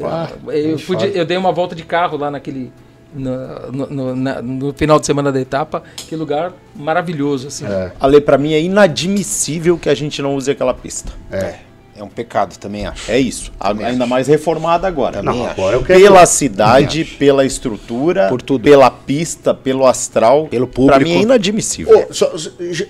eu, 0.72 0.78
pude- 0.86 1.12
eu 1.18 1.26
dei 1.26 1.38
uma 1.38 1.52
volta 1.52 1.76
de 1.76 1.84
carro 1.84 2.18
lá 2.18 2.32
naquele. 2.32 2.72
No, 3.14 3.88
no- 3.90 4.16
na- 4.16 4.42
no 4.42 4.74
final 4.74 5.00
de 5.00 5.06
semana 5.06 5.32
da 5.32 5.40
etapa, 5.42 5.84
que 5.98 6.16
lugar 6.16 6.54
maravilhoso, 6.76 7.48
assim. 7.48 7.66
Ale, 8.00 8.22
para 8.22 8.38
mim 8.38 8.54
é 8.54 8.62
inadmissível 8.62 9.78
que 9.78 9.90
a 9.90 9.94
gente 9.96 10.22
não 10.22 10.36
use 10.36 10.50
aquela 10.50 10.74
pista. 10.74 11.12
É. 11.32 11.56
É 11.94 12.04
um 12.04 12.08
pecado, 12.08 12.58
também 12.58 12.88
acho. 12.88 13.12
É 13.12 13.20
isso. 13.20 13.52
Também 13.60 13.86
ainda 13.86 14.06
acho. 14.06 14.10
mais 14.10 14.28
reformada 14.28 14.88
agora. 14.88 15.22
Também 15.22 15.38
Não, 15.40 15.46
agora 15.46 15.76
eu 15.76 15.84
quero. 15.84 16.00
Pela 16.00 16.26
cidade, 16.26 17.04
pela 17.06 17.46
estrutura, 17.46 18.28
Por 18.30 18.42
tudo. 18.42 18.64
pela 18.64 18.90
pista, 18.90 19.54
pelo 19.54 19.86
astral. 19.86 20.48
Pelo 20.48 20.66
Pra 20.66 20.76
público. 20.76 21.02
mim 21.04 21.18
é 21.18 21.22
inadmissível. 21.22 22.08
Ô, 22.10 22.14
só- 22.14 22.32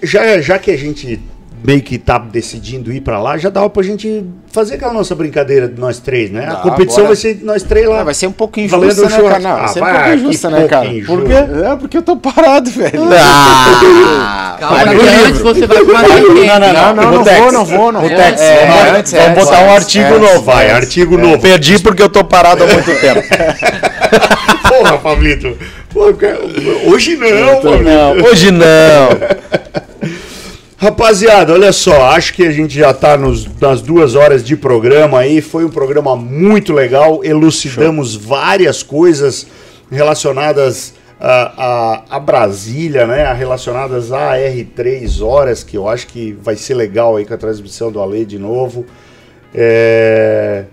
já, 0.04 0.40
já 0.40 0.60
que 0.60 0.72
a 0.72 0.78
gente 0.78 1.20
meio 1.64 1.82
que 1.82 1.98
tá 1.98 2.18
decidindo 2.18 2.92
ir 2.92 3.02
pra 3.02 3.22
lá, 3.22 3.38
já 3.38 3.50
dava 3.50 3.70
pra 3.70 3.84
gente 3.84 4.24
fazer 4.52 4.76
aquela 4.76 4.94
nossa 4.94 5.14
brincadeira 5.16 5.68
de 5.68 5.80
nós 5.80 6.00
três, 6.00 6.32
né? 6.32 6.46
a 6.46 6.50
Dá, 6.54 6.56
competição 6.58 7.04
bora. 7.04 7.08
vai 7.08 7.16
ser 7.16 7.40
nós 7.44 7.64
três 7.64 7.88
lá. 7.88 8.02
Ah, 8.02 8.04
vai 8.04 8.14
ser 8.14 8.28
um 8.28 8.32
pouco 8.32 8.60
injusta, 8.60 9.08
né, 9.10 9.22
cara? 9.30 9.40
Não, 9.40 9.56
vai 9.58 9.68
ser 9.68 9.80
um 9.82 9.86
Ah, 9.86 9.90
pouco 9.90 10.02
vai, 10.06 10.16
injusta, 10.16 10.50
né, 10.50 10.68
cara? 10.68 10.90
Por 11.06 11.24
quê? 11.24 11.34
É, 11.34 11.76
porque 11.78 11.98
eu 11.98 12.02
tô 12.02 12.18
parado, 12.18 12.70
velho. 12.72 13.02
Ah, 13.14 14.58
Calma, 14.60 14.76
Vai 14.86 14.90
que 14.90 14.94
no 14.96 15.26
antes 15.26 15.42
você 15.42 15.68
vai 15.68 15.78
tempo. 15.78 15.92
Não, 15.94 16.60
não, 16.60 17.12
não 17.12 17.18
Rutex. 17.20 17.40
vou, 17.40 17.52
não 17.52 17.66
vou, 17.66 17.92
não 17.92 18.02
vou. 18.02 18.10
É, 18.10 18.66
vamos, 18.68 19.00
antes, 19.00 19.12
vamos 19.14 19.44
botar 19.46 19.60
um 19.64 19.72
artigo 19.74 20.06
antes. 20.16 20.20
novo. 20.22 20.42
Vai, 20.44 20.72
artigo 20.72 21.18
novo. 21.18 21.40
Perdi 21.40 21.80
porque 21.80 22.02
eu 22.04 22.10
tô 22.10 22.24
parado 22.24 22.64
há 22.64 22.68
muito 22.68 22.92
tempo. 23.02 23.22
Porra, 24.68 24.98
Pablito. 24.98 25.58
Quero- 26.20 26.50
Hoje 26.92 27.16
não, 27.18 27.62
Pablito. 27.62 27.84
Não, 27.84 28.12
hoje 28.30 28.52
não. 28.52 28.62
Rapaziada, 30.82 31.54
olha 31.54 31.72
só, 31.72 32.08
acho 32.08 32.34
que 32.34 32.44
a 32.44 32.50
gente 32.50 32.74
já 32.74 32.90
está 32.90 33.16
nas 33.16 33.84
duas 33.84 34.16
horas 34.16 34.44
de 34.44 34.58
programa 34.58 35.20
aí. 35.20 35.40
Foi 35.40 35.64
um 35.64 35.70
programa 35.70 36.16
muito 36.16 36.74
legal. 36.74 37.24
Elucidamos 37.24 38.16
várias 38.16 38.82
coisas 38.82 39.46
relacionadas 39.92 40.96
a, 41.20 41.54
a, 42.10 42.16
a 42.16 42.20
Brasília, 42.20 43.06
né? 43.06 43.32
Relacionadas 43.32 44.12
a 44.12 44.36
R3 44.36 45.24
horas, 45.24 45.64
que 45.64 45.78
eu 45.78 45.88
acho 45.88 46.08
que 46.08 46.32
vai 46.42 46.56
ser 46.56 46.74
legal 46.74 47.16
aí 47.16 47.28
com 47.28 47.34
a 47.36 47.38
transmissão 47.38 47.92
do 47.92 48.02
Ale 48.02 48.26
de 48.26 48.40
novo. 48.40 48.84
É, 49.54 50.66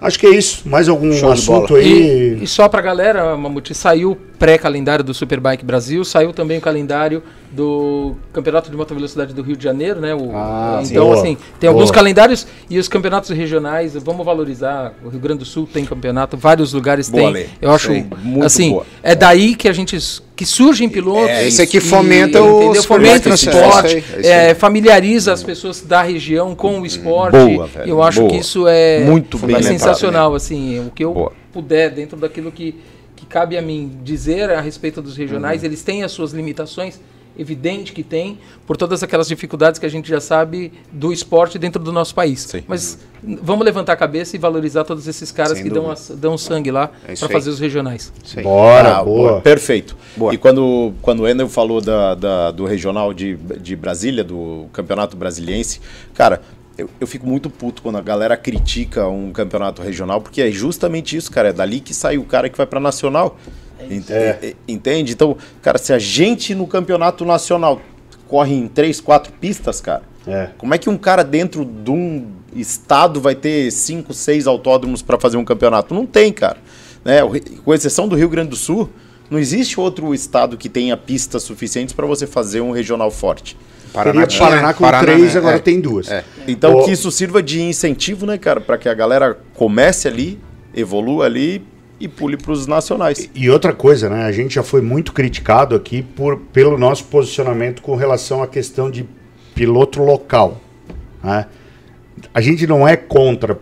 Acho 0.00 0.18
que 0.18 0.26
é 0.26 0.30
isso. 0.30 0.68
Mais 0.68 0.86
algum 0.86 1.12
Show 1.12 1.32
assunto 1.32 1.76
aí? 1.76 2.38
E, 2.40 2.44
e 2.44 2.46
só 2.46 2.68
pra 2.68 2.82
galera, 2.82 3.34
Mamute, 3.38 3.74
saiu 3.74 4.12
o 4.12 4.16
pré-calendário 4.16 5.04
do 5.04 5.14
Superbike 5.14 5.64
Brasil, 5.64 6.04
saiu 6.04 6.34
também 6.34 6.58
o 6.58 6.60
calendário 6.60 7.22
do 7.52 8.14
Campeonato 8.32 8.70
de 8.70 8.76
Moto 8.76 8.94
Velocidade 8.94 9.34
do 9.34 9.42
Rio 9.42 9.56
de 9.56 9.64
Janeiro, 9.64 10.00
né? 10.00 10.14
O- 10.14 10.30
Ah, 10.32 10.80
então, 10.84 11.06
boa, 11.06 11.18
assim, 11.18 11.36
tem 11.58 11.66
alguns 11.68 11.86
boa. 11.86 11.94
calendários 11.94 12.46
e 12.68 12.78
os 12.78 12.86
campeonatos 12.86 13.30
regionais, 13.30 13.94
vamos 13.94 14.24
valorizar. 14.24 14.92
O 15.04 15.08
Rio 15.08 15.18
Grande 15.18 15.40
do 15.40 15.44
Sul 15.44 15.68
tem 15.70 15.84
campeonato, 15.84 16.36
vários 16.36 16.72
lugares 16.72 17.08
Boa, 17.10 17.24
tem. 17.24 17.32
Lê. 17.32 17.46
Eu 17.60 17.72
acho, 17.72 17.90
muito 18.22 18.44
assim, 18.46 18.70
boa. 18.70 18.86
é 19.02 19.16
daí 19.16 19.56
que 19.56 19.68
a 19.68 19.72
gente 19.72 19.98
que 20.36 20.46
surgem 20.46 20.88
pilotos. 20.88 21.28
É, 21.28 21.46
isso 21.48 21.60
aqui 21.60 21.78
e- 21.78 21.80
fomenta 21.80 22.40
o 22.40 22.62
entendeu? 22.62 22.82
Superbike 22.82 23.20
fomenta 23.24 23.30
o 23.30 23.34
esporte, 23.34 23.96
é 23.96 24.16
aí, 24.16 24.26
é 24.26 24.50
é, 24.50 24.54
familiariza 24.54 25.32
as 25.32 25.42
pessoas 25.42 25.82
da 25.82 26.02
região 26.02 26.54
com 26.54 26.80
o 26.80 26.86
esporte. 26.86 27.32
Boa, 27.36 27.66
velho, 27.66 27.88
Eu 27.90 28.02
acho 28.02 28.20
boa. 28.20 28.30
que 28.30 28.38
isso 28.38 28.66
é 28.68 29.00
Muito 29.00 29.36
bem 29.38 29.56
é 29.56 29.58
lembrado, 29.58 29.72
sensacional, 29.72 30.34
assim, 30.34 30.78
o 30.86 30.90
que 30.92 31.04
eu 31.04 31.12
Boa. 31.12 31.32
puder 31.52 31.90
dentro 31.90 32.16
daquilo 32.16 32.50
que, 32.52 32.74
que 33.16 33.26
cabe 33.26 33.58
a 33.58 33.60
mim 33.62 33.90
dizer 34.02 34.50
a 34.50 34.60
respeito 34.60 35.02
dos 35.02 35.14
Uhum. 35.16 35.18
regionais, 35.24 35.62
eles 35.64 35.82
têm 35.82 36.04
as 36.04 36.12
suas 36.12 36.32
limitações, 36.32 36.98
evidente 37.40 37.92
que 37.92 38.02
tem, 38.02 38.38
por 38.66 38.76
todas 38.76 39.02
aquelas 39.02 39.26
dificuldades 39.26 39.78
que 39.80 39.86
a 39.86 39.88
gente 39.88 40.08
já 40.08 40.20
sabe 40.20 40.72
do 40.92 41.12
esporte 41.12 41.58
dentro 41.58 41.82
do 41.82 41.90
nosso 41.90 42.14
país. 42.14 42.40
Sim. 42.42 42.62
Mas 42.68 42.98
vamos 43.42 43.64
levantar 43.64 43.94
a 43.94 43.96
cabeça 43.96 44.36
e 44.36 44.38
valorizar 44.38 44.84
todos 44.84 45.06
esses 45.08 45.32
caras 45.32 45.54
Sem 45.54 45.62
que 45.64 45.68
dão, 45.70 45.84
dúvida. 45.84 45.92
as- 46.00 46.10
dão 46.18 46.36
sangue 46.38 46.70
lá 46.70 46.90
É 47.08 47.14
para 47.14 47.28
fazer 47.28 47.50
os 47.50 47.58
regionais. 47.58 48.12
Aí. 48.36 48.42
Bora, 48.42 48.98
Ah, 48.98 49.04
boa. 49.04 49.40
Perfeito. 49.40 49.96
Boa. 50.16 50.34
E 50.34 50.38
quando, 50.38 50.92
quando 51.00 51.20
o 51.20 51.28
Endel 51.28 51.48
falou 51.48 51.80
da, 51.80 52.14
da- 52.14 52.50
do 52.50 52.64
regional 52.64 53.12
de, 53.14 53.36
de 53.60 53.74
Brasília, 53.74 54.22
do 54.22 54.66
campeonato 54.72 55.16
brasiliense, 55.16 55.80
cara, 56.14 56.42
eu, 56.76 56.88
eu 57.00 57.06
fico 57.06 57.26
muito 57.26 57.48
puto 57.50 57.82
quando 57.82 57.96
a 57.98 58.00
galera 58.02 58.36
critica 58.36 59.06
um 59.08 59.32
campeonato 59.32 59.82
regional, 59.82 60.20
porque 60.20 60.40
é 60.42 60.50
justamente 60.50 61.16
isso, 61.16 61.30
cara. 61.30 61.48
É 61.48 61.52
dali 61.52 61.80
que 61.80 61.92
sai 61.94 62.16
o 62.18 62.24
cara 62.24 62.48
que 62.48 62.56
vai 62.56 62.66
pra 62.66 62.80
nacional. 62.80 63.38
Ent- 63.88 64.10
é- 64.10 64.54
Entende? 64.66 65.12
Então, 65.12 65.36
cara, 65.62 65.78
se 65.78 65.92
a 65.92 65.98
gente 65.98 66.54
no 66.54 66.66
campeonato 66.66 67.24
nacional 67.24 67.80
corre 68.28 68.54
em 68.54 68.68
três, 68.68 69.00
quatro 69.00 69.32
pistas, 69.32 69.80
cara. 69.80 70.02
É. 70.26 70.50
Como 70.58 70.74
é 70.74 70.78
que 70.78 70.88
um 70.90 70.96
cara 70.98 71.22
dentro 71.24 71.64
de 71.64 71.90
um, 71.90 72.26
estado 72.54 73.20
vai 73.20 73.34
ter 73.34 73.70
cinco, 73.70 74.12
seis 74.12 74.46
autódromos 74.46 75.02
para 75.02 75.18
fazer 75.18 75.36
um 75.36 75.44
campeonato? 75.44 75.94
Não 75.94 76.04
tem, 76.06 76.32
cara. 76.32 76.58
Né? 77.04 77.22
O 77.24 77.30
Com 77.62 77.72
exceção 77.74 78.06
do 78.06 78.14
Rio 78.16 78.28
Grande 78.28 78.50
do 78.50 78.56
Sul, 78.56 78.88
não 79.30 79.38
existe 79.38 79.80
outro 79.80 80.12
estado 80.14 80.56
que 80.56 80.68
tenha 80.68 80.96
pistas 80.96 81.42
suficientes 81.42 81.94
para 81.94 82.06
você 82.06 82.26
fazer 82.26 82.60
um 82.60 82.70
regional 82.72 83.10
forte. 83.10 83.56
Paraná, 83.92 84.24
tinha, 84.26 84.40
Paraná 84.48 84.72
com 84.74 84.84
Paraná, 84.84 85.02
três, 85.02 85.32
né? 85.34 85.38
agora 85.40 85.56
É. 85.56 85.58
tem 85.60 85.80
duas. 85.80 86.08
É. 86.08 86.22
Então 86.46 86.74
Ô, 86.78 86.84
que 86.84 86.92
isso 86.92 87.10
sirva 87.10 87.42
de 87.42 87.60
incentivo, 87.62 88.24
né, 88.26 88.38
cara, 88.38 88.60
para 88.60 88.78
que 88.78 88.88
a 88.88 88.94
galera 88.94 89.36
comece 89.54 90.06
ali, 90.06 90.38
evolua 90.74 91.24
ali 91.26 91.64
e 92.00 92.08
pule 92.08 92.36
para 92.36 92.50
os 92.52 92.66
nacionais. 92.66 93.28
E 93.34 93.50
outra 93.50 93.72
coisa, 93.74 94.08
né? 94.08 94.24
A 94.24 94.32
gente 94.32 94.54
já 94.54 94.62
foi 94.62 94.80
muito 94.80 95.12
criticado 95.12 95.76
aqui 95.76 96.02
por, 96.02 96.38
pelo 96.52 96.78
nosso 96.78 97.04
posicionamento 97.04 97.82
com 97.82 97.94
relação 97.94 98.42
à 98.42 98.46
questão 98.48 98.90
de 98.90 99.06
piloto 99.54 100.02
local. 100.02 100.58
né? 101.22 101.46
A 102.32 102.40
gente 102.40 102.66
não 102.66 102.88
é 102.88 102.96
contra 102.96 103.58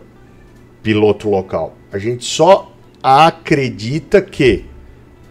piloto 0.81 1.29
local. 1.29 1.75
A 1.91 1.97
gente 1.97 2.23
só 2.25 2.71
acredita 3.03 4.21
que 4.21 4.65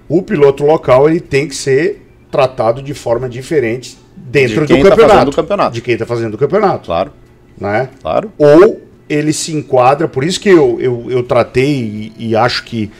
o 0.08 0.22
piloto 0.22 0.64
local 0.64 1.08
ele 1.08 1.20
tem 1.20 1.48
que 1.48 1.54
ser 1.54 2.06
tratado 2.30 2.82
de 2.82 2.92
forma 2.94 3.28
diferente 3.28 3.96
dentro 4.16 4.66
De 4.66 4.74
do 4.76 4.82
tá 4.82 4.90
campeonato. 4.90 5.30
o 5.30 5.34
campeonato. 5.34 5.74
De 5.74 5.80
quem 5.80 5.94
está 5.94 6.04
fazendo 6.06 6.34
o 6.34 6.38
campeonato. 6.38 6.86
Claro, 6.86 7.12
Né? 7.58 7.88
claro. 8.02 8.30
ou 8.38 8.80
ele 9.08 9.32
se 9.32 9.54
enquadra, 9.54 10.06
por 10.06 10.24
isso 10.24 10.40
que 10.40 10.48
eu, 10.48 10.78
eu, 10.80 11.06
eu 11.08 11.22
tratei 11.22 12.12
e, 12.18 12.30
e 12.30 12.36
acho 12.36 12.64
que, 12.64 12.90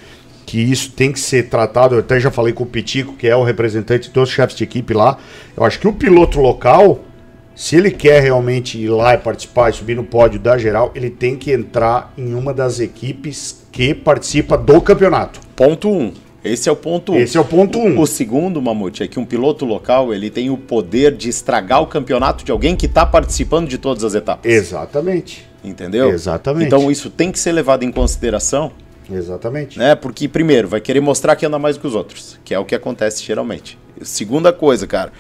que 0.47 0.59
isso 0.59 0.93
tem 0.93 1.13
que 1.13 1.21
ser 1.21 1.49
tratado, 1.49 1.95
eu 1.95 2.01
até 2.01 2.19
já 2.19 2.31
falei 2.31 2.53
com 2.53 2.65
o 2.65 2.67
Pitico, 2.67 3.15
que 3.15 3.27
é 3.27 3.37
o 3.37 3.45
representante 3.45 4.11
dos 4.11 4.31
chefes 4.31 4.57
de 4.57 4.65
equipe 4.65 4.95
lá, 4.95 5.19
eu 5.57 5.65
acho 5.65 5.79
que 5.79 5.89
o 5.89 5.93
piloto 5.93 6.41
local, 6.41 7.01
se 7.55 7.77
ele 7.77 7.91
quer 7.91 8.23
realmente 8.23 8.79
ir 8.79 8.89
lá 8.89 9.15
e 9.15 9.19
participar 9.19 9.71
e 9.71 9.73
subir 9.75 9.97
no 9.97 10.05
pódio 10.05 10.41
da 10.41 10.57
geral, 10.57 10.93
ele 10.95 11.11
tem 11.11 11.37
que 11.37 11.53
entrar 11.53 12.13
em 12.17 12.35
uma 12.35 12.55
das 12.55 12.81
equipes 12.81 13.67
que 13.73 13.93
participa 13.93 14.57
do 14.57 14.81
campeonato. 14.81 15.41
Ponto 15.55 15.91
um. 15.91 16.13
Esse 16.45 16.69
é 16.69 16.73
o 16.73 16.77
ponto 16.77 17.13
um. 17.13 17.17
Esse 17.17 17.37
é 17.37 17.41
o 17.41 17.45
ponto 17.45 17.79
um. 17.79 17.99
O 17.99 18.07
segundo, 18.07 18.63
Mamute, 18.63 19.03
é 19.03 19.09
que 19.09 19.19
um 19.19 19.25
piloto 19.25 19.65
local 19.65 20.15
ele 20.15 20.31
tem 20.31 20.51
o 20.51 20.57
poder 20.57 21.17
de 21.17 21.29
estragar 21.29 21.83
o 21.83 21.87
campeonato 21.87 22.45
de 22.45 22.53
alguém 22.53 22.77
que 22.77 22.87
está 22.87 23.05
participando 23.05 23.69
de 23.69 23.77
todas 23.77 24.05
as 24.05 24.15
etapas. 24.15 24.51
Exatamente. 24.51 25.48
Entendeu? 25.63 26.11
Exatamente. 26.11 26.67
Então 26.67 26.91
isso 26.91 27.11
tem 27.11 27.33
que 27.33 27.39
ser 27.39 27.53
levado 27.53 27.83
em 27.83 27.91
consideração, 27.91 28.73
Exatamente. 29.11 29.79
né? 29.79 29.95
Porque, 29.95 30.29
primeiro, 30.29 30.69
vai 30.69 30.81
querer 30.81 31.01
mostrar 31.01 31.35
que 31.37 31.45
anda 31.45 31.59
mais 31.59 31.77
que 31.77 31.87
os 31.87 31.95
outros, 31.95 32.39
que 32.45 32.55
é 32.55 32.59
o 32.59 32.65
que 32.65 32.75
acontece 32.75 33.23
geralmente. 33.25 33.79
Segunda 34.03 34.53
coisa, 34.53 34.87
cara, 34.87 35.13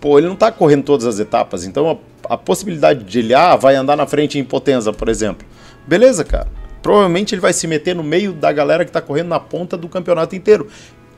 pô, 0.00 0.18
ele 0.18 0.28
não 0.28 0.36
tá 0.36 0.50
correndo 0.50 0.84
todas 0.84 1.06
as 1.06 1.18
etapas, 1.18 1.64
então 1.64 2.00
a, 2.28 2.34
a 2.34 2.38
possibilidade 2.38 3.04
de 3.04 3.18
ele, 3.18 3.34
ah, 3.34 3.54
vai 3.56 3.76
andar 3.76 3.96
na 3.96 4.06
frente 4.06 4.38
em 4.38 4.44
Potenza, 4.44 4.92
por 4.92 5.08
exemplo. 5.08 5.46
Beleza, 5.86 6.24
cara. 6.24 6.48
Provavelmente 6.82 7.34
ele 7.34 7.40
vai 7.40 7.52
se 7.52 7.66
meter 7.66 7.94
no 7.94 8.02
meio 8.02 8.32
da 8.32 8.50
galera 8.52 8.84
que 8.84 8.90
tá 8.90 9.00
correndo 9.00 9.28
na 9.28 9.38
ponta 9.38 9.76
do 9.76 9.88
campeonato 9.88 10.34
inteiro. 10.34 10.66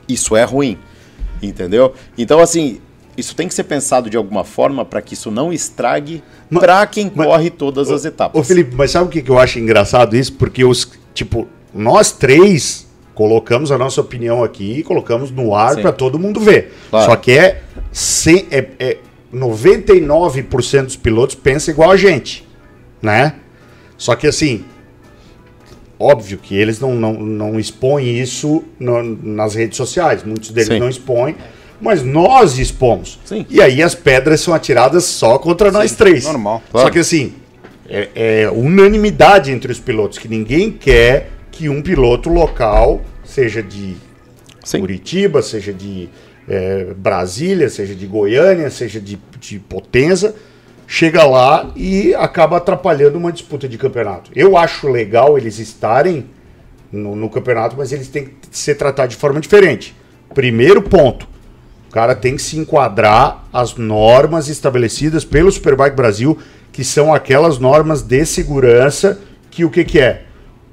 Isso 0.07 0.35
é 0.35 0.43
ruim, 0.43 0.77
entendeu? 1.41 1.93
Então, 2.15 2.39
assim, 2.39 2.79
isso 3.17 3.35
tem 3.35 3.47
que 3.47 3.53
ser 3.53 3.63
pensado 3.63 4.09
de 4.09 4.17
alguma 4.17 4.43
forma 4.43 4.83
para 4.85 5.01
que 5.01 5.13
isso 5.13 5.31
não 5.31 5.51
estrague 5.53 6.21
para 6.51 6.85
quem 6.87 7.11
mas- 7.13 7.25
corre 7.27 7.49
todas 7.49 7.89
as 7.89 8.05
etapas. 8.05 8.39
Ô 8.39 8.43
Felipe, 8.43 8.75
mas 8.75 8.91
sabe 8.91 9.05
o 9.05 9.09
que, 9.09 9.21
que 9.21 9.29
eu 9.29 9.39
acho 9.39 9.57
engraçado 9.59 10.15
isso? 10.15 10.33
Porque 10.33 10.63
os, 10.65 10.91
tipo, 11.13 11.47
nós 11.73 12.11
três 12.11 12.85
colocamos 13.13 13.71
a 13.71 13.77
nossa 13.77 14.01
opinião 14.01 14.43
aqui 14.43 14.79
e 14.79 14.83
colocamos 14.83 15.31
no 15.31 15.55
ar 15.55 15.75
para 15.77 15.91
todo 15.93 16.19
mundo 16.19 16.39
ver. 16.39 16.73
Claro. 16.89 17.09
Só 17.11 17.15
que 17.15 17.31
é, 17.31 17.61
é, 18.51 18.67
é 18.79 18.97
99% 19.33 20.83
dos 20.85 20.95
pilotos 20.95 21.35
pensam 21.35 21.73
igual 21.73 21.91
a 21.91 21.97
gente, 21.97 22.45
né? 23.01 23.35
Só 23.97 24.15
que 24.15 24.27
assim, 24.27 24.65
óbvio 25.97 26.37
que 26.37 26.55
eles 26.55 26.79
não, 26.79 26.93
não, 26.93 27.13
não 27.13 27.59
expõem 27.59 28.19
isso 28.19 28.63
no- 28.79 29.01
nas 29.03 29.55
redes 29.55 29.77
sociais, 29.77 30.23
muitos 30.23 30.51
deles 30.51 30.67
Sim. 30.67 30.79
não 30.79 30.89
expõem, 30.89 31.35
mas 31.79 32.03
nós 32.03 32.57
expomos. 32.57 33.19
Sim. 33.25 33.45
E 33.49 33.61
aí 33.61 33.81
as 33.81 33.95
pedras 33.95 34.41
são 34.41 34.53
atiradas 34.53 35.03
só 35.05 35.37
contra 35.37 35.71
nós 35.71 35.93
três. 35.93 36.23
normal, 36.23 36.61
Só 36.65 36.71
claro. 36.71 36.91
que 36.91 36.99
assim, 36.99 37.33
é, 37.89 38.09
é 38.15 38.49
unanimidade 38.49 39.51
entre 39.51 39.71
os 39.71 39.79
pilotos 39.79 40.17
que 40.17 40.27
ninguém 40.27 40.71
quer 40.71 41.31
que 41.51 41.69
um 41.69 41.81
piloto 41.81 42.29
local, 42.29 43.01
seja 43.23 43.63
de 43.63 43.95
Sim. 44.63 44.79
Curitiba, 44.79 45.41
seja 45.41 45.71
de 45.71 46.09
é, 46.47 46.93
Brasília, 46.97 47.69
seja 47.69 47.95
de 47.95 48.05
Goiânia, 48.05 48.69
seja 48.69 48.99
de, 48.99 49.17
de 49.39 49.59
Potenza, 49.59 50.35
chega 50.87 51.23
lá 51.23 51.71
e 51.75 52.13
acaba 52.15 52.57
atrapalhando 52.57 53.17
uma 53.17 53.31
disputa 53.31 53.67
de 53.67 53.77
campeonato. 53.77 54.31
Eu 54.35 54.57
acho 54.57 54.87
legal 54.89 55.37
eles 55.37 55.59
estarem 55.59 56.25
no, 56.91 57.15
no 57.15 57.29
campeonato, 57.29 57.75
mas 57.77 57.91
eles 57.91 58.07
têm 58.07 58.25
que 58.25 58.33
ser 58.51 58.75
tratados 58.75 59.15
de 59.15 59.21
forma 59.21 59.39
diferente. 59.39 59.95
Primeiro 60.33 60.81
ponto, 60.81 61.27
cara 61.95 62.13
tem 62.13 62.35
que 62.35 62.41
se 62.41 62.57
enquadrar 62.59 63.45
às 63.53 63.75
normas 63.77 64.49
estabelecidas 64.49 65.23
pelo 65.23 65.49
Superbike 65.49 65.95
Brasil, 65.95 66.37
que 66.73 66.83
são 66.83 67.13
aquelas 67.13 67.57
normas 67.57 68.01
de 68.01 68.25
segurança 68.25 69.17
que 69.49 69.63
o 69.63 69.69
que, 69.69 69.85
que 69.85 69.97
é? 69.97 70.23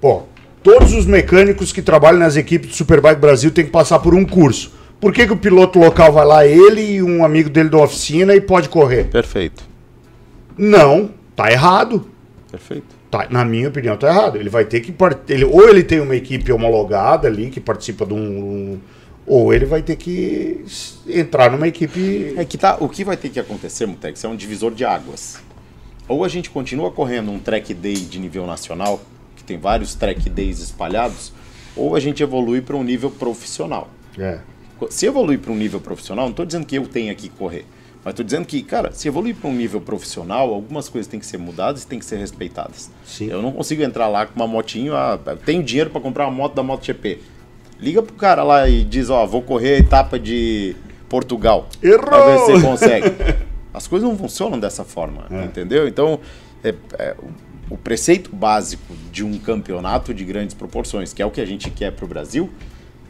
Pô, 0.01 0.25
todos 0.65 0.93
os 0.93 1.07
mecânicos 1.07 1.73
que 1.73 1.81
trabalham 1.81 2.19
nas 2.19 2.35
equipes 2.37 2.71
do 2.71 2.75
Superbike 2.75 3.21
Brasil 3.21 3.53
têm 3.53 3.65
que 3.65 3.71
passar 3.71 4.01
por 4.01 4.17
um 4.17 4.25
curso. 4.25 4.73
Por 5.01 5.13
que, 5.13 5.25
que 5.25 5.33
o 5.33 5.37
piloto 5.37 5.79
local 5.79 6.13
vai 6.13 6.27
lá, 6.27 6.45
ele 6.45 6.95
e 6.95 7.03
um 7.03 7.25
amigo 7.25 7.49
dele 7.49 7.69
da 7.69 7.79
oficina, 7.79 8.35
e 8.35 8.41
pode 8.41 8.69
correr? 8.69 9.05
Perfeito. 9.05 9.63
Não, 10.59 11.11
tá 11.37 11.53
errado. 11.53 12.05
Perfeito. 12.51 12.87
Tá, 13.11 13.27
na 13.31 13.45
minha 13.45 13.69
opinião, 13.69 13.97
tá 13.97 14.09
errado. 14.09 14.37
Ele 14.39 14.49
vai 14.49 14.65
ter 14.65 14.81
que. 14.81 14.91
part- 14.91 15.29
Ele, 15.31 15.45
ou 15.45 15.69
ele 15.69 15.83
tem 15.85 16.01
uma 16.01 16.17
equipe 16.17 16.51
homologada 16.53 17.29
ali 17.29 17.49
que 17.49 17.61
participa 17.61 18.05
de 18.05 18.13
um. 18.15 18.19
um- 18.19 18.79
ou 19.27 19.53
ele 19.53 19.65
vai 19.65 19.83
ter 19.83 19.97
que 19.97 20.65
entrar 21.07 21.51
numa 21.51 21.69
equipe. 21.69 22.35
É 22.37 22.45
que 22.45 22.59
tá, 22.59 22.77
o 22.81 22.89
que 22.89 23.05
vai 23.05 23.17
ter 23.17 23.29
que 23.29 23.39
acontecer, 23.41 23.87
Mutex, 23.87 24.23
é 24.25 24.29
um 24.29 24.37
divisor 24.37 24.73
de 24.73 24.85
águas. 24.85 25.39
Ou 26.09 26.25
a 26.25 26.29
gente 26.29 26.51
continua 26.51 26.91
correndo 26.91 27.31
um 27.31 27.39
track 27.39 27.73
day 27.73 27.95
de 27.95 28.19
nível 28.19 28.47
nacional, 28.47 29.01
que 29.37 29.45
tem 29.45 29.59
vários 29.59 29.95
track 29.95 30.29
days 30.29 30.59
espalhados, 30.59 31.33
ou 31.77 31.95
a 31.95 32.01
gente 32.01 32.23
evolui 32.23 32.61
para 32.61 32.77
um 32.77 32.83
nível 32.83 33.11
profissional. 33.11 33.89
É. 34.19 34.41
Se 34.91 35.07
evoluir 35.07 35.39
para 35.39 35.53
um 35.53 35.57
nível 35.57 35.81
profissional, 35.81 36.25
não 36.25 36.33
estou 36.33 36.45
dizendo 36.45 36.67
que 36.67 36.77
eu 36.77 36.87
tenha 36.87 37.15
que 37.15 37.29
correr, 37.29 37.65
mas 38.05 38.13
estou 38.13 38.25
dizendo 38.25 38.45
que, 38.45 38.61
cara, 38.63 38.93
se 38.93 39.07
evoluir 39.07 39.37
para 39.37 39.49
um 39.49 39.55
nível 39.55 39.81
profissional, 39.81 40.53
algumas 40.53 40.89
coisas 40.89 41.09
têm 41.09 41.21
que 41.21 41.27
ser 41.27 41.39
mudadas 41.39 41.85
e 41.85 41.87
têm 41.87 42.01
que 42.01 42.05
ser 42.05 42.17
respeitadas. 42.17 42.91
Sim. 43.07 43.29
Eu 43.29 43.41
não 43.41 43.53
consigo 43.53 43.83
entrar 43.83 44.09
lá 44.09 44.27
com 44.27 44.35
uma 44.35 44.47
motinho, 44.47 44.97
ah, 44.97 45.19
tenho 45.47 45.63
dinheiro 45.63 45.89
para 45.91 46.01
comprar 46.01 46.27
uma 46.27 46.37
moto 46.37 46.55
da 46.55 46.65
MotoGP. 46.65 47.21
Liga 47.83 48.03
pro 48.03 48.15
cara 48.15 48.43
lá 48.45 48.69
e 48.69 48.85
diz, 48.85 49.11
ó, 49.11 49.27
vou 49.27 49.43
correr 49.43 49.75
a 49.75 49.79
etapa 49.79 50.19
de 50.19 50.75
Portugal. 51.09 51.69
Errou! 51.83 51.99
Pra 52.05 52.25
ver 52.27 52.39
se 52.39 52.53
você 52.53 52.63
consegue. 52.67 53.07
As 53.75 53.87
coisas 53.89 54.09
não 54.09 54.17
funcionam 54.17 54.59
dessa 54.61 54.85
forma, 54.85 55.27
entendeu? 55.45 55.89
Então, 55.89 56.21
é- 56.63 56.75
é, 56.99 57.17
o- 57.19 57.75
o 57.75 57.77
preceito 57.79 58.35
básico 58.35 58.95
de 59.11 59.25
um 59.25 59.39
campeonato 59.39 60.13
de 60.15 60.25
grandes 60.25 60.55
proporções, 60.55 61.13
que 61.13 61.21
é 61.23 61.27
o 61.27 61.31
que 61.31 61.41
a 61.41 61.47
gente 61.47 61.71
quer 61.71 61.91
pro 61.93 62.07
Brasil, 62.07 62.51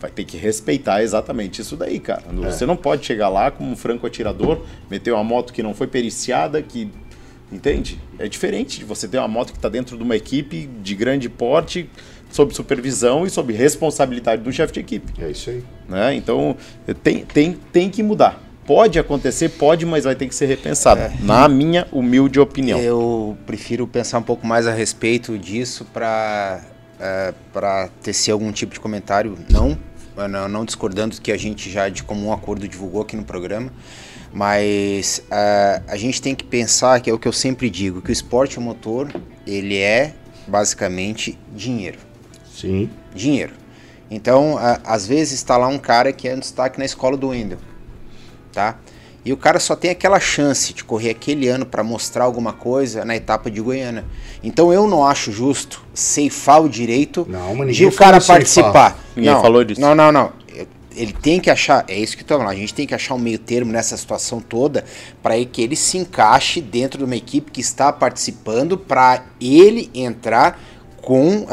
vai 0.01 0.11
ter 0.11 0.25
que 0.25 0.37
respeitar 0.37 1.03
exatamente 1.03 1.61
isso 1.61 1.77
daí, 1.77 1.99
cara. 2.01 2.23
Você 2.51 2.65
não 2.65 2.77
pode 2.77 3.05
chegar 3.05 3.29
lá 3.29 3.51
como 3.51 3.71
um 3.73 3.77
franco 3.77 4.07
atirador, 4.07 4.63
meter 4.91 5.13
uma 5.13 5.23
moto 5.25 5.53
que 5.53 5.63
não 5.63 5.75
foi 5.75 5.87
periciada, 5.87 6.63
que. 6.63 6.89
Entende? 7.51 8.01
É 8.19 8.27
diferente 8.29 8.79
de 8.79 8.85
você 8.85 9.07
ter 9.07 9.19
uma 9.19 9.29
moto 9.29 9.51
que 9.53 9.59
está 9.59 9.69
dentro 9.69 9.97
de 9.97 10.03
uma 10.03 10.17
equipe 10.17 10.67
de 10.83 10.95
grande 10.95 11.29
porte, 11.29 11.89
sob 12.33 12.55
supervisão 12.55 13.25
e 13.27 13.31
sob 13.31 13.53
responsabilidade 13.53 14.43
do 14.43 14.51
chefe 14.51 14.73
de 14.73 14.81
equipe. 14.81 15.13
É 15.23 15.31
isso 15.31 15.51
aí. 15.51 15.63
Né? 15.89 16.15
Então, 16.15 16.57
tem, 17.03 17.25
tem, 17.25 17.53
tem 17.71 17.91
que 17.91 18.03
mudar. 18.03 18.43
Pode 18.67 18.99
acontecer, 18.99 19.51
pode, 19.51 19.85
mas 19.85 20.05
vai 20.05 20.15
ter 20.15 20.27
que 20.27 20.35
ser 20.35 20.47
repensado. 20.47 21.01
Na 21.21 21.49
minha 21.49 21.87
humilde 21.93 22.41
opinião. 22.41 22.81
Eu 22.81 23.37
prefiro 23.45 23.87
pensar 23.87 24.19
um 24.19 24.23
pouco 24.23 24.47
mais 24.47 24.67
a 24.67 24.73
respeito 24.73 25.39
disso 25.39 25.85
para 25.93 26.63
para 27.53 27.89
tecer 28.01 28.31
algum 28.31 28.53
tipo 28.53 28.73
de 28.73 28.79
comentário, 28.79 29.37
não, 29.51 29.77
não, 30.29 30.47
não 30.47 30.65
discordando 30.65 31.17
do 31.17 31.21
que 31.21 31.33
a 31.33 31.37
gente 31.37 31.69
já 31.69 31.89
de 31.89 32.05
comum 32.05 32.33
acordo 32.33 32.69
divulgou 32.69 33.03
aqui 33.03 33.17
no 33.17 33.25
programa, 33.25 33.73
mas 34.33 35.21
eh, 35.29 35.83
a 35.89 35.97
gente 35.97 36.23
tem 36.23 36.33
que 36.33 36.45
pensar 36.45 37.01
que 37.01 37.11
é 37.11 37.13
o 37.13 37.19
que 37.19 37.27
eu 37.27 37.33
sempre 37.33 37.69
digo, 37.69 38.01
que 38.01 38.11
o 38.11 38.13
esporte 38.13 38.61
motor 38.61 39.09
ele 39.45 39.79
é 39.79 40.15
basicamente 40.47 41.37
dinheiro 41.53 41.99
Sim. 42.55 42.91
dinheiro. 43.15 43.53
Então, 44.11 44.59
a- 44.59 44.81
às 44.85 45.07
vezes 45.07 45.35
está 45.35 45.57
lá 45.57 45.69
um 45.69 45.79
cara 45.79 46.13
que 46.13 46.29
é 46.29 46.35
um 46.35 46.39
destaque 46.39 46.79
na 46.79 46.85
escola 46.85 47.17
do 47.17 47.29
Wendel, 47.29 47.59
tá? 48.53 48.77
E 49.25 49.33
o 49.33 49.37
cara 49.37 49.61
só 49.61 49.77
tem 49.77 49.91
aquela 49.91 50.19
chance 50.19 50.75
de 50.75 50.83
correr 50.83 51.11
aquele 51.11 51.47
ano 51.49 51.65
para 51.65 51.83
mostrar 51.85 52.25
alguma 52.25 52.53
coisa 52.53 53.05
na 53.05 53.15
etapa 53.15 53.49
de 53.51 53.61
Goiânia. 53.61 54.05
Então 54.43 54.73
eu 54.73 54.89
não 54.89 55.07
acho 55.07 55.31
justo 55.31 55.85
ceifar 55.95 56.61
o 56.61 56.69
direito 56.69 57.25
Não, 57.29 57.55
mas 57.55 57.77
de 57.77 57.87
o 57.87 57.93
cara 57.93 58.21
participar. 58.21 58.99
Ninguém 59.15 59.33
não, 59.33 59.41
falou 59.41 59.63
disso. 59.65 59.81
Não, 59.81 59.95
não, 59.95 60.11
não. 60.11 60.33
Ele 60.95 61.13
tem 61.13 61.41
que 61.41 61.49
achar, 61.49 61.85
é 61.89 61.99
isso 61.99 62.17
que 62.17 62.23
eu 62.23 62.27
tô 62.27 62.37
falando, 62.37 62.53
a 62.53 62.57
gente 62.57 62.75
tem 62.75 62.87
que 62.87 62.95
achar 62.95 63.15
um 63.15 63.19
meio 63.19 63.39
termo 63.39 63.73
nessa 63.73 63.97
situação 63.97 64.41
toda 64.41 64.85
para 65.23 65.43
que 65.45 65.63
ele 65.63 65.77
se 65.77 65.97
encaixe 65.97 66.61
dentro 66.61 66.99
de 66.99 67.05
uma 67.05 67.17
equipe 67.17 67.51
que 67.51 67.61
está 67.63 67.91
participando 67.93 68.77
para 68.77 69.23
ele 69.41 69.89
entrar 69.95 70.61
com 71.01 71.47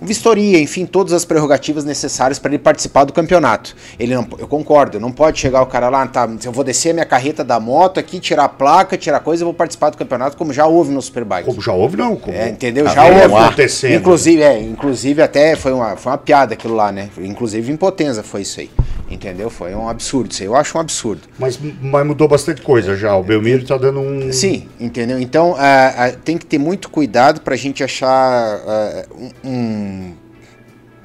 ah, 0.00 0.04
vistoria, 0.04 0.60
enfim, 0.60 0.86
todas 0.86 1.12
as 1.12 1.24
prerrogativas 1.24 1.84
necessárias 1.84 2.38
para 2.38 2.50
ele 2.50 2.58
participar 2.58 3.04
do 3.04 3.12
campeonato. 3.12 3.74
Ele 3.98 4.14
não, 4.14 4.26
eu 4.38 4.46
concordo, 4.46 5.00
não 5.00 5.12
pode 5.12 5.38
chegar 5.38 5.62
o 5.62 5.66
cara 5.66 5.88
lá, 5.88 6.06
tá, 6.06 6.28
eu 6.44 6.52
vou 6.52 6.64
descer 6.64 6.90
a 6.90 6.94
minha 6.94 7.06
carreta 7.06 7.42
da 7.44 7.58
moto 7.60 7.98
aqui, 7.98 8.20
tirar 8.20 8.44
a 8.44 8.48
placa, 8.48 8.96
tirar 8.96 9.20
coisa, 9.20 9.42
eu 9.42 9.46
vou 9.46 9.54
participar 9.54 9.90
do 9.90 9.96
campeonato, 9.96 10.36
como 10.36 10.52
já 10.52 10.66
houve 10.66 10.92
no 10.92 11.00
Superbike. 11.02 11.44
Como 11.44 11.60
já 11.60 11.72
houve, 11.72 11.96
não. 11.96 12.16
Como 12.16 12.36
É, 12.36 12.48
entendeu? 12.48 12.84
tá 12.84 12.94
Já 12.94 13.04
houve. 13.04 13.34
acontecendo. 13.34 13.94
Inclusive, 13.94 14.42
é, 14.42 14.60
inclusive 14.60 15.22
até 15.22 15.56
foi 15.56 15.72
uma, 15.72 15.96
foi 15.96 16.12
uma 16.12 16.18
piada 16.18 16.54
aquilo 16.54 16.74
lá, 16.74 16.92
né? 16.92 17.08
Inclusive 17.18 17.72
em 17.72 17.76
Potenza 17.76 18.22
foi 18.22 18.42
isso 18.42 18.60
aí. 18.60 18.70
Entendeu? 19.08 19.48
Foi 19.48 19.72
um 19.72 19.88
absurdo 19.88 20.32
isso 20.32 20.42
aí. 20.42 20.48
Eu 20.48 20.56
acho 20.56 20.76
um 20.76 20.80
absurdo. 20.80 21.22
Mas, 21.38 21.56
mas 21.80 22.04
mudou 22.04 22.26
bastante 22.26 22.60
coisa 22.60 22.96
já. 22.96 23.14
O 23.16 23.22
Belmiro 23.22 23.64
tá 23.64 23.76
dando 23.76 24.00
um. 24.00 24.32
Sim, 24.32 24.66
entendeu? 24.80 25.20
Então 25.20 25.54
ah, 25.56 25.94
ah, 25.96 26.10
tem 26.10 26.36
que 26.36 26.44
ter 26.44 26.58
muito 26.58 26.90
cuidado 26.90 27.40
pra 27.40 27.54
gente 27.54 27.84
achar 27.84 28.08
ah, 28.10 29.04
um, 29.44 29.85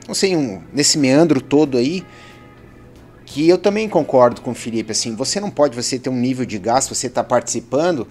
Não 0.08 0.14
sei, 0.14 0.36
um, 0.36 0.62
nesse 0.74 0.98
meandro 0.98 1.42
todo 1.42 1.78
aí. 1.78 2.04
Que 3.34 3.48
eu 3.48 3.58
também 3.58 3.88
concordo 3.88 4.42
com 4.42 4.52
o 4.52 4.54
Felipe, 4.54 4.92
assim, 4.92 5.16
você 5.16 5.40
não 5.40 5.50
pode 5.50 5.74
você 5.74 5.98
ter 5.98 6.10
um 6.10 6.16
nível 6.16 6.46
de 6.46 6.60
gasto, 6.60 6.94
você 6.94 7.08
tá 7.10 7.24
participando, 7.24 8.06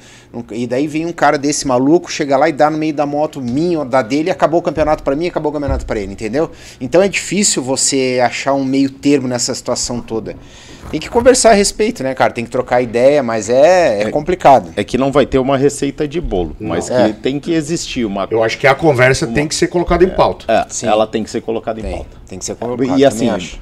e 0.50 0.66
daí 0.66 0.86
vem 0.86 1.04
um 1.04 1.12
cara 1.12 1.36
desse 1.36 1.68
maluco, 1.68 2.10
chega 2.10 2.38
lá 2.38 2.48
e 2.48 2.52
dá 2.52 2.70
no 2.70 2.78
meio 2.78 2.94
da 2.94 3.04
moto 3.04 3.38
minha 3.38 3.80
ou 3.80 3.84
da 3.84 4.00
dele, 4.00 4.28
e 4.28 4.30
acabou 4.30 4.60
o 4.60 4.62
campeonato 4.62 5.02
pra 5.02 5.14
mim, 5.14 5.26
acabou 5.26 5.50
o 5.50 5.52
campeonato 5.52 5.84
pra 5.84 6.00
ele, 6.00 6.12
entendeu? 6.14 6.50
Então 6.80 7.02
é 7.02 7.08
difícil 7.08 7.62
você 7.62 8.18
achar 8.24 8.54
um 8.54 8.64
meio 8.64 8.88
termo 8.88 9.28
nessa 9.28 9.54
situação 9.54 10.00
toda. 10.00 10.34
Tem 10.90 10.98
que 10.98 11.10
conversar 11.10 11.50
a 11.50 11.52
respeito, 11.52 12.02
né, 12.02 12.14
cara? 12.14 12.32
Tem 12.32 12.42
que 12.46 12.50
trocar 12.50 12.80
ideia, 12.80 13.22
mas 13.22 13.50
é, 13.50 14.04
é 14.04 14.10
complicado. 14.10 14.72
É 14.74 14.82
que 14.82 14.96
não 14.96 15.12
vai 15.12 15.26
ter 15.26 15.38
uma 15.38 15.58
receita 15.58 16.08
de 16.08 16.18
bolo, 16.18 16.56
mas 16.58 16.88
que 16.88 16.94
É. 16.94 17.12
tem 17.12 17.38
que 17.38 17.52
existir 17.52 18.06
uma. 18.06 18.26
Eu 18.30 18.42
acho 18.42 18.56
que 18.56 18.66
a 18.66 18.74
conversa 18.74 19.26
tem 19.26 19.46
que 19.46 19.54
ser 19.54 19.66
colocada 19.68 20.02
em 20.02 20.08
pauta. 20.08 20.46
É, 20.50 20.64
Sim. 20.70 20.86
ela 20.86 21.06
tem 21.06 21.22
que 21.22 21.28
ser 21.30 21.42
colocada 21.42 21.78
em 21.78 21.82
Tem, 21.82 21.92
pauta. 21.92 22.16
tem 22.26 22.38
que 22.38 22.44
ser 22.46 22.54
colocado. 22.56 22.98
E 22.98 23.04
assim, 23.04 23.28
acho. 23.28 23.60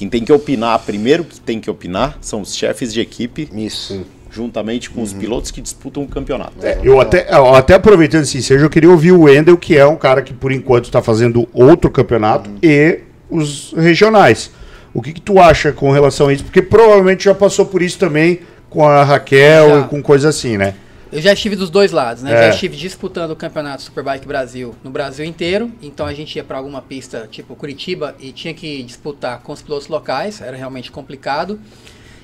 Quem 0.00 0.08
tem 0.08 0.24
que 0.24 0.32
opinar, 0.32 0.78
primeiro 0.78 1.24
que 1.24 1.38
tem 1.38 1.60
que 1.60 1.68
opinar, 1.68 2.16
são 2.22 2.40
os 2.40 2.56
chefes 2.56 2.90
de 2.90 3.02
equipe, 3.02 3.50
Isso. 3.54 4.02
juntamente 4.30 4.88
com 4.88 5.02
os 5.02 5.12
pilotos 5.12 5.50
que 5.50 5.60
disputam 5.60 6.02
o 6.02 6.08
campeonato. 6.08 6.54
Eu 6.82 6.98
até, 6.98 7.26
eu 7.30 7.54
até 7.54 7.74
aproveitando 7.74 8.22
esse 8.22 8.42
seja, 8.42 8.64
eu 8.64 8.70
queria 8.70 8.88
ouvir 8.88 9.12
o 9.12 9.24
Wendel, 9.24 9.58
que 9.58 9.76
é 9.76 9.84
um 9.84 9.96
cara 9.96 10.22
que 10.22 10.32
por 10.32 10.52
enquanto 10.52 10.86
está 10.86 11.02
fazendo 11.02 11.46
outro 11.52 11.90
campeonato, 11.90 12.48
e 12.62 13.00
os 13.28 13.74
regionais. 13.76 14.50
O 14.94 15.02
que, 15.02 15.12
que 15.12 15.20
tu 15.20 15.38
acha 15.38 15.70
com 15.70 15.90
relação 15.90 16.28
a 16.28 16.32
isso? 16.32 16.44
Porque 16.44 16.62
provavelmente 16.62 17.24
já 17.24 17.34
passou 17.34 17.66
por 17.66 17.82
isso 17.82 17.98
também 17.98 18.40
com 18.70 18.82
a 18.82 19.04
Raquel 19.04 19.68
Já. 19.68 19.80
e 19.80 19.84
com 19.84 20.02
coisa 20.02 20.30
assim, 20.30 20.56
né? 20.56 20.76
Eu 21.12 21.20
já 21.20 21.32
estive 21.32 21.56
dos 21.56 21.70
dois 21.70 21.90
lados, 21.92 22.22
né? 22.22 22.32
É. 22.32 22.42
Já 22.44 22.48
estive 22.50 22.76
disputando 22.76 23.32
o 23.32 23.36
campeonato 23.36 23.82
Superbike 23.82 24.26
Brasil 24.26 24.74
no 24.84 24.90
Brasil 24.90 25.24
inteiro. 25.24 25.70
Então 25.82 26.06
a 26.06 26.14
gente 26.14 26.36
ia 26.36 26.44
para 26.44 26.58
alguma 26.58 26.80
pista 26.80 27.28
tipo 27.30 27.54
Curitiba 27.56 28.14
e 28.20 28.30
tinha 28.32 28.54
que 28.54 28.82
disputar 28.82 29.40
com 29.40 29.52
os 29.52 29.60
pilotos 29.62 29.88
locais, 29.88 30.40
era 30.40 30.56
realmente 30.56 30.90
complicado. 30.90 31.58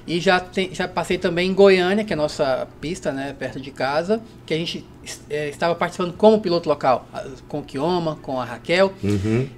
E 0.07 0.21
já, 0.21 0.39
tem- 0.39 0.73
já 0.73 0.87
passei 0.87 1.19
também 1.19 1.51
em 1.51 1.53
Goiânia, 1.53 2.05
que 2.05 2.13
é 2.13 2.15
a 2.15 2.17
nossa 2.17 2.69
pista, 2.81 3.11
né, 3.11 3.35
perto 3.37 3.59
de 3.61 3.73
casa, 3.73 4.21
que 4.47 4.55
a 4.55 4.57
gente 4.57 4.85
eh, 5.29 5.49
estava 5.49 5.75
participando 5.75 6.13
como 6.13 6.41
piloto 6.41 6.69
local, 6.69 7.09
com 7.49 7.59
o 7.59 7.63
Kioma, 7.65 8.15
com 8.23 8.41
a 8.41 8.45
Raquel. 8.45 8.93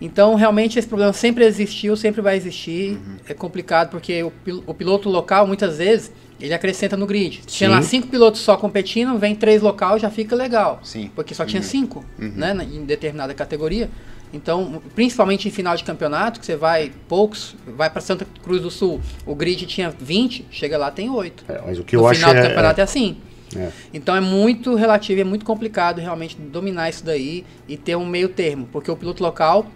Então, 0.00 0.34
realmente, 0.36 0.78
esse 0.78 0.88
problema 0.88 1.12
sempre 1.12 1.44
existiu, 1.44 1.94
sempre 1.98 2.22
vai 2.22 2.34
existir. 2.38 2.98
É 3.28 3.34
complicado 3.34 3.90
porque 3.90 4.22
o, 4.22 4.32
o 4.66 4.72
piloto 4.72 5.10
local, 5.10 5.46
muitas 5.46 5.76
vezes, 5.76 6.10
ele 6.40 6.54
acrescenta 6.54 6.96
no 6.96 7.06
grid. 7.06 7.40
Tinha 7.46 7.68
lá 7.70 7.82
cinco 7.82 8.06
pilotos 8.08 8.40
só 8.40 8.56
competindo, 8.56 9.18
vem 9.18 9.34
três 9.34 9.60
local, 9.62 9.98
já 9.98 10.10
fica 10.10 10.36
legal. 10.36 10.80
Sim. 10.82 11.10
Porque 11.14 11.34
só 11.34 11.44
tinha 11.44 11.62
cinco, 11.62 12.04
né, 12.18 12.52
na- 12.54 12.64
em 12.64 12.84
determinada 12.84 13.34
categoria. 13.34 13.90
Então, 14.32 14.82
principalmente 14.94 15.48
em 15.48 15.50
final 15.50 15.74
de 15.74 15.82
campeonato, 15.84 16.38
que 16.38 16.44
você 16.44 16.54
vai 16.54 16.92
poucos, 17.08 17.56
vai 17.66 17.88
para 17.88 18.00
Santa 18.02 18.26
Cruz 18.42 18.60
do 18.60 18.70
Sul, 18.70 19.00
o 19.24 19.34
grid 19.34 19.64
tinha 19.66 19.90
20, 19.98 20.44
chega 20.50 20.76
lá 20.76 20.90
tem 20.90 21.08
8. 21.08 21.44
É, 21.48 21.60
mas 21.66 21.78
o 21.78 21.82
que 21.84 21.96
eu 21.96 22.02
no 22.02 22.06
acho 22.08 22.20
final 22.20 22.34
do 22.34 22.40
é- 22.40 22.48
campeonato 22.48 22.80
é, 22.80 22.84
assim. 22.84 23.16
É. 23.56 23.70
Então 23.94 24.14
é 24.14 24.20
muito 24.20 24.74
relativo, 24.74 25.18
é 25.22 25.24
muito 25.24 25.46
complicado 25.46 25.98
realmente 26.00 26.36
dominar 26.36 26.90
isso 26.90 27.02
daí 27.02 27.46
e 27.66 27.78
ter 27.78 27.96
um 27.96 28.04
meio 28.04 28.28
termo, 28.28 28.68
porque 28.70 28.90
o 28.90 28.96
piloto 28.96 29.22
local 29.22 29.66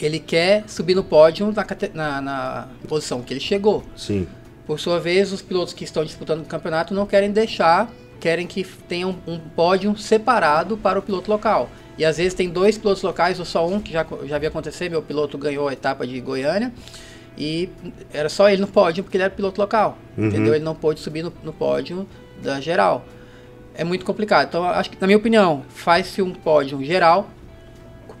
ele 0.00 0.18
quer 0.18 0.64
subir 0.66 0.94
no 0.94 1.02
pódio 1.02 1.50
na, 1.52 1.66
na- 1.94 2.20
na 2.20 2.68
posição 2.86 3.22
que 3.22 3.32
ele 3.32 3.40
chegou. 3.40 3.82
Sim. 3.96 4.26
Por 4.70 4.78
sua 4.78 5.00
vez, 5.00 5.32
os 5.32 5.42
pilotos 5.42 5.74
que 5.74 5.82
estão 5.82 6.04
disputando 6.04 6.42
o 6.42 6.44
campeonato 6.44 6.94
não 6.94 7.04
querem 7.04 7.32
deixar, 7.32 7.90
querem 8.20 8.46
que 8.46 8.62
tenha 8.62 9.04
um, 9.04 9.16
um 9.26 9.36
pódio 9.36 9.98
separado 9.98 10.76
para 10.76 10.96
o 10.96 11.02
piloto 11.02 11.28
local. 11.28 11.68
E 11.98 12.04
às 12.04 12.18
vezes 12.18 12.34
tem 12.34 12.48
dois 12.48 12.78
pilotos 12.78 13.02
locais 13.02 13.40
ou 13.40 13.44
só 13.44 13.66
um, 13.66 13.80
que 13.80 13.92
já, 13.92 14.06
já 14.26 14.38
vi 14.38 14.46
acontecer, 14.46 14.88
meu 14.88 15.02
piloto 15.02 15.36
ganhou 15.36 15.66
a 15.66 15.72
etapa 15.72 16.06
de 16.06 16.20
Goiânia 16.20 16.72
e 17.36 17.68
era 18.12 18.28
só 18.28 18.48
ele 18.48 18.60
no 18.60 18.68
pódio 18.68 19.02
porque 19.02 19.16
ele 19.16 19.24
era 19.24 19.34
piloto 19.34 19.60
local, 19.60 19.98
entendeu? 20.16 20.54
Ele 20.54 20.64
não 20.64 20.76
pôde 20.76 21.00
subir 21.00 21.24
no, 21.24 21.32
no 21.42 21.52
pódio 21.52 22.06
da 22.40 22.60
geral. 22.60 23.04
É 23.74 23.82
muito 23.82 24.04
complicado. 24.04 24.46
Então, 24.46 24.64
acho 24.64 24.88
que, 24.88 25.00
na 25.00 25.08
minha 25.08 25.18
opinião, 25.18 25.64
faz-se 25.68 26.22
um 26.22 26.32
pódio 26.32 26.80
geral, 26.84 27.28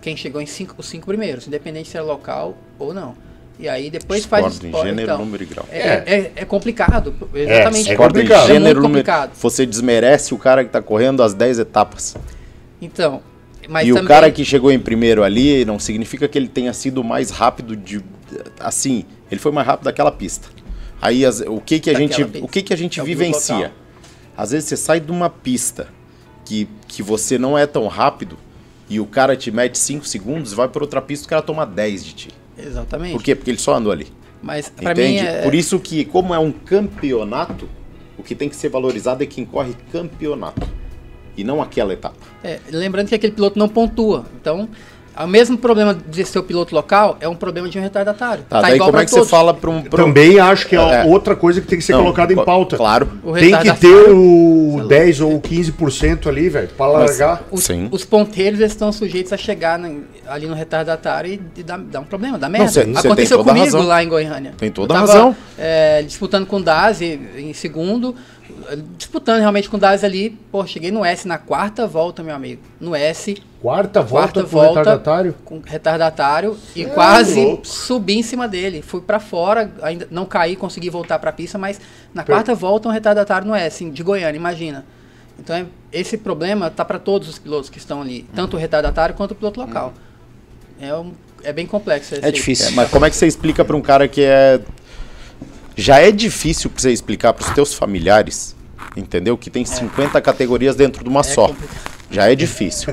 quem 0.02 0.16
chegou 0.16 0.40
em 0.40 0.46
cinco, 0.46 0.74
os 0.78 0.86
cinco 0.86 1.06
primeiros, 1.06 1.46
independente 1.46 1.90
se 1.90 1.96
é 1.96 2.02
local 2.02 2.58
ou 2.76 2.92
não. 2.92 3.29
E 3.60 3.68
aí 3.68 3.90
depois 3.90 4.24
faz 4.24 4.46
Discordo 4.58 4.78
em 4.78 4.82
gênero, 4.90 5.02
então. 5.02 5.18
número 5.18 5.42
e 5.42 5.46
grau. 5.46 5.66
É, 5.70 5.80
é, 5.80 6.32
é 6.36 6.44
complicado, 6.46 7.14
exatamente. 7.34 7.86
é 7.86 7.88
Discordo 7.90 8.18
em 8.18 8.22
complicado. 8.22 8.44
É 8.50 8.52
gênero, 8.54 8.80
complicado. 8.82 9.30
Você 9.34 9.66
desmerece 9.66 10.32
o 10.32 10.38
cara 10.38 10.64
que 10.64 10.70
tá 10.70 10.80
correndo 10.80 11.22
as 11.22 11.34
10 11.34 11.58
etapas. 11.58 12.16
Então, 12.80 13.20
mas 13.68 13.86
e 13.86 13.90
também, 13.90 14.04
o 14.04 14.08
cara 14.08 14.30
que 14.30 14.44
chegou 14.44 14.72
em 14.72 14.78
primeiro 14.78 15.22
ali 15.22 15.64
não 15.66 15.78
significa 15.78 16.26
que 16.26 16.38
ele 16.38 16.48
tenha 16.48 16.72
sido 16.72 17.04
mais 17.04 17.30
rápido 17.30 17.76
de 17.76 18.02
assim, 18.58 19.04
ele 19.30 19.38
foi 19.40 19.52
mais 19.52 19.66
rápido 19.66 19.84
daquela 19.84 20.10
pista. 20.10 20.48
Aí 21.02 21.24
as- 21.26 21.40
o 21.40 21.60
que 21.60 21.78
que 21.80 21.90
a 21.90 21.92
Daquela 21.92 22.12
gente, 22.12 22.24
pista. 22.30 22.44
o 22.44 22.48
que 22.48 22.62
que 22.62 22.72
a 22.72 22.76
gente 22.76 22.98
É 23.00 23.02
vivencia? 23.04 23.54
local. 23.56 23.70
Às 24.36 24.52
vezes 24.52 24.68
você 24.70 24.76
sai 24.76 25.00
de 25.00 25.10
uma 25.12 25.28
pista 25.28 25.88
que, 26.46 26.66
que 26.88 27.02
você 27.02 27.36
não 27.38 27.58
é 27.58 27.66
tão 27.66 27.86
rápido 27.88 28.38
e 28.88 28.98
o 28.98 29.04
cara 29.06 29.36
te 29.36 29.50
mete 29.50 29.78
5 29.78 30.06
segundos, 30.06 30.52
vai 30.54 30.66
para 30.66 30.82
outra 30.82 31.00
pista 31.02 31.24
e 31.24 31.26
o 31.26 31.28
cara 31.28 31.42
toma 31.42 31.66
10 31.66 32.02
de 32.04 32.12
ti. 32.14 32.28
Exatamente. 32.64 33.12
Por 33.12 33.22
quê? 33.22 33.34
Porque 33.34 33.50
ele 33.50 33.58
só 33.58 33.74
andou 33.74 33.92
ali. 33.92 34.06
Mas 34.42 34.70
pra 34.70 34.94
mim 34.94 35.16
é, 35.16 35.42
Por 35.42 35.54
isso 35.54 35.78
que, 35.78 36.04
como 36.04 36.34
é 36.34 36.38
um 36.38 36.50
campeonato, 36.50 37.68
o 38.16 38.22
que 38.22 38.34
tem 38.34 38.48
que 38.48 38.56
ser 38.56 38.68
valorizado 38.70 39.22
é 39.22 39.26
quem 39.26 39.44
corre 39.44 39.74
campeonato. 39.92 40.66
E 41.36 41.44
não 41.44 41.62
aquela 41.62 41.92
etapa. 41.92 42.16
é, 42.42 42.58
lembrando 42.70 43.08
que 43.08 43.14
aquele 43.14 43.32
piloto 43.32 43.58
não 43.58 43.68
pontua. 43.68 44.26
Então, 44.40 44.68
o 45.18 45.26
mesmo 45.26 45.58
problema 45.58 45.94
de 45.94 46.24
ser 46.24 46.38
o 46.38 46.42
piloto 46.42 46.74
local 46.74 47.16
é 47.20 47.28
um 47.28 47.34
problema 47.34 47.68
de 47.68 47.78
um 47.78 47.82
retardatário. 47.82 48.44
Tá, 48.48 48.60
daí 48.60 48.74
igual 48.76 48.90
como 48.90 49.02
é 49.02 49.04
que 49.04 49.10
todos. 49.10 49.26
você 49.26 49.30
fala 49.30 49.52
para 49.52 49.70
um... 49.70 49.82
pra 49.82 50.02
Também 50.04 50.38
acho 50.38 50.66
que 50.66 50.76
é, 50.76 50.78
É. 50.78 51.04
outra 51.04 51.34
coisa 51.36 51.60
que 51.60 51.66
tem 51.66 51.78
que 51.78 51.84
ser 51.84 51.92
Não, 51.92 52.00
colocada 52.02 52.32
em 52.32 52.36
pauta. 52.36 52.76
Claro. 52.76 53.08
O 53.22 53.32
Tem 53.34 53.56
que 53.58 53.72
ter 53.74 54.10
o 54.10 54.84
10 54.88 55.20
ou 55.20 55.40
15% 55.40 56.26
ali, 56.26 56.48
velho, 56.48 56.68
pra 56.76 56.86
largar. 56.86 57.42
Os, 57.50 57.64
Sim. 57.64 57.88
os 57.90 58.04
ponteiros 58.04 58.60
estão 58.60 58.90
sujeitos 58.92 59.32
a 59.32 59.36
chegar 59.36 59.78
na- 59.78 59.90
ali 60.28 60.46
no 60.46 60.54
retardatário 60.54 61.32
e, 61.32 61.40
e 61.56 61.62
dar, 61.62 61.78
dar 61.78 62.00
um 62.00 62.04
problema, 62.04 62.38
dar 62.38 62.48
merda. 62.48 62.68
cê- 62.68 62.80
cê 62.80 62.86
tem 62.86 62.96
Aconteceu 62.96 63.38
toda 63.38 63.50
a 63.50 63.54
comigo 63.54 63.72
razão. 63.76 63.88
lá 63.88 64.02
em 64.02 64.08
Goiânia. 64.08 64.52
Tem 64.56 64.70
toda 64.70 64.94
Eu 64.94 64.98
a 64.98 65.00
tava, 65.00 65.12
razão. 65.12 65.36
é, 65.58 66.02
disputando 66.02 66.46
com 66.46 66.56
o 66.56 66.62
Dazi 66.62 67.20
em 67.36 67.52
segundo, 67.52 68.14
disputando 68.96 69.40
realmente 69.40 69.68
com 69.68 69.76
o 69.76 69.80
Dazi 69.80 70.04
ali. 70.06 70.30
Pô, 70.52 70.66
cheguei 70.66 70.90
no 70.90 71.04
S 71.04 71.26
na 71.26 71.38
quarta 71.38 71.86
volta, 71.86 72.22
meu 72.22 72.34
amigo. 72.34 72.62
No 72.80 72.94
S, 72.94 73.36
Quarta 73.60 74.00
volta 74.00 74.10
quarta 74.32 74.40
pro 74.40 74.48
volta 74.48 74.78
retardatário. 74.80 75.34
com 75.44 75.60
retardatário 75.64 76.56
e 76.74 76.82
É, 76.84 76.86
quase 76.86 77.44
louco. 77.44 77.66
subi 77.66 78.18
em 78.18 78.22
cima 78.22 78.48
dele. 78.48 78.80
Fui 78.82 79.00
pra 79.00 79.20
fora, 79.20 79.70
ainda 79.82 80.06
não 80.10 80.24
caí, 80.24 80.56
consegui 80.56 80.88
voltar 80.90 81.18
pra 81.18 81.30
pista, 81.32 81.58
mas 81.58 81.80
na 82.14 82.24
quarta 82.24 82.54
volta 82.54 82.88
um 82.88 82.92
retardatário 82.92 83.46
no 83.46 83.54
S, 83.54 83.84
de 83.90 84.02
Goiânia, 84.02 84.36
imagina. 84.38 84.84
Então 85.38 85.54
é- 85.56 85.66
esse 85.92 86.16
problema 86.18 86.70
tá 86.70 86.84
para 86.84 86.98
todos 86.98 87.28
os 87.28 87.38
pilotos 87.38 87.68
que 87.70 87.78
estão 87.78 88.00
ali, 88.02 88.26
tanto 88.34 88.56
o 88.56 88.58
retardatário 88.60 89.14
quanto 89.14 89.32
o 89.32 89.34
piloto 89.34 89.60
local. 89.60 89.92
É, 90.80 90.94
um- 90.94 91.12
é 91.42 91.52
bem 91.52 91.66
complexo. 91.66 92.14
esse 92.14 92.22
É 92.24 92.26
aí. 92.26 92.32
difícil. 92.32 92.68
É, 92.68 92.70
mas 92.72 92.90
como 92.90 93.04
é 93.04 93.10
que 93.10 93.16
você 93.16 93.26
explica 93.26 93.64
para 93.64 93.76
um 93.76 93.82
cara 93.82 94.06
que 94.08 94.22
é... 94.22 94.60
Já 95.76 95.98
é 95.98 96.10
difícil 96.10 96.70
pra 96.70 96.80
você 96.82 96.90
explicar 96.92 97.32
pros 97.32 97.50
teus 97.50 97.72
familiares, 97.74 98.54
entendeu? 98.96 99.36
Que 99.38 99.48
tem 99.50 99.64
50 99.64 100.20
categorias 100.20 100.74
dentro 100.76 101.02
de 101.02 101.08
uma 101.08 101.22
só. 101.22 101.48
complicado. 101.48 101.90
Já 102.10 102.28
é 102.30 102.34
difícil, 102.34 102.92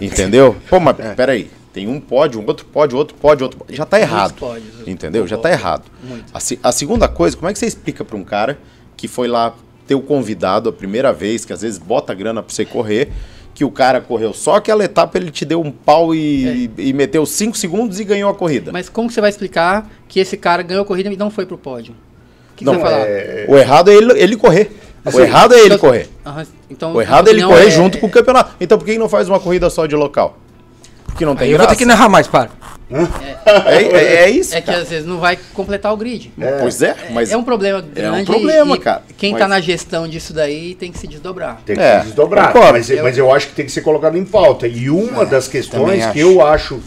entendeu? 0.00 0.56
Pô, 0.68 0.80
mas 0.80 0.96
peraí, 1.14 1.50
tem 1.72 1.86
um 1.86 2.00
pódio, 2.00 2.40
um 2.40 2.44
outro 2.46 2.66
pódio, 2.66 2.98
outro 2.98 3.16
pódio, 3.16 3.44
outro 3.44 3.58
pódio. 3.60 3.76
Já 3.76 3.84
tá 3.86 4.00
errado, 4.00 4.34
pódios, 4.34 4.80
eu 4.80 4.92
entendeu? 4.92 5.26
Já 5.26 5.36
tá 5.36 5.42
concordo. 5.50 5.62
errado. 5.62 5.84
Muito. 6.02 6.24
A, 6.34 6.40
se- 6.40 6.58
a 6.62 6.72
segunda 6.72 7.06
coisa, 7.06 7.36
como 7.36 7.48
é 7.48 7.52
que 7.52 7.58
você 7.58 7.66
explica 7.66 8.04
para 8.04 8.16
um 8.16 8.24
cara 8.24 8.58
que 8.96 9.06
foi 9.06 9.28
lá 9.28 9.54
ter 9.86 9.94
o 9.94 10.00
convidado 10.00 10.68
a 10.68 10.72
primeira 10.72 11.12
vez, 11.12 11.44
que 11.44 11.52
às 11.52 11.62
vezes 11.62 11.78
bota 11.78 12.12
grana 12.12 12.42
para 12.42 12.52
você 12.52 12.64
correr, 12.64 13.12
que 13.54 13.64
o 13.64 13.70
cara 13.70 14.00
correu 14.00 14.32
só 14.34 14.56
aquela 14.56 14.84
etapa, 14.84 15.16
ele 15.16 15.30
te 15.30 15.44
deu 15.44 15.60
um 15.60 15.70
pau 15.70 16.12
e, 16.12 16.68
e 16.76 16.92
meteu 16.92 17.24
5 17.24 17.56
segundos 17.56 18.00
e 18.00 18.04
ganhou 18.04 18.28
a 18.30 18.34
corrida. 18.34 18.72
Mas 18.72 18.88
como 18.88 19.06
que 19.08 19.14
você 19.14 19.20
vai 19.20 19.30
explicar 19.30 19.88
que 20.08 20.18
esse 20.18 20.36
cara 20.36 20.62
ganhou 20.64 20.82
a 20.82 20.86
corrida 20.86 21.08
e 21.12 21.16
não 21.16 21.30
foi 21.30 21.46
pro 21.46 21.56
pódio? 21.56 21.94
Que, 22.56 22.64
que 22.64 22.64
Não, 22.64 22.80
falar? 22.80 23.06
O 23.48 23.56
errado 23.56 23.90
é 23.90 23.94
ele, 23.94 24.12
ele 24.18 24.36
correr. 24.36 24.70
Assim, 25.04 25.18
o 25.18 25.20
errado 25.20 25.54
é 25.54 25.58
ele 25.58 25.66
Então- 25.66 25.78
correr. 25.78 26.08
Então, 26.68 26.92
O 26.94 27.00
errado 27.00 27.28
é 27.28 27.30
ele 27.30 27.42
correr 27.44 27.66
é- 27.66 27.70
junto 27.70 27.98
com 27.98 28.06
o 28.06 28.10
campeonato. 28.10 28.54
Então 28.60 28.76
por 28.78 28.84
que 28.84 28.98
não 28.98 29.08
faz 29.08 29.28
uma 29.28 29.38
corrida 29.38 29.70
só 29.70 29.86
de 29.86 29.94
local? 29.94 30.38
Porque 31.04 31.24
não 31.24 31.36
tem 31.36 31.46
Aí 31.46 31.52
eu 31.52 31.58
vou 31.58 31.66
graça. 31.66 31.76
ter 31.78 31.84
que 31.84 31.86
narrar 31.86 32.08
mais, 32.08 32.26
para. 32.26 32.50
É, 32.90 33.82
é- 33.82 34.14
é 34.24 34.30
isso, 34.30 34.54
É 34.54 34.60
que 34.60 34.66
cara. 34.66 34.78
às 34.82 34.88
vezes 34.88 35.06
não 35.06 35.18
vai 35.18 35.38
completar 35.54 35.92
o 35.92 35.96
grid. 35.96 36.32
Pois 36.60 36.82
é, 36.82 36.94
mas 37.10 37.30
é 37.32 37.36
um 37.36 37.42
problema 37.44 37.78
é 37.78 37.82
um 37.82 38.12
grande. 38.12 38.26
problema, 38.26 38.76
e 38.76 38.78
cara. 38.78 39.02
Quem 39.16 39.32
Mas- 39.32 39.40
tá 39.40 39.48
na 39.48 39.60
gestão 39.60 40.06
disso 40.08 40.32
daí 40.32 40.74
tem 40.74 40.92
que 40.92 40.98
se 40.98 41.06
desdobrar. 41.06 41.60
Tem 41.64 41.74
que 41.76 41.82
É, 41.82 42.00
se 42.00 42.06
desdobrar. 42.06 42.52
concordo. 42.52 42.72
Mas, 42.74 42.88
mas 43.02 43.18
eu 43.18 43.32
acho 43.32 43.48
que 43.48 43.54
tem 43.54 43.66
que 43.66 43.72
ser 43.72 43.80
colocado 43.82 44.16
em 44.16 44.24
pauta. 44.24 44.66
E 44.68 44.88
uma 44.90 45.24
das 45.26 45.48
questões 45.48 45.98
que 46.06 46.10
acho. 46.10 46.18
eu 46.18 46.44
acho 46.46 46.80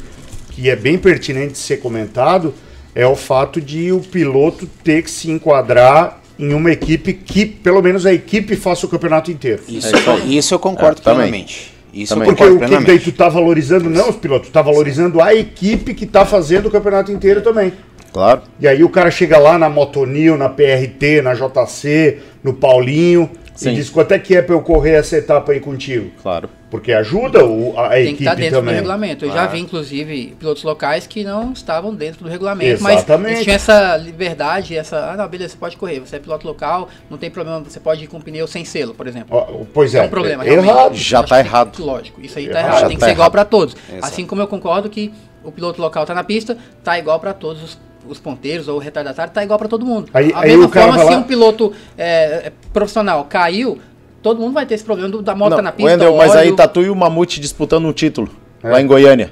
que 0.52 0.70
é 0.70 0.76
bem 0.76 0.98
pertinente 0.98 1.58
ser 1.58 1.78
comentado 1.78 2.54
é 2.96 3.06
o 3.08 3.16
fato 3.16 3.60
de 3.62 3.92
o 3.92 4.00
piloto 4.00 4.66
ter 4.84 5.04
que 5.04 5.12
se 5.12 5.30
enquadrar 5.32 6.20
em 6.38 6.54
uma 6.54 6.72
equipe 6.72 7.14
que, 7.14 7.46
pelo 7.46 7.82
menos, 7.82 8.06
a 8.06 8.14
equipe 8.14 8.56
faça 8.56 8.86
o 8.86 8.90
campeonato 8.90 9.30
inteiro. 9.32 9.62
Isso, 9.68 9.94
É 9.96 10.20
isso 10.26 10.54
eu 10.54 10.60
concordo 10.60 11.02
É, 11.02 11.04
plenamente. 11.04 11.74
Isso 11.94 12.14
Também. 12.14 12.30
eu 12.30 12.36
Porque 12.36 12.50
concordo 12.52 12.76
o 12.76 12.78
que 12.80 12.86
daí 12.86 13.00
tu 13.00 13.12
tá 13.12 13.28
valorizando 13.28 13.90
não 13.90 14.10
os 14.10 14.16
pilotos, 14.16 14.50
tu 14.50 14.52
tá 14.52 14.62
valorizando 14.62 15.20
a 15.22 15.34
equipe 15.34 15.94
que 15.94 16.06
tá 16.06 16.26
fazendo 16.26 16.68
o 16.68 16.72
campeonato 16.72 17.12
inteiro 17.12 17.42
também. 17.42 17.74
claro. 18.14 18.42
E 18.60 18.68
aí 18.68 18.84
o 18.84 18.90
cara 18.90 19.10
chega 19.12 19.38
lá 19.38 19.58
na 19.58 19.70
Motonil, 19.70 20.38
na 20.38 20.48
PRT, 20.50 21.22
na 21.24 21.34
JC, 21.34 22.20
no 22.44 22.54
Paulinho 22.54 23.30
Sim. 23.56 23.72
e 23.72 23.76
diz 23.76 23.90
quanto 23.90 24.14
é 24.14 24.20
que 24.20 24.36
é 24.36 24.42
pra 24.42 24.56
eu 24.56 24.62
correr 24.62 24.92
essa 24.94 25.18
etapa 25.18 25.52
aí 25.52 25.60
contigo. 25.60 26.12
Claro. 26.22 26.50
Porque 26.70 26.94
ajuda 26.94 27.44
o- 27.46 27.74
a, 27.80 27.88
a 27.88 27.90
Tem 27.90 28.04
que 28.04 28.10
equipe 28.10 28.24
estar 28.24 28.36
dentro 28.36 28.56
também. 28.60 28.74
do 28.74 28.78
regulamento. 28.78 29.26
Eu 29.26 29.32
já 29.32 29.48
vi, 29.48 29.60
inclusive, 29.60 30.36
pilotos 30.40 30.62
locais 30.64 31.08
que 31.08 31.24
não 31.24 31.52
estavam 31.52 31.94
dentro 31.96 32.24
do 32.24 32.30
regulamento, 32.30 32.74
Exatamente. 32.88 33.22
mas 33.22 33.32
eles 33.32 33.44
tinham 33.44 33.56
essa 33.56 33.98
liberdade, 33.98 34.78
essa. 34.78 35.12
Ah, 35.12 35.18
não, 35.18 35.28
beleza, 35.28 35.54
você 35.54 35.58
pode 35.58 35.78
correr, 35.78 36.00
você 36.00 36.18
é 36.18 36.20
piloto 36.20 36.46
local, 36.46 36.88
não 37.10 37.18
tem 37.18 37.32
problema, 37.32 37.60
você 37.62 37.80
pode 37.80 38.04
ir 38.04 38.08
com 38.08 38.22
pneu 38.22 38.46
sem 38.46 38.64
selo, 38.66 38.94
por 38.94 39.08
exemplo. 39.08 39.68
Pois 39.74 39.96
é, 39.96 40.00
É 40.00 40.04
um 40.04 40.10
problema, 40.10 40.46
é 40.46 40.54
errado. 40.54 40.94
Já 40.96 41.24
tá 41.24 41.24
que 41.24 41.30
tem- 41.30 41.40
errado. 41.52 41.84
Lógico, 41.84 42.22
isso 42.22 42.38
aí 42.38 42.48
tá 42.50 42.60
Errado. 42.60 42.80
tem 42.88 42.90
que 42.96 42.98
tá 43.00 43.06
ser 43.08 43.12
igual 43.14 43.26
errado. 43.26 43.32
para 43.32 43.46
todos. 43.46 43.76
Exato. 43.90 44.06
Assim 44.06 44.26
como 44.28 44.42
eu 44.42 44.48
concordo 44.48 44.90
que 44.90 45.12
o 45.44 45.52
piloto 45.52 45.82
local 45.82 46.06
tá 46.06 46.14
na 46.14 46.24
pista, 46.24 46.56
tá 46.84 47.00
igual 47.00 47.20
para 47.20 47.34
todos 47.34 47.64
os, 47.64 47.80
os 48.08 48.20
ponteiros 48.20 48.68
ou 48.68 48.76
o 48.76 48.80
retardatário, 48.80 49.34
tá 49.34 49.44
igual 49.44 49.58
para 49.58 49.68
todo 49.68 49.84
mundo. 49.86 50.10
Aí- 50.14 50.32
a 50.36 50.42
aí 50.42 50.50
mesma 50.50 50.66
o 50.66 50.70
cara 50.70 50.88
forma, 50.94 51.04
se 51.06 51.12
lá- 51.12 51.18
um 51.18 51.24
piloto 51.24 51.74
é, 51.98 52.48
é, 52.48 52.52
profissional 52.72 53.26
caiu, 53.26 53.80
todo 54.22 54.40
mundo 54.40 54.54
vai 54.54 54.66
ter 54.66 54.76
esse 54.76 54.84
problema 54.84 55.10
do- 55.10 55.22
da 55.22 55.36
moto 55.36 55.52
tá 55.52 55.56
Não, 55.58 55.64
na 55.64 55.72
pista. 55.72 55.92
Wendel, 55.92 56.16
mas 56.16 56.36
aí. 56.36 56.56
Tatu 56.56 56.82
e 56.82 56.90
o 56.90 56.96
Mamute 56.96 57.40
disputando 57.40 57.86
um 57.86 57.94
título 57.94 58.30
É. 58.64 58.70
lá 58.70 58.82
em 58.82 58.88
Goiânia. 58.88 59.32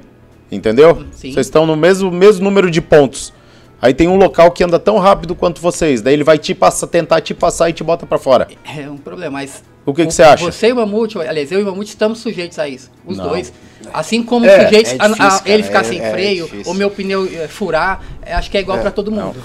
Entendeu? 0.52 1.04
Sim. 1.12 1.32
Vocês 1.34 1.46
estão 1.48 1.66
no 1.66 1.76
mesmo, 1.76 2.10
mesmo 2.12 2.44
número 2.44 2.72
de 2.72 2.82
pontos. 2.82 3.34
Aí 3.82 3.94
tem 3.94 4.08
um 4.08 4.16
local 4.16 4.50
que 4.52 4.64
anda 4.64 4.80
tão 4.80 4.98
rápido 4.98 5.36
quanto 5.36 5.62
vocês. 5.62 6.02
Daí 6.02 6.14
ele 6.14 6.24
vai 6.24 6.38
te 6.38 6.56
passa, 6.56 6.88
tentar 6.88 7.22
te 7.22 7.34
passar 7.34 7.70
e 7.70 7.74
te 7.74 7.84
bota 7.84 8.06
pra 8.06 8.18
fora. 8.18 8.48
É 8.78 8.90
um 8.90 8.98
problema, 8.98 9.32
mas. 9.34 9.64
O 9.86 9.94
que 9.94 10.06
que 10.06 10.12
você 10.14 10.24
acha? 10.24 10.44
Você 10.44 10.68
e 10.68 10.74
o 10.74 10.76
Mamute, 10.78 11.18
aliás, 11.20 11.52
eu 11.52 11.60
e 11.60 11.64
o 11.64 11.66
Mamute 11.66 11.90
estamos 11.90 12.20
sujeitos 12.20 12.58
a 12.60 12.68
isso. 12.68 12.90
Os 13.06 13.18
Não. 13.18 13.30
dois. 13.30 13.54
Assim 13.94 14.24
como 14.24 14.46
É, 14.46 14.66
sujeitos 14.66 14.94
é 14.94 14.96
a- 15.00 15.06
a, 15.06 15.08
difícil, 15.10 15.42
ele 15.46 15.64
ficar 15.64 15.80
é- 15.82 15.84
sem 15.84 16.00
é 16.02 16.12
freio, 16.12 16.44
difícil. 16.46 16.66
ou 16.68 16.74
meu 16.74 16.90
pneu 16.90 17.26
furar, 17.50 18.02
é, 18.22 18.34
acho 18.34 18.50
que 18.50 18.58
é 18.58 18.62
igual 18.62 18.80
pra 18.80 18.90
todo 18.92 19.12
mundo. 19.12 19.36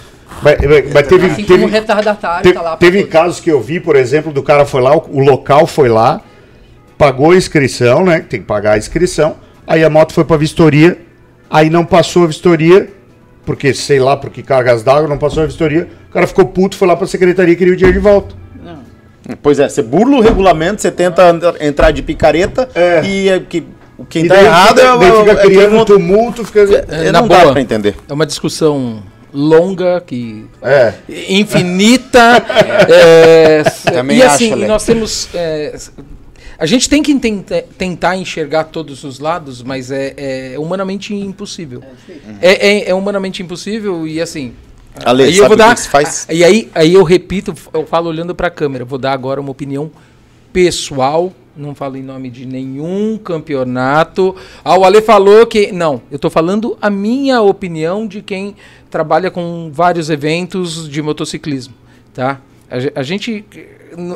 Mas, 0.43 0.57
mas 0.93 1.07
teve, 1.07 1.27
Assim 1.27 1.45
teve, 1.45 1.61
como 1.63 1.73
retardatário 1.73 2.43
te- 2.51 2.55
tá 2.55 2.63
lá 2.63 2.71
pra 2.71 2.79
teve 2.79 2.99
todos. 2.99 3.13
casos 3.13 3.41
que 3.41 3.51
eu 3.51 3.61
vi, 3.61 3.79
por 3.81 3.97
exemplo, 3.97 4.33
do 4.33 4.43
cara 4.43 4.65
foi 4.65 4.81
lá, 4.81 4.97
o, 4.97 5.05
o 5.13 5.21
local 5.21 5.67
foi 5.67 5.89
lá, 5.89 6.21
pagou 6.99 7.33
a 7.33 7.37
inscrição, 7.37 8.05
né? 8.05 8.21
Tem 8.29 8.41
que 8.41 8.47
pagar 8.47 8.73
a 8.73 8.79
inscrição. 8.79 9.37
Aí 9.67 9.85
a 9.85 9.91
moto 9.91 10.13
foi 10.13 10.25
pra 10.25 10.37
vistoria, 10.37 10.99
aí 11.51 11.71
não 11.71 11.85
passou 11.85 12.25
a 12.25 12.27
vistoria, 12.27 12.89
porque 13.47 13.73
sei 13.75 14.01
lá, 14.01 14.17
porque 14.17 14.43
cargas 14.43 14.83
d'água 14.83 15.09
não 15.09 15.19
passou 15.19 15.43
a 15.43 15.47
vistoria. 15.47 15.89
O 16.11 16.13
cara 16.13 16.27
ficou 16.27 16.45
puto, 16.47 16.77
foi 16.77 16.89
lá 16.89 16.97
pra 16.97 17.07
secretaria 17.07 17.55
e 17.55 17.57
queria 17.57 17.73
o 17.73 17.77
dinheiro 17.77 17.99
de 17.99 18.03
volta. 18.05 18.35
Não. 18.65 18.79
Pois 19.43 19.59
é, 19.61 19.69
você 19.69 19.83
burla 19.83 20.17
o 20.17 20.21
regulamento, 20.21 20.83
você 20.83 20.91
tenta 20.91 21.23
entrar 21.61 21.91
de 21.93 22.03
picareta 22.03 22.69
É. 22.75 23.03
e 23.05 23.29
é 23.29 23.39
que, 23.41 23.65
quem 24.09 24.25
E 24.25 24.29
tá 24.29 24.35
daí 24.35 24.45
errado 24.45 24.81
fica, 24.81 24.83
é, 24.83 24.99
daí 24.99 25.13
fica 25.21 25.31
é 25.33 25.45
criando 25.47 25.73
um 25.73 25.77
não- 25.79 25.85
tumulto, 25.85 26.45
fica. 26.45 26.61
é, 26.89 27.13
Na 27.13 27.21
não 27.23 27.29
dá 27.29 27.39
boa. 27.41 27.53
pra 27.53 27.61
entender. 27.61 27.95
É 28.09 28.13
uma 28.13 28.27
discussão 28.27 29.03
longa 29.33 30.01
que 30.01 30.47
É. 30.63 30.95
infinita. 31.29 32.45
é, 32.89 33.63
Também 33.93 34.19
e 34.19 34.23
acho, 34.23 34.35
assim, 34.35 34.55
nós 34.67 34.85
temos. 34.85 35.29
é, 35.35 35.77
a 36.59 36.67
gente 36.67 36.89
tem 36.89 37.03
que 37.03 37.15
tenta- 37.19 37.65
tentar 37.77 38.17
enxergar 38.17 38.65
todos 38.65 39.03
os 39.05 39.19
lados, 39.19 39.63
mas 39.63 39.91
é, 39.91 40.53
é 40.55 40.59
humanamente 40.59 41.15
impossível. 41.15 41.83
É, 42.41 42.69
é- 42.69 42.91
é 42.91 42.95
humanamente 42.95 43.43
impossível 43.43 44.07
e 44.07 44.21
assim. 44.21 44.53
Ale, 45.05 45.25
aí 45.25 45.33
que 45.33 45.81
se 45.81 45.89
faz? 45.89 46.27
E 46.31 46.45
aí, 46.45 46.71
aí 46.75 46.93
eu 46.93 47.03
repito, 47.03 47.55
eu 47.73 47.87
falo 47.87 48.11
olhando 48.11 48.35
para 48.35 48.49
a 48.49 48.51
câmera. 48.51 48.85
Vou 48.85 48.99
dar 48.99 49.13
agora 49.13 49.41
uma 49.41 49.51
opinião 49.51 49.91
pessoal. 50.53 51.33
Não 51.57 51.75
falo 51.75 51.97
em 51.97 52.03
nome 52.03 52.31
de 52.31 52.47
nenhum 52.47 53.19
campeonato. 53.19 54.35
Ah, 54.65 54.77
o 54.79 54.85
Ale 54.85 55.03
falou 55.03 55.47
que. 55.47 55.71
Não, 55.73 56.01
eu 56.11 56.17
estou 56.17 56.31
falando 56.31 56.77
a 56.81 56.89
minha 56.89 57.41
opinião 57.43 58.07
de 58.07 58.23
quem 58.23 58.57
trabalha 58.91 59.31
com 59.31 59.71
vários 59.73 60.09
eventos 60.11 60.89
de 60.89 61.03
motociclismo. 61.03 61.75
Tá? 62.15 62.41
A, 62.71 63.01
a 63.01 63.03
gente. 63.03 63.45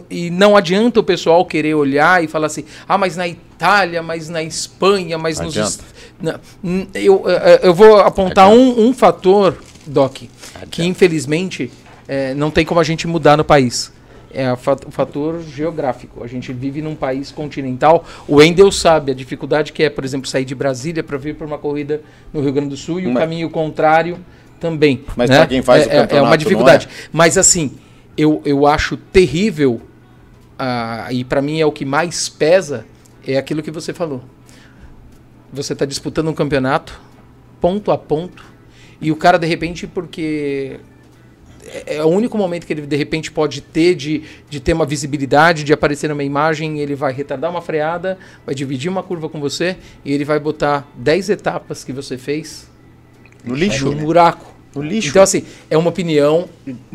E 0.08 0.30
não 0.30 0.56
adianta 0.56 0.98
o 1.00 1.02
pessoal 1.02 1.44
querer 1.44 1.74
olhar 1.74 2.24
e 2.24 2.26
falar 2.26 2.46
assim: 2.46 2.64
ah, 2.88 2.96
mas 2.96 3.16
na 3.16 3.28
Itália, 3.28 4.02
mas 4.02 4.28
na 4.30 4.42
Espanha, 4.42 5.18
mas 5.18 5.38
nos. 5.38 5.54
Adianta. 5.56 5.68
est- 5.68 6.40
Não, 6.62 6.86
eu, 6.94 7.22
eu- 7.28 7.58
eu 7.64 7.74
vou 7.74 7.98
apontar 7.98 8.48
um, 8.48 8.86
um 8.88 8.94
fator, 8.94 9.58
Doc, 9.86 10.22
que 10.70 10.82
infelizmente 10.82 11.70
é, 12.08 12.32
não 12.32 12.50
tem 12.50 12.64
como 12.64 12.80
a 12.80 12.84
gente 12.84 13.06
mudar 13.06 13.36
no 13.36 13.44
país. 13.44 13.92
É 14.38 14.52
o 14.52 14.56
fator 14.90 15.40
geográfico. 15.40 16.22
A 16.22 16.26
gente 16.26 16.52
vive 16.52 16.82
num 16.82 16.94
país 16.94 17.32
continental. 17.32 18.04
O 18.28 18.36
Wendel 18.36 18.70
sabe 18.70 19.10
a 19.10 19.14
dificuldade 19.14 19.72
que 19.72 19.82
é, 19.82 19.88
por 19.88 20.04
exemplo, 20.04 20.28
sair 20.28 20.44
de 20.44 20.54
Brasília 20.54 21.02
para 21.02 21.16
vir 21.16 21.34
para 21.36 21.46
uma 21.46 21.56
corrida 21.56 22.02
no 22.34 22.42
Rio 22.42 22.52
Grande 22.52 22.68
do 22.68 22.76
Sul 22.76 23.00
e 23.00 23.06
o 23.06 23.12
Mas- 23.14 23.22
caminho 23.22 23.48
contrário 23.48 24.18
também. 24.60 25.02
Mas 25.16 25.30
né? 25.30 25.38
pra 25.38 25.46
quem 25.46 25.62
faz 25.62 25.86
é, 25.86 25.88
o 25.88 25.90
é- 25.90 25.96
é 25.96 26.00
campeonato, 26.02 26.24
uma 26.26 26.30
não 26.32 26.36
dificuldade. 26.36 26.86
Mas 27.10 27.38
assim, 27.38 27.78
eu, 28.14 28.42
eu 28.44 28.66
acho 28.66 28.98
terrível, 28.98 29.80
ah, 30.58 31.08
e 31.10 31.24
para 31.24 31.40
mim 31.40 31.58
é 31.58 31.64
o 31.64 31.72
que 31.72 31.86
mais 31.86 32.28
pesa, 32.28 32.84
é 33.26 33.38
aquilo 33.38 33.62
que 33.62 33.70
você 33.70 33.94
falou. 33.94 34.22
Você 35.50 35.72
está 35.72 35.86
disputando 35.86 36.28
um 36.28 36.34
campeonato, 36.34 37.00
ponto 37.58 37.90
a 37.90 37.96
ponto, 37.96 38.44
e 39.00 39.10
o 39.10 39.16
cara, 39.16 39.38
de 39.38 39.46
repente, 39.46 39.86
porque 39.86 40.78
é 41.66 41.96
é 41.96 42.04
o 42.04 42.08
único 42.08 42.36
momento 42.38 42.66
que 42.66 42.72
ele 42.72 42.82
de 42.82 42.96
repente 42.96 43.30
pode 43.30 43.60
ter 43.60 43.94
de, 43.94 44.22
de 44.48 44.60
ter 44.60 44.72
uma 44.72 44.86
visibilidade, 44.86 45.64
de 45.64 45.72
aparecer 45.72 46.08
numa 46.08 46.24
imagem, 46.24 46.80
ele 46.80 46.94
vai 46.94 47.12
retardar 47.12 47.50
uma 47.50 47.62
freada, 47.62 48.18
vai 48.44 48.54
dividir 48.54 48.88
uma 48.90 49.02
curva 49.02 49.28
com 49.28 49.40
você 49.40 49.76
e 50.04 50.12
ele 50.12 50.24
vai 50.24 50.38
botar 50.38 50.88
10 50.96 51.30
etapas 51.30 51.84
que 51.84 51.92
você 51.92 52.16
fez 52.18 52.68
No 53.44 53.54
lixo. 53.54 53.86
no 53.86 53.92
buraco. 53.96 54.54
No 54.74 54.82
lixo. 54.82 55.08
Então, 55.08 55.22
assim, 55.22 55.44
é 55.70 55.76
uma 55.78 55.88
opinião, 55.88 56.48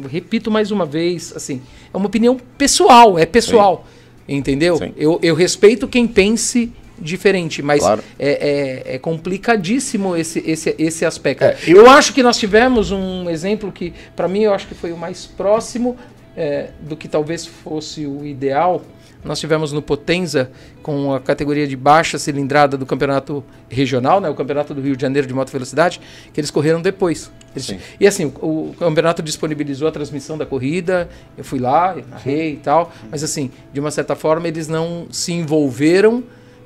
repito 0.10 0.52
mais 0.52 0.70
uma 0.72 0.86
vez, 0.86 1.34
assim, 1.36 1.62
é 1.94 1.98
uma 1.98 2.06
opinião 2.06 2.38
pessoal, 2.58 3.18
é 3.18 3.26
pessoal. 3.26 3.88
Entendeu? 4.28 4.78
Sim. 4.78 4.94
Eu, 4.96 5.20
eu 5.22 5.36
respeito 5.36 5.88
quem 5.88 6.08
pense 6.08 6.72
diferente, 7.02 7.62
mas 7.62 7.80
Claro. 7.82 8.04
é, 8.20 8.84
é- 8.92 8.96
é 8.96 9.00
complicadíssimo 9.00 10.16
esse, 10.16 10.40
esse, 10.46 10.76
esse 10.78 11.06
aspecto. 11.06 11.44
É, 11.44 11.58
eu... 11.68 11.90
acho 11.90 12.14
que 12.14 12.22
nós 12.24 12.38
tivemos 12.38 12.92
um 12.92 13.30
exemplo 13.30 13.72
que, 13.72 13.94
para 14.16 14.28
mim, 14.28 14.42
eu 14.44 14.54
acho 14.54 14.68
que 14.68 14.76
foi 14.76 14.92
o 14.92 14.98
mais 14.98 15.26
próximo 15.26 15.98
é, 16.38 16.70
do 16.82 16.96
que 16.96 17.08
talvez 17.08 17.46
fosse 17.46 18.06
o 18.06 18.26
ideal. 18.26 18.82
Nós 19.24 19.40
tivemos 19.40 19.72
no 19.72 19.84
Potenza, 19.84 20.50
com 20.82 21.14
a 21.14 21.20
categoria 21.20 21.68
de 21.68 21.76
baixa 21.76 22.18
cilindrada 22.18 22.76
do 22.76 22.88
campeonato 22.88 23.44
regional, 23.70 24.20
né, 24.20 24.28
o 24.28 24.34
campeonato 24.34 24.74
do 24.74 24.82
Rio 24.82 24.96
de 24.96 25.02
Janeiro 25.04 25.28
de 25.28 25.34
moto 25.34 25.52
velocidade, 25.52 26.02
que 26.34 26.40
eles 26.40 26.50
correram 26.50 26.82
depois. 26.82 27.30
Eles- 27.56 27.76
e 28.00 28.08
assim, 28.08 28.34
o, 28.42 28.70
o 28.72 28.76
campeonato 28.80 29.22
disponibilizou 29.22 29.88
a 29.88 29.92
transmissão 29.92 30.40
da 30.40 30.46
corrida, 30.46 31.08
eu 31.38 31.44
fui 31.44 31.60
lá, 31.60 31.94
eu 31.96 32.04
narrei 32.10 32.54
e 32.54 32.58
tal, 32.58 32.92
mas 33.12 33.24
assim, 33.24 33.52
de 33.72 33.80
uma 33.80 33.92
certa 33.92 34.16
forma, 34.16 34.48
eles 34.48 34.68
não 34.68 35.06
se 35.12 35.34
envolveram 35.34 36.24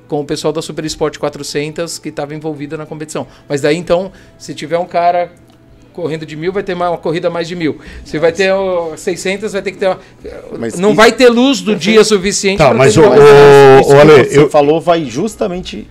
com 0.08 0.20
o 0.20 0.24
pessoal 0.24 0.52
da 0.52 0.62
Super 0.62 0.84
Sport 0.84 1.18
400 1.18 1.98
que 1.98 2.08
estava 2.10 2.34
envolvido 2.34 2.76
na 2.78 2.86
competição. 2.86 3.26
Mas 3.48 3.60
daí 3.60 3.76
então, 3.76 4.12
se 4.38 4.54
tiver 4.54 4.78
um 4.78 4.86
cara 4.86 5.32
correndo 5.92 6.26
de 6.26 6.36
mil, 6.36 6.52
vai 6.52 6.62
ter 6.62 6.74
uma, 6.74 6.90
uma 6.90 6.98
corrida 6.98 7.30
mais 7.30 7.48
de 7.48 7.56
mil. 7.56 7.78
Se 8.04 8.18
vai 8.18 8.30
ter 8.30 8.52
ó, 8.52 8.94
600, 8.96 9.52
vai 9.52 9.62
ter 9.62 9.72
que 9.72 9.78
ter. 9.78 9.86
uma- 9.88 9.98
Mas 10.58 10.78
não 10.78 10.90
isso- 10.90 10.96
vai 10.96 11.10
ter 11.12 11.28
luz 11.30 11.60
do 11.62 11.74
dia 11.74 12.04
suficiente 12.04 12.58
Tá, 12.58 12.74
mas 12.74 12.94
ter 12.94 13.00
o- 13.00 13.04
o- 13.08 13.86
que 13.86 13.92
Ale, 13.94 14.24
você 14.24 14.38
eu- 14.40 14.50
falou 14.50 14.80
vai 14.80 15.04
justamente 15.06 15.88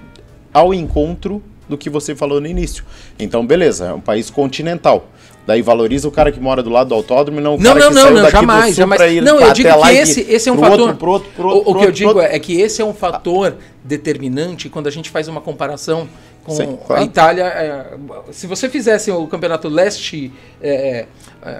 ao 0.53 0.73
encontro 0.73 1.41
do 1.67 1.75
que 1.77 1.89
você 1.89 2.15
falou 2.15 2.39
no 2.39 2.45
início. 2.47 2.83
Então, 3.17 3.43
beleza, 3.45 3.87
é 3.87 3.93
um 3.93 3.99
país 3.99 4.29
continental. 4.29 5.09
Daí 5.47 5.61
valoriza 5.61 6.07
o 6.07 6.11
cara 6.11 6.31
que 6.31 6.39
mora 6.39 6.63
do 6.63 6.71
lado 6.71 6.87
do 6.89 6.95
autódromo 6.95 7.39
e 7.39 7.43
não 7.43 7.53
o 7.55 7.57
Não, 7.59 7.73
cara 7.73 7.79
não, 7.79 7.87
que 7.89 7.93
não, 7.95 8.01
saiu 8.01 8.15
não, 8.15 8.21
daqui 8.23 8.35
do 8.35 8.39
jamais, 8.41 8.65
sul 8.65 8.73
jamais. 8.75 8.97
pra 9.01 9.07
ir 9.09 9.21
Não, 9.21 9.39
eu 9.39 9.53
digo 9.53 9.69
até 9.69 9.77
lá 9.77 9.89
que 9.89 9.95
esse, 9.97 10.21
esse 10.21 10.49
é 10.49 10.51
um 10.51 10.55
pro 10.57 10.65
fator. 10.65 10.79
Outro, 10.81 10.95
pro 10.97 11.11
outro, 11.11 11.29
pro 11.35 11.45
o, 11.47 11.49
outro, 11.53 11.61
o 11.61 11.73
pro 11.73 11.73
que 11.73 11.85
eu 12.03 12.07
outro, 12.07 12.21
digo 12.21 12.21
é 12.21 12.39
que 12.39 12.59
esse 12.59 12.81
é 12.81 12.85
um 12.85 12.93
fator 12.95 13.55
determinante 13.83 14.69
quando 14.69 14.87
a 14.87 14.91
gente 14.91 15.09
faz 15.11 15.27
uma 15.27 15.39
comparação 15.41 16.07
com 16.43 16.51
Sim, 16.55 16.73
a 16.73 16.85
claro. 16.87 17.03
Itália. 17.03 17.43
é, 17.43 17.85
se 18.31 18.47
você 18.47 18.67
fizesse 18.69 19.11
o 19.11 19.27
campeonato 19.27 19.67
leste, 19.67 20.31
é, 20.61 21.05
é, 21.43 21.57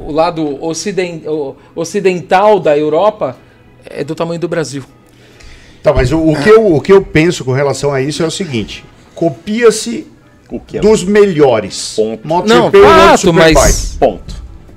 o 0.00 0.12
lado 0.12 0.62
ociden- 0.62 1.22
o- 1.26 1.54
ocidental 1.74 2.60
da 2.60 2.76
Europa, 2.76 3.36
é 3.88 4.04
do 4.04 4.14
tamanho 4.14 4.40
do 4.40 4.48
Brasil. 4.48 4.82
Tá, 5.82 5.92
mas 5.94 6.12
o, 6.12 6.18
o 6.18 6.36
que 6.42 6.48
eu, 6.50 6.74
o 6.74 6.80
que 6.82 6.92
eu 6.92 7.02
penso 7.02 7.44
com 7.44 7.52
relação 7.52 7.92
a 7.94 8.00
isso 8.02 8.22
é 8.22 8.26
o 8.26 8.30
seguinte: 8.30 8.84
copia-se 9.14 10.06
O 10.50 10.60
que 10.60 10.78
é 10.78 10.80
dos 10.80 11.02
melhores. 11.04 11.94
Ponto. 11.96 12.26
MotoGP 12.26 12.78
Não, 12.78 13.08
fato, 13.08 13.32
mas 13.32 13.96
Ponto. 13.98 14.36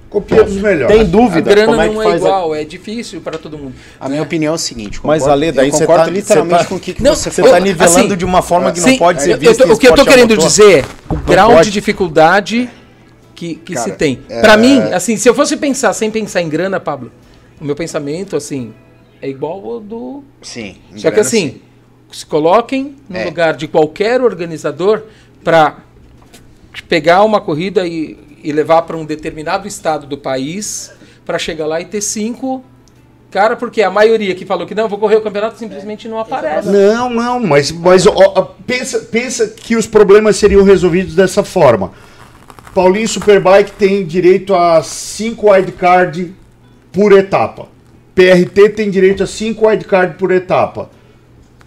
Copia 0.09 0.43
dos 0.43 0.55
melhores. 0.55 0.87
Tem 0.87 1.01
a 1.01 1.03
dúvida 1.07 1.51
grana 1.53 1.67
como 1.67 1.81
é 1.81 1.87
que 1.87 1.93
não 1.93 2.01
é 2.01 2.05
faz 2.05 2.15
a- 2.15 2.25
igual, 2.27 2.55
é 2.55 2.63
difícil 2.63 3.21
para 3.21 3.37
todo 3.37 3.55
mundo. 3.59 3.75
A 3.99 4.09
minha 4.09 4.23
opinião 4.23 4.53
é 4.53 4.55
o 4.55 4.57
seguinte. 4.57 4.99
Mas, 5.03 5.27
Ale, 5.27 5.51
daí 5.51 5.67
eu 5.67 5.71
você 5.71 5.85
concordo 5.85 6.05
tá- 6.05 6.11
literalmente 6.11 6.63
tá- 6.63 6.65
com 6.65 6.75
o 6.75 6.79
que, 6.79 6.93
que 6.95 7.03
Não, 7.03 7.13
você 7.15 7.29
Você 7.29 7.41
falou. 7.43 7.55
tá 7.55 7.59
nivelando 7.59 7.99
assim, 8.07 8.15
de 8.17 8.25
uma 8.25 8.41
forma 8.41 8.71
que 8.71 8.79
não 8.79 8.87
Sim, 8.87 8.97
pode 8.97 9.21
ser 9.21 9.33
eu- 9.33 9.37
vista 9.37 9.63
eu 9.63 9.67
tô- 9.67 9.73
em 9.73 9.75
O 9.75 9.77
que 9.79 9.87
eu 9.87 9.93
a 9.93 9.97
querendo 10.07 10.29
motor. 10.31 10.47
dizer, 10.47 10.83
o 11.07 11.15
grau 11.15 11.51
pode. 11.51 11.65
de 11.65 11.71
dificuldade 11.71 12.67
que, 13.35 13.53
que 13.53 13.73
Cara, 13.75 13.85
se 13.85 13.95
tem. 13.97 14.19
é- 14.27 14.41
Pra 14.41 14.57
mim, 14.57 14.79
assim, 14.91 15.15
se 15.15 15.29
eu 15.29 15.35
fosse 15.35 15.55
pensar 15.55 15.93
sem 15.93 16.09
pensar 16.09 16.41
em 16.41 16.49
grana, 16.49 16.79
Pablo, 16.79 17.11
o 17.61 17.63
meu 17.63 17.75
pensamento, 17.75 18.35
assim, 18.35 18.73
é 19.21 19.29
igual 19.29 19.63
ao 19.63 19.79
do. 19.79 20.23
Sim. 20.41 20.77
Só 20.95 20.95
que 20.95 21.01
grana, 21.11 21.21
assim, 21.21 21.49
sim. 21.51 21.61
se 22.11 22.25
coloquem 22.25 22.95
no 23.07 23.15
É. 23.15 23.25
lugar 23.25 23.53
de 23.55 23.67
qualquer 23.67 24.21
organizador 24.21 25.03
pra 25.43 25.77
pegar 26.87 27.23
uma 27.23 27.41
corrida 27.41 27.85
e, 27.85 28.17
e 28.43 28.51
levar 28.51 28.83
para 28.83 28.97
um 28.97 29.05
determinado 29.05 29.67
estado 29.67 30.07
do 30.07 30.17
país 30.17 30.91
pra 31.25 31.37
chegar 31.37 31.65
lá 31.65 31.79
e 31.79 31.85
ter 31.85 32.01
cinco. 32.01 32.63
Cara, 33.31 33.55
porque 33.55 33.83
a 33.83 33.91
maioria 33.91 34.33
que 34.33 34.45
falou 34.45 34.65
que 34.65 34.73
não, 34.73 34.89
vou 34.89 34.97
correr 34.97 35.17
o 35.17 35.21
campeonato 35.21 35.59
simplesmente 35.59 36.07
não 36.07 36.19
aparece. 36.19 36.67
Não, 36.67 37.09
não, 37.11 37.39
mas, 37.39 37.71
mas 37.71 38.07
ó, 38.07 38.55
pensa, 38.65 38.99
pensa 38.99 39.47
que 39.47 39.75
os 39.75 39.85
problemas 39.85 40.37
seriam 40.37 40.63
resolvidos 40.63 41.13
dessa 41.13 41.43
forma. 41.43 41.91
Paulinho 42.73 43.07
Superbike 43.07 43.71
tem 43.73 44.05
direito 44.05 44.55
a 44.55 44.81
5 44.81 45.51
wildcard 45.51 46.33
por 46.91 47.11
etapa. 47.11 47.67
PRT 48.15 48.69
tem 48.69 48.89
direito 48.89 49.21
a 49.21 49.27
5 49.27 49.67
wildcard 49.67 50.17
por 50.17 50.31
etapa. 50.31 50.89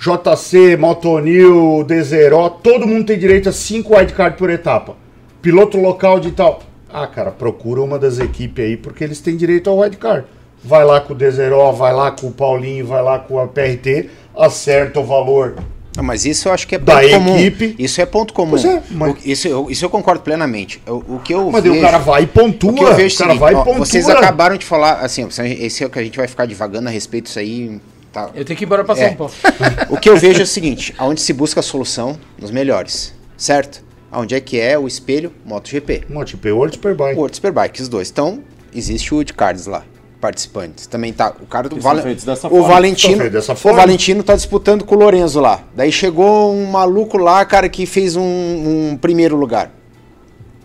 JC, 0.07 0.77
Motonil, 0.77 1.85
Desero, 1.87 2.51
todo 2.51 2.89
mundo 2.89 3.07
tem 3.07 3.17
direito 3.17 3.49
a 3.49 3.53
5 3.53 3.95
wildcard 3.97 4.37
por 4.37 4.51
etapa. 4.51 4.97
Piloto 5.41 5.79
local 5.79 6.19
de 6.19 6.33
tal. 6.33 6.61
Ah, 6.93 7.07
cara, 7.07 7.31
procura 7.31 7.81
uma 7.81 8.01
das 8.01 8.19
equipes 8.19 8.65
aí, 8.65 8.77
porque 8.77 9.05
eles 9.05 9.21
têm 9.21 9.37
direito 9.37 9.71
ao 9.71 9.79
wildcard. 9.79 10.27
Vai 10.65 10.85
lá 10.85 11.01
com 11.01 11.13
o 11.13 11.17
Desero, 11.17 11.71
vai 11.73 11.93
lá 11.93 12.11
com 12.11 12.27
o 12.27 12.33
Paulinho, 12.33 12.85
vai 12.85 13.01
lá 13.01 13.21
com 13.21 13.39
a 13.39 13.47
PRT, 13.47 14.11
acerta 14.37 14.99
o 14.99 15.05
valor. 15.05 15.55
Não, 15.97 16.03
mas 16.03 16.25
isso 16.25 16.49
eu 16.49 16.53
acho 16.53 16.67
que 16.67 16.75
é 16.75 16.79
Da 16.79 16.97
ponto 17.01 17.11
comum. 17.11 17.39
equipe. 17.39 17.77
Isso 17.79 18.01
é 18.01 18.07
ponto 18.07 18.35
comum. 18.35 18.51
Pois 18.51 18.65
é, 18.65 18.83
mas- 18.91 19.13
O- 19.13 19.17
isso, 19.25 19.47
eu, 19.47 19.71
isso 19.71 19.85
eu 19.85 19.91
concordo 19.91 20.23
plenamente. 20.23 20.83
O, 20.85 21.15
o 21.17 21.21
que 21.23 21.33
eu 21.33 21.49
Mas 21.49 21.63
vejo, 21.63 21.77
o 21.79 21.81
cara 21.81 21.99
vai 21.99 22.23
e 22.23 22.27
pontua. 22.27 22.73
o 22.73 22.75
que 22.75 22.83
eu 22.83 22.95
vejo 22.95 23.15
o 23.15 23.19
cara 23.19 23.31
é 23.31 23.35
o 23.35 23.37
seguinte, 23.37 23.39
vai 23.41 23.53
e 23.53 23.57
ó, 23.57 23.63
pontua. 23.63 23.87
vocês 23.87 24.09
acabaram 24.09 24.57
de 24.57 24.65
falar, 24.67 24.95
assim, 24.95 25.27
esse 25.61 25.85
é 25.85 25.87
o 25.87 25.91
que 25.91 25.99
a 25.99 26.03
gente 26.03 26.17
vai 26.17 26.27
ficar 26.27 26.47
divagando 26.47 26.89
a 26.89 26.91
respeito 26.91 27.27
disso 27.27 27.39
aí. 27.39 27.81
Tá. 28.13 28.31
Eu 28.35 28.45
tenho 28.45 28.57
que 28.57 28.65
ir 28.65 28.67
embora 28.67 28.85
pra 28.85 28.95
É. 28.95 29.09
São 29.09 29.17
Paulo. 29.17 29.33
O 29.89 29.97
que 29.97 30.09
eu 30.09 30.17
vejo 30.17 30.41
é 30.41 30.43
o 30.43 30.47
seguinte, 30.47 30.95
aonde 30.99 31.21
se 31.21 31.33
busca 31.33 31.61
a 31.61 31.63
solução 31.63 32.19
nos 32.39 32.51
melhores, 32.51 33.15
certo? 33.37 33.83
Aonde 34.11 34.35
é 34.35 34.41
que 34.41 34.61
é 34.61 34.79
o 34.79 34.87
espelho 34.87 35.33
MotoGP. 35.47 36.05
MotoGP 36.11 36.53
World 36.53 36.77
Superbike. 36.77 37.19
World 37.19 37.37
Superbike, 37.37 37.81
os 37.81 37.89
dois. 37.89 38.11
Então, 38.11 38.41
existe 38.75 39.15
o 39.15 39.17
Woodcards 39.17 39.67
lá, 39.67 39.85
participantes. 40.21 40.87
Também 40.87 41.11
tá, 41.15 41.35
o 41.41 41.47
cara 41.47 41.71
do 41.71 41.77
o 41.77 41.81
forma. 41.81 42.03
Valentino, 42.03 43.25
o 43.25 43.57
forma. 43.57 43.79
Valentino 43.79 44.23
tá 44.23 44.37
disputando 44.37 44.85
com 44.85 44.95
o 44.95 44.99
Lorenzo 44.99 45.41
lá. 45.41 45.65
Daí 45.75 45.91
chegou 45.91 46.53
um 46.53 46.67
maluco 46.67 47.17
lá, 47.17 47.43
cara, 47.47 47.71
que 47.71 47.87
fez 47.87 48.15
um, 48.15 48.23
um 48.23 48.99
primeiro 49.01 49.35
lugar. 49.37 49.73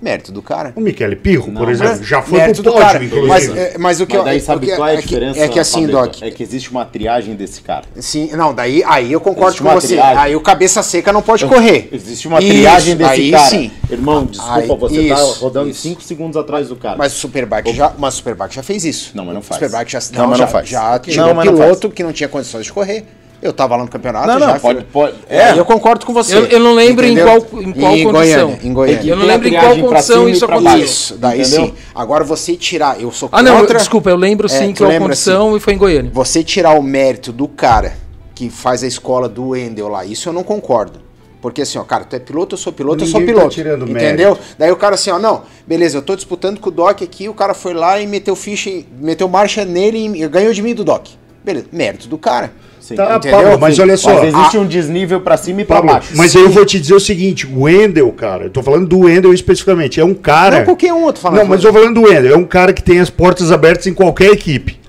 Mérito 0.01 0.31
do 0.31 0.41
cara. 0.41 0.73
O 0.75 0.79
Michele 0.81 1.15
Pirro, 1.15 1.45
por 1.51 1.63
Não, 1.63 1.69
exemplo, 1.71 2.03
já 2.03 2.21
foi 2.21 2.37
Mérito 2.39 2.61
pro 2.61 2.71
do 2.71 2.77
cara. 2.77 2.99
pódio, 2.99 3.05
inclusive. 3.07 3.27
Mas, 3.27 3.57
é, 3.57 3.77
mas 3.79 3.99
o 4.01 4.05
que 4.05 4.13
Mas 4.13 4.19
eu- 4.19 4.25
daí 4.25 4.37
é- 4.37 4.39
sabe 4.39 4.65
o 4.65 4.69
que- 4.69 4.75
qual 4.75 4.87
é 4.87 4.91
a 4.91 4.93
é 4.93 4.97
que- 5.01 5.07
diferença? 5.07 5.39
É 5.39 5.47
que 5.47 5.59
assim, 5.59 5.87
Fabrício? 5.87 6.01
Doc. 6.03 6.21
É 6.21 6.31
que 6.31 6.43
existe 6.43 6.69
uma 6.71 6.85
triagem 6.85 7.35
desse 7.35 7.61
cara. 7.61 7.85
Sim, 7.99 8.29
não, 8.33 8.53
daí 8.53 8.83
aí 8.85 9.11
eu 9.11 9.19
concordo 9.19 9.49
Existe 9.55 9.63
com 9.63 9.73
você. 9.73 9.87
triagem. 9.87 10.17
Aí 10.17 10.35
o 10.35 10.41
cabeça 10.41 10.83
seca 10.83 11.11
não 11.11 11.21
pode 11.21 11.45
correr. 11.45 11.89
Existe 11.91 12.27
uma 12.27 12.39
Isso, 12.39 12.47
triagem 12.49 12.95
desse 12.95 13.09
aí 13.11 13.31
cara. 13.31 13.49
sim. 13.49 13.71
Irmão, 13.89 14.25
desculpa, 14.25 14.53
Aí, 14.59 14.67
você 14.67 15.01
isso, 15.01 15.15
tá 15.15 15.39
rodando 15.39 15.69
isso. 15.69 15.81
5 15.81 16.01
segundos 16.03 16.37
atrás 16.37 16.67
do 16.67 16.75
cara. 16.75 16.95
Mas 16.97 17.13
o 17.13 17.15
Superbike 17.17 17.73
já, 17.73 17.91
mas 17.97 18.13
o 18.13 18.17
Superbike 18.17 18.53
já 18.53 18.61
fez 18.63 18.85
isso. 18.85 19.11
Não, 19.15 19.25
mas 19.25 19.33
não 19.33 19.41
O 19.41 19.43
faz. 19.43 19.59
Superbike 19.61 19.91
já, 19.91 19.99
Não, 20.13 20.27
mas 20.27 20.37
já, 20.37 20.45
não 20.45 20.51
faz. 20.51 20.69
já 20.69 20.91
Não, 20.91 20.99
tirou 20.99 21.33
não 21.33 21.41
piloto 21.41 21.89
que 21.89 22.03
não 22.03 22.13
tinha 22.13 22.29
condições 22.29 22.65
de 22.65 22.71
correr. 22.73 23.03
Eu 23.39 23.53
tava 23.53 23.75
lá 23.75 23.83
no 23.83 23.89
campeonato. 23.89 24.25
Não, 24.27 24.39
não, 24.39 24.47
já 24.47 24.59
pode- 24.59 24.83
pode- 24.85 25.13
É, 25.29 25.49
é. 25.51 25.59
eu 25.59 25.63
concordo 25.63 26.05
com 26.05 26.11
você. 26.13 26.35
Eu- 26.35 26.45
eu 26.47 26.59
não 26.59 26.73
lembro 26.73 27.05
em 27.05 27.11
Entendeu? 27.13 27.41
qual- 27.41 27.61
em 27.61 27.71
qual 27.71 27.95
em 27.95 28.03
condição. 28.03 28.47
Goiânia, 28.47 28.59
em 28.63 28.73
Goiânia. 28.73 29.11
Eu 29.11 29.15
não 29.15 29.25
lembro 29.25 29.47
em 29.47 29.51
qual 29.53 29.77
condição 29.77 30.27
isso 30.27 30.45
aconteceu. 30.45 30.79
Isso, 30.79 31.17
daí 31.17 31.41
Entendeu? 31.41 31.65
sim. 31.67 31.73
Agora 31.93 32.23
você 32.23 32.55
tirar, 32.55 32.99
eu 32.99 33.11
sou 33.11 33.29
Ah, 33.31 33.43
não, 33.43 33.53
eu- 33.53 33.59
contra. 33.61 33.77
desculpa, 33.77 34.09
eu 34.09 34.15
lembro 34.15 34.47
É, 34.47 34.49
sim 34.49 34.73
tu 34.73 34.79
qual 34.79 34.89
lembra, 34.89 35.07
condição 35.09 35.55
e 35.55 35.59
foi 35.59 35.73
em 35.73 35.77
Goiânia. 35.77 36.11
Você 36.13 36.43
tirar 36.43 36.71
o 36.79 36.81
mérito 36.81 37.31
do 37.31 37.47
cara 37.47 37.93
que 38.33 38.49
faz 38.49 38.83
a 38.83 38.87
escola 38.87 39.29
do 39.29 39.49
Wendel 39.49 39.87
lá, 39.87 40.03
isso 40.03 40.27
eu 40.29 40.33
não 40.33 40.43
concordo. 40.43 40.99
Porque 41.39 41.61
assim, 41.61 41.77
ó, 41.77 41.83
cara, 41.83 42.03
tu 42.03 42.15
é 42.15 42.19
piloto, 42.19 42.55
eu 42.55 42.57
sou 42.57 42.73
piloto, 42.73 43.03
eu 43.03 43.07
sou 43.07 43.19
Ninguém 43.19 43.35
tá 43.35 43.39
piloto. 43.41 43.55
tirando 43.55 43.83
entendeu? 43.87 44.31
mérito. 44.31 44.55
Daí 44.57 44.71
o 44.71 44.75
cara 44.75 44.95
assim, 44.95 45.11
ó, 45.11 45.19
não, 45.19 45.43
beleza, 45.67 45.95
eu 45.99 46.01
tô 46.01 46.15
disputando 46.15 46.59
com 46.59 46.69
o 46.69 46.71
Doc 46.71 47.03
aqui, 47.03 47.29
o 47.29 47.33
cara 47.35 47.53
foi 47.53 47.75
lá 47.75 48.01
e 48.01 48.07
meteu 48.07 48.35
ficha, 48.35 48.71
meteu 48.99 49.27
marcha 49.29 49.63
nele 49.63 49.99
e 50.23 50.27
ganhou 50.27 50.51
de 50.51 50.63
mim 50.63 50.73
do 50.73 50.83
Doc. 50.83 51.05
Beleza, 51.45 51.67
mérito 51.71 52.07
do 52.07 52.17
cara. 52.17 52.51
Sim. 52.87 52.95
Tá, 52.95 53.17
Entendeu? 53.17 53.37
Pablo, 53.37 53.59
mas 53.59 53.77
olha 53.79 53.97
só. 53.97 54.13
Mas 54.13 54.33
existe 54.33 54.57
um 54.57 54.65
desnível 54.65 55.19
pra 55.19 55.35
cima 55.35 55.61
e 55.61 55.65
pra 55.65 55.75
Pablo, 55.75 55.91
baixo. 55.91 56.13
mas 56.15 56.33
aí 56.33 56.41
eu 56.41 56.49
vou 56.49 56.65
te 56.65 56.79
dizer 56.79 56.93
o 56.93 57.01
seguinte, 57.01 57.45
o 57.45 57.63
Wendel, 57.63 58.09
cara, 58.13 58.45
eu 58.45 58.49
tô 58.49 58.63
falando 58.63 58.87
do 58.87 58.99
Wendel 58.99 59.33
especificamente, 59.33 59.99
é 59.99 60.05
um 60.05 60.13
cara... 60.13 60.59
Não 60.59 60.65
qualquer 60.65 60.93
um, 60.93 61.11
tô 61.11 61.19
falando. 61.19 61.39
Não, 61.39 61.45
mas 61.47 61.61
eu 61.61 61.69
tô 61.69 61.77
falando 61.77 61.95
do 61.95 62.07
Wendel, 62.07 62.33
é 62.33 62.37
um 62.37 62.45
cara 62.45 62.71
que 62.71 62.81
tem 62.81 63.01
as 63.01 63.09
portas 63.09 63.51
abertas 63.51 63.87
em 63.87 63.93
qualquer 63.93 64.31
equipe. 64.31 64.79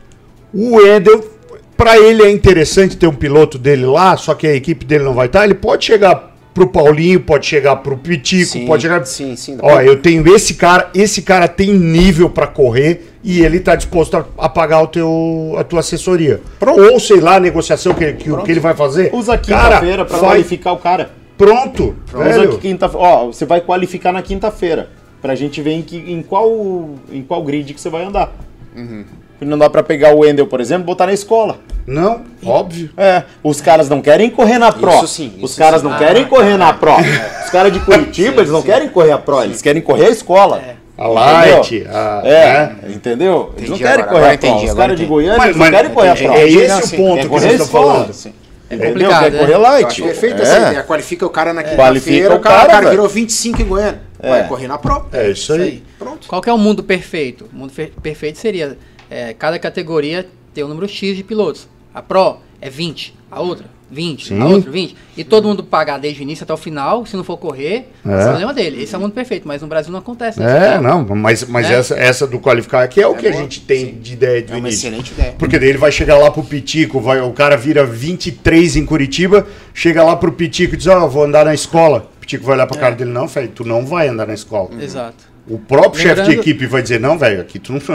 O 0.55 0.77
Wendel, 0.77 1.29
pra 1.77 1.99
ele 1.99 2.23
é 2.23 2.31
interessante 2.31 2.97
ter 2.97 3.09
um 3.09 3.15
piloto 3.15 3.59
dele 3.59 3.85
lá, 3.85 4.17
só 4.17 4.33
que 4.33 4.47
a 4.47 4.55
equipe 4.55 4.85
dele 4.85 5.03
não 5.03 5.15
vai 5.15 5.27
estar, 5.27 5.43
ele 5.43 5.55
pode 5.55 5.85
chegar 5.85 6.28
pro 6.59 6.67
Paulinho, 6.67 7.21
pode 7.21 7.47
chegar 7.47 7.77
pro 7.77 7.97
Pitico, 7.97 8.53
Sim, 8.53 8.67
pode 8.67 8.83
chegar... 8.83 9.05
sim, 9.07 9.37
sim. 9.37 9.57
Ó, 9.63 9.81
eu 9.81 10.01
tenho 10.01 10.27
esse 10.35 10.55
cara, 10.55 10.91
esse 10.93 11.23
cara 11.23 11.47
tem 11.47 11.73
nível 11.73 12.29
pra 12.29 12.47
correr 12.49 13.13
e 13.23 13.41
ele 13.45 13.61
tá 13.61 13.77
disposto 13.77 14.17
a, 14.17 14.25
a 14.37 14.49
pagar 14.49 14.83
o 14.83 14.89
teu, 14.89 15.55
a 15.57 15.63
tua 15.63 15.81
assessoria. 15.81 16.41
Ou 16.61 16.99
sei 16.99 17.21
lá, 17.21 17.37
a 17.37 17.41
negociação 17.41 17.95
que, 17.95 18.13
que, 18.15 18.33
o 18.33 18.43
que 18.43 18.51
ele 18.51 18.61
vai 18.61 18.75
fazer. 18.75 19.11
Usa 19.15 19.39
Cara, 19.39 19.77
quinta-feira 19.77 20.05
pra 20.05 20.17
vai- 20.19 20.31
qualificar 20.31 20.73
o 20.73 20.79
cara. 20.79 21.11
Pronto, 21.37 21.95
Usa 22.13 22.25
velho. 22.25 22.59
quinta 22.59 22.91
Ó, 22.93 23.27
você 23.27 23.45
vai 23.47 23.61
qualificar 23.61 24.13
na 24.13 24.23
quinta-feira. 24.23 24.91
Pra 25.23 25.35
gente 25.35 25.61
ver 25.63 25.73
em, 25.73 25.83
que, 25.83 25.97
em, 25.97 26.23
qual, 26.23 26.91
em 27.13 27.23
qual 27.23 27.43
grid 27.45 27.73
que 27.75 27.81
você 27.81 27.89
vai 27.91 28.05
andar. 28.05 28.33
Uhum. 28.77 29.05
Não 29.41 29.57
dá 29.59 29.71
pra 29.71 29.83
pegar 29.85 30.15
o 30.15 30.21
Wendel, 30.21 30.47
por 30.49 30.61
exemplo, 30.61 30.83
e 30.83 30.87
botar 30.87 31.07
na 31.07 31.13
escola. 31.13 31.59
Não, 31.91 32.21
óbvio. 32.45 32.91
É, 32.97 33.23
os 33.43 33.61
caras 33.61 33.89
não 33.89 34.03
querem 34.03 34.29
correr 34.29 34.59
na 34.59 34.71
Pro. 34.71 34.91
Isso 34.97 35.09
sim, 35.09 35.33
os 35.41 35.51
isso 35.53 35.59
caras 35.59 35.81
sim. 35.81 35.89
não 35.89 35.97
querem 35.97 36.27
correr 36.27 36.57
na 36.59 36.73
Pro. 36.73 36.93
Os 37.45 37.51
caras 37.51 37.73
de 37.73 37.81
Curitiba, 37.81 38.43
eles 38.43 38.53
não 38.53 38.61
querem 38.61 38.91
correr 38.91 39.13
a 39.13 39.17
Pro, 39.19 39.43
eles 39.43 39.63
querem 39.63 39.81
correr 39.81 40.07
a 40.09 40.11
escola. 40.11 40.63
A 40.99 41.09
Light, 41.09 41.87
a, 41.89 42.21
É, 42.25 42.53
né? 42.53 42.77
entendeu? 42.91 43.55
Eles 43.57 43.71
não 43.71 43.77
Entendi 43.77 43.89
querem 43.91 44.05
agora, 44.05 44.09
correr 44.09 44.19
agora 44.19 44.35
a 44.35 44.39
Pro. 44.39 44.49
entendi, 44.49 44.67
Os 44.67 44.75
caras 44.75 44.97
de 44.97 45.03
entendi. 45.05 45.09
Goiânia, 45.09 45.39
Mas- 45.39 45.47
eles 45.47 45.57
não 45.57 45.65
mas 45.67 45.75
querem 45.75 45.91
correr 45.95 46.09
a 46.09 46.13
é- 46.13 46.15
Pro. 46.17 46.33
é 46.33 46.49
esse 46.49 46.69
Não, 46.69 46.79
o 46.79 46.83
sim, 46.87 46.97
ponto 46.99 47.15
quer 47.15 47.23
que 47.23 47.29
correr 47.29 47.41
vocês 47.41 47.53
estão 47.53 47.67
escola. 47.67 47.93
falando. 47.93 48.35
Entendeu? 48.71 48.89
complicado, 48.89 49.23
Quer 49.25 49.31
né? 49.33 49.39
correr 49.39 49.55
Eu 49.55 49.61
light. 49.61 49.87
acho 49.87 50.03
perfeito 50.03 50.39
É. 50.41 50.43
essa 50.43 50.57
ideia. 50.59 50.83
Qualifica 50.83 51.25
o 51.27 51.31
cara 51.31 51.55
na 51.55 51.63
quinta-feira, 51.63 51.89
Qualifica 51.91 52.35
o 52.35 52.41
cara, 52.41 52.65
o 52.65 52.71
cara, 52.71 52.91
virou 52.91 53.09
25 53.09 53.63
em 53.63 53.65
Goiânia. 53.65 54.01
É. 54.21 54.29
Vai 54.29 54.47
correr 54.49 54.69
na 54.69 54.77
Pro. 54.77 55.07
É 55.11 55.31
isso 55.31 55.53
aí. 55.55 55.63
aí. 55.63 55.83
Qual 56.27 56.43
que 56.43 56.51
é 56.51 56.53
o 56.53 56.59
mundo 56.59 56.83
perfeito? 56.83 57.49
O 57.51 57.57
mundo 57.57 57.73
fe- 57.73 57.93
perfeito 58.03 58.37
seria 58.39 58.77
é, 59.11 59.33
cada 59.33 59.59
categoria 59.59 60.27
ter 60.53 60.65
um 60.65 60.69
número 60.69 60.87
X 60.87 61.17
de 61.17 61.23
pilotos. 61.23 61.67
A 61.99 62.03
Pro 62.03 62.37
é 62.61 62.71
20, 62.71 63.13
a 63.29 63.41
outra 63.41 63.67
20, 63.91 64.29
Sim. 64.29 64.41
a 64.41 64.45
outra 64.47 64.71
20. 64.71 64.95
E 65.17 65.25
todo 65.25 65.49
mundo 65.49 65.65
pagar 65.65 65.99
desde 65.99 66.21
o 66.21 66.23
início 66.23 66.45
até 66.45 66.53
o 66.53 66.57
final, 66.57 67.05
se 67.07 67.17
não 67.17 67.25
for 67.25 67.37
correr, 67.39 67.91
É. 68.07 68.13
é 68.13 68.17
o 68.19 68.25
problema 68.29 68.55
dele. 68.55 68.81
Esse 68.83 68.95
é 68.95 68.99
o 68.99 69.01
mundo 69.01 69.13
perfeito, 69.13 69.49
mas 69.49 69.63
no 69.63 69.67
Brasil 69.67 69.91
não 69.91 69.99
acontece. 69.99 70.39
isso, 70.39 70.49
É, 70.49 70.77
né? 70.77 70.79
não, 70.79 71.05
mas, 71.17 71.43
mas 71.45 71.69
É. 71.69 71.75
essa, 71.75 71.95
essa 71.97 72.25
do 72.25 72.39
qualificar 72.39 72.85
aqui 72.85 73.01
é 73.01 73.07
o 73.09 73.17
que 73.17 73.27
a 73.27 73.31
boa, 73.33 73.43
gente 73.43 73.63
tem 73.63 73.87
sim. 73.87 73.99
de 74.01 74.13
ideia 74.13 74.43
de 74.43 74.53
É 74.53 74.55
uma 74.55 74.69
início. 74.69 74.87
excelente 74.87 75.11
ideia. 75.13 75.35
Porque 75.37 75.59
daí 75.59 75.71
ele 75.71 75.79
vai 75.79 75.91
chegar 75.91 76.19
lá 76.19 76.31
pro 76.31 76.45
Pitico, 76.45 77.01
vai, 77.01 77.21
o 77.21 77.33
cara 77.33 77.57
vira 77.57 77.85
23 77.85 78.77
em 78.77 78.85
Curitiba, 78.87 79.45
chega 79.75 80.05
lá 80.05 80.15
pro 80.15 80.31
Pitico 80.31 80.75
e 80.75 80.77
diz, 80.77 80.87
ó, 80.87 81.01
eu 81.01 81.09
vou 81.11 81.25
andar 81.25 81.45
na 81.47 81.55
escola. 81.55 82.09
O 82.17 82.21
Pitico 82.21 82.45
vai 82.45 82.55
olhar 82.55 82.67
pra 82.69 82.77
É. 82.77 82.81
cara 82.81 82.95
dele, 82.95 83.11
não, 83.11 83.27
velho, 83.27 83.49
tu 83.49 83.65
não 83.65 83.85
vai 83.85 84.07
andar 84.07 84.27
na 84.29 84.35
escola. 84.35 84.69
Exato. 84.81 85.27
O 85.49 85.59
próprio 85.59 86.01
chefe 86.03 86.23
de 86.23 86.33
equipe 86.33 86.67
vai 86.67 86.83
dizer, 86.83 87.01
não, 87.01 87.19
velho, 87.19 87.41
aqui 87.41 87.59
tu 87.59 87.73
não, 87.73 87.81
tu 87.81 87.91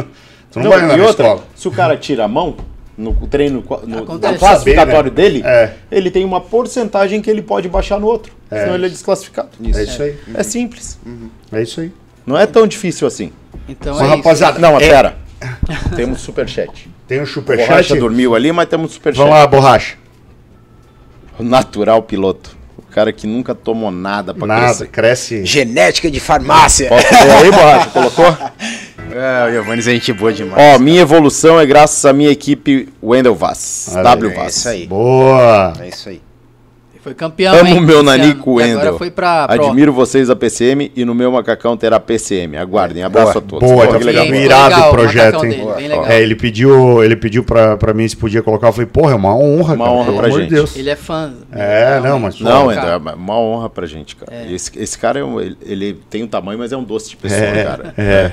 não, 0.56 0.64
Não, 0.64 0.70
vai 0.72 0.82
andar 0.82 0.96
e 0.96 1.02
na 1.02 1.06
outra, 1.08 1.24
escola. 1.28 1.44
se 1.56 1.68
o 1.68 1.72
cara 1.72 1.96
tira 1.96 2.26
a 2.26 2.28
mão 2.28 2.56
no 2.98 3.14
treino, 3.28 3.64
no, 3.88 4.02
no 4.06 4.38
classificatório 4.38 5.10
né? 5.10 5.16
dele, 5.16 5.42
É. 5.46 5.74
ele 5.92 6.12
tem 6.12 6.24
uma 6.24 6.40
porcentagem 6.40 7.22
que 7.22 7.30
ele 7.30 7.42
pode 7.42 7.68
baixar 7.68 8.00
no 8.00 8.08
outro. 8.08 8.34
É. 8.52 8.62
Senão 8.62 8.76
ele 8.76 8.86
é 8.86 8.90
desclassificado. 8.90 9.50
É 9.74 9.84
isso 9.84 10.02
aí, 10.04 10.18
É 10.36 10.44
simples. 10.44 11.00
é 11.52 11.62
isso 11.62 11.82
aí. 11.82 11.92
Não 12.26 12.38
é 12.38 12.46
tão 12.46 12.66
difícil 12.68 13.08
assim. 13.08 13.32
Então 13.68 13.94
Mas, 13.94 14.02
é 14.02 14.06
isso. 14.08 14.16
rapaziada, 14.18 14.60
Não, 14.60 14.74
mas 14.74 14.84
é- 14.84 14.90
pera. 14.90 15.16
Temos 15.96 16.22
superchat. 16.22 16.90
tem 17.08 17.18
um 17.20 17.26
Borracha 17.26 17.34
superchat. 17.42 18.00
dormiu 18.00 18.34
ali, 18.36 18.52
mas 18.52 18.68
temos 18.70 18.94
superchat. 18.94 19.18
Vamos 19.22 19.34
lá, 19.38 19.46
borracha. 19.46 19.96
O 21.38 21.44
natural 21.44 22.02
piloto. 22.04 22.56
O 22.78 22.84
cara 22.94 23.12
que 23.12 23.26
nunca 23.28 23.54
tomou 23.56 23.90
nada 23.92 24.34
pra 24.36 24.46
Nada, 24.48 24.62
crescer. 24.68 24.88
cresce. 24.88 25.46
Genética 25.46 26.10
de 26.12 26.20
farmácia. 26.20 26.88
Pôr 26.90 26.98
aí, 26.98 27.52
Borracha? 27.52 27.90
Colocou? 27.92 28.38
É, 29.16 29.48
o 29.48 29.52
Giovanni 29.52 29.80
é 29.80 29.84
gente 29.84 30.12
boa 30.14 30.34
demais. 30.34 30.76
Ó, 30.76 30.80
minha 30.80 31.02
evolução 31.02 31.60
é 31.60 31.66
graças 31.66 32.04
à 32.06 32.14
minha 32.14 32.30
equipe 32.32 32.90
Wendel 33.02 33.36
Vaz. 33.36 33.90
Olha 33.94 34.04
W 34.04 34.30
aí, 34.30 34.36
é 34.36 34.40
Vaz. 34.40 34.56
isso 34.58 34.70
aí. 34.70 34.88
Boa. 34.88 35.74
É 35.80 35.88
isso 35.90 36.10
aí. 36.10 36.22
Foi 37.02 37.14
campeão, 37.14 37.54
Amo 37.54 37.68
hein, 37.68 37.82
meu 37.82 38.02
nanico. 38.02 38.62
E 38.62 38.64
Agora 38.64 38.78
Wendel. 38.78 38.98
foi 38.98 39.12
pra 39.12 39.46
Pro. 39.50 39.66
Admiro 39.66 39.92
vocês 39.92 40.30
a 40.30 40.38
PCM 40.38 40.90
e 40.96 41.04
no 41.04 41.14
meu 41.14 41.30
macacão 41.34 41.76
terá 41.76 42.00
PCM. 42.00 42.56
Aguardem. 42.56 43.04
Abraço 43.04 43.34
Boa. 43.42 43.44
a 43.46 43.50
todos. 43.50 43.70
Boa, 43.70 43.86
Pô, 43.88 43.92
tá 43.92 43.98
que 44.00 44.04
legal. 44.06 44.26
Foi 44.26 44.38
Irado 44.38 44.74
legal, 44.76 44.88
o 44.90 44.92
projeto, 44.94 45.46
hein? 45.46 45.50
dele, 45.52 45.90
bem. 45.90 46.06
É, 46.08 46.22
ele 46.22 46.34
pediu, 46.34 47.04
ele 47.04 47.18
pediu 47.18 47.44
pra, 47.44 47.76
pra 47.76 47.94
mim 47.94 48.08
se 48.08 48.16
podia 48.16 48.42
colocar. 48.42 48.70
Eu 48.70 48.72
falei, 48.72 48.86
porra, 48.88 49.12
é 49.12 49.16
uma 49.16 49.36
honra, 49.36 49.74
Uma 49.74 49.84
cara, 49.86 49.98
honra 49.98 50.14
pra 50.14 50.30
gente. 50.30 50.44
de 50.48 50.56
Deus. 50.56 50.78
Ele 50.78 50.90
é 50.90 50.96
fã. 50.96 51.34
É, 51.52 52.00
não, 52.00 52.20
mas 52.20 52.40
Não, 52.40 52.74
cara. 52.74 52.92
é 52.94 53.14
uma 53.16 53.38
honra 53.38 53.70
pra 53.70 53.86
gente, 53.86 54.16
cara. 54.16 54.32
Esse, 54.50 54.72
esse 54.80 54.98
cara 54.98 55.20
é 55.20 55.24
um, 55.26 55.42
ele, 55.42 55.58
ele 55.66 56.00
tem 56.10 56.24
um 56.24 56.28
tamanho, 56.28 56.58
mas 56.58 56.72
é 56.72 56.78
um 56.78 56.84
doce 56.86 57.10
de 57.10 57.18
pessoa, 57.18 57.42
É, 57.42 57.64
cara. 57.66 57.94
é. 57.98 58.32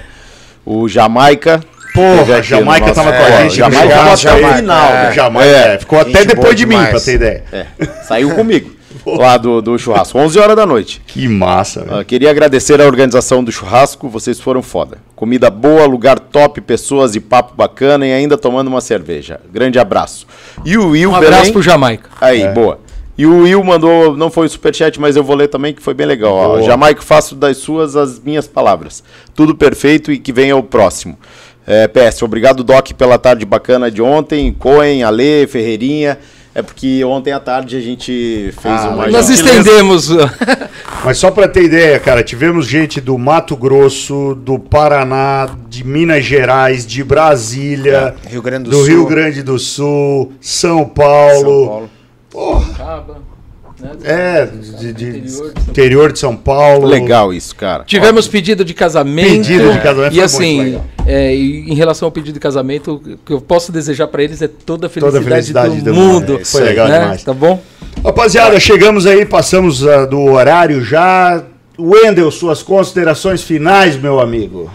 O 0.73 0.89
Jamaica. 0.89 1.60
Porra, 1.92 2.40
Jamaica 2.40 2.92
tava 2.92 3.10
com 3.12 3.18
a 3.18 3.26
Ó, 3.26 3.40
gente. 3.42 3.57
Jamaica 3.57 3.89
ficou 3.89 4.12
até 4.12 4.47
o 4.47 4.55
final. 4.55 4.89
É? 4.94 5.12
Jamaica, 5.12 5.49
É, 5.50 5.74
é, 5.74 5.78
ficou 5.78 5.99
até 5.99 6.24
depois 6.24 6.55
de 6.55 6.65
mim, 6.65 6.76
pra 6.86 7.00
ter 7.00 7.15
ideia. 7.15 7.44
é, 7.52 7.66
saiu 8.05 8.31
comigo. 8.36 8.70
lá 9.05 9.36
do, 9.36 9.60
do 9.60 9.76
churrasco, 9.78 10.16
11 10.18 10.39
horas 10.39 10.55
da 10.55 10.65
noite. 10.66 11.02
Que 11.07 11.26
massa, 11.26 11.82
velho. 11.82 11.99
Ah, 11.99 12.05
queria 12.05 12.31
agradecer 12.31 12.81
a 12.81 12.84
organização 12.84 13.42
do 13.42 13.50
churrasco, 13.50 14.08
vocês 14.08 14.39
foram 14.39 14.62
foda. 14.62 14.99
Comida 15.16 15.50
boa, 15.50 15.84
lugar 15.86 16.18
top, 16.20 16.60
pessoas 16.60 17.16
e 17.16 17.20
papo 17.20 17.55
bacana 17.57 18.07
e 18.07 18.12
ainda 18.12 18.36
tomando 18.39 18.68
uma 18.68 18.81
cerveja. 18.81 19.40
Grande 19.52 19.78
abraço. 19.78 20.26
E 20.65 20.76
o 20.78 20.90
Will 20.90 21.10
Um 21.10 21.16
abraço 21.16 21.36
Belém- 21.39 21.52
pro 21.52 21.62
Jamaica. 21.62 22.08
Aí, 22.20 22.42
É. 22.42 22.52
boa. 22.52 22.78
E 23.20 23.26
o 23.26 23.42
Will 23.42 23.62
mandou, 23.62 24.16
não 24.16 24.31
foi 24.31 24.47
o 24.47 24.49
superchat, 24.49 24.99
mas 24.99 25.15
eu 25.15 25.23
vou 25.23 25.36
ler 25.36 25.49
também, 25.49 25.74
que 25.74 25.82
foi 25.82 25.92
bem 25.92 26.07
legal. 26.07 26.32
Ó, 26.32 26.49
Boa. 26.52 26.62
Jamaica, 26.62 27.02
faço 27.02 27.34
das 27.34 27.58
suas 27.58 27.94
as 27.94 28.18
minhas 28.18 28.49
palavras. 28.49 29.05
Tudo 29.34 29.55
perfeito 29.55 30.10
e 30.10 30.18
que 30.18 30.32
venha 30.32 30.57
o 30.57 30.62
próximo. 30.62 31.18
É, 31.66 31.86
PS, 31.86 32.23
obrigado, 32.23 32.65
Doc, 32.65 32.92
pela 32.94 33.18
tarde 33.18 33.44
bacana 33.44 33.90
de 33.90 34.00
ontem. 34.00 34.50
Coen, 34.58 35.02
Ale, 35.02 35.47
Ferreirinha. 35.47 36.16
É 36.55 36.62
porque 36.62 37.05
ontem 37.05 37.31
à 37.31 37.39
tarde 37.39 37.76
a 37.76 37.81
gente 37.81 38.55
fez 38.58 38.74
Ah, 38.74 38.89
uma... 38.89 39.07
Nós 39.08 39.28
estendemos. 39.28 40.08
Mas 41.05 41.18
só 41.18 41.31
pra 41.31 41.47
ter 41.47 41.65
ideia, 41.65 42.00
cara, 42.00 42.23
tivemos 42.23 42.66
gente 42.66 43.02
do 43.02 43.18
Mato 43.18 43.55
Grosso, 43.55 44.34
do 44.34 44.58
Paraná, 44.58 45.47
de 45.68 45.84
Minas 45.84 46.24
Gerais, 46.24 46.86
de 46.86 47.05
Brasília, 47.05 48.15
Rio 48.26 48.40
Grande 48.40 48.65
do, 48.65 48.70
do 48.70 48.76
Sul. 48.78 48.86
Rio 48.86 49.07
Grande 49.07 49.42
do 49.42 49.58
Sul, 49.58 50.32
São 50.40 50.86
Paulo. 50.86 51.34
São 51.42 51.66
Paulo. 51.66 51.90
Acaba, 52.75 53.15
né? 53.81 53.91
É, 54.05 54.47
de, 54.47 54.92
de- 54.92 55.09
Interior 55.09 55.23
de 55.23 55.31
São 55.31 55.47
interior 55.70 56.12
de 56.12 56.18
São 56.18 56.36
Paulo. 56.36 56.86
Legal 56.86 57.33
isso, 57.33 57.57
cara. 57.57 57.83
Tivemos 57.84 58.28
pedido 58.28 58.65
de 58.65 58.75
casamento. 58.75 59.28
Pedido 59.31 59.73
de 59.73 59.81
casamento 59.81 60.12
E 60.12 60.17
foi 60.17 60.25
assim, 60.25 60.57
muito 60.57 60.67
legal. 60.73 60.84
é, 61.07 61.34
e 61.34 61.70
em 61.70 61.75
relação 61.75 62.07
ao 62.07 62.12
pedido 62.12 62.34
de 62.34 62.41
casamento, 62.41 62.94
o 62.94 63.17
que 63.18 63.33
eu 63.33 63.41
posso 63.41 63.73
desejar 63.73 64.07
pra 64.09 64.23
eles 64.23 64.42
é 64.42 64.49
toda 64.49 64.86
a 64.86 64.91
Toda 64.91 65.18
a 65.18 65.23
felicidade, 65.23 65.25
felicidade 65.70 65.76
do, 65.78 65.84
do 65.84 65.94
mundo. 65.94 66.33
mundo. 66.33 66.41
É, 66.41 66.44
foi 66.44 66.60
legal 66.62 66.89
né? 66.89 67.00
demais. 67.00 67.25
Tá 67.25 67.33
bom? 67.33 67.62
Rapaziada, 68.05 68.60
chegamos 68.60 69.07
aí, 69.07 69.25
passamos 69.25 69.86
ah, 69.86 70.05
do 70.05 70.20
horário 70.25 70.83
já. 70.84 71.42
Wendel, 71.78 72.31
suas 72.31 72.62
considerações 72.62 73.42
finais, 73.42 73.97
meu 73.97 74.20
amigo. 74.20 74.70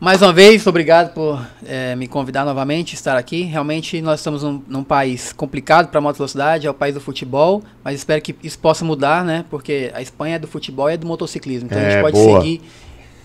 Mais 0.00 0.22
uma 0.22 0.32
vez, 0.32 0.66
obrigado 0.66 1.12
por 1.12 1.46
eh, 1.66 1.94
me 1.94 2.08
convidar 2.08 2.42
novamente, 2.46 2.94
estar 2.94 3.18
aqui. 3.18 3.42
Realmente, 3.42 4.00
nós 4.00 4.20
estamos 4.20 4.42
num, 4.42 4.62
num 4.66 4.82
país 4.82 5.30
complicado 5.30 5.88
para 5.88 5.98
a 5.98 6.00
moto 6.00 6.16
velocidade, 6.16 6.66
é 6.66 6.70
o 6.70 6.74
país 6.74 6.94
do 6.94 7.00
futebol, 7.02 7.62
mas 7.84 7.96
espero 7.96 8.22
que 8.22 8.34
isso 8.42 8.58
possa 8.58 8.82
mudar, 8.82 9.22
né? 9.22 9.44
Porque 9.50 9.90
a 9.94 10.00
Espanha 10.00 10.36
é 10.36 10.38
do 10.38 10.46
futebol 10.48 10.88
e 10.88 10.94
é 10.94 10.96
do 10.96 11.06
motociclismo. 11.06 11.66
Então 11.66 11.78
a 11.78 11.82
É, 11.82 11.90
gente 11.90 12.00
pode 12.00 12.16
boa. 12.16 12.40
seguir 12.40 12.62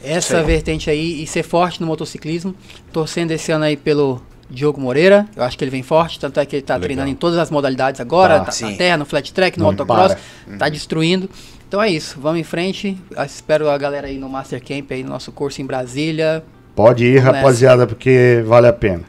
essa 0.03 0.43
vertente 0.43 0.89
aí 0.89 1.23
e 1.23 1.25
ser 1.25 1.43
forte 1.43 1.79
no 1.79 1.87
motociclismo. 1.87 2.53
Torcendo 2.91 3.31
esse 3.31 3.53
ano 3.53 3.63
aí 3.63 3.77
pelo 3.77 4.21
Diogo 4.49 4.79
Moreira, 4.81 5.25
eu 5.33 5.43
acho 5.43 5.57
que 5.57 5.63
ele 5.63 5.71
vem 5.71 5.81
forte, 5.81 6.19
tanto 6.19 6.41
é 6.41 6.45
que 6.45 6.57
ele 6.57 6.61
está 6.63 6.77
treinando 6.77 7.09
em 7.09 7.15
todas 7.15 7.39
as 7.39 7.49
modalidades 7.49 8.01
agora, 8.01 8.41
Tá, 8.41 8.51
tá, 8.51 8.69
na 8.69 8.75
terra, 8.75 8.97
no 8.97 9.05
flat 9.05 9.31
track, 9.33 9.57
no 9.57 9.63
Não 9.63 9.71
motocross, 9.71 10.13
para. 10.45 10.57
tá 10.57 10.67
destruindo. 10.67 11.29
Então 11.69 11.81
é 11.81 11.89
isso, 11.89 12.19
vamos 12.19 12.41
em 12.41 12.43
frente. 12.43 12.97
Espero 13.25 13.69
a 13.69 13.77
galera 13.77 14.07
aí 14.07 14.17
no 14.17 14.27
Master 14.27 14.61
Camp, 14.61 14.91
aí 14.91 15.03
no 15.03 15.09
nosso 15.09 15.31
curso 15.31 15.61
em 15.61 15.65
Brasília. 15.65 16.43
Pode 16.75 17.05
ir, 17.05 17.21
Vamos 17.21 17.37
rapaziada, 17.37 17.87
porque 17.87 18.43
vale 18.45 18.67
a 18.67 18.73
pena. 18.73 19.03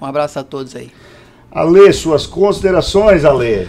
Um 0.00 0.06
abraço 0.06 0.38
a 0.38 0.42
todos 0.42 0.74
aí. 0.74 0.90
Ale, 1.50 1.92
suas 1.92 2.26
considerações, 2.26 3.24
Ale. 3.24 3.68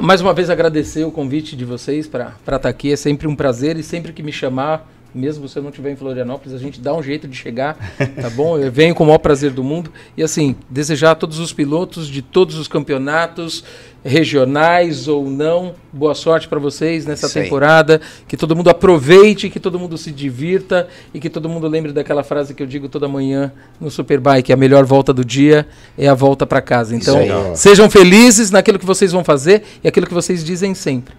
Mais 0.00 0.20
uma 0.20 0.32
vez 0.32 0.50
agradecer 0.50 1.04
o 1.04 1.10
convite 1.10 1.56
de 1.56 1.64
vocês 1.64 2.06
para 2.06 2.34
estar 2.44 2.68
aqui. 2.68 2.92
É 2.92 2.96
sempre 2.96 3.26
um 3.26 3.34
prazer 3.34 3.76
e 3.76 3.82
sempre 3.82 4.12
que 4.12 4.22
me 4.22 4.32
chamar, 4.32 4.88
mesmo 5.16 5.48
se 5.48 5.58
eu 5.58 5.62
não 5.62 5.70
estiver 5.70 5.90
em 5.90 5.96
Florianópolis, 5.96 6.54
a 6.54 6.58
gente 6.58 6.80
dá 6.80 6.94
um 6.94 7.02
jeito 7.02 7.26
de 7.26 7.34
chegar, 7.34 7.76
tá 8.20 8.28
bom? 8.28 8.58
Eu 8.58 8.70
venho 8.70 8.94
com 8.94 9.02
o 9.02 9.06
maior 9.06 9.18
prazer 9.18 9.50
do 9.50 9.64
mundo. 9.64 9.90
E 10.16 10.22
assim, 10.22 10.54
desejar 10.68 11.12
a 11.12 11.14
todos 11.14 11.38
os 11.38 11.52
pilotos 11.52 12.06
de 12.06 12.20
todos 12.20 12.56
os 12.56 12.68
campeonatos, 12.68 13.64
regionais 14.04 15.08
ou 15.08 15.28
não, 15.28 15.74
boa 15.92 16.14
sorte 16.14 16.46
para 16.46 16.58
vocês 16.58 17.06
nessa 17.06 17.26
Isso 17.26 17.38
aí. 17.38 17.44
temporada. 17.44 18.00
Que 18.28 18.36
todo 18.36 18.54
mundo 18.54 18.68
aproveite, 18.68 19.48
que 19.48 19.58
todo 19.58 19.78
mundo 19.78 19.96
se 19.96 20.12
divirta 20.12 20.86
e 21.14 21.18
que 21.18 21.30
todo 21.30 21.48
mundo 21.48 21.66
lembre 21.66 21.92
daquela 21.92 22.22
frase 22.22 22.54
que 22.54 22.62
eu 22.62 22.66
digo 22.66 22.88
toda 22.88 23.08
manhã 23.08 23.52
no 23.80 23.90
Superbike: 23.90 24.52
a 24.52 24.56
melhor 24.56 24.84
volta 24.84 25.12
do 25.12 25.24
dia 25.24 25.66
é 25.96 26.08
a 26.08 26.14
volta 26.14 26.46
para 26.46 26.60
casa. 26.60 26.94
Então, 26.94 27.18
aí. 27.18 27.30
Sejam 27.56 27.90
felizes 27.90 28.50
naquilo 28.50 28.78
que 28.78 28.86
vocês 28.86 29.12
vão 29.12 29.24
fazer 29.24 29.62
e 29.82 29.88
aquilo 29.88 30.06
que 30.06 30.14
vocês 30.14 30.44
dizem 30.44 30.74
sempre. 30.74 31.14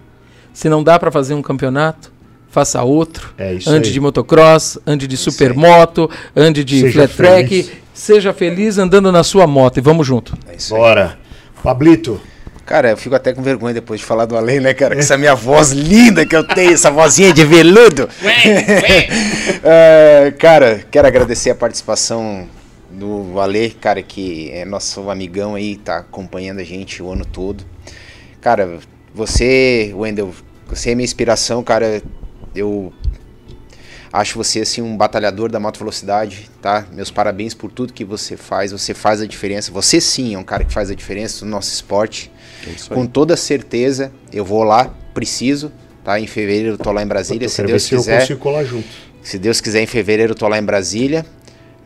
Se 0.52 0.68
não 0.68 0.82
dá 0.82 0.98
para 0.98 1.10
fazer 1.10 1.34
um 1.34 1.42
campeonato, 1.42 2.12
faça 2.50 2.82
outro. 2.82 3.34
É 3.38 3.54
isso 3.54 3.68
ande 3.70 3.88
aí. 3.88 3.92
de 3.92 4.00
motocross, 4.00 4.78
ande 4.86 5.06
de 5.06 5.16
supermoto, 5.16 6.10
ande 6.34 6.64
de 6.64 6.80
Seja 6.80 6.92
flat 6.92 7.16
track. 7.16 7.48
feliz. 7.48 7.72
Seja 7.92 8.32
feliz 8.32 8.78
andando 8.78 9.10
na 9.10 9.24
sua 9.24 9.46
moto 9.46 9.78
e 9.78 9.80
vamos 9.80 10.06
junto. 10.06 10.36
É 10.48 10.56
isso 10.56 10.74
aí. 10.74 10.80
Bora. 10.80 11.18
Pablito, 11.62 12.20
Cara, 12.68 12.90
eu 12.90 12.98
fico 12.98 13.14
até 13.14 13.32
com 13.32 13.42
vergonha 13.42 13.72
depois 13.72 13.98
de 13.98 14.04
falar 14.04 14.26
do 14.26 14.36
Além, 14.36 14.60
né, 14.60 14.74
cara? 14.74 14.94
Com 14.94 15.00
essa 15.00 15.16
minha 15.16 15.34
voz 15.34 15.70
linda 15.72 16.26
que 16.26 16.36
eu 16.36 16.46
tenho, 16.46 16.74
essa 16.74 16.90
vozinha 16.90 17.32
de 17.32 17.42
veludo. 17.42 18.06
É, 19.64 20.30
cara, 20.38 20.84
quero 20.90 21.08
agradecer 21.08 21.48
a 21.48 21.54
participação 21.54 22.46
do 22.90 23.40
Ale, 23.40 23.70
cara, 23.70 24.02
que 24.02 24.50
é 24.50 24.66
nosso 24.66 25.08
amigão 25.08 25.54
aí, 25.54 25.76
tá 25.76 25.96
acompanhando 26.00 26.58
a 26.60 26.64
gente 26.64 27.02
o 27.02 27.10
ano 27.10 27.24
todo. 27.24 27.64
Cara, 28.38 28.78
você, 29.14 29.90
Wendel, 29.94 30.34
você 30.66 30.90
é 30.90 30.94
minha 30.94 31.06
inspiração, 31.06 31.62
cara. 31.62 32.02
Eu 32.58 32.92
acho 34.12 34.36
você 34.36 34.60
assim 34.60 34.80
um 34.80 34.96
batalhador 34.96 35.50
da 35.50 35.60
moto 35.60 35.78
velocidade, 35.78 36.50
tá? 36.60 36.86
Meus 36.92 37.10
parabéns 37.10 37.54
por 37.54 37.70
tudo 37.70 37.92
que 37.92 38.04
você 38.04 38.36
faz. 38.36 38.72
Você 38.72 38.94
faz 38.94 39.20
a 39.20 39.26
diferença. 39.26 39.70
Você 39.72 40.00
sim 40.00 40.34
é 40.34 40.38
um 40.38 40.44
cara 40.44 40.64
que 40.64 40.72
faz 40.72 40.90
a 40.90 40.94
diferença 40.94 41.44
no 41.44 41.50
nosso 41.50 41.72
esporte. 41.72 42.30
É. 42.66 42.94
Com 42.94 43.06
toda 43.06 43.36
certeza, 43.36 44.12
eu 44.32 44.44
vou 44.44 44.64
lá, 44.64 44.94
preciso, 45.14 45.72
tá? 46.04 46.18
Em 46.18 46.26
fevereiro 46.26 46.70
eu 46.74 46.78
tô 46.78 46.90
lá 46.92 47.02
em 47.02 47.06
Brasília, 47.06 47.46
eu 47.46 47.50
se 47.50 47.62
Deus 47.62 47.82
se 47.82 47.94
eu 47.94 47.98
quiser. 48.00 48.20
consigo 48.20 48.40
colar 48.40 48.64
junto. 48.64 48.88
Se 49.22 49.38
Deus 49.38 49.60
quiser, 49.60 49.82
em 49.82 49.86
fevereiro 49.86 50.32
eu 50.32 50.36
tô 50.36 50.48
lá 50.48 50.58
em 50.58 50.64
Brasília. 50.64 51.24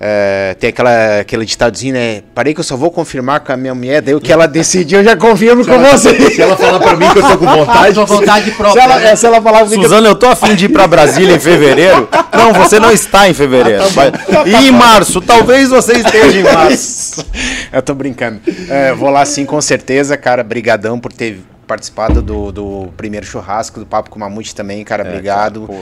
É, 0.04 0.56
tem 0.58 0.70
aquela, 0.70 1.20
aquele 1.20 1.44
ditadozinho, 1.44 1.94
né? 1.94 2.22
Parei 2.34 2.52
que 2.52 2.58
eu 2.58 2.64
só 2.64 2.76
vou 2.76 2.90
confirmar 2.90 3.38
com 3.38 3.52
a 3.52 3.56
minha 3.56 3.72
mulher, 3.72 4.02
daí 4.02 4.16
o 4.16 4.20
que 4.20 4.32
ela 4.32 4.48
decidiu 4.48 4.98
eu 4.98 5.04
já 5.04 5.16
confirmo 5.16 5.64
com 5.64 5.78
você. 5.78 6.28
Se 6.32 6.42
ela 6.42 6.56
falar 6.56 6.80
pra 6.80 6.96
mim 6.96 7.08
que 7.12 7.18
eu 7.20 7.22
tô 7.22 7.38
com 7.38 7.46
vontade, 7.46 7.94
Com 7.94 8.06
vontade 8.06 8.44
Se 8.46 8.50
própria. 8.56 8.82
ela, 8.82 8.98
né? 8.98 9.14
se 9.14 9.24
ela 9.26 9.40
falar 9.40 9.60
comigo, 9.62 9.82
Suzana, 9.82 10.08
eu 10.08 10.16
tô 10.16 10.26
afim 10.26 10.56
de 10.56 10.64
ir 10.64 10.68
pra 10.70 10.88
Brasília 10.88 11.36
em 11.36 11.38
fevereiro. 11.38 12.08
Não, 12.36 12.52
você 12.52 12.80
não 12.80 12.90
está 12.90 13.28
em 13.28 13.34
fevereiro. 13.34 13.88
Vai- 13.90 14.10
E 14.44 14.66
em 14.66 14.72
março, 14.72 15.20
talvez 15.20 15.68
você 15.68 15.92
esteja 15.92 16.40
em 16.40 16.42
março. 16.52 17.24
Eu 17.72 17.80
tô 17.80 17.94
brincando. 17.94 18.40
É, 18.68 18.92
vou 18.94 19.08
lá 19.08 19.24
sim, 19.24 19.44
com 19.46 19.60
certeza, 19.60 20.16
cara. 20.16 20.42
Brigadão 20.42 20.98
por 20.98 21.12
ter 21.12 21.40
participado 21.64 22.20
do, 22.20 22.50
do 22.50 22.88
primeiro 22.96 23.24
churrasco 23.24 23.78
do 23.78 23.86
Papo 23.86 24.10
com 24.10 24.16
o 24.16 24.20
Mamute 24.20 24.52
também, 24.52 24.82
cara. 24.84 25.04
Obrigado. 25.08 25.66
cara. 25.68 25.78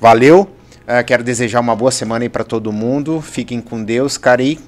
Valeu. 0.00 0.48
É, 0.90 1.02
quero 1.02 1.22
desejar 1.22 1.60
uma 1.60 1.76
boa 1.76 1.90
semana 1.90 2.24
aí 2.24 2.30
pra 2.30 2.42
todo 2.42 2.72
mundo. 2.72 3.20
Fiquem 3.20 3.60
com 3.60 3.84
Deus, 3.84 4.16
cara, 4.16 4.42
e 4.42 4.58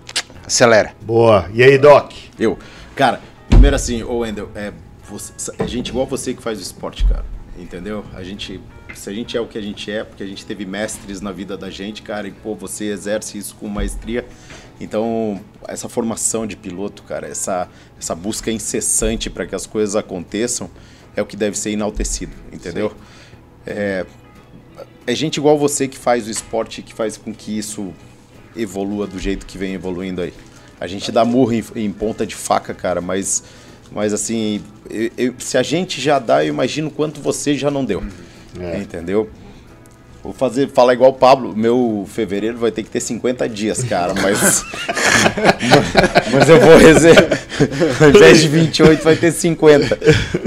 acelera. 0.47 0.93
Boa. 1.01 1.49
E 1.55 1.63
aí, 1.63 1.79
Doc? 1.79 2.13
Eu, 2.39 2.59
cara, 2.95 3.23
primeiro 3.49 3.75
assim, 3.75 4.03
ô 4.03 4.19
Wendel, 4.19 4.51
é, 4.55 4.71
você, 5.09 5.33
é 5.59 5.67
gente 5.67 5.89
igual 5.89 6.05
você 6.05 6.35
que 6.35 6.43
faz 6.43 6.59
o 6.59 6.63
esporte, 6.63 7.07
cara. 7.07 7.25
Entendeu? 7.59 8.05
A 8.13 8.23
gente. 8.23 8.61
Se 8.95 9.09
a 9.09 9.15
gente 9.15 9.35
é 9.35 9.41
o 9.41 9.47
que 9.47 9.57
a 9.57 9.63
gente 9.63 9.91
é, 9.91 10.05
porque 10.05 10.23
a 10.23 10.27
gente 10.27 10.45
teve 10.45 10.67
mestres 10.67 11.23
na 11.23 11.33
vida 11.33 11.57
da 11.57 11.71
gente, 11.71 12.03
cara, 12.03 12.29
e 12.29 12.33
pô, 12.33 12.55
você 12.55 12.91
exerce 12.91 13.39
isso 13.39 13.55
com 13.55 13.67
maestria. 13.67 14.27
Então, 14.79 15.41
essa 15.67 15.89
formação 15.89 16.47
de 16.47 16.55
piloto, 16.55 17.03
cara, 17.05 17.29
essa, 17.29 17.67
essa 17.99 18.15
busca 18.15 18.51
incessante 18.51 19.31
para 19.31 19.47
que 19.47 19.55
as 19.55 19.67
coisas 19.67 19.97
aconteçam, 19.97 20.69
é 21.17 21.23
o 21.23 21.27
que 21.27 21.37
deve 21.37 21.57
ser 21.57 21.71
enaltecido, 21.71 22.33
entendeu? 22.53 22.93
É, 23.67 24.05
é 25.07 25.15
gente 25.15 25.37
igual 25.39 25.59
você 25.59 25.89
que 25.89 25.99
faz 25.99 26.27
o 26.27 26.31
esporte 26.31 26.83
que 26.83 26.93
faz 26.95 27.17
com 27.17 27.33
que 27.35 27.57
isso 27.57 27.93
evolua 28.57 29.07
do 29.07 29.19
jeito 29.19 29.47
que 29.47 29.57
vem 29.59 29.75
evoluindo 29.75 30.21
aí. 30.21 30.33
A 30.81 30.87
gente 30.87 31.11
dá 31.13 31.25
murro 31.25 31.53
em, 31.53 31.65
em 31.77 31.91
ponta 31.93 32.27
de 32.27 32.35
faca, 32.35 32.73
cara, 32.75 33.01
mas, 33.01 33.43
mas 33.93 34.13
assim, 34.13 34.63
eu- 34.89 35.11
eu- 35.17 35.35
se 35.39 35.57
a 35.59 35.63
gente 35.63 36.01
já 36.01 36.19
dá, 36.19 36.45
eu 36.45 36.49
imagino 36.49 36.91
quanto 36.91 37.21
você 37.21 37.55
já 37.57 37.71
não 37.71 37.85
deu. 37.85 38.03
Entendeu? 38.81 39.29
Vou 40.23 40.35
fazer, 40.35 40.69
falar 40.69 40.93
igual 40.93 41.11
o 41.11 41.15
Pablo, 41.15 41.57
meu 41.57 42.05
fevereiro 42.07 42.59
vai 42.59 42.71
ter 42.71 42.83
que 42.83 42.91
ter 42.91 43.01
50 43.01 43.49
dias, 43.49 43.83
cara, 43.83 44.13
mas. 44.15 44.65
mas 46.33 46.49
eu 46.49 46.61
vou 46.61 46.77
reservar. 46.77 47.39
Ao 48.01 48.09
invés 48.11 48.41
de 48.41 48.49
28, 48.49 49.03
vai 49.03 49.17
ter 49.17 49.33
50. 49.33 49.99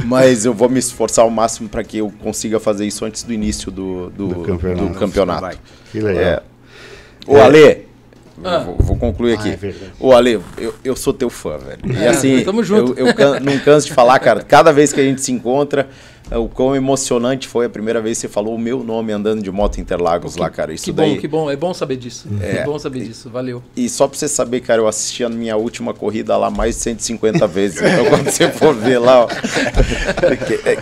Mas 0.06 0.46
eu 0.46 0.54
vou 0.54 0.70
me 0.70 0.80
esforçar 0.80 1.24
ao 1.26 1.32
máximo 1.32 1.68
para 1.70 1.84
que 1.84 1.98
eu 1.98 2.12
consiga 2.22 2.60
fazer 2.60 2.86
isso 2.86 3.04
antes 3.06 3.24
do 3.24 3.34
início 3.34 3.72
do, 3.72 4.10
do, 4.12 4.28
Do 4.28 4.36
campeonato. 4.44 4.86
do 4.88 4.94
campeonato. 5.00 5.58
Que 5.92 6.00
legal. 6.00 6.24
É. 6.24 6.42
Ô, 7.26 7.38
Ale, 7.38 7.86
eu 8.44 8.62
vou, 8.66 8.76
vou 8.80 8.96
concluir 8.98 9.34
aqui. 9.34 9.58
Ah, 9.62 9.68
é. 9.68 9.74
Ô, 10.00 10.14
Ale, 10.14 10.40
eu, 10.58 10.76
eu 10.84 10.96
sou 10.96 11.14
teu 11.14 11.30
fã, 11.30 11.58
velho. 11.58 11.80
E 11.86 12.04
É, 12.04 12.10
assim, 12.10 12.44
tamo 12.44 12.64
junto. 12.64 12.94
Eu, 13.00 13.08
eu 13.08 13.14
can- 13.16 13.40
não 13.40 13.58
canso 13.60 13.88
de 13.88 13.94
falar, 13.94 14.20
cara. 14.20 14.42
Cada 14.44 14.72
vez 14.72 14.92
que 14.94 15.00
a 15.00 15.04
gente 15.04 15.22
se 15.22 15.32
encontra, 15.32 15.88
o 16.32 16.48
quão 16.48 16.76
emocionante 16.76 17.48
foi 17.48 17.66
a 17.66 17.70
primeira 17.70 18.02
vez 18.02 18.18
que 18.18 18.22
você 18.22 18.28
falou 18.28 18.56
o 18.56 18.60
meu 18.60 18.84
nome 18.84 19.12
andando 19.12 19.42
de 19.44 19.52
moto 19.52 19.78
em 19.78 19.82
Interlagos 19.82 20.36
lá, 20.36 20.50
cara. 20.50 20.74
Isso 20.74 20.86
Que 20.86 20.92
daí. 20.92 21.16
bom, 21.16 21.22
que 21.22 21.28
bom. 21.28 21.52
É 21.52 21.56
bom 21.56 21.74
saber 21.74 21.98
disso. 21.98 22.28
É, 22.42 22.64
bom 22.64 22.80
saber 22.80 23.02
disso. 23.04 23.30
Valeu. 23.30 23.62
E 23.76 23.88
só 23.90 24.08
pra 24.08 24.18
você 24.18 24.28
saber, 24.28 24.62
cara, 24.62 24.82
eu 24.82 24.88
assisti 24.88 25.24
a 25.24 25.30
minha 25.30 25.56
última 25.58 25.94
corrida 25.94 26.36
lá 26.38 26.50
mais 26.50 26.76
de 26.78 26.82
150 26.82 27.46
vezes. 27.48 27.82
Então 27.82 28.06
quando 28.06 28.30
você 28.30 28.50
for 28.50 28.74
ver 28.74 28.98
lá, 29.00 29.26
ó. 29.26 29.28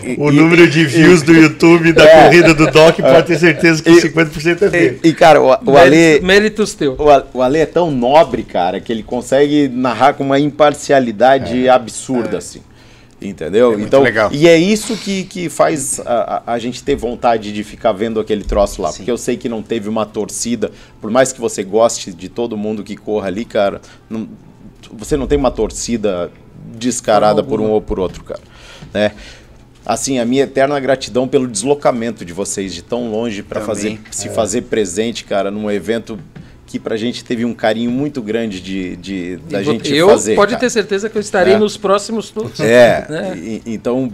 e- 0.03 0.15
O 0.19 0.31
e- 0.31 0.35
número 0.35 0.69
de 0.69 0.85
views 0.85 1.21
do 1.21 1.33
YouTube 1.33 1.91
da 1.93 2.03
É. 2.03 2.23
corrida 2.25 2.53
do 2.53 2.69
Doc 2.71 2.99
pode 2.99 3.27
ter 3.27 3.39
certeza 3.39 3.81
que 3.83 3.89
E- 3.89 4.01
50% 4.01 4.61
é 4.65 4.69
dele. 4.69 4.99
E, 5.03 5.09
e, 5.09 5.13
cara, 5.13 5.41
o, 5.41 5.47
o 5.47 5.77
Ale. 5.77 6.19
Méritos, 6.21 6.73
teu. 6.73 6.95
O 6.97 7.37
o 7.37 7.41
Ale 7.41 7.59
é 7.59 7.65
tão 7.65 7.91
nobre, 7.91 8.43
cara, 8.43 8.79
que 8.79 8.91
ele 8.91 9.03
consegue 9.03 9.67
narrar 9.67 10.13
com 10.13 10.23
uma 10.23 10.39
imparcialidade 10.39 11.67
absurda, 11.69 12.37
assim. 12.37 12.61
Entendeu? 13.21 13.73
muito 13.73 13.85
então, 13.85 14.01
legal. 14.01 14.29
e 14.33 14.47
é 14.47 14.57
isso 14.57 14.97
que, 14.97 15.25
que 15.25 15.47
faz 15.47 15.99
a, 15.99 16.41
a- 16.53 16.57
gente 16.59 16.83
ter 16.83 16.95
vontade 16.95 17.53
de 17.53 17.63
ficar 17.63 17.91
vendo 17.91 18.19
aquele 18.19 18.43
troço 18.43 18.81
lá. 18.81 18.91
Porque 18.91 19.11
eu 19.11 19.17
sei 19.17 19.37
que 19.37 19.47
não 19.47 19.61
teve 19.61 19.87
uma 19.87 20.07
torcida. 20.07 20.71
Por 20.99 21.11
mais 21.11 21.31
que 21.31 21.39
você 21.39 21.63
goste 21.63 22.11
de 22.11 22.27
todo 22.27 22.57
mundo 22.57 22.83
que 22.83 22.95
corra 22.97 23.27
ali, 23.27 23.45
cara, 23.45 23.79
não- 24.09 24.27
você 24.91 25.15
não 25.15 25.27
tem 25.27 25.37
uma 25.37 25.51
torcida 25.51 26.31
descarada 26.75 27.43
por 27.43 27.61
um 27.61 27.69
ou 27.69 27.81
por 27.81 27.99
outro, 27.99 28.23
cara. 28.23 28.41
Né? 28.91 29.11
Assim, 29.85 30.19
a 30.19 30.25
minha 30.25 30.43
eterna 30.43 30.79
gratidão 30.79 31.27
pelo 31.27 31.47
deslocamento 31.47 32.23
de 32.23 32.33
vocês 32.33 32.73
de 32.73 32.81
tão 32.81 33.09
longe 33.11 33.41
para 33.43 33.61
fazer 33.61 33.99
se 34.11 34.29
fazer 34.29 34.63
presente, 34.63 35.23
cara, 35.25 35.49
num 35.49 35.69
evento 35.71 36.19
que 36.71 36.79
pra 36.79 36.95
gente 36.95 37.23
teve 37.23 37.43
um 37.43 37.53
carinho 37.53 37.91
muito 37.91 38.21
grande 38.21 38.61
de, 38.61 38.95
de 38.95 39.35
da 39.49 39.61
E 39.61 39.65
gente 39.65 39.93
eu 39.93 40.07
fazer. 40.09 40.35
pode 40.35 40.51
cara. 40.51 40.61
ter 40.61 40.69
certeza 40.69 41.09
que 41.09 41.17
eu 41.17 41.21
estarei 41.21 41.55
É. 41.55 41.57
nos 41.57 41.75
próximos 41.75 42.29
todos. 42.29 42.59
É, 42.61 43.05
né? 43.09 43.33
e- 43.37 43.61
então, 43.65 44.09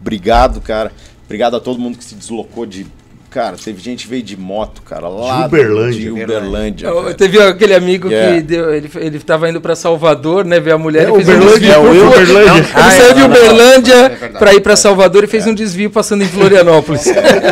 obrigado, 0.00 0.60
cara. 0.60 0.90
Obrigado 1.24 1.54
a 1.56 1.60
todo 1.60 1.78
mundo 1.78 1.96
que 1.96 2.04
se 2.04 2.14
deslocou 2.16 2.66
de. 2.66 2.84
Cara, 3.30 3.56
teve 3.56 3.80
gente 3.80 4.06
que 4.06 4.10
veio 4.10 4.24
de 4.24 4.36
moto, 4.36 4.82
cara, 4.82 5.06
lá 5.06 5.42
De 5.42 5.46
Uberlândia. 5.46 6.00
de 6.00 6.10
Uberlândia. 6.10 6.86
Eu-. 6.88 7.14
Teve 7.14 7.40
aquele 7.40 7.74
amigo 7.74 8.08
Yeah. 8.10 8.34
que 8.36 8.42
deu, 8.42 8.74
ele, 8.74 8.90
ele 8.96 9.18
tava 9.20 9.48
indo 9.48 9.60
pra 9.60 9.76
Salvador, 9.76 10.44
né? 10.44 10.58
Ver 10.58 10.72
a 10.72 10.78
mulher 10.78 11.06
É, 11.08 11.10
e 11.12 11.14
fez 11.14 11.28
um 11.28 11.32
Uberlândia, 11.34 11.58
desvio. 11.60 11.72
é, 11.74 11.78
o 11.78 11.88
Ele 11.94 12.00
Uberlândia. 12.00 12.64
saiu 12.74 13.14
de. 13.14 13.22
Uberlândia 13.22 13.94
É 13.94 14.08
pra 14.36 14.52
ir 14.52 14.60
pra 14.60 14.74
Salvador 14.74 15.22
e 15.22 15.26
fez 15.28 15.46
um 15.46 15.54
desvio 15.54 15.90
passando 15.90 16.24
em 16.24 16.26
Florianópolis. 16.26 17.04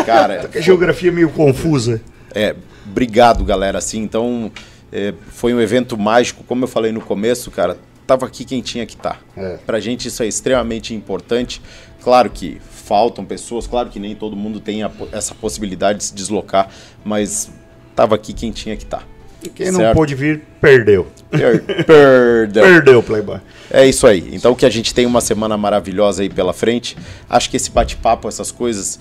Cara, 0.04 0.50
A 0.52 0.60
geografia 0.60 1.10
é 1.10 1.12
meio 1.12 1.28
confusa. 1.28 2.00
É, 2.34 2.56
obrigado, 2.90 3.44
galera. 3.44 3.78
Assim, 3.78 4.00
então, 4.02 4.50
é, 4.92 5.12
foi 5.30 5.52
um 5.54 5.60
evento 5.60 5.96
mágico, 5.98 6.42
como 6.44 6.64
eu 6.64 6.68
falei 6.68 6.92
no 6.92 7.00
começo, 7.00 7.50
cara. 7.50 7.76
Tava 8.06 8.24
aqui 8.26 8.44
quem 8.44 8.62
tinha 8.62 8.86
que 8.86 8.94
estar. 8.94 9.20
É. 9.36 9.58
Pra 9.66 9.78
gente 9.80 10.08
isso 10.08 10.22
é 10.22 10.26
extremamente 10.26 10.94
importante. 10.94 11.60
Claro 12.02 12.30
que 12.30 12.58
faltam 12.60 13.22
pessoas, 13.24 13.66
claro 13.66 13.90
que 13.90 13.98
nem 14.00 14.14
todo 14.14 14.34
mundo 14.34 14.60
tem 14.60 14.82
a 14.82 14.90
essa 15.12 15.34
possibilidade 15.34 15.98
de 15.98 16.04
se 16.06 16.14
deslocar, 16.14 16.70
mas 17.04 17.50
tava 17.94 18.14
aqui 18.14 18.32
quem 18.32 18.50
tinha 18.50 18.74
que 18.78 18.84
estar. 18.84 19.06
Quem 19.54 19.70
não 19.70 19.80
Certo. 19.80 19.94
pôde 19.94 20.14
vir, 20.14 20.42
perdeu. 20.60 21.06
Per- 21.30 21.84
Perdão. 21.84 22.62
Perdeu, 22.64 23.02
Playboy. 23.04 23.38
É 23.70 23.86
isso 23.86 24.06
aí. 24.06 24.30
Então 24.32 24.54
que 24.54 24.64
a 24.64 24.70
gente 24.70 24.94
tem 24.94 25.04
uma 25.04 25.20
semana 25.20 25.56
maravilhosa 25.58 26.22
aí 26.22 26.30
pela 26.30 26.52
frente. 26.54 26.96
Acho 27.28 27.50
que 27.50 27.56
esse 27.58 27.70
bate-papo, 27.70 28.26
essas 28.26 28.50
coisas. 28.50 28.98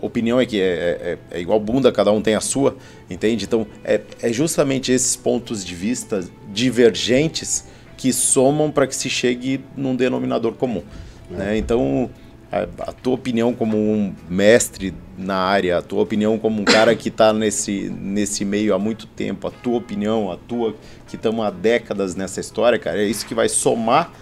Opinião 0.00 0.40
é 0.40 0.46
que 0.46 0.60
é, 0.60 1.18
é- 1.32 1.36
é 1.38 1.40
igual 1.40 1.58
bunda, 1.60 1.90
cada 1.92 2.10
um 2.12 2.20
tem 2.20 2.34
a 2.34 2.40
sua, 2.40 2.76
entende? 3.10 3.44
Então 3.44 3.66
é, 3.84 4.00
é 4.22 4.32
justamente 4.32 4.90
esses 4.92 5.16
pontos 5.16 5.64
de 5.64 5.74
vista 5.74 6.24
divergentes 6.52 7.64
que 7.96 8.12
somam 8.12 8.70
para 8.70 8.86
que 8.86 8.94
se 8.94 9.10
chegue 9.10 9.60
num 9.76 9.96
denominador 9.96 10.52
comum. 10.52 10.82
né? 11.30 11.56
Então 11.58 12.08
a, 12.50 12.62
a 12.88 12.92
tua 12.92 13.14
opinião 13.14 13.52
como 13.52 13.76
um 13.76 14.14
mestre 14.28 14.94
na 15.18 15.34
área, 15.36 15.78
a 15.78 15.82
tua 15.82 16.02
opinião 16.02 16.38
como 16.38 16.62
um 16.62 16.64
cara 16.64 16.94
que 16.94 17.08
está 17.08 17.32
nesse, 17.32 17.90
nesse 17.90 18.44
meio 18.44 18.72
há 18.74 18.78
muito 18.78 19.06
tempo, 19.06 19.46
a 19.46 19.50
tua 19.50 19.76
opinião, 19.78 20.30
a 20.30 20.36
tua 20.36 20.74
que 21.06 21.16
estamos 21.16 21.44
há 21.44 21.50
décadas 21.50 22.14
nessa 22.14 22.40
história, 22.40 22.78
cara, 22.78 23.02
é 23.02 23.04
isso 23.06 23.26
que 23.26 23.34
vai 23.34 23.48
somar, 23.48 24.12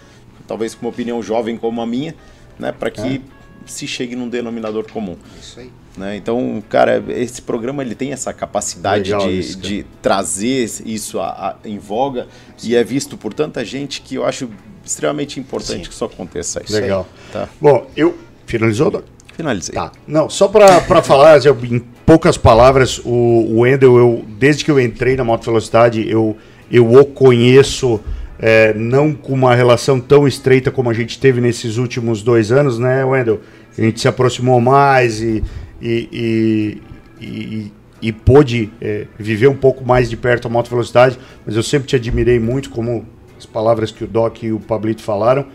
talvez 0.49 0.75
com 0.75 0.87
uma 0.87 0.91
opinião 0.91 1.23
jovem 1.23 1.57
como 1.57 1.81
a 1.81 1.87
minha, 1.87 2.15
né, 2.59 2.73
para 2.73 2.91
que 2.91 3.21
se 3.67 3.87
chegue 3.87 4.15
num 4.17 4.29
denominador 4.29 4.91
comum. 4.91 5.17
Isso 5.41 5.61
aí. 5.61 5.71
Né? 5.97 6.17
Então, 6.17 6.63
cara, 6.69 7.03
esse 7.09 7.41
programa 7.41 7.83
ele 7.83 7.95
tem 7.95 8.13
essa 8.13 8.33
capacidade 8.33 9.11
Legal 9.13 9.27
de, 9.29 9.39
isso, 9.39 9.59
de 9.59 9.87
trazer 10.03 10.71
isso 10.85 11.19
a- 11.19 11.29
a- 11.29 11.57
em 11.69 11.79
voga 11.79 12.27
e 12.63 12.75
é 12.77 12.85
visto 12.85 13.17
por 13.17 13.33
tanta 13.33 13.65
gente 13.65 14.03
que 14.03 14.17
eu 14.17 14.25
acho 14.27 14.49
extremamente 14.85 15.41
importante 15.41 15.89
que 15.89 15.95
isso 15.95 16.05
aconteça. 16.05 16.63
Isso 16.63 16.77
aí. 16.77 16.83
Legal. 16.83 17.07
Tá. 17.33 17.49
Bom, 17.61 17.87
eu. 17.97 18.17
Finalizou, 18.45 18.91
Doc? 18.91 19.05
Finalizei. 19.35 19.75
Tá. 19.75 19.91
Não, 20.07 20.31
só 20.31 20.49
pra 20.49 21.03
falar, 21.03 21.39
em 21.71 21.79
poucas 22.07 22.37
palavras, 22.39 22.99
o, 23.05 23.11
o 23.11 23.61
Wendel, 23.61 23.97
eu, 23.97 24.25
desde 24.39 24.65
que 24.65 24.71
eu 24.71 24.79
entrei 24.81 25.17
na 25.17 25.25
Moto 25.25 25.45
Velocidade, 25.45 26.09
eu, 26.09 26.37
eu 26.71 26.91
o 26.91 27.05
conheço 27.05 28.01
é, 28.39 28.75
não 28.75 29.15
com 29.15 29.33
uma 29.33 29.55
relação 29.55 29.99
tão 30.01 30.27
estreita 30.27 30.71
como 30.71 30.91
a 30.91 30.93
gente 30.93 31.19
teve 31.19 31.41
nesses 31.41 31.77
últimos 31.77 32.23
dois 32.23 32.53
anos, 32.53 32.79
né, 32.79 33.05
Wendel? 33.05 33.41
A 33.77 33.81
gente 33.81 34.01
se 34.01 34.09
aproximou 34.09 34.61
mais 34.61 35.21
e, 35.21 35.43
e, 35.81 36.09
e, 36.13 36.83
e, 37.21 37.73
e 38.03 38.13
pôde 38.13 38.71
é, 38.81 39.07
viver 39.19 39.49
um 39.49 39.57
pouco 39.57 39.85
mais 39.85 40.09
de 40.09 40.17
perto 40.17 40.49
a 40.49 40.51
Moto 40.51 40.69
Velocidade, 40.69 41.19
mas 41.45 41.57
eu 41.57 41.63
sempre 41.63 41.89
te 41.89 41.97
admirei 41.97 42.39
muito, 42.39 42.71
como 42.71 43.07
as 43.39 43.47
palavras 43.47 43.91
que 43.91 44.05
o 44.05 44.07
Doc 44.07 44.43
e 44.43 44.53
o 44.53 44.61
Pablito 44.61 45.03
falaram. 45.03 45.47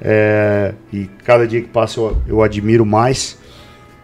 É, 0.00 0.74
e 0.92 1.06
cada 1.24 1.46
dia 1.46 1.60
que 1.60 1.68
passa 1.68 2.00
eu, 2.00 2.16
eu 2.26 2.42
admiro 2.42 2.86
mais. 2.86 3.38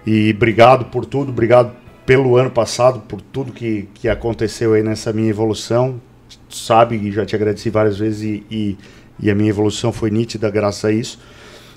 E 0.07 0.33
obrigado 0.37 0.87
por 0.87 1.05
tudo, 1.05 1.31
obrigado 1.31 1.73
pelo 2.05 2.37
ano 2.37 2.51
passado, 2.51 3.01
por 3.01 3.21
tudo 3.21 3.53
que, 3.53 3.89
que 3.95 4.09
aconteceu 4.09 4.75
aí 4.75 4.83
nessa 4.83 5.13
minha 5.13 5.29
evolução. 5.29 6.01
Sabe, 6.49 6.97
e 6.97 7.11
já 7.13 7.27
te 7.27 7.35
agradeci 7.35 7.71
várias 7.71 7.99
vezes 7.99 8.23
e, 8.23 8.43
e, 8.51 8.77
e 9.21 9.31
a 9.31 9.35
minha 9.35 9.51
evolução 9.51 9.93
foi 9.93 10.11
nítida 10.11 10.49
graças 10.51 10.85
a 10.85 10.93
isso. 10.93 11.19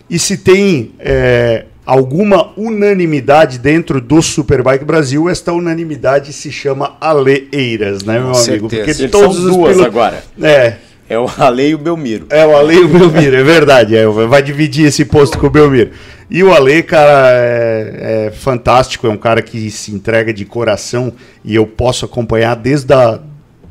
E 0.09 0.17
se 0.19 0.37
tem 0.37 0.91
é, 0.99 1.65
alguma 1.85 2.51
unanimidade 2.57 3.57
dentro 3.59 3.99
do 4.01 4.21
Superbike 4.21 4.85
Brasil, 4.85 5.27
esta 5.29 5.51
unanimidade 5.53 6.33
se 6.33 6.51
chama 6.51 6.95
Aleiras, 7.01 8.03
né, 8.03 8.19
meu 8.19 8.31
Com 8.31 8.37
amigo? 8.37 8.69
certeza. 8.69 8.85
Porque 8.85 9.01
Eles 9.03 9.11
todos 9.11 9.35
são 9.37 9.45
os 9.45 9.51
duas 9.55 9.71
pilotos- 9.73 9.85
agora. 9.85 10.23
É, 10.41 10.75
É 11.07 11.17
o 11.17 11.27
Ale 11.37 11.69
e 11.69 11.73
o 11.75 11.77
Belmiro. 11.79 12.27
é, 12.29 12.45
o 12.45 12.55
Ale 12.55 12.75
e 12.75 12.79
o 12.83 12.87
Belmiro, 12.87 13.35
é 13.35 13.43
verdade. 13.43 13.95
É, 13.95 14.05
vai 14.07 14.43
dividir 14.43 14.85
esse 14.85 15.03
posto 15.05 15.37
com 15.39 15.47
o 15.47 15.49
Belmiro. 15.49 15.89
E 16.29 16.43
o 16.43 16.53
Ale, 16.53 16.83
cara, 16.83 17.31
é, 17.33 18.27
é 18.27 18.31
fantástico. 18.31 19.07
É 19.07 19.09
um 19.09 19.17
cara 19.17 19.41
que 19.41 19.71
se 19.71 19.91
entrega 19.91 20.31
de 20.31 20.45
coração 20.45 21.11
e 21.43 21.55
eu 21.55 21.65
posso 21.65 22.05
acompanhar 22.05 22.55
desde 22.55 22.93
a, 22.93 23.19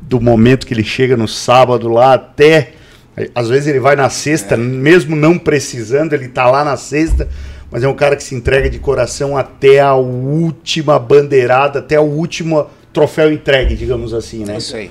do 0.09 0.19
momento 0.19 0.65
que 0.65 0.73
ele 0.73 0.83
chega 0.83 1.15
no 1.15 1.27
sábado 1.27 1.87
lá 1.87 2.15
até. 2.15 2.73
Às 3.35 3.47
vezes 3.47 3.67
ele 3.67 3.79
vai 3.79 3.95
na 3.95 4.09
sexta, 4.09 4.57
mesmo 4.57 5.15
não 5.15 5.37
precisando, 5.37 6.13
ele 6.13 6.27
tá 6.27 6.49
lá 6.49 6.65
na 6.65 6.75
sexta. 6.75 7.29
Mas 7.71 7.83
é 7.83 7.87
um 7.87 7.93
cara 7.93 8.15
que 8.15 8.23
se 8.23 8.33
entrega 8.33 8.67
de 8.69 8.79
coração 8.79 9.37
até 9.37 9.79
a 9.79 9.93
última 9.93 10.97
bandeirada, 10.97 11.77
até 11.79 11.99
o 11.99 12.03
último 12.03 12.65
troféu 12.91 13.31
entregue, 13.31 13.75
digamos 13.75 14.13
assim, 14.13 14.43
né? 14.43 14.55
É 14.55 14.57
isso 14.57 14.75
aí. 14.75 14.89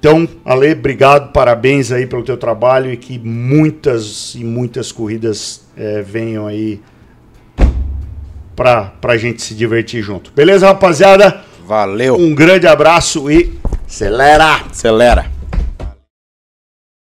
Então, 0.00 0.28
Ale, 0.44 0.72
obrigado, 0.72 1.32
parabéns 1.32 1.92
aí 1.92 2.06
pelo 2.06 2.22
teu 2.22 2.36
trabalho 2.36 2.92
e 2.92 2.96
que 2.96 3.18
muitas 3.18 4.34
e 4.34 4.44
muitas 4.44 4.90
corridas 4.90 5.62
eh, 5.76 6.02
venham 6.02 6.46
aí 6.46 6.80
pra, 8.54 8.92
pra 9.00 9.16
gente 9.16 9.42
se 9.42 9.54
divertir 9.54 10.02
junto. 10.02 10.32
Beleza, 10.34 10.66
rapaziada? 10.66 11.42
Valeu. 11.66 12.16
Um 12.16 12.34
grande 12.34 12.66
abraço 12.66 13.30
e 13.30 13.58
acelera! 13.86 14.66
Acelera. 14.70 15.35